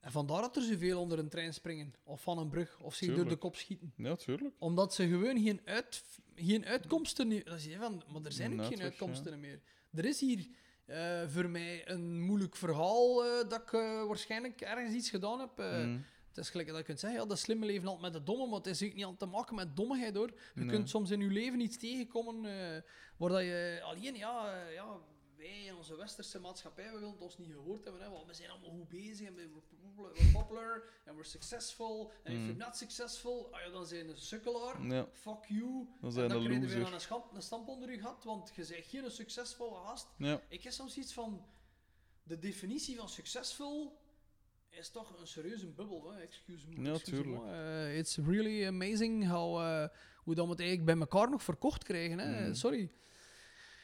En 0.00 0.12
vandaar 0.12 0.40
dat 0.40 0.56
er 0.56 0.62
zoveel 0.62 1.00
onder 1.00 1.18
een 1.18 1.28
trein 1.28 1.54
springen, 1.54 1.94
of 2.04 2.22
van 2.22 2.38
een 2.38 2.48
brug, 2.48 2.80
of 2.80 2.94
zich 2.94 3.14
door 3.14 3.28
de 3.28 3.36
kop 3.36 3.56
schieten. 3.56 3.92
ja 3.96 4.16
tuurlijk. 4.16 4.54
Omdat 4.58 4.94
ze 4.94 5.08
gewoon 5.08 5.42
geen, 5.42 5.60
uit, 5.64 6.02
geen 6.34 6.64
uitkomsten... 6.66 7.28
nu- 7.28 7.42
Dat 7.42 7.56
is 7.58 7.76
van, 7.76 8.02
maar 8.12 8.22
er 8.24 8.32
zijn 8.32 8.52
ook 8.52 8.58
Een 8.58 8.64
geen 8.64 8.82
uitkomsten 8.82 9.40
meer. 9.40 9.60
Er 9.92 10.04
is 10.04 10.20
hier 10.20 10.46
eh, 10.86 11.28
voor 11.28 11.48
mij 11.48 11.88
een 11.90 12.20
moeilijk 12.20 12.56
verhaal 12.56 13.24
eh, 13.24 13.48
dat 13.48 13.60
ik 13.62 13.72
eh, 13.72 14.04
waarschijnlijk 14.06 14.60
ergens 14.60 14.94
iets 14.94 15.10
gedaan 15.10 15.40
heb. 15.40 15.58
Mm. 15.58 16.04
Het 16.38 16.46
is 16.46 16.52
gelijk 16.52 16.68
dat 16.68 16.78
je 16.78 16.84
kunt 16.84 17.00
zeggen, 17.00 17.20
ja, 17.20 17.26
dat 17.26 17.38
slimme 17.38 17.66
leven 17.66 17.88
altijd 17.88 18.12
met 18.12 18.12
de 18.12 18.22
domme, 18.32 18.46
maar 18.46 18.56
het 18.58 18.66
is 18.66 18.82
ook 18.82 18.94
niet 18.94 19.04
altijd 19.04 19.30
te 19.30 19.36
maken 19.36 19.54
met 19.54 19.76
dommigheid, 19.76 20.14
hoor. 20.14 20.30
Je 20.54 20.60
Nee. 20.60 20.68
kunt 20.68 20.88
soms 20.88 21.10
in 21.10 21.20
je 21.20 21.26
leven 21.28 21.60
iets 21.60 21.78
tegenkomen 21.78 22.44
eh, 22.44 22.82
waar 23.16 23.30
dat 23.30 23.40
je 23.42 23.80
alleen, 23.84 24.14
ja, 24.16 24.54
eh, 24.66 24.74
ja, 24.74 24.96
wij 25.36 25.64
in 25.64 25.74
onze 25.76 25.96
westerse 25.96 26.40
maatschappij, 26.40 26.84
we 26.84 26.92
willen 26.92 27.10
het 27.10 27.20
ons 27.20 27.38
niet 27.38 27.52
gehoord 27.52 27.84
hebben, 27.84 28.02
hè, 28.02 28.10
want 28.10 28.26
we 28.26 28.34
zijn 28.34 28.50
allemaal 28.50 28.70
goed 28.70 28.88
bezig 28.88 29.26
en 29.26 29.34
we- 29.34 29.48
popular 30.32 30.82
en 31.04 31.12
we're 31.14 31.24
successful. 31.28 32.12
En 32.22 32.32
if 32.32 32.38
Mm. 32.38 32.44
you're 32.46 32.64
not 32.64 32.76
successful, 32.76 33.48
ah 33.50 33.60
ja, 33.60 33.70
dan 33.70 33.86
zijn 33.86 34.04
je 34.06 34.10
een 34.12 34.16
sukkelaar. 34.18 34.86
Ja, 34.86 35.08
Fuck 35.12 35.44
you. 35.48 35.88
dan 36.00 36.12
zijn 36.12 36.24
en 36.24 36.30
dan 36.30 36.44
krijg 36.44 36.60
je 36.60 36.66
weer 36.78 36.92
een, 36.92 37.00
schamp, 37.00 37.34
een 37.34 37.42
stamp 37.42 37.68
onder 37.68 37.90
je 37.90 37.98
gat, 37.98 38.24
want 38.24 38.52
je 38.54 38.66
bent 38.68 38.84
geen 38.86 39.10
succesvolle 39.10 39.74
gast. 39.86 40.06
Ja, 40.18 40.40
Ik 40.48 40.62
heb 40.62 40.72
soms 40.72 40.96
iets 40.96 41.12
van... 41.12 41.46
De 42.22 42.38
definitie 42.38 42.96
van 42.96 43.08
succesvol 43.08 43.98
is 44.70 44.90
toch 44.90 45.18
een 45.20 45.26
serieuze 45.26 45.66
bubbel. 45.66 46.12
Hè? 46.12 46.20
Excuse 46.20 46.66
me. 46.68 46.82
Ja, 46.84 46.92
excuse 46.92 47.22
tuurlijk. 47.22 47.42
me. 47.44 47.52
Eh, 47.52 47.98
it's 47.98 48.16
really 48.16 48.66
amazing 48.66 49.28
how, 49.28 49.60
eh, 49.60 49.88
hoe 50.16 50.34
dat 50.34 50.44
we 50.44 50.50
het 50.50 50.60
eigenlijk 50.60 50.90
bij 50.90 50.98
elkaar 51.08 51.30
nog 51.30 51.42
verkocht 51.42 51.84
krijgen. 51.84 52.18
Hè? 52.18 52.46
Mm. 52.46 52.54
Sorry. 52.54 52.90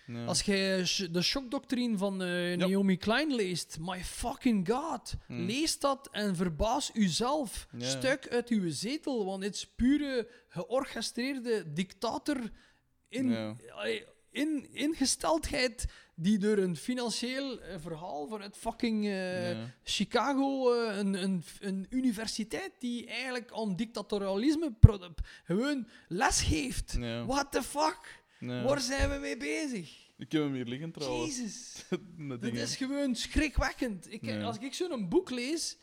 ja. 0.07 0.25
Als 0.25 0.43
jij 0.43 0.77
de 1.11 1.23
shockdoctrine 1.23 1.99
van 1.99 2.23
eh, 2.23 2.57
Naomi 2.57 2.97
Klein 2.97 3.35
leest, 3.35 3.77
my 3.81 4.05
fucking 4.05 4.69
god, 4.69 5.15
Mm. 5.29 5.47
lees 5.47 5.79
dat 5.79 6.09
en 6.13 6.37
verbaas 6.37 6.91
uzelf. 6.95 7.67
Ja. 7.79 7.89
Stuk 7.89 8.29
uit 8.29 8.49
uw 8.49 8.71
zetel, 8.71 9.25
want 9.25 9.45
het 9.45 9.55
is 9.55 9.67
pure 9.67 10.29
georchestreerde 10.49 11.73
dictator 11.73 12.51
in, 13.09 13.29
Ja. 13.31 13.57
allee, 13.71 14.05
in 14.31 14.73
ingesteldheid 14.73 15.87
die 16.15 16.39
door 16.39 16.59
een 16.59 16.77
financieel 16.77 17.61
eh, 17.61 17.77
verhaal 17.81 18.27
vanuit 18.27 18.57
fucking 18.57 19.05
eh, 19.05 19.51
Ja. 19.53 19.75
Chicago, 19.83 20.73
eh, 20.73 20.99
een, 20.99 21.23
een, 21.23 21.45
een 21.61 21.87
universiteit 21.91 22.73
die 22.79 23.07
eigenlijk 23.07 23.53
aan 23.53 23.77
dictatorialisme 23.77 24.73
gewoon 25.45 25.89
les 26.09 26.41
geeft. 26.43 26.97
Ja. 26.99 27.25
What 27.25 27.53
the 27.53 27.63
fuck? 27.63 28.23
Ja. 28.39 28.63
Waar 28.63 28.81
zijn 28.81 29.11
we 29.11 29.19
mee 29.19 29.37
bezig? 29.37 30.03
Ik 30.17 30.33
heb 30.33 30.43
hem 30.43 30.55
hier 30.55 30.65
liggen 30.65 30.93
trouwens. 30.93 31.37
Jezus. 31.37 31.85
Dingen. 32.41 32.63
is 32.63 32.77
gewoon 32.77 33.15
schrikwekkend. 33.15 34.13
Ik. 34.13 34.43
Als 34.43 34.59
ik 34.59 34.75
zo'n 34.75 35.09
boek 35.09 35.31
lees, 35.31 35.79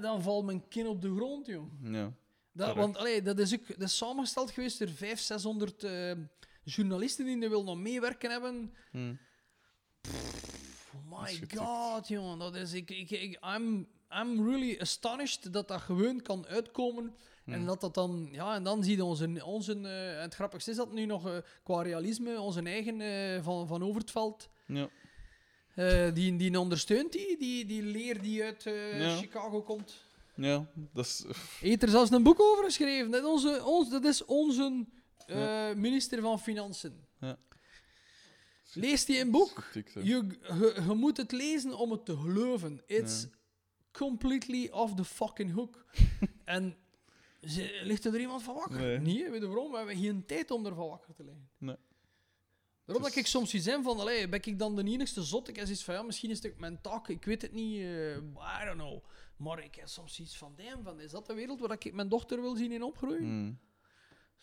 dan 0.00 0.22
valt 0.22 0.44
mijn 0.44 0.68
kin 0.68 0.86
op 0.86 1.02
de 1.02 1.14
grond, 1.14 1.46
joh. 1.46 1.72
Ja. 1.82 2.12
Dat, 2.52 2.74
want 2.76 2.96
allee, 2.96 3.22
dat, 3.22 3.38
is 3.38 3.54
ook, 3.54 3.66
dat 3.66 3.88
is 3.88 3.96
samengesteld 3.96 4.50
geweest 4.50 4.78
door 4.78 4.88
500, 4.88 5.20
600 5.20 5.84
eh, 5.84 6.12
journalisten 6.64 7.24
die 7.26 7.42
er 7.42 7.48
wil 7.48 7.64
nog 7.64 7.76
meewerken 7.78 8.30
hebben. 8.30 8.74
Hm. 8.90 9.14
Oh 10.94 11.20
my 11.22 11.40
god, 11.56 12.08
jongen. 12.08 12.38
Dat 12.38 12.54
is, 12.54 12.72
ik, 12.72 12.90
ik, 12.90 13.10
ik, 13.10 13.38
I'm, 13.56 13.86
I'm 14.10 14.48
really 14.48 14.78
astonished 14.80 15.52
dat 15.52 15.68
dat 15.68 15.80
gewoon 15.80 16.22
kan 16.22 16.46
uitkomen. 16.46 17.14
En 17.46 17.60
Hm. 17.60 17.66
dat 17.66 17.80
dat 17.80 17.94
dan, 17.94 18.28
ja, 18.32 18.54
en 18.54 18.62
dan 18.62 18.84
zie 18.84 18.96
je 18.96 19.04
onze, 19.04 19.44
onze 19.44 19.72
eh, 20.14 20.20
het 20.22 20.34
grappigste 20.34 20.70
is 20.70 20.76
dat 20.76 20.92
nu 20.92 21.04
nog 21.06 21.26
eh, 21.28 21.36
qua 21.62 21.82
realisme, 21.82 22.40
onze 22.40 22.62
eigen 22.62 23.00
eh, 23.00 23.42
van, 23.44 23.66
van 23.66 23.82
Overtveld, 23.84 24.48
Ja. 24.66 24.88
eh, 25.74 26.14
die, 26.14 26.36
die 26.36 26.58
ondersteunt 26.58 27.12
die, 27.12 27.38
die, 27.38 27.64
die 27.66 27.82
leer 27.82 28.22
die 28.22 28.42
uit 28.44 28.62
Ja. 28.62 29.16
Chicago 29.16 29.62
komt. 29.62 30.04
ja, 30.34 30.66
dat 30.74 31.04
is... 31.04 31.24
Heeft 31.60 31.82
er 31.82 31.88
zelfs 31.88 32.10
een 32.10 32.22
boek 32.22 32.40
over 32.40 32.64
geschreven. 32.64 33.10
Dat 33.10 33.24
onze, 33.24 33.62
ons, 33.64 33.90
dat 33.90 34.04
is 34.04 34.24
onze 34.24 34.84
eh, 35.32 35.74
minister 35.76 36.20
van 36.20 36.40
Financiën. 36.40 37.04
Ja. 37.20 37.38
Leest 38.74 39.06
die 39.06 39.20
een 39.20 39.30
boek? 39.30 39.64
Je, 39.74 39.84
je, 40.02 40.82
je 40.88 40.94
moet 40.94 41.16
het 41.16 41.32
lezen 41.32 41.78
om 41.78 41.90
het 41.90 42.04
te 42.04 42.16
geloven. 42.16 42.82
It's 42.86 43.22
Ja. 43.22 43.28
completely 43.92 44.68
off 44.70 44.94
the 44.94 45.04
fucking 45.04 45.52
hook. 45.52 45.84
en 46.44 46.76
ze, 47.42 47.80
ligt 47.82 48.04
er 48.04 48.20
iemand 48.20 48.42
van 48.42 48.54
wakker? 48.54 48.80
Nee. 48.80 48.98
Nee, 48.98 49.30
weet 49.30 49.40
je 49.40 49.46
waarom? 49.46 49.70
We 49.70 49.76
hebben 49.76 49.96
geen 49.96 50.26
tijd 50.26 50.50
om 50.50 50.66
ervan 50.66 50.88
wakker 50.88 51.14
te 51.14 51.24
liggen. 51.24 51.50
Nee. 51.58 51.76
Daarom 52.84 53.04
Dus- 53.04 53.14
dat 53.14 53.24
ik 53.24 53.30
soms 53.30 53.50
zoiets 53.50 53.68
heb 53.68 53.82
van, 53.82 53.98
allee, 54.00 54.28
ben 54.28 54.40
ik 54.44 54.58
dan 54.58 54.76
de 54.76 54.84
enigste 54.84 55.22
zot? 55.22 55.48
Ik 55.48 55.56
heb 55.56 55.64
zoiets 55.64 55.84
van, 55.84 55.94
ja, 55.94 56.02
misschien 56.02 56.30
is 56.30 56.42
het 56.42 56.58
mijn 56.58 56.80
taak, 56.80 57.08
ik 57.08 57.24
weet 57.24 57.42
het 57.42 57.52
niet, 57.52 57.80
eh, 57.80 58.16
I 58.16 58.64
don't 58.64 58.78
know. 58.78 59.04
Maar 59.36 59.64
ik 59.64 59.74
heb 59.74 59.88
soms 59.88 60.20
iets 60.20 60.36
van, 60.36 60.54
damn, 60.56 60.84
van, 60.84 61.00
is 61.00 61.10
dat 61.10 61.26
de 61.26 61.34
wereld 61.34 61.60
waar 61.60 61.72
ik 61.72 61.92
mijn 61.92 62.08
dochter 62.08 62.40
wil 62.40 62.56
zien 62.56 62.72
in 62.72 62.82
opgroeien? 62.82 63.24
Hm. 63.24 63.52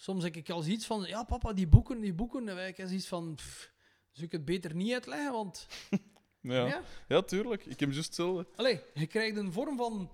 Soms 0.01 0.23
heb 0.23 0.35
ik 0.35 0.49
al 0.49 0.61
zoiets 0.61 0.85
van, 0.85 1.03
ja 1.03 1.23
papa, 1.23 1.53
die 1.53 1.67
boeken, 1.67 1.99
die 1.99 2.13
boeken. 2.13 2.49
En 2.49 2.67
ik 2.67 2.77
heb 2.77 2.87
zoiets 2.87 3.07
van, 3.07 3.35
pff, 3.35 3.71
zou 4.11 4.25
ik 4.25 4.31
het 4.31 4.45
beter 4.45 4.75
niet 4.75 4.93
uitleggen, 4.93 5.31
want... 5.31 5.67
Ja. 6.41 6.65
Ja. 6.67 6.81
ja, 7.07 7.21
tuurlijk. 7.21 7.65
Ik 7.65 7.79
heb 7.79 7.91
juist 7.91 8.05
hetzelfde. 8.05 8.47
Allee, 8.55 8.81
je 8.93 9.07
krijgt 9.07 9.37
een 9.37 9.51
vorm 9.51 9.77
van... 9.77 10.11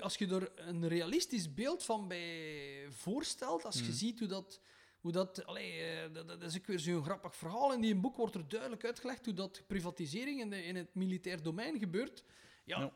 Als 0.00 0.16
je 0.16 0.26
er 0.26 0.52
een 0.68 0.88
realistisch 0.88 1.54
beeld 1.54 1.84
van 1.84 2.08
bij 2.08 2.86
voorstelt, 2.90 3.64
als 3.64 3.76
je 3.78 3.82
Mhm. 3.82 3.92
ziet 3.92 4.18
hoe 4.18 4.28
dat... 4.28 4.60
Hoe 5.00 5.12
dat, 5.12 5.46
allee, 5.46 5.80
eh, 5.80 6.14
dat, 6.14 6.28
dat 6.28 6.42
is 6.42 6.56
ook 6.56 6.66
weer 6.66 6.78
zo'n 6.80 7.04
grappig 7.04 7.36
verhaal. 7.36 7.72
In 7.72 7.80
die 7.80 7.94
boek 7.96 8.16
wordt 8.16 8.34
er 8.34 8.48
duidelijk 8.48 8.84
uitgelegd 8.84 9.24
hoe 9.24 9.34
dat 9.34 9.62
privatisering 9.66 10.40
in, 10.40 10.50
de, 10.50 10.64
in 10.64 10.76
het 10.76 10.94
militair 10.94 11.42
domein 11.42 11.78
gebeurt. 11.78 12.24
Ja, 12.64 12.78
Ja. 12.80 12.92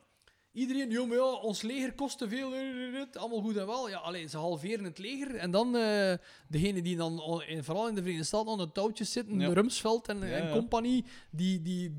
Iedereen, 0.51 0.89
joh, 0.91 1.11
ja, 1.11 1.23
ons 1.33 1.61
leger 1.61 1.93
kost 1.93 2.17
te 2.17 2.29
veel, 2.29 2.53
allemaal 3.17 3.41
goed 3.41 3.57
en 3.57 3.65
wel. 3.65 3.89
Ja, 3.89 3.97
alleen 3.97 4.29
ze 4.29 4.37
halveren 4.37 4.83
het 4.83 4.97
leger. 4.97 5.35
En 5.35 5.51
dan 5.51 5.75
eh 5.75 6.13
degene 6.47 6.81
die 6.81 6.95
dan, 6.95 7.43
in- 7.47 7.63
vooral 7.63 7.87
in 7.87 7.95
de 7.95 8.01
Verenigde 8.01 8.27
Staten, 8.27 8.51
aan 8.51 8.57
de 8.57 8.71
touwtjes 8.71 9.11
zitten, 9.11 9.39
Ja. 9.39 9.53
Rumsfeld 9.53 10.07
en, 10.07 10.17
Ja, 10.19 10.25
en 10.25 10.51
compagnie, 10.51 11.05
die, 11.29 11.61
die, 11.61 11.95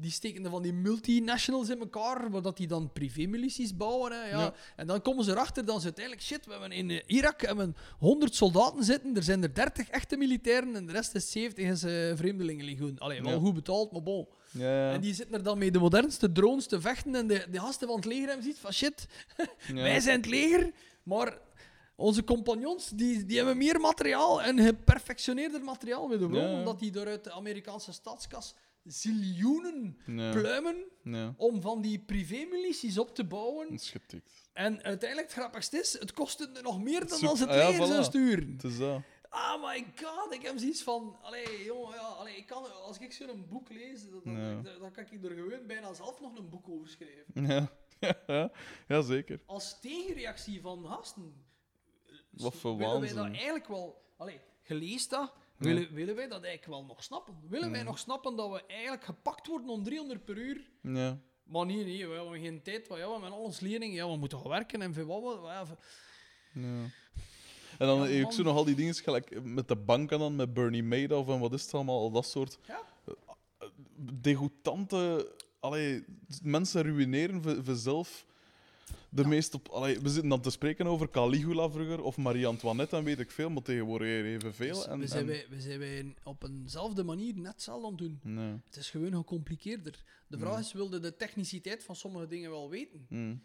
die 0.00 0.10
steken 0.10 0.50
van 0.50 0.62
die 0.62 0.72
multinationals 0.72 1.68
in 1.68 1.78
elkaar, 1.80 2.30
waar 2.30 2.42
dat 2.42 2.56
die 2.56 2.66
dan 2.66 2.92
privémilities 2.92 3.76
bouwen. 3.76 4.12
Hè, 4.12 4.28
ja. 4.28 4.40
Ja. 4.40 4.54
En 4.76 4.86
dan 4.86 5.02
komen 5.02 5.24
ze 5.24 5.30
erachter 5.30 5.64
dat 5.64 5.78
ze 5.78 5.84
uiteindelijk, 5.84 6.24
shit, 6.26 6.44
we 6.46 6.50
hebben 6.50 6.72
in 6.72 6.90
eh, 6.90 7.02
Irak 7.06 7.40
hebben 7.40 7.76
100 7.98 8.34
soldaten 8.34 8.84
zitten, 8.84 9.16
er 9.16 9.22
zijn 9.22 9.42
er 9.42 9.54
30 9.54 9.88
echte 9.88 10.16
militairen 10.16 10.76
en 10.76 10.86
de 10.86 10.92
rest 10.92 11.14
is 11.14 11.30
70 11.30 11.64
is 11.68 11.82
eh 11.82 12.16
vreemdelingenlegioen. 12.16 12.98
Allee, 12.98 13.22
wel 13.22 13.32
Ja. 13.32 13.38
goed 13.38 13.54
betaald, 13.54 13.92
maar 13.92 14.02
bon. 14.02 14.28
Ja. 14.50 14.92
En 14.92 15.00
die 15.00 15.14
zitten 15.14 15.34
er 15.34 15.42
dan 15.42 15.58
met 15.58 15.72
de 15.72 15.78
modernste 15.78 16.32
drones 16.32 16.66
te 16.66 16.80
vechten 16.80 17.14
en 17.14 17.26
de, 17.26 17.46
de 17.50 17.58
gasten 17.60 17.86
van 17.86 17.96
het 17.96 18.04
leger 18.04 18.26
hebben 18.26 18.44
ziet 18.44 18.58
van, 18.58 18.72
shit, 18.72 19.06
wij 19.74 20.00
zijn 20.00 20.16
het 20.16 20.26
leger, 20.30 20.70
maar 21.02 21.38
onze 21.96 22.24
compagnons 22.24 22.88
die, 22.94 23.24
die 23.24 23.36
hebben 23.36 23.56
meer 23.56 23.80
materiaal 23.80 24.42
en 24.42 24.58
geperfectioneerder 24.60 25.62
materiaal 25.64 26.12
Ja, 26.12 26.40
ja. 26.42 26.52
omdat 26.58 26.78
die 26.78 26.90
door 26.90 27.06
uit 27.06 27.24
de 27.24 27.32
Amerikaanse 27.32 27.92
staatskas 27.92 28.54
ziljoenen 28.88 29.98
Ja. 30.06 30.30
pluimen 30.32 30.76
om 31.36 31.60
van 31.60 31.80
die 31.82 31.98
privémilities 31.98 32.98
op 32.98 33.14
te 33.14 33.24
bouwen. 33.24 33.70
Dat 33.70 33.80
is 33.80 33.90
getikt. 33.90 34.48
En 34.52 34.82
uiteindelijk, 34.82 35.30
het 35.30 35.38
grappigste 35.38 35.78
is, 35.78 35.98
het 35.98 36.12
kostte 36.12 36.50
nog 36.62 36.82
meer 36.82 37.08
dan 37.08 37.26
als 37.28 37.40
het 37.40 37.48
ah 37.48 37.56
ja, 37.56 37.68
leger 37.68 37.86
zou 37.86 38.02
voilà. 38.02 38.06
sturen. 38.06 38.52
Het 38.52 38.64
is 38.64 38.78
dat. 38.78 39.00
Oh 39.30 39.62
my 39.64 39.86
god, 40.02 40.32
ik 40.34 40.42
heb 40.42 40.58
zoiets 40.58 40.82
van... 40.82 41.16
Allee, 41.22 41.64
jongen, 41.64 41.94
ja, 41.94 42.00
allee, 42.00 42.36
ik 42.36 42.46
kan, 42.46 42.82
als 42.82 42.98
ik 42.98 43.12
zo'n 43.12 43.46
boek 43.48 43.70
lees, 43.70 44.10
dan, 44.10 44.20
dan, 44.24 44.40
Ja. 44.40 44.60
dan, 44.62 44.78
dan 44.80 44.92
kan 44.92 45.04
ik 45.10 45.24
er 45.24 45.30
gewoon 45.30 45.66
bijna 45.66 45.94
zelf 45.94 46.20
nog 46.20 46.36
een 46.38 46.48
boek 46.48 46.68
over 46.68 46.88
schrijven. 46.88 47.24
Ja. 48.00 48.16
Ja, 48.26 48.50
ja. 48.88 49.02
zeker. 49.02 49.40
Als 49.46 49.80
tegenreactie 49.80 50.60
van 50.60 50.86
gasten... 50.86 51.46
Wat 52.30 52.54
voor 52.54 52.76
willen 52.76 53.00
wij 53.00 53.08
dat 53.08 53.16
waanzin. 53.16 53.34
eigenlijk 53.34 53.68
wel... 53.68 54.02
Allee, 54.16 54.40
geleest 54.62 55.10
dat, 55.10 55.32
willen, 55.58 55.94
willen 55.94 56.14
wij 56.14 56.28
dat 56.28 56.42
eigenlijk 56.42 56.80
wel 56.80 56.84
nog 56.88 57.04
snappen? 57.04 57.34
Willen 57.48 57.70
wij 57.70 57.82
nog 57.82 57.98
snappen 57.98 58.36
dat 58.36 58.50
we 58.50 58.66
eigenlijk 58.66 59.04
gepakt 59.04 59.46
worden 59.46 59.68
om 59.68 59.82
300 59.84 60.24
per 60.24 60.36
uur? 60.36 60.70
Ja. 60.82 61.18
Maar 61.42 61.66
nee, 61.66 61.84
nee, 61.84 62.06
we 62.08 62.14
hebben 62.14 62.40
geen 62.40 62.62
tijd. 62.62 62.88
want 62.88 63.00
Ja, 63.00 63.06
we 63.06 63.12
hebben 63.12 63.30
al 63.32 63.52
leerlingen, 63.60 63.94
ja, 63.94 64.08
we 64.08 64.16
moeten 64.16 64.38
gaan 64.38 64.48
werken 64.48 64.82
en 64.82 64.92
veel 64.94 65.20
wat... 65.22 65.40
ja. 66.54 66.90
En 67.78 67.86
dan 67.86 67.98
Ja, 67.98 68.04
heb 68.06 68.26
ik 68.26 68.32
zo 68.32 68.42
nog 68.42 68.56
al 68.56 68.64
die 68.64 68.74
dingen 68.74 68.94
gelijk 68.94 69.42
met 69.44 69.68
de 69.68 69.76
banken 69.76 70.18
dan, 70.18 70.36
met 70.36 70.54
Bernie 70.54 70.82
Madoff 70.82 71.28
en 71.28 71.38
wat 71.38 71.52
is 71.52 71.62
het 71.62 71.74
allemaal, 71.74 72.00
al 72.00 72.10
dat 72.10 72.26
soort 72.26 72.58
Ja. 72.66 72.82
degoutante... 73.96 75.32
Allee, 75.60 76.04
mensen 76.42 76.82
ruïneren 76.82 77.42
voor, 77.42 77.64
voor 77.64 77.74
zelf 77.74 78.26
de 79.10 79.26
meest 79.26 79.54
op... 79.54 79.68
Allee, 79.68 80.00
we 80.00 80.08
zitten 80.08 80.28
dan 80.28 80.40
te 80.40 80.50
spreken 80.50 80.86
over 80.86 81.10
Caligula 81.10 81.70
vroeger, 81.70 82.02
of 82.02 82.16
Marie-Antoinette 82.16 82.96
en 82.96 83.04
weet 83.04 83.18
ik 83.18 83.30
veel, 83.30 83.50
maar 83.50 83.62
tegenwoordig 83.62 84.08
evenveel. 84.08 84.74
Dus 84.74 84.86
En, 84.86 84.98
we, 84.98 85.06
zijn 85.06 85.20
en- 85.20 85.26
wij, 85.26 85.46
we 85.50 85.60
zijn 85.60 85.78
wij 85.78 86.14
op 86.24 86.42
eenzelfde 86.44 87.04
manier 87.04 87.34
net 87.36 87.52
hetzelfde 87.52 87.86
aan 87.86 87.96
doen. 87.96 88.20
Nee. 88.22 88.56
Het 88.64 88.76
is 88.76 88.90
gewoon 88.90 89.12
gecompliceerder. 89.14 90.04
De 90.28 90.38
vraag 90.38 90.54
Mm. 90.54 90.60
is, 90.60 90.72
wilde 90.72 90.98
de 91.00 91.16
techniciteit 91.16 91.84
van 91.84 91.96
sommige 91.96 92.26
dingen 92.26 92.50
wel 92.50 92.70
weten? 92.70 93.06
Hm. 93.08 93.36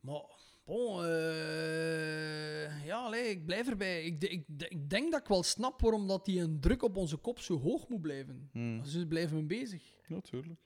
Maar, 0.00 0.22
bon, 0.64 1.04
eh, 1.04 2.86
ja, 2.86 2.96
allee, 3.04 3.28
ik 3.30 3.46
blijf 3.46 3.68
erbij. 3.68 4.04
Ik, 4.04 4.22
ik, 4.24 4.44
ik 4.68 4.90
denk 4.90 5.10
dat 5.12 5.20
ik 5.20 5.26
wel 5.28 5.42
snap 5.42 5.80
waarom 5.80 6.06
dat 6.08 6.24
die 6.24 6.40
een 6.40 6.60
druk 6.60 6.82
op 6.82 6.96
onze 6.96 7.16
kop 7.16 7.38
zo 7.38 7.58
hoog 7.60 7.88
moet 7.88 8.00
blijven. 8.00 8.48
Hm. 8.52 8.82
Dus 8.82 9.04
blijven 9.08 9.36
we 9.36 9.42
bezig. 9.44 9.82
Natuurlijk. 10.08 10.60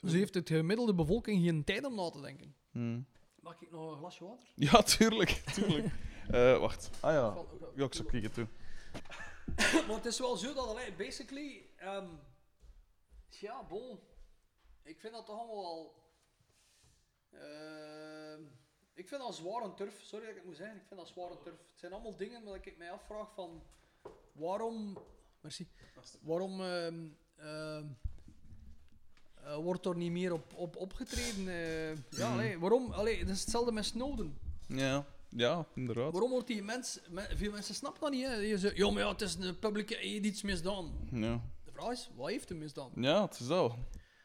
Dus 0.00 0.12
heeft 0.12 0.34
het 0.34 0.48
gemiddelde 0.48 0.94
bevolking 0.94 1.44
geen 1.44 1.64
tijd 1.64 1.84
om 1.84 1.94
na 1.94 2.10
te 2.10 2.20
denken. 2.20 2.54
Hm. 2.70 3.00
Mag 3.48 3.62
ik 3.62 3.70
nog 3.70 3.90
een 3.90 3.98
glasje 3.98 4.24
water? 4.24 4.48
Ja, 4.54 4.82
tuurlijk. 4.82 5.30
tuurlijk. 5.54 5.94
Eh, 6.30 6.58
wacht. 6.58 6.90
Ah 7.00 7.12
ja. 7.12 7.44
Ja, 7.74 7.84
ik 7.84 7.94
zal 7.94 8.04
kijken 8.04 8.32
toe. 8.32 8.46
maar 9.86 9.96
het 9.96 10.04
is 10.04 10.18
wel 10.18 10.36
zo 10.36 10.54
dat, 10.54 10.66
allee, 10.66 10.92
basically, 10.92 11.66
ehm, 11.76 12.08
ja, 13.28 13.64
bon, 13.64 14.00
ik 14.82 15.00
vind 15.00 15.12
dat 15.12 15.26
toch 15.26 15.38
allemaal 15.38 15.62
wel, 15.62 15.94
ehm, 17.30 18.42
ik 18.94 19.08
vind 19.08 19.20
dat 19.20 19.34
zwaar 19.34 19.62
een 19.62 19.74
turf, 19.74 20.00
sorry 20.02 20.24
dat 20.24 20.30
ik 20.30 20.40
het 20.40 20.46
moet 20.46 20.56
zeggen, 20.56 20.76
ik 20.76 20.86
vind 20.86 21.00
dat 21.00 21.08
zwaar 21.08 21.30
een 21.30 21.42
turf. 21.42 21.58
Het 21.58 21.78
zijn 21.78 21.92
allemaal 21.92 22.16
dingen 22.16 22.44
waar 22.44 22.66
ik 22.66 22.78
mij 22.78 22.90
afvraag 22.90 23.34
van, 23.34 23.62
waarom, 24.32 24.98
merci, 25.40 25.68
waarom, 26.22 26.60
ehm, 26.60 27.08
ehm, 27.36 27.86
eh, 29.44 29.56
wordt 29.56 29.86
er 29.86 29.96
niet 29.96 30.10
meer 30.10 30.32
op, 30.32 30.52
op 30.54 30.76
opgetreden. 30.76 31.48
eh. 31.48 31.88
ja, 32.10 32.26
Mm. 32.28 32.32
allee, 32.32 32.58
waarom? 32.58 32.92
Allee, 32.92 33.18
dat 33.24 33.34
is 33.34 33.40
hetzelfde 33.40 33.72
met 33.72 33.84
Snowden. 33.84 34.38
Ja, 34.68 35.06
ja 35.28 35.66
inderdaad. 35.74 36.12
Waarom 36.12 36.30
wordt 36.30 36.46
die 36.46 36.62
mens... 36.62 36.98
me- 37.10 37.28
veel 37.36 37.50
mensen 37.52 37.74
snappen 37.74 38.00
dat 38.00 38.10
niet, 38.10 38.26
hè. 38.26 38.40
Die 38.40 38.58
zeggen, 38.58 38.84
ja, 38.86 38.90
maar 38.92 39.02
ja, 39.02 39.08
het 39.12 39.20
is 39.20 39.34
een 39.34 39.58
publieke... 39.58 39.94
Hij 39.94 40.06
heeft 40.06 40.24
iets 40.24 40.42
misdaan. 40.42 40.92
Ja. 41.12 41.40
De 41.64 41.72
vraag 41.72 41.90
is, 41.92 42.10
wat 42.16 42.28
heeft 42.28 42.48
hij 42.48 42.58
misdaan? 42.58 42.90
ja, 42.94 43.22
het 43.24 43.40
is 43.40 43.46
dat. 43.46 43.74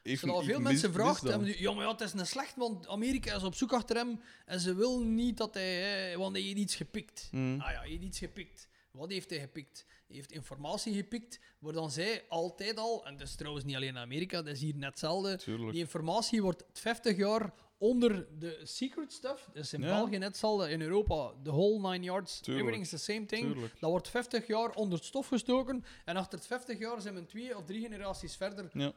Je 0.03 0.31
al 0.31 0.41
veel 0.43 0.59
mensen 0.59 0.93
vraagt, 0.93 1.21
dan. 1.21 1.29
hebben 1.29 1.47
die, 1.47 1.61
ja, 1.61 1.71
maar 1.73 1.85
ja, 1.85 1.91
het 1.91 2.01
is 2.01 2.13
een 2.13 2.25
slecht, 2.27 2.55
want 2.55 2.87
Amerika 2.87 3.35
is 3.35 3.43
op 3.43 3.55
zoek 3.55 3.73
achter 3.73 3.95
hem 3.95 4.19
en 4.45 4.59
ze 4.59 4.75
wil 4.75 4.99
niet 5.03 5.37
dat 5.37 5.53
hij... 5.53 6.11
eh, 6.11 6.17
want 6.17 6.35
hij 6.35 6.41
heeft 6.45 6.57
iets 6.57 6.75
gepikt. 6.75 7.27
Mm. 7.31 7.59
Ah 7.61 7.71
ja, 7.71 7.79
hij 7.79 7.89
heeft 7.89 8.03
iets 8.03 8.19
gepikt. 8.19 8.67
Wat 8.93 9.11
heeft 9.11 9.29
hij 9.29 9.39
gepikt? 9.39 9.85
Hij 10.07 10.15
heeft 10.15 10.31
informatie 10.31 10.93
gepikt, 10.93 11.39
waar 11.59 11.73
dan 11.73 11.91
zij 11.91 12.25
altijd 12.29 12.77
al, 12.77 13.05
en 13.05 13.17
dat 13.17 13.27
is 13.27 13.35
trouwens 13.35 13.65
niet 13.65 13.75
alleen 13.75 13.87
in 13.89 13.97
Amerika, 13.97 14.41
dat 14.41 14.53
is 14.53 14.61
hier 14.61 14.75
net 14.75 14.89
hetzelfde, 14.89 15.37
Tuurlijk. 15.37 15.71
die 15.71 15.81
informatie 15.81 16.41
wordt 16.41 16.63
50 16.73 17.17
jaar 17.17 17.53
onder 17.77 18.27
de 18.39 18.59
secret 18.63 19.11
stuff. 19.13 19.49
Dus 19.53 19.73
in 19.73 19.81
Ja. 19.81 19.87
België 19.87 20.17
net 20.17 20.27
hetzelfde, 20.27 20.69
in 20.69 20.81
Europa, 20.81 21.33
the 21.43 21.51
whole 21.51 21.79
nine 21.91 22.03
yards, 22.03 22.39
Tuurlijk. 22.39 22.65
everything's 22.67 22.89
the 23.03 23.11
same 23.13 23.25
thing. 23.25 23.51
Tuurlijk. 23.51 23.79
Dat 23.79 23.89
wordt 23.89 24.09
50 24.09 24.47
jaar 24.47 24.71
onder 24.71 24.97
het 24.97 25.07
stof 25.07 25.27
gestoken, 25.27 25.83
en 26.05 26.15
achter 26.15 26.37
het 26.37 26.47
50 26.47 26.79
jaar 26.79 27.01
zijn 27.01 27.13
we 27.15 27.25
twee 27.25 27.57
of 27.57 27.63
drie 27.65 27.81
generaties 27.81 28.35
verder. 28.35 28.69
Ja. 28.73 28.93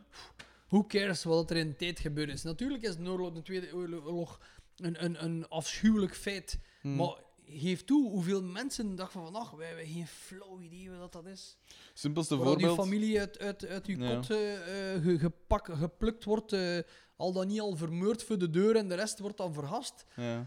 Who 0.69 0.85
cares 0.87 1.25
wat 1.25 1.51
er 1.51 1.57
in 1.57 1.69
de 1.69 1.77
tijd 1.77 1.99
gebeurd 2.01 2.29
is? 2.31 2.43
Natuurlijk 2.43 2.83
is 2.83 2.97
de 2.97 3.09
oorlog, 3.11 3.33
de 3.33 3.43
Tweede 3.43 3.75
Oorlog 3.75 4.41
een, 4.77 5.05
een, 5.05 5.25
een 5.25 5.49
afschuwelijk 5.49 6.15
feit. 6.17 6.59
Mm. 6.83 6.97
Maar 6.97 7.15
geef 7.49 7.85
toe 7.85 8.11
hoeveel 8.11 8.43
mensen 8.43 8.97
dag 8.97 9.13
van 9.13 9.23
vandaag, 9.23 9.51
wij 9.51 9.67
hebben 9.67 9.87
geen 9.87 10.07
flauw 10.07 10.61
idee 10.61 10.91
wat 10.91 11.13
dat 11.13 11.27
is. 11.27 11.57
Simpelste 11.95 12.37
Waar 12.37 12.57
die 12.57 12.67
voorbeeld. 12.67 12.89
familie 12.89 13.19
uit, 13.21 13.39
uit, 13.39 13.67
uit 13.67 13.87
uw 13.87 13.99
Ja. 14.05 14.15
kot 14.15 14.31
eh, 14.31 14.95
eh, 14.95 15.03
ge- 15.03 15.19
gepak, 15.19 15.69
geplukt 15.73 16.25
wordt, 16.25 16.53
eh, 16.53 16.79
al 17.17 17.33
dan 17.33 17.47
niet 17.47 17.61
al 17.61 17.77
vermoord 17.77 18.23
voor 18.23 18.39
de 18.39 18.51
deur 18.51 18.77
en 18.77 18.89
de 18.89 18.95
rest 18.95 19.19
wordt 19.19 19.37
dan 19.37 19.53
vergast. 19.55 20.05
Ja. 20.17 20.47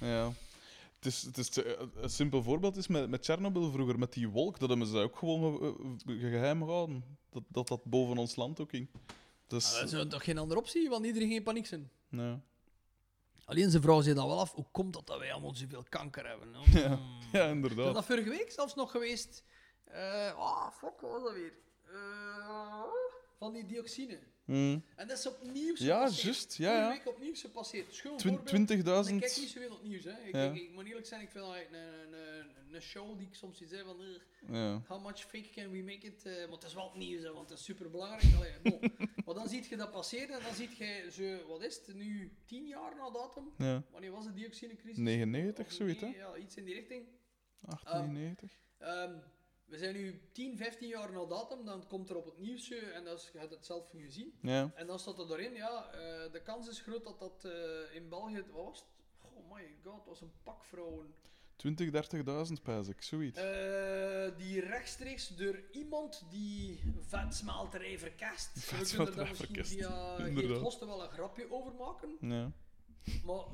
Ja. 0.00 0.32
Het 0.96 1.06
is, 1.12 1.22
het 1.22 1.38
is, 1.38 1.56
een 1.94 2.10
simpel 2.10 2.42
voorbeeld 2.42 2.76
is 2.76 2.86
met, 2.86 3.08
met 3.10 3.24
vroeger, 3.26 3.98
met 3.98 4.12
die 4.12 4.28
wolk, 4.28 4.58
dat 4.58 4.68
hebben 4.68 4.86
ze 4.86 4.96
ook 4.98 5.16
gewoon 5.16 5.56
ge- 5.58 5.96
ge- 6.06 6.18
geheim 6.18 6.62
gehouden. 6.62 7.04
Dat, 7.30 7.42
dat 7.48 7.68
dat 7.68 7.84
boven 7.84 8.18
ons 8.18 8.36
land 8.36 8.60
ook 8.60 8.70
ging. 8.70 8.88
Dus, 9.46 9.74
Ah, 9.74 9.90
dat 9.90 9.92
is 10.04 10.08
toch 10.10 10.24
geen 10.24 10.38
andere 10.38 10.60
optie, 10.60 10.88
want 10.88 11.06
iedereen 11.06 11.28
geen 11.30 11.42
paniek 11.42 11.66
zijn. 11.66 11.90
ja. 12.08 12.40
Alleen 13.44 13.70
zijn 13.70 13.82
vrouw 13.82 14.00
zei 14.00 14.14
dan 14.14 14.26
wel 14.28 14.38
af, 14.40 14.52
hoe 14.52 14.66
komt 14.70 14.92
dat 14.94 15.06
dat 15.06 15.18
wij 15.18 15.32
allemaal 15.32 15.54
zoveel 15.54 15.84
kanker 15.88 16.26
hebben? 16.28 16.48
Ja. 16.72 16.86
Hmm. 16.96 17.18
ja, 17.32 17.44
Is 17.44 17.50
inderdaad. 17.50 17.94
dat 17.94 18.04
vorige 18.04 18.28
week 18.30 18.50
zelfs 18.50 18.74
nog 18.74 18.90
geweest? 18.90 19.44
Eh 19.84 20.34
ah, 20.36 20.70
fuck, 20.72 21.00
wat 21.00 21.10
was 21.10 21.22
dat 21.22 21.32
weer? 21.32 21.52
Eh, 21.84 22.82
van 23.38 23.52
die 23.52 23.66
dioxine. 23.66 24.18
Mm. 24.44 24.84
En 24.96 25.08
dat 25.08 25.18
is 25.18 25.26
opnieuw 25.26 25.74
Ja, 25.78 26.08
juist, 26.08 26.56
ja, 26.56 26.76
ja. 26.78 26.88
week 26.88 27.08
opnieuw 27.08 27.34
gepasseerd. 27.34 27.94
Schoon 27.94 28.16
Twin- 28.16 28.34
voorbeeld. 28.36 28.70
Ik 28.70 28.78
20.000. 28.84 29.18
kijk 29.20 29.36
niet 29.36 29.48
zoveel 29.48 29.70
op 29.72 29.82
nieuws. 29.82 30.04
Hè. 30.04 30.10
Ik, 30.10 30.34
Ja. 30.34 30.42
ik, 30.50 30.54
ik 30.62 30.72
moet 30.72 30.86
eerlijk 30.86 31.06
zijn, 31.06 31.20
ik 31.20 31.30
vind 31.30 31.44
dat 31.44 31.54
een, 31.54 31.74
een, 31.74 32.12
een, 32.12 32.74
een 32.74 32.82
show 32.82 33.18
die 33.18 33.26
ik 33.26 33.34
soms 33.34 33.58
zie 33.58 33.66
zeggen 33.66 33.86
van... 33.96 34.06
Ja. 34.56 34.82
How 34.86 35.04
much 35.06 35.20
fake 35.20 35.48
can 35.54 35.70
we 35.70 35.82
make 35.82 36.06
it? 36.06 36.26
Eh, 36.26 36.32
maar 36.34 36.48
het 36.58 36.62
is 36.64 36.74
wel 36.74 36.92
nieuws, 36.96 37.22
hè, 37.22 37.32
want 37.32 37.48
het 37.50 37.58
is 37.58 37.64
super 37.64 37.90
belangrijk. 37.90 38.34
Allee, 38.36 38.52
bon. 38.62 38.92
maar 39.24 39.34
dan 39.34 39.48
zie 39.48 39.66
je 39.68 39.76
dat 39.76 39.90
passeren 39.90 40.36
en 40.36 40.42
dan 40.44 40.54
zie 40.54 40.68
je 40.78 41.08
zo, 41.12 41.46
wat 41.48 41.62
is 41.62 41.74
het 41.86 41.94
nu, 41.96 42.32
tien 42.46 42.66
jaar 42.66 42.96
na 42.96 43.10
datum? 43.10 43.52
ja. 43.58 43.82
Wanneer 43.90 44.10
was 44.10 44.24
de 44.24 44.32
dioxinecrisis? 44.32 44.96
99, 44.98 45.66
Of 45.66 45.72
zoiets, 45.72 46.00
hè? 46.00 46.06
nee, 46.06 46.16
Ja, 46.16 46.36
iets 46.36 46.56
in 46.56 46.64
die 46.64 46.74
richting. 46.74 47.06
98. 47.66 48.50
Ehm, 48.78 49.12
we 49.72 49.78
zijn 49.78 49.94
nu 49.94 50.20
10, 50.32 50.56
15 50.56 50.88
jaar 50.88 51.12
na 51.12 51.24
datum, 51.24 51.64
dan 51.64 51.86
komt 51.86 52.10
er 52.10 52.16
op 52.16 52.24
het 52.24 52.38
nieuws, 52.38 52.70
eh, 52.70 52.96
en 52.96 53.04
dat 53.04 53.18
is, 53.18 53.30
je 53.32 53.38
hebt 53.38 53.50
het 53.50 53.66
zelf 53.66 53.90
gezien. 53.90 54.32
Ja. 54.40 54.72
En 54.74 54.86
dan 54.86 54.98
staat 54.98 55.18
er 55.18 55.26
doorheen, 55.26 55.54
ja, 55.54 55.90
eh, 55.92 56.32
de 56.32 56.40
kans 56.42 56.68
is 56.68 56.80
groot 56.80 57.04
dat 57.04 57.18
dat 57.18 57.44
eh, 57.44 57.94
in 57.94 58.08
België, 58.08 58.42
wat 58.52 58.64
was 58.64 58.78
het? 58.78 58.88
Oh 59.20 59.54
my 59.54 59.76
god, 59.84 59.94
het 59.96 60.06
was 60.06 60.20
een 60.20 60.32
pak 60.42 60.64
vrouwen. 60.64 61.14
20, 61.56 61.90
30.000 61.90 62.62
pijs 62.62 62.88
ik, 62.88 63.02
zoiets. 63.02 63.40
Die 64.36 64.60
rechtstreeks 64.60 65.28
door 65.28 65.62
iemand 65.70 66.24
die 66.30 66.80
vetsmelterij 67.00 67.98
verkast. 67.98 68.70
We 68.70 68.96
kunnen 68.96 69.16
daar 69.16 69.28
misschien 69.28 69.64
via 69.66 70.14
Geert 70.16 70.28
inderdaad. 70.28 70.60
Hoste 70.60 70.86
wel 70.86 71.02
een 71.02 71.10
grapje 71.10 71.52
over 71.52 71.74
maken. 71.74 72.16
Ja. 72.20 72.52
Maar 73.24 73.44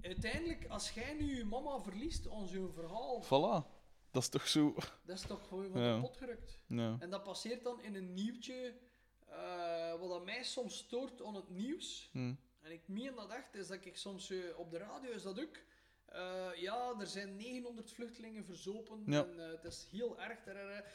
uiteindelijk, 0.00 0.66
als 0.68 0.90
jij 0.90 1.14
nu 1.14 1.36
je 1.36 1.44
mama 1.44 1.80
verliest 1.80 2.30
aan 2.30 2.46
zo'n 2.46 2.72
verhaal, 2.72 3.22
Voilà. 3.24 3.82
Dat 4.14 4.22
is 4.22 4.28
toch 4.28 4.48
zo. 4.48 4.74
dat 5.06 5.16
is 5.18 5.22
toch 5.26 5.48
gewoon 5.48 5.70
van 5.70 5.80
Ja. 5.80 5.94
de 5.94 6.00
pot 6.00 6.16
gerukt. 6.16 6.58
Ja. 6.66 6.96
En 7.00 7.10
dat 7.10 7.22
passeert 7.22 7.62
dan 7.64 7.82
in 7.82 7.94
een 7.94 8.14
nieuwtje, 8.14 8.74
eh, 9.28 9.94
wat 10.00 10.24
mij 10.24 10.42
soms 10.44 10.76
stoort 10.76 11.22
aan 11.24 11.34
het 11.34 11.50
nieuws. 11.50 12.08
Hm. 12.12 12.34
En 12.60 12.72
ik 12.72 12.82
meen 12.88 13.14
dat 13.14 13.30
echt, 13.30 13.54
is 13.54 13.66
dat 13.66 13.78
ik 13.84 13.96
soms 13.96 14.30
eh, 14.30 14.38
op 14.56 14.70
de 14.70 14.78
radio 14.78 15.10
is 15.10 15.22
dat 15.22 15.40
ook. 15.40 15.56
eh, 16.04 16.46
ja, 16.56 16.94
er 17.00 17.06
zijn 17.06 17.36
900 17.36 17.92
vluchtelingen 17.92 18.44
verzopen. 18.44 19.02
Ja. 19.06 19.24
En, 19.24 19.40
eh, 19.44 19.50
het 19.50 19.64
is 19.64 19.86
heel 19.90 20.20
erg. 20.20 20.38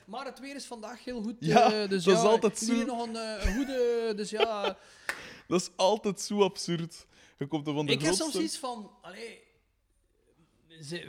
Maar 0.07 0.25
het 0.25 0.39
weer 0.39 0.55
is 0.55 0.65
vandaag 0.65 1.03
heel 1.03 1.21
goed. 1.21 1.35
Ja, 1.39 1.87
dus 1.87 2.03
dat 2.03 2.15
is 2.15 2.21
ja, 2.21 2.27
altijd 2.27 2.61
iedereen 2.61 2.85
zo. 2.87 2.95
nog 2.95 3.07
een, 3.07 3.15
een 3.15 3.55
goede. 3.55 4.13
Dus 4.15 4.29
ja, 4.29 4.77
Dat 5.47 5.61
is 5.61 5.69
altijd 5.75 6.21
zo 6.21 6.43
absurd. 6.43 7.07
Je 7.37 7.47
komt 7.47 7.67
er 7.67 7.73
van 7.73 7.85
de 7.85 7.91
ik 7.91 8.01
heb 8.01 8.13
soms 8.13 8.35
iets 8.35 8.57
van. 8.57 8.91
Allee, 9.01 9.43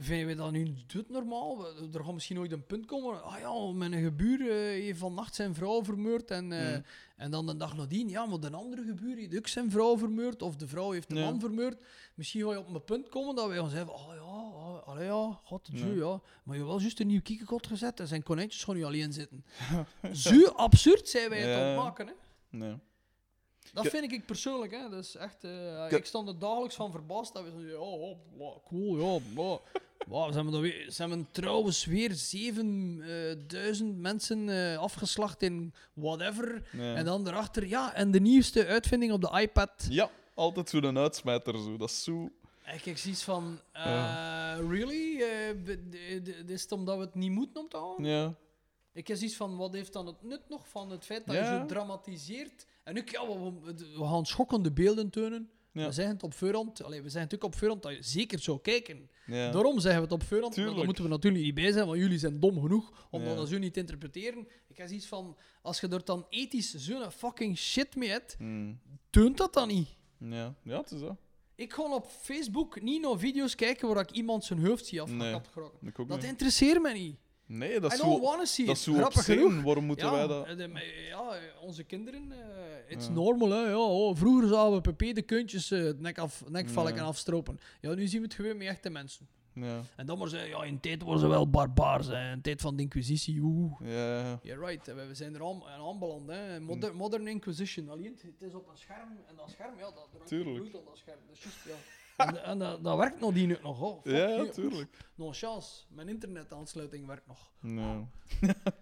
vinden 0.01 0.27
we 0.27 0.35
dat 0.35 0.51
nu 0.53 0.75
doet 0.87 1.11
normaal? 1.11 1.67
Er 1.93 2.05
gaat 2.05 2.13
misschien 2.15 2.39
ooit 2.39 2.53
een 2.53 2.67
punt 2.67 2.87
komen. 2.87 3.23
Ah 3.25 3.39
ja, 3.41 3.73
mijn 3.73 3.93
gebuur 4.03 4.41
eh, 4.41 4.57
heeft 4.57 4.99
vannacht 4.99 5.35
zijn 5.35 5.55
vrouw 5.55 5.85
vermoord. 5.85 6.31
En, 6.31 6.53
eh, 6.53 6.77
Mm. 6.77 6.83
en 7.17 7.31
dan 7.31 7.47
de 7.47 7.57
dag 7.57 7.77
nadien, 7.77 8.09
ja, 8.09 8.27
maar 8.27 8.41
de 8.41 8.51
andere 8.51 8.85
gebuur 8.85 9.17
heeft 9.17 9.37
ook 9.37 9.47
zijn 9.47 9.71
vrouw 9.71 9.99
vermoord. 9.99 10.43
Of 10.43 10.57
de 10.57 10.69
vrouw 10.69 10.91
heeft 10.91 11.09
de 11.09 11.15
man 11.21 11.41
vermoord. 11.41 11.83
Misschien 12.15 12.43
ga 12.43 12.51
je 12.53 12.59
op 12.59 12.75
een 12.75 12.85
punt 12.85 13.09
komen 13.09 13.35
dat 13.35 13.49
wij 13.49 13.57
gaan 13.57 13.71
zeggen: 13.71 13.95
Oh 13.95 14.15
ja, 14.15 14.21
ah, 14.21 14.89
allee 14.89 15.05
ja, 15.07 15.41
god 15.45 15.69
Ja. 15.73 15.87
ja. 15.87 16.21
Maar 16.43 16.55
je 16.57 16.61
hebt 16.63 16.67
wel 16.73 16.81
juist 16.81 17.01
een 17.01 17.07
nieuw 17.07 17.23
kiekenkot 17.23 17.67
gezet 17.67 18.01
en 18.01 18.07
zijn 18.09 18.23
konijntjes 18.23 18.65
gaan 18.65 18.75
nu 18.77 18.85
alleen 18.85 19.13
zitten. 19.13 19.45
Zo 20.13 20.47
absurd 20.47 21.09
zijn 21.09 21.29
wij 21.29 21.39
het 21.41 21.49
Ja. 21.49 21.61
aan 21.63 21.67
het 21.69 21.77
maken, 21.77 22.07
hè? 22.07 22.13
Nee. 22.51 22.75
Dat 23.73 23.87
vind 23.87 24.13
ik 24.13 24.27
persoonlijk, 24.27 24.73
hè. 24.73 24.89
Dat 24.89 25.05
is 25.05 25.15
echt... 25.17 25.45
eh. 25.45 25.87
Ik 25.93 26.05
sta 26.05 26.23
er 26.27 26.39
dagelijks 26.39 26.75
van 26.75 26.91
verbaasd 26.91 27.33
dat 27.33 27.43
we 27.45 27.51
zo 27.51 27.61
zeggen, 27.61 27.81
oh, 27.81 28.03
oh, 28.03 28.17
wow, 28.37 28.65
cool, 28.67 28.97
ja, 28.97 29.21
wow. 29.35 29.59
Wow, 30.07 30.29
ze, 30.29 30.35
hebben 30.35 30.55
er 30.55 30.61
weer, 30.61 31.27
trouwens 31.31 31.85
weer 31.85 32.11
7000 32.15 33.99
mensen 33.99 34.49
eh, 34.49 34.79
afgeslacht 34.79 35.43
in 35.43 35.75
whatever. 35.93 36.69
nee. 36.73 36.95
En 36.95 37.05
dan 37.05 37.27
erachter, 37.29 37.67
ja, 37.67 37.95
en 37.95 38.11
de 38.11 38.21
nieuwste 38.21 38.67
uitvinding 38.67 39.13
op 39.13 39.21
de 39.21 39.41
iPad. 39.41 39.87
Ja, 39.91 40.11
altijd 40.35 40.69
zo'n 40.69 40.99
uitsmijter. 40.99 41.59
Zo. 41.59 41.77
Dat 41.77 41.89
is 41.91 42.03
zo... 42.03 42.31
En 42.63 42.75
ik 42.75 42.85
heb 42.85 42.97
zoiets 42.97 43.23
van, 43.23 43.61
eh, 43.73 43.85
Ja. 43.85 44.55
really? 44.55 45.23
Eh, 45.23 45.51
b- 45.65 45.67
d- 45.91 46.25
d- 46.47 46.51
is 46.51 46.63
het 46.63 46.73
omdat 46.73 46.97
we 46.97 47.03
het 47.05 47.15
niet 47.15 47.31
moeten 47.31 47.63
om 47.63 47.69
te 47.69 47.77
houden? 47.77 48.07
Ja. 48.07 48.35
Ik 48.93 49.09
heb 49.09 49.17
zoiets 49.17 49.37
van, 49.37 49.57
wat 49.57 49.73
heeft 49.73 49.93
dan 49.93 50.07
het 50.07 50.23
nut 50.23 50.49
nog 50.49 50.69
van 50.69 50.91
het 50.91 51.05
feit 51.05 51.27
dat 51.27 51.35
Ja. 51.37 51.53
je 51.53 51.59
zo 51.61 51.67
dramatiseert? 51.67 52.67
En 52.85 52.99
ook, 52.99 53.09
ja, 53.09 53.27
we, 53.63 54.05
gaan 54.05 54.27
schokkende 54.27 54.73
beelden 54.73 55.11
tonen. 55.11 55.51
Ja. 55.73 55.87
We 55.87 55.93
zeggen 55.93 56.15
het 56.15 56.23
op 56.23 56.35
voorhand. 56.35 56.83
Allee, 56.83 57.03
we 57.03 57.09
zeggen 57.09 57.21
natuurlijk 57.31 57.55
op 57.55 57.59
voorhand 57.59 57.83
dat 57.83 57.93
je 57.93 58.03
zeker 58.03 58.39
zou 58.39 58.61
kijken. 58.61 59.11
Ja. 59.27 59.51
Daarom 59.51 59.81
zeggen 59.81 60.01
we 60.03 60.07
het 60.07 60.23
op 60.23 60.29
voorhand. 60.29 60.57
Maar 60.57 60.75
daar 60.75 60.85
moeten 60.85 61.05
we 61.05 61.11
natuurlijk 61.11 61.45
niet 61.45 61.55
bij 61.55 61.73
zijn, 61.73 61.87
want 61.87 61.99
jullie 61.99 62.19
zijn 62.19 62.41
dom 62.41 62.61
genoeg 62.61 63.09
om 63.11 63.25
dat 63.25 63.49
zo 63.49 63.59
niet 63.59 63.73
te 63.73 63.81
interpreteren. 63.81 64.49
Ik 64.69 64.77
heb 64.77 64.87
zoiets 64.87 65.07
van, 65.07 65.37
als 65.63 65.81
je 65.81 65.89
er 65.89 66.05
dan 66.05 66.27
ethisch 66.29 66.75
zo'n 66.75 67.11
fucking 67.11 67.59
shit 67.59 67.97
mee 67.97 68.09
hebt, 68.09 68.37
toont 69.11 69.37
dat 69.37 69.53
dan 69.55 69.69
niet. 69.69 69.89
Ja. 70.19 70.55
ja, 70.63 70.81
het 70.81 70.91
is 70.91 71.01
dat. 71.01 71.17
Ik 71.55 71.73
ga 71.73 71.95
op 71.95 72.07
Facebook 72.07 72.83
niet 72.83 73.03
naar 73.03 73.19
video's 73.19 73.55
kijken 73.55 73.89
waar 73.89 74.01
ik 74.01 74.11
iemand 74.11 74.45
zijn 74.45 74.67
hoofd 74.67 74.87
zie 74.87 75.03
Nee. 75.03 75.35
afgekapt 75.35 75.99
ook 75.99 76.09
Dat 76.09 76.21
niet. 76.21 76.27
interesseert 76.31 76.83
me 76.83 76.93
niet. 76.93 77.17
Nee, 77.53 77.81
dat 77.81 77.91
I 77.91 77.95
is 77.95 78.01
don't 78.01 78.49
see 78.49 78.67
Dat 78.67 78.75
it. 78.75 78.81
is 78.81 78.83
zo 78.83 78.93
Grappig 78.93 79.17
obscene. 79.17 79.41
genoeg. 79.43 79.63
Waarom 79.63 79.85
moeten 79.85 80.07
ja, 80.07 80.13
wij 80.13 80.27
dat... 80.27 80.47
eh, 80.47 80.57
de- 80.57 81.05
ja, 81.09 81.35
eh, 81.35 81.63
onze 81.63 81.85
kinderen, 81.85 82.33
eh 82.33 82.95
it's 82.97 83.07
Ja. 83.07 83.13
normal, 83.13 83.51
hè. 83.51 83.69
Ja, 83.69 83.79
oh, 83.79 84.17
vroeger 84.17 84.49
zouden 84.49 84.83
we 84.83 84.93
pp 84.93 85.15
de 85.15 85.23
kuntjes 85.23 85.71
eh, 85.71 85.83
het 85.83 86.01
nek 86.01 86.19
af, 86.19 86.43
nekvalken 86.49 86.95
Ja. 86.95 87.03
afstropen. 87.03 87.59
Ja, 87.81 87.95
nu 87.95 88.07
zien 88.07 88.21
we 88.21 88.27
het 88.27 88.35
gewoon 88.37 88.57
met 88.57 88.67
echte 88.67 88.91
mensen. 88.91 89.29
Ja. 89.55 89.81
En 89.97 90.07
dan 90.07 90.19
maar 90.19 90.29
zeggen, 90.29 90.49
ja, 90.49 90.63
in 90.65 90.81
tijd 90.81 91.03
waren 91.03 91.21
ze 91.21 91.27
wel 91.29 91.51
barbaars, 91.51 92.07
hè. 92.07 92.33
in 92.33 92.41
tijd 92.41 92.61
van 92.61 92.77
de 92.77 92.83
inquisitie, 92.83 93.41
oeh. 93.43 93.73
Ja. 93.81 94.39
Yeah, 94.43 94.69
right, 94.69 94.87
we 94.87 95.07
we 95.07 95.15
zijn 95.15 95.35
er 95.35 95.45
aan, 95.45 95.63
aan 95.65 95.87
aanbeland, 95.89 96.29
hè. 96.29 96.61
Modern, 96.61 96.97
modern 96.97 97.27
Inquisition, 97.29 97.89
alleen 97.89 98.19
het, 98.23 98.43
is 98.49 98.55
op 98.55 98.69
een 98.69 98.77
scherm, 98.79 99.09
en 99.29 99.37
dat 99.37 99.51
scherm, 99.51 99.79
ja, 99.79 99.85
dat 99.85 100.09
Tuurlijk. 100.27 100.55
bloed 100.57 100.75
aan 100.77 100.85
dat 100.85 100.99
scherm, 100.99 101.19
dat 101.27 101.37
is 101.37 101.43
juist, 101.43 101.65
ja. 101.67 101.75
En, 102.27 102.45
en 102.45 102.59
dat, 102.59 102.85
dat 102.85 102.97
werkt 102.97 103.21
nog 103.21 103.33
die 103.33 103.47
nu 103.47 103.57
nog, 103.63 103.81
oh. 103.83 104.05
Ja, 104.05 104.29
you. 104.29 104.51
tuurlijk. 104.51 104.97
Nog 105.15 105.37
chance, 105.37 105.85
mijn 105.89 106.09
internetaansluiting 106.09 107.07
werkt 107.07 107.27
nog. 107.27 107.51
Nee. 107.61 108.07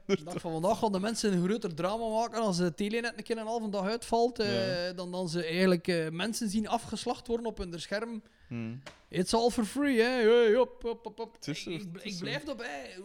De 0.07 0.25
dag 0.25 0.41
van 0.41 0.53
vandaag 0.53 0.79
gaan 0.79 0.93
de 0.93 1.01
mensen 1.01 1.33
een 1.33 1.45
groter 1.45 1.75
drama 1.75 2.09
maken 2.09 2.41
als 2.41 2.57
de 2.57 2.75
telenet 2.75 3.13
een 3.17 3.23
keer 3.23 3.39
een 3.39 3.47
halve 3.47 3.69
dag 3.69 3.87
uitvalt, 3.87 4.39
eh, 4.39 4.97
dan 4.97 5.13
dan 5.13 5.29
ze 5.29 5.45
eigenlijk 5.45 5.89
eh, 5.89 6.09
mensen 6.09 6.49
zien 6.49 6.69
afgeslacht 6.69 7.27
worden 7.27 7.47
op 7.47 7.59
hun 7.59 7.81
scherm. 7.81 8.23
Hm. 8.49 8.77
It's 9.09 9.35
all 9.35 9.51
for 9.51 9.65
free, 9.65 10.01
hè. 10.01 10.31
Hey, 10.31 10.55
hop, 10.55 10.83
hop, 10.83 11.13
hop, 11.17 11.37
is 11.41 11.67
ik, 11.67 11.83
ik, 11.83 12.03
ik 12.03 12.19
blijf 12.19 12.45
erbij. 12.45 12.97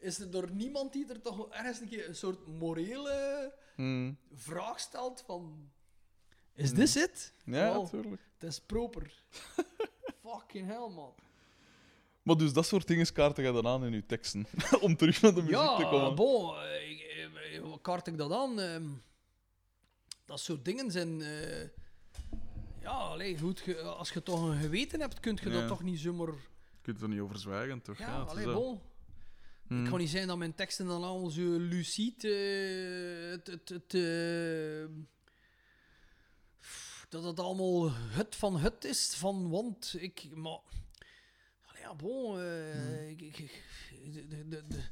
Is 0.00 0.18
er 0.18 0.30
door 0.30 0.50
niemand 0.52 0.92
die 0.92 1.08
er 1.08 1.20
toch 1.20 1.48
ergens 1.48 1.80
een 1.80 1.88
keer 1.88 2.08
een 2.08 2.16
soort 2.16 2.46
morele 2.46 3.52
Mm. 3.76 4.16
vraag 4.34 4.80
stelt 4.80 5.22
van... 5.26 5.70
Is 6.54 6.72
this 6.72 6.96
it? 6.96 7.32
Ja, 7.44 7.52
Wel. 7.52 7.82
natuurlijk. 7.82 8.22
Het 8.38 8.50
is 8.50 8.60
proper. 8.60 9.12
Fucking 10.24 10.66
hell, 10.66 10.88
man. 10.94 11.14
Maar 12.22 12.36
dus 12.36 12.52
dat 12.52 12.66
soort 12.66 12.86
dingen 12.86 13.12
kaarten 13.12 13.44
je 13.44 13.52
dan 13.52 13.66
aan 13.66 13.84
in 13.84 13.92
je 13.92 14.06
teksten. 14.06 14.46
Om 14.80 14.96
terug 14.96 15.20
naar 15.22 15.34
de 15.34 15.42
muziek 15.42 15.56
te 15.76 15.82
Ja, 15.82 15.90
komen. 15.90 16.14
bon, 16.14 16.56
eh, 16.58 16.90
ik- 16.90 17.00
eh, 17.54 17.60
wat 17.60 17.80
kaart 17.80 18.06
ik 18.06 18.18
dat 18.18 18.32
aan? 18.32 18.60
Ehm, 18.60 18.86
dat 20.24 20.40
soort 20.40 20.64
dingen 20.64 20.90
zijn... 20.90 21.22
eh, 21.22 21.62
ja, 22.80 22.90
allee, 22.90 23.38
goed, 23.38 23.76
als 23.84 24.10
je 24.10 24.22
toch 24.22 24.42
een 24.42 24.60
geweten 24.60 25.00
hebt, 25.00 25.20
kun 25.20 25.38
je 25.42 25.50
Ja. 25.50 25.58
dat 25.58 25.68
toch 25.68 25.82
niet 25.82 26.00
zomaar... 26.00 26.26
Je 26.28 26.82
kunt 26.82 27.00
er 27.02 27.08
niet 27.08 27.20
over 27.20 27.38
zwijgen, 27.38 27.82
toch? 27.82 27.98
Ja, 27.98 28.18
het 28.18 28.26
is 28.26 28.32
allee, 28.32 28.44
dat. 28.44 28.54
bon. 28.54 28.80
Mm. 29.68 29.80
Het 29.80 29.88
kan 29.90 29.98
niet 29.98 30.10
zijn 30.10 30.26
dat 30.26 30.38
mijn 30.38 30.54
teksten 30.54 30.86
dan 30.86 31.02
allemaal 31.04 31.30
zo 31.30 31.56
lucide... 31.58 32.28
eh, 32.28 33.30
het, 33.30 33.46
het, 33.46 33.68
het, 33.68 33.94
eh, 33.94 34.96
dat 37.12 37.24
het 37.24 37.40
allemaal 37.40 37.90
het 37.92 38.36
van 38.36 38.56
het 38.58 38.84
is, 38.84 39.14
van 39.14 39.50
want 39.50 39.94
ik... 39.98 40.28
Maar, 40.34 40.58
ja, 41.80 41.94
bon... 41.94 42.40
eh, 42.40 43.08
ik, 43.10 43.20
ik, 43.20 43.38
ik- 43.38 43.62
de- 44.12 44.26
de- 44.28 44.48
de- 44.48 44.64
de- 44.68 44.84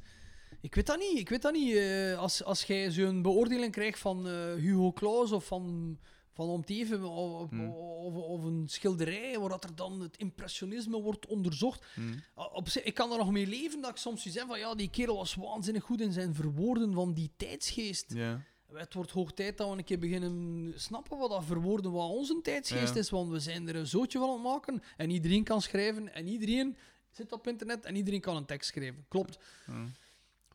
ik 0.61 0.75
weet 0.75 0.85
dat 0.85 0.99
niet, 0.99 1.17
ik 1.19 1.29
weet 1.29 1.41
dat 1.41 1.53
niet. 1.53 1.75
eh, 1.75 2.17
als, 2.17 2.43
als 2.43 2.63
jij 2.63 2.91
zo'n 2.91 3.21
beoordeling 3.21 3.71
krijgt 3.71 3.99
van 3.99 4.27
eh, 4.27 4.53
Hugo 4.53 4.91
Claus 4.93 5.31
of 5.31 5.45
van, 5.45 5.97
van 6.33 6.47
Omteven 6.49 7.03
of, 7.05 7.49
Hmm. 7.49 7.69
of, 7.69 8.13
of 8.15 8.43
een 8.43 8.63
schilderij 8.67 9.39
waar 9.39 9.49
dat 9.49 9.63
er 9.63 9.75
dan 9.75 9.99
het 10.01 10.17
impressionisme 10.17 11.01
wordt 11.01 11.25
onderzocht, 11.27 11.85
Mm. 11.95 12.23
Ah, 12.33 12.53
Op 12.55 12.67
ik 12.67 12.93
kan 12.93 13.11
er 13.11 13.17
nog 13.17 13.31
mee 13.31 13.47
leven 13.47 13.81
dat 13.81 13.91
ik 13.91 13.97
soms 13.97 14.23
zeg 14.23 14.45
van 14.47 14.59
ja, 14.59 14.75
die 14.75 14.89
kerel 14.89 15.15
was 15.15 15.35
waanzinnig 15.35 15.83
goed 15.83 16.01
in 16.01 16.11
zijn 16.11 16.35
verwoorden 16.35 16.93
van 16.93 17.13
die 17.13 17.31
tijdsgeest. 17.37 18.13
Ja. 18.13 18.41
Het 18.73 18.93
wordt 18.93 19.11
hoog 19.11 19.31
tijd 19.33 19.57
dat 19.57 19.69
we 19.71 19.77
een 19.77 19.83
keer 19.83 19.99
beginnen 19.99 20.73
snappen 20.75 21.17
wat 21.17 21.29
dat 21.29 21.45
verwoorden 21.45 21.91
wat 21.91 22.09
onze 22.09 22.39
tijdsgeest 22.41 22.93
Ja. 22.93 22.99
is, 22.99 23.09
want 23.09 23.31
we 23.31 23.39
zijn 23.39 23.67
er 23.67 23.75
een 23.75 23.87
zootje 23.87 24.19
van 24.19 24.27
aan 24.27 24.33
het 24.33 24.43
maken 24.43 24.83
en 24.97 25.09
iedereen 25.09 25.43
kan 25.43 25.61
schrijven 25.61 26.13
en 26.13 26.27
iedereen 26.27 26.77
zit 27.11 27.31
op 27.31 27.47
internet 27.47 27.85
en 27.85 27.95
iedereen 27.95 28.21
kan 28.21 28.35
een 28.35 28.45
tekst 28.45 28.69
schrijven. 28.69 29.05
Klopt. 29.07 29.39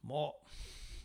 Maar 0.00 0.32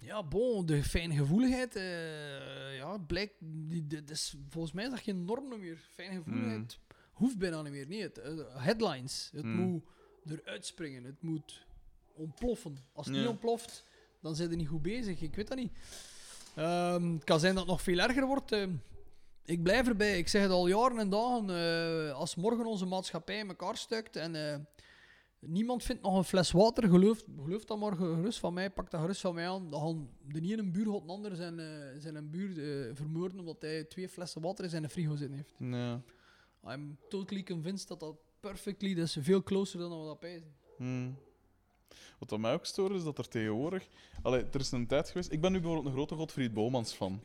ja, 0.02 0.24
bon, 0.24 0.66
de 0.66 0.84
fijngevoeligheid, 0.84 1.76
eh 1.76 2.76
ja, 2.76 2.98
blijkt, 2.98 3.34
die, 3.40 3.88
die- 3.88 4.04
volgens 4.50 4.74
mij 4.74 4.84
is 4.84 4.90
dat 4.90 5.00
geen 5.00 5.26
norm 5.26 5.60
meer. 5.60 5.78
Fijngevoeligheid 5.94 6.80
hoeft 7.12 7.38
bijna 7.38 7.62
niet 7.62 7.72
meer. 7.72 7.88
Nee, 7.88 8.02
het, 8.02 8.18
eh, 8.18 8.34
headlines, 8.64 9.30
het 9.34 9.44
Mm. 9.46 9.56
moet 9.56 9.84
eruit 10.26 10.66
springen, 10.66 11.04
het 11.04 11.22
moet 11.22 11.66
ontploffen. 12.14 12.78
Als 12.94 13.08
het 13.08 13.16
niet 13.16 13.28
ontploft, 13.28 13.84
dan 14.22 14.36
zijn 14.36 14.50
ze 14.50 14.56
niet 14.56 14.68
goed 14.68 14.82
bezig. 14.82 15.22
Ik 15.22 15.36
weet 15.36 15.48
dat 15.48 15.58
niet. 15.58 15.72
Ehm, 16.56 17.14
het 17.14 17.24
kan 17.24 17.40
zijn 17.40 17.54
dat 17.54 17.64
het 17.64 17.72
nog 17.72 17.82
veel 17.82 18.00
erger 18.00 18.26
wordt. 18.26 18.52
ehm. 18.52 18.72
ik 19.46 19.64
blijf 19.64 19.88
erbij. 19.88 20.18
Ik 20.18 20.28
zeg 20.28 20.42
het 20.42 20.52
al 20.52 20.68
jaren 20.68 20.98
en 21.00 21.10
dagen. 21.10 21.50
eh, 21.50 22.14
als 22.14 22.36
morgen 22.36 22.66
onze 22.66 22.86
maatschappij 22.86 23.38
in 23.38 23.48
elkaar 23.48 23.78
stukt 23.78 24.16
en 24.16 24.36
eh, 24.50 24.58
niemand 25.40 25.84
vindt 25.84 26.02
nog 26.02 26.18
een 26.18 26.24
fles 26.24 26.52
water, 26.52 26.90
geloof, 26.90 27.24
geloof 27.44 27.66
dat 27.66 27.80
maar 27.80 27.96
gerust 27.96 28.40
van 28.40 28.54
mij, 28.54 28.70
pak 28.70 28.92
dat 28.92 29.02
gerust 29.02 29.22
van 29.22 29.34
mij 29.36 29.50
aan. 29.50 29.70
Dan 29.70 29.82
gaan 29.82 30.10
de 30.28 30.42
ene 30.42 30.58
een 30.58 30.72
buur 30.72 30.92
gaat 30.92 31.06
de 31.06 31.12
ander 31.14 31.36
zijn, 31.36 31.60
eh, 31.60 31.66
zijn 31.98 32.16
een 32.16 32.30
buur 32.30 32.54
vermoorden 32.96 33.40
omdat 33.40 33.62
hij 33.62 33.84
twee 33.84 34.10
flessen 34.10 34.42
water 34.42 34.64
in 34.64 34.70
zijn 34.70 34.90
frigo 34.90 35.16
zitten 35.16 35.38
heeft. 35.38 35.54
Ja. 35.58 36.02
I'm 36.74 36.98
totally 37.10 37.44
convinced 37.44 37.88
dat 37.88 38.00
dat 38.00 38.16
perfectly, 38.40 38.94
dat 38.94 39.06
is 39.06 39.18
veel 39.20 39.44
closer 39.44 39.80
dan 39.80 40.00
we 40.00 40.06
dat 40.06 40.20
pijzen. 40.20 40.56
Hmm. 40.78 41.18
Wat 42.22 42.32
aan 42.32 42.42
mij 42.42 42.54
ook 42.54 42.66
stoort, 42.66 42.94
is 42.94 43.04
dat 43.04 43.18
er 43.18 43.28
tegenwoordig... 43.28 43.88
Allee, 44.22 44.44
er 44.52 44.60
is 44.60 44.72
een 44.72 44.88
tijd 44.88 45.10
geweest... 45.10 45.32
Ik 45.32 45.42
ben 45.42 45.52
nu 45.52 45.60
bijvoorbeeld 45.60 45.88
een 45.88 45.94
grote 45.94 46.16
Godfried 46.16 46.54
Bomans 46.54 46.94
fan. 46.94 47.22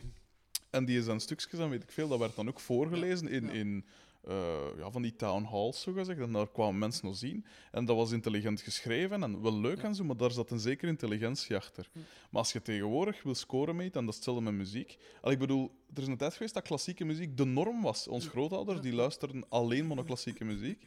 En 0.70 0.84
die 0.84 0.98
is 0.98 1.08
aan 1.08 1.20
stukjes, 1.20 1.60
en 1.60 1.70
weet 1.70 1.82
ik 1.82 1.90
veel, 1.90 2.08
dat 2.08 2.18
werd 2.18 2.36
dan 2.36 2.48
ook 2.48 2.60
voorgelezen 2.60 3.28
in, 3.28 3.50
in 3.50 3.84
eh, 4.22 4.78
ja, 4.78 4.90
van 4.90 5.02
die 5.02 5.16
town 5.16 5.44
halls, 5.44 5.80
zo 5.80 5.92
gezegd. 5.92 6.20
En 6.20 6.32
daar 6.32 6.48
kwamen 6.48 6.78
mensen 6.78 7.06
nog 7.06 7.16
zien. 7.16 7.44
En 7.72 7.84
dat 7.84 7.96
was 7.96 8.12
intelligent 8.12 8.60
geschreven 8.60 9.22
en 9.22 9.42
wel 9.42 9.60
leuk 9.60 9.76
Ja. 9.76 9.82
en 9.82 9.94
zo, 9.94 10.04
maar 10.04 10.16
daar 10.16 10.30
zat 10.30 10.50
een 10.50 10.60
zekere 10.60 10.90
intelligentie 10.90 11.56
achter. 11.56 11.88
Maar 12.30 12.42
als 12.42 12.52
je 12.52 12.62
tegenwoordig 12.62 13.22
wil 13.22 13.34
scoren 13.34 13.76
mee, 13.76 13.86
en 13.86 13.92
dat 13.92 14.08
is 14.08 14.14
hetzelfde 14.14 14.42
met 14.42 14.54
muziek. 14.54 14.98
Al, 15.20 15.30
ik 15.30 15.38
bedoel, 15.38 15.70
er 15.94 16.02
is 16.02 16.08
een 16.08 16.16
tijd 16.16 16.32
geweest 16.32 16.54
dat 16.54 16.62
klassieke 16.62 17.04
muziek 17.04 17.36
de 17.36 17.44
norm 17.44 17.82
was. 17.82 18.08
Onze 18.08 18.28
grootouders 18.28 18.80
die 18.80 18.92
luisterden 18.92 19.44
alleen 19.48 19.86
maar 19.86 19.96
naar 19.96 20.04
klassieke 20.04 20.44
muziek. 20.44 20.86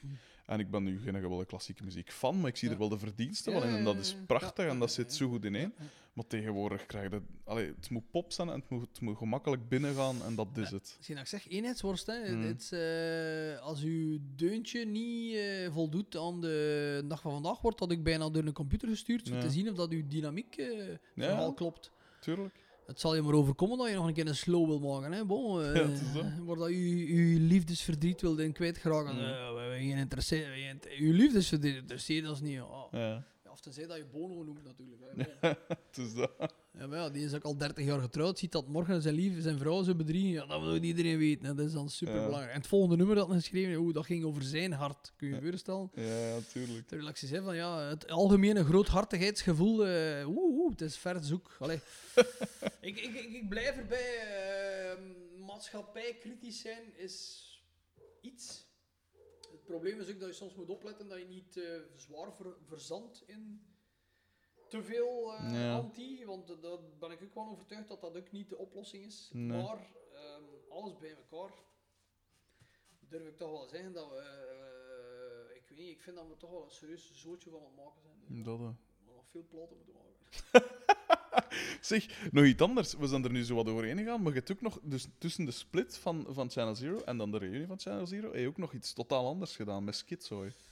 En 0.49 0.59
ik 0.59 0.71
ben 0.71 0.83
nu 0.83 0.99
geen 0.99 1.13
geweldige 1.13 1.45
klassieke 1.45 1.83
muziek 1.83 2.11
fan, 2.11 2.39
maar 2.39 2.49
ik 2.49 2.57
zie 2.57 2.69
er 2.69 2.77
wel 2.77 2.89
de 2.89 2.97
verdiensten 2.97 3.53
van 3.53 3.63
in. 3.63 3.75
En 3.75 3.83
dat 3.83 3.97
is 3.97 4.15
prachtig 4.27 4.65
en 4.67 4.79
dat 4.79 4.91
zit 4.91 5.13
zo 5.13 5.29
goed 5.29 5.45
ineen. 5.45 5.73
Maar 6.13 6.27
tegenwoordig 6.27 6.85
krijg 6.85 7.11
je... 7.11 7.21
Allee, 7.43 7.73
het 7.75 7.89
moet 7.89 8.11
pop 8.11 8.31
zijn 8.31 8.49
en 8.49 8.59
het 8.59 8.69
moet, 8.69 8.81
het 8.81 9.01
moet 9.01 9.17
gemakkelijk 9.17 9.69
binnengaan 9.69 10.23
en 10.23 10.35
dat 10.35 10.47
is 10.55 10.69
het. 10.69 10.97
Zie 10.99 11.15
je, 11.15 11.21
ik 11.21 11.27
zeg 11.27 11.49
eenheidsworst. 11.49 12.05
Hè. 12.05 12.35
Mm. 12.35 12.41
Het, 12.43 12.71
eh, 12.71 13.61
als 13.65 13.83
uw 13.83 14.19
deuntje 14.35 14.85
niet 14.85 15.35
eh, 15.35 15.71
voldoet 15.71 16.17
aan 16.17 16.41
de 16.41 17.03
dag 17.07 17.21
van 17.21 17.31
vandaag, 17.31 17.61
wordt 17.61 17.79
dat 17.79 17.91
ik 17.91 18.03
bijna 18.03 18.29
door 18.29 18.43
een 18.43 18.53
computer 18.53 18.87
gestuurd 18.87 19.29
om 19.29 19.35
Ja. 19.35 19.41
te 19.41 19.49
zien 19.49 19.69
of 19.69 19.75
dat 19.75 19.91
uw 19.91 20.07
dynamiek 20.07 20.55
verhaal 21.15 21.53
klopt. 21.53 21.91
Tuurlijk. 22.19 22.55
Het 22.89 22.99
zal 22.99 23.15
je 23.15 23.21
maar 23.21 23.33
overkomen 23.33 23.77
dat 23.77 23.87
je 23.89 23.95
nog 23.95 24.07
een 24.07 24.13
keer 24.13 24.27
een 24.27 24.35
slow 24.35 24.67
wil 24.67 24.79
maken. 24.79 25.11
Hè. 25.11 25.25
Bon, 25.25 25.61
eh, 25.63 25.75
Ja, 25.75 25.81
het 25.87 26.01
is 26.01 26.13
dat. 26.13 26.23
waar 26.45 26.55
dat 26.55 26.69
je 26.69 27.15
je 27.33 27.39
liefdesverdriet 27.39 28.21
wilde 28.21 28.43
in 28.43 28.51
kwijtgeraken. 28.51 29.13
Mm. 29.13 29.19
Eh, 29.19 29.53
we 29.53 29.59
hebben 29.59 29.77
geen 29.79 29.97
interesse. 29.97 30.45
Uw 30.99 31.13
liefdesverdriet 31.13 31.75
interesseert 31.75 32.29
ons 32.29 32.41
niet. 32.41 32.53
Ja, 32.53 32.87
Ja, 32.91 33.25
Of 33.51 33.59
tenzij 33.59 33.87
dat 33.87 33.97
je 33.97 34.05
Bono 34.11 34.43
noemt 34.43 34.63
natuurlijk. 34.63 35.01
Hè. 35.01 35.15
Bon. 35.41 35.55
het 35.67 35.97
is 35.97 36.13
dat. 36.13 36.31
Ja, 36.79 36.87
maar 36.87 36.97
ja, 36.97 37.09
die 37.09 37.25
is 37.25 37.33
ook 37.33 37.43
al 37.43 37.57
30 37.57 37.85
jaar 37.85 37.99
getrouwd. 37.99 38.39
Ziet 38.39 38.51
dat 38.51 38.67
morgen 38.67 39.01
zijn 39.01 39.15
lief, 39.15 39.41
zijn 39.41 39.57
vrouw 39.57 39.83
zo 39.83 39.95
bedriegen. 39.95 40.31
Ja, 40.31 40.45
dat 40.45 40.61
wil 40.61 40.73
ook 40.73 40.81
iedereen 40.81 41.17
weten. 41.17 41.45
hè. 41.45 41.53
Dat 41.53 41.65
is 41.65 41.71
dan 41.73 41.89
super 41.89 42.13
belangrijk. 42.23 42.49
En 42.51 42.57
het 42.57 42.67
volgende 42.67 42.95
nummer 42.95 43.15
dat 43.15 43.27
hij 43.27 43.35
geschreven 43.37 43.69
heeft, 43.69 43.81
oeh, 43.81 43.93
dat 43.93 44.05
ging 44.05 44.23
over 44.23 44.43
zijn 44.43 44.71
hart. 44.71 45.13
Kun 45.17 45.27
je 45.27 45.35
je 45.35 45.41
voorstellen? 45.49 45.89
Ja, 45.93 46.03
ja, 46.03 46.39
tuurlijk. 46.51 46.87
Terwijl 46.87 47.09
ik 47.09 47.17
ze 47.17 47.27
zei 47.27 47.43
van 47.43 47.55
ja, 47.55 47.79
het 47.81 48.07
algemene 48.09 48.63
groothartigheidsgevoel, 48.63 49.85
eh, 49.85 50.27
oeh, 50.27 50.57
oeh, 50.57 50.71
het 50.71 50.81
is 50.81 50.97
ver 50.97 51.23
zoek. 51.23 51.55
Allee. 51.59 51.79
ik, 52.81 52.97
ik, 52.99 53.13
ik, 53.13 53.29
ik 53.33 53.49
blijf 53.49 53.77
erbij. 53.77 54.17
eh, 54.17 54.99
maatschappij 55.45 56.17
kritisch 56.19 56.61
zijn 56.61 56.83
is 56.97 57.45
iets. 58.21 58.67
Het 59.51 59.63
probleem 59.65 59.99
is 59.99 60.09
ook 60.09 60.19
dat 60.19 60.29
je 60.29 60.35
soms 60.35 60.55
moet 60.55 60.69
opletten 60.69 61.07
dat 61.07 61.17
je 61.19 61.25
niet 61.25 61.57
eh, 61.57 61.63
zwaar 61.95 62.33
ver, 62.35 62.53
verzandt 62.67 63.23
in 63.25 63.61
te 64.69 64.83
veel 64.83 65.33
eh, 65.35 65.51
Ja. 65.53 65.73
anti, 65.75 66.25
want 66.25 66.47
da- 66.47 66.55
daar 66.55 66.77
ben 66.99 67.11
ik 67.11 67.23
ook 67.23 67.31
van 67.31 67.49
overtuigd 67.49 67.87
dat 67.87 68.01
dat 68.01 68.17
ook 68.17 68.31
niet 68.31 68.49
de 68.49 68.57
oplossing 68.57 69.05
is. 69.05 69.29
Nee. 69.33 69.61
Maar 69.61 69.87
ehm, 70.15 70.43
alles 70.69 70.97
bij 70.97 71.15
elkaar 71.15 71.51
durf 72.99 73.27
ik 73.27 73.37
toch 73.37 73.51
wel 73.51 73.67
zeggen 73.67 73.93
dat 73.93 74.09
we, 74.09 74.15
eh, 74.17 75.55
ik 75.55 75.63
weet 75.69 75.77
niet, 75.77 75.89
ik 75.89 76.01
vind 76.01 76.15
dat 76.15 76.27
we 76.27 76.37
toch 76.37 76.49
wel 76.51 76.63
een 76.63 76.71
serieus 76.71 77.11
zootje 77.13 77.49
van 77.49 77.61
het 77.63 77.75
maken 77.75 78.01
zijn. 78.01 78.43
Dat, 78.43 78.59
eh. 78.59 78.65
we 79.05 79.11
nog 79.15 79.25
veel 79.31 79.45
platen 79.49 79.75
moeten 79.77 79.93
maken. 79.93 80.17
Zeg, 81.81 82.29
nog 82.31 82.45
iets 82.45 82.61
anders. 82.61 82.93
We 82.93 83.07
zijn 83.07 83.23
er 83.23 83.31
nu 83.31 83.43
zo 83.43 83.55
wat 83.55 83.65
doorheen 83.65 83.97
gegaan, 83.97 84.21
maar 84.21 84.31
je 84.33 84.37
hebt 84.37 84.51
ook 84.51 84.61
nog, 84.61 84.79
dus 84.83 85.07
tussen 85.17 85.45
de 85.45 85.51
split 85.51 85.97
van, 85.97 86.25
van 86.29 86.49
Channel 86.49 86.75
Zero 86.75 86.99
en 86.99 87.17
dan 87.17 87.31
de 87.31 87.37
reunie 87.37 87.67
van 87.67 87.79
Channel 87.79 88.07
Zero, 88.07 88.31
heb 88.31 88.39
je 88.41 88.47
ook 88.47 88.57
nog 88.57 88.73
iets 88.73 88.93
totaal 88.93 89.27
anders 89.27 89.55
gedaan 89.55 89.83
met 89.83 89.95
Schizoid. 89.95 90.68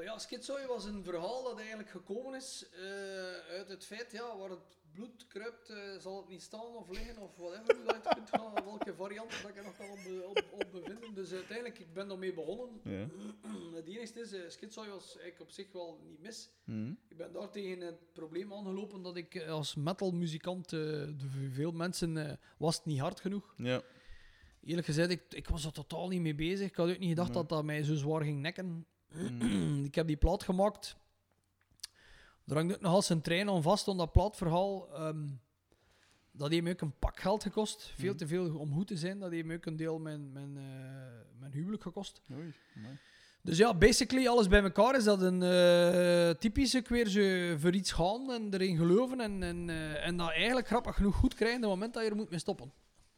Maar 0.00 0.08
ja, 0.08 0.66
was 0.66 0.84
een 0.84 1.04
verhaal 1.04 1.44
dat 1.44 1.58
eigenlijk 1.58 1.90
gekomen 1.90 2.34
is 2.34 2.66
eh, 2.72 3.54
uit 3.56 3.68
het 3.68 3.86
feit, 3.86 4.12
ja, 4.12 4.36
waar 4.36 4.50
het 4.50 4.78
bloed 4.92 5.26
kruipt, 5.26 5.68
eh, 5.68 5.76
zal 5.98 6.16
het 6.16 6.28
niet 6.28 6.42
staan 6.42 6.76
of 6.76 6.88
liggen 6.88 7.22
of 7.22 7.36
whatever, 7.36 7.76
hoe 7.76 7.84
dat 7.84 7.94
je 7.94 8.00
het 8.02 8.14
kunt 8.14 8.28
gaan, 8.28 8.64
welke 8.64 8.94
variant 8.94 9.30
dat 9.30 9.50
ik 9.50 9.56
er 9.56 9.64
nog 9.64 9.76
kan 9.76 9.90
op, 9.90 10.36
op, 10.36 10.44
op 10.52 10.66
bevinden. 10.72 11.14
Dus 11.14 11.32
uiteindelijk, 11.32 11.78
ik 11.78 11.92
ben 11.92 12.08
daarmee 12.08 12.34
begonnen. 12.34 12.80
Ja. 12.84 13.06
Het 13.80 13.88
enige 13.88 14.20
is, 14.20 14.32
uh, 14.32 14.74
was 14.74 15.16
eigenlijk 15.16 15.40
op 15.40 15.50
zich 15.50 15.72
wel 15.72 16.00
niet 16.04 16.20
mis. 16.20 16.50
Hm. 16.64 16.90
Ik 17.08 17.16
ben 17.16 17.32
daar 17.32 17.50
tegen 17.50 17.80
het 17.80 18.12
probleem 18.12 18.52
aangelopen 18.52 19.02
dat 19.02 19.16
ik 19.16 19.46
als 19.48 19.74
metalmuzikant, 19.74 20.68
de 20.68 21.14
veel 21.52 21.72
mensen, 21.72 22.38
was 22.58 22.76
het 22.76 22.84
niet 22.84 23.00
hard 23.00 23.20
genoeg. 23.20 23.54
Ja. 23.56 23.82
Eerlijk 24.64 24.86
gezegd, 24.86 25.10
ik, 25.10 25.22
ik 25.28 25.48
was 25.48 25.64
er 25.64 25.72
totaal 25.72 26.08
niet 26.08 26.20
mee 26.20 26.34
bezig. 26.34 26.68
Ik 26.68 26.76
had 26.76 26.90
ook 26.90 26.98
niet 26.98 27.08
gedacht 27.08 27.28
Nee. 27.28 27.38
dat 27.38 27.48
dat 27.48 27.64
mij 27.64 27.82
zo 27.82 27.94
zwaar 27.94 28.22
ging 28.22 28.40
nekken. 28.40 28.86
Ik 29.84 29.94
heb 29.94 30.06
die 30.06 30.16
plaat 30.16 30.42
gemaakt. 30.42 30.96
Er 32.46 32.56
hangt 32.56 32.74
ook 32.74 32.80
nog 32.80 32.92
als 32.92 33.08
een 33.08 33.20
trein 33.20 33.48
aan 33.48 33.62
vast, 33.62 33.88
om 33.88 33.96
dat 33.96 34.12
plaatverhaal. 34.12 34.94
ehm, 34.94 35.28
dat 36.32 36.50
heeft 36.50 36.62
me 36.62 36.70
ook 36.70 36.80
een 36.80 36.98
pak 36.98 37.20
geld 37.20 37.42
gekost. 37.42 37.92
Veel 37.96 38.14
te 38.14 38.26
veel 38.26 38.58
om 38.58 38.72
goed 38.72 38.86
te 38.86 38.96
zijn. 38.96 39.18
Dat 39.18 39.30
heeft 39.30 39.44
me 39.44 39.54
ook 39.54 39.66
een 39.66 39.76
deel 39.76 39.98
mijn, 39.98 40.32
mijn, 40.32 40.56
eh, 40.56 41.38
mijn 41.38 41.52
huwelijk 41.52 41.82
gekost. 41.82 42.22
Oei. 42.32 42.54
Dus 43.42 43.58
ja, 43.58 43.74
basically 43.74 44.26
alles 44.26 44.48
bij 44.48 44.62
elkaar 44.62 44.96
is 44.96 45.04
dat 45.04 45.22
een 45.22 45.42
eh 45.42 46.30
typisch 46.30 46.76
ook 46.76 46.88
weer 46.88 47.06
zo 47.06 47.56
voor 47.58 47.74
iets 47.74 47.92
gaan 47.92 48.32
en 48.32 48.54
erin 48.54 48.76
geloven. 48.76 49.20
En, 49.20 49.42
en, 49.42 49.70
eh, 49.70 50.06
en 50.06 50.16
dat 50.16 50.30
eigenlijk 50.30 50.66
grappig 50.66 50.94
genoeg 50.94 51.14
goed 51.14 51.34
krijgen 51.34 51.56
op 51.56 51.62
het 51.62 51.70
moment 51.70 51.94
dat 51.94 52.02
je 52.04 52.10
er 52.10 52.16
moet 52.16 52.30
mee 52.30 52.38
stoppen. 52.38 52.72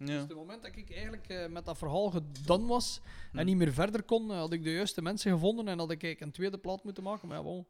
Dus 0.06 0.22
op 0.22 0.28
het 0.28 0.36
moment 0.38 0.62
dat 0.62 0.76
ik 0.76 0.90
eigenlijk 0.92 1.28
eh, 1.28 1.48
met 1.48 1.64
dat 1.64 1.78
verhaal 1.78 2.10
gedaan 2.10 2.66
was 2.66 3.00
Hm. 3.32 3.38
en 3.38 3.46
niet 3.46 3.56
meer 3.56 3.72
verder 3.72 4.02
kon, 4.02 4.30
eh, 4.30 4.36
had 4.36 4.52
ik 4.52 4.62
de 4.64 4.72
juiste 4.72 5.02
mensen 5.02 5.32
gevonden 5.32 5.68
en 5.68 5.78
had 5.78 5.90
ik 5.90 6.02
eigenlijk 6.02 6.20
een 6.20 6.30
tweede 6.36 6.58
plaat 6.58 6.84
moeten 6.84 7.02
maken. 7.02 7.28
Maar 7.28 7.36
ja, 7.36 7.42
bon. 7.42 7.66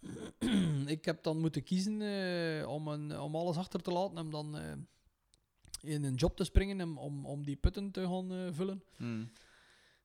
ik 0.86 1.04
heb 1.04 1.22
dan 1.22 1.40
moeten 1.40 1.62
kiezen 1.62 2.00
eh, 2.02 2.68
om, 2.68 2.88
een, 2.88 3.20
om 3.20 3.36
alles 3.36 3.56
achter 3.56 3.82
te 3.82 3.92
laten 3.92 4.16
en 4.16 4.30
dan... 4.30 4.56
in 5.82 6.04
een 6.04 6.14
job 6.14 6.36
te 6.36 6.44
springen 6.44 6.80
om, 6.80 6.98
om, 6.98 7.26
om 7.26 7.44
die 7.44 7.56
putten 7.56 7.90
te 7.90 8.02
gaan 8.02 8.54
vullen. 8.54 8.82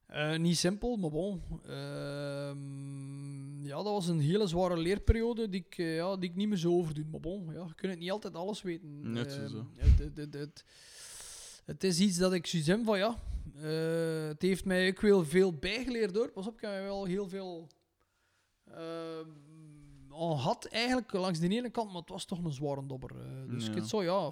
Eh, 0.06 0.38
niet 0.38 0.58
simpel, 0.58 0.96
maar 0.98 1.10
bon. 1.10 1.42
Ehm, 1.66 3.66
ja, 3.66 3.76
dat 3.76 3.84
was 3.86 4.08
een 4.08 4.20
hele 4.20 4.48
zware 4.48 4.78
leerperiode 4.78 5.50
die 5.50 5.66
ik, 5.68 5.76
ja, 5.78 6.16
die 6.18 6.30
ik 6.30 6.36
niet 6.36 6.48
meer 6.48 6.58
zo 6.58 6.78
overdoen. 6.78 7.10
Maar 7.10 7.20
bon, 7.20 7.54
ja, 7.54 7.66
je 7.68 7.74
kunt 7.76 8.00
niet 8.00 8.12
altijd 8.12 8.36
alles 8.36 8.62
weten. 8.62 9.12
Net 9.12 9.32
zo, 9.32 9.40
Ehm, 9.40 9.50
zo. 9.50 9.66
Het, 9.76 10.16
het, 10.16 10.34
het, 10.34 10.66
het, 11.66 11.84
is 11.84 12.00
iets 12.00 12.18
dat 12.18 12.34
ik 12.34 12.48
zoiets 12.48 12.68
heb 12.68 12.84
van, 12.84 12.98
ja, 12.98 13.16
eh, 13.56 14.28
het 14.28 14.42
heeft 14.42 14.66
mij 14.66 14.88
ook 14.90 15.02
wel 15.02 15.26
veel 15.26 15.54
bijgeleerd 15.54 16.16
hoor. 16.16 16.32
Pas 16.32 16.48
op, 16.48 16.54
ik 16.54 16.62
heb 16.62 16.84
wel 16.84 17.06
heel 17.06 17.30
veel 17.30 17.68
ehm, 18.72 19.30
al 20.10 20.40
had 20.40 20.66
eigenlijk 20.66 21.14
langs 21.14 21.40
de 21.40 21.50
ene 21.50 21.70
kant, 21.70 21.92
maar 21.92 22.02
het 22.02 22.10
was 22.10 22.26
toch 22.26 22.44
een 22.44 22.52
zware 22.52 22.86
dobber. 22.86 23.10
eh. 23.20 23.50
dus 23.54 23.66
Ja. 23.66 23.76
ik 23.76 23.84
zo, 23.84 24.04
ja... 24.04 24.32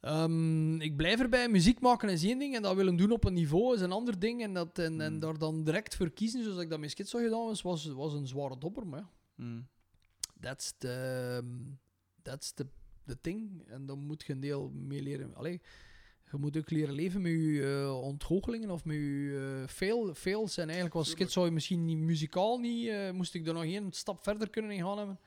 Ehm, 0.00 0.80
ik 0.80 0.96
blijf 0.96 1.20
erbij. 1.20 1.48
Muziek 1.48 1.80
maken 1.80 2.08
is 2.08 2.24
één 2.24 2.38
ding 2.38 2.54
en 2.56 2.62
dat 2.62 2.76
willen 2.76 2.96
doen 2.96 3.10
op 3.10 3.24
een 3.24 3.32
niveau 3.34 3.74
is 3.74 3.80
een 3.80 3.92
ander 3.92 4.18
ding. 4.18 4.42
En, 4.42 4.54
dat, 4.54 4.78
en, 4.78 5.00
en 5.00 5.12
Mm. 5.12 5.18
daar 5.20 5.38
dan 5.38 5.64
direct 5.64 5.96
voor 5.96 6.10
kiezen, 6.10 6.42
zoals 6.44 6.58
ik 6.60 6.70
dat 6.70 6.78
met 6.78 6.90
Skitso 6.90 7.18
gedaan 7.18 7.44
was, 7.46 7.62
was, 7.62 7.86
was 7.86 8.12
een 8.12 8.26
zware 8.26 8.58
dobber. 8.58 8.86
Maar 8.86 9.00
ja, 9.00 9.10
Mm. 9.36 9.66
that's 10.40 10.72
the, 10.78 11.42
that's 12.22 12.52
the, 12.52 12.66
thing. 13.20 13.62
En 13.66 13.86
dan 13.86 13.98
moet 13.98 14.24
je 14.26 14.32
een 14.32 14.40
deel 14.40 14.70
mee 14.74 15.02
leren. 15.02 15.34
Allee, 15.34 15.60
je 16.30 16.36
moet 16.36 16.56
ook 16.56 16.70
leren 16.70 16.94
leven 16.94 17.22
met 17.22 17.32
je 17.32 17.90
ontgoochelingen 18.02 18.70
of 18.70 18.84
met 18.84 18.96
je 18.96 19.60
eh, 19.62 19.68
fail, 19.68 20.14
fails. 20.14 20.56
En 20.56 20.64
eigenlijk 20.64 20.94
was 20.94 21.10
Skitso 21.10 21.50
misschien 21.50 21.84
niet 21.84 21.98
muzikaal 21.98 22.58
niet, 22.58 22.88
eh, 22.88 23.10
moest 23.10 23.34
ik 23.34 23.46
er 23.46 23.54
nog 23.54 23.64
één 23.64 23.92
stap 23.92 24.22
verder 24.22 24.50
kunnen 24.50 24.70
in 24.70 24.84
gaan 24.84 24.98
hebben. 24.98 25.20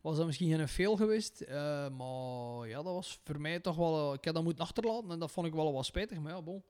Was 0.00 0.16
dat 0.16 0.26
misschien 0.26 0.56
geen 0.56 0.68
fail 0.68 0.96
geweest. 0.96 1.44
maar 1.96 2.68
ja, 2.68 2.82
dat 2.82 2.84
was 2.94 3.20
voor 3.24 3.40
mij 3.40 3.60
toch 3.60 3.76
wel... 3.76 4.14
ik 4.14 4.24
heb 4.24 4.34
dat 4.34 4.44
moeten 4.44 4.64
achterlaten 4.64 5.10
en 5.10 5.18
dat 5.18 5.30
vond 5.30 5.46
ik 5.46 5.54
wel 5.54 5.72
wat 5.72 5.86
spijtig. 5.86 6.18
Maar 6.18 6.32
ja, 6.32 6.42
bon. 6.42 6.62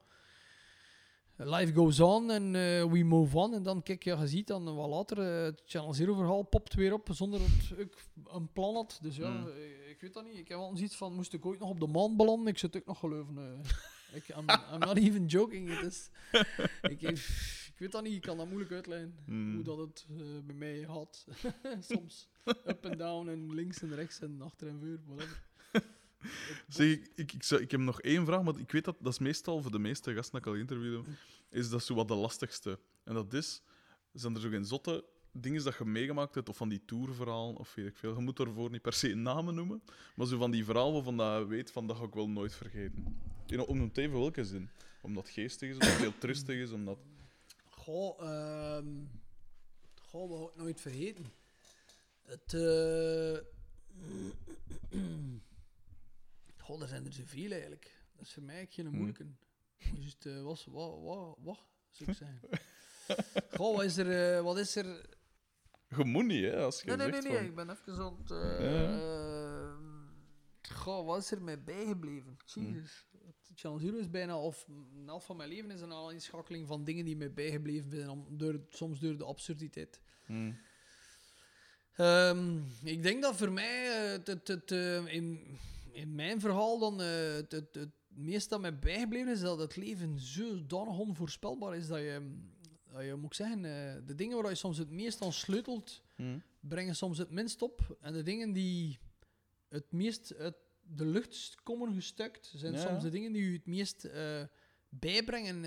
Life 1.40 1.72
goes 1.72 2.00
on 2.00 2.30
en 2.30 2.44
eh, 2.54 2.84
we 2.92 3.02
move 3.04 3.36
on. 3.38 3.54
En 3.54 3.62
dan, 3.62 3.82
kijk, 3.82 4.02
ja, 4.04 4.20
je 4.20 4.26
ziet 4.28 4.46
dan 4.46 4.74
wat 4.74 4.88
later, 4.88 5.18
eh, 5.18 5.42
het 5.44 5.62
Channel 5.64 5.94
Zero 5.94 6.14
verhaal 6.14 6.42
popt 6.42 6.74
weer 6.74 6.92
op 6.92 7.08
zonder 7.12 7.40
dat 7.40 7.78
ik 7.78 7.94
een 8.26 8.52
plan 8.52 8.74
had. 8.74 8.98
Dus 9.02 9.16
ja, 9.16 9.28
Mm. 9.30 9.48
eh, 9.48 9.90
ik 9.90 10.00
weet 10.00 10.14
dat 10.14 10.24
niet. 10.24 10.36
Ik 10.38 10.48
heb 10.48 10.58
wel 10.58 10.70
eens 10.70 10.80
iets 10.80 10.96
van, 10.96 11.14
moest 11.14 11.32
ik 11.32 11.46
ooit 11.46 11.58
nog 11.60 11.70
op 11.70 11.80
de 11.80 11.86
maan 11.86 12.16
belanden? 12.16 12.46
Ik 12.46 12.58
zit 12.58 12.76
ook 12.76 12.86
nog 12.86 12.98
geloven. 12.98 13.60
ik, 14.12 14.28
I'm, 14.28 14.46
I'm 14.72 14.78
not 14.78 14.96
even 14.96 15.26
joking. 15.26 15.68
Het 15.80 15.84
is, 15.92 16.10
ik, 16.92 17.00
ik 17.02 17.74
weet 17.78 17.92
dat 17.92 18.02
niet, 18.02 18.14
ik 18.14 18.22
kan 18.22 18.36
dat 18.36 18.46
moeilijk 18.48 18.72
uitleggen. 18.72 19.14
Mm. 19.26 19.54
Hoe 19.54 19.62
dat 19.64 19.78
het 19.78 20.06
bij 20.46 20.54
mij 20.56 20.84
gaat. 20.88 21.26
Soms 21.90 22.28
up 22.66 22.84
en 22.84 22.98
down 22.98 23.28
en 23.28 23.54
links 23.54 23.82
en 23.82 23.94
rechts 23.94 24.20
en 24.20 24.42
achter 24.42 24.68
en 24.68 24.78
voor, 24.80 24.98
whatever. 25.14 25.46
Zeg, 26.68 26.86
ik, 26.86 27.32
ik, 27.32 27.50
ik, 27.50 27.70
heb 27.70 27.80
nog 27.80 28.00
één 28.00 28.26
vraag, 28.26 28.42
maar 28.42 28.58
ik 28.58 28.72
weet 28.72 28.84
dat 28.84 28.96
dat 29.00 29.12
is 29.12 29.18
meestal 29.18 29.62
voor 29.62 29.70
de 29.70 29.78
meeste 29.78 30.14
gasten 30.14 30.32
dat 30.32 30.40
ik 30.40 30.46
al 30.46 30.60
interviewde, 30.60 31.10
is 31.50 31.70
dat 31.70 31.84
zo 31.84 31.94
wat 31.94 32.08
de 32.08 32.14
lastigste. 32.14 32.78
En 33.04 33.14
dat 33.14 33.32
is, 33.32 33.62
zijn 34.12 34.34
er 34.34 34.40
zo 34.40 34.48
geen 34.48 34.64
zotte 34.64 35.04
dingen 35.32 35.64
dat 35.64 35.76
je 35.78 35.84
meegemaakt 35.84 36.34
hebt, 36.34 36.48
of 36.48 36.56
van 36.56 36.68
die 36.68 36.84
tourverhalen, 36.84 37.56
of 37.56 37.74
weet 37.74 37.86
ik 37.86 37.96
veel. 37.96 38.14
Je 38.14 38.20
moet 38.20 38.36
daarvoor 38.36 38.70
niet 38.70 38.82
per 38.82 38.92
se 38.92 39.14
namen 39.14 39.54
noemen, 39.54 39.82
maar 40.14 40.26
zo 40.26 40.38
van 40.38 40.50
die 40.50 40.64
verhalen 40.64 40.92
waarvan 40.92 41.40
je 41.40 41.46
weet 41.46 41.70
van 41.70 41.86
dat 41.86 41.96
ga 41.96 42.04
ik 42.04 42.14
wel 42.14 42.28
nooit 42.28 42.54
vergeten. 42.54 43.20
Om 43.66 43.80
het 43.80 43.98
even 43.98 44.18
welke 44.18 44.44
zin. 44.44 44.68
Omdat 45.00 45.28
geestig 45.28 45.68
is, 45.68 45.74
omdat 45.74 45.88
het 45.88 45.98
heel 45.98 46.18
trustig 46.18 46.56
is, 46.56 46.70
omdat... 46.70 46.98
Goh, 47.70 48.22
ehm 48.22 48.86
goh, 50.08 50.28
wat 50.28 50.48
ik 50.48 50.56
nooit 50.56 50.80
vergeten. 50.80 51.32
Het, 52.22 52.54
eh 52.54 53.38
goh, 56.68 56.82
er 56.82 56.88
zijn 56.88 57.04
er 57.06 57.12
zoveel 57.12 57.50
eigenlijk. 57.50 57.94
Dat 58.16 58.26
is 58.26 58.32
voor 58.32 58.42
mij 58.42 58.66
geen 58.70 58.86
Hmm. 58.86 58.94
moeilijke. 58.94 59.26
Just, 60.00 60.26
eh, 60.26 60.42
was, 60.42 60.64
wat, 60.64 61.00
wat, 61.02 61.36
wat, 61.40 61.58
zou 61.90 62.10
ik 62.10 62.16
zeggen. 62.24 62.40
goh, 63.50 63.76
wat 63.76 63.84
is 63.84 63.96
er, 63.96 64.36
eh, 64.36 64.42
wat 64.42 64.58
is 64.58 64.76
er... 64.76 65.16
Je 65.96 66.04
moet 66.04 66.24
niet, 66.26 66.44
hè, 66.44 66.56
als 66.56 66.80
je 66.80 66.86
Nee, 66.86 66.96
nee, 66.96 67.10
nee, 67.10 67.20
nee, 67.22 67.36
van... 67.36 67.44
ik 67.44 67.54
ben 67.54 67.70
even 67.70 67.98
aan 67.98 68.16
het... 68.18 68.30
eh, 68.30 68.60
Ja. 68.60 68.98
eh, 68.98 69.76
goh, 70.76 71.06
wat 71.06 71.22
is 71.22 71.30
er 71.30 71.42
mij 71.42 71.62
bijgebleven? 71.62 72.36
Jezus. 72.44 73.06
Het 73.48 73.60
Channel 73.60 73.78
Zero 73.78 73.96
is 73.96 74.10
bijna, 74.10 74.38
of 74.38 74.66
een 74.68 75.02
helft 75.06 75.26
van 75.26 75.36
mijn 75.36 75.48
leven 75.48 75.70
is 75.70 75.80
een 75.80 75.92
aanschakeling 75.92 76.66
van 76.66 76.84
dingen 76.84 77.04
die 77.04 77.16
mij 77.16 77.32
bijgebleven 77.32 77.90
zijn, 77.90 78.08
om- 78.08 78.26
door, 78.38 78.60
soms 78.70 79.00
door 79.00 79.16
de 79.18 79.24
absurditeit. 79.24 80.00
Mm. 80.26 80.58
Ehm, 81.94 82.58
ik 82.84 83.02
denk 83.02 83.22
dat 83.22 83.36
voor 83.36 83.52
mij, 83.52 83.84
het, 84.12 84.26
het, 84.26 84.48
het, 84.48 84.70
eh, 84.70 85.06
in, 85.14 85.58
in 86.00 86.14
mijn 86.14 86.40
verhaal, 86.40 86.78
dan 86.78 87.00
eh, 87.00 87.32
het, 87.34 87.52
het, 87.52 87.74
het 87.74 87.90
meest 88.08 88.48
dat 88.48 88.60
mij 88.60 88.78
bijgebleven 88.78 89.32
is 89.32 89.40
dat 89.40 89.58
het 89.58 89.76
leven 89.76 90.18
zodanig 90.20 90.98
onvoorspelbaar 90.98 91.76
is 91.76 91.86
dat 91.86 91.98
je, 91.98 92.36
dat 92.92 93.04
je 93.04 93.14
moet 93.14 93.24
ik 93.30 93.34
zeggen, 93.34 93.64
eh, 93.64 93.94
de 94.06 94.14
dingen 94.14 94.36
waar 94.42 94.50
je 94.50 94.56
soms 94.56 94.78
het 94.78 94.90
meest 94.90 95.22
aan 95.22 95.32
sleutelt, 95.32 96.02
Mm. 96.16 96.42
brengen 96.60 96.96
soms 96.96 97.18
het 97.18 97.30
minst 97.30 97.62
op. 97.62 97.96
En 98.00 98.12
de 98.12 98.22
dingen 98.22 98.52
die 98.52 98.98
het 99.68 99.92
meest 99.92 100.34
uit 100.36 100.56
de 100.82 101.06
lucht 101.06 101.54
komen 101.62 101.94
gestuikt, 101.94 102.52
zijn 102.56 102.72
Ja. 102.72 102.78
soms 102.88 103.02
de 103.02 103.10
dingen 103.10 103.32
die 103.32 103.42
u 103.42 103.52
het 103.52 103.66
meest 103.66 104.04
eh, 104.04 104.42
bijbrengen. 104.88 105.64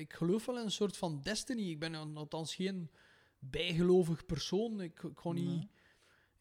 Ik 0.00 0.12
geloof 0.12 0.46
wel 0.46 0.58
in 0.58 0.64
een 0.64 0.70
soort 0.70 0.96
van 0.96 1.20
destiny. 1.20 1.70
Ik 1.70 1.78
ben 1.78 1.94
al- 1.94 2.10
althans 2.14 2.54
geen 2.54 2.90
bijgelovig 3.38 4.26
persoon. 4.26 4.80
Ik, 4.80 5.02
ik 5.02 5.18
ga 5.18 5.32
niet... 5.32 5.46
Nee. 5.46 5.68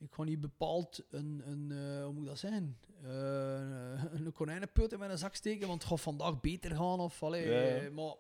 Ik 0.04 0.14
ga 0.14 0.24
niet 0.24 0.42
bepaald 0.42 1.04
een, 1.10 1.42
een 1.46 1.72
eh, 1.72 2.04
hoe 2.04 2.14
moet 2.14 2.22
ik 2.24 2.28
dat 2.30 2.40
zeggen, 2.40 2.78
Eh, 3.04 4.04
een 4.14 4.32
konijnenput 4.32 4.92
in 4.92 5.00
mijn 5.00 5.18
zak 5.18 5.36
steken, 5.36 5.68
want 5.68 5.82
het 5.82 5.92
gaat 5.92 6.02
vandaag 6.02 6.40
beter 6.42 6.72
gaan. 6.76 7.00
Of, 7.00 7.24
allee, 7.24 7.50
Ja, 7.50 7.84
ja. 7.84 7.90
maar 7.92 8.16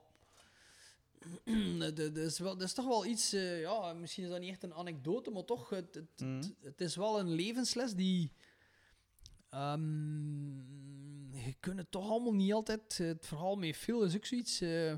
dat, 1.96 2.18
is 2.18 2.40
wel, 2.40 2.58
dat 2.58 2.68
is 2.68 2.74
toch 2.74 2.86
wel 2.88 3.06
iets, 3.06 3.34
eh, 3.34 3.62
ja, 3.62 3.94
misschien 3.94 4.24
is 4.24 4.30
dat 4.30 4.40
niet 4.40 4.50
echt 4.50 4.64
een 4.64 4.74
anekdote, 4.74 5.32
maar 5.32 5.46
toch, 5.46 5.70
het, 5.70 5.96
het, 5.96 6.20
Mhm. 6.22 6.36
het, 6.36 6.56
het 6.62 6.82
is 6.82 6.96
wel 6.96 7.20
een 7.20 7.30
levensles 7.30 7.94
die. 7.94 8.32
ehm, 9.50 11.38
je 11.38 11.54
kunt 11.60 11.78
het 11.78 11.92
toch 11.92 12.10
allemaal 12.10 12.34
niet 12.34 12.54
altijd. 12.54 12.98
Het 12.98 13.26
verhaal 13.28 13.56
met 13.56 13.78
veel 13.78 14.04
is 14.04 14.16
ook 14.16 14.26
zoiets. 14.26 14.62
eh, 14.62 14.94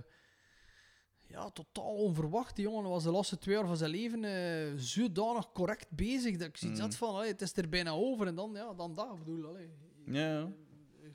ja, 1.27 1.49
totaal 1.49 1.93
onverwacht. 1.95 2.55
Die 2.55 2.65
jongen 2.65 2.89
was 2.89 3.03
de 3.03 3.11
laatste 3.11 3.37
twee 3.37 3.55
jaar 3.55 3.67
van 3.67 3.77
zijn 3.77 3.91
leven 3.91 4.23
eh 4.23 4.73
zodanig 4.77 5.51
correct 5.51 5.89
bezig 5.91 6.37
dat 6.37 6.47
ik 6.47 6.57
zoiets 6.57 6.79
Mhm. 6.79 6.87
had 6.89 6.97
van, 6.97 7.15
allee, 7.15 7.31
het 7.31 7.41
is 7.41 7.57
er 7.57 7.69
bijna 7.69 7.91
over 7.91 8.27
en 8.27 8.35
dan, 8.35 8.51
ja, 8.53 8.73
dan 8.73 8.95
dat. 8.95 9.11
Ik 9.13 9.23
bedoel, 9.23 9.45
allee, 9.47 9.69
Ja, 10.05 10.13
ja. 10.29 10.51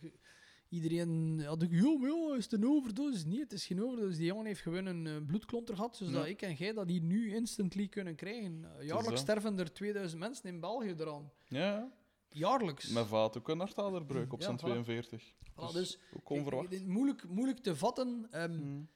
eh, 0.02 0.10
Iedereen 0.68 1.40
had 1.46 1.62
ik, 1.62 1.70
joh, 1.72 2.00
joh, 2.02 2.36
is 2.36 2.44
het 2.44 2.52
een 2.52 2.66
overdosis? 2.68 3.24
Nee, 3.24 3.38
het 3.40 3.52
is 3.52 3.66
geen 3.66 3.84
overdosis. 3.84 4.16
Die 4.16 4.26
jongen 4.26 4.46
heeft 4.46 4.60
gewoon 4.60 4.86
een 4.86 5.06
eh, 5.06 5.16
bloedklonter 5.26 5.74
gehad, 5.74 5.96
zodat 5.96 6.12
Ja. 6.14 6.26
ik 6.26 6.42
en 6.42 6.54
jij 6.54 6.72
dat 6.72 6.88
hier 6.88 7.00
nu 7.02 7.34
instantly 7.34 7.88
kunnen 7.88 8.14
krijgen. 8.14 8.66
Uh, 8.78 8.86
jaarlijks 8.86 9.20
sterven 9.20 9.58
er 9.58 9.72
2000 9.72 10.20
mensen 10.20 10.48
in 10.48 10.60
België 10.60 10.94
eraan. 10.98 11.30
Ja, 11.48 11.92
Jaarlijks. 12.28 12.88
mijn 12.88 13.06
vaat 13.06 13.38
ook 13.38 13.48
een 13.48 13.58
hartaderbreuk 13.58 14.32
op 14.32 14.38
Ja, 14.40 14.44
zijn 14.44 14.56
voilà. 14.56 14.60
42. 14.60 15.32
Voilà, 15.50 15.54
Dus 15.54 15.72
dus 15.72 15.98
ook 16.16 16.30
onverwacht. 16.30 16.72
ik- 16.72 16.86
moeilijk, 16.86 17.28
moeilijk 17.28 17.58
te 17.58 17.76
vatten. 17.76 18.26
ehm, 18.30 18.52
Mm. 18.52 18.88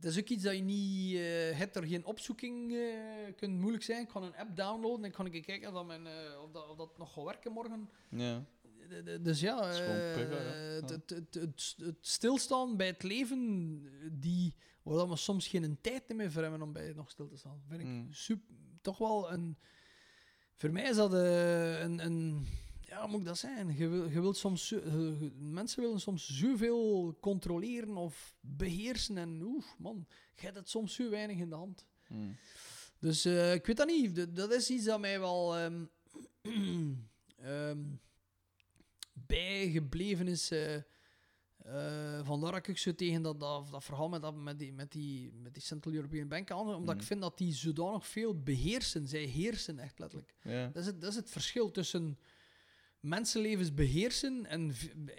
Het 0.00 0.04
is 0.04 0.18
ook 0.18 0.28
iets 0.28 0.42
dat 0.42 0.54
je 0.54 0.62
niet... 0.62 1.14
eh 1.14 1.58
hebt 1.58 1.76
er 1.76 1.86
geen 1.86 2.04
opzoeking 2.04 2.72
eh 2.72 3.34
kunt 3.36 3.58
moeilijk 3.60 3.82
zijn. 3.84 4.02
Ik 4.02 4.10
ga 4.10 4.20
een 4.20 4.36
app 4.36 4.56
downloaden 4.56 5.04
en 5.04 5.10
kan 5.10 5.26
ik 5.26 5.42
kijken 5.42 5.68
of 5.68 5.74
dat, 5.74 5.86
mijn, 5.86 6.06
eh, 6.06 6.42
of 6.42 6.50
dat, 6.50 6.68
of 6.68 6.76
dat 6.76 6.98
nog 6.98 7.12
gaat 7.12 7.24
werken 7.24 7.52
morgen. 7.52 7.88
Ja. 8.08 8.44
Dus 9.20 9.40
ja, 9.40 9.56
Dat 9.56 10.90
het, 10.90 11.10
het, 11.10 11.10
het, 11.10 11.34
het, 11.34 11.74
het 11.78 11.96
stilstaan 12.00 12.76
bij 12.76 12.86
het 12.86 13.02
leven, 13.02 13.82
die, 14.12 14.54
waar 14.82 14.96
dat 14.96 15.08
we 15.08 15.16
soms 15.16 15.48
geen 15.48 15.78
tijd 15.80 16.14
meer 16.14 16.32
voor 16.32 16.42
hebben 16.42 16.62
om 16.62 16.72
bij 16.72 16.92
nog 16.96 17.10
stil 17.10 17.28
te 17.28 17.36
staan, 17.36 17.62
vind 17.68 17.80
ik 17.80 17.86
Mm. 17.86 18.12
super, 18.12 18.54
toch 18.80 18.98
wel 18.98 19.32
een... 19.32 19.58
Voor 20.54 20.72
mij 20.72 20.82
is 20.88 20.96
dat 20.96 21.12
een, 21.12 22.04
een... 22.04 22.46
Ja, 22.88 23.06
moet 23.06 23.20
ik 23.20 23.26
dat 23.26 23.38
zijn? 23.38 23.76
Je, 23.76 23.88
wil, 23.88 24.10
je 24.10 24.20
wilt 24.20 24.36
soms... 24.36 24.68
je- 24.68 25.30
mensen 25.38 25.82
willen 25.82 26.00
soms 26.00 26.26
zoveel 26.38 27.16
controleren 27.20 27.96
of 27.96 28.34
beheersen 28.40 29.18
en 29.18 29.42
oef, 29.42 29.74
man, 29.78 30.06
je 30.36 30.42
hebt 30.44 30.56
het 30.56 30.68
soms 30.68 30.94
zo 30.94 31.10
weinig 31.10 31.36
in 31.38 31.48
de 31.48 31.54
hand. 31.56 31.86
Mm. 32.08 32.36
Dus 32.98 33.24
eh, 33.24 33.54
ik 33.54 33.66
weet 33.66 33.76
dat 33.76 33.86
niet. 33.86 34.36
Dat 34.36 34.52
is 34.52 34.70
iets 34.70 34.84
dat 34.84 35.00
mij 35.00 35.20
wel 35.20 35.56
ehm, 35.56 35.84
ehm, 37.36 37.78
bijgebleven 39.12 40.28
is. 40.28 40.50
eh, 40.50 40.74
eh, 40.74 42.20
vandaar 42.26 42.52
dat 42.52 42.66
ik 42.68 42.78
zo 42.78 42.94
tegen 42.94 43.22
dat, 43.22 43.40
dat, 43.40 43.70
dat 43.70 43.84
verhaal 43.84 44.08
met, 44.08 44.22
dat, 44.22 44.34
met, 44.36 44.58
die, 44.58 44.72
met, 44.72 44.92
die, 44.92 45.32
met 45.32 45.54
die 45.54 45.62
Central 45.62 45.94
European 45.94 46.28
Bank 46.28 46.50
aan. 46.50 46.58
Omdat 46.74 46.94
Mm. 46.94 47.00
ik 47.00 47.06
vind 47.06 47.20
dat 47.20 47.38
die 47.38 47.54
zodanig 47.54 48.06
veel 48.06 48.42
beheersen. 48.42 49.08
Zij 49.08 49.22
heersen 49.22 49.78
echt 49.78 49.98
letterlijk. 49.98 50.34
Dat 50.72 50.76
is 50.82 50.86
het, 50.86 51.00
dat 51.00 51.10
is 51.10 51.16
het 51.16 51.30
verschil 51.30 51.70
tussen 51.70 52.18
mensenlevens 53.00 53.74
beheersen. 53.74 54.46
En 54.46 54.74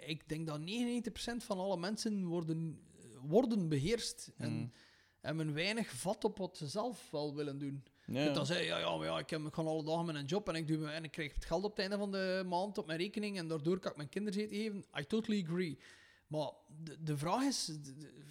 ik 0.06 0.28
denk 0.28 0.46
dat 0.46 0.60
99% 0.60 1.44
van 1.44 1.58
alle 1.58 1.76
mensen 1.76 2.24
worden, 2.24 2.80
worden 3.22 3.68
beheerst. 3.68 4.32
En, 4.36 4.52
Mm. 4.52 4.72
hebben 5.20 5.54
weinig 5.54 5.90
vat 5.90 6.24
op 6.24 6.38
wat 6.38 6.56
ze 6.56 6.66
zelf 6.68 7.08
wel 7.10 7.34
willen 7.34 7.58
doen. 7.58 7.84
Ja, 8.06 8.12
Je 8.12 8.18
ja. 8.18 8.24
kunt 8.24 8.36
dan 8.36 8.46
zeggen, 8.46 8.66
ja, 8.66 8.78
ja, 8.78 8.96
maar 8.96 9.06
ja, 9.06 9.18
ik, 9.18 9.30
heb, 9.30 9.40
ik 9.46 9.54
ga 9.54 9.62
alle 9.62 9.84
dagen 9.84 10.04
met 10.06 10.14
een 10.14 10.24
job 10.24 10.48
en 10.48 10.54
ik, 10.54 10.66
doe, 10.66 10.86
en 10.88 11.04
ik 11.04 11.10
krijg 11.10 11.34
het 11.34 11.44
geld 11.44 11.64
op 11.64 11.70
het 11.70 11.78
einde 11.80 11.96
van 11.98 12.10
de 12.10 12.44
maand 12.48 12.78
op 12.78 12.86
mijn 12.86 12.98
rekening 12.98 13.38
en 13.38 13.48
daardoor 13.48 13.78
kan 13.78 13.90
ik 13.90 13.96
mijn 13.96 14.08
kinderen 14.08 14.40
eten 14.40 14.56
geven. 14.56 14.84
I 14.98 15.04
totally 15.06 15.42
agree. 15.42 15.78
Maar 16.26 16.50
de, 16.84 17.02
de 17.02 17.16
vraag 17.16 17.42
is, 17.42 17.64
de- 17.64 17.96
de- 17.96 18.24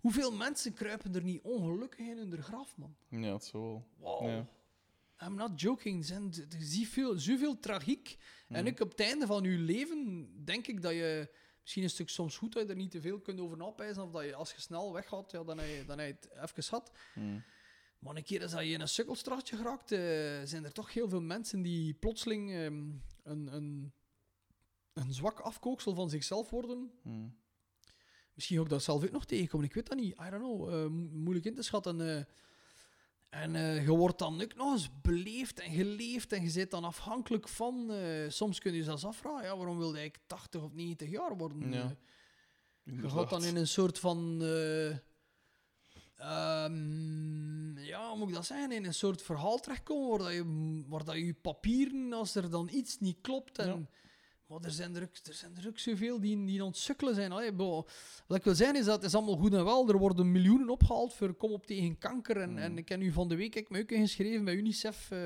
hoeveel 0.00 0.32
mensen 0.32 0.72
kruipen 0.74 1.14
er 1.14 1.22
niet 1.22 1.40
ongelukkig 1.42 2.06
in 2.06 2.16
hun 2.18 2.42
graf, 2.42 2.76
man? 2.76 2.94
ja, 3.08 3.32
het 3.32 3.44
zal 3.44 3.60
wel. 3.60 3.84
Wow. 4.18 4.28
Ja. 4.28 4.46
I'm 5.22 5.34
not 5.34 5.60
joking. 5.60 6.04
Zijn 6.04 6.32
er 6.50 6.60
is 6.60 6.72
zoveel, 6.78 7.18
zoveel 7.18 7.58
tragiek. 7.60 8.16
En 8.48 8.64
Mhm. 8.64 8.72
ook 8.72 8.80
op 8.80 8.90
het 8.90 9.00
einde 9.00 9.26
van 9.26 9.42
je 9.42 9.58
leven 9.58 10.28
denk 10.44 10.66
ik 10.66 10.82
dat 10.82 10.92
je... 10.92 11.30
Misschien 11.60 11.82
is 11.82 11.92
het 11.92 12.00
ook 12.00 12.08
soms 12.08 12.36
goed 12.36 12.52
dat 12.52 12.62
je 12.62 12.68
er 12.68 12.76
niet 12.76 12.90
te 12.90 13.00
veel 13.00 13.20
kunt 13.20 13.40
over 13.40 13.56
napijzen. 13.56 14.02
Of 14.02 14.10
dat 14.10 14.24
je 14.24 14.34
als 14.34 14.52
je 14.52 14.60
snel 14.60 14.92
weggaat, 14.92 15.30
ja, 15.30 15.44
dan 15.44 15.58
heb 15.58 15.68
je, 15.68 15.84
dan 15.84 15.98
heb 15.98 16.06
je 16.22 16.28
het 16.38 16.50
even 16.50 16.62
gehad. 16.62 16.90
Mm. 17.14 17.42
Maar 17.98 18.16
een 18.16 18.22
keer 18.24 18.42
als 18.42 18.52
je 18.52 18.64
in 18.64 18.80
een 18.80 18.88
sukkelstraatje 18.88 19.56
geraakt, 19.56 19.92
eh, 19.92 19.98
zijn 20.44 20.64
er 20.64 20.72
toch 20.72 20.92
heel 20.92 21.08
veel 21.08 21.20
mensen 21.20 21.62
die 21.62 21.94
plotseling 21.94 22.50
ehm, 22.52 22.82
een, 23.22 23.54
een, 23.54 23.92
een 24.92 25.12
zwak 25.14 25.40
afkooksel 25.40 25.94
van 25.94 26.10
zichzelf 26.10 26.50
worden. 26.50 26.90
Mm. 27.02 27.36
Misschien 28.34 28.60
ook 28.60 28.68
dat 28.68 28.82
zelf 28.82 29.04
ook 29.04 29.10
nog 29.10 29.24
tegenkomen, 29.26 29.66
ik 29.66 29.74
weet 29.74 29.86
dat 29.88 29.98
niet. 29.98 30.12
I 30.12 30.30
don't 30.30 30.42
know, 30.42 30.68
eh, 30.68 30.90
mo- 30.90 31.08
moeilijk 31.18 31.46
in 31.46 31.54
te 31.54 31.62
schatten. 31.62 32.16
eh. 32.16 32.24
En 33.30 33.54
eh, 33.56 33.82
je 33.84 33.90
wordt 33.90 34.18
dan 34.18 34.42
ook 34.42 34.54
nog 34.54 34.72
eens 34.72 34.88
beleefd 35.02 35.60
en 35.60 35.72
geleefd 35.72 36.32
en 36.32 36.42
je 36.42 36.50
zit 36.50 36.70
dan 36.70 36.84
afhankelijk 36.84 37.48
van... 37.48 37.90
eh, 37.90 38.28
soms 38.28 38.58
kun 38.58 38.72
je 38.72 38.78
je 38.78 38.84
zelfs 38.84 39.04
afvragen, 39.04 39.44
ja, 39.44 39.56
waarom 39.56 39.78
wilde 39.78 40.04
ik 40.04 40.18
80 40.26 40.62
of 40.62 40.72
90 40.72 41.10
jaar 41.10 41.36
worden? 41.36 41.72
Ja, 41.72 41.96
je 42.82 43.08
gaat 43.10 43.30
dan 43.30 43.44
in 43.44 43.56
een 43.56 43.68
soort 43.68 43.98
van. 43.98 44.42
ehm, 46.16 47.78
ja, 47.78 48.08
hoe 48.08 48.18
moet 48.18 48.28
ik 48.28 48.34
dat 48.34 48.46
zeggen? 48.46 48.72
In 48.72 48.84
een 48.84 48.94
soort 48.94 49.22
verhaal 49.22 49.58
terechtkomen 49.58 50.08
waar, 50.08 50.18
dat 50.18 50.32
je, 50.32 50.84
waar 50.88 51.04
dat 51.04 51.16
je 51.16 51.34
papieren, 51.34 52.12
als 52.12 52.34
er 52.34 52.50
dan 52.50 52.68
iets 52.72 52.98
niet 52.98 53.18
klopt. 53.20 53.58
En, 53.58 53.66
Ja. 53.66 53.78
Maar 54.50 54.60
er 54.62 54.70
zijn 54.70 54.96
er, 54.96 55.02
ook, 55.02 55.16
er 55.26 55.34
zijn 55.34 55.56
er 55.56 55.68
ook 55.68 55.78
zoveel 55.78 56.20
die, 56.20 56.44
die 56.44 57.14
zijn. 57.14 57.32
Allee, 57.32 57.52
bo- 57.52 57.86
wat 58.26 58.38
ik 58.38 58.44
wil 58.44 58.54
zeggen 58.54 58.78
is 58.78 58.84
dat 58.84 58.94
het 58.96 59.04
is 59.04 59.14
allemaal 59.14 59.36
goed 59.36 59.54
en 59.54 59.64
wel. 59.64 59.88
Er 59.88 59.98
worden 59.98 60.32
miljoenen 60.32 60.68
opgehaald 60.68 61.14
voor 61.14 61.34
kom 61.34 61.52
op 61.52 61.66
tegen 61.66 61.98
kanker. 61.98 62.36
En, 62.36 62.50
Mm. 62.50 62.56
en 62.58 62.78
ik 62.78 62.88
heb 62.88 62.98
nu 62.98 63.12
van 63.12 63.28
de 63.28 63.36
week 63.36 63.54
ik 63.54 63.70
me 63.70 63.80
ook 63.80 63.90
ingeschreven 63.90 64.44
bij 64.44 64.54
UNICEF. 64.54 65.10
eh 65.10 65.18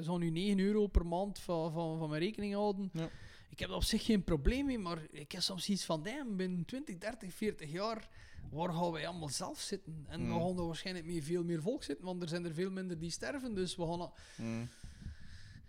zou 0.00 0.18
nu 0.18 0.30
9 0.30 0.58
euro 0.58 0.86
per 0.86 1.06
maand 1.06 1.38
van, 1.38 1.72
van, 1.72 1.98
van 1.98 2.08
mijn 2.08 2.22
rekening 2.22 2.54
houden. 2.54 2.90
Ja. 2.92 3.08
Ik 3.50 3.58
heb 3.58 3.68
er 3.68 3.74
op 3.74 3.84
zich 3.84 4.04
geen 4.04 4.24
probleem 4.24 4.66
mee, 4.66 4.78
maar 4.78 4.98
ik 5.10 5.32
heb 5.32 5.40
soms 5.42 5.68
iets 5.68 5.84
van, 5.84 6.02
damn, 6.02 6.36
binnen 6.36 6.64
20, 6.64 6.98
30, 6.98 7.32
40 7.34 7.70
jaar, 7.72 8.08
waar 8.50 8.72
gaan 8.72 8.90
wij 8.92 9.06
allemaal 9.06 9.28
zelf 9.28 9.60
zitten? 9.60 10.04
En 10.08 10.20
we 10.20 10.32
Mm. 10.32 10.40
gaan 10.40 10.58
er 10.58 10.66
waarschijnlijk 10.66 11.06
mee 11.06 11.22
veel 11.24 11.44
meer 11.44 11.62
volk 11.62 11.82
zitten, 11.82 12.04
want 12.04 12.22
er 12.22 12.28
zijn 12.28 12.44
er 12.44 12.54
veel 12.54 12.70
minder 12.70 12.98
die 12.98 13.10
sterven, 13.10 13.54
dus 13.54 13.76
we 13.76 13.86
gaan... 13.86 14.10
Mm. 14.36 14.68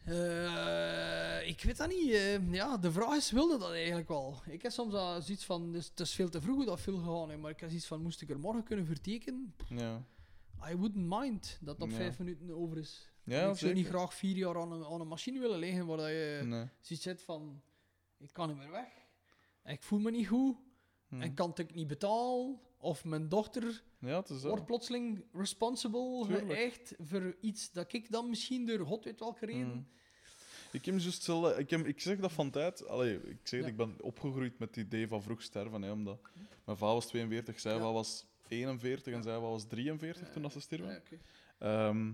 Eh, 0.06 1.48
ik 1.48 1.62
weet 1.64 1.78
dat 1.78 1.90
niet. 1.90 2.12
eh, 2.12 2.54
ja, 2.54 2.78
de 2.78 2.92
vraag 2.92 3.16
is, 3.16 3.32
wilde 3.32 3.58
dat 3.58 3.72
eigenlijk 3.72 4.08
wel? 4.08 4.42
Ik 4.46 4.62
heb 4.62 4.72
soms 4.72 4.94
al 4.94 5.22
zoiets 5.22 5.46
van, 5.46 5.72
dus, 5.72 5.88
het 5.90 6.00
is 6.00 6.14
veel 6.14 6.30
te 6.30 6.42
vroeg 6.42 6.56
hoe 6.56 6.66
dat 6.66 6.82
veel 6.82 6.98
gegaan, 6.98 7.30
hè, 7.30 7.38
maar 7.38 7.52
ik 7.52 7.60
heb 7.60 7.70
zoiets 7.70 7.88
van, 7.88 8.02
moest 8.02 8.22
ik 8.22 8.30
er 8.30 8.40
morgen 8.40 8.64
kunnen 8.64 8.86
vertekenen? 8.86 9.56
Ja. 9.70 10.04
I 10.70 10.76
wouldn't 10.76 11.20
mind 11.20 11.58
dat 11.62 11.80
dat 11.80 11.90
Ja. 11.90 11.96
vijf 11.96 12.20
minuten 12.20 12.52
over 12.56 12.78
is. 12.78 13.10
Ja, 13.24 13.50
ik 13.50 13.58
zou 13.58 13.74
niet 13.74 13.88
graag 13.88 14.14
vier 14.14 14.36
jaar 14.36 14.58
aan 14.62 14.72
een, 14.72 14.86
aan 14.86 15.02
een 15.02 15.08
machine 15.08 15.40
willen 15.40 15.60
liggen 15.60 15.86
waar 15.86 15.98
dat 15.98 16.08
je 16.08 16.42
Nee. 16.46 16.66
zoiets 16.80 17.06
zit 17.06 17.22
van, 17.22 17.62
ik 18.18 18.34
kan 18.34 18.48
niet 18.48 18.58
meer 18.58 18.72
weg. 18.72 18.88
Ik 19.66 19.84
voel 19.84 20.00
me 20.00 20.12
niet 20.12 20.28
goed. 20.28 20.56
Mm. 21.08 21.22
En 21.22 21.34
kan 21.34 21.52
het 21.56 21.76
niet 21.76 21.88
betalen. 21.88 22.60
Of 22.82 23.06
mijn 23.06 23.30
dochter 23.30 23.84
Ja, 24.00 24.24
wordt 24.42 24.66
plotseling 24.66 25.24
responsible, 25.34 26.26
geëigd 26.26 26.94
voor 27.00 27.36
iets 27.42 27.72
dat 27.72 27.94
ik 27.94 28.12
dan 28.12 28.30
misschien 28.30 28.66
door 28.66 28.86
god 28.86 29.04
weet 29.04 29.20
welke 29.20 29.46
reden... 29.46 29.68
Mm. 29.68 29.88
Ik 30.72 30.86
heb 30.86 30.96
hetzelfde- 30.96 31.60
ik, 31.60 31.70
heb, 31.70 31.86
ik 31.86 32.02
zeg 32.02 32.18
dat 32.20 32.32
van 32.32 32.50
tijd. 32.50 32.88
Allee, 32.88 33.16
ik 33.30 33.38
zeg, 33.44 33.62
Ja. 33.62 33.68
ik 33.68 33.76
ben 33.78 33.96
opgegroeid 34.02 34.60
met 34.60 34.76
het 34.76 34.86
idee 34.86 35.08
van 35.08 35.22
vroeg 35.24 35.42
sterven. 35.42 35.82
Hè, 35.82 35.92
omdat 35.92 36.20
mijn 36.66 36.78
vader 36.78 36.96
was 36.96 37.08
42, 37.08 37.60
zij 37.60 37.74
Ja. 37.76 37.80
was 37.92 38.26
41 38.48 39.14
en 39.14 39.24
zij 39.24 39.40
was 39.40 39.68
43 39.68 40.30
toen 40.32 40.42
dat 40.42 40.52
ze 40.52 40.60
stierven. 40.60 41.04
Ehm, 41.60 42.12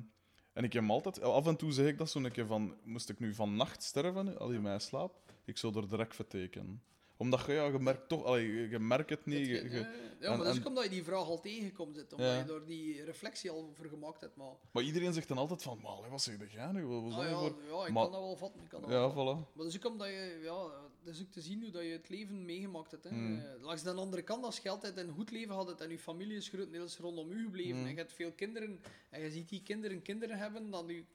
en 0.53 0.63
ik 0.63 0.73
heb 0.73 0.89
altijd, 0.89 1.21
af 1.21 1.47
en 1.47 1.55
toe 1.55 1.71
zeg 1.71 1.87
ik 1.87 1.97
dat 1.97 2.09
zo'n 2.09 2.31
keer 2.31 2.45
van, 2.47 2.75
moest 2.83 3.09
ik 3.09 3.19
nu 3.19 3.33
van 3.33 3.55
nacht 3.55 3.83
sterven, 3.83 4.39
al 4.39 4.51
in 4.51 4.61
mijn 4.61 4.81
slaap, 4.81 5.33
ik 5.45 5.57
zou 5.57 5.75
er 5.77 5.89
direct 5.89 6.15
vertekenen. 6.15 6.81
Omdat 7.17 7.45
je, 7.45 7.53
ja, 7.53 7.65
je 7.65 7.79
merkt 7.79 8.07
toch, 8.07 8.23
allee, 8.23 8.53
je, 8.53 8.69
je 8.69 8.79
merkt 8.79 9.09
het 9.09 9.25
niet. 9.25 9.47
je- 9.47 9.53
Het- 9.55 9.71
je- 9.71 9.77
ja, 9.77 9.89
ja, 10.19 10.31
en- 10.31 10.37
maar 10.37 10.37
dat 10.45 10.55
is 10.55 10.61
en- 10.61 10.67
omdat 10.67 10.83
je 10.83 10.89
die 10.89 11.03
vraag 11.03 11.25
al 11.25 11.39
tegenkomt 11.39 11.95
zit. 11.95 12.13
Omdat 12.13 12.31
Ja. 12.31 12.37
je 12.37 12.45
door 12.45 12.65
die 12.65 13.03
reflectie 13.03 13.49
al 13.51 13.71
voor 13.75 13.85
gemaakt 13.85 14.21
hebt. 14.21 14.35
Maar, 14.35 14.51
maar 14.71 14.83
iedereen 14.83 15.13
zegt 15.13 15.27
dan 15.27 15.37
altijd 15.37 15.61
van, 15.63 15.79
maar 15.83 16.09
wat 16.09 16.21
zeg 16.21 16.51
jij 16.53 16.71
nu? 16.71 16.85
Wat 16.85 17.01
was 17.03 17.13
ah, 17.13 17.29
ja, 17.29 17.37
voor... 17.39 17.55
ja, 17.69 17.85
ik 17.85 17.93
Maar- 17.93 18.03
kan 18.03 18.11
dat 18.11 18.21
wel 18.21 18.35
vatten. 18.35 18.61
Ik 18.61 18.69
kan 18.69 18.81
dat 18.81 18.89
Ja, 18.89 18.95
wel 18.95 19.11
voilà. 19.11 19.39
Maar 19.55 19.63
dat 19.63 19.65
is 19.65 19.75
ook 19.77 19.91
omdat 19.91 20.07
je, 20.07 20.39
ja, 20.43 20.67
dat 21.03 21.13
is 21.13 21.21
ook 21.21 21.31
te 21.31 21.41
zien 21.41 21.61
hoe 21.61 21.71
dat 21.71 21.83
je 21.83 21.89
het 21.89 22.09
leven 22.09 22.45
meegemaakt 22.45 22.91
hebt. 22.91 23.03
Hè. 23.03 23.11
Mm. 23.11 23.43
Langs 23.61 23.83
de 23.83 23.91
andere 23.93 24.21
kant, 24.21 24.43
als 24.45 24.57
je 24.59 24.69
altijd 24.69 24.97
een 24.97 25.09
goed 25.13 25.31
leven 25.31 25.55
had 25.55 25.81
en 25.81 25.89
je 25.89 25.99
familie 25.99 26.37
is 26.37 26.47
grotendeels 26.49 26.97
rondom 26.97 27.31
u 27.31 27.43
gebleven 27.43 27.77
Mm. 27.79 27.83
en 27.85 27.89
je 27.91 27.97
hebt 27.97 28.13
veel 28.13 28.31
kinderen 28.31 28.81
en 29.09 29.21
je 29.21 29.31
ziet 29.31 29.49
die 29.49 29.61
kinderen 29.63 30.01
kinderen 30.01 30.37
hebben, 30.37 30.69
dan 30.69 30.85
nu... 30.85 31.05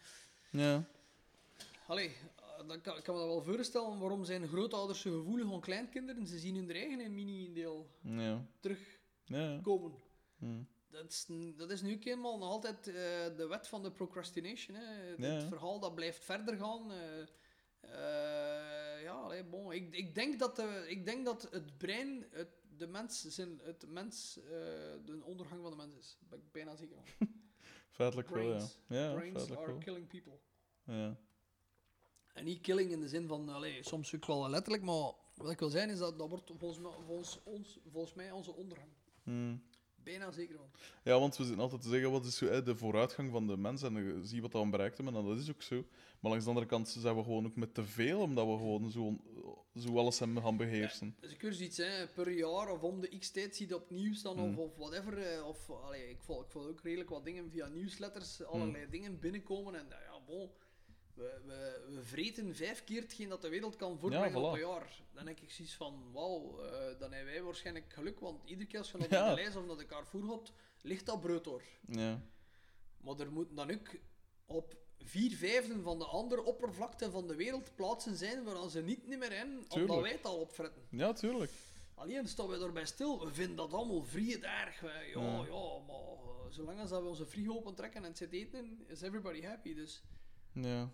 Ja. 0.51 0.85
Allee, 1.87 2.11
dan 2.67 2.81
kan, 2.81 3.03
kan 3.03 3.15
me 3.15 3.21
dat 3.21 3.29
wel 3.29 3.43
voorstellen. 3.43 3.99
Waarom 3.99 4.25
zijn 4.25 4.49
grootouders 4.49 5.01
zo 5.01 5.19
gevoelig 5.19 5.53
aan 5.53 5.61
kleinkinderen? 5.61 6.27
Ze 6.27 6.39
zien 6.39 6.55
hun 6.57 6.71
eigen 6.71 7.15
mini-deel 7.15 7.91
Ja. 8.03 8.47
terugkomen. 8.61 9.93
Ja. 10.37 10.47
Mm. 10.47 10.69
Dat 10.91 11.11
is, 11.11 11.27
dat 11.57 11.71
is 11.71 11.83
nu 11.83 11.95
ook 11.95 12.05
eenmaal 12.05 12.39
nog 12.39 12.49
altijd 12.49 12.87
eh, 12.89 12.95
de 13.37 13.47
wet 13.49 13.69
van 13.69 13.83
de 13.83 13.91
procrastination. 13.93 14.77
Hè. 14.77 14.85
Het 14.85 15.19
Ja, 15.19 15.41
verhaal 15.49 15.81
dat 15.81 15.95
blijft 15.95 16.25
verder 16.25 16.57
gaan. 16.57 16.93
eh, 16.93 17.21
eh, 17.81 19.03
ja, 19.03 19.13
allee, 19.13 19.45
bon. 19.45 19.73
ik, 19.73 19.95
ik, 19.95 20.15
denk 20.15 20.39
dat 20.39 20.57
de, 20.57 20.85
ik 20.89 21.05
denk 21.05 21.25
dat 21.25 21.49
het 21.51 21.79
brein, 21.79 22.27
het, 22.31 22.49
de 22.77 22.87
mens, 22.87 23.25
zijn, 23.29 23.61
het 23.63 23.85
mens, 23.89 24.35
de 25.05 25.21
ondergang 25.25 25.61
van 25.63 25.71
de 25.71 25.77
mens 25.77 25.97
is. 25.97 26.17
Daar 26.21 26.29
ben 26.29 26.39
ik 26.47 26.53
bijna 26.53 26.77
zeker 26.77 26.97
van. 26.97 27.29
Feitelijk 27.91 28.29
wel, 28.29 28.43
ja. 28.43 28.49
Brains. 28.49 28.79
Ja, 28.87 29.13
Brains 29.15 29.51
are 29.51 29.67
wel. 29.67 29.79
killing 29.79 30.07
people. 30.07 30.39
Ja. 30.85 31.17
En 32.35 32.45
niet 32.45 32.61
killing 32.61 32.91
in 32.91 33.01
de 33.01 33.09
zin 33.09 33.27
van, 33.29 33.49
allee, 33.49 33.83
soms 33.85 34.15
ook 34.15 34.27
wel 34.27 34.49
letterlijk, 34.51 34.83
maar 34.85 35.13
wat 35.35 35.51
ik 35.51 35.59
wil 35.59 35.69
zeggen 35.69 35.91
is 35.93 35.99
dat 35.99 36.19
dat 36.19 36.29
wordt 36.29 36.51
volgens 36.59 36.81
mij, 36.81 36.93
volgens 37.07 37.41
ons, 37.45 37.79
volgens 37.93 38.15
mij 38.15 38.31
onze 38.31 38.55
ondergang. 38.55 38.91
Mm. 39.23 39.63
Bijna 40.05 40.31
zeker 40.31 40.57
van. 40.57 40.71
Ja, 41.05 41.19
want 41.19 41.37
we 41.37 41.45
zitten 41.45 41.63
altijd 41.63 41.83
te 41.83 41.89
zeggen, 41.89 42.11
wat 42.11 42.25
is 42.25 42.39
de 42.39 42.77
vooruitgang 42.77 43.31
van 43.31 43.47
de 43.47 43.57
mens 43.57 43.83
en 43.83 43.95
je 43.95 44.21
ziet 44.23 44.41
wat 44.41 44.53
dat 44.53 44.71
bereikt 44.71 44.97
hebben, 44.97 45.15
en 45.17 45.25
dat 45.25 45.39
is 45.39 45.51
ook 45.51 45.63
zo. 45.63 45.85
Maar 46.21 46.31
langs 46.31 46.45
de 46.45 46.51
andere 46.51 46.67
kant 46.67 46.89
zijn 46.89 47.17
we 47.17 47.23
gewoon 47.23 47.47
ook 47.47 47.57
met 47.57 47.75
te 47.75 47.85
veel, 47.85 48.21
omdat 48.21 48.47
we 48.47 48.53
gewoon 48.57 48.91
zo, 48.91 49.17
zo 49.79 49.97
alles 49.99 50.19
hebben 50.19 50.43
gaan 50.43 50.57
beheersen. 50.57 51.17
Dus 51.21 51.33
ik 51.33 51.43
hoor 51.43 51.53
zoiets, 51.53 51.77
hè, 51.77 52.07
per 52.07 52.31
jaar 52.31 52.71
of 52.71 52.83
om 52.83 53.01
de 53.01 53.19
x 53.19 53.31
tijd 53.31 53.57
zie 53.57 53.69
je 53.69 53.75
op 53.75 53.91
nieuws 53.91 54.23
dan, 54.23 54.37
Mm. 54.37 54.59
of, 54.59 54.71
of 54.71 54.77
whatever. 54.77 55.19
eh, 55.19 55.47
Of, 55.47 55.71
allee, 55.71 56.09
ik, 56.11 56.21
volg, 56.23 56.45
ik 56.45 56.51
volg 56.51 56.67
ook 56.67 56.81
redelijk 56.83 57.11
wat 57.11 57.25
dingen 57.25 57.51
via 57.51 57.67
nieuwsletters, 57.69 58.45
allerlei 58.45 58.85
Mm. 58.85 58.91
dingen 58.91 59.19
binnenkomen. 59.19 59.75
En 59.75 59.87
nou 59.89 60.03
ja, 60.03 60.21
bon, 60.27 60.51
we, 61.15 61.41
we, 61.47 61.85
we 61.95 62.03
vreten 62.05 62.55
vijf 62.55 62.85
keer 62.85 63.01
hetgeen 63.03 63.29
dat 63.29 63.43
de 63.43 63.49
wereld 63.49 63.77
kan 63.77 63.99
voortbrengen 63.99 64.41
Ja, 64.41 64.47
op 64.47 64.53
een 64.53 64.59
jaar. 64.61 65.01
Dan 65.13 65.25
denk 65.25 65.41
ik 65.41 65.51
zoiets 65.51 65.75
van, 65.75 66.13
wauw, 66.13 66.61
eh, 66.61 66.99
dan 66.99 67.13
hebben 67.13 67.33
wij 67.33 67.43
waarschijnlijk 67.43 67.93
geluk, 67.93 68.21
want 68.21 68.45
iedere 68.45 68.69
keer 68.69 68.79
als 68.79 68.91
je 68.91 68.99
naar 68.99 69.11
Ja. 69.13 69.29
de 69.29 69.35
lijst 69.35 69.57
of 69.57 69.67
naar 69.67 69.77
de 69.77 69.87
Carrefour 69.87 70.25
gaat, 70.29 70.53
ligt 70.83 71.07
dat 71.07 71.21
brood 71.21 71.45
door. 71.45 71.63
Ja. 71.87 72.21
Maar 73.01 73.19
er 73.19 73.33
moeten 73.33 73.55
dan 73.57 73.71
ook 73.71 73.89
op 74.47 74.77
vier 74.99 75.37
vijfden 75.37 75.83
van 75.83 75.99
de 75.99 76.05
andere 76.05 76.43
oppervlakte 76.43 77.11
van 77.11 77.27
de 77.29 77.35
wereld 77.35 77.75
plaatsen 77.75 78.17
zijn 78.17 78.45
waar 78.45 78.71
ze 78.71 78.81
niet 78.83 79.07
meer 79.07 79.33
in, 79.33 79.65
omdat 79.69 80.01
wij 80.01 80.13
het 80.13 80.25
al 80.25 80.37
opfretten. 80.41 80.83
ja, 80.91 81.13
tuurlijk. 81.13 81.51
Alleen 81.95 82.29
staan 82.29 82.49
wij 82.49 82.61
erbij 82.61 82.87
stil. 82.87 83.25
We 83.25 83.33
vinden 83.35 83.57
dat 83.57 83.73
allemaal 83.73 84.03
vrieend 84.05 84.43
erg. 84.43 84.81
Ja, 84.81 85.01
Ja. 85.01 85.45
ja, 85.45 85.79
maar 85.87 85.97
eh, 85.97 86.47
zolang 86.51 86.81
als 86.81 86.91
dat 86.91 87.03
we 87.03 87.09
onze 87.09 87.27
frigo 87.27 87.55
open 87.57 87.75
trekken 87.75 88.03
en 88.03 88.09
het 88.09 88.19
zit 88.19 88.33
eten 88.33 88.85
is 88.87 89.01
everybody 89.03 89.43
happy. 89.43 89.75
Dus 89.75 90.03
Ja. 90.53 90.89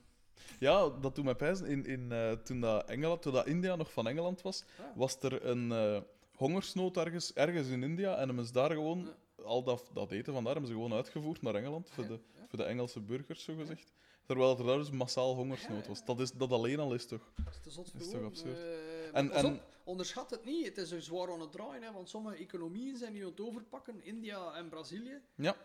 Ja, 0.59 0.89
dat 0.89 1.15
doet 1.15 1.24
mij 1.24 1.35
pijzen. 1.35 1.66
In, 1.66 1.87
in, 1.87 2.12
eh, 2.12 2.33
toen, 2.33 2.61
dat 2.61 2.89
Engeland, 2.89 3.23
toen 3.23 3.33
dat 3.33 3.47
India 3.47 3.77
nog 3.77 3.93
van 3.93 4.09
Engeland 4.09 4.43
was, 4.43 4.65
Ja. 4.78 4.93
was 4.97 5.16
er 5.20 5.47
een 5.47 5.73
eh, 5.73 6.01
hongersnood 6.37 6.97
ergens, 6.97 7.33
ergens 7.33 7.69
in 7.69 7.83
India. 7.83 8.16
En 8.16 8.27
hebben 8.27 8.47
ze 8.47 8.53
daar 8.53 8.70
gewoon, 8.70 9.09
al 9.45 9.62
dat, 9.62 9.91
dat 9.93 10.11
eten 10.11 10.33
vandaar, 10.33 10.53
hebben 10.53 10.70
ze 10.70 10.77
gewoon 10.77 10.93
uitgevoerd 10.93 11.43
naar 11.43 11.55
Engeland, 11.55 11.91
voor, 11.91 12.05
Ja, 12.05 12.11
de, 12.11 12.19
ja. 12.35 12.47
voor 12.49 12.59
de 12.59 12.65
Engelse 12.65 13.01
burgers, 13.01 13.45
zo 13.45 13.55
gezegd. 13.57 13.93
Terwijl 14.27 14.59
er 14.59 14.65
daar 14.66 14.77
dus 14.78 14.91
massaal 14.91 15.35
hongersnood 15.35 15.83
Ja, 15.83 15.89
was. 15.89 16.05
Dat, 16.05 16.20
is, 16.20 16.33
dat 16.33 16.51
alleen 16.53 16.78
al 16.81 16.95
is 16.95 17.07
toch... 17.07 17.33
dat 17.45 17.55
is 17.55 17.61
te 17.61 17.70
zot 17.70 17.93
Dat 17.93 18.01
is 18.03 18.09
voor 18.09 18.19
toch 18.19 18.28
absurd? 18.28 18.57
Eh, 18.59 19.07
En- 19.19 19.31
en- 19.31 19.45
op, 19.47 19.61
onderschat 19.85 20.31
het 20.31 20.45
niet. 20.45 20.66
Het 20.66 20.77
is 20.77 20.91
er 20.91 21.03
zwaar 21.03 21.33
aan 21.33 21.41
het 21.41 21.53
draaien. 21.53 21.83
Hè, 21.83 21.93
want 21.93 22.09
sommige 22.09 22.37
economieën 22.37 22.97
zijn 22.97 23.12
nu 23.12 23.23
aan 23.24 23.31
het 23.31 23.41
overpakken. 23.41 24.05
India 24.05 24.53
en 24.55 24.69
Brazilië. 24.69 25.20
Ja, 25.35 25.57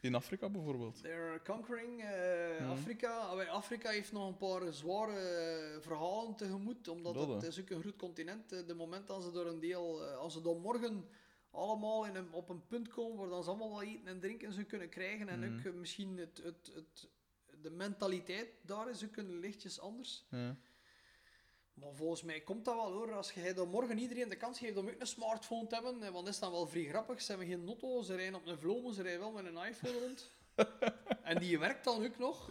in 0.00 0.14
Afrika 0.14 0.48
bijvoorbeeld. 0.48 1.00
They're 1.02 1.40
conquering 1.44 2.00
eh, 2.02 2.60
Mhm. 2.60 2.70
Afrika. 2.70 3.18
Afrika 3.50 3.90
heeft 3.90 4.12
nog 4.12 4.28
een 4.28 4.36
paar 4.36 4.72
zware 4.72 5.12
eh, 5.18 5.80
verhalen 5.80 6.34
tegemoet, 6.36 6.88
omdat 6.88 7.14
Dat, 7.14 7.28
het 7.28 7.42
is 7.42 7.60
ook 7.60 7.70
een 7.70 7.80
groot 7.80 7.96
continent. 7.96 8.52
Eh, 8.52 8.66
De 8.66 8.74
moment 8.74 9.06
dat 9.06 9.22
ze 9.22 9.30
door 9.30 9.46
een 9.46 9.60
deel, 9.60 10.02
als 10.04 10.32
ze 10.32 10.40
dan 10.42 10.60
morgen 10.60 11.08
allemaal 11.50 12.06
in 12.06 12.14
een, 12.16 12.32
op 12.32 12.48
een 12.48 12.66
punt 12.66 12.88
komen 12.88 13.16
waar 13.18 13.28
dan 13.28 13.42
ze 13.42 13.48
allemaal 13.48 13.70
wat 13.70 13.82
eten 13.82 14.06
en 14.06 14.20
drinken 14.20 14.52
ze 14.52 14.64
kunnen 14.64 14.88
krijgen 14.88 15.28
en 15.28 15.54
Mhm. 15.54 15.68
ook 15.68 15.74
misschien 15.74 16.18
het, 16.18 16.40
het, 16.44 16.72
het 16.74 17.08
de 17.62 17.70
mentaliteit 17.70 18.48
daar 18.62 18.88
is 18.90 19.04
ook 19.04 19.16
een 19.16 19.38
lichtjes 19.38 19.80
anders. 19.80 20.26
Ja. 20.30 20.56
Maar 21.80 21.94
volgens 21.94 22.22
mij 22.22 22.40
komt 22.40 22.64
dat 22.64 22.74
wel 22.74 22.92
hoor. 22.92 23.12
Als 23.12 23.32
je 23.32 23.54
dan 23.54 23.68
morgen 23.68 23.98
iedereen 23.98 24.28
de 24.28 24.36
kans 24.36 24.58
geeft 24.58 24.76
om 24.76 24.88
ook 24.88 24.94
een 25.00 25.06
smartphone 25.06 25.66
te 25.66 25.74
hebben, 25.74 26.02
eh, 26.02 26.10
want 26.10 26.24
dat 26.24 26.34
is 26.34 26.40
dan 26.40 26.52
wel 26.52 26.66
vrij 26.66 26.84
grappig. 26.84 27.22
Ze 27.22 27.30
hebben 27.30 27.48
geen 27.48 27.64
notto, 27.64 28.02
ze 28.02 28.14
rijden 28.14 28.34
op 28.34 28.46
een 28.46 28.58
vlomo, 28.58 28.92
ze 28.92 29.02
rijden 29.02 29.20
wel 29.20 29.32
met 29.32 29.44
een 29.44 29.66
iPhone 29.66 29.98
rond. 29.98 30.30
en 31.22 31.38
die 31.38 31.58
werkt 31.58 31.84
dan 31.84 32.04
ook 32.04 32.18
nog. 32.18 32.50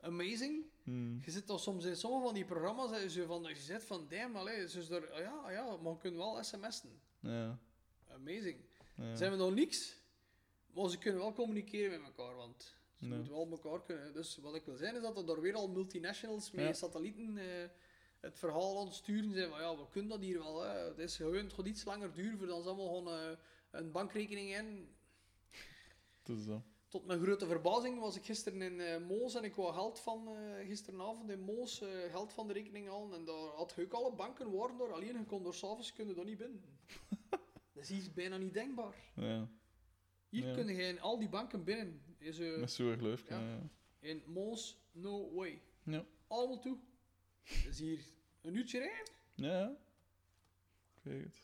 Amazing. 0.00 0.64
Hmm. 0.82 1.20
Je 1.24 1.30
zit 1.30 1.46
dan 1.46 1.58
soms 1.58 1.84
in 1.84 1.96
sommige 1.96 2.24
van 2.24 2.34
die 2.34 2.44
programma's 2.44 2.90
dat 2.90 3.12
je, 3.12 3.26
van, 3.26 3.42
je 3.42 3.56
zit 3.56 3.84
van, 3.84 4.06
damn, 4.08 4.36
allee, 4.36 4.60
dus 4.60 4.90
er, 4.90 5.22
ja, 5.22 5.50
ja, 5.50 5.76
maar 5.76 5.92
we 5.92 5.98
kunnen 5.98 6.18
wel 6.18 6.42
sms'en. 6.42 7.00
Amazing. 8.08 8.56
Ja. 8.94 9.16
Zijn 9.16 9.30
we 9.30 9.36
nog 9.36 9.54
niks, 9.54 9.96
maar 10.74 10.90
ze 10.90 10.98
kunnen 10.98 11.20
wel 11.20 11.32
communiceren 11.32 12.00
met 12.00 12.10
elkaar, 12.16 12.34
want 12.36 12.76
ze 12.98 13.06
moeten 13.06 13.32
wel 13.32 13.48
elkaar 13.50 13.82
kunnen. 13.82 14.12
Dus 14.12 14.36
wat 14.36 14.54
ik 14.54 14.64
wil 14.64 14.76
zeggen 14.76 14.96
is 14.96 15.02
dat 15.02 15.16
er 15.16 15.26
daar 15.26 15.40
weer 15.40 15.54
al 15.54 15.68
multinationals 15.68 16.50
met 16.50 16.76
satellieten 16.76 17.38
eh, 17.38 17.68
het 18.20 18.38
verhaal 18.38 18.78
aan 18.80 18.86
het 18.86 18.94
sturen 18.94 19.32
zijn 19.32 19.50
van 19.50 19.60
ja, 19.60 19.76
we 19.76 19.88
kunnen 19.90 20.10
dat 20.10 20.20
hier 20.20 20.38
wel. 20.38 20.60
Hè. 20.62 20.68
Het 20.68 20.98
is 20.98 21.16
gewoon 21.16 21.34
het 21.44 21.52
gaat 21.52 21.66
iets 21.66 21.84
langer 21.84 22.12
duren 22.14 22.38
voordat 22.38 22.62
ze 22.62 22.68
allemaal 22.68 22.86
gewoon 22.86 23.08
eh, 23.08 23.36
een 23.70 23.92
bankrekening 23.92 24.54
in. 24.56 24.88
Het 26.22 26.36
is 26.36 26.44
zo. 26.44 26.62
Tot 26.88 27.06
mijn 27.06 27.20
grote 27.22 27.46
verbazing 27.46 28.00
was 28.00 28.16
ik 28.16 28.24
gisteren 28.24 28.62
in 28.62 28.80
eh, 28.80 29.06
Moos 29.06 29.34
en 29.34 29.44
ik 29.44 29.54
wou 29.54 29.72
geld 29.74 30.00
van, 30.00 30.28
eh, 30.36 30.66
gisteravond 30.66 31.30
in 31.30 31.40
Moos, 31.40 31.78
geld 32.10 32.32
van 32.32 32.46
de 32.46 32.52
rekening 32.52 32.88
halen. 32.88 33.18
En 33.18 33.24
daar 33.24 33.46
had 33.56 33.76
ook 33.80 33.92
alle 33.92 34.12
banken 34.14 34.50
waren 34.52 34.78
daar, 34.78 34.92
alleen 34.92 35.18
je 35.18 35.24
kon 35.24 35.42
door 35.42 35.54
s'avonds 35.54 35.92
kun 35.92 36.08
je 36.08 36.14
daar 36.14 36.24
niet 36.24 36.38
binnen. 36.38 36.62
dat 37.74 37.82
is 37.82 37.88
hier 37.88 38.12
bijna 38.14 38.36
niet 38.36 38.54
denkbaar. 38.54 38.94
Ja. 39.14 39.48
Hier 40.28 40.46
Ja. 40.46 40.54
kun 40.54 40.66
je 40.66 40.82
in 40.82 41.00
al 41.00 41.18
die 41.18 41.28
banken 41.28 41.64
binnen. 41.64 42.02
Is, 42.18 42.38
Met 42.38 42.72
zo'n 42.72 42.96
geloof. 42.98 43.28
Ja. 43.28 43.40
Ja. 43.40 43.60
in 43.98 44.22
Moos, 44.26 44.78
no 44.92 45.34
way. 45.34 45.62
Ja. 45.82 46.04
Allemaal 46.26 46.58
toe. 46.58 46.78
Is 47.68 47.78
hier 47.78 48.04
een 48.42 48.54
uurtje 48.54 48.78
rijden. 48.78 49.12
Ja. 49.34 49.76
Ik 50.96 51.02
weet 51.02 51.24
het. 51.24 51.42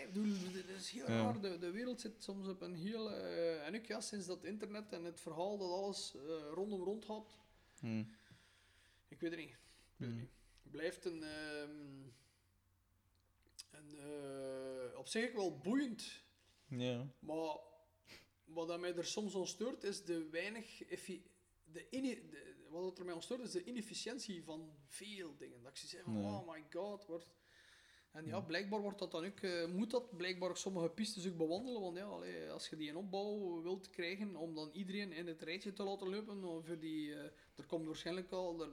Ik 0.00 0.12
bedoel, 0.12 0.34
het 0.52 0.68
is 0.68 0.90
heel 0.90 1.10
Ja. 1.10 1.22
raar. 1.22 1.40
De, 1.40 1.58
de 1.58 1.70
wereld 1.70 2.00
zit 2.00 2.22
soms 2.22 2.48
op 2.48 2.60
een 2.60 2.74
heel... 2.74 3.10
eh, 3.10 3.66
en 3.66 3.74
ook 3.76 3.84
ja, 3.86 4.00
sinds 4.00 4.26
dat 4.26 4.44
internet 4.44 4.92
en 4.92 5.04
het 5.04 5.20
verhaal 5.20 5.58
dat 5.58 5.70
alles 5.70 6.14
eh, 6.14 6.20
rondom 6.52 6.82
rond 6.82 7.04
gaat. 7.04 7.38
Hmm. 7.78 8.16
Ik 9.08 9.20
weet 9.20 9.30
het 9.30 9.40
niet. 9.40 9.50
Ik 9.50 9.56
weet 9.96 10.08
het 10.08 10.08
Hmm. 10.08 10.18
niet. 10.20 10.30
Het 10.62 10.72
blijft 10.72 11.04
een... 11.04 11.22
ehm, 11.22 12.02
een 13.70 13.98
eh, 13.98 14.98
op 14.98 15.06
zich 15.06 15.32
wel 15.32 15.58
boeiend. 15.58 16.22
Ja. 16.68 17.06
Maar 17.18 17.56
wat 18.44 18.80
mij 18.80 18.94
er 18.96 19.04
soms 19.06 19.34
aan 19.36 19.46
stoort, 19.46 19.84
is 19.84 20.04
de 20.04 20.28
weinig... 20.28 20.82
effi- 20.82 21.26
De 21.72 21.86
de- 22.30 22.53
wat 22.82 22.98
er 22.98 23.04
mij 23.04 23.14
aan 23.14 23.22
stoort, 23.22 23.40
is 23.40 23.50
de 23.50 23.64
inefficiëntie 23.64 24.44
van 24.44 24.70
veel 24.86 25.36
dingen. 25.36 25.62
Dat 25.62 25.70
ik 25.70 25.76
zie 25.76 25.88
zeggen, 25.88 26.16
oh 26.16 26.48
my 26.48 26.64
god, 26.70 27.06
wordt... 27.06 27.32
En 28.10 28.26
ja, 28.26 28.40
blijkbaar 28.40 28.80
wordt 28.80 28.98
dat 28.98 29.10
dan 29.10 29.24
ook, 29.24 29.40
eh, 29.40 29.66
moet 29.66 29.90
dat 29.90 30.16
blijkbaar 30.16 30.56
sommige 30.56 30.88
pistes 30.88 31.28
ook 31.28 31.36
bewandelen. 31.36 31.80
Want 31.80 31.96
ja, 31.96 32.04
allee, 32.04 32.50
als 32.50 32.68
je 32.68 32.76
die 32.76 32.88
in 32.88 32.96
opbouw 32.96 33.62
wilt 33.62 33.90
krijgen 33.90 34.36
om 34.36 34.54
dan 34.54 34.70
iedereen 34.72 35.12
in 35.12 35.26
het 35.26 35.42
rijtje 35.42 35.72
te 35.72 35.82
laten 35.82 36.08
lopen, 36.08 36.44
of 36.44 36.66
voor 36.66 36.78
die, 36.78 37.14
eh, 37.14 37.24
er 37.54 37.66
komt 37.66 37.86
waarschijnlijk 37.86 38.30
al, 38.30 38.62
er, 38.62 38.68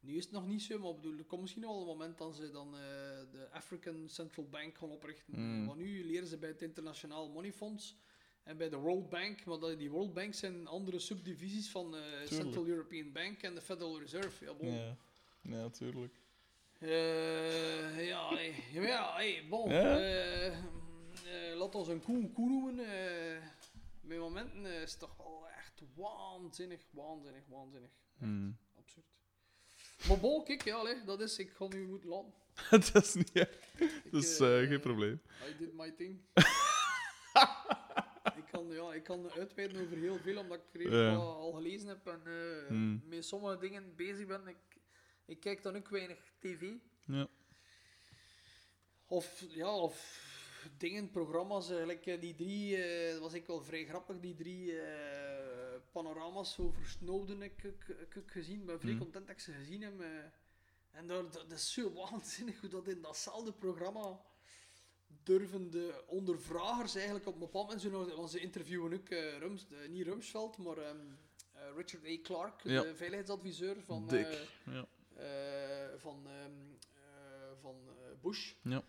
nu 0.00 0.16
is 0.16 0.24
het 0.24 0.32
nog 0.32 0.46
niet 0.46 0.62
zo, 0.62 0.78
maar 0.78 0.94
bedoel, 0.94 1.18
er 1.18 1.24
komt 1.24 1.40
misschien 1.40 1.62
wel 1.62 1.80
een 1.80 1.86
moment 1.86 2.18
dat 2.18 2.36
ze 2.36 2.50
dan 2.50 2.66
eh, 2.66 2.80
de 3.30 3.48
African 3.50 4.08
Central 4.08 4.48
Bank 4.48 4.78
gaan 4.78 4.90
oprichten. 4.90 5.40
Mm. 5.40 5.66
Want 5.66 5.78
nu 5.78 6.04
leren 6.04 6.26
ze 6.26 6.38
bij 6.38 6.48
het 6.48 6.62
Internationaal 6.62 7.30
Money 7.30 7.52
Fonds 7.52 7.96
en 8.42 8.56
bij 8.56 8.68
de 8.68 8.76
World 8.76 9.08
Bank, 9.08 9.44
maar 9.44 9.58
dat, 9.58 9.78
die 9.78 9.90
World 9.90 10.14
Bank 10.14 10.34
zijn 10.34 10.66
andere 10.66 10.98
subdivisies 10.98 11.70
van 11.70 11.90
de 11.90 12.22
Central 12.26 12.66
European 12.66 13.12
Bank 13.12 13.42
en 13.42 13.54
de 13.54 13.60
Federal 13.60 14.00
Reserve. 14.00 14.44
Ja, 14.44 14.54
bon. 14.54 14.74
Ja. 14.74 14.96
Ja, 15.40 15.68
tuurlijk. 15.68 16.14
Eh, 16.78 18.06
ja, 18.06 18.28
hey, 18.34 18.54
ja, 18.72 18.82
ja, 18.82 19.14
hey, 19.14 19.46
bon. 19.48 19.70
Ja? 19.70 19.98
eh, 19.98 20.46
eh, 20.46 20.54
laat 21.56 21.74
ons 21.74 21.88
een 21.88 22.02
koe 22.02 22.30
koe 22.32 22.48
noemen. 22.48 22.78
eh 22.78 23.42
bij 24.04 24.18
momenten 24.18 24.66
eh, 24.66 24.82
is 24.82 24.90
het 24.90 25.00
toch 25.00 25.16
wel 25.16 25.48
echt 25.56 25.82
waanzinnig, 25.94 26.80
waanzinnig, 26.90 27.42
waanzinnig. 27.48 27.90
Hmm. 28.18 28.58
Absurd. 28.78 29.06
Maar 30.08 30.18
bon, 30.18 30.44
kijk, 30.44 30.64
ja, 30.64 30.76
allee, 30.76 31.04
dat 31.04 31.20
is, 31.20 31.38
ik 31.38 31.50
ga 31.52 31.66
nu 31.68 31.86
moeten 31.86 32.08
laten. 32.08 32.32
dat 32.92 33.04
is 33.04 33.14
niet. 33.14 33.30
Ik, 33.34 34.02
Dat 34.10 34.22
is 34.22 34.38
eh, 34.40 34.62
eh, 34.62 34.68
geen 34.68 34.80
probleem. 34.80 35.20
I 35.48 35.56
did 35.58 35.72
my 35.72 35.90
thing. 35.90 36.20
ik, 38.70 38.76
kan, 38.76 38.86
ja, 38.86 38.92
ik 38.94 39.02
kan 39.02 39.30
uitweiden 39.30 39.82
over 39.84 39.96
heel 39.96 40.18
veel, 40.18 40.38
omdat 40.38 40.58
ik 40.58 40.64
redelijk 40.80 41.10
Ja. 41.10 41.16
wat 41.16 41.36
al 41.36 41.52
gelezen 41.52 41.88
heb 41.88 42.06
en 42.06 42.20
eh, 42.26 42.66
Hmm. 42.68 43.02
met 43.08 43.24
sommige 43.24 43.58
dingen 43.58 43.94
bezig 43.96 44.26
ben. 44.26 44.46
Ik, 44.46 44.80
ik 45.26 45.40
kijk 45.40 45.62
dan 45.62 45.76
ook 45.76 45.88
weinig 45.88 46.18
tv. 46.38 46.72
Ja. 47.06 47.28
Of, 49.06 49.44
ja, 49.48 49.76
of 49.76 50.20
dingen, 50.78 51.10
programma's, 51.10 51.68
eigenlijk 51.68 52.06
eh, 52.06 52.20
die 52.20 52.34
drie, 52.34 52.76
eh, 52.84 53.12
dat 53.12 53.20
was 53.20 53.32
ik 53.32 53.46
wel 53.46 53.62
vrij 53.62 53.84
grappig, 53.86 54.20
die 54.20 54.34
drie 54.34 54.80
eh, 54.80 55.80
panorama's 55.92 56.58
over 56.58 56.86
Snowden 56.86 57.40
heb 57.40 57.62
ik, 57.64 57.88
ik, 57.88 58.22
gezien. 58.26 58.60
Ik 58.60 58.66
ben 58.66 58.80
vrij 58.80 58.92
Mm. 58.92 58.98
content 58.98 59.26
dat 59.26 59.36
ik 59.36 59.42
ze 59.42 59.52
gezien 59.52 59.82
heb. 59.82 60.00
eh. 60.00 60.08
en 60.90 61.06
daar, 61.06 61.22
dat, 61.22 61.32
dat 61.32 61.50
is 61.52 61.72
zo 61.72 61.92
waanzinnig 62.10 62.60
hoe 62.60 62.70
dat 62.70 62.88
in 62.88 63.02
datzelfde 63.02 63.52
programma 63.52 64.20
durven 65.22 65.70
de 65.70 66.02
ondervragers 66.06 66.94
eigenlijk 66.94 67.26
op 67.26 67.34
een 67.34 67.40
bepaald 67.40 67.64
moment, 67.66 67.82
zo 68.10 68.16
want 68.16 68.30
ze 68.30 68.40
interviewen 68.40 68.92
ook 68.92 69.08
eh, 69.08 69.38
Rums, 69.38 69.66
eh, 69.70 69.88
niet 69.88 70.06
Rumsfeld, 70.06 70.56
maar 70.58 70.76
ehm, 70.78 70.96
eh, 71.52 71.62
Richard 71.76 72.06
A. 72.06 72.16
Clark, 72.22 72.60
Ja. 72.64 72.82
de 72.82 72.94
veiligheidsadviseur 72.94 73.82
van, 73.82 74.06
Dik. 74.08 74.26
eh, 74.26 74.38
Ja. 74.74 74.86
eh, 75.16 75.98
van, 75.98 76.26
ehm, 76.26 76.50
eh, 76.94 77.52
van 77.60 77.76
eh, 77.88 78.20
Bush. 78.22 78.52
Ja. 78.62 78.84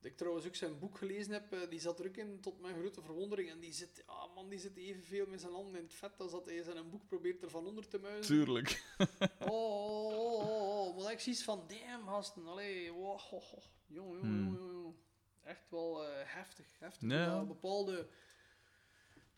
Dat 0.00 0.10
ik 0.10 0.16
trouwens 0.16 0.46
ook 0.46 0.54
zijn 0.54 0.78
boek 0.78 0.98
gelezen 0.98 1.32
heb, 1.32 1.52
eh, 1.52 1.58
die 1.70 1.80
zat 1.80 1.98
er 2.00 2.06
ook 2.06 2.16
in, 2.16 2.40
tot 2.40 2.60
mijn 2.60 2.78
grote 2.78 3.02
verwondering. 3.02 3.50
En 3.50 3.60
die 3.60 3.72
zit, 3.72 4.02
ah 4.06 4.34
man, 4.34 4.48
die 4.48 4.58
zit 4.58 4.76
evenveel 4.76 5.26
met 5.26 5.40
zijn 5.40 5.52
handen 5.52 5.76
in 5.76 5.82
het 5.82 5.94
vet 5.94 6.20
als 6.20 6.30
dat 6.30 6.44
hij 6.44 6.62
zijn 6.62 6.90
boek 6.90 7.06
probeert 7.06 7.42
er 7.42 7.50
van 7.50 7.66
onder 7.66 7.88
te 7.88 7.98
muizen. 7.98 8.34
Tuurlijk. 8.34 8.82
Oh, 9.38 9.48
oh, 9.48 10.18
oh, 10.18 10.48
oh, 10.48 10.86
oh. 10.96 11.02
Maar 11.02 11.12
ik 11.12 11.20
zie 11.20 11.38
van, 11.38 11.64
damn 11.66 12.08
gasten, 12.08 12.46
allee, 12.46 12.92
wow, 12.92 13.20
oh, 13.30 13.32
oh. 13.32 13.62
Jong, 13.86 14.08
jong, 14.10 14.20
Hmm. 14.20 14.44
jong, 14.44 14.56
jong, 14.58 14.72
jong. 14.82 14.94
Echt 15.42 15.70
wel 15.70 16.04
eh, 16.04 16.10
heftig, 16.24 16.66
heftig. 16.78 17.08
Ja. 17.10 17.44
Bepaalde 17.44 18.08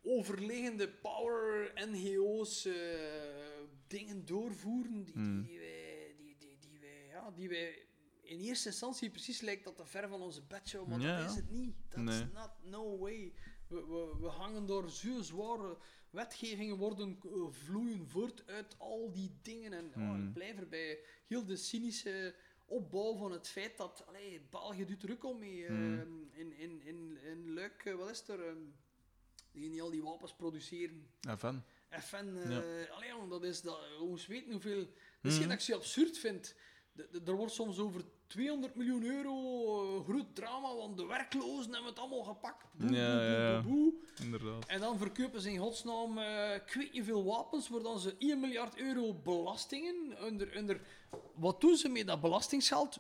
overliggende 0.03 0.89
power 0.89 1.73
NGO's 1.75 2.65
eh, 2.65 2.75
dingen 3.87 4.25
doorvoeren 4.25 5.05
die, 5.05 5.15
Hmm. 5.15 5.43
die, 5.43 5.59
wij, 5.59 6.15
die, 6.17 6.37
die, 6.39 6.59
die, 6.61 6.79
wij, 6.81 7.07
ja, 7.11 7.31
die 7.31 7.49
wij 7.49 7.87
in 8.23 8.39
eerste 8.41 8.69
instantie 8.69 9.11
precies 9.11 9.41
lijkt 9.41 9.65
dat 9.65 9.77
te 9.77 9.87
ver 9.87 10.09
van 10.09 10.23
onze 10.23 10.43
bedshow, 10.43 10.89
maar 10.89 11.01
Ja. 11.01 11.21
dat 11.21 11.31
is 11.31 11.37
het 11.37 11.51
niet. 11.51 11.77
That's 11.89 12.03
Nee. 12.03 12.25
not, 12.33 12.51
no 12.63 12.99
way. 12.99 13.33
We, 13.69 13.87
we, 13.87 14.17
we 14.21 14.29
hangen 14.29 14.67
door 14.67 14.91
zo 14.91 15.21
zware 15.23 15.79
wetgevingen 16.11 16.77
worden 16.77 17.19
eh, 17.25 17.31
vloeien 17.51 18.09
voort 18.09 18.47
uit 18.47 18.79
al 18.79 19.13
die 19.13 19.39
dingen. 19.43 19.73
En 19.73 19.87
oh, 19.87 19.95
Hmm. 19.95 20.27
ik 20.27 20.33
blijf 20.33 20.59
erbij. 20.59 20.99
Heel 21.27 21.45
de 21.45 21.57
cynische 21.57 22.35
opbouw 22.73 23.17
van 23.17 23.33
het 23.33 23.49
feit 23.49 23.77
dat 23.77 24.05
allee, 24.07 24.41
België 24.51 24.85
doet 24.85 25.11
ook 25.11 25.25
al 25.25 25.35
mee. 25.35 25.67
Hmm. 25.67 25.99
ehm, 25.99 26.41
in, 26.41 26.53
in, 26.59 26.81
in, 26.85 27.19
in 27.23 27.55
Luik, 27.55 27.85
eh, 27.85 27.95
wat 27.95 28.11
is 28.11 28.29
er? 28.29 28.47
ehm, 28.47 28.57
die 29.53 29.71
die 29.71 29.83
al 29.83 29.91
die 29.91 30.03
wapens 30.03 30.35
produceren. 30.35 31.07
Van. 31.21 31.63
FN, 31.91 32.37
eh 32.37 32.51
Ja. 32.51 32.85
allee, 32.85 33.29
dat 33.29 33.45
is 33.45 33.61
dat, 33.63 33.79
jongens 33.99 34.27
weten 34.27 34.53
hoeveel. 34.53 34.87
Mhm. 35.23 35.33
geen 35.35 35.43
dat 35.43 35.53
ik 35.53 35.61
zo 35.61 35.75
absurd 35.75 36.19
vind. 36.19 36.55
De- 36.93 37.09
de- 37.11 37.21
Er 37.25 37.37
wordt 37.37 37.53
soms 37.53 37.79
over 37.79 38.03
200 38.33 38.75
miljoen 38.75 39.05
euro 39.05 39.35
eh, 39.99 40.05
groot 40.09 40.35
drama, 40.35 40.75
want 40.75 40.97
de 40.97 41.07
werklozen 41.07 41.73
hebben 41.73 41.91
het 41.91 41.99
allemaal 41.99 42.23
gepakt. 42.23 42.65
Boe, 42.73 42.91
Ja, 42.91 43.13
boe, 43.13 43.21
boe, 43.21 43.31
ja. 43.31 43.63
boe, 43.63 43.73
boe. 43.73 43.93
Inderdaad. 44.25 44.67
En 44.67 44.81
dan 44.81 44.99
verkopen 44.99 45.41
ze 45.41 45.51
in 45.51 45.59
godsnaam 45.59 46.19
eh 46.19 46.55
ik 46.55 46.75
weet 46.75 46.93
niet 46.93 47.05
veel 47.05 47.25
wapens, 47.25 47.69
waar 47.69 47.83
dan 47.83 47.99
ze 47.99 48.15
1 48.19 48.41
miljard 48.41 48.77
euro 48.77 49.15
belastingen 49.15 49.95
onder, 50.25 50.57
onder... 50.57 50.81
Wat 51.35 51.61
doen 51.61 51.77
ze 51.77 51.89
met 51.89 52.07
dat 52.07 52.21
belastingsgeld? 52.21 52.99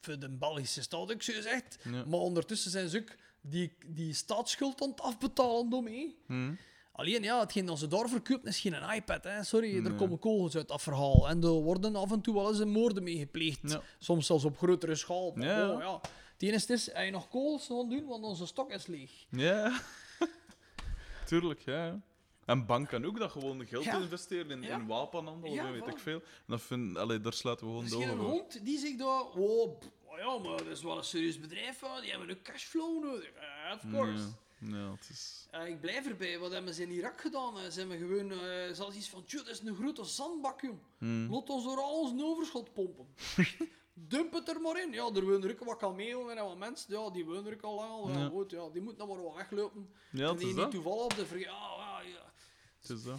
Voor 0.00 0.18
de 0.18 0.30
Belgische 0.30 0.82
staat, 0.82 1.10
ik 1.10 1.22
zo 1.22 1.32
gezegd. 1.32 1.78
Ja. 1.84 2.04
Maar 2.04 2.20
ondertussen 2.20 2.70
zijn 2.70 2.88
ze 2.88 2.98
ook 2.98 3.14
die, 3.40 3.76
die 3.86 4.14
staatsschuld 4.14 4.82
aan 4.82 4.90
het 4.90 5.00
afbetalen 5.00 5.68
daarmee. 5.70 6.18
Hm. 6.26 6.54
Alleen 6.98 7.22
ja, 7.22 7.40
hetgeen 7.40 7.66
dat 7.66 7.78
ze 7.78 7.86
daar 7.86 8.08
verkoopt 8.08 8.46
is 8.46 8.60
geen 8.60 8.90
iPad. 8.94 9.24
Hè. 9.24 9.42
Sorry, 9.44 9.84
er 9.86 9.94
komen 9.94 10.18
kogels 10.18 10.56
uit 10.56 10.68
dat 10.68 10.82
verhaal. 10.82 11.28
En 11.28 11.42
er 11.42 11.48
worden 11.50 11.96
af 11.96 12.12
en 12.12 12.20
toe 12.20 12.34
wel 12.34 12.48
eens 12.48 12.58
een 12.58 12.68
moorden 12.70 13.02
mee 13.02 13.18
gepleegd. 13.18 13.58
Ja. 13.62 13.82
Soms 13.98 14.26
zelfs 14.26 14.44
op 14.44 14.56
grotere 14.58 14.94
schaal. 14.94 15.32
Maar 15.34 15.46
Ja. 15.46 15.72
oh, 15.72 15.80
ja. 15.80 16.00
Het 16.32 16.42
enige 16.42 16.72
is, 16.72 16.92
hij 16.92 17.10
nog 17.10 17.28
kogels 17.28 17.66
gaan 17.66 17.88
doen, 17.88 18.06
want 18.06 18.24
onze 18.24 18.46
stok 18.46 18.70
is 18.72 18.86
leeg. 18.86 19.10
Ja. 19.30 19.80
Tuurlijk, 21.26 21.60
ja. 21.60 22.00
En 22.44 22.66
banken 22.66 23.04
ook 23.04 23.18
dat 23.18 23.30
gewoon 23.30 23.66
geld 23.66 23.84
Ja. 23.84 23.98
investeren 23.98 24.50
in, 24.50 24.62
Ja. 24.62 24.74
in 24.78 24.86
wapenhandel 24.86 25.52
Ja, 25.52 25.70
weet 25.70 25.86
ik 25.86 25.98
veel. 25.98 26.20
En 26.20 26.44
dat 26.46 26.62
vind, 26.62 26.96
allee, 26.96 27.20
daar 27.20 27.32
sluiten 27.32 27.66
we 27.66 27.72
Er 27.72 27.78
gewoon 27.78 28.00
is 28.02 28.06
de 28.06 28.12
geen 28.12 28.18
ogen 28.20 28.30
voor. 28.30 28.40
hond 28.40 28.64
die 28.64 28.78
zegt 28.78 28.98
dat, 28.98 29.26
oh, 29.34 29.80
oh 30.04 30.18
ja, 30.18 30.38
maar 30.38 30.56
dat 30.58 30.66
is 30.66 30.82
wel 30.82 30.96
een 30.98 31.04
serieus 31.04 31.40
bedrijf, 31.40 31.78
die 32.00 32.10
hebben 32.10 32.30
een 32.30 32.42
cashflow 32.42 33.04
nodig. 33.04 33.30
Of 33.74 33.90
course. 33.92 34.24
Ja. 34.60 34.90
Het 34.90 35.08
is... 35.10 35.46
Ik 35.66 35.80
blijf 35.80 36.06
erbij. 36.06 36.38
Wat 36.38 36.50
hebben 36.52 36.74
ze 36.74 36.82
in 36.82 36.90
Irak 36.90 37.20
gedaan? 37.20 37.72
Ze 37.72 37.78
hebben 37.78 37.98
gewoon 37.98 38.30
eh 38.32 38.72
zelfs 38.72 38.96
iets 38.96 39.08
van, 39.08 39.24
tjoh, 39.24 39.44
dat 39.44 39.54
is 39.54 39.60
een 39.60 39.74
grote 39.76 40.04
zandbak, 40.04 40.60
jong. 40.60 40.78
Hmm. 40.98 41.32
Laat 41.32 41.50
ons 41.50 41.64
door 41.64 41.76
al 41.80 42.00
ons 42.00 42.22
overschot 42.22 42.72
pompen. 42.72 43.06
Dump 43.94 44.32
het 44.32 44.48
er 44.48 44.60
maar 44.60 44.82
in. 44.82 44.92
Ja, 44.92 45.04
er 45.14 45.24
wonen 45.24 45.42
er 45.44 45.50
ook 45.50 45.64
wat 45.64 45.76
kamelen 45.76 46.36
en 46.38 46.44
wat 46.44 46.58
mensen. 46.58 47.00
Ja, 47.00 47.10
die 47.10 47.24
wonen 47.24 47.46
er 47.46 47.52
ook 47.54 47.62
al 47.62 47.74
lang 47.74 47.90
al. 47.90 48.08
Ja, 48.10 48.18
Ja. 48.18 48.28
goed, 48.28 48.50
ja, 48.50 48.68
die 48.68 48.82
moeten 48.82 49.06
dan 49.06 49.16
maar 49.16 49.24
wat 49.24 49.34
weglopen. 49.34 49.90
Ja, 50.10 50.32
die 50.34 50.54
niet 50.54 50.70
toevallig 50.70 51.02
op 51.04 51.14
de 51.14 51.26
ver... 51.26 51.38
Ja, 51.38 51.74
ja, 51.78 52.00
ja. 52.00 52.32
Het 52.80 52.90
is 52.90 53.02
dat. 53.02 53.18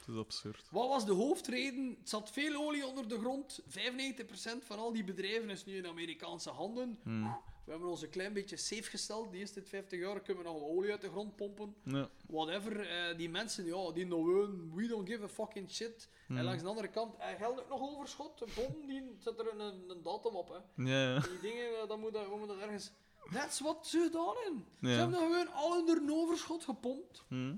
Het 0.00 0.08
is 0.14 0.16
absurd. 0.16 0.68
Wat 0.70 0.88
was 0.88 1.06
de 1.06 1.12
hoofdreden? 1.12 1.96
Het 1.98 2.08
zat 2.08 2.30
veel 2.30 2.66
olie 2.66 2.86
onder 2.86 3.08
de 3.08 3.18
grond. 3.18 3.60
95% 3.68 4.64
van 4.64 4.78
al 4.78 4.92
die 4.92 5.04
bedrijven 5.04 5.50
is 5.50 5.64
nu 5.64 5.76
in 5.76 5.86
Amerikaanse 5.86 6.50
handen. 6.50 6.98
Hmm. 7.02 7.38
We 7.64 7.70
hebben 7.70 7.88
ons 7.88 8.02
een 8.02 8.10
klein 8.10 8.32
beetje 8.32 8.56
safe 8.56 8.82
gesteld. 8.82 9.30
De 9.30 9.38
eerste 9.38 9.62
50 9.62 9.98
jaar 10.00 10.20
kunnen 10.20 10.42
we 10.44 10.50
nog 10.50 10.62
olie 10.62 10.90
uit 10.90 11.00
de 11.00 11.08
grond 11.08 11.36
pompen. 11.36 11.74
Ja. 11.84 12.08
Whatever. 12.26 12.80
eh, 12.88 13.16
die 13.16 13.28
mensen, 13.28 13.64
ja, 13.66 13.92
die 13.92 14.06
nou 14.06 14.22
gewoon, 14.24 14.74
we 14.74 14.86
don't 14.86 15.08
give 15.08 15.22
a 15.22 15.28
fucking 15.28 15.70
shit. 15.70 16.08
En 16.28 16.44
langs 16.44 16.62
de 16.62 16.68
andere 16.68 16.88
kant, 16.88 17.14
uh, 17.18 17.24
geldt 17.38 17.60
ook 17.60 17.68
nog 17.68 17.80
overschot. 17.80 18.38
De 18.38 18.46
bom, 18.54 18.86
die 18.86 19.02
zet 19.18 19.38
er 19.38 19.52
een, 19.52 19.90
een, 19.90 20.02
datum 20.02 20.34
op. 20.34 20.48
Hè. 20.48 20.84
Die 21.20 21.40
dingen, 21.40 21.80
eh, 21.80 21.88
dan 21.88 22.00
moet 22.00 22.12
dat, 22.12 22.28
we 22.28 22.36
moeten 22.36 22.56
dat 22.56 22.64
ergens... 22.66 22.90
That's 23.32 23.60
what 23.60 23.86
ze 23.86 24.02
gedaan 24.02 24.34
hebben. 24.44 24.64
Ze 24.80 24.88
hebben 24.88 25.10
dat 25.18 25.20
gewoon 25.20 25.52
al 25.52 25.78
in 25.78 25.88
een 25.88 26.12
overschot 26.12 26.64
gepompt. 26.64 27.22
Hm. 27.28 27.54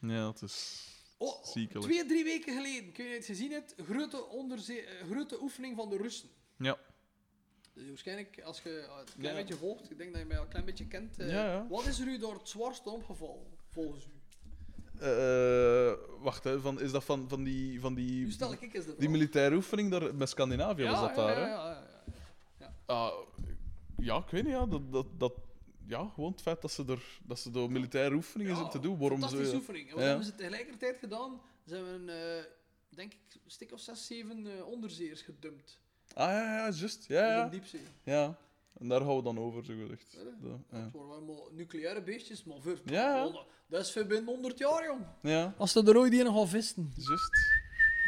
Ja, 0.00 0.26
het 0.28 0.42
is 0.42 0.86
Oh, 1.18 1.44
ziekelijk. 1.44 1.84
twee, 1.86 2.06
drie 2.06 2.24
weken 2.24 2.54
geleden, 2.54 2.92
kun 2.92 3.04
je 3.04 3.14
het 3.14 3.24
gezien 3.24 3.52
hebt, 3.52 3.74
grote, 3.90 4.24
onderzee, 4.26 4.86
grote 5.10 5.42
oefening 5.42 5.76
van 5.76 5.90
de 5.90 5.96
Russen. 5.96 6.28
Ja. 6.58 6.78
Dus 7.76 7.88
waarschijnlijk, 7.88 8.40
als 8.42 8.62
je 8.62 8.78
eh, 8.78 8.96
het 8.98 9.14
klein 9.18 9.34
Ja. 9.34 9.40
beetje 9.40 9.56
volgt, 9.56 9.90
ik 9.90 9.98
denk 9.98 10.12
dat 10.12 10.20
je 10.20 10.26
mij 10.26 10.36
al 10.36 10.42
een 10.42 10.48
klein 10.48 10.64
beetje 10.64 10.86
kent. 10.86 11.18
eh, 11.18 11.30
Ja, 11.30 11.44
ja. 11.46 11.66
Wat 11.68 11.86
is 11.86 11.98
er 12.00 12.06
u 12.06 12.18
door 12.18 12.34
het 12.34 12.48
zwaarste 12.48 12.90
opgevallen, 12.90 13.46
volgens 13.70 14.06
u? 14.06 14.10
Eh, 15.00 15.92
wacht, 16.20 16.44
hè. 16.44 16.60
Van, 16.60 16.80
is 16.80 16.90
dat 16.92 17.04
van, 17.04 17.28
van 17.28 17.42
die, 17.44 17.80
van 17.80 17.94
Nu 17.94 18.04
die, 18.04 18.30
stel 18.30 18.52
ik 18.52 18.98
die 18.98 19.08
militaire 19.08 19.54
oefening 19.56 19.90
daar 19.90 20.14
met 20.14 20.28
Scandinavië? 20.28 20.84
was 20.84 21.00
dat 21.00 21.14
daar, 21.14 21.38
ja, 21.38 21.44
hè? 21.44 21.48
ja, 21.50 21.70
ja, 21.70 22.02
ja. 22.58 22.74
Ah, 22.86 23.12
ja, 23.98 24.16
ik 24.16 24.30
weet 24.30 24.42
niet, 24.42 24.52
ja. 24.52 24.66
Dat, 24.66 24.92
dat, 24.92 25.06
dat, 25.20 25.32
ja, 25.86 26.08
gewoon 26.14 26.30
het 26.30 26.42
feit 26.42 26.62
dat 26.62 26.72
ze 26.72 26.84
er, 26.86 27.18
dat 27.24 27.38
ze 27.38 27.50
door 27.50 27.70
militaire 27.72 28.14
oefeningen 28.14 28.52
Ja, 28.54 28.62
zitten 28.62 28.82
doen. 28.82 28.98
Waarom 28.98 29.18
Fantastische 29.18 29.50
ze... 29.52 29.56
oefening. 29.58 29.88
En 29.88 29.94
wat 29.94 30.02
Ja. 30.02 30.08
hebben 30.08 30.26
ze 30.26 30.34
tegelijkertijd 30.34 30.98
gedaan? 30.98 31.40
Ze 31.66 31.74
hebben, 31.74 32.08
eh, 32.08 32.44
denk 32.88 33.12
ik, 33.12 33.20
een 33.44 33.50
stuk 33.50 33.72
of 33.72 33.80
zes, 33.80 34.06
zeven 34.06 34.46
eh, 34.58 34.66
onderzeeërs 34.66 35.22
gedumpt 35.22 35.80
Ah, 36.14 36.30
ja, 36.30 36.42
ja, 36.56 36.70
juist. 36.70 37.04
Ja, 37.08 37.42
in 37.44 37.50
de 37.50 37.56
diepzee. 37.56 37.80
ja. 38.02 38.38
En 38.78 38.88
daar 38.88 39.02
houden 39.02 39.32
we 39.32 39.36
dan 39.36 39.44
over, 39.44 39.64
zo 39.64 39.74
gezegd. 39.80 40.12
Ja. 40.12 40.78
Het 40.78 40.92
waren 40.92 41.10
allemaal 41.10 41.48
nucleaire 41.52 42.02
beestjes, 42.02 42.44
maar 42.44 42.60
voor... 42.60 42.78
Ja. 42.84 43.30
Dat 43.68 43.80
is 43.86 43.92
voor 43.92 44.06
binnen 44.06 44.24
100 44.34 44.58
jaar, 44.58 44.84
jong. 44.84 45.04
ja, 45.22 45.54
Als 45.58 45.72
ze 45.72 45.82
er 45.82 45.96
ooit 45.96 46.10
die 46.10 46.22
nog 46.22 46.34
al 46.34 46.46
visten. 46.46 46.92
juist. 46.96 47.30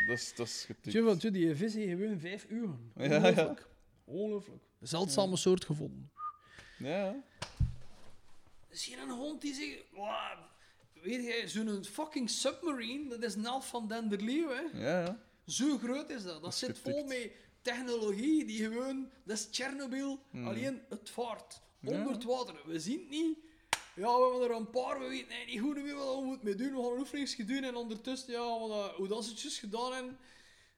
Dat 0.06 0.16
is, 0.16 0.34
dat 0.34 0.46
is 0.46 0.64
getikt. 0.66 0.90
Tje, 0.90 1.02
want 1.02 1.32
die 1.32 1.54
vis 1.54 1.74
heeft 1.74 1.90
gewoon 2.00 2.18
vijf 2.20 2.46
uur. 2.48 2.68
Ja, 2.96 3.04
ja. 3.04 3.16
Ongelooflijk. 3.16 3.66
Ongelooflijk. 4.04 4.62
Zeldzame 4.80 5.36
soort 5.36 5.64
gevonden. 5.64 6.10
Ja, 6.78 7.22
Is 8.68 8.84
hier 8.86 8.98
een 8.98 9.10
hond 9.10 9.40
die 9.40 9.54
zegt... 9.54 9.84
"Wauw, 9.92 10.46
Weet 11.02 11.24
je, 11.24 11.42
zo'n 11.46 11.84
fucking 11.84 12.30
submarine, 12.30 13.08
dat 13.08 13.22
is 13.22 13.34
een 13.34 13.46
elf 13.46 13.68
van 13.68 13.88
Denderleeuw, 13.88 14.48
hè. 14.48 14.78
ja, 14.84 15.00
ja. 15.04 15.18
Zo 15.46 15.78
groot 15.78 16.10
is 16.10 16.22
dat. 16.22 16.42
Dat, 16.42 16.52
is 16.52 16.58
zit 16.58 16.78
vol 16.78 17.06
getikt. 17.08 17.34
Technologie 17.72 18.44
die 18.44 18.62
gewoon... 18.62 19.10
Dat 19.24 19.36
is 19.36 19.46
Tsjernobyl, 19.50 20.18
Hmm. 20.30 20.46
alleen 20.48 20.80
het 20.88 21.10
vaart. 21.10 21.60
Onder 21.84 22.10
het 22.12 22.24
water. 22.24 22.54
We 22.66 22.80
zien 22.80 22.98
het 23.00 23.08
niet. 23.10 23.38
Ja, 23.94 24.16
we 24.16 24.28
hebben 24.30 24.50
er 24.50 24.56
een 24.56 24.70
paar, 24.70 25.00
we 25.00 25.08
weten 25.08 25.28
nee, 25.28 25.46
niet 25.46 25.60
goed 25.60 25.74
meer 25.82 25.94
wat 25.94 26.14
we 26.18 26.24
moeten 26.24 26.44
mee 26.44 26.54
doen. 26.54 26.72
We 26.74 26.82
gaan 26.82 26.92
een 26.92 26.98
oefeningsje 26.98 27.44
doen 27.44 27.62
en 27.62 27.74
ondertussen, 27.76 28.32
ja, 28.32 28.58
wat, 28.58 28.68
dat- 28.68 28.94
hoe 28.94 29.08
dat 29.08 29.40
juist 29.40 29.58
gedaan 29.58 29.92
hebben, 29.92 30.18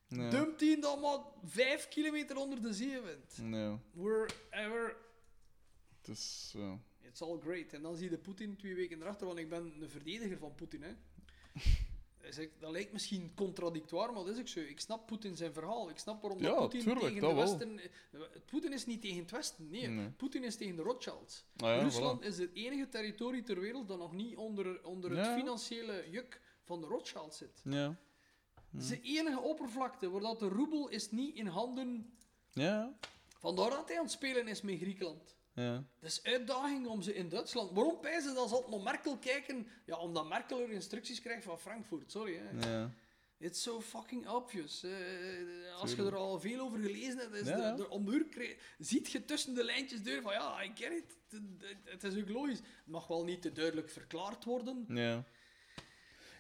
Ja. 0.08 0.30
dumpt 0.30 0.58
die 0.58 0.78
dan 0.80 1.00
maar 1.00 1.18
vijf 1.44 1.88
kilometer 1.88 2.36
onder 2.36 2.62
de 2.62 2.72
zee 2.74 3.00
wint. 3.00 3.38
Ja, 3.50 3.78
Wherever, 3.92 4.96
het 6.00 6.08
is... 6.08 6.50
ja. 6.56 6.78
it's 7.02 7.20
all 7.22 7.38
great. 7.40 7.72
En 7.72 7.82
dan 7.82 7.96
zie 7.96 8.10
je 8.10 8.18
Poetin 8.18 8.56
twee 8.56 8.74
weken 8.74 9.00
erachter, 9.02 9.26
want 9.26 9.38
ik 9.38 9.48
ben 9.48 9.72
een 9.80 9.88
verdediger 9.90 10.38
van 10.38 10.54
Poetin, 10.54 10.82
hè. 10.82 10.92
Dat 12.58 12.70
lijkt 12.70 12.92
misschien 12.92 13.32
contradictoire, 13.34 14.12
maar 14.12 14.24
dat 14.24 14.34
is 14.34 14.40
ook 14.40 14.49
zo. 14.49 14.60
Ik 14.60 14.81
snap 14.81 15.07
Poetin 15.07 15.36
zijn 15.36 15.52
verhaal. 15.52 15.90
Ik 15.90 15.99
snap 15.99 16.23
waarom 16.23 16.40
Ja, 16.40 16.55
Poetin 16.55 16.81
tuurlijk, 16.81 17.15
tegen 17.15 17.28
de. 17.28 17.34
Westen... 17.34 17.81
Poetin 18.47 18.73
is 18.73 18.86
niet 18.86 19.00
tegen 19.00 19.18
het 19.18 19.31
Westen, 19.31 19.70
nee. 19.70 19.89
Nee. 19.89 20.08
Poetin 20.08 20.44
is 20.44 20.57
tegen 20.57 20.76
de 20.76 20.82
Rothschilds. 20.82 21.44
Ah, 21.57 21.68
ja, 21.68 21.82
Rusland 21.82 22.23
voilà. 22.23 22.26
is 22.26 22.39
het 22.39 22.50
enige 22.52 22.89
territorium 22.89 23.44
ter 23.44 23.60
wereld 23.60 23.89
dat 23.89 23.99
nog 23.99 24.12
niet 24.12 24.36
onder, 24.36 24.84
onder 24.84 25.16
het 25.16 25.26
financiële 25.26 26.05
juk 26.10 26.40
van 26.62 26.81
de 26.81 26.86
Rothschilds 26.86 27.36
zit. 27.36 27.60
Ja. 27.65 27.99
Het 28.70 28.82
is 28.82 28.89
de 28.89 29.00
enige 29.00 29.40
oppervlakte 29.40 30.10
waar 30.10 30.20
dat 30.20 30.39
de 30.39 30.49
roebel 30.49 30.89
is 30.89 31.10
niet 31.10 31.34
in 31.34 31.47
handen... 31.47 32.18
Ja. 32.52 32.94
Vandaar 33.39 33.70
dat 33.70 33.89
hij 33.89 33.97
aan 33.97 34.02
het 34.02 34.12
spelen 34.12 34.49
is 34.49 34.60
met 34.60 34.78
Griekenland. 34.78 35.36
Ja. 35.60 35.84
Het 36.00 36.10
is 36.10 36.22
uitdaging 36.22 36.86
om 36.86 37.02
ze 37.02 37.14
in 37.14 37.28
Duitsland... 37.28 37.70
Waarom 37.72 38.00
pijzen 38.00 38.34
dat 38.34 38.48
ze 38.48 38.55
altijd 38.55 38.72
naar 38.74 38.82
Merkel 38.82 39.16
kijken? 39.18 39.66
Ja, 39.86 39.97
omdat 39.98 40.28
Merkel 40.28 40.60
er 40.60 40.70
instructies 40.70 41.20
krijgt 41.20 41.44
van 41.44 41.58
Frankfurt. 41.58 42.10
Sorry, 42.10 42.36
hè. 42.42 42.70
Ja. 42.72 42.90
It's 43.39 43.62
so 43.62 43.80
fucking 43.80 44.28
obvious. 44.28 44.84
Als 45.80 45.94
je 45.94 46.02
er 46.06 46.16
al 46.16 46.40
veel 46.40 46.60
over 46.60 46.78
gelezen 46.78 47.18
hebt, 47.18 47.34
is 47.34 47.48
Ja. 47.48 47.70
de, 47.70 47.76
de 47.76 47.89
ziet 48.78 49.10
je 49.10 49.24
tussen 49.24 49.55
de 49.55 49.64
lijntjes 49.64 50.02
door 50.02 50.22
van 50.22 50.32
ja, 50.32 50.62
I 50.62 50.70
get 50.74 50.92
it. 50.92 51.16
Het- 51.28 51.42
Het 51.58 52.02
het 52.02 52.02
is 52.05 52.20
ook 52.22 52.28
logisch. 52.28 52.58
Het 52.58 52.66
mag 52.86 53.06
wel 53.06 53.24
niet 53.24 53.42
te 53.42 53.52
duidelijk 53.52 53.90
verklaard 53.90 54.44
worden. 54.44 54.84
Ja. 54.89 55.24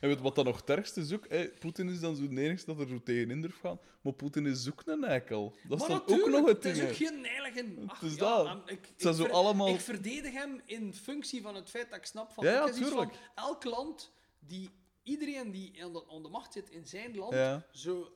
En 0.00 0.08
weet 0.08 0.20
wat 0.20 0.34
dan 0.34 0.44
nog 0.44 0.56
het 0.60 0.70
ergste 0.70 1.00
is 1.00 1.12
ook? 1.12 1.26
Poetin 1.58 1.88
is 1.88 2.00
dan 2.00 2.16
zo 2.16 2.22
enigste 2.22 2.74
dat 2.74 2.80
er 2.80 2.88
zo 2.88 3.02
tegenin 3.02 3.40
durft 3.40 3.58
gaan. 3.58 3.78
Maar 4.00 4.12
Poetin 4.12 4.46
is 4.46 4.70
ook 4.70 4.82
een 4.84 5.04
eikel. 5.04 5.56
Dat 5.68 5.80
is 5.82 5.88
maar 5.88 5.88
dan 5.88 6.00
ook 6.00 6.08
natuurlijk, 6.08 6.36
nog 6.36 6.46
het 6.46 6.64
het 6.64 6.74
ding. 6.74 6.76
is 6.76 6.82
ook 6.90 6.96
geen 7.08 7.20
neilige. 7.20 7.74
Ach, 7.86 8.02
is 8.02 8.14
ja, 8.14 8.42
dat. 8.42 8.70
Ik, 8.70 8.86
ik, 8.86 8.94
zijn 8.96 9.14
zo 9.14 9.24
ver- 9.24 9.32
allemaal- 9.32 9.68
ik 9.68 9.80
verdedig 9.80 10.32
hem 10.32 10.60
in 10.64 10.94
functie 10.94 11.42
van 11.42 11.54
het 11.54 11.70
feit 11.70 11.90
dat 11.90 11.98
ik 11.98 12.04
snap 12.06 12.30
van... 12.32 12.44
Ja, 12.44 12.52
ja, 12.52 12.62
ik 12.62 12.68
is 12.68 12.78
iets 12.78 12.88
van, 12.88 12.98
tuurlijk. 12.98 13.18
elk 13.34 13.64
land, 13.64 14.12
die, 14.38 14.70
iedereen 15.02 15.50
die 15.50 15.84
aan 15.84 15.92
de, 15.92 16.04
aan 16.10 16.22
de 16.22 16.28
macht 16.28 16.52
zit 16.52 16.70
in 16.70 16.86
zijn 16.86 17.16
land, 17.16 17.32
Ja. 17.34 17.66
zou 17.72 18.06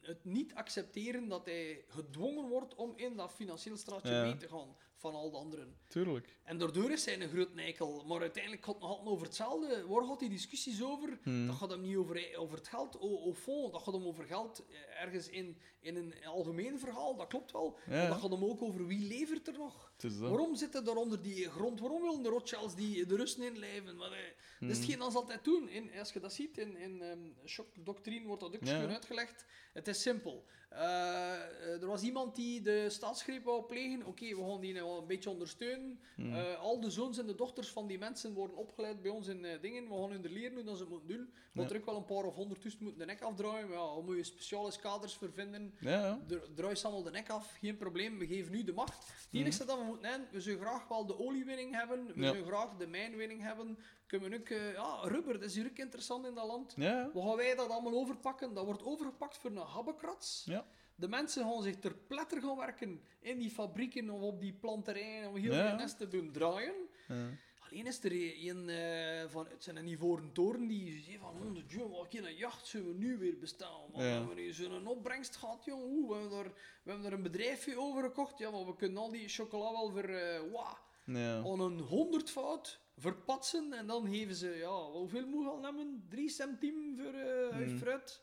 het 0.00 0.24
niet 0.24 0.54
accepteren 0.54 1.28
dat 1.28 1.46
hij 1.46 1.84
gedwongen 1.88 2.48
wordt 2.48 2.74
om 2.74 2.92
in 2.96 3.16
dat 3.16 3.32
financieel 3.32 3.76
straatje 3.76 4.12
Ja. 4.12 4.22
mee 4.22 4.36
te 4.36 4.48
gaan 4.48 4.76
van 5.02 5.14
al 5.14 5.30
de 5.30 5.36
anderen. 5.36 5.76
Tuurlijk. 5.88 6.36
En 6.44 6.58
daardoor 6.58 6.90
is 6.90 7.04
hij 7.04 7.20
een 7.20 7.28
groot 7.28 7.54
neikel. 7.54 8.04
Maar 8.06 8.20
uiteindelijk 8.20 8.64
gaat 8.64 8.74
het 8.74 8.82
nog 8.82 8.90
altijd 8.92 9.08
over 9.10 9.26
hetzelfde. 9.26 9.86
Waar 9.86 10.04
gaat 10.04 10.18
die 10.18 10.28
discussies 10.28 10.82
over? 10.82 11.18
Hmm. 11.22 11.46
Dat 11.46 11.56
gaat 11.56 11.70
hem 11.70 11.80
niet 11.80 11.96
over, 11.96 12.36
over 12.36 12.56
het 12.56 12.68
geld, 12.68 12.96
au, 13.00 13.34
fond. 13.34 13.72
Dat 13.72 13.82
gaat 13.82 13.94
hem 13.94 14.06
over 14.06 14.24
geld 14.24 14.64
ergens 15.00 15.28
in, 15.28 15.58
in 15.80 15.96
een 15.96 16.14
algemeen 16.24 16.78
verhaal. 16.78 17.16
Dat 17.16 17.26
klopt 17.26 17.52
wel. 17.52 17.78
Ja. 17.86 17.92
Maar 17.92 18.08
dat 18.08 18.18
gaat 18.20 18.30
hem 18.30 18.44
ook 18.44 18.62
over 18.62 18.86
wie 18.86 19.06
levert 19.06 19.48
er 19.48 19.58
nog. 19.58 19.92
Waarom 20.18 20.56
zitten 20.56 20.84
daar 20.84 20.96
onder 20.96 21.22
die 21.22 21.50
grond? 21.50 21.80
Waarom 21.80 22.02
willen 22.02 22.22
de 22.22 22.28
Rothschilds 22.28 22.74
die 22.74 23.06
de 23.06 23.16
Russen 23.16 23.42
inlijven? 23.42 23.96
Maar, 23.96 24.12
eh, 24.12 24.18
Dat 24.22 24.58
Hmm. 24.58 24.70
is 24.70 24.76
hetgeen 24.76 24.98
dat 24.98 25.12
ze 25.12 25.18
altijd 25.18 25.44
doen. 25.44 25.68
In, 25.68 25.90
als 25.98 26.12
je 26.12 26.20
dat 26.20 26.32
ziet, 26.32 26.58
in, 26.58 26.76
in 26.76 27.02
shockdoctrine 27.46 28.26
wordt 28.26 28.40
dat 28.42 28.54
ook 28.54 28.64
Ja. 28.64 28.86
uitgelegd. 28.86 29.44
Het 29.72 29.88
is 29.88 30.02
simpel. 30.02 30.44
Eh, 30.74 31.82
er 31.82 31.86
was 31.86 32.02
iemand 32.02 32.34
die 32.34 32.60
de 32.60 32.90
staatsgreep 32.90 33.44
wou 33.44 33.62
plegen. 33.64 34.06
Oké, 34.06 34.24
we 34.36 34.44
gaan 34.50 34.60
die 34.60 34.72
nou 34.74 34.86
wel 34.86 34.98
een 34.98 35.06
beetje 35.06 35.30
ondersteunen. 35.30 36.00
Hmm. 36.16 36.34
Eh, 36.34 36.58
al 36.60 36.80
de 36.80 36.90
zoons 36.90 37.18
en 37.18 37.26
de 37.26 37.34
dochters 37.34 37.68
van 37.68 37.86
die 37.86 37.98
mensen 37.98 38.32
worden 38.34 38.56
opgeleid 38.56 39.02
bij 39.02 39.10
ons 39.10 39.26
in 39.26 39.44
eh, 39.44 39.60
dingen. 39.60 39.88
We 39.88 39.94
gaan 39.94 40.10
hun 40.10 40.24
er 40.24 40.30
leren 40.30 40.54
hoe 40.54 40.64
dat 40.64 40.76
ze 40.76 40.82
het 40.82 40.90
moeten 40.90 41.08
doen. 41.08 41.32
Want 41.52 41.68
Ja. 41.68 41.74
er 41.74 41.80
ook 41.80 41.86
wel 41.86 41.96
een 41.96 42.04
paar 42.04 42.24
of 42.24 42.34
honderdtussen 42.34 42.82
moeten 42.82 43.00
de 43.00 43.06
nek 43.06 43.22
afdraaien. 43.22 43.68
Maar 43.68 43.78
ja, 43.78 44.00
moet 44.04 44.16
je 44.16 44.22
speciale 44.24 44.72
kaders 44.80 45.14
voor 45.14 45.32
vinden. 45.32 45.74
Ja, 45.80 45.90
ja. 45.90 46.20
Dr- 46.26 46.52
Draai 46.54 46.74
ze 46.74 46.84
allemaal 46.84 47.02
de 47.04 47.10
nek 47.10 47.30
af, 47.30 47.56
geen 47.60 47.76
probleem. 47.76 48.18
We 48.18 48.26
geven 48.26 48.52
nu 48.52 48.64
de 48.64 48.72
macht. 48.72 49.06
Het 49.06 49.28
enige 49.40 49.64
dat 49.64 49.78
we 49.78 49.84
moeten 49.84 50.10
hebben, 50.10 50.28
we 50.32 50.40
zullen 50.40 50.60
graag 50.60 50.88
wel 50.88 51.06
de 51.06 51.18
oliewinning 51.18 51.74
hebben. 51.74 52.06
We 52.06 52.20
Ja. 52.20 52.32
zullen 52.32 52.46
graag 52.46 52.76
de 52.76 52.86
mijnwinning 52.86 53.42
hebben. 53.42 53.78
Kunnen 54.12 54.30
we 54.30 54.36
ook, 54.38 54.48
eh, 54.48 54.72
ja, 54.72 55.00
rubber, 55.02 55.32
dat 55.32 55.42
is 55.42 55.54
hier 55.54 55.66
ook 55.66 55.76
interessant 55.78 56.26
in 56.26 56.34
dat 56.34 56.46
land. 56.46 56.74
Ja, 56.76 57.10
gaan 57.14 57.36
wij 57.36 57.54
dat 57.54 57.68
allemaal 57.70 57.92
overpakken? 57.94 58.54
Dat 58.54 58.64
wordt 58.64 58.82
overgepakt 58.84 59.36
voor 59.38 59.50
een 59.50 59.56
habbekrats. 59.56 60.42
Ja. 60.46 60.66
De 60.94 61.08
mensen 61.08 61.44
gaan 61.44 61.62
zich 61.62 61.76
ter 61.76 61.94
pletter 61.94 62.40
gaan 62.42 62.56
werken 62.56 63.00
in 63.20 63.38
die 63.38 63.50
fabrieken 63.50 64.10
of 64.10 64.20
op 64.20 64.40
die 64.40 64.52
planterijen 64.52 65.28
om 65.28 65.36
heel 65.36 65.52
Ja. 65.54 65.74
nesten 65.74 66.08
te 66.10 66.16
doen 66.16 66.32
draaien. 66.32 66.74
Ja. 67.08 67.28
Alleen 67.70 67.86
is 67.86 68.04
er 68.04 68.12
een 68.48 68.68
eh, 68.68 69.30
van 69.30 69.46
het 69.46 69.62
zijn 69.64 69.76
een 69.76 69.86
ivoren 69.86 70.32
toren 70.32 70.66
die 70.66 71.02
zegt 71.02 71.18
van 71.18 71.30
oh, 71.30 71.54
de 71.54 71.88
wat 71.88 72.14
een 72.14 72.34
jacht 72.36 72.66
zullen 72.66 72.88
we 72.88 72.94
nu 72.94 73.18
weer 73.18 73.38
bestaan. 73.38 73.80
Ja. 73.92 73.98
We 73.98 74.04
hebben 74.04 74.54
zo'n 74.54 74.86
opbrengst 74.86 75.36
gehad, 75.36 75.64
jong. 75.64 75.82
Oeh, 75.84 76.08
we, 76.08 76.14
hebben 76.20 76.38
er, 76.38 76.52
we 76.82 76.90
hebben 76.90 77.12
een 77.12 77.22
bedrijfje 77.22 77.78
over 77.78 78.02
gekocht. 78.02 78.38
Ja, 78.38 78.50
maar 78.50 78.66
we 78.66 78.76
kunnen 78.76 78.98
al 79.02 79.10
die 79.10 79.28
chocola 79.28 79.70
wel 79.72 79.90
voor 79.90 80.04
eh 80.04 80.40
wauw, 80.52 80.78
Ja. 81.04 81.36
aan 81.38 81.60
een 81.60 81.78
honderdvoud 81.80 82.80
verpatsen. 82.96 83.72
En 83.72 83.86
dan 83.86 84.06
geven 84.08 84.34
ze, 84.34 84.48
ja, 84.48 84.82
hoeveel 84.90 85.26
moet 85.26 85.46
al 85.46 85.58
nemen? 85.60 86.06
Drie 86.08 86.28
centiem 86.28 86.96
voor 86.96 87.12
Hmm. 87.50 87.78
fruit. 87.78 88.22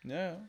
Ja, 0.00 0.22
ja. 0.26 0.48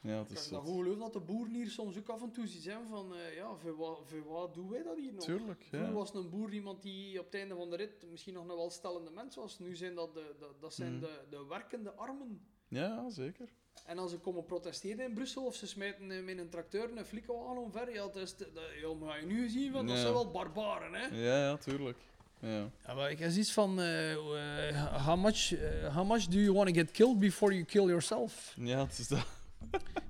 Ja, 0.00 0.20
Ik 0.20 0.30
is 0.30 0.48
kan 0.48 0.60
goed 0.60 0.74
geloven 0.76 0.98
dat 0.98 1.12
de 1.12 1.20
boeren 1.20 1.54
hier 1.54 1.70
soms 1.70 1.98
ook 1.98 2.08
af 2.08 2.22
en 2.22 2.30
toe 2.30 2.46
zien 2.46 2.60
zijn 2.60 2.86
van, 2.86 3.14
eh, 3.14 3.34
ja, 3.36 3.54
voor 3.56 3.76
wat, 3.76 4.00
voor 4.04 4.24
wat 4.24 4.54
doen 4.54 4.68
wij 4.70 4.82
dat 4.82 4.96
hier 4.96 5.12
nog? 5.12 5.24
Tuurlijk, 5.24 5.62
Vroeger 5.68 5.88
ja. 5.88 5.94
was 5.94 6.14
een 6.14 6.30
boer 6.30 6.52
iemand 6.52 6.82
die 6.82 7.18
op 7.18 7.24
het 7.24 7.34
einde 7.34 7.54
van 7.54 7.70
de 7.70 7.76
rit 7.76 8.10
misschien 8.10 8.34
nog 8.34 8.48
een 8.48 8.56
welstellende 8.56 9.10
mens 9.10 9.36
was. 9.36 9.58
Nu 9.58 9.76
zijn 9.76 9.94
dat 9.94 10.14
de, 10.14 10.34
de, 10.38 10.46
dat 10.60 10.74
zijn 10.74 10.92
Mm. 10.94 11.00
de, 11.00 11.20
de 11.30 11.44
werkende 11.46 11.92
armen. 11.92 12.46
Ja, 12.68 13.10
zeker. 13.10 13.48
En 13.86 13.98
als 13.98 14.10
ze 14.10 14.18
komen 14.18 14.44
protesteren 14.44 15.04
in 15.04 15.14
Brussel 15.14 15.44
of 15.44 15.54
ze 15.54 15.66
smijten 15.66 16.10
eh, 16.10 16.22
met 16.22 16.38
een 16.38 16.48
tracteur 16.50 16.96
een 16.96 17.04
flikkenwagen 17.04 17.62
omver, 17.62 17.92
ja, 17.94 18.02
dat 18.06 18.16
is 18.16 18.36
dat, 18.36 18.48
ja, 18.80 18.94
maar 18.94 19.08
ga 19.10 19.16
je 19.16 19.26
nu 19.26 19.48
zien, 19.48 19.72
van, 19.72 19.86
dat 19.86 19.98
zijn 19.98 20.12
wel 20.12 20.30
barbaren, 20.30 20.94
hè? 20.94 21.06
Ja, 21.06 21.38
ja, 21.38 21.56
tuurlijk. 21.56 21.98
Ja. 22.42 22.94
Maar 22.94 23.10
ik 23.10 23.18
heb 23.18 23.32
iets 23.32 23.52
van, 23.52 23.80
eh, 23.80 24.12
eh, 24.12 25.06
how, 25.06 25.22
much, 25.22 25.54
eh, 25.54 25.94
how 25.94 26.08
much 26.08 26.26
do 26.26 26.38
you 26.38 26.52
want 26.52 26.68
to 26.68 26.74
get 26.74 26.90
killed 26.90 27.18
before 27.18 27.52
you 27.52 27.64
kill 27.64 27.86
yourself? 27.86 28.54
ja, 28.56 28.78
het 28.86 28.98
is 28.98 29.08
dat. 29.08 29.26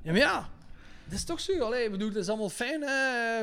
Ja, 0.02 0.10
maar 0.10 0.16
ja, 0.16 0.48
dat 1.04 1.12
is 1.12 1.24
toch 1.24 1.40
zo. 1.40 1.58
Allee, 1.58 1.90
bedoel, 1.90 2.08
het 2.08 2.16
is 2.16 2.28
allemaal 2.28 2.48
fijn, 2.48 2.80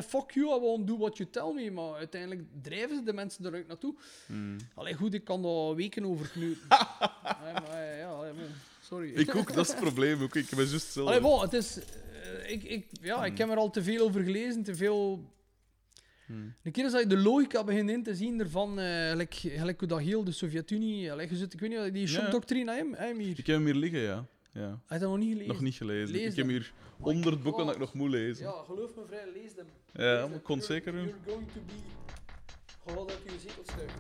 fuck 0.04 0.32
you, 0.32 0.58
I 0.58 0.60
won't 0.60 0.88
do 0.88 0.98
what 0.98 1.18
you 1.18 1.30
tell 1.30 1.54
me, 1.54 1.72
maar 1.72 1.94
uiteindelijk 1.94 2.42
drijven 2.62 2.96
ze 2.96 3.04
de 3.04 3.14
mensen 3.14 3.46
eruit 3.46 3.68
naartoe. 3.68 3.96
Hmm. 4.26 4.58
Allee, 4.76 4.94
goed, 4.94 5.14
ik 5.14 5.24
kan 5.24 5.42
daar 5.42 5.76
weken 5.76 6.06
over 6.06 6.28
knuten. 6.28 6.68
nee, 7.44 7.54
maar 7.54 7.98
ja, 7.98 8.10
allee, 8.10 8.32
sorry. 8.82 9.14
Ik 9.14 9.36
ook, 9.36 9.54
dat 9.54 9.66
is 9.66 9.72
het 9.72 9.82
probleem. 9.82 10.22
Ook. 10.22 10.36
Ik 10.36 10.50
ben 10.50 10.58
juist 10.58 10.72
hetzelfde. 10.72 11.12
Allee, 11.12 11.22
bon, 11.22 11.42
het 11.42 11.54
is... 11.54 11.78
ik, 12.48 12.64
ik, 12.64 12.86
ja, 13.02 13.26
ik 13.26 13.38
heb 13.38 13.50
er 13.50 13.58
al 13.58 13.70
te 13.70 13.84
veel 13.84 14.06
over 14.06 14.24
gelezen, 14.24 14.64
te 14.64 14.76
veel... 14.76 15.24
Hmm. 16.30 16.54
De 16.62 16.72
keer 16.72 16.84
dat 16.92 17.00
je 17.02 17.08
de 17.08 17.18
logica 17.18 17.64
begint 17.64 17.90
in 17.90 18.04
te 18.04 18.16
zien 18.16 18.40
ervan, 18.40 18.80
eh 18.80 19.10
gelijk, 19.10 19.34
gelijk 19.34 19.80
hoe 19.80 19.88
dat 19.90 20.00
heel 20.00 20.24
de 20.24 20.32
Sovjet-Unie... 20.32 21.02
je 21.02 21.28
zit- 21.32 21.54
Ik 21.54 21.60
weet 21.60 21.70
niet, 21.70 21.94
die 21.94 22.02
Ja. 22.02 22.08
shockdoctrine, 22.08 22.72
hè, 22.72 22.84
hè, 23.06 23.14
hier. 23.22 23.30
Ik 23.40 23.48
heb 23.48 23.56
hem 23.56 23.66
hier 23.66 23.76
liggen, 23.76 24.00
ja. 24.00 24.26
ja. 24.54 24.70
Heb 24.70 25.00
je 25.00 25.06
dat 25.06 25.10
nog 25.10 25.18
niet 25.18 25.30
gelezen? 25.32 25.48
Nog 25.54 25.62
niet 25.62 25.76
gelezen. 25.76 26.16
Lees 26.16 26.22
ik 26.30 26.36
heb 26.36 26.46
hem. 26.46 26.50
hier 26.50 26.74
honderd 27.00 27.44
boeken 27.44 27.66
dat 27.66 27.74
ik 27.74 27.80
nog 27.80 27.94
moet 27.94 28.10
lezen. 28.10 28.46
Ja, 28.46 28.52
geloof 28.66 28.96
me 28.96 29.02
vrij, 29.08 29.24
lees 29.34 29.52
hem. 29.56 29.66
Ja, 29.94 30.26
Lees 30.26 30.36
ik 30.36 30.44
kon 30.44 30.58
hem. 30.58 30.66
zeker 30.66 30.92
doen. 30.92 31.02
You're 31.06 31.18
going 31.26 31.48
to 31.48 31.60
be... 31.68 31.74
Gewoon 32.88 33.10
uit 33.10 33.20
je 33.26 33.40
zetel 33.40 33.64
stuiken. 33.64 33.96